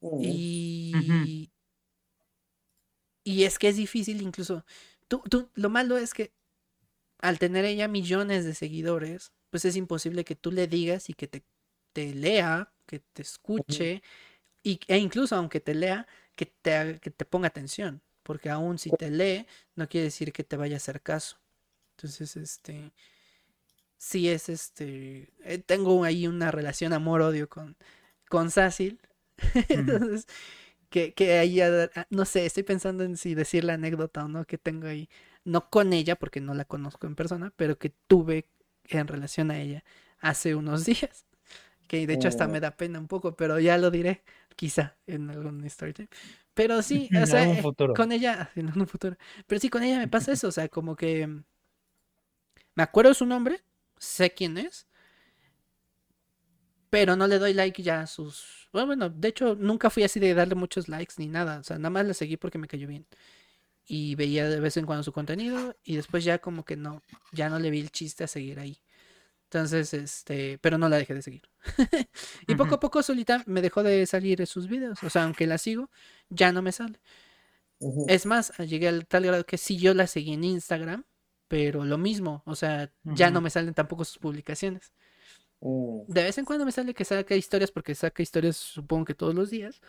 Ujú. 0.00 0.22
Y, 0.22 1.50
y 3.24 3.44
es 3.44 3.58
que 3.58 3.68
es 3.68 3.76
difícil 3.76 4.22
incluso. 4.22 4.64
Tú, 5.08 5.22
tú, 5.30 5.50
lo 5.54 5.68
malo 5.70 5.96
es 5.96 6.14
que 6.14 6.32
al 7.20 7.38
tener 7.38 7.64
ella 7.64 7.88
millones 7.88 8.44
de 8.44 8.54
seguidores, 8.54 9.32
pues 9.50 9.64
es 9.64 9.76
imposible 9.76 10.24
que 10.24 10.36
tú 10.36 10.52
le 10.52 10.66
digas 10.68 11.10
y 11.10 11.14
que 11.14 11.28
te, 11.28 11.44
te 11.92 12.14
lea, 12.14 12.72
que 12.86 13.00
te 13.00 13.22
escuche, 13.22 14.02
y, 14.62 14.80
e 14.88 14.98
incluso 14.98 15.36
aunque 15.36 15.60
te 15.60 15.74
lea, 15.74 16.06
que 16.36 16.46
te, 16.46 16.74
haga- 16.76 16.98
que 17.00 17.10
te 17.12 17.24
ponga 17.26 17.48
atención. 17.48 18.02
Porque 18.24 18.50
aún 18.50 18.78
si 18.78 18.92
te 18.92 19.10
lee, 19.10 19.46
no 19.76 19.88
quiere 19.88 20.06
decir 20.06 20.32
que 20.34 20.44
te 20.44 20.56
vaya 20.58 20.76
a 20.76 20.78
hacer 20.78 21.02
caso. 21.02 21.38
Entonces, 21.96 22.36
este. 22.36 22.92
Sí 23.98 24.28
es 24.28 24.48
este. 24.48 25.32
eh, 25.44 25.58
tengo 25.58 26.04
ahí 26.04 26.26
una 26.26 26.50
relación 26.50 26.92
amor-odio 26.92 27.48
con, 27.48 27.76
con 28.28 28.50
Sácil. 28.50 29.00
Entonces, 29.68 30.26
que, 30.90 31.14
que 31.14 31.38
ahí, 31.38 31.60
ah, 31.62 31.90
no 32.10 32.24
sé, 32.26 32.46
estoy 32.46 32.62
pensando 32.64 33.04
en 33.04 33.16
si 33.16 33.34
decir 33.34 33.64
la 33.64 33.74
anécdota 33.74 34.24
o 34.24 34.28
no 34.28 34.44
que 34.46 34.58
tengo 34.58 34.88
ahí, 34.88 35.08
no 35.44 35.70
con 35.70 35.92
ella, 35.92 36.16
porque 36.16 36.40
no 36.40 36.54
la 36.54 36.64
conozco 36.66 37.06
en 37.06 37.16
persona, 37.16 37.52
pero 37.56 37.78
que 37.78 37.90
tuve 38.08 38.48
en 38.86 39.08
relación 39.08 39.50
a 39.50 39.60
ella 39.60 39.84
hace 40.20 40.54
unos 40.56 40.84
días, 40.86 41.26
que 41.88 42.06
de 42.06 42.14
hecho 42.14 42.28
hasta 42.28 42.48
Mm. 42.48 42.52
me 42.52 42.60
da 42.60 42.76
pena 42.76 42.98
un 43.00 43.08
poco, 43.08 43.36
pero 43.36 43.60
ya 43.60 43.78
lo 43.78 43.90
diré, 43.90 44.22
quizá, 44.56 44.96
en 45.06 45.30
algún 45.30 45.64
story 45.66 45.92
time. 45.92 46.08
Pero 46.54 46.82
sí, 46.82 47.08
o 47.22 47.26
sea, 47.26 47.44
eh, 47.44 47.62
con 47.94 48.12
ella, 48.12 48.50
en 48.56 48.66
un 48.66 48.86
futuro, 48.86 49.16
pero 49.46 49.60
sí, 49.60 49.68
con 49.68 49.82
ella 49.82 49.98
me 49.98 50.08
pasa 50.08 50.32
eso, 50.32 50.48
o 50.48 50.52
sea, 50.52 50.68
como 50.68 50.96
que 50.96 51.28
me 52.74 52.82
acuerdo 52.82 53.14
su 53.14 53.26
nombre, 53.26 53.62
sé 53.98 54.32
quién 54.32 54.58
es, 54.58 54.86
pero 56.90 57.16
no 57.16 57.26
le 57.26 57.38
doy 57.38 57.52
like 57.52 57.82
ya 57.82 58.02
a 58.02 58.06
sus... 58.06 58.68
Bueno, 58.72 58.86
bueno, 58.88 59.10
de 59.10 59.28
hecho 59.28 59.54
nunca 59.56 59.90
fui 59.90 60.02
así 60.04 60.20
de 60.20 60.34
darle 60.34 60.54
muchos 60.54 60.88
likes 60.88 61.14
ni 61.18 61.26
nada, 61.28 61.58
o 61.60 61.62
sea, 61.62 61.78
nada 61.78 61.90
más 61.90 62.06
la 62.06 62.14
seguí 62.14 62.36
porque 62.36 62.58
me 62.58 62.68
cayó 62.68 62.88
bien. 62.88 63.06
Y 63.86 64.14
veía 64.16 64.48
de 64.48 64.60
vez 64.60 64.76
en 64.76 64.86
cuando 64.86 65.02
su 65.04 65.12
contenido 65.12 65.76
y 65.84 65.96
después 65.96 66.24
ya 66.24 66.38
como 66.38 66.64
que 66.64 66.76
no, 66.76 67.02
ya 67.32 67.48
no 67.48 67.58
le 67.58 67.70
vi 67.70 67.80
el 67.80 67.90
chiste 67.90 68.24
a 68.24 68.28
seguir 68.28 68.58
ahí. 68.58 68.80
Entonces, 69.50 69.94
este, 69.94 70.58
pero 70.58 70.76
no 70.76 70.88
la 70.88 70.98
dejé 70.98 71.14
de 71.14 71.22
seguir. 71.22 71.42
y 72.48 72.54
poco 72.56 72.76
a 72.76 72.80
poco 72.80 73.02
solita 73.02 73.42
me 73.46 73.62
dejó 73.62 73.82
de 73.82 74.06
salir 74.06 74.44
sus 74.46 74.68
videos, 74.68 75.02
o 75.02 75.10
sea, 75.10 75.24
aunque 75.24 75.46
la 75.46 75.58
sigo, 75.58 75.90
ya 76.28 76.52
no 76.52 76.62
me 76.62 76.72
sale. 76.72 77.00
Es 78.08 78.26
más, 78.26 78.56
llegué 78.58 78.88
al 78.88 79.06
tal 79.06 79.26
grado 79.26 79.44
que 79.44 79.58
sí 79.58 79.76
yo 79.76 79.94
la 79.94 80.06
seguí 80.06 80.32
en 80.32 80.44
Instagram, 80.44 81.04
pero 81.46 81.84
lo 81.84 81.98
mismo, 81.98 82.42
o 82.44 82.56
sea, 82.56 82.90
ya 83.04 83.30
no 83.30 83.40
me 83.40 83.50
salen 83.50 83.74
tampoco 83.74 84.04
sus 84.04 84.18
publicaciones. 84.18 84.92
Mm. 85.60 86.02
De 86.08 86.22
vez 86.22 86.38
en 86.38 86.44
cuando 86.44 86.64
me 86.64 86.72
sale 86.72 86.94
que 86.94 87.04
saca 87.04 87.34
historias, 87.34 87.70
porque 87.70 87.94
saca 87.94 88.22
historias 88.22 88.56
supongo 88.56 89.04
que 89.04 89.14
todos 89.14 89.34
los 89.34 89.50
días. 89.50 89.80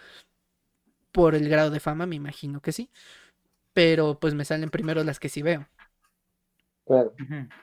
Por 1.12 1.34
el 1.34 1.50
grado 1.50 1.72
de 1.72 1.80
fama, 1.80 2.06
me 2.06 2.16
imagino 2.16 2.62
que 2.62 2.72
sí. 2.72 2.90
Pero 3.74 4.20
pues 4.20 4.34
me 4.34 4.46
salen 4.46 4.70
primero 4.70 5.04
las 5.04 5.20
que 5.20 5.30
sí 5.30 5.42
veo. 5.42 5.68
Claro. 6.88 7.14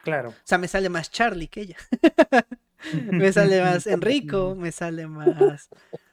Claro. 0.02 0.30
O 0.30 0.34
sea, 0.44 0.58
me 0.58 0.68
sale 0.68 0.88
más 0.90 1.10
Charlie 1.10 1.48
que 1.48 1.62
ella. 1.62 1.76
me 3.10 3.32
sale 3.32 3.60
más 3.62 3.86
Enrico, 3.88 4.54
me 4.54 4.72
sale 4.72 5.06
más. 5.06 5.70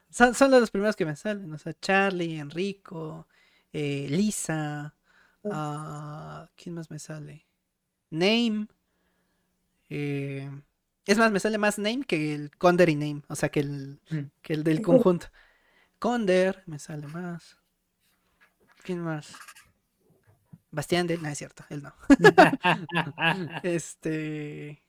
Son, 0.09 0.33
son 0.35 0.51
los 0.51 0.71
primeros 0.71 0.95
que 0.95 1.05
me 1.05 1.15
salen. 1.15 1.51
O 1.53 1.57
sea, 1.57 1.73
Charlie, 1.79 2.39
Enrico, 2.39 3.27
eh, 3.73 4.07
Lisa. 4.09 4.95
ah, 5.49 6.49
¿Quién 6.55 6.75
más 6.75 6.91
me 6.91 6.99
sale? 6.99 7.47
Name. 8.11 8.67
eh, 9.89 10.49
es 11.05 11.17
más, 11.17 11.31
me 11.31 11.39
sale 11.39 11.57
más 11.57 11.77
Name 11.79 12.03
que 12.05 12.33
el 12.35 12.51
Conder 12.57 12.89
y 12.89 12.95
Name. 12.95 13.23
O 13.27 13.35
sea, 13.35 13.49
que 13.49 13.61
el, 13.61 13.99
que 14.41 14.53
el 14.53 14.63
del 14.63 14.81
conjunto. 14.81 15.27
Conder, 15.99 16.63
me 16.67 16.79
sale 16.79 17.07
más. 17.07 17.57
¿Quién 18.83 18.99
más? 19.01 19.25
Bastián 20.71 21.07
de. 21.07 21.17
No, 21.17 21.27
es 21.27 21.37
cierto, 21.37 21.63
él 21.69 21.83
no. 21.83 21.93
Este. 23.63 24.81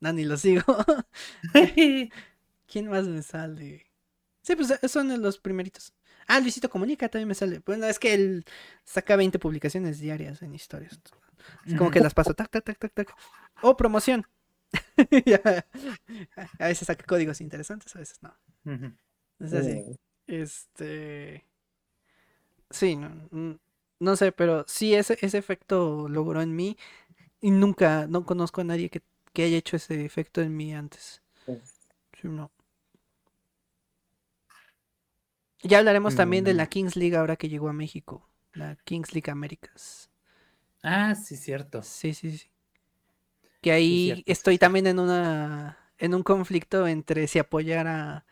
No, 0.00 0.12
ni 0.12 0.24
lo 0.24 0.36
sigo. 0.36 0.64
¿Quién 2.66 2.88
más 2.88 3.06
me 3.06 3.22
sale? 3.22 3.86
Sí, 4.42 4.56
pues 4.56 4.70
eh, 4.70 4.88
son 4.88 5.20
los 5.20 5.38
primeritos. 5.38 5.92
Ah, 6.26 6.40
Luisito 6.40 6.68
Comunica 6.70 7.08
también 7.08 7.28
me 7.28 7.34
sale. 7.34 7.60
Bueno, 7.64 7.86
es 7.86 7.98
que 7.98 8.14
él 8.14 8.44
saca 8.84 9.16
20 9.16 9.38
publicaciones 9.38 9.98
diarias 9.98 10.42
en 10.42 10.54
historias. 10.54 11.00
Es 11.66 11.74
como 11.74 11.90
que 11.90 12.00
las 12.00 12.14
paso 12.14 12.34
tac, 12.34 12.50
tac, 12.50 12.64
tac, 12.64 12.78
tac, 12.78 12.92
tac. 12.92 13.14
O 13.62 13.76
promoción. 13.76 14.26
A 16.58 16.66
veces 16.66 16.86
saca 16.86 17.04
códigos 17.04 17.40
interesantes, 17.40 17.94
a 17.96 17.98
veces 17.98 18.22
no. 18.22 18.36
Es 19.40 19.52
así. 19.52 19.74
Mm. 19.74 19.94
Este. 20.26 21.46
Sí, 22.70 22.96
no, 22.96 23.58
no 24.00 24.16
sé, 24.16 24.32
pero 24.32 24.64
sí, 24.68 24.94
ese, 24.94 25.18
ese 25.22 25.38
efecto 25.38 26.08
logró 26.08 26.42
en 26.42 26.54
mí. 26.56 26.76
Y 27.40 27.50
nunca, 27.52 28.06
no 28.08 28.24
conozco 28.26 28.62
a 28.62 28.64
nadie 28.64 28.90
que, 28.90 29.02
que 29.34 29.44
haya 29.44 29.58
hecho 29.58 29.76
ese 29.76 30.04
efecto 30.04 30.42
en 30.42 30.56
mí 30.56 30.74
antes. 30.74 31.22
Sí. 31.46 31.52
Sí, 32.20 32.28
no. 32.28 32.50
Ya 35.62 35.78
hablaremos 35.78 36.16
también 36.16 36.42
de 36.42 36.52
Mm. 36.52 36.56
la 36.56 36.66
Kings 36.66 36.96
League 36.96 37.16
ahora 37.16 37.36
que 37.36 37.48
llegó 37.48 37.68
a 37.68 37.72
México. 37.72 38.28
La 38.54 38.74
Kings 38.84 39.12
League 39.14 39.30
Américas. 39.30 40.10
Ah, 40.82 41.14
sí, 41.14 41.36
cierto. 41.36 41.82
Sí, 41.82 42.14
sí, 42.14 42.30
sí. 42.38 42.48
Que 43.60 43.72
ahí 43.72 44.22
sí, 44.22 44.24
estoy 44.26 44.58
también 44.58 44.86
en 44.86 44.98
una 45.00 45.78
en 45.98 46.14
un 46.14 46.22
conflicto 46.22 46.86
entre 46.86 47.26
si 47.26 47.38
apoyar 47.40 47.88
a 47.88 48.24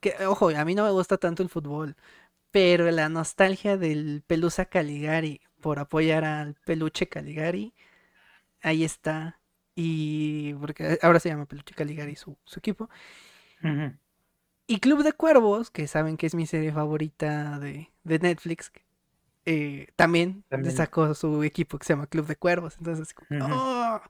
que 0.00 0.14
ojo, 0.26 0.50
a 0.50 0.64
mí 0.66 0.74
no 0.74 0.84
me 0.84 0.90
gusta 0.92 1.18
tanto 1.18 1.42
el 1.44 1.50
fútbol, 1.50 1.96
pero 2.50 2.90
la 2.90 3.08
nostalgia 3.08 3.76
del 3.76 4.22
Pelusa 4.26 4.66
Caligari 4.66 5.40
por 5.60 5.78
apoyar 5.78 6.24
al 6.24 6.54
Peluche 6.64 7.08
Caligari 7.08 7.74
ahí 8.62 8.84
está 8.84 9.40
y 9.74 10.54
porque 10.54 10.98
ahora 11.02 11.20
se 11.20 11.28
llama 11.30 11.46
Peluche 11.46 11.74
Caligari 11.74 12.16
su, 12.16 12.36
su 12.44 12.58
equipo 12.60 12.88
y 14.66 14.80
Club 14.80 15.02
de 15.04 15.12
Cuervos, 15.12 15.70
que 15.70 15.86
saben 15.86 16.16
que 16.16 16.26
es 16.26 16.34
mi 16.34 16.46
serie 16.46 16.72
favorita 16.72 17.58
de, 17.60 17.92
de 18.04 18.18
Netflix, 18.18 18.72
eh, 19.44 19.88
también, 19.96 20.44
También. 20.48 20.76
sacó 20.76 21.14
su 21.14 21.42
equipo 21.44 21.78
que 21.78 21.84
se 21.86 21.92
llama 21.92 22.06
Club 22.08 22.26
de 22.26 22.36
Cuervos. 22.36 22.76
Entonces, 22.78 23.14
Ujú. 23.30 23.52
"Oh, 23.52 24.00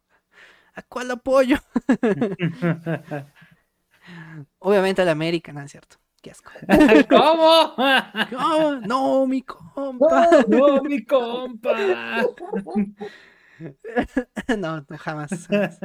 ¿a 0.74 0.82
cuál 0.88 1.10
apoyo? 1.10 1.56
Obviamente 4.58 5.02
al 5.02 5.08
América, 5.08 5.52
no 5.52 5.60
es 5.62 5.70
cierto. 5.70 5.96
Qué 6.26 6.32
asco. 6.32 6.50
¿Cómo? 7.08 7.76
"Oh, 8.36 8.80
no, 8.84 9.26
mi 9.28 9.42
compa. 9.42 10.28
No, 10.48 10.82
mi 10.82 11.04
compa. 11.04 12.24
No, 14.58 14.84
no, 14.90 14.98
jamás. 14.98 15.46
jamás. 15.46 15.78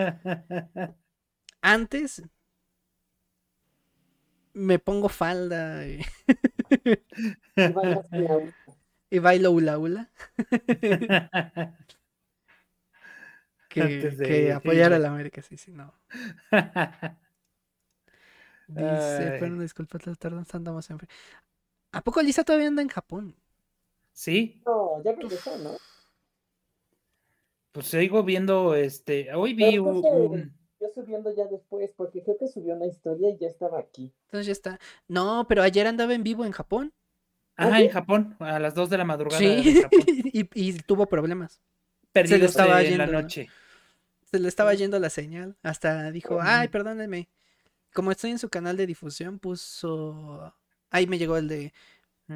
Antes 1.62 2.24
me 4.54 4.80
pongo 4.80 5.10
falda 5.10 5.88
y, 5.88 6.02
Y 9.10 9.20
la- 9.20 9.22
bailo 9.22 9.52
hula 9.52 9.78
hula. 9.78 10.10
que, 13.70 13.84
de 14.10 14.26
que 14.26 14.52
apoyar 14.52 14.88
Hitler. 14.92 14.94
al 14.94 15.06
América, 15.06 15.42
sí, 15.44 15.56
sí, 15.56 15.72
no. 15.72 15.94
Dice, 18.76 19.32
Ay. 19.34 19.40
pero 19.40 19.60
disculpa, 19.60 20.00
tardanza 20.00 20.58
andamos 20.58 20.90
en... 20.90 20.98
¿A 21.92 22.02
poco 22.02 22.22
Lisa 22.22 22.44
todavía 22.44 22.68
anda 22.68 22.82
en 22.82 22.88
Japón? 22.88 23.36
Sí, 24.14 24.62
No, 24.66 25.02
ya 25.04 25.14
regresó, 25.14 25.58
¿no? 25.58 25.72
pues 27.72 27.88
sigo 27.88 28.24
viendo 28.24 28.76
este. 28.76 29.34
Hoy 29.34 29.54
vi 29.54 29.78
un. 29.78 30.54
Yo 30.80 30.88
subiendo 30.94 31.34
ya 31.36 31.46
después, 31.46 31.92
porque 31.96 32.24
creo 32.24 32.38
que 32.38 32.48
subió 32.48 32.76
una 32.76 32.88
historia 32.88 33.30
y 33.30 33.38
ya 33.38 33.48
estaba 33.48 33.80
aquí. 33.80 34.14
Entonces 34.26 34.48
ya 34.48 34.52
está. 34.52 34.80
No, 35.08 35.46
pero 35.48 35.62
ayer 35.64 35.88
andaba 35.88 36.14
en 36.14 36.24
vivo 36.24 36.44
en 36.44 36.52
Japón. 36.52 36.94
Ajá, 37.56 37.78
¿sí? 37.78 37.84
en 37.84 37.90
Japón, 37.90 38.36
a 38.40 38.60
las 38.60 38.74
2 38.74 38.90
de 38.90 38.98
la 38.98 39.06
madrugada. 39.06 39.40
Sí, 39.40 39.74
de 39.74 39.82
Japón. 39.84 40.00
y, 40.34 40.70
y 40.70 40.74
tuvo 40.80 41.06
problemas. 41.08 41.62
Perdidos 42.12 42.52
estaba 42.52 42.82
en 42.82 42.98
la 42.98 43.06
yendo, 43.06 43.14
¿no? 43.14 43.22
noche. 43.22 43.48
Se 44.24 44.40
le 44.40 44.48
estaba 44.48 44.74
yendo 44.74 45.00
la 45.00 45.10
señal. 45.10 45.56
Hasta 45.62 46.12
dijo, 46.12 46.40
ay, 46.42 46.68
perdónenme. 46.70 47.30
Como 47.94 48.12
estoy 48.12 48.32
en 48.32 48.40
su 48.40 48.50
canal 48.50 48.78
de 48.78 48.88
difusión, 48.88 49.40
puso... 49.40 50.54
Ahí 50.90 51.08
me 51.08 51.18
llegó 51.18 51.38
el 51.38 51.48
de, 51.48 51.74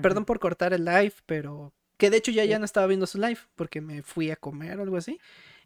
perdón 0.01 0.25
por 0.25 0.39
cortar 0.39 0.73
el 0.73 0.85
live, 0.85 1.13
pero... 1.25 1.73
Que 1.97 2.09
de 2.09 2.17
hecho 2.17 2.31
ya, 2.31 2.43
ya 2.43 2.59
no 2.59 2.65
estaba 2.65 2.87
viendo 2.87 3.07
su 3.07 3.17
live, 3.17 3.39
porque 3.55 3.79
me 3.79 4.01
fui 4.03 4.29
a 4.31 4.35
comer 4.35 4.77
o 4.79 4.83
algo 4.83 4.97
así. 4.97 5.19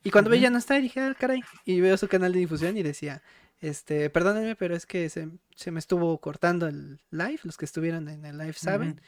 Y 0.04 0.12
cuando 0.12 0.30
veía 0.30 0.44
ya 0.44 0.50
no 0.52 0.60
está, 0.60 0.78
y 0.78 0.84
dije, 0.84 1.00
ah, 1.02 1.16
caray. 1.20 1.42
Y 1.66 1.82
veo 1.82 1.98
su 1.98 2.08
canal 2.08 2.34
de 2.34 2.40
difusión 2.40 2.78
y 2.78 2.84
decía, 2.84 3.24
este, 3.62 4.10
perdónenme, 4.12 4.56
pero 4.56 4.76
es 4.76 4.86
que 4.86 5.10
se, 5.10 5.28
se 5.56 5.72
me 5.72 5.80
estuvo 5.80 6.16
cortando 6.20 6.68
el 6.68 7.00
live. 7.10 7.40
Los 7.44 7.58
que 7.58 7.66
estuvieron 7.66 8.08
en 8.10 8.24
el 8.26 8.38
live 8.38 8.54
saben. 8.54 9.02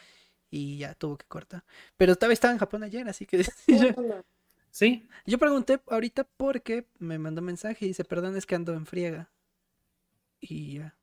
Y 0.49 0.79
ya 0.79 0.95
tuvo 0.95 1.17
que 1.17 1.25
cortar. 1.27 1.63
Pero 1.95 2.15
todavía 2.15 2.33
estaba 2.33 2.53
en 2.53 2.59
Japón 2.59 2.83
ayer, 2.83 3.07
así 3.07 3.25
que... 3.27 3.43
yo- 3.67 4.23
Sí, 4.71 5.05
Yo 5.25 5.37
pregunté 5.37 5.79
ahorita 5.89 6.23
porque 6.23 6.87
me 6.97 7.19
mandó 7.19 7.41
mensaje 7.41 7.83
y 7.85 7.89
dice, 7.89 8.03
perdón, 8.05 8.35
es 8.37 8.45
que 8.45 8.55
ando 8.55 8.73
en 8.73 8.85
friega. 8.85 9.29
Y 10.41 10.75
ya. 10.79 10.95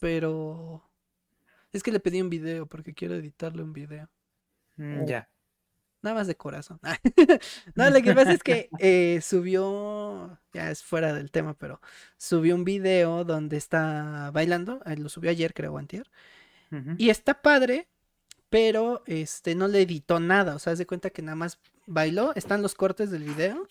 Pero 0.00 0.82
es 1.72 1.82
que 1.82 1.92
le 1.92 2.00
pedí 2.00 2.20
un 2.22 2.30
video 2.30 2.66
porque 2.66 2.94
quiero 2.94 3.14
editarle 3.14 3.62
un 3.62 3.72
video. 3.72 4.08
mm, 4.76 5.06
ya. 5.06 5.28
Nada 6.02 6.16
más 6.16 6.26
de 6.28 6.36
corazón. 6.36 6.80
no, 7.74 7.90
lo 7.90 8.02
que 8.02 8.14
pasa 8.14 8.32
es 8.32 8.42
que 8.42 8.70
eh, 8.78 9.20
subió, 9.22 10.38
ya 10.52 10.70
es 10.70 10.82
fuera 10.84 11.12
del 11.12 11.30
tema, 11.32 11.54
pero 11.54 11.80
subió 12.18 12.54
un 12.54 12.64
video 12.64 13.24
donde 13.24 13.56
está 13.56 14.30
bailando. 14.32 14.80
eh, 14.86 14.96
Lo 14.96 15.08
subió 15.08 15.30
ayer, 15.30 15.54
creo, 15.54 15.74
o 15.74 15.78
antier. 15.78 16.08
Y 16.98 17.10
está 17.10 17.42
padre, 17.42 17.88
pero 18.50 19.02
este 19.06 19.54
no 19.54 19.68
le 19.68 19.82
editó 19.82 20.20
nada. 20.20 20.56
O 20.56 20.58
sea, 20.58 20.72
haz 20.74 20.78
de 20.78 20.86
cuenta 20.86 21.10
que 21.10 21.22
nada 21.22 21.36
más 21.36 21.58
bailó, 21.86 22.34
están 22.36 22.62
los 22.62 22.74
cortes 22.74 23.10
del 23.10 23.24
video 23.24 23.68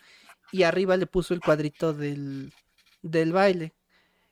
y 0.51 0.63
arriba 0.63 0.97
le 0.97 1.07
puso 1.07 1.33
el 1.33 1.41
cuadrito 1.41 1.93
del, 1.93 2.53
del 3.03 3.33
baile. 3.33 3.73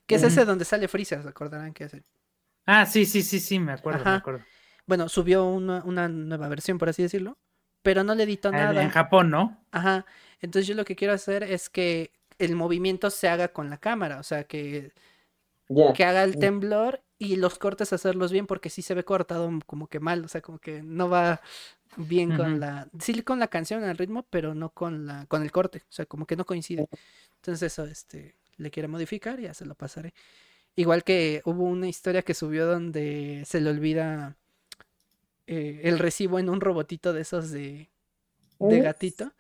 Que 0.08 0.16
es 0.16 0.24
ese 0.24 0.46
donde 0.46 0.66
sale 0.66 0.88
Freezer, 0.88 1.22
se 1.24 1.30
acordarán 1.30 1.74
que 1.74 1.86
es 1.86 1.94
el- 1.94 2.04
Ah, 2.66 2.86
sí, 2.86 3.06
sí, 3.06 3.22
sí, 3.24 3.40
sí, 3.40 3.60
me 3.60 3.74
acuerdo, 3.74 4.04
me 4.06 4.12
acuerdo. 4.18 4.42
Bueno, 4.86 5.10
subió 5.10 5.46
una, 5.46 5.84
una 5.84 6.08
nueva 6.08 6.48
versión, 6.48 6.78
por 6.78 6.90
así 6.90 7.02
decirlo, 7.02 7.38
pero 7.82 8.04
no 8.04 8.16
le 8.16 8.24
editó 8.24 8.50
En, 8.50 8.56
nada. 8.56 8.84
en 8.84 8.90
Japón, 8.90 9.30
¿no? 9.30 9.66
Ajá. 9.72 10.06
Entonces 10.40 10.68
yo 10.68 10.76
lo 10.76 10.86
que 10.86 10.96
quiero 10.96 11.14
hacer 11.14 11.44
es 11.44 11.70
que 11.70 12.12
el 12.38 12.56
movimiento 12.56 13.10
se 13.10 13.28
haga 13.30 13.50
con 13.50 13.70
la 13.70 13.78
cámara, 13.78 14.20
o 14.20 14.24
sea, 14.24 14.44
que, 14.46 14.92
que 15.94 16.04
haga 16.06 16.24
el 16.24 16.38
temblor 16.38 17.02
y 17.18 17.36
los 17.38 17.58
cortes 17.58 17.94
hacerlos 17.94 18.32
bien 18.32 18.48
porque 18.48 18.70
sí 18.70 18.82
se 18.82 18.94
ve 18.94 19.04
cortado 19.06 19.50
como 19.66 19.88
que 19.88 20.00
mal, 20.00 20.26
o 20.26 20.28
sea, 20.28 20.42
como 20.42 20.60
que 20.60 20.82
no 20.84 21.10
va 21.10 21.42
bien 21.96 22.34
con 22.36 22.60
la, 22.60 22.90
sí 23.00 23.22
con 23.24 23.40
la 23.40 23.48
canción, 23.48 23.84
el 23.84 23.98
ritmo, 23.98 24.26
pero 24.30 24.56
no 24.56 24.70
con 24.72 25.06
la, 25.06 25.26
con 25.28 25.44
el 25.44 25.52
corte, 25.52 25.84
o 25.90 25.92
sea, 25.92 26.06
como 26.06 26.26
que 26.26 26.36
no 26.36 26.46
coincide. 26.46 26.88
Entonces 27.38 27.72
eso, 27.74 27.86
este, 27.86 28.36
le 28.58 28.72
quiero 28.72 28.90
modificar 28.90 29.40
y 29.40 29.44
ya 29.44 29.54
se 29.54 29.66
lo 29.66 29.76
pasaré. 29.76 30.14
Igual 30.76 31.04
que 31.04 31.42
hubo 31.46 31.64
una 31.64 31.88
historia 31.88 32.24
que 32.24 32.34
subió 32.34 32.66
donde 32.66 33.44
se 33.46 33.62
le 33.62 33.70
olvida 33.70 34.36
eh, 35.46 35.82
el 35.84 36.00
recibo 36.00 36.40
en 36.40 36.50
un 36.50 36.62
robotito 36.62 37.14
de 37.14 37.22
esos 37.22 37.52
de, 37.52 37.90
de 38.60 38.80
gatito. 38.80 39.34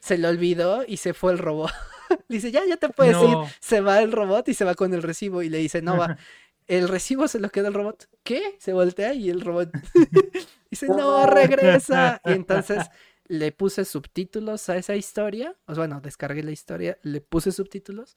Se 0.00 0.18
le 0.18 0.28
olvidó 0.28 0.84
y 0.86 0.98
se 0.98 1.14
fue 1.14 1.32
el 1.32 1.38
robot. 1.38 1.70
Le 2.10 2.16
dice, 2.28 2.50
ya, 2.50 2.62
ya 2.66 2.76
te 2.76 2.88
puedes 2.90 3.16
ir. 3.16 3.30
No. 3.30 3.48
Se 3.60 3.80
va 3.80 4.02
el 4.02 4.12
robot 4.12 4.48
y 4.48 4.54
se 4.54 4.64
va 4.64 4.74
con 4.74 4.92
el 4.92 5.02
recibo 5.02 5.42
y 5.42 5.48
le 5.48 5.58
dice, 5.58 5.82
no 5.82 5.96
va. 5.96 6.16
El 6.66 6.88
recibo 6.88 7.26
se 7.26 7.40
lo 7.40 7.50
queda 7.50 7.66
el 7.66 7.74
robot. 7.74 8.06
¿Qué? 8.22 8.54
Se 8.60 8.72
voltea 8.72 9.12
y 9.12 9.28
el 9.28 9.40
robot 9.40 9.72
dice, 10.70 10.86
no, 10.86 11.26
regresa. 11.26 12.20
Y 12.24 12.30
entonces 12.30 12.86
le 13.30 13.52
puse 13.52 13.84
subtítulos 13.84 14.68
a 14.68 14.76
esa 14.76 14.96
historia. 14.96 15.56
O 15.66 15.74
sea, 15.74 15.82
bueno, 15.82 16.00
descargué 16.02 16.42
la 16.42 16.50
historia, 16.50 16.98
le 17.02 17.20
puse 17.20 17.52
subtítulos. 17.52 18.16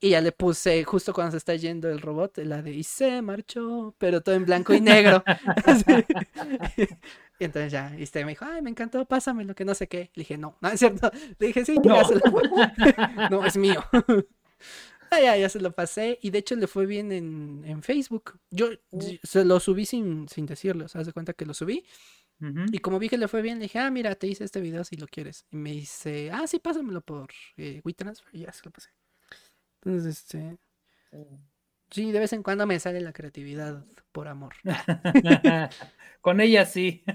Y 0.00 0.10
ya 0.10 0.20
le 0.20 0.30
puse, 0.32 0.84
justo 0.84 1.12
cuando 1.12 1.32
se 1.32 1.38
está 1.38 1.54
yendo 1.56 1.88
el 1.90 2.00
robot, 2.00 2.38
la 2.38 2.62
de 2.62 2.70
y 2.72 2.84
se 2.84 3.20
marchó, 3.22 3.94
pero 3.98 4.20
todo 4.20 4.34
en 4.36 4.44
blanco 4.44 4.74
y 4.74 4.80
negro. 4.80 5.22
Y 7.40 7.44
entonces 7.44 7.70
ya, 7.70 7.94
y 7.96 8.02
este 8.02 8.24
me 8.24 8.32
dijo, 8.32 8.44
ay, 8.44 8.62
me 8.62 8.70
encantó, 8.70 9.04
pásame 9.06 9.44
lo 9.44 9.54
que 9.54 9.64
no 9.64 9.72
sé 9.74 9.86
qué. 9.86 10.10
Le 10.14 10.22
dije, 10.22 10.36
no, 10.36 10.56
no 10.60 10.68
es 10.70 10.80
cierto. 10.80 11.10
Le 11.38 11.46
dije, 11.48 11.64
sí, 11.64 11.76
No. 11.84 11.94
ya 11.94 12.04
se 12.04 12.14
lo 12.16 12.20
No, 13.30 13.46
es 13.46 13.56
mío. 13.56 13.84
Ah, 15.10 15.20
ya, 15.20 15.36
ya 15.36 15.48
se 15.48 15.60
lo 15.60 15.72
pasé. 15.72 16.18
Y 16.20 16.30
de 16.30 16.38
hecho 16.40 16.56
le 16.56 16.66
fue 16.66 16.84
bien 16.86 17.12
en, 17.12 17.62
en 17.64 17.82
Facebook. 17.84 18.40
Yo 18.50 18.70
Mm. 18.90 19.00
se 19.22 19.44
lo 19.44 19.60
subí 19.60 19.86
sin, 19.86 20.28
sin 20.28 20.46
decirle. 20.46 20.84
O 20.84 20.88
sea, 20.88 21.04
de 21.04 21.12
cuenta 21.12 21.32
que 21.32 21.46
lo 21.46 21.54
subí. 21.54 21.84
Y 22.40 22.78
como 22.78 22.98
vi 22.98 23.08
que 23.08 23.18
le 23.18 23.28
fue 23.28 23.42
bien, 23.42 23.58
le 23.58 23.64
dije, 23.64 23.78
ah, 23.80 23.90
mira, 23.90 24.14
te 24.14 24.28
hice 24.28 24.44
este 24.44 24.60
video 24.60 24.84
si 24.84 24.96
lo 24.96 25.06
quieres. 25.08 25.44
Y 25.50 25.56
me 25.56 25.72
dice, 25.72 26.30
ah, 26.32 26.46
sí, 26.46 26.58
pásamelo 26.60 27.00
por 27.00 27.30
eh, 27.56 27.80
WeTransfer. 27.84 28.28
Y 28.34 28.40
ya 28.40 28.52
se 28.52 28.62
lo 28.64 28.70
pasé. 28.70 28.90
Entonces, 29.82 30.18
este. 30.18 30.58
Sí, 31.90 32.12
de 32.12 32.18
vez 32.18 32.32
en 32.34 32.42
cuando 32.42 32.66
me 32.66 32.78
sale 32.78 33.00
la 33.00 33.12
creatividad 33.12 33.84
por 34.12 34.28
amor. 34.28 34.54
Con 36.20 36.40
ella 36.40 36.66
sí. 36.66 37.02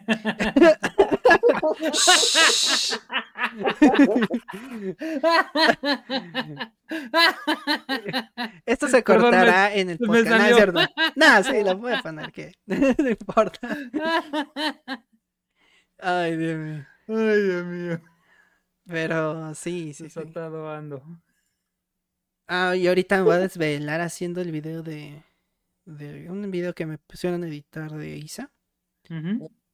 Esto 8.66 8.88
se 8.88 9.02
Perdón, 9.04 9.32
me- 9.32 9.38
cortará 9.38 9.74
en 9.76 9.90
el 9.92 9.98
podcast. 9.98 10.56
Cierto. 10.56 10.80
No, 11.16 11.44
sí, 11.44 11.64
lo 11.64 11.78
voy 11.78 11.94
a 11.94 12.02
poner 12.02 12.32
que. 12.32 12.54
no 12.66 13.10
importa. 13.10 13.60
Ay, 16.04 16.36
Dios 16.38 16.58
mío. 16.58 16.86
Ay, 17.08 17.42
Dios 17.42 17.66
mío. 17.66 18.02
Pero 18.86 19.56
sí, 19.56 19.94
sí, 19.94 20.10
sí. 20.10 20.20
Desatado 20.20 20.70
ando. 20.70 21.02
Ah, 22.48 22.76
y 22.76 22.88
ahorita 22.88 23.18
me 23.18 23.24
voy 23.24 23.36
a 23.36 23.40
desvelar 23.40 24.02
haciendo 24.02 24.42
el 24.42 24.52
video 24.52 24.84
de, 24.84 25.24
de 25.86 26.30
un 26.30 26.52
video 26.52 26.74
que 26.76 26.86
me 26.86 26.98
pusieron 26.98 27.44
a 27.44 27.48
editar 27.48 27.92
de 27.92 28.18
Isa. 28.18 28.52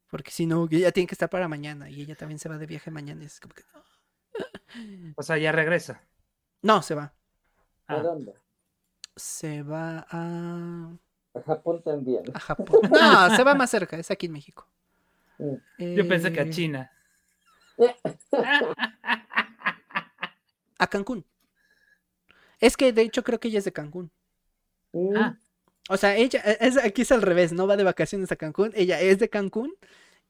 Porque 0.09 0.31
si 0.31 0.45
no, 0.45 0.67
ella 0.71 0.91
tiene 0.91 1.07
que 1.07 1.15
estar 1.15 1.29
para 1.29 1.47
mañana. 1.47 1.89
Y 1.89 2.01
ella 2.01 2.15
también 2.15 2.39
se 2.39 2.49
va 2.49 2.57
de 2.57 2.65
viaje 2.67 2.91
mañana. 2.91 3.23
y 3.23 3.25
es 3.25 3.39
como 3.39 3.53
que 3.55 3.63
no. 3.73 5.13
O 5.15 5.23
sea, 5.23 5.37
ya 5.37 5.51
regresa. 5.51 6.01
No, 6.61 6.81
se 6.83 6.93
va. 6.95 7.13
¿A 7.87 7.95
Ah. 7.95 8.01
dónde? 8.03 8.33
Se 9.15 9.63
va 9.63 10.05
a, 10.09 10.91
A 11.33 11.41
Japón 11.41 11.81
también. 11.83 12.23
a 12.33 12.39
Japón. 12.39 12.81
No, 12.91 13.35
se 13.35 13.43
va 13.43 13.55
más 13.55 13.69
cerca. 13.71 13.97
Es 13.97 14.11
aquí 14.11 14.27
en 14.27 14.33
México. 14.33 14.67
Yo 15.77 16.07
pensé 16.07 16.31
que 16.33 16.41
a 16.41 16.43
Eh, 16.43 16.49
China. 16.49 16.91
A 20.77 20.87
Cancún. 20.87 21.25
Es 22.59 22.75
que 22.77 22.91
de 22.93 23.01
hecho 23.03 23.23
creo 23.23 23.39
que 23.39 23.47
ella 23.47 23.59
es 23.59 23.65
de 23.65 23.71
Cancún. 23.73 24.11
Mm, 24.93 25.15
Ah. 25.15 25.37
O 25.91 25.97
sea, 25.97 26.15
ella, 26.15 26.41
e- 26.45 26.57
es, 26.61 26.77
aquí 26.77 27.01
es 27.01 27.11
al 27.11 27.21
revés, 27.23 27.51
no 27.51 27.65
va 27.65 27.75
de 27.75 27.83
vacaciones 27.83 28.31
a 28.31 28.35
Cancún, 28.35 28.71
ella 28.75 29.01
es 29.01 29.17
de 29.17 29.27
Cancún 29.29 29.73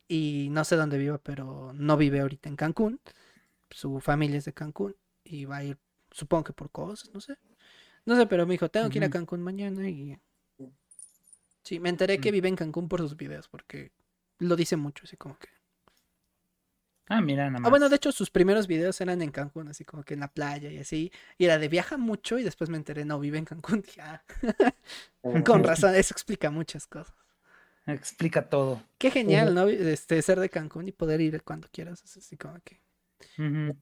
y 0.07 0.47
no 0.51 0.63
sé 0.63 0.77
dónde 0.77 0.97
viva, 0.97 1.17
pero 1.17 1.73
no 1.73 1.97
vive 1.97 2.21
ahorita 2.21 2.47
en 2.47 2.55
Cancún. 2.55 3.01
Su 3.69 3.99
familia 3.99 4.37
es 4.37 4.45
de 4.45 4.53
Cancún 4.53 4.95
y 5.23 5.45
va 5.45 5.57
a 5.57 5.63
ir, 5.65 5.77
supongo 6.11 6.45
que 6.45 6.53
por 6.53 6.69
cosas, 6.71 7.11
no 7.13 7.19
sé. 7.19 7.35
No 8.05 8.15
sé, 8.15 8.25
pero 8.25 8.45
me 8.47 8.53
dijo, 8.53 8.69
tengo 8.69 8.89
que 8.89 8.99
ir 8.99 9.03
a. 9.03 9.09
Cancún 9.09 9.41
mañana 9.41 9.87
y... 9.89 10.17
Sí, 11.63 11.79
me 11.79 11.89
enteré 11.89 12.19
que 12.19 12.31
Mm. 12.31 12.33
vive 12.33 12.47
en 12.47 12.55
Cancún 12.55 12.87
por 12.87 13.01
sus 13.01 13.17
videos, 13.17 13.47
porque 13.49 13.91
lo 14.39 14.55
dice 14.55 14.75
mucho, 14.77 15.03
así 15.05 15.15
como 15.17 15.37
que... 15.37 15.47
Ah, 17.11 17.21
mira, 17.21 17.45
nada 17.49 17.59
más. 17.59 17.67
Ah, 17.67 17.69
bueno, 17.71 17.89
de 17.89 17.95
hecho 17.95 18.11
sus 18.11 18.29
primeros 18.29 18.67
videos 18.67 19.01
eran 19.01 19.21
en 19.23 19.31
Cancún, 19.31 19.67
así 19.67 19.83
como 19.83 20.03
que 20.03 20.13
en 20.13 20.19
la 20.19 20.31
playa 20.31 20.71
y 20.71 20.77
así. 20.77 21.11
Y 21.39 21.45
era 21.45 21.57
de 21.57 21.67
viaja 21.67 21.97
mucho 21.97 22.37
y 22.37 22.43
después 22.43 22.69
me 22.69 22.77
enteré, 22.77 23.03
no, 23.03 23.19
vive 23.19 23.39
en 23.39 23.45
Cancún. 23.45 23.81
Dije, 23.85 24.01
"Ah, 24.01 24.21
con 25.45 25.63
razón, 25.63 25.95
eso 25.95 26.13
explica 26.13 26.51
muchas 26.51 26.85
cosas. 26.85 27.15
Explica 27.87 28.47
todo. 28.47 28.83
Qué 28.99 29.09
genial. 29.09 29.55
¿no? 29.55 29.67
Este, 29.67 30.21
ser 30.21 30.39
de 30.39 30.49
Cancún 30.49 30.87
y 30.87 30.91
poder 30.91 31.21
ir 31.21 31.41
cuando 31.43 31.67
quieras. 31.71 32.03
Es 32.03 32.17
así 32.17 32.37
como 32.37 32.59
que 32.63 32.79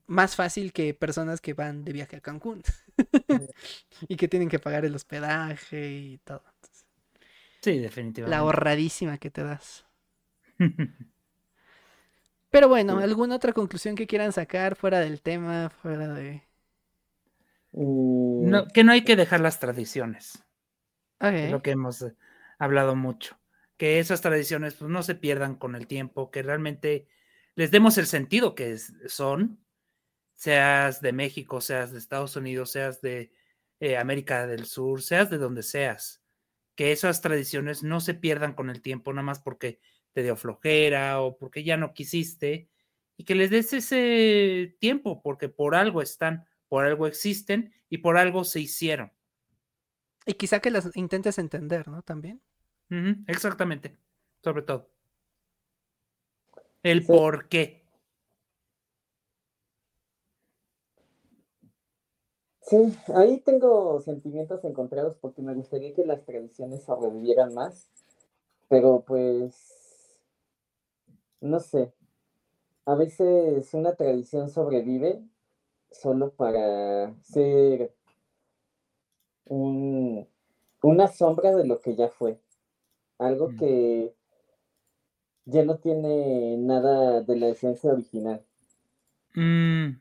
más 0.07 0.35
fácil 0.35 0.71
que 0.73 0.93
personas 0.93 1.41
que 1.41 1.53
van 1.53 1.83
de 1.83 1.91
viaje 1.93 2.15
a 2.15 2.21
Cancún 2.21 2.63
y 4.07 4.15
que 4.15 4.27
tienen 4.27 4.49
que 4.49 4.59
pagar 4.59 4.85
el 4.85 4.95
hospedaje 4.95 5.91
y 5.91 6.17
todo. 6.19 6.43
Entonces, 6.55 6.85
Sí, 7.61 7.75
la 7.75 7.81
definitivamente. 7.81 8.35
ahorradísima 8.37 9.17
que 9.17 9.29
te 9.29 9.43
das. 9.43 9.85
Pero 12.49 12.69
bueno, 12.69 12.97
¿alguna 12.99 13.35
otra 13.35 13.53
conclusión 13.53 13.95
que 13.95 14.07
quieran 14.07 14.31
sacar 14.31 14.75
fuera 14.75 14.99
del 14.99 15.21
tema, 15.21 15.69
fuera 15.69 16.13
de... 16.13 16.43
No, 18.49 18.67
que 18.67 18.83
no 18.83 18.91
hay 18.93 19.03
que 19.03 19.15
dejar 19.15 19.41
las 19.41 19.59
tradiciones. 19.59 20.43
Es 21.45 21.51
lo 21.51 21.61
que 21.61 21.71
hemos 21.71 22.01
eh, 22.01 22.15
hablado 22.57 22.95
mucho. 22.95 23.37
Que 23.75 23.99
esas 23.99 24.21
tradiciones 24.21 24.75
pues, 24.75 24.89
no 24.89 25.03
se 25.03 25.13
pierdan 25.15 25.55
con 25.55 25.75
el 25.75 25.85
tiempo, 25.87 26.31
que 26.31 26.41
realmente 26.41 27.07
les 27.55 27.69
demos 27.69 27.97
el 27.97 28.07
sentido 28.07 28.55
que 28.55 28.71
es- 28.71 28.93
son, 29.07 29.59
seas 30.33 31.01
de 31.01 31.11
México, 31.11 31.59
seas 31.61 31.91
de 31.91 31.99
Estados 31.99 32.35
Unidos, 32.35 32.71
seas 32.71 33.01
de 33.01 33.31
eh, 33.79 33.97
América 33.97 34.47
del 34.47 34.65
Sur, 34.65 35.01
seas 35.03 35.29
de 35.29 35.37
donde 35.37 35.63
seas. 35.63 36.23
Que 36.75 36.91
esas 36.91 37.21
tradiciones 37.21 37.83
no 37.83 37.99
se 37.99 38.13
pierdan 38.13 38.53
con 38.53 38.69
el 38.69 38.81
tiempo, 38.81 39.11
nada 39.11 39.23
más 39.23 39.39
porque 39.39 39.79
te 40.17 40.23
dio 40.23 40.35
flojera 40.35 41.21
o 41.21 41.37
porque 41.37 41.63
ya 41.63 41.77
no 41.77 41.93
quisiste, 41.93 42.71
y 43.17 43.23
que 43.23 43.35
les 43.35 43.51
des 43.51 43.71
ese 43.71 44.75
tiempo, 44.79 45.21
porque 45.21 45.47
por 45.47 45.75
algo 45.75 46.01
están, 46.01 46.47
por 46.69 46.85
algo 46.85 47.05
existen 47.05 47.71
y 47.87 47.99
por 47.99 48.17
algo 48.17 48.43
se 48.43 48.59
hicieron. 48.59 49.11
Y 50.25 50.33
quizá 50.33 50.59
que 50.59 50.71
las 50.71 50.89
intentes 50.97 51.37
entender, 51.37 51.87
¿no? 51.87 52.01
También. 52.01 52.41
Exactamente, 53.27 53.95
sobre 54.43 54.63
todo. 54.63 54.89
El 56.81 57.01
Sí. 57.01 57.07
por 57.07 57.47
qué. 57.47 57.83
Sí, 62.61 62.97
ahí 63.13 63.39
tengo 63.41 64.01
sentimientos 64.01 64.63
encontrados 64.63 65.15
porque 65.21 65.43
me 65.43 65.53
gustaría 65.53 65.93
que 65.93 66.07
las 66.07 66.25
tradiciones 66.25 66.85
sobrevivieran 66.85 67.53
más, 67.53 67.87
pero 68.67 69.03
pues, 69.07 69.76
no 71.41 71.59
sé, 71.59 71.93
a 72.85 72.95
veces 72.95 73.73
una 73.73 73.95
tradición 73.95 74.49
sobrevive 74.49 75.23
solo 75.91 76.31
para 76.31 77.15
ser 77.23 77.93
un, 79.45 80.27
una 80.83 81.07
sombra 81.07 81.55
de 81.55 81.65
lo 81.65 81.79
que 81.79 81.95
ya 81.95 82.09
fue, 82.09 82.39
algo 83.19 83.49
Mm. 83.49 83.55
que 83.55 84.15
ya 85.45 85.63
no 85.63 85.79
tiene 85.79 86.57
nada 86.57 87.21
de 87.23 87.37
la 87.37 87.47
esencia 87.47 87.91
original. 87.91 88.45
Mm, 89.35 89.99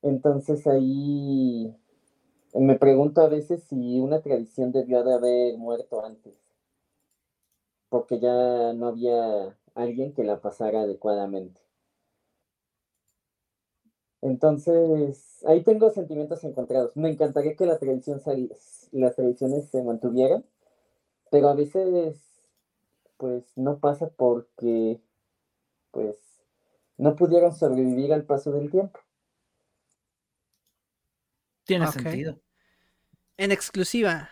Entonces 0.00 0.66
ahí 0.66 1.76
me 2.54 2.76
pregunto 2.78 3.20
a 3.22 3.28
veces 3.28 3.64
si 3.64 4.00
una 4.00 4.22
tradición 4.22 4.72
debió 4.72 5.04
de 5.04 5.14
haber 5.14 5.58
muerto 5.58 6.04
antes, 6.04 6.38
porque 7.88 8.20
ya 8.20 8.72
no 8.74 8.86
había 8.88 9.58
alguien 9.76 10.12
que 10.12 10.24
la 10.24 10.40
pasara 10.40 10.80
adecuadamente. 10.80 11.60
Entonces, 14.22 15.44
ahí 15.46 15.62
tengo 15.62 15.90
sentimientos 15.90 16.42
encontrados. 16.42 16.96
Me 16.96 17.10
encantaría 17.10 17.54
que 17.54 17.66
la 17.66 17.78
tradición 17.78 18.20
las 18.92 19.14
tradiciones 19.14 19.68
se 19.68 19.82
mantuvieran, 19.84 20.44
pero 21.30 21.48
a 21.48 21.54
veces, 21.54 22.16
pues, 23.18 23.44
no 23.56 23.78
pasa 23.78 24.08
porque, 24.08 25.00
pues, 25.92 26.16
no 26.96 27.14
pudieron 27.14 27.54
sobrevivir 27.54 28.12
al 28.12 28.24
paso 28.24 28.50
del 28.50 28.70
tiempo. 28.70 28.98
tiene 31.64 31.86
sentido. 31.88 32.40
En 33.36 33.52
exclusiva. 33.52 34.30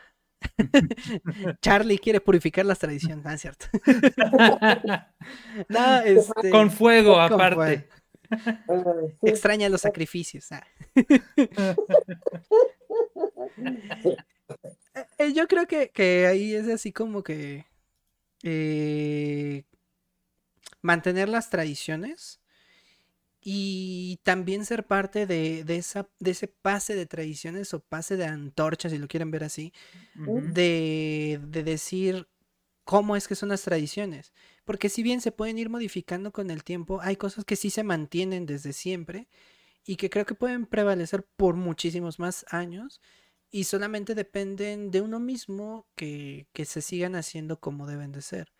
Charlie 1.60 1.98
quiere 1.98 2.20
purificar 2.20 2.64
las 2.66 2.78
tradiciones, 2.78 3.24
¿no 3.24 3.30
es 3.30 3.40
cierto? 3.40 3.66
no, 5.68 6.00
este, 6.00 6.50
Con 6.50 6.70
fuego, 6.70 7.14
con 7.14 7.22
aparte. 7.22 7.88
fuego. 8.28 9.10
Extraña 9.22 9.68
los 9.68 9.80
sacrificios. 9.82 10.50
ah. 10.52 10.66
Eh, 15.18 15.32
Yo 15.32 15.48
creo 15.48 15.66
que, 15.66 15.90
que 15.90 16.26
ahí 16.26 16.54
es 16.54 16.68
así 16.68 16.92
como 16.92 17.22
que 17.22 17.66
eh, 18.42 19.64
mantener 20.82 21.28
las 21.28 21.50
tradiciones 21.50 22.40
y 23.46 24.20
también 24.22 24.64
ser 24.64 24.86
parte 24.86 25.26
de, 25.26 25.64
de 25.64 25.76
esa, 25.76 26.08
de 26.18 26.30
ese 26.30 26.48
pase 26.48 26.94
de 26.94 27.04
tradiciones 27.04 27.74
o 27.74 27.80
pase 27.80 28.16
de 28.16 28.24
antorchas, 28.24 28.90
si 28.90 28.96
lo 28.96 29.06
quieren 29.06 29.30
ver 29.30 29.44
así, 29.44 29.74
de, 30.14 31.38
de 31.46 31.62
decir 31.62 32.26
cómo 32.84 33.16
es 33.16 33.28
que 33.28 33.34
son 33.34 33.50
las 33.50 33.60
tradiciones. 33.60 34.32
Porque 34.64 34.88
si 34.88 35.02
bien 35.02 35.20
se 35.20 35.30
pueden 35.30 35.58
ir 35.58 35.68
modificando 35.68 36.32
con 36.32 36.50
el 36.50 36.64
tiempo, 36.64 37.00
hay 37.02 37.16
cosas 37.16 37.44
que 37.44 37.56
sí 37.56 37.68
se 37.68 37.82
mantienen 37.84 38.46
desde 38.46 38.72
siempre 38.72 39.28
y 39.84 39.96
que 39.96 40.08
creo 40.08 40.24
que 40.24 40.34
pueden 40.34 40.64
prevalecer 40.64 41.26
por 41.36 41.54
muchísimos 41.54 42.18
más 42.18 42.46
años 42.48 43.02
y 43.50 43.64
solamente 43.64 44.14
dependen 44.14 44.90
de 44.90 45.02
uno 45.02 45.20
mismo 45.20 45.86
que, 45.96 46.48
que 46.54 46.64
se 46.64 46.80
sigan 46.80 47.14
haciendo 47.14 47.60
como 47.60 47.86
deben 47.86 48.10
de 48.10 48.22
ser. 48.22 48.52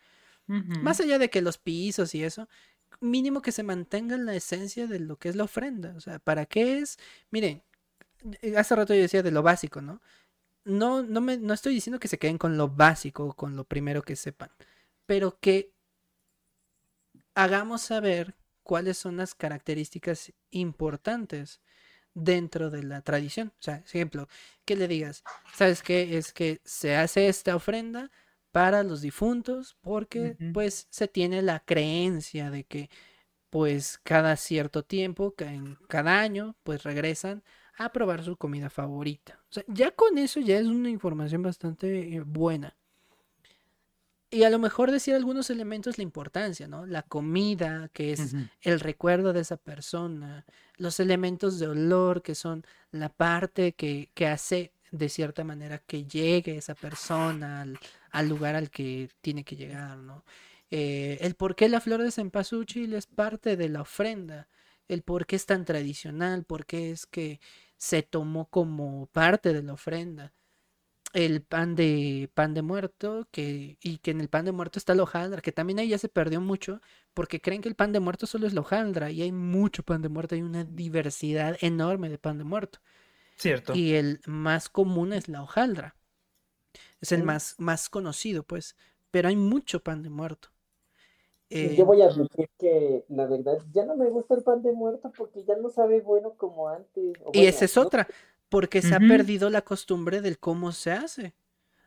Más 0.46 1.00
allá 1.00 1.18
de 1.18 1.30
que 1.30 1.40
los 1.40 1.56
pisos 1.56 2.14
y 2.14 2.22
eso, 2.22 2.50
mínimo 3.00 3.42
que 3.42 3.52
se 3.52 3.62
mantenga 3.62 4.16
la 4.16 4.34
esencia 4.34 4.86
de 4.86 5.00
lo 5.00 5.16
que 5.18 5.28
es 5.28 5.36
la 5.36 5.44
ofrenda. 5.44 5.94
O 5.96 6.00
sea, 6.00 6.18
¿para 6.18 6.46
qué 6.46 6.78
es? 6.78 6.98
Miren, 7.30 7.62
eh, 8.42 8.56
hace 8.56 8.76
rato 8.76 8.94
yo 8.94 9.02
decía 9.02 9.22
de 9.22 9.30
lo 9.30 9.42
básico, 9.42 9.80
¿no? 9.80 10.00
No, 10.64 11.02
no 11.02 11.20
me, 11.20 11.36
no 11.36 11.54
estoy 11.54 11.74
diciendo 11.74 12.00
que 12.00 12.08
se 12.08 12.18
queden 12.18 12.38
con 12.38 12.56
lo 12.56 12.68
básico, 12.68 13.34
con 13.34 13.56
lo 13.56 13.64
primero 13.64 14.02
que 14.02 14.16
sepan, 14.16 14.50
pero 15.06 15.38
que 15.40 15.74
hagamos 17.34 17.82
saber 17.82 18.34
cuáles 18.62 18.96
son 18.98 19.18
las 19.18 19.34
características 19.34 20.32
importantes 20.50 21.60
dentro 22.14 22.70
de 22.70 22.82
la 22.82 23.02
tradición. 23.02 23.52
O 23.58 23.62
sea, 23.62 23.76
ejemplo, 23.86 24.28
que 24.64 24.76
le 24.76 24.88
digas, 24.88 25.22
¿sabes 25.54 25.82
qué? 25.82 26.16
Es 26.16 26.32
que 26.32 26.60
se 26.64 26.96
hace 26.96 27.28
esta 27.28 27.56
ofrenda 27.56 28.10
para 28.54 28.84
los 28.84 29.00
difuntos 29.00 29.76
porque 29.80 30.36
pues 30.52 30.86
se 30.88 31.08
tiene 31.08 31.42
la 31.42 31.58
creencia 31.58 32.52
de 32.52 32.62
que 32.62 32.88
pues 33.50 33.98
cada 34.04 34.36
cierto 34.36 34.84
tiempo, 34.84 35.34
cada 35.88 36.20
año, 36.20 36.54
pues 36.62 36.84
regresan 36.84 37.42
a 37.76 37.90
probar 37.90 38.22
su 38.22 38.36
comida 38.36 38.70
favorita. 38.70 39.40
O 39.50 39.52
sea, 39.52 39.64
ya 39.66 39.90
con 39.90 40.18
eso 40.18 40.38
ya 40.38 40.56
es 40.56 40.66
una 40.66 40.88
información 40.88 41.42
bastante 41.42 42.14
eh, 42.14 42.20
buena. 42.20 42.76
Y 44.30 44.44
a 44.44 44.50
lo 44.50 44.60
mejor 44.60 44.92
decir 44.92 45.16
algunos 45.16 45.50
elementos 45.50 45.98
la 45.98 46.04
importancia, 46.04 46.68
¿no? 46.68 46.86
La 46.86 47.02
comida, 47.02 47.90
que 47.92 48.12
es 48.12 48.36
el 48.60 48.78
recuerdo 48.78 49.32
de 49.32 49.40
esa 49.40 49.56
persona, 49.56 50.44
los 50.76 51.00
elementos 51.00 51.58
de 51.58 51.66
olor, 51.66 52.22
que 52.22 52.36
son 52.36 52.64
la 52.92 53.08
parte 53.08 53.72
que, 53.72 54.10
que 54.14 54.28
hace 54.28 54.73
de 54.98 55.08
cierta 55.08 55.44
manera 55.44 55.78
que 55.78 56.04
llegue 56.04 56.56
esa 56.56 56.74
persona 56.74 57.62
al, 57.62 57.78
al 58.10 58.28
lugar 58.28 58.54
al 58.54 58.70
que 58.70 59.10
tiene 59.20 59.44
que 59.44 59.56
llegar, 59.56 59.98
¿no? 59.98 60.24
Eh, 60.70 61.18
el 61.20 61.34
por 61.34 61.56
qué 61.56 61.68
la 61.68 61.80
flor 61.80 62.02
de 62.02 62.12
cempasúchil 62.12 62.94
es 62.94 63.06
parte 63.06 63.56
de 63.56 63.68
la 63.68 63.82
ofrenda, 63.82 64.48
el 64.88 65.02
por 65.02 65.26
qué 65.26 65.36
es 65.36 65.46
tan 65.46 65.64
tradicional, 65.64 66.44
por 66.44 66.66
qué 66.66 66.90
es 66.92 67.06
que 67.06 67.40
se 67.76 68.02
tomó 68.02 68.48
como 68.50 69.06
parte 69.06 69.52
de 69.52 69.62
la 69.62 69.74
ofrenda 69.74 70.32
el 71.14 71.42
pan 71.42 71.76
de 71.76 72.30
pan 72.34 72.54
de 72.54 72.62
muerto 72.62 73.28
que 73.30 73.78
y 73.82 73.98
que 73.98 74.10
en 74.10 74.20
el 74.20 74.28
pan 74.28 74.44
de 74.44 74.52
muerto 74.52 74.78
está 74.78 74.94
la 74.94 75.04
hojaldra, 75.04 75.40
que 75.42 75.52
también 75.52 75.78
ahí 75.78 75.88
ya 75.88 75.98
se 75.98 76.08
perdió 76.08 76.40
mucho 76.40 76.80
porque 77.14 77.40
creen 77.40 77.62
que 77.62 77.68
el 77.68 77.76
pan 77.76 77.92
de 77.92 78.00
muerto 78.00 78.26
solo 78.26 78.46
es 78.46 78.52
la 78.54 78.62
hojaldra 78.62 79.10
y 79.10 79.22
hay 79.22 79.32
mucho 79.32 79.84
pan 79.84 80.02
de 80.02 80.08
muerto, 80.08 80.34
hay 80.34 80.42
una 80.42 80.64
diversidad 80.64 81.56
enorme 81.60 82.08
de 82.08 82.18
pan 82.18 82.38
de 82.38 82.44
muerto 82.44 82.80
Cierto. 83.36 83.72
y 83.74 83.94
el 83.94 84.20
más 84.26 84.68
común 84.68 85.12
es 85.12 85.28
la 85.28 85.42
hojaldra. 85.42 85.96
Es 87.00 87.12
el 87.12 87.22
más 87.22 87.54
más 87.58 87.88
conocido, 87.88 88.42
pues, 88.42 88.74
pero 89.12 89.28
hay 89.28 89.36
mucho 89.36 89.82
pan 89.84 90.02
de 90.02 90.10
muerto. 90.10 90.48
Y 91.50 91.72
Eh, 91.72 91.76
yo 91.76 91.84
voy 91.86 92.02
a 92.02 92.06
admitir 92.06 92.48
que 92.58 93.04
la 93.08 93.26
verdad 93.26 93.58
ya 93.72 93.84
no 93.84 93.96
me 93.96 94.08
gusta 94.10 94.34
el 94.34 94.42
pan 94.42 94.62
de 94.62 94.72
muerto 94.72 95.12
porque 95.16 95.44
ya 95.44 95.56
no 95.56 95.70
sabe 95.70 96.00
bueno 96.00 96.34
como 96.36 96.68
antes. 96.68 97.14
o 97.24 97.32
Y 97.32 97.38
bueno, 97.38 97.48
esa 97.48 97.64
es 97.66 97.76
no- 97.76 97.82
otra, 97.82 98.08
porque 98.48 98.82
se 98.82 98.94
ha 98.94 98.98
perdido 99.00 99.50
la 99.50 99.62
costumbre 99.62 100.20
del 100.20 100.38
cómo 100.38 100.72
se 100.72 100.92
hace. 100.92 101.34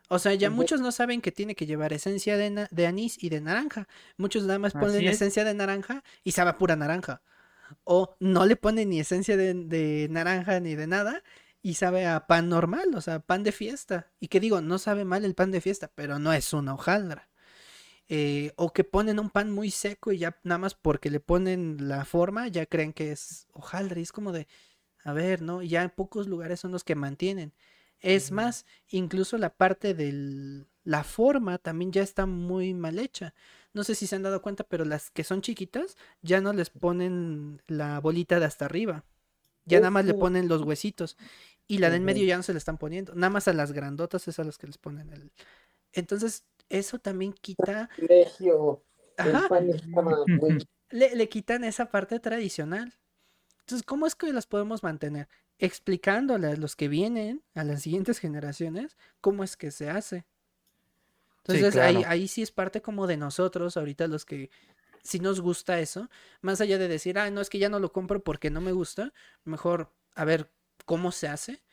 O 0.09 0.19
sea, 0.19 0.33
ya 0.35 0.49
muchos 0.49 0.81
no 0.81 0.91
saben 0.91 1.21
que 1.21 1.31
tiene 1.33 1.55
que 1.55 1.65
llevar 1.67 1.93
esencia 1.93 2.37
de, 2.37 2.87
anís 2.87 3.21
y 3.23 3.29
de 3.29 3.41
naranja. 3.41 3.87
Muchos 4.17 4.43
nada 4.43 4.59
más 4.59 4.73
ponen 4.73 5.07
es. 5.07 5.15
esencia 5.15 5.43
de 5.45 5.53
naranja 5.53 6.03
y 6.23 6.31
sabe 6.33 6.51
a 6.51 6.57
pura 6.57 6.75
naranja. 6.77 7.21
O 7.83 8.15
no 8.19 8.45
le 8.45 8.55
ponen 8.55 8.89
ni 8.89 8.99
esencia 8.99 9.37
de, 9.37 9.53
de 9.53 10.07
naranja 10.09 10.59
ni 10.59 10.75
de 10.75 10.87
nada 10.87 11.23
y 11.61 11.75
sabe 11.75 12.05
a 12.05 12.27
pan 12.27 12.49
normal, 12.49 12.93
o 12.95 13.01
sea, 13.01 13.19
pan 13.19 13.43
de 13.43 13.51
fiesta. 13.51 14.11
Y 14.19 14.27
que 14.29 14.39
digo, 14.39 14.61
no 14.61 14.79
sabe 14.79 15.05
mal 15.05 15.25
el 15.25 15.35
pan 15.35 15.51
de 15.51 15.61
fiesta, 15.61 15.91
pero 15.95 16.19
no 16.19 16.33
es 16.33 16.53
una 16.53 16.73
hojaldra. 16.73 17.29
Eh, 18.09 18.53
o 18.55 18.71
que 18.71 18.85
ponen 18.85 19.19
un 19.19 19.29
pan 19.29 19.51
muy 19.51 19.69
seco 19.69 20.13
y 20.13 20.19
ya 20.19 20.39
nada 20.43 20.59
más 20.59 20.75
porque 20.75 21.09
le 21.09 21.19
ponen 21.19 21.89
la 21.89 22.05
forma 22.05 22.47
ya 22.47 22.65
creen 22.65 22.93
que 22.93 23.11
es 23.11 23.47
hojaldra. 23.53 23.99
Y 23.99 24.03
es 24.03 24.11
como 24.13 24.31
de, 24.31 24.47
a 25.03 25.13
ver, 25.13 25.41
¿no? 25.41 25.61
Ya 25.61 25.83
en 25.83 25.89
pocos 25.89 26.27
lugares 26.27 26.59
son 26.61 26.71
los 26.71 26.83
que 26.83 26.95
mantienen. 26.95 27.53
Es 27.99 28.31
más, 28.31 28.65
incluso 28.89 29.37
la 29.37 29.49
parte 29.55 29.93
de 29.93 30.65
la 30.83 31.03
forma 31.03 31.57
también 31.57 31.91
ya 31.91 32.01
está 32.03 32.25
muy 32.25 32.73
mal 32.73 32.99
hecha. 32.99 33.33
No 33.77 33.83
sé 33.83 33.93
si 33.93 34.07
se 34.07 34.15
han 34.15 34.23
dado 34.23 34.41
cuenta, 34.41 34.63
pero 34.63 34.85
las 34.85 35.11
que 35.11 35.23
son 35.23 35.41
chiquitas 35.41 35.97
ya 36.23 36.41
no 36.41 36.51
les 36.51 36.71
ponen 36.71 37.61
la 37.67 37.99
bolita 37.99 38.39
de 38.39 38.45
hasta 38.45 38.65
arriba. 38.65 39.05
Ya 39.65 39.79
nada 39.79 39.91
más 39.91 40.03
le 40.05 40.15
ponen 40.15 40.47
los 40.47 40.63
huesitos. 40.63 41.15
Y 41.67 41.77
la 41.77 41.91
de 41.91 41.97
en 41.97 42.03
medio 42.03 42.25
ya 42.25 42.37
no 42.37 42.43
se 42.43 42.53
le 42.53 42.57
están 42.57 42.79
poniendo. 42.79 43.13
Nada 43.13 43.29
más 43.29 43.47
a 43.47 43.53
las 43.53 43.73
grandotas 43.73 44.27
es 44.27 44.39
a 44.39 44.43
las 44.43 44.57
que 44.57 44.65
les 44.65 44.79
ponen 44.79 45.13
el. 45.13 45.31
Entonces, 45.93 46.43
eso 46.69 46.97
también 46.97 47.33
quita. 47.33 47.87
Ajá, 49.17 49.47
le, 50.89 51.15
le 51.15 51.29
quitan 51.29 51.63
esa 51.63 51.91
parte 51.91 52.19
tradicional. 52.19 52.97
Entonces, 53.59 53.85
¿cómo 53.85 54.07
es 54.07 54.15
que 54.15 54.33
las 54.33 54.47
podemos 54.47 54.81
mantener? 54.81 55.27
Explicándole 55.59 56.47
a 56.47 56.55
los 56.55 56.75
que 56.75 56.87
vienen, 56.87 57.43
a 57.53 57.63
las 57.63 57.83
siguientes 57.83 58.17
generaciones, 58.17 58.97
cómo 59.21 59.43
es 59.43 59.55
que 59.55 59.69
se 59.69 59.89
hace. 59.91 60.25
Entonces, 61.47 61.75
ahí, 61.77 61.95
claro. 61.95 62.09
ahí 62.09 62.27
sí 62.27 62.41
es 62.41 62.51
parte 62.51 62.81
como 62.81 63.07
de 63.07 63.17
nosotros, 63.17 63.77
ahorita 63.77 64.07
los 64.07 64.25
que 64.25 64.49
sí 65.03 65.19
nos 65.19 65.39
gusta 65.41 65.79
eso, 65.79 66.09
más 66.41 66.61
allá 66.61 66.77
de 66.77 66.87
decir, 66.87 67.17
ah, 67.17 67.29
no, 67.31 67.41
es 67.41 67.49
que 67.49 67.59
ya 67.59 67.69
no 67.69 67.79
lo 67.79 67.91
compro 67.91 68.23
porque 68.23 68.49
no 68.49 68.61
me 68.61 68.73
gusta, 68.73 69.13
mejor 69.45 69.93
a 70.15 70.25
ver 70.25 70.51
cómo 70.85 71.11
se 71.11 71.27
hace. 71.27 71.63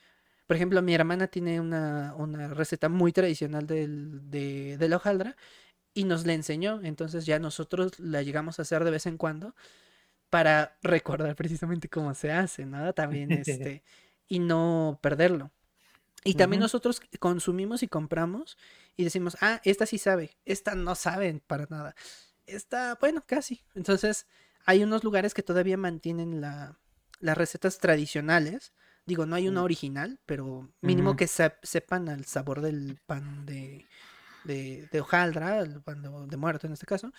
Por 0.46 0.56
ejemplo, 0.56 0.82
mi 0.82 0.94
hermana 0.94 1.26
tiene 1.28 1.60
una, 1.60 2.14
una 2.16 2.48
receta 2.48 2.88
muy 2.88 3.12
tradicional 3.12 3.66
del, 3.66 4.30
de, 4.30 4.76
de 4.78 4.88
la 4.88 4.96
hojaldra 4.96 5.36
y 5.94 6.04
nos 6.04 6.26
la 6.26 6.34
enseñó, 6.34 6.80
entonces 6.82 7.24
ya 7.24 7.38
nosotros 7.38 7.98
la 7.98 8.22
llegamos 8.22 8.58
a 8.58 8.62
hacer 8.62 8.84
de 8.84 8.90
vez 8.90 9.06
en 9.06 9.16
cuando 9.16 9.54
para 10.28 10.76
recordar 10.82 11.36
precisamente 11.36 11.88
cómo 11.88 12.12
se 12.14 12.32
hace, 12.32 12.66
¿no? 12.66 12.92
También 12.92 13.30
este, 13.46 13.84
y 14.26 14.40
no 14.40 14.98
perderlo. 15.00 15.52
Y 16.24 16.34
también 16.34 16.60
nosotros 16.60 17.02
consumimos 17.20 17.82
y 17.82 17.88
compramos 17.88 18.56
y 18.96 19.04
decimos, 19.04 19.36
ah, 19.42 19.60
esta 19.64 19.84
sí 19.84 19.98
sabe, 19.98 20.36
esta 20.46 20.74
no 20.74 20.94
sabe 20.94 21.42
para 21.46 21.66
nada. 21.68 21.94
Esta, 22.46 22.94
bueno, 23.00 23.22
casi. 23.26 23.62
Entonces, 23.74 24.26
hay 24.64 24.82
unos 24.82 25.04
lugares 25.04 25.34
que 25.34 25.42
todavía 25.42 25.76
mantienen 25.76 26.40
la, 26.40 26.78
las 27.20 27.36
recetas 27.36 27.78
tradicionales. 27.78 28.72
Digo, 29.06 29.26
no 29.26 29.36
hay 29.36 29.48
una 29.48 29.62
original, 29.62 30.18
pero 30.24 30.72
mínimo 30.80 31.14
que 31.14 31.26
sep- 31.26 31.58
sepan 31.62 32.08
el 32.08 32.24
sabor 32.24 32.62
del 32.62 32.98
pan 33.04 33.44
de, 33.44 33.86
de, 34.44 34.88
de 34.90 35.00
hojaldra, 35.00 35.58
el 35.60 35.82
pan 35.82 36.00
de, 36.00 36.08
de 36.26 36.36
muerto 36.38 36.66
en 36.66 36.72
este 36.72 36.86
caso, 36.86 37.12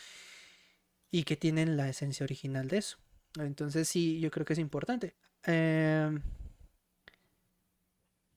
y 1.11 1.23
que 1.23 1.35
tienen 1.37 1.77
la 1.77 1.87
esencia 1.89 2.23
original 2.23 2.67
de 2.67 2.77
eso. 2.79 2.97
Entonces, 3.39 3.87
sí, 3.87 4.19
yo 4.19 4.31
creo 4.31 4.45
que 4.45 4.53
es 4.53 4.59
importante. 4.59 5.15
Em, 5.43 6.21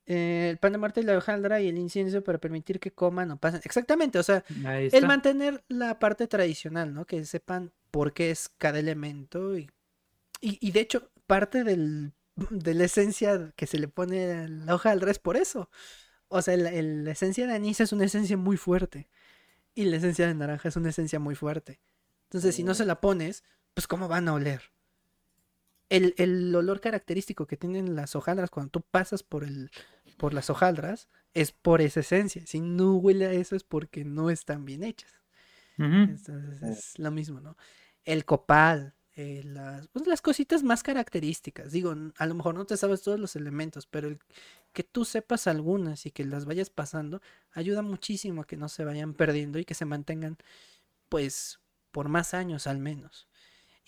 eh, 0.09 0.49
el 0.51 0.59
pan 0.59 0.73
de 0.73 0.78
muerte 0.78 1.01
y 1.01 1.05
la 1.05 1.17
hojaldra 1.17 1.61
y 1.61 1.69
el 1.69 1.78
incienso 1.78 2.25
para 2.25 2.39
permitir 2.39 2.81
que 2.81 2.91
coman 2.91 3.31
o 3.31 3.37
pasen. 3.37 3.61
Exactamente, 3.65 4.19
o 4.19 4.23
sea, 4.23 4.43
el 4.95 5.07
mantener 5.07 5.62
la 5.69 5.99
parte 5.99 6.27
tradicional, 6.27 6.93
¿no? 6.95 7.05
Que 7.07 7.25
sepan 7.25 7.73
por 7.91 8.12
qué 8.12 8.31
es 8.31 8.49
cada 8.59 8.78
elemento 8.81 9.57
y, 9.57 9.70
y, 10.41 10.59
y 10.61 10.73
de 10.73 10.81
hecho, 10.81 11.11
parte 11.27 11.62
del, 11.62 12.12
de 12.51 12.75
la 12.75 12.85
esencia 12.85 13.53
que 13.55 13.67
se 13.67 13.78
le 13.78 13.89
pone 13.89 14.33
a 14.33 14.49
la 14.49 14.75
hojaldra 14.75 15.11
es 15.11 15.19
por 15.19 15.37
eso. 15.37 15.70
O 16.28 16.43
sea, 16.43 16.55
el- 16.55 16.67
el- 16.67 17.05
la 17.05 17.12
esencia 17.12 17.47
de 17.47 17.55
anís 17.55 17.81
es 17.81 17.93
una 17.93 18.05
esencia 18.07 18.37
muy 18.37 18.57
fuerte 18.57 19.09
y 19.75 19.85
la 19.85 19.97
esencia 19.97 20.27
de 20.27 20.35
naranja 20.35 20.69
es 20.69 20.77
una 20.77 20.91
esencia 20.91 21.19
muy 21.19 21.35
fuerte. 21.35 21.81
Entonces, 22.25 22.55
si 22.55 22.62
no 22.65 22.75
se 22.75 22.85
la 22.85 23.01
pones, 23.01 23.45
pues 23.75 23.87
¿cómo 23.87 24.09
van 24.09 24.28
a 24.28 24.35
oler? 24.35 24.61
El, 25.91 26.15
el 26.19 26.55
olor 26.55 26.81
característico 26.83 27.47
que 27.47 27.57
tienen 27.57 27.97
las 27.97 28.15
hojaldras 28.15 28.51
cuando 28.51 28.70
tú 28.70 28.83
pasas 28.83 29.23
por 29.23 29.43
el, 29.43 29.70
por 30.19 30.35
las 30.35 30.51
hojaldras 30.51 31.09
es 31.35 31.53
por 31.53 31.81
esa 31.81 32.01
esencia. 32.01 32.47
Si 32.47 32.61
no 32.61 32.97
huele 32.97 33.27
a 33.27 33.33
eso 33.33 33.57
es 33.57 33.65
porque 33.65 34.05
no 34.05 34.31
están 34.31 34.65
bien 34.65 34.83
hechas. 34.85 35.13
Entonces 35.79 36.63
es 36.63 36.99
lo 36.99 37.11
mismo, 37.11 37.41
¿no? 37.41 37.57
El 38.05 38.25
copal, 38.25 38.95
eh, 39.15 39.43
las, 39.45 39.89
pues, 39.89 40.07
las 40.07 40.23
cositas 40.23 40.63
más 40.63 40.83
características. 40.83 41.73
Digo, 41.73 41.95
a 42.17 42.27
lo 42.27 42.35
mejor 42.35 42.55
no 42.55 42.67
te 42.67 42.77
sabes 42.77 43.03
todos 43.03 43.19
los 43.21 43.37
elementos, 43.37 43.87
pero 43.87 44.09
el 44.09 44.19
que 44.73 44.85
tú 44.85 45.05
sepas 45.05 45.47
algunas 45.47 46.07
y 46.07 46.11
que 46.11 46.25
las 46.25 46.45
vayas 46.45 46.71
pasando 46.71 47.21
ayuda 47.53 47.83
muchísimo 47.83 48.43
a 48.43 48.47
que 48.47 48.57
no 48.57 48.69
se 48.69 48.85
vayan 48.85 49.15
perdiendo 49.15 49.59
y 49.59 49.65
que 49.65 49.75
se 49.75 49.85
mantengan, 49.85 50.37
pues, 51.09 51.61
por 51.93 52.09
más 52.09 52.35
años 52.35 52.67
al 52.67 52.79
menos. 52.79 53.27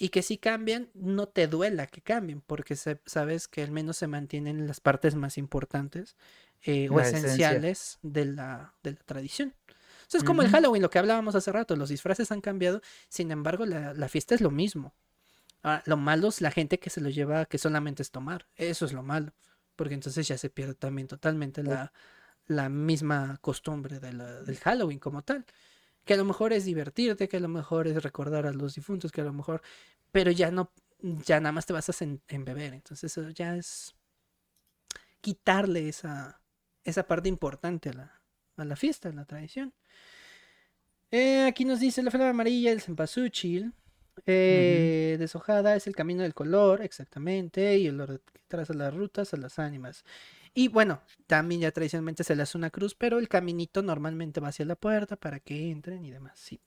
Y 0.02 0.08
que 0.08 0.22
si 0.22 0.38
cambian, 0.38 0.88
no 0.94 1.28
te 1.28 1.46
duela 1.46 1.86
que 1.86 2.00
cambien, 2.00 2.40
porque 2.40 2.74
se- 2.74 3.00
sabes 3.04 3.46
que 3.48 3.62
al 3.62 3.70
menos 3.70 3.98
se 3.98 4.06
mantienen 4.06 4.66
las 4.66 4.80
partes 4.80 5.14
más 5.14 5.36
importantes 5.36 6.16
eh, 6.62 6.88
o 6.88 6.94
esenciales 7.18 7.98
de 8.02 8.24
la, 8.24 8.74
de 8.82 8.92
la 8.92 8.98
tradición. 9.04 9.54
O 9.68 10.10
sea, 10.10 10.18
es 10.18 10.24
como 10.24 10.40
el. 10.42 10.48
Halloween, 10.48 10.82
lo 10.82 10.88
que 10.90 10.98
hablábamos 10.98 11.34
hace 11.34 11.52
rato, 11.52 11.76
los 11.76 11.90
disfraces 11.90 12.32
han 12.32 12.40
cambiado, 12.40 12.80
sin 13.10 13.30
embargo, 13.30 13.66
la, 13.66 13.92
la 13.92 14.08
fiesta 14.08 14.34
es 14.34 14.40
lo 14.40 14.50
mismo. 14.50 14.94
Ah, 15.62 15.82
lo 15.84 15.98
malo 15.98 16.28
es 16.28 16.40
la 16.40 16.50
gente 16.50 16.78
que 16.78 16.88
se 16.88 17.02
lo 17.02 17.10
lleva, 17.10 17.44
que 17.44 17.58
solamente 17.58 18.02
es 18.02 18.10
tomar, 18.10 18.46
eso 18.56 18.86
es 18.86 18.94
lo 18.94 19.02
malo, 19.02 19.34
porque 19.76 19.92
entonces 19.94 20.26
ya 20.26 20.38
se 20.38 20.48
pierde 20.48 20.74
también 20.74 21.06
totalmente 21.08 21.62
la, 21.62 21.92
la 22.46 22.70
misma 22.70 23.36
costumbre 23.42 24.00
de 24.00 24.14
la- 24.14 24.40
del 24.42 24.56
Halloween 24.58 24.98
como 24.98 25.20
tal. 25.22 25.44
Que 26.10 26.14
a 26.14 26.16
lo 26.16 26.24
mejor 26.24 26.52
es 26.52 26.64
divertirte, 26.64 27.28
que 27.28 27.36
a 27.36 27.40
lo 27.40 27.46
mejor 27.46 27.86
es 27.86 28.02
recordar 28.02 28.44
a 28.44 28.52
los 28.52 28.74
difuntos, 28.74 29.12
que 29.12 29.20
a 29.20 29.24
lo 29.24 29.32
mejor, 29.32 29.62
pero 30.10 30.32
ya 30.32 30.50
no, 30.50 30.72
ya 31.00 31.38
nada 31.38 31.52
más 31.52 31.66
te 31.66 31.72
vas 31.72 31.88
a 31.88 32.04
en, 32.04 32.44
beber. 32.44 32.74
Entonces 32.74 33.16
eso 33.16 33.30
ya 33.30 33.54
es 33.54 33.94
quitarle 35.20 35.88
esa, 35.88 36.40
esa 36.82 37.06
parte 37.06 37.28
importante 37.28 37.90
a 37.90 37.92
la, 37.92 38.22
a 38.56 38.64
la 38.64 38.74
fiesta, 38.74 39.10
a 39.10 39.12
la 39.12 39.24
tradición. 39.24 39.72
Eh, 41.12 41.44
aquí 41.46 41.64
nos 41.64 41.78
dice 41.78 42.02
la 42.02 42.10
flor 42.10 42.26
amarilla, 42.26 42.72
el 42.72 42.80
cempasúchil. 42.80 43.72
Eh, 44.26 45.14
Deshojada 45.16 45.76
es 45.76 45.86
el 45.86 45.94
camino 45.94 46.24
del 46.24 46.34
color, 46.34 46.82
exactamente, 46.82 47.78
y 47.78 47.86
el 47.86 48.00
orden 48.00 48.18
que 48.32 48.40
traza 48.48 48.74
las 48.74 48.92
rutas 48.92 49.32
a 49.32 49.36
las 49.36 49.60
ánimas. 49.60 50.04
Y 50.52 50.68
bueno, 50.68 51.00
también 51.26 51.60
ya 51.60 51.70
tradicionalmente 51.70 52.24
se 52.24 52.34
le 52.34 52.42
hace 52.42 52.58
una 52.58 52.70
cruz, 52.70 52.94
pero 52.94 53.18
el 53.18 53.28
caminito 53.28 53.82
normalmente 53.82 54.40
va 54.40 54.48
hacia 54.48 54.64
la 54.64 54.76
puerta 54.76 55.16
para 55.16 55.40
que 55.40 55.70
entren 55.70 56.04
y 56.04 56.10
demás, 56.10 56.38
sí. 56.38 56.60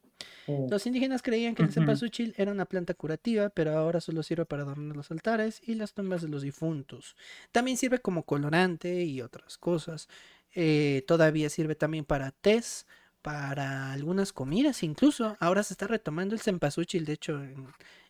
Mm. 0.47 0.69
Los 0.69 0.85
indígenas 0.85 1.21
creían 1.21 1.55
que 1.55 1.63
el 1.63 1.71
cempasúchil 1.71 2.33
era 2.37 2.51
una 2.51 2.65
planta 2.65 2.93
curativa, 2.93 3.49
pero 3.49 3.77
ahora 3.77 3.99
solo 3.99 4.23
sirve 4.23 4.45
para 4.45 4.63
adornar 4.63 4.95
los 4.95 5.11
altares 5.11 5.61
y 5.65 5.75
las 5.75 5.93
tumbas 5.93 6.21
de 6.21 6.29
los 6.29 6.43
difuntos. 6.43 7.15
También 7.51 7.77
sirve 7.77 7.99
como 7.99 8.23
colorante 8.23 9.03
y 9.03 9.21
otras 9.21 9.57
cosas. 9.57 10.07
Eh, 10.53 11.03
todavía 11.07 11.49
sirve 11.49 11.75
también 11.75 12.05
para 12.05 12.31
tés, 12.31 12.87
para 13.21 13.91
algunas 13.91 14.31
comidas, 14.33 14.83
incluso. 14.83 15.35
Ahora 15.39 15.63
se 15.63 15.73
está 15.73 15.87
retomando 15.87 16.35
el 16.35 16.41
cempasúchil, 16.41 17.05
de 17.05 17.13
hecho, 17.13 17.41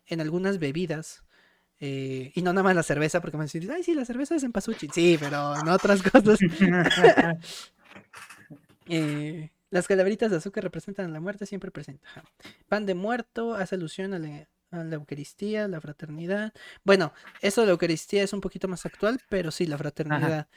en 0.06 0.20
algunas 0.20 0.58
bebidas. 0.58 1.23
Eh, 1.86 2.32
y 2.34 2.40
no 2.40 2.54
nada 2.54 2.62
más 2.62 2.74
la 2.74 2.82
cerveza, 2.82 3.20
porque 3.20 3.36
me 3.36 3.44
dicen, 3.44 3.70
ay, 3.70 3.82
sí, 3.82 3.92
la 3.92 4.06
cerveza 4.06 4.34
es 4.34 4.42
en 4.42 4.52
pasuchi. 4.52 4.88
Sí, 4.90 5.18
pero 5.20 5.54
en 5.54 5.68
otras 5.68 6.02
cosas. 6.02 6.38
Eh, 8.86 9.50
las 9.70 9.88
calaveritas 9.88 10.30
de 10.30 10.36
azúcar 10.36 10.62
representan 10.62 11.10
la 11.14 11.18
muerte, 11.18 11.46
siempre 11.46 11.70
presenta. 11.70 12.06
Pan 12.68 12.84
de 12.84 12.94
muerto 12.94 13.54
hace 13.54 13.76
alusión 13.76 14.12
a 14.12 14.18
la, 14.18 14.94
Eucaristía, 14.94 15.68
la 15.68 15.80
fraternidad. 15.80 16.52
Bueno, 16.84 17.14
eso 17.40 17.62
de 17.62 17.68
la 17.68 17.72
Eucaristía 17.72 18.22
es 18.22 18.34
un 18.34 18.42
poquito 18.42 18.68
más 18.68 18.84
actual, 18.84 19.20
pero 19.30 19.50
sí, 19.50 19.64
la 19.64 19.78
fraternidad. 19.78 20.48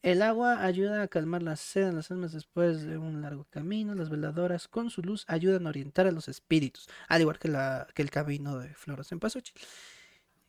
El 0.00 0.22
agua 0.22 0.64
ayuda 0.64 1.02
a 1.02 1.08
calmar 1.08 1.42
la 1.42 1.56
sed 1.56 1.88
en 1.88 1.96
las 1.96 2.12
almas 2.12 2.32
después 2.32 2.82
de 2.82 2.98
un 2.98 3.20
largo 3.20 3.48
camino. 3.50 3.96
Las 3.96 4.10
veladoras 4.10 4.68
con 4.68 4.90
su 4.90 5.02
luz 5.02 5.24
ayudan 5.26 5.66
a 5.66 5.70
orientar 5.70 6.06
a 6.06 6.12
los 6.12 6.28
espíritus, 6.28 6.88
al 7.08 7.20
igual 7.20 7.40
que, 7.40 7.48
la, 7.48 7.88
que 7.94 8.02
el 8.02 8.10
camino 8.10 8.58
de 8.58 8.72
flores 8.74 9.10
en 9.10 9.18
Pasuchi. 9.18 9.52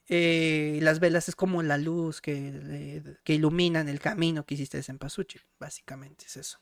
Eh, 0.10 0.80
las 0.82 1.00
velas 1.00 1.30
es 1.30 1.36
como 1.36 1.64
la 1.64 1.78
luz 1.78 2.22
que, 2.22 3.04
que 3.24 3.34
iluminan 3.34 3.88
el 3.88 4.00
camino 4.00 4.46
que 4.46 4.56
hiciste 4.56 4.82
en 4.88 4.98
Pasuchi. 4.98 5.40
Básicamente 5.60 6.26
es 6.26 6.38
eso. 6.38 6.60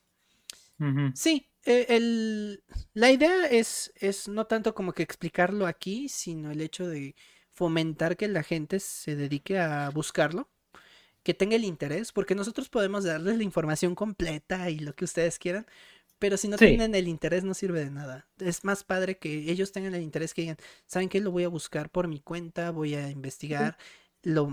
Sí, 1.14 1.48
eh, 1.66 1.86
el, 1.90 2.64
la 2.94 3.12
idea 3.12 3.46
es, 3.46 3.94
es 3.98 4.28
no 4.28 4.48
tanto 4.48 4.74
como 4.74 4.94
que 4.94 5.04
explicarlo 5.04 5.68
aquí, 5.68 6.10
sino 6.10 6.50
el 6.50 6.60
hecho 6.60 6.88
de 6.88 7.16
fomentar 7.54 8.18
que 8.18 8.28
la 8.28 8.42
gente 8.42 8.80
se 8.80 9.16
dedique 9.16 9.60
a 9.60 9.92
buscarlo, 9.92 10.50
que 11.22 11.36
tenga 11.36 11.56
el 11.56 11.66
interés, 11.66 12.12
porque 12.12 12.34
nosotros 12.34 12.70
podemos 12.70 13.04
darles 13.04 13.38
la 13.38 13.44
información 13.44 13.94
completa 13.94 14.72
y 14.72 14.80
lo 14.80 14.96
que 14.96 15.06
ustedes 15.06 15.38
quieran, 15.38 15.68
pero 16.22 16.38
si 16.38 16.48
no 16.48 16.56
tienen 16.56 16.94
el 16.94 17.08
interés, 17.08 17.44
no 17.44 17.56
sirve 17.56 17.84
de 17.84 17.90
nada. 17.90 18.28
Es 18.38 18.64
más 18.64 18.84
padre 18.84 19.18
que 19.18 19.52
ellos 19.52 19.72
tengan 19.72 19.96
el 19.96 20.04
interés 20.04 20.36
que 20.36 20.44
digan, 20.44 20.58
¿saben 20.86 21.10
qué? 21.10 21.20
Lo 21.20 21.32
voy 21.32 21.46
a 21.46 21.48
buscar 21.48 21.90
por 21.90 22.08
mi 22.08 22.20
cuenta, 22.20 22.70
voy 22.70 22.94
a 22.94 23.10
investigar, 23.10 23.76
lo 24.22 24.48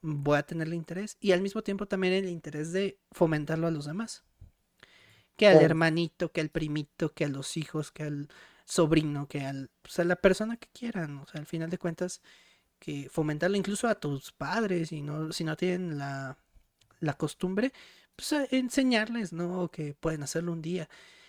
voy 0.00 0.36
a 0.36 0.42
tener 0.42 0.66
el 0.66 0.74
interés. 0.74 1.18
Y 1.20 1.30
al 1.30 1.40
mismo 1.40 1.62
tiempo 1.62 1.86
también 1.86 2.12
el 2.12 2.28
interés 2.28 2.72
de 2.72 2.98
fomentarlo 3.12 3.68
a 3.68 3.70
los 3.70 3.84
demás. 3.84 4.24
Que 5.36 5.46
al 5.46 5.62
hermanito, 5.62 6.32
que 6.32 6.40
al 6.40 6.48
primito, 6.48 7.14
que 7.14 7.26
a 7.26 7.28
los 7.28 7.56
hijos, 7.56 7.92
que 7.92 8.02
al 8.02 8.28
sobrino, 8.64 9.28
que 9.28 9.42
al, 9.42 9.70
pues, 9.80 10.00
a 10.00 10.04
la 10.04 10.16
persona 10.16 10.56
que 10.56 10.70
quieran. 10.72 11.18
O 11.18 11.26
sea, 11.28 11.40
al 11.40 11.46
final 11.46 11.70
de 11.70 11.78
cuentas, 11.78 12.20
que 12.80 13.08
fomentarlo 13.08 13.56
incluso 13.56 13.86
a 13.86 13.94
tus 13.94 14.32
padres, 14.32 14.90
y 14.90 15.02
no, 15.02 15.30
si 15.30 15.44
no 15.44 15.56
tienen 15.56 15.98
la, 15.98 16.36
la 16.98 17.12
costumbre, 17.14 17.72
pues, 18.16 18.32
enseñarles, 18.50 19.32
¿no? 19.32 19.70
Que 19.70 19.94
pueden 19.94 20.22
hacerlo 20.22 20.52
un 20.52 20.62
día. 20.62 20.88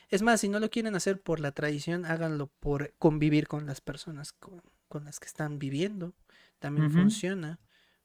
Es 0.10 0.22
más, 0.22 0.42
si 0.42 0.50
no 0.50 0.60
lo 0.60 0.70
quieren 0.70 0.96
hacer 0.96 1.22
por 1.22 1.40
la 1.40 1.52
tradición, 1.52 2.06
háganlo 2.06 2.48
por 2.48 2.94
convivir 3.00 3.48
con 3.48 3.66
las 3.66 3.82
personas 3.82 4.34
con, 4.34 4.62
las 5.04 5.20
que 5.20 5.26
están 5.26 5.58
viviendo. 5.58 6.14
También 6.60 6.92
funciona. 6.92 7.60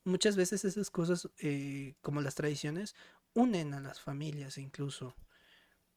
Muchas 0.05 0.37
veces 0.37 0.65
esas 0.65 0.91
cosas, 0.91 1.29
eh, 1.39 1.95
como 2.01 2.23
las 2.23 2.35
tradiciones, 2.35 2.95
unen 3.35 3.75
a 3.75 3.81
las 3.81 4.01
familias 4.01 4.57
incluso, 4.57 5.15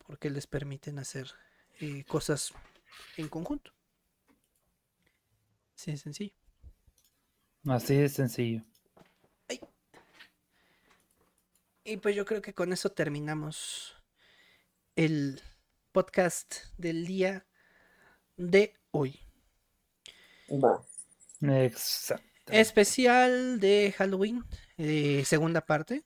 porque 0.05 0.29
les 0.29 0.47
permiten 0.47 0.99
hacer 0.99 1.31
eh, 1.79 2.03
cosas 2.03 2.53
en 3.15 3.29
conjunto. 3.29 3.71
Sí, 5.75 5.91
es 5.91 6.01
sencillo. 6.01 6.33
Así 7.65 7.95
es 7.95 8.13
sencillo. 8.13 8.63
Y 11.83 11.97
pues 11.97 12.15
yo 12.15 12.25
creo 12.25 12.41
que 12.41 12.53
con 12.53 12.73
eso 12.73 12.91
terminamos 12.91 13.95
el 14.95 15.41
podcast 15.91 16.55
del 16.77 17.07
día 17.07 17.47
de 18.37 18.75
hoy. 18.91 19.19
Exacto. 21.41 22.23
Especial 22.47 23.59
de 23.59 23.93
Halloween, 23.97 24.43
eh, 24.77 25.23
segunda 25.25 25.61
parte. 25.61 26.03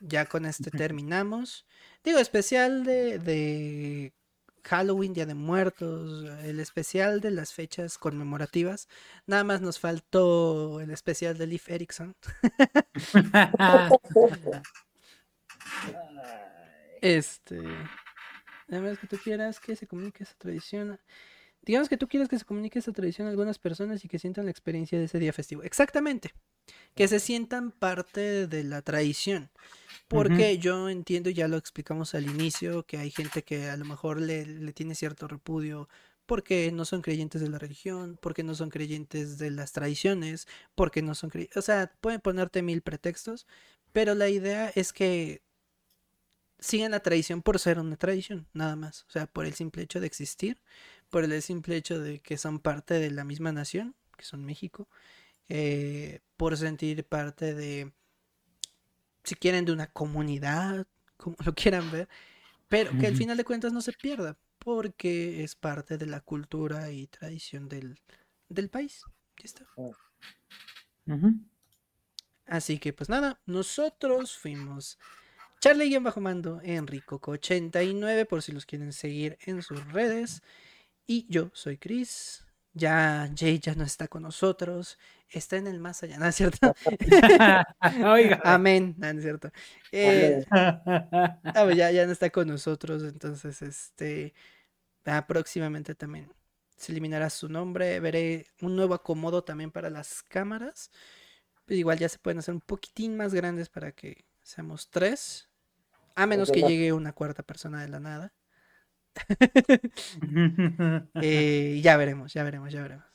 Ya 0.00 0.26
con 0.26 0.44
este 0.44 0.70
terminamos. 0.70 1.66
Digo, 2.04 2.18
especial 2.18 2.84
de, 2.84 3.18
de 3.18 4.12
Halloween, 4.62 5.14
Día 5.14 5.26
de 5.26 5.34
Muertos, 5.34 6.24
el 6.44 6.60
especial 6.60 7.20
de 7.20 7.30
las 7.32 7.52
fechas 7.52 7.98
conmemorativas. 7.98 8.88
Nada 9.26 9.42
más 9.42 9.60
nos 9.60 9.80
faltó 9.80 10.80
el 10.80 10.90
especial 10.90 11.36
de 11.36 11.46
Leif 11.46 11.68
Erikson. 11.68 12.14
Este. 17.00 17.60
Además 18.68 18.98
que 18.98 19.06
tú 19.06 19.16
quieras 19.18 19.60
que 19.60 19.76
se 19.76 19.86
comunique 19.86 20.24
esa 20.24 20.34
tradición. 20.38 20.98
Digamos 21.62 21.88
que 21.88 21.96
tú 21.96 22.08
quieres 22.08 22.28
que 22.28 22.38
se 22.38 22.44
comunique 22.44 22.78
esa 22.78 22.92
tradición 22.92 23.26
a 23.26 23.30
algunas 23.30 23.58
personas 23.58 24.04
y 24.04 24.08
que 24.08 24.18
sientan 24.18 24.44
la 24.44 24.50
experiencia 24.50 24.98
de 24.98 25.04
ese 25.04 25.18
día 25.18 25.32
festivo. 25.32 25.62
Exactamente. 25.62 26.32
Que 26.94 27.08
se 27.08 27.20
sientan 27.20 27.70
parte 27.70 28.46
de 28.46 28.64
la 28.64 28.82
tradición. 28.82 29.50
Porque 30.08 30.58
yo 30.58 30.88
entiendo, 30.88 31.30
ya 31.30 31.48
lo 31.48 31.56
explicamos 31.56 32.14
al 32.14 32.26
inicio, 32.26 32.84
que 32.84 32.98
hay 32.98 33.10
gente 33.10 33.42
que 33.42 33.68
a 33.68 33.76
lo 33.76 33.84
mejor 33.84 34.20
le, 34.20 34.46
le 34.46 34.72
tiene 34.72 34.94
cierto 34.94 35.26
repudio 35.26 35.88
porque 36.26 36.70
no 36.72 36.84
son 36.84 37.02
creyentes 37.02 37.40
de 37.40 37.48
la 37.48 37.58
religión, 37.58 38.18
porque 38.20 38.42
no 38.42 38.54
son 38.54 38.68
creyentes 38.68 39.38
de 39.38 39.50
las 39.50 39.72
tradiciones, 39.72 40.46
porque 40.74 41.02
no 41.02 41.14
son 41.14 41.30
creyentes... 41.30 41.56
O 41.56 41.62
sea, 41.62 41.92
pueden 42.00 42.20
ponerte 42.20 42.62
mil 42.62 42.82
pretextos, 42.82 43.46
pero 43.92 44.14
la 44.14 44.28
idea 44.28 44.70
es 44.74 44.92
que 44.92 45.42
siguen 46.58 46.92
la 46.92 47.00
tradición 47.00 47.42
por 47.42 47.58
ser 47.58 47.78
una 47.78 47.96
tradición, 47.96 48.46
nada 48.52 48.76
más. 48.76 49.04
O 49.08 49.10
sea, 49.10 49.26
por 49.26 49.46
el 49.46 49.54
simple 49.54 49.82
hecho 49.82 50.00
de 50.00 50.06
existir, 50.06 50.60
por 51.10 51.24
el 51.24 51.42
simple 51.42 51.76
hecho 51.76 52.00
de 52.00 52.20
que 52.20 52.38
son 52.38 52.58
parte 52.58 52.94
de 52.94 53.10
la 53.10 53.24
misma 53.24 53.52
nación, 53.52 53.94
que 54.16 54.24
son 54.24 54.44
México, 54.44 54.88
eh, 55.48 56.20
por 56.36 56.56
sentir 56.56 57.04
parte 57.04 57.54
de, 57.54 57.92
si 59.24 59.34
quieren, 59.34 59.64
de 59.64 59.72
una 59.72 59.86
comunidad, 59.86 60.86
como 61.16 61.36
lo 61.44 61.54
quieran 61.54 61.90
ver, 61.90 62.08
pero 62.68 62.96
que 62.98 63.06
al 63.06 63.16
final 63.16 63.36
de 63.36 63.44
cuentas 63.44 63.72
no 63.72 63.80
se 63.80 63.92
pierda, 63.92 64.36
porque 64.58 65.44
es 65.44 65.54
parte 65.54 65.98
de 65.98 66.06
la 66.06 66.20
cultura 66.20 66.90
y 66.90 67.06
tradición 67.06 67.68
del, 67.68 68.00
del 68.48 68.68
país. 68.68 69.02
Ya 69.38 69.44
está. 69.44 69.66
Así 72.46 72.78
que 72.78 72.92
pues 72.92 73.08
nada, 73.08 73.40
nosotros 73.46 74.36
fuimos 74.36 74.98
Charlie 75.66 75.98
bajo 75.98 76.20
mando, 76.20 76.60
Enricoco89 76.62 78.28
por 78.28 78.40
si 78.40 78.52
los 78.52 78.64
quieren 78.64 78.92
seguir 78.92 79.36
en 79.46 79.62
sus 79.62 79.84
redes. 79.92 80.40
Y 81.08 81.26
yo 81.28 81.50
soy 81.54 81.76
Chris. 81.76 82.44
Ya 82.72 83.28
Jay 83.36 83.58
ya 83.58 83.74
no 83.74 83.82
está 83.82 84.06
con 84.06 84.22
nosotros. 84.22 84.96
Está 85.28 85.56
en 85.56 85.66
el 85.66 85.80
más 85.80 86.04
allá, 86.04 86.18
¿no 86.18 86.26
es 86.28 86.36
cierto? 86.36 86.72
Amén, 88.44 88.94
no, 88.96 89.08
es 89.08 89.22
cierto. 89.22 89.50
Eh, 89.90 90.46
ah, 90.52 91.34
pues 91.64 91.76
ya, 91.76 91.90
ya 91.90 92.06
no 92.06 92.12
está 92.12 92.30
con 92.30 92.46
nosotros, 92.46 93.02
entonces 93.02 93.60
este 93.60 94.34
próximamente 95.26 95.96
también 95.96 96.32
se 96.76 96.92
eliminará 96.92 97.28
su 97.28 97.48
nombre. 97.48 97.98
Veré 97.98 98.46
un 98.60 98.76
nuevo 98.76 98.94
acomodo 98.94 99.42
también 99.42 99.72
para 99.72 99.90
las 99.90 100.22
cámaras. 100.22 100.92
igual 101.66 101.98
ya 101.98 102.08
se 102.08 102.20
pueden 102.20 102.38
hacer 102.38 102.54
un 102.54 102.60
poquitín 102.60 103.16
más 103.16 103.34
grandes 103.34 103.68
para 103.68 103.90
que 103.90 104.26
seamos 104.44 104.90
tres. 104.90 105.45
A 106.16 106.26
menos 106.26 106.50
que 106.50 106.62
llegue 106.62 106.92
una 106.92 107.12
cuarta 107.12 107.42
persona 107.42 107.82
de 107.82 107.88
la 107.88 108.00
nada. 108.00 108.32
Eh, 111.22 111.80
ya 111.82 111.96
veremos, 111.96 112.32
ya 112.34 112.42
veremos, 112.44 112.72
ya 112.72 112.82
veremos. 112.82 113.06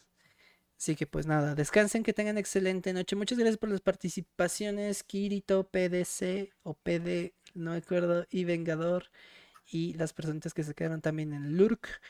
Así 0.78 0.96
que 0.96 1.06
pues 1.06 1.28
nada, 1.28 1.54
descansen, 1.54 2.02
que 2.02 2.14
tengan 2.14 2.40
excelente 2.40 2.92
noche. 2.92 3.16
Muchas 3.16 3.38
gracias 3.38 3.58
por 3.58 3.70
las 3.70 3.82
participaciones, 3.82 5.04
Kirito, 5.04 5.68
PDC 5.68 6.54
o 6.64 6.74
PD, 6.74 7.36
no 7.54 7.72
me 7.72 7.78
acuerdo, 7.78 8.26
y 8.32 8.46
Vengador, 8.46 9.12
y 9.68 9.94
las 9.94 10.14
personas 10.14 10.54
que 10.56 10.64
se 10.64 10.74
quedaron 10.74 11.02
también 11.02 11.34
en 11.34 11.56
Lurk. 11.56 12.02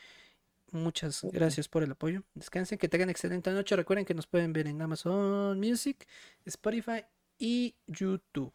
Muchas 0.70 1.22
gracias 1.32 1.68
por 1.68 1.82
el 1.82 1.92
apoyo. 1.92 2.22
Descansen, 2.34 2.78
que 2.78 2.88
tengan 2.88 3.10
excelente 3.10 3.50
noche. 3.50 3.76
Recuerden 3.76 4.06
que 4.06 4.14
nos 4.14 4.26
pueden 4.26 4.54
ver 4.54 4.66
en 4.66 4.80
Amazon 4.80 5.60
Music, 5.60 6.06
Spotify 6.46 7.04
y 7.38 7.76
YouTube. 7.86 8.54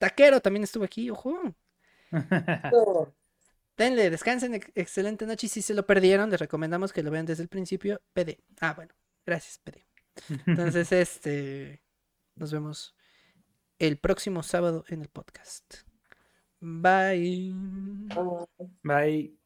Taquero 0.00 0.40
también 0.40 0.64
estuvo 0.64 0.82
aquí, 0.84 1.10
ojo. 1.10 1.38
Denle, 3.76 4.10
descansen, 4.10 4.54
ex- 4.54 4.72
excelente 4.74 5.26
noche. 5.26 5.46
Y 5.46 5.50
si 5.50 5.62
se 5.62 5.74
lo 5.74 5.86
perdieron, 5.86 6.30
les 6.30 6.40
recomendamos 6.40 6.92
que 6.92 7.02
lo 7.02 7.10
vean 7.10 7.26
desde 7.26 7.42
el 7.42 7.48
principio. 7.48 8.00
PD. 8.14 8.38
Ah, 8.60 8.72
bueno, 8.74 8.92
gracias, 9.26 9.58
PD. 9.58 9.86
Entonces, 10.46 10.90
este, 10.92 11.82
nos 12.34 12.50
vemos 12.50 12.96
el 13.78 13.98
próximo 13.98 14.42
sábado 14.42 14.84
en 14.88 15.02
el 15.02 15.08
podcast. 15.08 15.74
Bye. 16.60 17.54
Bye. 18.82 19.39